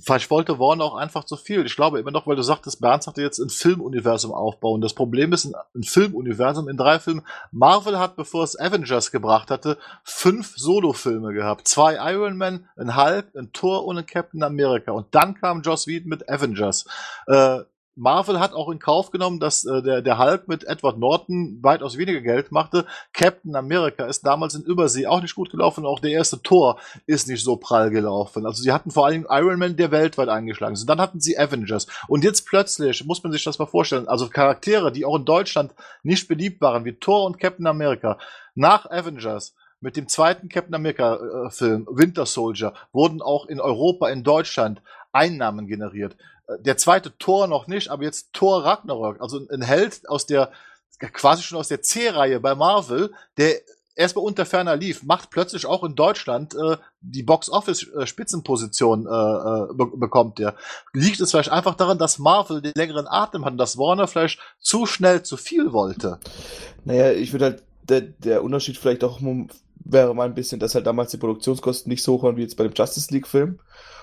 vielleicht 0.00 0.30
wollte 0.30 0.58
Warner 0.58 0.84
auch 0.84 0.96
einfach 0.96 1.24
zu 1.24 1.36
viel. 1.36 1.66
Ich 1.66 1.76
glaube 1.76 1.98
immer 1.98 2.10
noch, 2.10 2.26
weil 2.26 2.36
du 2.36 2.42
sagtest, 2.42 2.80
Bernd 2.80 3.02
sagte 3.02 3.22
jetzt 3.22 3.38
ein 3.38 3.50
Filmuniversum 3.50 4.32
aufbauen. 4.32 4.80
Das 4.80 4.94
Problem 4.94 5.32
ist, 5.32 5.52
ein 5.74 5.82
Filmuniversum 5.82 6.68
in 6.68 6.76
drei 6.76 6.98
Filmen. 6.98 7.26
Marvel 7.50 7.98
hat, 7.98 8.16
bevor 8.16 8.44
es 8.44 8.58
Avengers 8.58 9.10
gebracht 9.10 9.50
hatte, 9.50 9.78
fünf 10.04 10.56
Solo-Filme 10.56 11.32
gehabt. 11.32 11.68
Zwei 11.68 11.94
Iron 12.12 12.36
Man, 12.36 12.68
ein 12.76 12.96
Hulk, 12.96 13.34
ein 13.36 13.52
Thor 13.52 13.84
und 13.84 13.98
ein 13.98 14.06
Captain 14.06 14.42
America. 14.42 14.92
Und 14.92 15.14
dann 15.14 15.34
kam 15.34 15.62
Joss 15.62 15.86
Whedon 15.86 16.08
mit 16.08 16.28
Avengers. 16.28 16.86
Äh, 17.26 17.60
Marvel 17.94 18.40
hat 18.40 18.54
auch 18.54 18.70
in 18.70 18.78
Kauf 18.78 19.10
genommen, 19.10 19.38
dass 19.38 19.64
äh, 19.64 19.82
der, 19.82 20.00
der 20.00 20.18
Hulk 20.18 20.48
mit 20.48 20.64
Edward 20.64 20.98
Norton 20.98 21.58
weitaus 21.62 21.98
weniger 21.98 22.22
Geld 22.22 22.50
machte. 22.50 22.86
Captain 23.12 23.54
America 23.54 24.06
ist 24.06 24.24
damals 24.24 24.54
in 24.54 24.62
Übersee 24.62 25.06
auch 25.06 25.20
nicht 25.20 25.34
gut 25.34 25.50
gelaufen. 25.50 25.84
Auch 25.84 26.00
der 26.00 26.12
erste 26.12 26.40
Tor 26.40 26.78
ist 27.06 27.28
nicht 27.28 27.44
so 27.44 27.56
prall 27.56 27.90
gelaufen. 27.90 28.46
Also 28.46 28.62
sie 28.62 28.72
hatten 28.72 28.90
vor 28.90 29.06
allem 29.06 29.26
Iron 29.28 29.58
Man, 29.58 29.76
der 29.76 29.90
weltweit 29.90 30.30
eingeschlagen 30.30 30.74
ist. 30.74 30.82
Und 30.82 30.90
dann 30.90 31.00
hatten 31.00 31.20
sie 31.20 31.38
Avengers. 31.38 31.86
Und 32.08 32.24
jetzt 32.24 32.46
plötzlich, 32.46 33.04
muss 33.04 33.22
man 33.22 33.32
sich 33.32 33.44
das 33.44 33.58
mal 33.58 33.66
vorstellen, 33.66 34.08
also 34.08 34.28
Charaktere, 34.28 34.90
die 34.90 35.04
auch 35.04 35.16
in 35.16 35.26
Deutschland 35.26 35.74
nicht 36.02 36.28
beliebt 36.28 36.62
waren, 36.62 36.86
wie 36.86 36.94
Thor 36.94 37.26
und 37.26 37.38
Captain 37.38 37.66
America, 37.66 38.18
nach 38.54 38.86
Avengers 38.90 39.54
mit 39.80 39.96
dem 39.96 40.08
zweiten 40.08 40.48
Captain 40.48 40.74
America 40.74 41.16
äh, 41.16 41.80
Winter 41.90 42.24
Soldier, 42.24 42.72
wurden 42.92 43.20
auch 43.20 43.46
in 43.46 43.60
Europa, 43.60 44.08
in 44.08 44.22
Deutschland 44.22 44.80
Einnahmen 45.12 45.66
generiert 45.66 46.16
der 46.60 46.76
zweite 46.76 47.16
Tor 47.18 47.46
noch 47.46 47.66
nicht, 47.66 47.88
aber 47.88 48.04
jetzt 48.04 48.32
Tor 48.32 48.64
Ragnarok, 48.64 49.20
also 49.20 49.40
ein 49.50 49.62
Held 49.62 50.08
aus 50.08 50.26
der, 50.26 50.50
quasi 50.98 51.42
schon 51.42 51.58
aus 51.58 51.68
der 51.68 51.82
C-Reihe 51.82 52.40
bei 52.40 52.54
Marvel, 52.54 53.12
der 53.36 53.60
erst 53.94 54.16
mal 54.16 54.22
unter 54.22 54.46
ferner 54.46 54.76
lief, 54.76 55.02
macht 55.02 55.30
plötzlich 55.30 55.66
auch 55.66 55.84
in 55.84 55.94
Deutschland 55.94 56.54
äh, 56.54 56.76
die 57.00 57.22
Box-Office-Spitzenposition 57.22 59.06
äh, 59.06 59.10
äh, 59.10 59.74
be 59.74 59.86
bekommt 59.96 60.38
der. 60.38 60.54
Liegt 60.92 61.20
es 61.20 61.30
vielleicht 61.30 61.50
einfach 61.50 61.74
daran, 61.74 61.98
dass 61.98 62.18
Marvel 62.18 62.62
den 62.62 62.72
längeren 62.74 63.06
Atem 63.06 63.44
hat 63.44 63.52
und 63.52 63.58
dass 63.58 63.78
Warner 63.78 64.08
vielleicht 64.08 64.38
zu 64.60 64.86
schnell 64.86 65.22
zu 65.22 65.36
viel 65.36 65.72
wollte? 65.72 66.18
Naja, 66.84 67.12
ich 67.12 67.32
würde 67.32 67.44
halt, 67.44 67.62
der, 67.82 68.00
der 68.00 68.44
Unterschied 68.44 68.78
vielleicht 68.78 69.04
auch 69.04 69.20
wäre 69.84 70.14
mal 70.14 70.24
ein 70.24 70.34
bisschen, 70.34 70.60
dass 70.60 70.74
halt 70.74 70.86
damals 70.86 71.10
die 71.10 71.16
Produktionskosten 71.16 71.90
nicht 71.90 72.02
so 72.02 72.14
hoch 72.14 72.22
waren 72.22 72.36
wie 72.36 72.42
jetzt 72.42 72.56
bei 72.56 72.64
dem 72.64 72.72
Justice 72.74 73.12
League-Film 73.12 73.58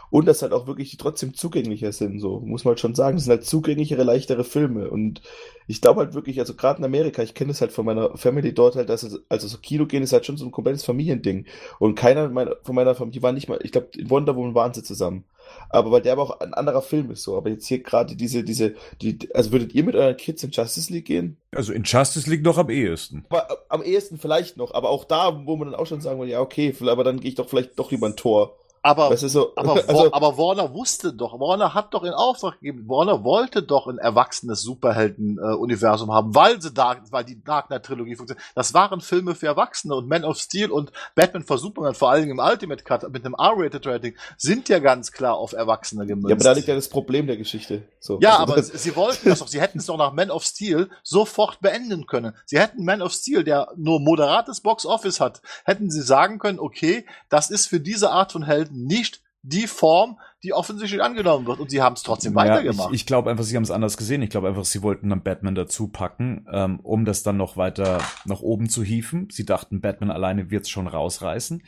und 0.10 0.26
dass 0.26 0.42
halt 0.42 0.54
auch 0.54 0.68
wirklich 0.68 0.92
die 0.92 0.98
trotzdem 0.98 1.34
zugänglicher 1.34 1.92
sind, 1.92 2.20
so 2.20 2.40
muss 2.40 2.64
man 2.64 2.72
halt 2.72 2.80
schon 2.80 2.96
sagen. 2.96 3.18
Das 3.18 3.26
sind 3.26 3.32
halt 3.32 3.46
zugänglichere, 3.46 4.04
leichtere 4.04 4.44
Filme 4.44 4.90
und 4.90 5.22
ich 5.68 5.82
glaube 5.82 6.02
halt 6.02 6.14
wirklich, 6.14 6.40
also 6.40 6.56
gerade 6.56 6.80
in 6.80 6.86
Amerika, 6.86 7.22
ich 7.22 7.36
kenne 7.36 7.52
es 7.52 7.62
halt 7.62 7.72
von 7.72 7.86
meiner 7.86 8.18
Family 8.18 8.54
dort 8.54 8.76
halt, 8.76 8.90
dass 8.90 9.04
es, 9.04 9.20
also 9.30 9.48
so 9.48 9.58
Kino 9.60 9.86
gehen 9.86 10.04
ist 10.04 10.14
halt 10.14 10.26
schon 10.26 10.38
so 10.38 10.46
ein 10.46 10.52
komplettes 10.52 10.84
Familiending 10.84 11.46
und 11.78 11.96
keiner 11.96 12.28
meiner, 12.30 12.56
von 12.64 12.76
meiner 12.76 12.96
Familie 12.96 13.22
war 13.22 13.32
nicht 13.32 13.50
mal, 13.50 13.60
ich 13.64 13.72
glaube, 13.72 13.90
in 13.96 14.10
Wonder 14.10 14.36
Woman 14.36 14.56
waren 14.56 14.74
sie 14.74 14.84
zusammen. 14.84 15.26
Aber 15.70 15.92
weil 15.92 16.02
der 16.02 16.14
aber 16.14 16.24
auch 16.24 16.40
ein 16.40 16.54
anderer 16.54 16.82
Film 16.82 17.12
ist 17.12 17.24
so. 17.24 17.38
Aber 17.38 17.50
jetzt 17.50 17.68
hier 17.68 17.82
gerade 17.82 18.16
diese, 18.16 18.44
diese, 18.44 18.76
die, 19.02 19.18
also 19.34 19.52
würdet 19.52 19.74
ihr 19.74 19.84
mit 19.84 19.96
euren 19.96 20.18
Kids 20.18 20.44
in 20.44 20.52
Justice 20.52 20.92
League 20.92 21.06
gehen? 21.06 21.38
Also 21.52 21.74
in 21.74 21.84
Justice 21.84 22.30
League 22.30 22.44
noch 22.44 22.58
am 22.58 22.70
ehesten. 22.70 23.26
Aber, 23.30 23.48
am 23.70 23.84
ehesten 23.84 24.18
vielleicht 24.18 24.58
noch, 24.58 24.74
aber 24.74 24.90
auch 24.90 25.06
da, 25.06 25.46
wo 25.46 25.56
man 25.56 25.72
dann 25.72 25.80
auch 25.80 25.88
schon 25.88 26.02
sagen 26.02 26.20
würde, 26.20 26.32
ja, 26.32 26.42
okay, 26.42 26.76
aber 26.82 27.04
dann 27.04 27.20
gehe 27.20 27.30
ich 27.30 27.36
doch 27.36 27.50
vielleicht 27.50 27.78
doch 27.78 27.92
lieber 27.92 28.08
ein 28.08 28.16
Tor 28.16 28.59
Aber, 28.82 29.16
so, 29.18 29.54
aber, 29.56 29.74
also, 29.88 30.12
aber 30.14 30.38
Warner 30.38 30.74
wusste 30.74 31.14
doch, 31.14 31.40
Warner 31.40 31.74
hat 31.74 31.94
doch 31.94 32.04
in 32.04 32.14
Auftrag 32.14 32.60
gegeben, 32.60 32.88
Warner 32.88 33.24
wollte 33.24 33.62
doch 33.64 33.88
ein 33.88 33.98
erwachsenes 33.98 34.62
Superhelden-Universum 34.62 36.12
haben, 36.12 36.34
weil 36.36 36.62
sie 36.62 36.74
Dark, 36.74 37.02
weil 37.12 37.24
die 37.24 37.44
Dark 37.44 37.68
Knight-Trilogie 37.68 38.16
funktioniert. 38.16 38.46
Das 38.56 38.74
waren 38.74 39.02
Filme 39.02 39.36
für 39.36 39.48
Erwachsene 39.48 39.96
und 39.96 40.08
Man 40.08 40.24
of 40.24 40.38
Steel 40.38 40.72
und 40.72 40.92
Batman 41.16 41.44
vs 41.44 41.62
Superman, 41.62 41.94
vor 41.94 42.12
allem 42.12 42.30
im 42.30 42.40
Ultimate 42.40 42.84
Cut 42.84 43.10
mit 43.12 43.26
einem 43.26 43.36
R-Rated-Rating, 43.36 44.16
sind 44.38 44.70
ja 44.70 44.80
ganz 44.80 45.12
klar 45.12 45.36
auf 45.36 45.54
Erwachsene 45.54 46.06
gemünzt. 46.06 46.30
ja, 46.30 46.36
aber 46.36 46.44
da 46.44 46.52
liegt 46.54 46.68
ja 46.68 46.76
das 46.76 46.90
Problem 46.90 47.28
der 47.28 47.38
Geschichte. 47.38 47.84
So. 48.00 48.20
Ja, 48.22 48.38
Also, 48.40 48.54
aber 48.54 48.64
sie 48.64 48.96
wollten 48.96 49.30
das 49.30 49.40
doch. 49.40 49.48
Sie 49.48 49.60
hätten 49.60 49.80
es 49.80 49.86
doch 49.86 49.98
nach 49.98 50.14
Man 50.14 50.32
of 50.32 50.44
Steel 50.44 50.90
sofort 51.04 51.60
beenden 51.60 52.08
können. 52.08 52.34
Sie 52.46 52.60
hätten 52.60 52.86
Man 52.86 53.02
of 53.02 53.12
Steel, 53.12 53.44
der 53.44 53.70
nur 53.76 54.00
moderates 54.00 54.62
Box 54.62 54.86
Office 54.86 55.20
hat, 55.20 55.42
hätten 55.66 55.92
sie 55.92 56.02
sagen 56.02 56.40
können, 56.40 56.60
okay, 56.60 57.06
das 57.30 57.50
ist 57.50 57.68
für 57.68 57.80
diese 57.80 58.12
Art 58.12 58.32
von 58.32 58.44
Helden 58.44 58.69
nicht 58.72 59.22
die 59.42 59.68
Form, 59.68 60.20
die 60.44 60.52
offensichtlich 60.54 61.02
angenommen 61.02 61.48
wird. 61.48 61.60
Und 61.60 61.72
sie 61.72 61.82
haben 61.82 61.94
es 61.94 62.04
trotzdem 62.04 62.34
Naja, 62.34 62.56
weitergemacht. 62.56 62.90
Ich, 62.90 63.02
ich 63.02 63.06
glaube 63.06 63.30
einfach, 63.30 63.46
sie 63.46 63.56
haben 63.56 63.64
es 63.64 63.72
anders 63.72 63.96
gesehen. 63.96 64.22
Ich 64.22 64.30
glaube 64.30 64.50
einfach, 64.50 64.66
sie 64.66 64.82
wollten 64.84 65.10
dann 65.10 65.24
Batman 65.24 65.56
dazu 65.56 65.88
packen, 65.88 66.46
ähm, 66.52 66.80
um 66.82 67.06
das 67.06 67.24
dann 67.24 67.38
noch 67.38 67.56
weiter 67.56 68.02
nach 68.26 68.42
oben 68.42 68.70
zu 68.70 68.84
hieven. 68.84 69.30
Sie 69.32 69.46
dachten, 69.46 69.80
Batman 69.80 70.12
alleine 70.12 70.52
wird's 70.52 70.70
schon 70.70 70.88
rausreißen. 70.88 71.64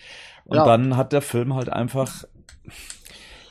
Und 0.46 0.58
Ja. 0.58 0.66
dann 0.66 0.98
hat 0.98 1.14
der 1.14 1.22
Film 1.22 1.56
halt 1.56 1.70
einfach, 1.70 2.26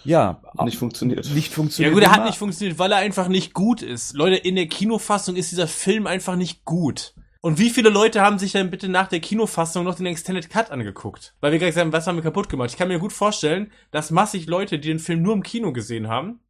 ja, 0.05 0.41
Nicht 0.65 0.79
funktioniert. 0.79 1.31
Nicht 1.35 1.49
Ja 1.51 1.55
funktioniert. 1.55 1.95
gut, 1.95 2.03
er 2.03 2.13
hat 2.13 2.25
nicht 2.25 2.39
funktioniert, 2.39 2.79
weil 2.79 2.93
er 2.93 2.99
einfach 2.99 3.29
nicht 3.29 3.53
gut 3.55 3.83
ist. 3.83 4.15
Leute, 4.15 4.37
in 4.37 4.55
der 4.55 4.67
Kinofassung 4.67 5.37
ist 5.37 5.51
dieser 5.51 5.67
Film 5.67 6.07
einfach 6.07 6.37
nicht 6.37 6.65
gut. 6.65 7.15
Und 7.43 7.59
wie 7.59 7.71
viele 7.71 7.89
Leute 7.89 8.21
haben 8.21 8.39
sich 8.39 8.53
dann 8.53 8.71
bitte 8.71 8.89
nach 8.89 9.09
der 9.09 9.21
Kinofassung 9.21 9.85
noch 9.85 9.95
den 9.95 10.05
Extended 10.05 10.51
Cut 10.51 10.71
angeguckt? 10.71 11.35
Weil 11.41 11.53
wir 11.53 11.59
gerade 11.59 11.71
gesagt 11.71 11.87
haben, 11.87 11.93
was 11.93 12.07
haben 12.07 12.17
wir 12.17 12.23
kaputt 12.23 12.51
gemacht? 12.51 12.71
Ich 12.71 12.77
kann 12.77 12.89
mir 12.89 12.99
gut 12.99 13.15
vorstellen, 13.15 13.73
dass 13.91 14.11
massig 14.11 14.47
Leute, 14.47 14.79
die 14.79 14.89
den 14.89 14.99
Film 14.99 15.23
nur 15.23 15.33
im 15.33 15.43
Kino 15.43 15.73
gesehen 15.73 16.09
haben, 16.09 16.41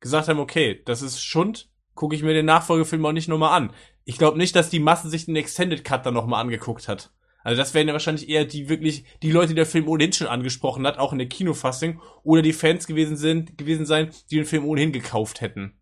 gesagt 0.00 0.26
haben, 0.26 0.40
okay, 0.40 0.82
das 0.86 1.02
ist 1.02 1.22
Schund, 1.22 1.70
gucke 1.94 2.16
ich 2.16 2.24
mir 2.24 2.34
den 2.34 2.46
Nachfolgefilm 2.46 3.06
auch 3.06 3.12
nicht 3.12 3.28
nochmal 3.28 3.56
an. 3.56 3.72
Ich 4.04 4.18
glaube 4.18 4.38
nicht, 4.38 4.56
dass 4.56 4.70
die 4.70 4.80
Masse 4.80 5.08
sich 5.08 5.26
den 5.26 5.36
Extended 5.36 5.84
Cut 5.84 6.04
dann 6.04 6.14
nochmal 6.14 6.40
angeguckt 6.40 6.88
hat. 6.88 7.12
Also 7.44 7.56
das 7.56 7.72
wären 7.72 7.86
ja 7.86 7.92
wahrscheinlich 7.92 8.28
eher 8.28 8.44
die 8.44 8.68
wirklich, 8.68 9.04
die 9.22 9.30
Leute, 9.30 9.48
die 9.48 9.54
der 9.54 9.66
Film 9.66 9.86
ohnehin 9.86 10.12
schon 10.12 10.26
angesprochen 10.26 10.84
hat, 10.84 10.98
auch 10.98 11.12
in 11.12 11.18
der 11.18 11.28
Kinofassung, 11.28 12.02
oder 12.24 12.42
die 12.42 12.52
Fans 12.52 12.88
gewesen 12.88 13.16
sind, 13.16 13.56
gewesen 13.56 13.86
sein, 13.86 14.10
die 14.30 14.36
den 14.36 14.44
Film 14.46 14.64
ohnehin 14.64 14.92
gekauft 14.92 15.40
hätten. 15.42 15.78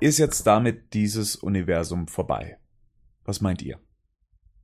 Ist 0.00 0.18
jetzt 0.18 0.46
damit 0.46 0.94
dieses 0.94 1.36
Universum 1.36 2.08
vorbei? 2.08 2.58
Was 3.24 3.40
meint 3.40 3.62
ihr? 3.62 3.78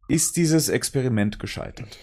Ist 0.09 0.37
dieses 0.37 0.69
Experiment 0.69 1.39
gescheitert? 1.39 1.99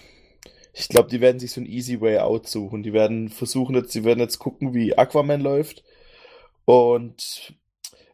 Ich 0.72 0.88
glaube, 0.88 1.08
die 1.08 1.20
werden 1.20 1.38
sich 1.38 1.52
so 1.52 1.60
ein 1.60 1.66
easy 1.66 2.00
way 2.00 2.18
out 2.18 2.48
suchen. 2.48 2.82
Die 2.82 2.92
werden 2.92 3.28
versuchen 3.28 3.74
jetzt, 3.74 3.92
sie 3.92 4.04
werden 4.04 4.20
jetzt 4.20 4.38
gucken, 4.38 4.74
wie 4.74 4.96
Aquaman 4.96 5.40
läuft. 5.40 5.84
Und 6.64 7.54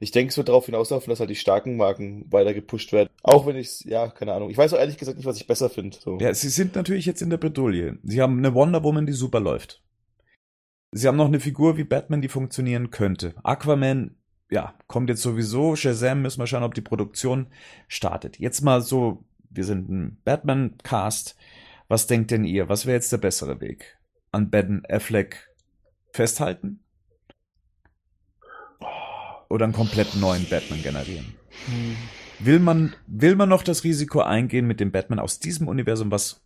ich 0.00 0.10
denke, 0.10 0.30
es 0.30 0.36
wird 0.36 0.48
darauf 0.48 0.66
hinauslaufen, 0.66 1.10
dass 1.10 1.20
halt 1.20 1.30
die 1.30 1.36
starken 1.36 1.76
Marken 1.76 2.30
weiter 2.30 2.54
gepusht 2.54 2.92
werden. 2.92 3.08
Auch 3.22 3.46
wenn 3.46 3.56
ich 3.56 3.80
ja, 3.80 4.08
keine 4.08 4.32
Ahnung. 4.32 4.50
Ich 4.50 4.58
weiß 4.58 4.72
auch 4.72 4.78
ehrlich 4.78 4.98
gesagt 4.98 5.16
nicht, 5.16 5.26
was 5.26 5.36
ich 5.36 5.46
besser 5.46 5.70
finde. 5.70 5.96
So. 5.98 6.18
Ja, 6.18 6.32
sie 6.34 6.48
sind 6.48 6.74
natürlich 6.74 7.06
jetzt 7.06 7.22
in 7.22 7.30
der 7.30 7.36
Bredouille. 7.36 7.98
Sie 8.02 8.20
haben 8.20 8.38
eine 8.38 8.54
Wonder 8.54 8.82
Woman, 8.82 9.06
die 9.06 9.12
super 9.12 9.40
läuft. 9.40 9.82
Sie 10.92 11.08
haben 11.08 11.16
noch 11.16 11.26
eine 11.26 11.40
Figur 11.40 11.76
wie 11.76 11.84
Batman, 11.84 12.22
die 12.22 12.28
funktionieren 12.28 12.90
könnte. 12.90 13.34
Aquaman, 13.42 14.16
ja, 14.50 14.74
kommt 14.86 15.08
jetzt 15.08 15.22
sowieso. 15.22 15.76
Shazam 15.76 16.22
müssen 16.22 16.40
wir 16.40 16.46
schauen, 16.46 16.62
ob 16.62 16.74
die 16.74 16.80
Produktion 16.80 17.48
startet. 17.88 18.38
Jetzt 18.38 18.60
mal 18.60 18.82
so, 18.82 19.24
wir 19.50 19.64
sind 19.64 19.88
ein 19.88 20.18
Batman-Cast. 20.24 21.36
Was 21.88 22.06
denkt 22.06 22.30
denn 22.30 22.44
ihr? 22.44 22.68
Was 22.68 22.86
wäre 22.86 22.96
jetzt 22.96 23.12
der 23.12 23.18
bessere 23.18 23.60
Weg? 23.60 23.98
An 24.32 24.50
Ben 24.50 24.82
Affleck 24.88 25.50
festhalten? 26.12 26.80
Oder 29.48 29.64
einen 29.64 29.74
komplett 29.74 30.16
neuen 30.16 30.48
Batman 30.48 30.82
generieren? 30.82 31.34
Will 32.38 32.58
man, 32.58 32.94
will 33.06 33.36
man 33.36 33.48
noch 33.48 33.62
das 33.62 33.84
Risiko 33.84 34.20
eingehen 34.20 34.66
mit 34.66 34.80
dem 34.80 34.90
Batman 34.90 35.18
aus 35.18 35.38
diesem 35.38 35.68
Universum, 35.68 36.10
was 36.10 36.42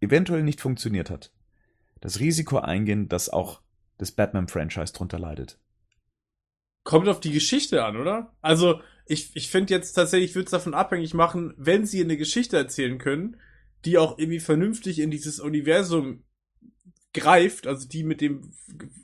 eventuell 0.00 0.42
nicht 0.42 0.60
funktioniert 0.60 1.10
hat? 1.10 1.32
Das 2.00 2.20
Risiko 2.20 2.58
eingehen, 2.58 3.08
dass 3.08 3.28
auch 3.28 3.60
das 3.98 4.12
Batman-Franchise 4.12 4.92
drunter 4.92 5.18
leidet. 5.18 5.58
Kommt 6.82 7.08
auf 7.08 7.20
die 7.20 7.32
Geschichte 7.32 7.84
an, 7.84 7.96
oder? 7.96 8.34
Also, 8.40 8.80
ich, 9.06 9.30
ich 9.34 9.50
finde 9.50 9.74
jetzt 9.74 9.92
tatsächlich, 9.92 10.30
ich 10.30 10.34
würde 10.36 10.46
es 10.46 10.52
davon 10.52 10.74
abhängig 10.74 11.14
machen, 11.14 11.52
wenn 11.56 11.84
sie 11.84 12.02
eine 12.02 12.16
Geschichte 12.16 12.56
erzählen 12.56 12.98
können, 12.98 13.36
die 13.84 13.98
auch 13.98 14.18
irgendwie 14.18 14.40
vernünftig 14.40 14.98
in 14.98 15.10
dieses 15.10 15.40
Universum 15.40 16.22
greift, 17.12 17.66
also 17.66 17.88
die 17.88 18.04
mit 18.04 18.20
dem 18.20 18.52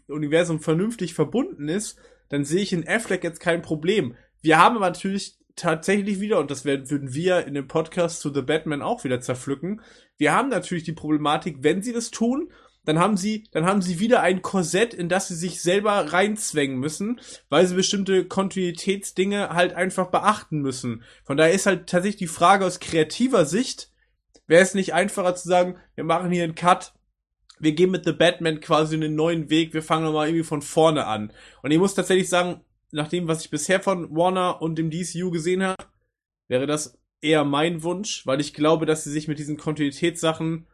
Universum 0.07 0.61
vernünftig 0.61 1.15
verbunden 1.15 1.69
ist, 1.69 1.98
dann 2.28 2.44
sehe 2.44 2.62
ich 2.62 2.73
in 2.73 2.86
Affleck 2.86 3.24
jetzt 3.24 3.40
kein 3.40 3.62
Problem. 3.62 4.15
Wir 4.43 4.59
haben 4.59 4.77
aber 4.77 4.86
natürlich 4.86 5.39
tatsächlich 5.57 6.20
wieder, 6.20 6.39
und 6.39 6.51
das 6.51 6.65
werden, 6.65 6.90
würden 6.90 7.15
wir 7.15 7.47
in 7.47 7.55
dem 7.55 7.66
Podcast 7.66 8.20
zu 8.20 8.32
The 8.32 8.43
Batman 8.43 8.82
auch 8.82 9.05
wieder 9.05 9.20
zerpflücken, 9.20 9.81
wir 10.19 10.32
haben 10.32 10.48
natürlich 10.48 10.85
die 10.85 10.93
Problematik, 10.93 11.59
wenn 11.61 11.82
sie 11.82 11.93
das 11.93 12.11
tun, 12.11 12.51
dann 12.87 13.01
haben 13.01 13.17
sie, 13.17 13.45
dann 13.51 13.67
haben 13.67 13.83
sie 13.83 13.99
wieder 13.99 14.23
ein 14.23 14.41
Korsett, 14.43 14.95
in 14.95 15.09
das 15.09 15.29
sie 15.29 15.35
sich 15.35 15.61
selber 15.61 16.13
reinzwängen 16.13 16.79
müssen, 16.79 17.21
weil 17.49 17.67
sie 17.67 17.75
bestimmte 17.75 18.25
Kontinuitätsdinge 18.25 19.51
halt 19.51 19.75
einfach 19.75 20.07
beachten 20.07 20.61
müssen. 20.61 21.03
Von 21.25 21.37
daher 21.37 21.53
ist 21.53 21.67
halt 21.67 21.89
tatsächlich 21.89 22.17
die 22.17 22.27
Frage 22.29 22.65
aus 22.65 22.81
kreativer 22.81 23.45
Sicht, 23.45 23.91
wäre 24.47 24.63
es 24.63 24.75
nicht 24.75 24.95
einfacher 24.95 25.35
zu 25.35 25.49
sagen, 25.49 25.77
wir 25.97 26.05
machen 26.05 26.31
hier 26.31 26.45
einen 26.45 26.55
Cut, 26.55 26.95
wir 27.59 27.73
gehen 27.73 27.91
mit 27.91 28.05
The 28.05 28.13
Batman 28.13 28.61
quasi 28.61 28.95
einen 28.95 29.17
neuen 29.17 29.51
Weg, 29.51 29.75
wir 29.75 29.83
fangen 29.83 30.05
nochmal 30.05 30.29
irgendwie 30.29 30.45
von 30.45 30.63
vorne 30.63 31.07
an. 31.07 31.33
Und 31.63 31.73
ich 31.73 31.79
muss 31.79 31.95
tatsächlich 31.95 32.29
sagen, 32.29 32.61
nach 32.93 33.09
dem, 33.09 33.27
was 33.27 33.43
ich 33.43 33.51
bisher 33.51 33.81
von 33.81 34.15
Warner 34.15 34.63
und 34.63 34.77
dem 34.77 34.91
DCU 34.91 35.33
gesehen 35.33 35.65
habe, 35.65 35.85
wäre 36.47 36.67
das 36.67 36.97
eher 37.21 37.45
mein 37.45 37.83
Wunsch, 37.83 38.25
weil 38.27 38.41
ich 38.41 38.55
glaube, 38.55 38.87
dass 38.87 39.03
sie 39.03 39.11
sich 39.11 39.27
mit 39.27 39.41
diesen 39.41 39.57
Kontinuitätssachen 39.57 40.67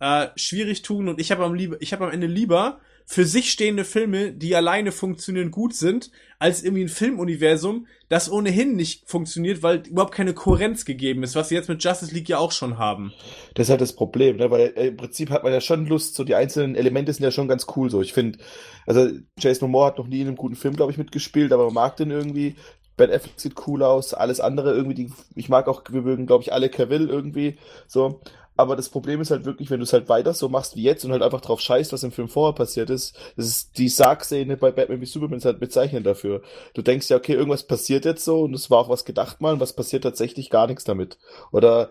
äh, 0.00 0.28
schwierig 0.36 0.82
tun 0.82 1.08
und 1.08 1.20
ich 1.20 1.30
habe 1.30 1.44
am 1.44 1.54
lieb 1.54 1.76
ich 1.80 1.92
habe 1.92 2.06
am 2.06 2.10
Ende 2.10 2.26
lieber 2.26 2.80
für 3.10 3.24
sich 3.24 3.50
stehende 3.50 3.84
Filme, 3.84 4.32
die 4.32 4.54
alleine 4.54 4.92
funktionieren, 4.92 5.50
gut 5.50 5.74
sind, 5.74 6.12
als 6.38 6.62
irgendwie 6.62 6.84
ein 6.84 6.88
Filmuniversum, 6.88 7.88
das 8.08 8.30
ohnehin 8.30 8.76
nicht 8.76 9.10
funktioniert, 9.10 9.64
weil 9.64 9.82
überhaupt 9.88 10.14
keine 10.14 10.32
Kohärenz 10.32 10.84
gegeben 10.84 11.24
ist, 11.24 11.34
was 11.34 11.48
sie 11.48 11.56
jetzt 11.56 11.68
mit 11.68 11.82
Justice 11.82 12.14
League 12.14 12.28
ja 12.28 12.38
auch 12.38 12.52
schon 12.52 12.78
haben. 12.78 13.12
Das 13.54 13.66
ist 13.66 13.70
halt 13.70 13.80
das 13.80 13.96
Problem, 13.96 14.36
ne? 14.36 14.52
weil 14.52 14.72
äh, 14.76 14.86
im 14.86 14.96
Prinzip 14.96 15.30
hat 15.30 15.42
man 15.42 15.52
ja 15.52 15.60
schon 15.60 15.86
Lust, 15.86 16.14
so 16.14 16.22
die 16.22 16.36
einzelnen 16.36 16.76
Elemente 16.76 17.12
sind 17.12 17.24
ja 17.24 17.32
schon 17.32 17.48
ganz 17.48 17.66
cool 17.74 17.90
so. 17.90 18.00
Ich 18.00 18.12
finde, 18.12 18.38
also 18.86 19.10
Jason 19.40 19.68
Momoa 19.68 19.88
hat 19.88 19.98
noch 19.98 20.06
nie 20.06 20.20
in 20.20 20.28
einem 20.28 20.36
guten 20.36 20.54
Film, 20.54 20.76
glaube 20.76 20.92
ich, 20.92 20.98
mitgespielt, 20.98 21.52
aber 21.52 21.64
man 21.64 21.74
mag 21.74 21.96
den 21.96 22.12
irgendwie. 22.12 22.54
Ben 22.96 23.10
Affleck 23.10 23.40
sieht 23.40 23.66
cool 23.66 23.82
aus, 23.82 24.14
alles 24.14 24.40
andere 24.40 24.72
irgendwie, 24.72 24.94
die, 24.94 25.12
ich 25.34 25.48
mag 25.48 25.66
auch, 25.66 25.82
wir 25.90 26.02
mögen, 26.02 26.26
glaube 26.26 26.44
ich, 26.44 26.52
alle 26.52 26.68
Cavill 26.68 27.08
irgendwie, 27.08 27.58
so. 27.88 28.20
Aber 28.60 28.76
das 28.76 28.90
Problem 28.90 29.22
ist 29.22 29.30
halt 29.30 29.46
wirklich, 29.46 29.70
wenn 29.70 29.80
du 29.80 29.84
es 29.84 29.92
halt 29.94 30.10
weiter 30.10 30.34
so 30.34 30.50
machst 30.50 30.76
wie 30.76 30.82
jetzt 30.82 31.02
und 31.06 31.12
halt 31.12 31.22
einfach 31.22 31.40
drauf 31.40 31.60
scheißt, 31.62 31.94
was 31.94 32.02
im 32.02 32.12
Film 32.12 32.28
vorher 32.28 32.54
passiert 32.54 32.90
ist, 32.90 33.16
das 33.36 33.46
ist 33.46 33.78
die 33.78 33.88
Sarg-Szene 33.88 34.58
bei 34.58 34.70
Batman 34.70 35.00
wie 35.00 35.06
Superman 35.06 35.38
ist 35.38 35.46
halt 35.46 35.60
bezeichnend 35.60 36.04
dafür. 36.04 36.42
Du 36.74 36.82
denkst 36.82 37.08
ja, 37.08 37.16
okay, 37.16 37.32
irgendwas 37.32 37.66
passiert 37.66 38.04
jetzt 38.04 38.22
so 38.22 38.42
und 38.42 38.52
es 38.52 38.70
war 38.70 38.78
auch 38.80 38.90
was 38.90 39.06
gedacht 39.06 39.40
mal 39.40 39.54
und 39.54 39.60
was 39.60 39.74
passiert 39.74 40.04
tatsächlich 40.04 40.50
gar 40.50 40.66
nichts 40.66 40.84
damit. 40.84 41.18
Oder 41.52 41.88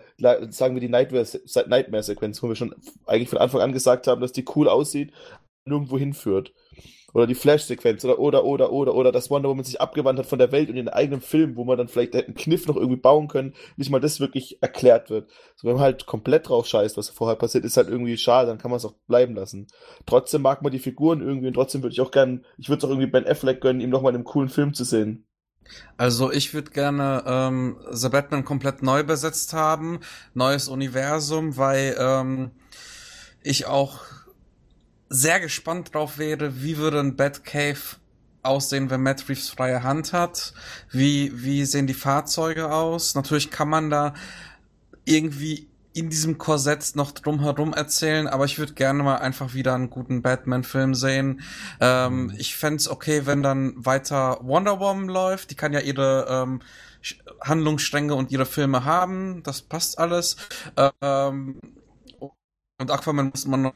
sagen 0.52 0.76
wir 0.76 0.82
die 0.82 0.90
Nightmare- 0.90 1.26
Nightmare-Sequenz, 1.68 2.44
wo 2.44 2.50
wir 2.50 2.56
schon 2.56 2.76
eigentlich 3.08 3.30
von 3.30 3.40
Anfang 3.40 3.62
an 3.62 3.74
gesagt 3.74 4.06
haben, 4.06 4.22
dass 4.22 4.32
die 4.32 4.46
cool 4.56 4.70
aussieht, 4.70 5.12
nirgendwo 5.66 5.98
hinführt. 5.98 6.54
Oder 7.14 7.28
die 7.28 7.36
Flash-Sequenz 7.36 8.06
oder, 8.06 8.20
oder, 8.20 8.44
oder, 8.44 8.72
oder, 8.72 8.96
oder 8.96 9.12
dass 9.12 9.30
Wonder 9.30 9.50
Woman 9.50 9.66
sich 9.66 9.82
abgewandt 9.82 10.20
hat 10.20 10.26
von 10.26 10.40
der 10.40 10.52
Welt 10.52 10.70
und 10.70 10.78
in 10.78 10.86
den 10.86 10.94
eigenen 10.94 11.22
Film, 11.22 11.56
wo 11.56 11.64
man 11.64 11.78
dann 11.78 11.88
vielleicht 11.88 12.16
einen 12.16 12.36
Kniff 12.36 12.68
noch 12.68 12.76
irgendwie 12.76 13.00
bauen 13.00 13.28
können, 13.28 13.54
nicht 13.78 13.90
mal 13.90 14.00
das 14.00 14.20
wirklich 14.20 14.62
erklärt 14.62 15.10
wird. 15.10 15.30
So, 15.56 15.68
wenn 15.68 15.76
man 15.76 15.84
halt 15.84 16.06
komplett 16.06 16.50
drauf 16.50 16.68
scheißt, 16.68 16.98
was 16.98 17.10
vorher 17.10 17.36
passiert, 17.36 17.66
ist 17.66 17.78
halt 17.78 17.90
irgendwie 17.90 18.18
schade, 18.18 18.48
dann 18.48 18.58
kann 18.58 18.72
man 18.72 18.78
es 18.78 18.86
auch 18.86 18.96
bleiben 19.08 19.36
lassen. 19.36 19.68
Trotzdem 20.06 20.42
mag 20.42 20.62
man 20.62 20.72
die 20.72 20.80
Figuren 20.80 21.22
irgendwie 21.22 21.48
und 21.48 21.54
trotzdem 21.54 21.84
würde 21.84 21.94
ich 21.94 22.02
auch 22.02 22.12
gern, 22.12 22.46
ich 22.58 22.70
würde 22.70 22.80
es 22.80 22.86
auch 22.86 22.90
irgendwie 22.90 23.08
Ben 23.08 23.28
Affleck 23.28 23.62
gönnen, 23.62 23.82
ihm 23.82 23.90
nochmal 23.90 24.12
in 24.12 24.18
einem 24.18 24.26
coolen 24.26 24.50
Film 24.50 24.74
zu 24.74 24.84
sehen. 24.84 25.26
Also 25.98 26.32
ich 26.32 26.54
würde 26.54 26.72
gerne 26.72 27.24
ähm, 27.26 27.78
The 27.92 28.10
Batman 28.10 28.46
komplett 28.46 28.82
neu 28.82 29.04
besetzt 29.04 29.54
haben, 29.54 30.00
neues 30.34 30.68
Universum, 30.68 31.58
weil 31.58 31.96
ähm, 32.00 32.52
ich 33.44 33.68
auch 33.68 34.00
sehr 35.10 35.40
gespannt 35.40 35.94
drauf 35.94 36.18
wäre, 36.18 36.62
wie 36.62 36.78
würde 36.78 37.00
ein 37.00 37.16
Batcave 37.16 37.98
aussehen, 38.44 38.90
wenn 38.90 39.02
Matt 39.02 39.28
Reeves 39.28 39.50
freie 39.50 39.84
Hand 39.84 40.14
hat? 40.14 40.54
Wie, 40.92 41.32
wie 41.44 41.66
sehen 41.66 41.88
die 41.88 41.94
Fahrzeuge 41.94 42.72
aus? 42.72 43.16
Natürlich 43.16 43.52
kann 43.52 43.70
man 43.70 43.90
da 43.90 44.14
irgendwie 45.06 45.68
in 45.94 46.10
diesem 46.10 46.38
Korsett 46.38 46.96
noch 46.96 47.12
drumherum 47.12 47.74
erzählen, 47.74 48.28
aber 48.28 48.46
ich 48.46 48.60
würde 48.60 48.74
gerne 48.74 49.02
mal 49.04 49.18
einfach 49.18 49.54
wieder 49.54 49.74
einen 49.74 49.90
guten 49.90 50.22
Batman-Film 50.22 50.94
sehen. 50.94 51.42
Ähm, 51.82 52.32
ich 52.38 52.56
fände 52.56 52.90
okay, 52.90 53.26
wenn 53.26 53.42
dann 53.42 53.74
weiter 53.76 54.40
Wonder 54.42 54.80
Woman 54.80 55.10
läuft. 55.10 55.52
Die 55.52 55.56
kann 55.56 55.74
ja 55.74 55.80
ihre 55.80 56.28
ähm, 56.30 56.62
Handlungsstränge 57.42 58.14
und 58.14 58.32
ihre 58.32 58.46
Filme 58.46 58.86
haben. 58.86 59.42
Das 59.44 59.62
passt 59.64 59.98
alles. 59.98 60.38
Ähm, 61.02 61.60
und 62.78 62.92
Aquaman 62.92 63.32
muss 63.32 63.46
man 63.46 63.64
noch 63.64 63.74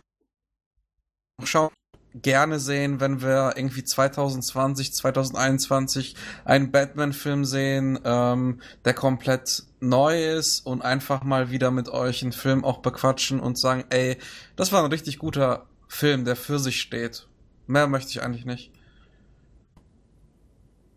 schauen. 1.44 1.70
gerne 2.16 2.60
sehen, 2.60 3.00
wenn 3.00 3.24
wir 3.24 3.54
irgendwie 3.56 3.84
2020, 3.84 4.94
2021 4.94 6.16
einen 6.46 6.72
Batman-Film 6.72 7.44
sehen, 7.44 8.00
ähm, 8.06 8.62
der 8.86 8.94
komplett 8.94 9.64
neu 9.80 10.36
ist 10.36 10.64
und 10.64 10.84
einfach 10.84 11.24
mal 11.24 11.50
wieder 11.50 11.72
mit 11.72 11.90
euch 11.90 12.22
einen 12.22 12.32
Film 12.32 12.64
auch 12.64 12.78
bequatschen 12.78 13.40
und 13.40 13.58
sagen, 13.58 13.84
ey, 13.90 14.18
das 14.56 14.72
war 14.72 14.84
ein 14.84 14.92
richtig 14.92 15.18
guter 15.18 15.66
Film, 15.88 16.24
der 16.24 16.36
für 16.36 16.60
sich 16.60 16.80
steht. 16.80 17.28
Mehr 17.66 17.88
möchte 17.88 18.12
ich 18.12 18.22
eigentlich 18.22 18.46
nicht. 18.46 18.72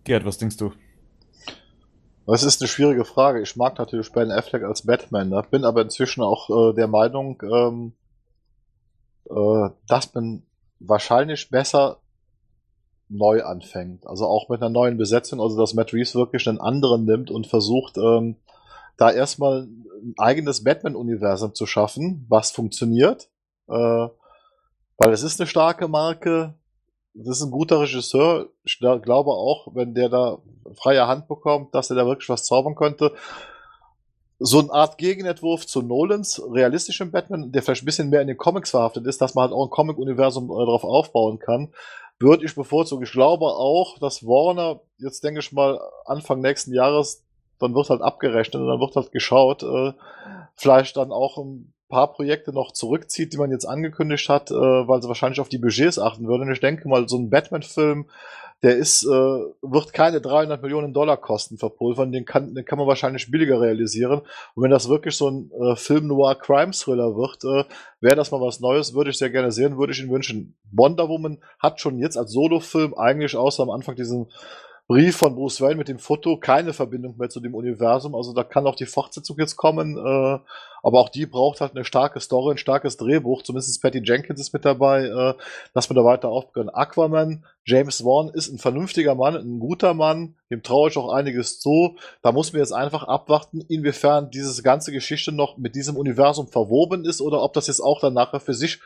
Gerd, 0.04 0.26
was 0.26 0.36
denkst 0.36 0.58
du? 0.58 0.72
Das 2.26 2.42
ist 2.42 2.60
eine 2.60 2.68
schwierige 2.68 3.06
Frage. 3.06 3.40
Ich 3.40 3.56
mag 3.56 3.78
natürlich 3.78 4.12
Ben 4.12 4.30
Affleck 4.30 4.64
als 4.64 4.82
Batman, 4.82 5.30
ne? 5.30 5.42
bin 5.50 5.64
aber 5.64 5.80
inzwischen 5.80 6.22
auch 6.22 6.50
äh, 6.50 6.74
der 6.74 6.88
Meinung, 6.88 7.42
ähm, 7.42 7.94
äh, 9.30 9.70
dass 9.88 10.14
man 10.14 10.42
wahrscheinlich 10.78 11.50
besser 11.50 12.00
neu 13.08 13.44
anfängt. 13.44 14.06
Also 14.06 14.26
auch 14.26 14.48
mit 14.48 14.60
einer 14.60 14.70
neuen 14.70 14.96
Besetzung, 14.96 15.40
also 15.40 15.58
dass 15.58 15.74
Matt 15.74 15.92
Reeves 15.92 16.14
wirklich 16.14 16.48
einen 16.48 16.60
anderen 16.60 17.04
nimmt 17.04 17.30
und 17.30 17.46
versucht, 17.46 17.98
ähm, 17.98 18.36
da 18.96 19.10
erstmal 19.10 19.62
ein 19.62 20.14
eigenes 20.16 20.64
Batman-Universum 20.64 21.54
zu 21.54 21.66
schaffen, 21.66 22.26
was 22.28 22.50
funktioniert. 22.50 23.28
Äh, 23.68 24.08
weil 24.98 25.12
es 25.12 25.22
ist 25.22 25.40
eine 25.40 25.46
starke 25.46 25.88
Marke, 25.88 26.54
das 27.14 27.38
ist 27.38 27.42
ein 27.44 27.50
guter 27.50 27.80
Regisseur. 27.80 28.48
Ich 28.64 28.78
glaube 28.78 29.30
auch, 29.30 29.68
wenn 29.74 29.94
der 29.94 30.08
da 30.08 30.38
freie 30.74 31.06
Hand 31.06 31.28
bekommt, 31.28 31.74
dass 31.74 31.90
er 31.90 31.96
da 31.96 32.06
wirklich 32.06 32.28
was 32.28 32.44
zaubern 32.44 32.74
könnte. 32.74 33.12
So 34.38 34.58
eine 34.58 34.72
Art 34.72 34.98
Gegenentwurf 34.98 35.66
zu 35.66 35.80
Nolans 35.82 36.42
realistischem 36.50 37.10
Batman, 37.10 37.52
der 37.52 37.62
vielleicht 37.62 37.82
ein 37.82 37.86
bisschen 37.86 38.10
mehr 38.10 38.20
in 38.20 38.28
den 38.28 38.36
Comics 38.36 38.70
verhaftet 38.70 39.06
ist, 39.06 39.20
dass 39.20 39.34
man 39.34 39.44
halt 39.44 39.52
auch 39.52 39.66
ein 39.66 39.70
Comic-Universum 39.70 40.50
äh, 40.50 40.66
darauf 40.66 40.84
aufbauen 40.84 41.38
kann, 41.38 41.72
würde 42.18 42.44
ich 42.44 42.54
bevorzugen. 42.54 43.04
Ich 43.04 43.12
glaube 43.12 43.46
auch, 43.46 43.98
dass 43.98 44.26
Warner, 44.26 44.80
jetzt 44.98 45.24
denke 45.24 45.40
ich 45.40 45.52
mal, 45.52 45.80
Anfang 46.04 46.40
nächsten 46.40 46.74
Jahres, 46.74 47.24
dann 47.58 47.74
wird 47.74 47.88
halt 47.88 48.02
abgerechnet 48.02 48.60
und 48.60 48.68
dann 48.68 48.80
wird 48.80 48.96
halt 48.96 49.12
geschaut, 49.12 49.62
äh, 49.62 49.92
vielleicht 50.54 50.96
dann 50.96 51.12
auch 51.12 51.38
ein 51.38 51.72
paar 51.88 52.12
Projekte 52.12 52.52
noch 52.52 52.72
zurückzieht, 52.72 53.32
die 53.32 53.38
man 53.38 53.50
jetzt 53.50 53.64
angekündigt 53.64 54.28
hat, 54.28 54.50
äh, 54.50 54.54
weil 54.54 55.00
sie 55.00 55.08
wahrscheinlich 55.08 55.40
auf 55.40 55.48
die 55.48 55.58
Budgets 55.58 55.98
achten 55.98 56.26
würden. 56.26 56.50
Ich 56.50 56.60
denke 56.60 56.88
mal, 56.88 57.08
so 57.08 57.16
ein 57.16 57.30
Batman-Film, 57.30 58.06
der 58.62 58.76
ist, 58.76 59.04
äh, 59.04 59.08
wird 59.08 59.92
keine 59.92 60.20
300 60.20 60.62
Millionen 60.62 60.94
Dollar 60.94 61.18
kosten 61.18 61.58
verpulvern, 61.58 62.10
den 62.10 62.24
kann, 62.24 62.54
den 62.54 62.64
kann 62.64 62.78
man 62.78 62.86
wahrscheinlich 62.88 63.30
billiger 63.30 63.60
realisieren. 63.60 64.22
Und 64.54 64.62
wenn 64.62 64.70
das 64.70 64.88
wirklich 64.88 65.16
so 65.16 65.30
ein 65.30 65.50
äh, 65.60 65.76
Film-Noir-Crime-Thriller 65.76 67.16
wird, 67.16 67.44
äh, 67.44 67.68
wäre 68.00 68.16
das 68.16 68.30
mal 68.30 68.40
was 68.40 68.60
Neues, 68.60 68.94
würde 68.94 69.10
ich 69.10 69.18
sehr 69.18 69.30
gerne 69.30 69.52
sehen, 69.52 69.78
würde 69.78 69.92
ich 69.92 70.00
ihn 70.00 70.10
wünschen. 70.10 70.56
Wonder 70.72 71.08
Woman 71.08 71.38
hat 71.58 71.80
schon 71.80 71.98
jetzt 71.98 72.16
als 72.16 72.32
Solo-Film 72.32 72.94
eigentlich 72.94 73.36
außer 73.36 73.62
am 73.62 73.70
Anfang 73.70 73.94
diesen 73.94 74.28
Brief 74.88 75.16
von 75.16 75.34
Bruce 75.34 75.60
Wayne 75.60 75.74
mit 75.74 75.88
dem 75.88 75.98
Foto 75.98 76.36
keine 76.36 76.72
Verbindung 76.72 77.16
mehr 77.18 77.28
zu 77.28 77.40
dem 77.40 77.56
Universum. 77.56 78.14
Also 78.14 78.32
da 78.32 78.44
kann 78.44 78.68
auch 78.68 78.76
die 78.76 78.86
Fortsetzung 78.86 79.36
jetzt 79.36 79.56
kommen. 79.56 79.96
Äh, 79.96 80.38
aber 80.82 81.00
auch 81.00 81.08
die 81.08 81.26
braucht 81.26 81.60
halt 81.60 81.74
eine 81.74 81.84
starke 81.84 82.20
Story, 82.20 82.54
ein 82.54 82.58
starkes 82.58 82.96
Drehbuch. 82.96 83.42
Zumindest 83.42 83.82
Patty 83.82 84.00
Jenkins 84.04 84.38
ist 84.38 84.52
mit 84.52 84.64
dabei, 84.64 85.06
äh, 85.06 85.34
dass 85.74 85.90
wir 85.90 85.94
da 85.94 86.04
weiter 86.04 86.28
aufgehen. 86.28 86.68
Aquaman, 86.68 87.44
James 87.64 88.04
Wan 88.04 88.28
ist 88.28 88.46
ein 88.46 88.58
vernünftiger 88.58 89.16
Mann, 89.16 89.34
ein 89.34 89.58
guter 89.58 89.92
Mann. 89.92 90.36
Dem 90.52 90.62
traue 90.62 90.88
ich 90.88 90.96
auch 90.96 91.12
einiges 91.12 91.58
zu. 91.58 91.96
Da 92.22 92.30
muss 92.30 92.52
man 92.52 92.60
jetzt 92.60 92.72
einfach 92.72 93.02
abwarten, 93.02 93.62
inwiefern 93.62 94.30
diese 94.30 94.62
ganze 94.62 94.92
Geschichte 94.92 95.32
noch 95.32 95.56
mit 95.56 95.74
diesem 95.74 95.96
Universum 95.96 96.46
verwoben 96.46 97.04
ist 97.04 97.20
oder 97.20 97.42
ob 97.42 97.54
das 97.54 97.66
jetzt 97.66 97.80
auch 97.80 97.98
dann 97.98 98.14
nachher 98.14 98.38
für 98.38 98.54
sich 98.54 98.78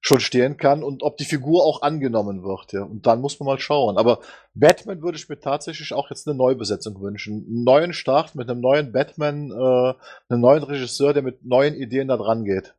schon 0.00 0.20
stehen 0.20 0.56
kann 0.56 0.82
und 0.82 1.02
ob 1.02 1.16
die 1.16 1.24
Figur 1.24 1.64
auch 1.64 1.82
angenommen 1.82 2.42
wird. 2.42 2.72
Ja. 2.72 2.82
Und 2.82 3.06
dann 3.06 3.20
muss 3.20 3.40
man 3.40 3.46
mal 3.46 3.58
schauen. 3.58 3.98
Aber 3.98 4.20
Batman 4.54 5.02
würde 5.02 5.18
ich 5.18 5.28
mir 5.28 5.40
tatsächlich 5.40 5.92
auch 5.92 6.10
jetzt 6.10 6.28
eine 6.28 6.36
Neubesetzung 6.36 7.00
wünschen. 7.00 7.44
Einen 7.46 7.64
neuen 7.64 7.92
Start 7.92 8.34
mit 8.34 8.48
einem 8.48 8.60
neuen 8.60 8.92
Batman, 8.92 9.50
äh, 9.50 9.94
einem 10.28 10.40
neuen 10.40 10.62
Regisseur, 10.62 11.12
der 11.14 11.22
mit 11.22 11.44
neuen 11.44 11.74
Ideen 11.74 12.08
da 12.08 12.16
dran 12.16 12.44
geht. 12.44 12.74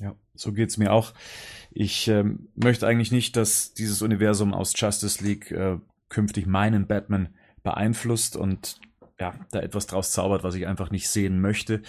Ja, 0.00 0.14
so 0.34 0.52
geht's 0.52 0.76
mir 0.76 0.92
auch. 0.92 1.12
Ich 1.70 2.08
ähm, 2.08 2.48
möchte 2.54 2.86
eigentlich 2.86 3.12
nicht, 3.12 3.36
dass 3.36 3.74
dieses 3.74 4.00
Universum 4.00 4.54
aus 4.54 4.72
Justice 4.76 5.22
League 5.22 5.50
äh, 5.50 5.78
künftig 6.08 6.46
meinen 6.46 6.86
Batman 6.86 7.34
beeinflusst 7.64 8.36
und 8.36 8.78
ja, 9.20 9.34
da 9.50 9.60
etwas 9.60 9.86
draus 9.86 10.10
zaubert, 10.10 10.42
was 10.42 10.54
ich 10.54 10.66
einfach 10.66 10.90
nicht 10.90 11.08
sehen 11.08 11.40
möchte. 11.40 11.82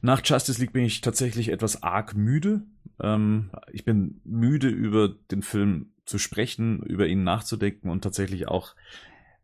Nach 0.00 0.22
Justice 0.24 0.60
League 0.60 0.72
bin 0.72 0.84
ich 0.84 1.00
tatsächlich 1.00 1.50
etwas 1.50 1.82
arg 1.82 2.16
müde. 2.16 2.62
Ähm, 3.00 3.50
ich 3.70 3.84
bin 3.84 4.20
müde, 4.24 4.68
über 4.68 5.08
den 5.08 5.42
Film 5.42 5.92
zu 6.04 6.18
sprechen, 6.18 6.82
über 6.82 7.06
ihn 7.06 7.24
nachzudenken 7.24 7.90
und 7.90 8.02
tatsächlich 8.02 8.48
auch 8.48 8.74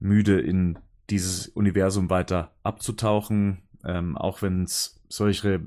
müde, 0.00 0.40
in 0.40 0.78
dieses 1.10 1.48
Universum 1.48 2.10
weiter 2.10 2.52
abzutauchen. 2.62 3.62
Ähm, 3.84 4.16
auch 4.16 4.42
wenn 4.42 4.64
es 4.64 5.00
solche 5.08 5.60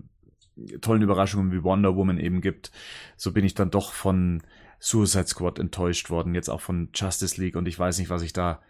tollen 0.82 1.02
Überraschungen 1.02 1.52
wie 1.52 1.64
Wonder 1.64 1.96
Woman 1.96 2.20
eben 2.20 2.42
gibt, 2.42 2.72
so 3.16 3.32
bin 3.32 3.46
ich 3.46 3.54
dann 3.54 3.72
doch 3.72 3.94
von 3.94 4.44
Suicide 4.80 5.28
Squad 5.28 5.60
enttäuscht 5.60 6.10
worden, 6.10 6.36
jetzt 6.36 6.50
auch 6.50 6.62
von 6.62 6.90
Justice 6.94 7.40
League 7.40 7.56
und 7.56 7.68
ich 7.68 7.78
weiß 7.78 8.00
nicht, 8.00 8.10
was 8.10 8.24
ich 8.24 8.34
da 8.34 8.62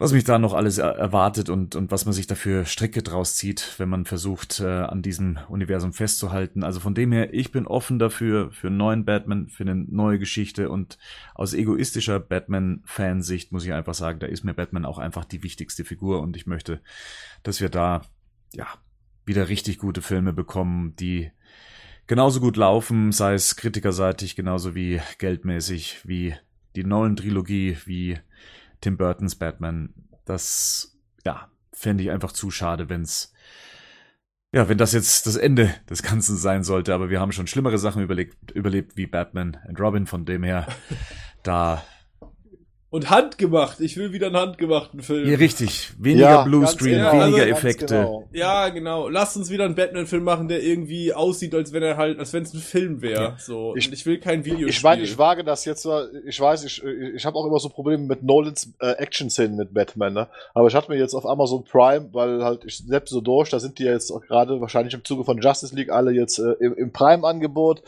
was 0.00 0.12
mich 0.12 0.24
da 0.24 0.38
noch 0.38 0.54
alles 0.54 0.78
erwartet 0.78 1.50
und, 1.50 1.76
und 1.76 1.90
was 1.90 2.06
man 2.06 2.14
sich 2.14 2.26
dafür 2.26 2.64
Stricke 2.64 3.02
draus 3.02 3.36
zieht, 3.36 3.74
wenn 3.76 3.90
man 3.90 4.06
versucht, 4.06 4.58
äh, 4.58 4.64
an 4.64 5.02
diesem 5.02 5.38
Universum 5.50 5.92
festzuhalten. 5.92 6.64
Also 6.64 6.80
von 6.80 6.94
dem 6.94 7.12
her, 7.12 7.34
ich 7.34 7.52
bin 7.52 7.66
offen 7.66 7.98
dafür, 7.98 8.50
für 8.50 8.68
einen 8.68 8.78
neuen 8.78 9.04
Batman, 9.04 9.50
für 9.50 9.62
eine 9.64 9.74
neue 9.74 10.18
Geschichte 10.18 10.70
und 10.70 10.96
aus 11.34 11.52
egoistischer 11.52 12.18
Batman-Fansicht 12.18 13.52
muss 13.52 13.66
ich 13.66 13.74
einfach 13.74 13.92
sagen, 13.92 14.20
da 14.20 14.26
ist 14.26 14.42
mir 14.42 14.54
Batman 14.54 14.86
auch 14.86 14.96
einfach 14.96 15.26
die 15.26 15.42
wichtigste 15.42 15.84
Figur 15.84 16.22
und 16.22 16.34
ich 16.34 16.46
möchte, 16.46 16.80
dass 17.42 17.60
wir 17.60 17.68
da, 17.68 18.00
ja, 18.54 18.68
wieder 19.26 19.50
richtig 19.50 19.76
gute 19.76 20.00
Filme 20.00 20.32
bekommen, 20.32 20.96
die 20.96 21.30
genauso 22.06 22.40
gut 22.40 22.56
laufen, 22.56 23.12
sei 23.12 23.34
es 23.34 23.54
kritikerseitig, 23.54 24.34
genauso 24.34 24.74
wie 24.74 25.02
geldmäßig, 25.18 26.00
wie 26.04 26.34
die 26.74 26.84
Nolan-Trilogie, 26.84 27.76
wie 27.84 28.18
Tim 28.80 28.96
Burtons 28.96 29.36
Batman. 29.36 29.94
Das, 30.24 30.98
ja, 31.24 31.50
fände 31.72 32.02
ich 32.02 32.10
einfach 32.10 32.32
zu 32.32 32.50
schade, 32.50 32.88
wenn's 32.88 33.32
ja, 34.52 34.68
wenn 34.68 34.78
das 34.78 34.92
jetzt 34.92 35.26
das 35.26 35.36
Ende 35.36 35.72
des 35.88 36.02
Ganzen 36.02 36.36
sein 36.36 36.64
sollte, 36.64 36.92
aber 36.92 37.08
wir 37.08 37.20
haben 37.20 37.30
schon 37.30 37.46
schlimmere 37.46 37.78
Sachen 37.78 38.02
überlebt, 38.02 38.50
überlebt 38.50 38.96
wie 38.96 39.06
Batman 39.06 39.58
und 39.68 39.78
Robin, 39.78 40.06
von 40.06 40.24
dem 40.24 40.42
her, 40.42 40.66
da 41.44 41.84
und 42.90 43.08
handgemacht. 43.08 43.80
Ich 43.80 43.96
will 43.96 44.12
wieder 44.12 44.26
einen 44.26 44.36
handgemachten 44.36 45.00
Film. 45.00 45.28
Ja, 45.28 45.36
richtig. 45.36 45.92
Weniger 45.98 46.28
ja, 46.28 46.42
Bluescreen, 46.42 46.98
ja, 46.98 47.12
weniger 47.12 47.42
also, 47.42 47.54
Effekte. 47.54 47.86
Genau. 47.86 48.28
Ja, 48.32 48.68
genau. 48.68 49.08
Lass 49.08 49.36
uns 49.36 49.48
wieder 49.48 49.64
einen 49.64 49.76
Batman-Film 49.76 50.24
machen, 50.24 50.48
der 50.48 50.60
irgendwie 50.62 51.14
aussieht, 51.14 51.54
als 51.54 51.72
wenn 51.72 51.84
er 51.84 51.96
halt, 51.96 52.18
als 52.18 52.32
wenn 52.32 52.42
es 52.42 52.52
ein 52.52 52.60
Film 52.60 53.00
wäre. 53.00 53.22
Ja. 53.22 53.36
So. 53.38 53.76
Ich, 53.76 53.92
ich 53.92 54.04
will 54.06 54.18
kein 54.18 54.44
Video. 54.44 54.66
Ich 54.66 54.82
meine, 54.82 55.02
ich 55.02 55.16
wage 55.16 55.44
das 55.44 55.64
jetzt. 55.64 55.86
Ich 56.26 56.40
weiß, 56.40 56.64
ich, 56.64 56.82
ich 56.84 57.24
habe 57.24 57.36
auch 57.36 57.46
immer 57.46 57.60
so 57.60 57.68
Probleme 57.68 58.02
mit 58.02 58.24
Nolans 58.24 58.72
äh, 58.80 58.90
Action-Szenen 58.92 59.56
mit 59.56 59.72
Batman. 59.72 60.12
Ne? 60.12 60.28
Aber 60.52 60.66
ich 60.66 60.74
hatte 60.74 60.90
mir 60.90 60.98
jetzt 60.98 61.14
auf 61.14 61.26
Amazon 61.26 61.62
Prime, 61.62 62.08
weil 62.12 62.42
halt 62.42 62.64
ich 62.64 62.78
selbst 62.78 63.10
so 63.10 63.20
durch, 63.20 63.50
da 63.50 63.60
sind 63.60 63.78
die 63.78 63.84
jetzt 63.84 64.12
gerade 64.26 64.60
wahrscheinlich 64.60 64.94
im 64.94 65.04
Zuge 65.04 65.22
von 65.22 65.40
Justice 65.40 65.76
League 65.76 65.90
alle 65.90 66.10
jetzt 66.10 66.40
äh, 66.40 66.54
im, 66.58 66.74
im 66.74 66.92
Prime-Angebot. 66.92 67.82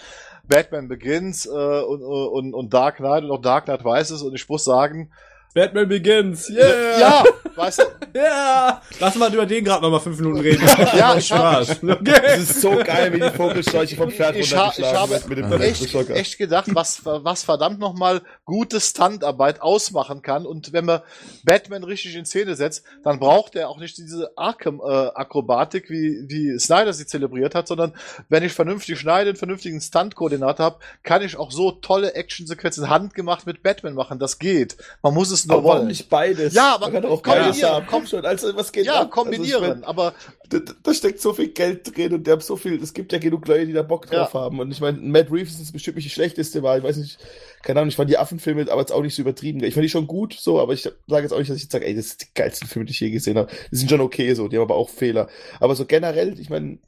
Batman 0.49 0.89
Begins 0.89 1.47
äh, 1.47 1.51
und, 1.51 2.03
und, 2.03 2.55
und 2.55 2.75
Dark 2.75 2.97
Knight 2.97 3.25
und 3.25 3.31
auch 3.31 3.41
Dark 3.41 3.65
Knight 3.65 3.85
weiß 3.85 4.11
es 4.11 4.23
und 4.23 4.35
ich 4.35 4.49
muss 4.49 4.65
sagen, 4.65 5.11
Batman 5.55 5.89
Begins, 5.89 6.49
yeah! 6.49 6.99
Ja, 6.99 7.25
weißt 7.57 7.79
du? 7.81 7.83
Ja! 8.15 8.83
Lass 9.01 9.15
mal 9.15 9.33
über 9.33 9.47
den 9.47 9.65
gerade 9.65 9.83
nochmal 9.83 10.01
fünf 10.01 10.19
Minuten 10.19 10.41
reden. 10.41 10.63
ja, 10.97 11.17
ich 11.17 11.29
Spaß. 11.29 11.83
Okay. 11.83 12.21
Das 12.23 12.41
ist 12.41 12.61
so 12.61 12.77
geil, 12.77 13.11
wie 13.15 13.21
die 13.21 13.31
Vogelscheuche 13.31 13.97
vom 13.97 14.11
Pferd 14.11 14.37
ich, 14.37 14.55
ha, 14.55 14.71
ich 14.77 14.85
habe 14.85 15.19
mit 15.29 15.39
dem 15.39 15.51
echt, 15.61 15.95
echt 16.11 16.37
gedacht, 16.37 16.67
was, 16.75 17.01
was 17.05 17.43
verdammt 17.43 17.79
nochmal 17.79 18.21
gute 18.45 18.81
Standarbeit 18.81 19.63
ausmachen 19.63 20.21
kann. 20.21 20.45
Und 20.45 20.75
wenn 20.75 20.85
man 20.85 21.01
Batman 21.45 21.85
richtig 21.85 22.15
in 22.17 22.27
Szene 22.27 22.55
setzt, 22.55 22.85
dann 23.03 23.19
braucht 23.19 23.57
er 23.57 23.71
auch 23.71 23.79
nicht 23.79 23.97
diese 23.97 24.33
Arkham-Akrobatik, 24.37 25.87
äh, 25.87 25.91
wie, 25.91 26.25
wie 26.29 26.59
Snyder 26.59 26.93
sie 26.93 27.07
zelebriert 27.07 27.55
hat, 27.55 27.67
sondern 27.67 27.95
wenn 28.29 28.43
ich 28.43 28.53
vernünftig 28.53 29.01
schneide, 29.01 29.31
einen 29.31 29.39
vernünftigen 29.39 29.81
Stunt-Koordinator 29.81 30.67
habe, 30.67 30.79
kann 31.03 31.23
ich 31.23 31.39
auch 31.39 31.51
so 31.51 31.73
tolle 31.73 32.15
Actionsequenzen 32.15 32.91
handgemacht 32.91 33.47
mit 33.47 33.63
Batman 33.63 33.95
machen. 33.95 34.19
Das 34.19 34.39
geht. 34.39 34.77
Man 35.03 35.15
muss 35.15 35.31
es 35.31 35.42
nur 35.47 35.59
aber 35.59 35.69
wollen. 35.69 35.87
nicht 35.89 36.09
beides. 36.09 36.55
Ja, 36.55 36.75
aber 36.75 36.91
man 36.91 37.03
kann 37.03 37.11
auch 37.11 37.23
beides 37.23 37.63
haben. 37.63 37.87
Komm 37.89 38.07
schon, 38.07 38.25
also 38.25 38.55
was 38.57 38.73
geht 38.73 38.87
Ja, 38.87 39.03
ab? 39.03 39.11
kombinieren, 39.11 39.65
also, 39.65 39.87
aber 39.87 40.15
da, 40.49 40.59
da, 40.83 40.95
steckt 40.95 41.21
so 41.21 41.33
viel 41.33 41.49
Geld 41.49 41.97
drin 41.97 42.15
und 42.15 42.27
der 42.27 42.35
hat 42.35 42.43
so 42.43 42.57
viel, 42.57 42.83
es 42.83 42.93
gibt 42.93 43.13
ja 43.13 43.19
genug 43.19 43.47
Leute, 43.47 43.67
die 43.67 43.73
da 43.73 43.83
Bock 43.83 44.07
drauf 44.07 44.35
ja. 44.35 44.41
haben 44.41 44.61
und 44.61 44.71
ich 44.71 44.81
meine, 44.81 44.99
Matt 44.99 45.31
Reeves 45.31 45.61
ist 45.61 45.73
bestimmt 45.73 45.97
nicht 45.97 46.07
die 46.07 46.11
schlechteste 46.11 46.63
Wahl, 46.63 46.79
ich 46.79 46.85
weiß 46.85 46.97
nicht, 46.97 47.19
keine 47.63 47.81
Ahnung, 47.81 47.89
ich 47.89 47.97
fand 47.97 48.11
die 48.11 48.19
Affenfilme 48.19 48.71
aber 48.71 48.81
jetzt 48.81 48.93
auch 48.93 49.03
nicht 49.03 49.15
so 49.15 49.23
übertrieben. 49.23 49.63
Ich 49.63 49.75
fand 49.75 49.85
die 49.85 49.89
schon 49.89 50.07
gut, 50.07 50.35
so, 50.35 50.61
aber 50.61 50.73
ich 50.73 50.83
sage 50.83 51.23
jetzt 51.23 51.33
auch 51.33 51.39
nicht, 51.39 51.51
dass 51.51 51.57
ich 51.57 51.63
jetzt 51.63 51.73
sage, 51.73 51.87
ey, 51.87 51.95
das 51.95 52.11
sind 52.11 52.23
die 52.23 52.35
geilsten 52.35 52.69
Filme, 52.69 52.87
die 52.87 52.93
ich 52.93 53.01
je 53.01 53.11
gesehen 53.11 53.39
habe. 53.39 53.53
Die 53.71 53.77
sind 53.77 53.89
schon 53.89 54.01
okay, 54.01 54.35
so, 54.35 54.49
die 54.49 54.57
haben 54.57 54.65
aber 54.65 54.75
auch 54.75 54.89
Fehler. 54.89 55.29
Aber 55.61 55.75
so 55.77 55.87
generell, 55.87 56.39
ich 56.39 56.51
meine, 56.51 56.79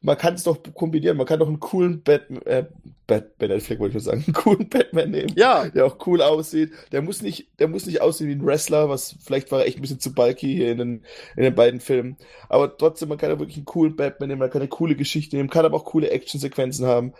man 0.00 0.16
kann 0.16 0.34
es 0.34 0.44
doch 0.44 0.58
kombinieren. 0.74 1.16
Man 1.16 1.26
kann 1.26 1.40
doch 1.40 1.48
einen 1.48 1.60
coolen 1.60 2.02
Batman, 2.02 2.42
äh, 2.42 2.66
Bat, 3.06 3.38
Ben 3.38 3.50
Affleck 3.50 3.78
wollte 3.78 3.96
ich 3.96 4.04
mal 4.04 4.10
sagen, 4.12 4.24
einen 4.26 4.34
coolen 4.34 4.68
Batman 4.68 5.10
nehmen. 5.10 5.32
Ja. 5.36 5.68
Der 5.68 5.86
auch 5.86 6.06
cool 6.06 6.22
aussieht. 6.22 6.72
Der 6.92 7.02
muss 7.02 7.22
nicht, 7.22 7.48
der 7.58 7.68
muss 7.68 7.86
nicht 7.86 8.00
aussehen 8.00 8.28
wie 8.28 8.34
ein 8.34 8.46
Wrestler, 8.46 8.88
was 8.88 9.16
vielleicht 9.20 9.50
war 9.50 9.60
er 9.60 9.66
echt 9.66 9.78
ein 9.78 9.82
bisschen 9.82 10.00
zu 10.00 10.12
bulky 10.12 10.54
hier 10.54 10.70
in 10.70 10.78
den, 10.78 11.04
in 11.36 11.42
den 11.42 11.54
beiden 11.54 11.80
Filmen. 11.80 12.16
Aber 12.48 12.76
trotzdem, 12.76 13.08
man 13.08 13.18
kann 13.18 13.30
ja 13.30 13.38
wirklich 13.38 13.56
einen 13.56 13.66
coolen 13.66 13.96
Batman 13.96 14.28
nehmen, 14.28 14.40
man 14.40 14.50
kann 14.50 14.60
eine 14.60 14.68
coole 14.68 14.94
Geschichte 14.94 15.36
nehmen, 15.36 15.50
kann 15.50 15.64
aber 15.64 15.76
auch 15.76 15.84
coole 15.84 16.10
Actionsequenzen 16.10 16.86
haben. 16.86 17.14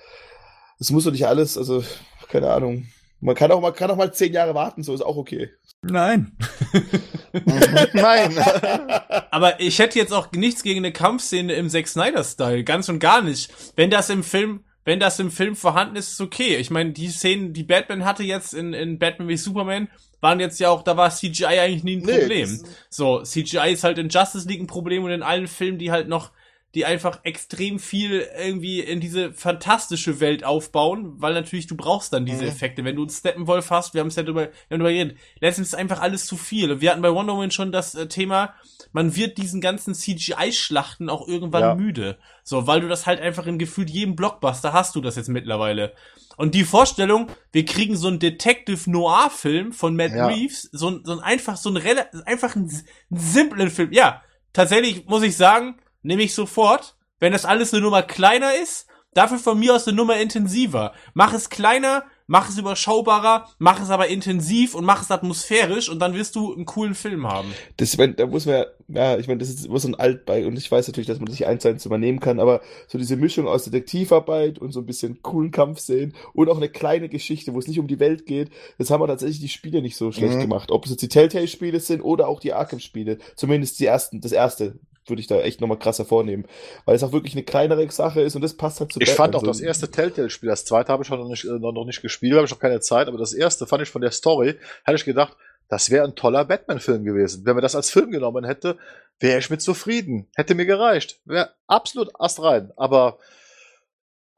Das 0.78 0.90
muss 0.90 1.04
doch 1.04 1.10
nicht 1.10 1.26
alles, 1.26 1.58
also, 1.58 1.82
keine 2.28 2.50
Ahnung. 2.50 2.86
Man 3.20 3.34
kann 3.34 3.50
auch, 3.50 3.60
man 3.60 3.74
kann 3.74 3.90
auch 3.90 3.96
mal 3.96 4.12
zehn 4.12 4.32
Jahre 4.32 4.54
warten, 4.54 4.82
so 4.82 4.94
ist 4.94 5.02
auch 5.02 5.16
okay. 5.16 5.50
Nein. 5.82 6.36
Nein. 7.92 8.36
Aber 9.30 9.60
ich 9.60 9.78
hätte 9.78 9.98
jetzt 9.98 10.12
auch 10.12 10.30
nichts 10.32 10.62
gegen 10.62 10.80
eine 10.80 10.92
Kampfszene 10.92 11.52
im 11.54 11.68
Zack 11.68 11.88
Snyder-Style. 11.88 12.64
Ganz 12.64 12.88
und 12.88 12.98
gar 12.98 13.22
nicht. 13.22 13.50
Wenn 13.76 13.90
das 13.90 14.10
im 14.10 14.22
Film, 14.22 14.64
wenn 14.84 15.00
das 15.00 15.18
im 15.18 15.30
Film 15.30 15.56
vorhanden 15.56 15.96
ist, 15.96 16.12
ist 16.12 16.20
okay. 16.20 16.56
Ich 16.56 16.70
meine, 16.70 16.92
die 16.92 17.08
Szenen, 17.08 17.52
die 17.52 17.64
Batman 17.64 18.04
hatte 18.04 18.22
jetzt 18.22 18.54
in, 18.54 18.72
in 18.72 18.98
Batman 18.98 19.28
wie 19.28 19.36
Superman, 19.36 19.88
waren 20.20 20.40
jetzt 20.40 20.58
ja 20.58 20.70
auch, 20.70 20.82
da 20.82 20.96
war 20.96 21.10
CGI 21.10 21.44
eigentlich 21.46 21.84
nie 21.84 21.96
ein 21.96 22.02
Nee, 22.02 22.20
Problem. 22.20 22.60
so, 22.88 23.22
CGI 23.22 23.72
ist 23.72 23.84
halt 23.84 23.98
in 23.98 24.08
Justice 24.08 24.48
League 24.48 24.60
ein 24.60 24.66
Problem 24.66 25.04
und 25.04 25.10
in 25.10 25.22
allen 25.22 25.46
Filmen, 25.46 25.78
die 25.78 25.92
halt 25.92 26.08
noch 26.08 26.32
die 26.74 26.84
einfach 26.84 27.20
extrem 27.24 27.78
viel 27.78 28.26
irgendwie 28.38 28.80
in 28.80 29.00
diese 29.00 29.32
fantastische 29.32 30.20
Welt 30.20 30.44
aufbauen, 30.44 31.14
weil 31.16 31.32
natürlich 31.32 31.66
du 31.66 31.76
brauchst 31.76 32.12
dann 32.12 32.26
diese 32.26 32.42
Mhm. 32.42 32.48
Effekte. 32.48 32.84
Wenn 32.84 32.94
du 32.96 33.02
einen 33.02 33.10
Steppenwolf 33.10 33.70
hast, 33.70 33.94
wir 33.94 34.00
haben 34.02 34.08
es 34.08 34.16
ja 34.16 34.22
drüber, 34.22 34.42
wir 34.42 34.50
haben 34.74 34.80
drüber 34.80 34.92
geredet, 34.92 35.16
letztens 35.40 35.68
ist 35.68 35.74
einfach 35.74 36.00
alles 36.00 36.26
zu 36.26 36.36
viel. 36.36 36.80
Wir 36.82 36.90
hatten 36.90 37.00
bei 37.02 37.12
Wonder 37.12 37.32
Woman 37.34 37.50
schon 37.50 37.72
das 37.72 37.94
äh, 37.94 38.06
Thema, 38.06 38.54
man 38.92 39.16
wird 39.16 39.38
diesen 39.38 39.60
ganzen 39.62 39.94
CGI-Schlachten 39.94 41.08
auch 41.08 41.26
irgendwann 41.26 41.62
Ja. 41.62 41.74
müde. 41.74 42.18
So, 42.44 42.66
weil 42.66 42.80
du 42.80 42.88
das 42.88 43.06
halt 43.06 43.20
einfach 43.20 43.46
in 43.46 43.58
gefühlt 43.58 43.90
jedem 43.90 44.14
Blockbuster 44.16 44.72
hast 44.72 44.94
du 44.94 45.00
das 45.00 45.16
jetzt 45.16 45.28
mittlerweile. 45.28 45.94
Und 46.36 46.54
die 46.54 46.64
Vorstellung, 46.64 47.28
wir 47.50 47.64
kriegen 47.64 47.96
so 47.96 48.08
einen 48.08 48.18
Detective 48.20 48.90
Noir-Film 48.90 49.72
von 49.72 49.96
Matt 49.96 50.12
Ja. 50.12 50.26
Reeves, 50.28 50.68
so, 50.72 50.90
ein- 50.90 51.00
so 51.04 51.12
ein 51.12 51.20
einfach, 51.20 51.56
so 51.56 51.70
ein 51.70 51.82
einfach 52.26 52.54
einen 52.56 52.70
simplen 53.10 53.70
Film. 53.70 53.92
Ja, 53.92 54.22
tatsächlich 54.52 55.06
muss 55.06 55.22
ich 55.22 55.36
sagen, 55.36 55.76
nehme 56.08 56.22
ich 56.22 56.34
sofort, 56.34 56.96
wenn 57.20 57.32
das 57.32 57.44
alles 57.44 57.72
eine 57.72 57.82
Nummer 57.82 58.02
kleiner 58.02 58.54
ist, 58.54 58.86
dafür 59.14 59.38
von 59.38 59.58
mir 59.58 59.74
aus 59.74 59.86
eine 59.86 59.96
Nummer 59.96 60.16
intensiver. 60.18 60.92
Mach 61.12 61.32
es 61.34 61.50
kleiner, 61.50 62.04
mach 62.26 62.48
es 62.48 62.58
überschaubarer, 62.58 63.48
mach 63.58 63.80
es 63.82 63.90
aber 63.90 64.08
intensiv 64.08 64.74
und 64.74 64.84
mach 64.84 65.02
es 65.02 65.10
atmosphärisch 65.10 65.88
und 65.88 65.98
dann 65.98 66.14
wirst 66.14 66.36
du 66.36 66.54
einen 66.54 66.66
coolen 66.66 66.94
Film 66.94 67.26
haben. 67.26 67.52
Das, 67.78 67.92
ich 67.92 67.98
mein, 67.98 68.14
da 68.16 68.26
muss 68.26 68.46
man 68.46 68.54
ja, 68.56 68.66
ja, 68.88 69.18
ich 69.18 69.26
meine, 69.26 69.38
das 69.38 69.48
ist 69.48 69.66
immer 69.66 69.78
so 69.78 69.88
ein 69.88 69.94
Altbei 69.96 70.46
und 70.46 70.56
ich 70.56 70.70
weiß 70.70 70.86
natürlich, 70.86 71.08
dass 71.08 71.18
man 71.18 71.26
das 71.26 71.34
nicht 71.34 71.46
eins 71.46 71.62
zu 71.62 71.68
eins 71.68 71.84
übernehmen 71.84 72.20
kann, 72.20 72.38
aber 72.38 72.60
so 72.86 72.96
diese 72.96 73.16
Mischung 73.16 73.48
aus 73.48 73.64
Detektivarbeit 73.64 74.58
und 74.58 74.72
so 74.72 74.80
ein 74.80 74.86
bisschen 74.86 75.20
coolen 75.22 75.50
Kampfszenen 75.50 76.14
und 76.32 76.48
auch 76.48 76.56
eine 76.58 76.68
kleine 76.68 77.08
Geschichte, 77.08 77.54
wo 77.54 77.58
es 77.58 77.66
nicht 77.66 77.80
um 77.80 77.86
die 77.88 77.98
Welt 77.98 78.24
geht, 78.26 78.50
das 78.78 78.90
haben 78.90 79.02
wir 79.02 79.08
tatsächlich 79.08 79.40
die 79.40 79.48
Spiele 79.48 79.82
nicht 79.82 79.96
so 79.96 80.12
schlecht 80.12 80.36
Mhm. 80.36 80.40
gemacht. 80.42 80.70
Ob 80.70 80.84
es 80.84 80.90
jetzt 80.90 81.02
die 81.02 81.08
Telltale-Spiele 81.08 81.80
sind 81.80 82.02
oder 82.02 82.28
auch 82.28 82.40
die 82.40 82.52
Arkham-Spiele. 82.52 83.18
Zumindest 83.36 83.80
die 83.80 83.86
ersten, 83.86 84.20
das 84.20 84.32
erste 84.32 84.78
würde 85.08 85.20
ich 85.20 85.26
da 85.26 85.40
echt 85.40 85.60
nochmal 85.60 85.78
krass 85.78 85.98
hervornehmen. 85.98 86.46
Weil 86.84 86.96
es 86.96 87.02
auch 87.02 87.12
wirklich 87.12 87.34
eine 87.34 87.42
kleinere 87.42 87.88
Sache 87.90 88.20
ist 88.20 88.36
und 88.36 88.42
das 88.42 88.54
passt 88.54 88.80
halt 88.80 88.92
zu 88.92 89.00
Ich 89.00 89.10
fand 89.10 89.34
auch 89.36 89.42
das 89.42 89.60
erste 89.60 89.90
Telltale-Spiel, 89.90 90.48
das 90.48 90.64
zweite 90.64 90.92
habe 90.92 91.02
ich 91.02 91.10
noch 91.10 91.28
nicht, 91.28 91.44
äh, 91.44 91.58
noch, 91.58 91.72
noch 91.72 91.84
nicht 91.84 92.02
gespielt, 92.02 92.34
habe 92.34 92.46
ich 92.46 92.50
noch 92.50 92.58
keine 92.58 92.80
Zeit, 92.80 93.08
aber 93.08 93.18
das 93.18 93.32
erste 93.32 93.66
fand 93.66 93.82
ich 93.82 93.88
von 93.88 94.02
der 94.02 94.10
Story, 94.10 94.56
hatte 94.84 94.96
ich 94.96 95.04
gedacht, 95.04 95.36
das 95.68 95.90
wäre 95.90 96.04
ein 96.04 96.14
toller 96.14 96.44
Batman-Film 96.44 97.04
gewesen. 97.04 97.44
Wenn 97.44 97.54
man 97.54 97.62
das 97.62 97.76
als 97.76 97.90
Film 97.90 98.10
genommen 98.10 98.44
hätte, 98.44 98.78
wäre 99.20 99.38
ich 99.38 99.50
mit 99.50 99.60
zufrieden. 99.60 100.26
Hätte 100.34 100.54
mir 100.54 100.64
gereicht. 100.64 101.20
Wäre 101.26 101.50
absolut 101.66 102.08
astrein. 102.18 102.72
Aber 102.76 103.18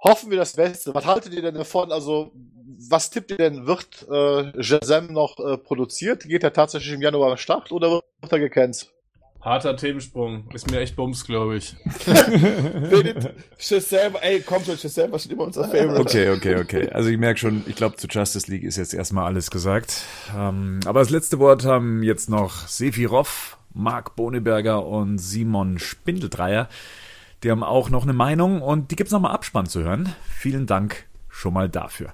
hoffen 0.00 0.30
wir 0.30 0.38
das 0.38 0.54
Beste. 0.54 0.94
Was 0.94 1.06
haltet 1.06 1.32
ihr 1.32 1.42
denn 1.42 1.54
davon? 1.54 1.92
Also, 1.92 2.32
was 2.88 3.10
tippt 3.10 3.30
ihr 3.30 3.36
denn? 3.36 3.66
Wird 3.66 4.08
äh, 4.08 4.62
Shazam 4.62 5.12
noch 5.12 5.38
äh, 5.38 5.56
produziert? 5.56 6.24
Geht 6.24 6.42
er 6.42 6.52
tatsächlich 6.52 6.92
im 6.92 7.02
Januar 7.02 7.30
am 7.30 7.36
Start 7.36 7.70
oder 7.70 7.90
wird 7.92 8.32
er 8.32 8.38
gecancelt? 8.38 8.92
Harter 9.40 9.76
Themensprung. 9.76 10.44
Ist 10.52 10.70
mir 10.70 10.80
echt 10.80 10.96
Bums, 10.96 11.24
glaube 11.24 11.56
ich. 11.56 11.74
Shazam, 13.58 14.16
ey, 14.20 14.42
komm 14.44 14.62
schon, 14.64 14.76
Shazam 14.76 15.12
war 15.12 15.18
schon 15.18 15.32
immer 15.32 15.44
unser 15.44 15.64
Favorite. 15.64 16.00
Okay, 16.00 16.30
okay, 16.30 16.56
okay. 16.56 16.90
Also 16.90 17.08
ich 17.08 17.18
merke 17.18 17.40
schon, 17.40 17.62
ich 17.66 17.74
glaube, 17.74 17.96
zu 17.96 18.06
Justice 18.06 18.50
League 18.50 18.64
ist 18.64 18.76
jetzt 18.76 18.92
erstmal 18.92 19.24
alles 19.24 19.50
gesagt. 19.50 20.02
Ähm, 20.36 20.80
aber 20.84 21.00
das 21.00 21.10
letzte 21.10 21.38
Wort 21.38 21.64
haben 21.64 22.02
jetzt 22.02 22.28
noch 22.28 22.68
Sephiroth, 22.68 23.56
Marc 23.72 24.14
Boneberger 24.14 24.84
und 24.86 25.18
Simon 25.18 25.78
Spindeldreier. 25.78 26.68
Die 27.42 27.50
haben 27.50 27.62
auch 27.62 27.88
noch 27.88 28.02
eine 28.02 28.12
Meinung 28.12 28.60
und 28.60 28.90
die 28.90 28.96
gibt's 28.96 29.12
nochmal 29.12 29.32
Abspann 29.32 29.66
zu 29.66 29.82
hören. 29.82 30.14
Vielen 30.28 30.66
Dank 30.66 31.06
schon 31.30 31.54
mal 31.54 31.70
dafür. 31.70 32.12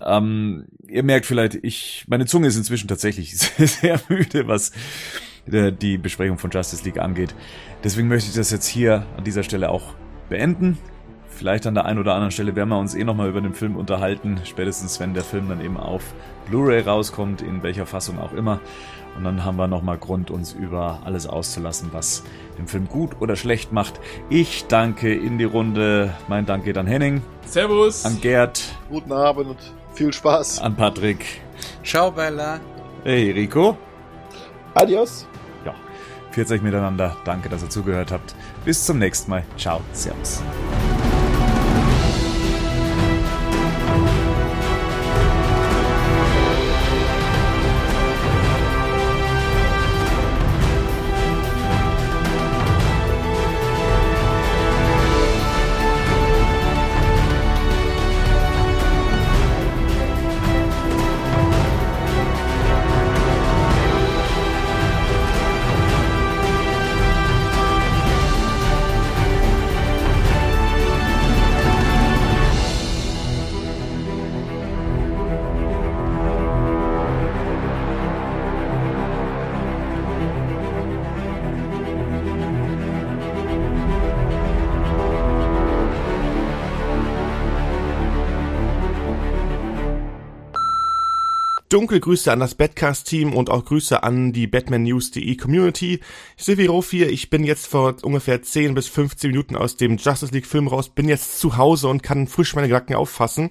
Ähm, 0.00 0.64
ihr 0.86 1.02
merkt 1.02 1.26
vielleicht, 1.26 1.56
ich, 1.56 2.04
meine 2.08 2.26
Zunge 2.26 2.46
ist 2.46 2.56
inzwischen 2.56 2.88
tatsächlich 2.88 3.36
sehr, 3.38 3.68
sehr 3.68 4.00
müde, 4.08 4.48
was 4.48 4.72
die 5.46 5.98
Besprechung 5.98 6.38
von 6.38 6.50
Justice 6.50 6.84
League 6.84 6.98
angeht. 6.98 7.34
Deswegen 7.82 8.08
möchte 8.08 8.30
ich 8.30 8.34
das 8.36 8.50
jetzt 8.50 8.66
hier 8.66 9.04
an 9.16 9.24
dieser 9.24 9.42
Stelle 9.42 9.70
auch 9.70 9.92
beenden. 10.28 10.78
Vielleicht 11.28 11.66
an 11.66 11.74
der 11.74 11.84
einen 11.84 11.98
oder 11.98 12.14
anderen 12.14 12.30
Stelle 12.30 12.54
werden 12.54 12.68
wir 12.68 12.78
uns 12.78 12.94
eh 12.94 13.02
nochmal 13.04 13.28
über 13.28 13.40
den 13.40 13.54
Film 13.54 13.76
unterhalten, 13.76 14.40
spätestens 14.44 15.00
wenn 15.00 15.14
der 15.14 15.24
Film 15.24 15.48
dann 15.48 15.60
eben 15.60 15.76
auf 15.76 16.02
Blu-ray 16.48 16.80
rauskommt, 16.82 17.42
in 17.42 17.62
welcher 17.62 17.86
Fassung 17.86 18.18
auch 18.20 18.32
immer. 18.32 18.60
Und 19.16 19.24
dann 19.24 19.44
haben 19.44 19.56
wir 19.56 19.66
nochmal 19.68 19.98
Grund, 19.98 20.30
uns 20.30 20.52
über 20.52 21.00
alles 21.04 21.26
auszulassen, 21.26 21.90
was 21.92 22.22
den 22.58 22.66
Film 22.66 22.88
gut 22.88 23.20
oder 23.20 23.36
schlecht 23.36 23.72
macht. 23.72 24.00
Ich 24.30 24.66
danke 24.66 25.12
in 25.14 25.38
die 25.38 25.44
Runde. 25.44 26.14
Mein 26.28 26.46
Dank 26.46 26.64
geht 26.64 26.78
an 26.78 26.86
Henning, 26.86 27.20
Servus. 27.46 28.04
an 28.04 28.20
Gerd, 28.20 28.62
Guten 28.88 29.12
Abend 29.12 29.46
und 29.50 29.58
viel 29.92 30.12
Spaß. 30.12 30.60
an 30.60 30.74
Patrick. 30.76 31.24
Ciao, 31.84 32.10
Bella. 32.10 32.60
Hey, 33.04 33.30
Rico. 33.32 33.76
Adios. 34.74 35.26
Ja, 36.34 36.44
40 36.44 36.62
miteinander. 36.62 37.16
Danke, 37.24 37.48
dass 37.48 37.62
ihr 37.62 37.70
zugehört 37.70 38.10
habt. 38.10 38.34
Bis 38.64 38.84
zum 38.84 38.98
nächsten 38.98 39.30
Mal. 39.30 39.44
Ciao. 39.56 39.80
Servus. 39.92 40.42
Dunkel 91.74 91.98
Grüße 91.98 92.30
an 92.30 92.38
das 92.38 92.54
Badcast-Team 92.54 93.34
und 93.34 93.50
auch 93.50 93.64
Grüße 93.64 94.04
an 94.04 94.32
die 94.32 94.46
BatmanNews.de 94.46 95.36
Community. 95.36 95.98
Silvi 96.36 96.66
Rof 96.66 96.92
hier, 96.92 97.10
ich 97.10 97.30
bin 97.30 97.42
jetzt 97.42 97.66
vor 97.66 97.96
ungefähr 98.02 98.40
10 98.40 98.74
bis 98.74 98.86
15 98.86 99.32
Minuten 99.32 99.56
aus 99.56 99.76
dem 99.76 99.96
Justice 99.96 100.32
League 100.32 100.46
Film 100.46 100.68
raus, 100.68 100.88
bin 100.88 101.08
jetzt 101.08 101.40
zu 101.40 101.56
Hause 101.56 101.88
und 101.88 102.04
kann 102.04 102.28
frisch 102.28 102.54
meine 102.54 102.68
Gedanken 102.68 102.94
auffassen. 102.94 103.50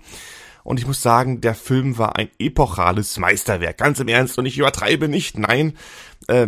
Und 0.63 0.79
ich 0.79 0.87
muss 0.87 1.01
sagen, 1.01 1.41
der 1.41 1.53
Film 1.53 1.97
war 1.97 2.15
ein 2.15 2.29
epochales 2.39 3.17
Meisterwerk. 3.17 3.77
Ganz 3.77 3.99
im 3.99 4.07
Ernst 4.07 4.39
und 4.39 4.45
ich 4.45 4.57
übertreibe 4.57 5.09
nicht, 5.09 5.37
nein. 5.37 5.73
Äh, 6.29 6.47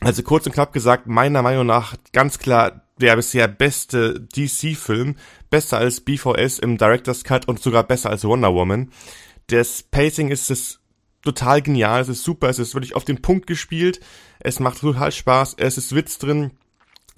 also 0.00 0.22
kurz 0.22 0.46
und 0.46 0.52
knapp 0.52 0.72
gesagt, 0.72 1.08
meiner 1.08 1.42
Meinung 1.42 1.66
nach 1.66 1.96
ganz 2.12 2.38
klar 2.38 2.86
der 3.00 3.16
bisher 3.16 3.48
beste 3.48 4.20
DC-Film, 4.20 5.16
besser 5.50 5.78
als 5.78 6.00
BVS 6.02 6.60
im 6.60 6.78
Director's 6.78 7.24
Cut 7.24 7.48
und 7.48 7.60
sogar 7.60 7.82
besser 7.82 8.10
als 8.10 8.22
Wonder 8.22 8.54
Woman. 8.54 8.92
Das 9.48 9.82
Pacing 9.82 10.30
ist 10.30 10.48
es 10.48 10.78
total 11.22 11.62
genial, 11.62 12.00
es 12.00 12.08
ist 12.08 12.24
super, 12.24 12.48
es 12.48 12.58
ist 12.58 12.74
wirklich 12.74 12.94
auf 12.94 13.04
den 13.04 13.22
Punkt 13.22 13.46
gespielt, 13.46 14.00
es 14.40 14.60
macht 14.60 14.80
total 14.80 15.12
Spaß, 15.12 15.54
es 15.58 15.78
ist 15.78 15.94
Witz 15.94 16.18
drin, 16.18 16.52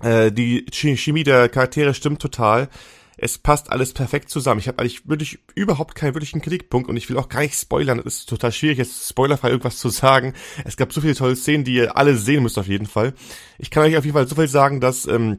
äh, 0.02 0.31
die 0.31 0.66
Ch- 0.66 0.97
Chemie 0.97 1.24
der 1.24 1.49
Charaktere 1.49 1.94
stimmt 1.94 2.20
total, 2.20 2.68
es 3.16 3.39
passt 3.39 3.70
alles 3.70 3.92
perfekt 3.92 4.28
zusammen. 4.28 4.58
Ich 4.58 4.66
habe 4.66 4.81
eigentlich 4.81 5.08
wirklich 5.08 5.39
überhaupt 5.55 5.94
keinen 5.94 6.15
wirklichen 6.15 6.41
Kritikpunkt 6.41 6.89
und 6.89 6.97
ich 6.97 7.08
will 7.08 7.16
auch 7.16 7.28
gar 7.28 7.41
nicht 7.41 7.55
spoilern, 7.55 8.00
es 8.00 8.18
ist 8.18 8.28
total 8.28 8.50
schwierig, 8.50 8.78
jetzt 8.78 9.08
spoilerfrei 9.08 9.50
irgendwas 9.50 9.78
zu 9.78 9.89
sagen. 9.89 10.34
Es 10.65 10.76
gab 10.76 10.92
so 10.92 11.00
viele 11.00 11.15
tolle 11.15 11.36
Szenen, 11.36 11.62
die 11.62 11.74
ihr 11.74 11.97
alle 11.97 12.16
sehen 12.16 12.42
müsst 12.42 12.58
auf 12.58 12.66
jeden 12.66 12.86
Fall. 12.86 13.15
Ich 13.58 13.70
kann 13.70 13.84
euch 13.84 13.97
auf 13.97 14.05
jeden 14.05 14.16
Fall 14.16 14.26
so 14.26 14.34
viel 14.34 14.49
sagen, 14.49 14.81
dass 14.81 15.07
ähm, 15.07 15.39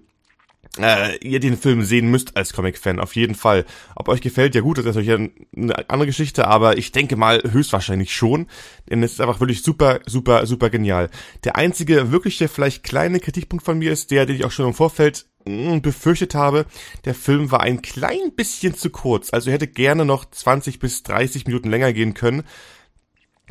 äh, 0.80 1.18
ihr 1.18 1.40
den 1.40 1.58
Film 1.58 1.84
sehen 1.84 2.10
müsst 2.10 2.36
als 2.36 2.54
Comic-Fan, 2.54 3.00
auf 3.00 3.16
jeden 3.16 3.36
Fall. 3.36 3.66
Ob 3.96 4.10
euch 4.10 4.22
gefällt, 4.22 4.56
ja 4.56 4.62
gut, 4.62 4.78
das 4.78 4.86
ist 4.86 4.96
natürlich 4.96 5.32
eine 5.56 5.90
andere 5.90 6.08
Geschichte, 6.08 6.48
aber 6.48 6.78
ich 6.78 6.92
denke 6.92 7.16
mal 7.16 7.42
höchstwahrscheinlich 7.44 8.14
schon, 8.14 8.48
denn 8.90 9.04
es 9.04 9.14
ist 9.14 9.22
einfach 9.22 9.40
wirklich 9.40 9.64
super, 9.64 10.00
super, 10.06 10.46
super 10.46 10.70
genial. 10.70 11.10
Der 11.44 11.56
einzige 11.56 12.12
wirkliche, 12.12 12.48
vielleicht 12.48 12.84
kleine 12.84 13.20
Kritikpunkt 13.20 13.64
von 13.64 13.78
mir 13.78 13.92
ist 13.92 14.12
der, 14.12 14.26
den 14.26 14.36
ich 14.36 14.46
auch 14.46 14.52
schon 14.52 14.68
im 14.68 14.74
Vorfeld 14.74 15.26
hm, 15.46 15.82
befürchtet 15.82 16.36
habe, 16.36 16.66
der 17.06 17.16
Film 17.16 17.52
war 17.52 17.62
ein 17.62 17.82
klein 17.82 18.34
bisschen 18.36 18.76
zu 18.76 18.90
kurz, 18.90 19.32
also 19.32 19.52
hätte 19.52 19.68
gerne 19.68 20.06
noch 20.06 20.26
20 20.26 20.80
bis 20.80 21.04
30 21.04 21.46
Minuten 21.46 21.70
länger 21.70 21.94
gehen 21.94 22.14
können, 22.14 22.44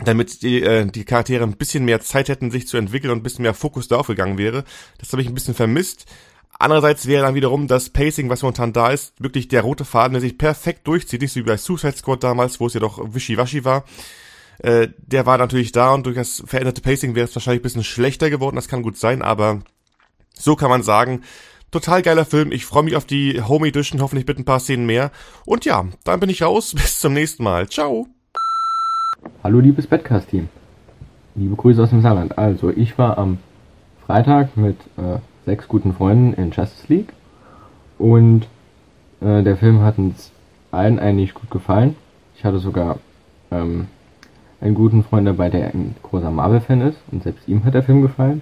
damit 0.04 0.42
die, 0.42 0.60
äh, 0.60 0.86
die 0.86 1.04
Charaktere 1.04 1.44
ein 1.44 1.56
bisschen 1.56 1.84
mehr 1.84 2.00
Zeit 2.00 2.28
hätten, 2.28 2.50
sich 2.50 2.66
zu 2.66 2.76
entwickeln 2.76 3.12
und 3.12 3.18
ein 3.18 3.22
bisschen 3.22 3.44
mehr 3.44 3.54
Fokus 3.54 3.88
darauf 3.88 4.08
gegangen 4.08 4.38
wäre. 4.38 4.64
Das 4.98 5.12
habe 5.12 5.22
ich 5.22 5.28
ein 5.28 5.34
bisschen 5.34 5.54
vermisst. 5.54 6.06
Andererseits 6.58 7.06
wäre 7.06 7.24
dann 7.24 7.34
wiederum 7.34 7.66
das 7.66 7.90
Pacing, 7.90 8.30
was 8.30 8.42
momentan 8.42 8.72
da 8.72 8.90
ist, 8.90 9.20
wirklich 9.20 9.48
der 9.48 9.62
rote 9.62 9.84
Faden, 9.84 10.12
der 10.12 10.20
sich 10.20 10.38
perfekt 10.38 10.86
durchzieht, 10.86 11.20
nicht 11.20 11.32
so 11.32 11.40
wie 11.40 11.44
bei 11.44 11.56
Suicide 11.56 11.96
Squad 11.96 12.22
damals, 12.22 12.60
wo 12.60 12.66
es 12.66 12.74
ja 12.74 12.80
doch 12.80 13.00
wischiwaschi 13.14 13.64
war. 13.64 13.84
Äh, 14.58 14.88
der 14.98 15.26
war 15.26 15.36
natürlich 15.36 15.72
da 15.72 15.92
und 15.94 16.06
durch 16.06 16.16
das 16.16 16.42
veränderte 16.46 16.80
Pacing 16.80 17.14
wäre 17.14 17.26
es 17.26 17.34
wahrscheinlich 17.34 17.60
ein 17.60 17.64
bisschen 17.64 17.84
schlechter 17.84 18.30
geworden, 18.30 18.56
das 18.56 18.68
kann 18.68 18.82
gut 18.82 18.96
sein, 18.96 19.20
aber 19.22 19.60
so 20.32 20.54
kann 20.54 20.70
man 20.70 20.82
sagen, 20.82 21.22
total 21.72 22.02
geiler 22.02 22.24
Film, 22.24 22.52
ich 22.52 22.66
freue 22.66 22.84
mich 22.84 22.94
auf 22.94 23.04
die 23.04 23.42
Home 23.42 23.66
Edition, 23.66 24.00
hoffentlich 24.00 24.26
mit 24.26 24.38
ein 24.38 24.44
paar 24.44 24.60
Szenen 24.60 24.86
mehr. 24.86 25.10
Und 25.44 25.64
ja, 25.64 25.84
dann 26.04 26.20
bin 26.20 26.30
ich 26.30 26.42
raus, 26.42 26.72
bis 26.74 27.00
zum 27.00 27.12
nächsten 27.12 27.42
Mal. 27.42 27.68
Ciao! 27.68 28.06
Hallo 29.42 29.58
liebes 29.58 29.86
Badcast-Team. 29.86 30.48
Liebe 31.34 31.56
Grüße 31.56 31.82
aus 31.82 31.90
dem 31.90 32.02
Saarland. 32.02 32.38
Also, 32.38 32.70
ich 32.70 32.96
war 32.96 33.18
am 33.18 33.38
Freitag 34.06 34.56
mit 34.56 34.76
äh, 34.96 35.18
sechs 35.44 35.68
guten 35.68 35.92
Freunden 35.92 36.34
in 36.34 36.50
Justice 36.50 36.92
League. 36.92 37.12
Und 37.98 38.46
äh, 39.20 39.42
der 39.42 39.56
Film 39.56 39.80
hat 39.82 39.98
uns 39.98 40.32
allen 40.70 40.98
eigentlich 40.98 41.34
gut 41.34 41.50
gefallen. 41.50 41.96
Ich 42.36 42.44
hatte 42.44 42.58
sogar 42.58 42.98
ähm, 43.50 43.86
einen 44.60 44.74
guten 44.74 45.04
Freund 45.04 45.26
dabei, 45.26 45.50
der 45.50 45.74
ein 45.74 45.94
großer 46.02 46.30
Marvel-Fan 46.30 46.80
ist. 46.80 46.98
Und 47.10 47.22
selbst 47.22 47.46
ihm 47.48 47.64
hat 47.64 47.74
der 47.74 47.82
Film 47.82 48.02
gefallen. 48.02 48.40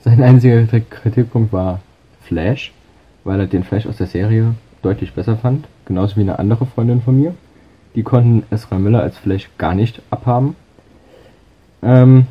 Sein 0.00 0.22
einziger 0.22 0.66
Kritikpunkt 0.80 1.52
war 1.52 1.80
Flash, 2.22 2.72
weil 3.24 3.40
er 3.40 3.46
den 3.46 3.64
Flash 3.64 3.86
aus 3.86 3.96
der 3.96 4.06
Serie 4.06 4.54
deutlich 4.82 5.14
besser 5.14 5.36
fand. 5.36 5.66
Genauso 5.86 6.16
wie 6.16 6.20
eine 6.20 6.38
andere 6.38 6.66
Freundin 6.66 7.00
von 7.00 7.18
mir. 7.18 7.34
Die 7.94 8.02
konnten 8.02 8.42
Ezra 8.50 8.78
Miller 8.78 9.02
als 9.02 9.16
Flash 9.16 9.48
gar 9.56 9.74
nicht 9.74 10.02
abhaben. 10.10 10.56
Ähm, 11.82 12.26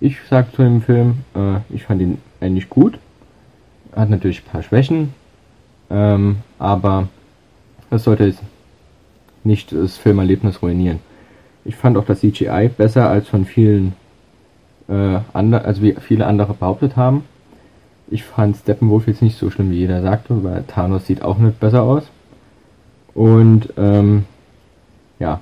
ich 0.00 0.18
sag 0.28 0.54
zu 0.54 0.62
dem 0.62 0.82
Film, 0.82 1.18
äh, 1.34 1.58
ich 1.74 1.84
fand 1.84 2.02
ihn 2.02 2.18
eigentlich 2.40 2.68
gut 2.68 2.98
hat 3.94 4.10
natürlich 4.10 4.42
ein 4.42 4.50
paar 4.50 4.62
Schwächen, 4.62 5.14
ähm, 5.90 6.36
aber 6.58 7.08
das 7.90 8.04
sollte 8.04 8.24
jetzt 8.24 8.42
nicht 9.44 9.72
das 9.72 9.96
Filmerlebnis 9.96 10.62
ruinieren. 10.62 11.00
Ich 11.64 11.76
fand 11.76 11.96
auch 11.96 12.04
das 12.04 12.20
CGI 12.20 12.70
besser 12.76 13.08
als 13.08 13.28
von 13.28 13.44
vielen 13.44 13.94
äh, 14.88 15.18
andere, 15.32 15.64
also 15.64 15.82
wie 15.82 15.94
viele 16.00 16.26
andere 16.26 16.54
behauptet 16.54 16.96
haben. 16.96 17.24
Ich 18.10 18.24
fand 18.24 18.56
Steppenwolf 18.56 19.06
jetzt 19.06 19.22
nicht 19.22 19.38
so 19.38 19.50
schlimm, 19.50 19.70
wie 19.70 19.78
jeder 19.78 20.02
sagte, 20.02 20.42
weil 20.44 20.64
Thanos 20.64 21.06
sieht 21.06 21.22
auch 21.22 21.38
nicht 21.38 21.60
besser 21.60 21.82
aus. 21.82 22.04
Und 23.14 23.72
ähm, 23.76 24.24
ja, 25.18 25.40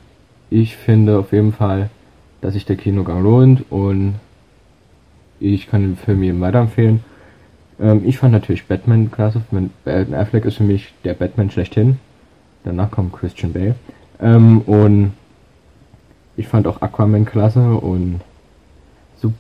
ich 0.51 0.77
finde 0.77 1.19
auf 1.19 1.33
jeden 1.33 1.53
Fall, 1.53 1.91
dass 2.41 2.55
sich 2.55 2.65
der 2.65 2.77
Kinogang 2.77 3.23
lohnt 3.23 3.70
und 3.70 4.15
ich 5.39 5.69
kann 5.69 5.83
den 5.83 5.97
Film 5.97 6.23
jedem 6.23 6.41
weiterempfehlen. 6.41 7.03
Ähm, 7.81 8.02
ich 8.05 8.18
fand 8.18 8.33
natürlich 8.33 8.67
Batman 8.67 9.10
klasse. 9.10 9.42
Ben 9.84 10.15
Affleck 10.15 10.44
ist 10.44 10.57
für 10.57 10.65
mich 10.65 10.92
der 11.05 11.15
Batman 11.15 11.50
schlechthin. 11.50 11.99
Danach 12.65 12.91
kommt 12.91 13.12
Christian 13.12 13.52
Bale. 13.52 13.75
Ähm, 14.20 14.60
und 14.62 15.12
ich 16.36 16.49
fand 16.49 16.67
auch 16.67 16.83
Aquaman 16.83 17.25
klasse 17.25 17.75
und 17.75 18.20
so, 19.17 19.33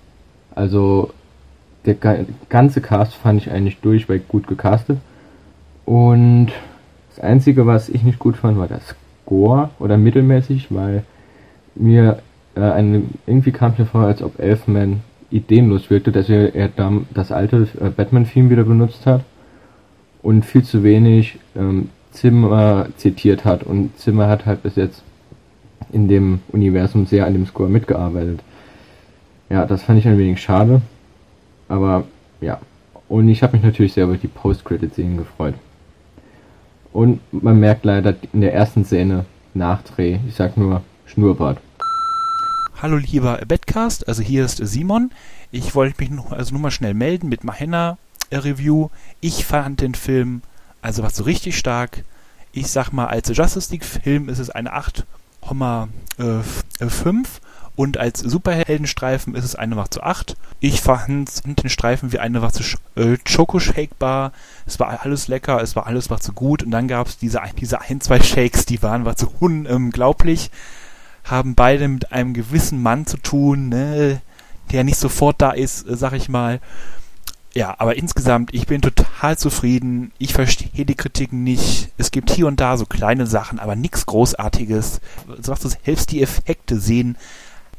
also 0.54 1.12
der 1.86 1.96
ganze 2.48 2.80
Cast 2.80 3.14
fand 3.14 3.40
ich 3.40 3.50
eigentlich 3.50 3.80
durchweg 3.80 4.28
gut 4.28 4.46
gecastet. 4.46 4.98
Und 5.86 6.48
das 7.08 7.24
Einzige, 7.24 7.66
was 7.66 7.88
ich 7.88 8.02
nicht 8.02 8.18
gut 8.18 8.36
fand, 8.36 8.58
war 8.58 8.68
das 8.68 8.94
Score 9.24 9.70
oder 9.78 9.96
mittelmäßig, 9.96 10.66
weil 10.70 11.04
mir 11.74 12.18
äh, 12.54 12.60
eine, 12.60 13.02
irgendwie 13.26 13.52
kam 13.52 13.74
mir 13.78 13.86
vor, 13.86 14.02
als 14.02 14.22
ob 14.22 14.38
Elfman 14.38 15.00
ideenlos 15.30 15.90
wirkte, 15.90 16.12
dass 16.12 16.28
er, 16.28 16.54
er 16.54 16.70
das 17.14 17.32
alte 17.32 17.68
äh, 17.80 17.90
Batman-Theme 17.90 18.50
wieder 18.50 18.64
benutzt 18.64 19.06
hat 19.06 19.24
und 20.22 20.44
viel 20.44 20.64
zu 20.64 20.82
wenig 20.82 21.38
ähm, 21.56 21.88
Zimmer 22.10 22.88
zitiert 22.96 23.44
hat. 23.44 23.62
Und 23.62 23.96
Zimmer 23.98 24.28
hat 24.28 24.46
halt 24.46 24.62
bis 24.62 24.76
jetzt 24.76 25.02
in 25.92 26.08
dem 26.08 26.40
Universum 26.48 27.06
sehr 27.06 27.26
an 27.26 27.32
dem 27.32 27.46
Score 27.46 27.68
mitgearbeitet. 27.68 28.40
Ja, 29.48 29.66
das 29.66 29.82
fand 29.82 29.98
ich 29.98 30.06
ein 30.06 30.18
wenig 30.18 30.40
schade. 30.40 30.82
Aber 31.68 32.04
ja. 32.40 32.60
Und 33.08 33.28
ich 33.28 33.42
habe 33.42 33.56
mich 33.56 33.64
natürlich 33.64 33.92
sehr 33.92 34.04
über 34.04 34.16
die 34.16 34.28
Post-Credit-Szenen 34.28 35.16
gefreut. 35.16 35.54
Und 36.92 37.20
man 37.32 37.58
merkt 37.58 37.84
leider 37.84 38.14
in 38.32 38.40
der 38.40 38.54
ersten 38.54 38.84
Szene 38.84 39.24
Nachdreh, 39.54 40.18
ich 40.28 40.34
sag 40.34 40.56
nur 40.56 40.82
Schnurrbart. 41.06 41.58
Hallo 42.82 42.96
lieber 42.96 43.36
Bedcast, 43.46 44.08
also 44.08 44.22
hier 44.22 44.46
ist 44.46 44.56
Simon. 44.56 45.10
Ich 45.50 45.74
wollte 45.74 46.02
mich 46.02 46.10
also 46.30 46.52
nur 46.52 46.62
mal 46.62 46.70
schnell 46.70 46.94
melden 46.94 47.28
mit 47.28 47.44
meiner 47.44 47.98
äh, 48.30 48.38
Review. 48.38 48.88
Ich 49.20 49.44
fand 49.44 49.82
den 49.82 49.94
Film 49.94 50.40
also 50.80 51.02
was 51.02 51.14
so 51.14 51.24
richtig 51.24 51.58
stark. 51.58 52.04
Ich 52.52 52.68
sag 52.68 52.90
mal, 52.90 53.08
als 53.08 53.28
Justice 53.36 53.70
League 53.70 53.84
Film 53.84 54.30
ist 54.30 54.38
es 54.38 54.48
eine 54.48 54.74
8,5 54.74 57.26
und 57.76 57.98
als 57.98 58.20
Superheldenstreifen 58.20 59.34
ist 59.34 59.44
es 59.44 59.56
eine 59.56 59.76
Wacht 59.76 59.92
zu 59.92 60.02
8. 60.02 60.38
Ich 60.60 60.80
fand 60.80 61.62
den 61.62 61.68
Streifen 61.68 62.12
wie 62.12 62.18
eine 62.18 62.40
Wacht 62.40 62.54
zu 62.54 62.62
äh, 62.94 63.18
Schoko-Shakebar. 63.26 64.32
Es 64.64 64.80
war 64.80 65.00
alles 65.02 65.28
lecker, 65.28 65.60
es 65.60 65.76
war 65.76 65.86
alles 65.86 66.08
was 66.08 66.22
zu 66.22 66.32
gut 66.32 66.62
und 66.62 66.70
dann 66.70 66.88
gab 66.88 67.08
es 67.08 67.18
diese, 67.18 67.42
diese 67.58 67.82
ein, 67.82 68.00
zwei 68.00 68.22
Shakes, 68.22 68.64
die 68.64 68.82
waren 68.82 69.04
was 69.04 69.16
zu 69.16 69.30
unglaublich. 69.38 70.50
Haben 71.30 71.54
beide 71.54 71.86
mit 71.88 72.12
einem 72.12 72.34
gewissen 72.34 72.82
Mann 72.82 73.06
zu 73.06 73.16
tun, 73.16 73.68
ne, 73.68 74.20
der 74.72 74.84
nicht 74.84 74.98
sofort 74.98 75.36
da 75.40 75.52
ist, 75.52 75.86
äh, 75.88 75.96
sag 75.96 76.12
ich 76.12 76.28
mal. 76.28 76.60
Ja, 77.52 77.74
aber 77.78 77.96
insgesamt, 77.96 78.54
ich 78.54 78.66
bin 78.66 78.80
total 78.80 79.36
zufrieden. 79.36 80.12
Ich 80.18 80.32
verstehe 80.34 80.84
die 80.84 80.94
Kritiken 80.94 81.42
nicht. 81.42 81.90
Es 81.98 82.12
gibt 82.12 82.30
hier 82.30 82.46
und 82.46 82.60
da 82.60 82.76
so 82.76 82.86
kleine 82.86 83.26
Sachen, 83.26 83.58
aber 83.58 83.74
nichts 83.74 84.06
Großartiges. 84.06 85.00
Sagst 85.40 85.64
du, 85.64 85.68
selbst 85.68 86.12
die 86.12 86.22
Effekte 86.22 86.78
sehen 86.78 87.16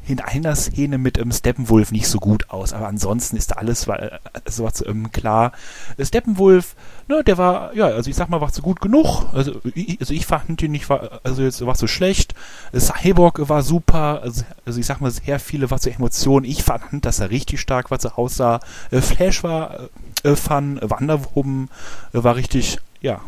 in 0.06 0.20
einer 0.20 0.56
Szene 0.56 0.98
mit 0.98 1.18
ähm, 1.18 1.30
Steppenwolf 1.30 1.92
nicht 1.92 2.08
so 2.08 2.18
gut 2.18 2.50
aus, 2.50 2.72
aber 2.72 2.88
ansonsten 2.88 3.36
ist 3.36 3.52
da 3.52 3.54
alles 3.56 3.86
äh, 3.86 4.18
sowas 4.46 4.84
ähm, 4.86 5.12
klar. 5.12 5.52
Steppenwolf, 6.00 6.74
ne, 7.08 7.22
der 7.22 7.38
war, 7.38 7.74
ja, 7.74 7.86
also 7.86 8.10
ich 8.10 8.16
sag 8.16 8.28
mal, 8.28 8.40
war 8.40 8.52
so 8.52 8.62
gut 8.62 8.80
genug. 8.80 9.26
Also 9.32 9.60
ich, 9.74 10.00
also 10.00 10.12
ich 10.12 10.26
fand 10.26 10.60
ihn 10.62 10.72
nicht, 10.72 10.90
also 10.90 11.42
jetzt 11.42 11.64
war 11.64 11.74
so 11.76 11.86
schlecht. 11.86 12.34
Cyborg 12.76 13.48
war 13.48 13.62
super, 13.62 14.22
also, 14.22 14.42
also 14.66 14.80
ich 14.80 14.86
sag 14.86 15.00
mal, 15.00 15.10
sehr 15.10 15.38
viele 15.38 15.70
war 15.70 15.78
so 15.78 15.90
Emotionen. 15.90 16.46
Ich 16.46 16.62
fand, 16.64 17.04
dass 17.04 17.20
er 17.20 17.30
richtig 17.30 17.60
stark 17.60 17.90
war, 17.90 18.00
so 18.00 18.10
aussah. 18.10 18.60
Äh, 18.90 19.00
Flash 19.00 19.44
war 19.44 19.88
äh, 20.24 20.34
Fun, 20.34 20.80
Wanderwoben 20.82 21.68
äh, 22.12 22.24
war 22.24 22.36
richtig, 22.36 22.78
ja, 23.00 23.20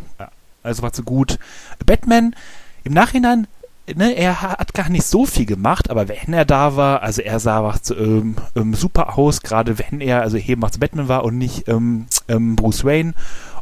also 0.63 0.83
war 0.83 0.93
so 0.93 1.03
gut. 1.03 1.39
Batman, 1.85 2.35
im 2.83 2.93
Nachhinein 2.93 3.47
ne, 3.95 4.17
er 4.17 4.43
hat 4.43 4.75
gar 4.75 4.89
nicht 4.89 5.05
so 5.05 5.27
viel 5.27 5.47
gemacht, 5.47 5.91
aber 5.91 6.09
wenn 6.09 6.33
er 6.33 6.45
da 6.45 6.77
war, 6.77 7.03
also 7.03 7.23
er 7.23 7.39
sah 7.41 7.75
ähm, 7.91 8.37
ähm, 8.57 8.75
super 8.75 9.19
aus, 9.19 9.43
gerade 9.43 9.79
wenn 9.79 10.01
er, 10.01 10.23
also 10.23 10.37
eben 10.37 10.63
was 10.63 10.79
Batman 10.79 11.09
war 11.09 11.25
und 11.25 11.39
nicht 11.39 11.69
ähm, 11.69 12.07
ähm, 12.29 12.57
Bruce 12.57 12.85
Wayne. 12.85 13.15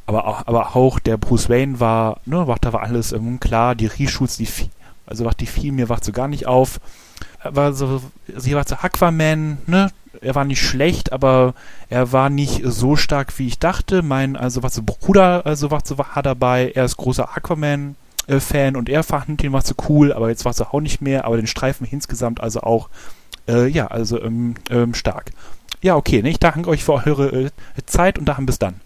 Aber 0.04 0.26
auch, 0.26 0.46
aber 0.46 0.74
auch 0.74 0.98
der 0.98 1.16
Bruce 1.16 1.48
Wayne 1.48 1.78
war, 1.78 2.20
ne, 2.24 2.46
war, 2.46 2.56
da 2.60 2.72
war 2.72 2.82
alles 2.82 3.12
ähm, 3.12 3.38
klar, 3.40 3.74
die 3.74 3.86
Reshoots, 3.86 4.36
die 4.36 4.48
also 5.06 5.28
die 5.30 5.46
fiel 5.46 5.72
mir 5.72 5.88
war 5.88 5.98
so 6.02 6.12
gar 6.12 6.28
nicht 6.28 6.46
auf. 6.46 6.80
War 7.44 7.72
so, 7.72 8.00
also 8.32 8.46
hier 8.46 8.56
war 8.56 8.66
so 8.66 8.76
Aquaman, 8.76 9.58
ne, 9.66 9.90
er 10.20 10.34
war 10.34 10.44
nicht 10.44 10.60
schlecht, 10.60 11.12
aber 11.12 11.54
er 11.88 12.12
war 12.12 12.30
nicht 12.30 12.62
so 12.64 12.96
stark, 12.96 13.38
wie 13.38 13.46
ich 13.46 13.58
dachte. 13.58 14.02
Mein, 14.02 14.36
also 14.36 14.62
was 14.62 14.74
so 14.74 14.82
Bruder, 14.82 15.46
also 15.46 15.70
was 15.70 15.82
so 15.86 15.98
war 15.98 16.22
dabei, 16.22 16.72
er 16.74 16.84
ist 16.84 16.96
großer 16.96 17.36
Aquaman 17.36 17.96
äh, 18.26 18.40
Fan 18.40 18.76
und 18.76 18.88
er 18.88 19.02
fand 19.02 19.42
den 19.42 19.52
war 19.52 19.62
so 19.62 19.74
cool, 19.88 20.12
aber 20.12 20.28
jetzt 20.28 20.44
war 20.44 20.50
es 20.50 20.60
auch 20.60 20.80
nicht 20.80 21.00
mehr, 21.00 21.24
aber 21.24 21.36
den 21.36 21.46
Streifen 21.46 21.86
insgesamt 21.90 22.40
also 22.40 22.60
auch, 22.60 22.88
äh, 23.48 23.66
ja, 23.66 23.88
also 23.88 24.20
ähm, 24.20 24.54
ähm, 24.70 24.94
stark. 24.94 25.32
Ja, 25.82 25.96
okay, 25.96 26.22
ne, 26.22 26.30
ich 26.30 26.38
danke 26.38 26.68
euch 26.70 26.84
für 26.84 26.94
eure 27.06 27.46
äh, 27.46 27.50
Zeit 27.86 28.18
und 28.18 28.26
dann 28.26 28.46
bis 28.46 28.58
dann. 28.58 28.80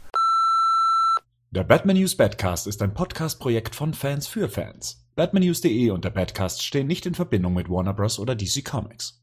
Der 1.50 1.64
Batman 1.64 1.96
News 1.96 2.16
Badcast 2.16 2.66
ist 2.66 2.82
ein 2.82 2.92
Podcast-Projekt 2.92 3.74
von 3.74 3.94
Fans 3.94 4.26
für 4.26 4.48
Fans. 4.48 5.06
Batmannews.de 5.14 5.90
und 5.90 6.04
der 6.04 6.10
Badcast 6.10 6.62
stehen 6.62 6.86
nicht 6.86 7.06
in 7.06 7.14
Verbindung 7.14 7.54
mit 7.54 7.70
Warner 7.70 7.94
Bros. 7.94 8.18
oder 8.18 8.34
DC 8.34 8.64
Comics. 8.64 9.22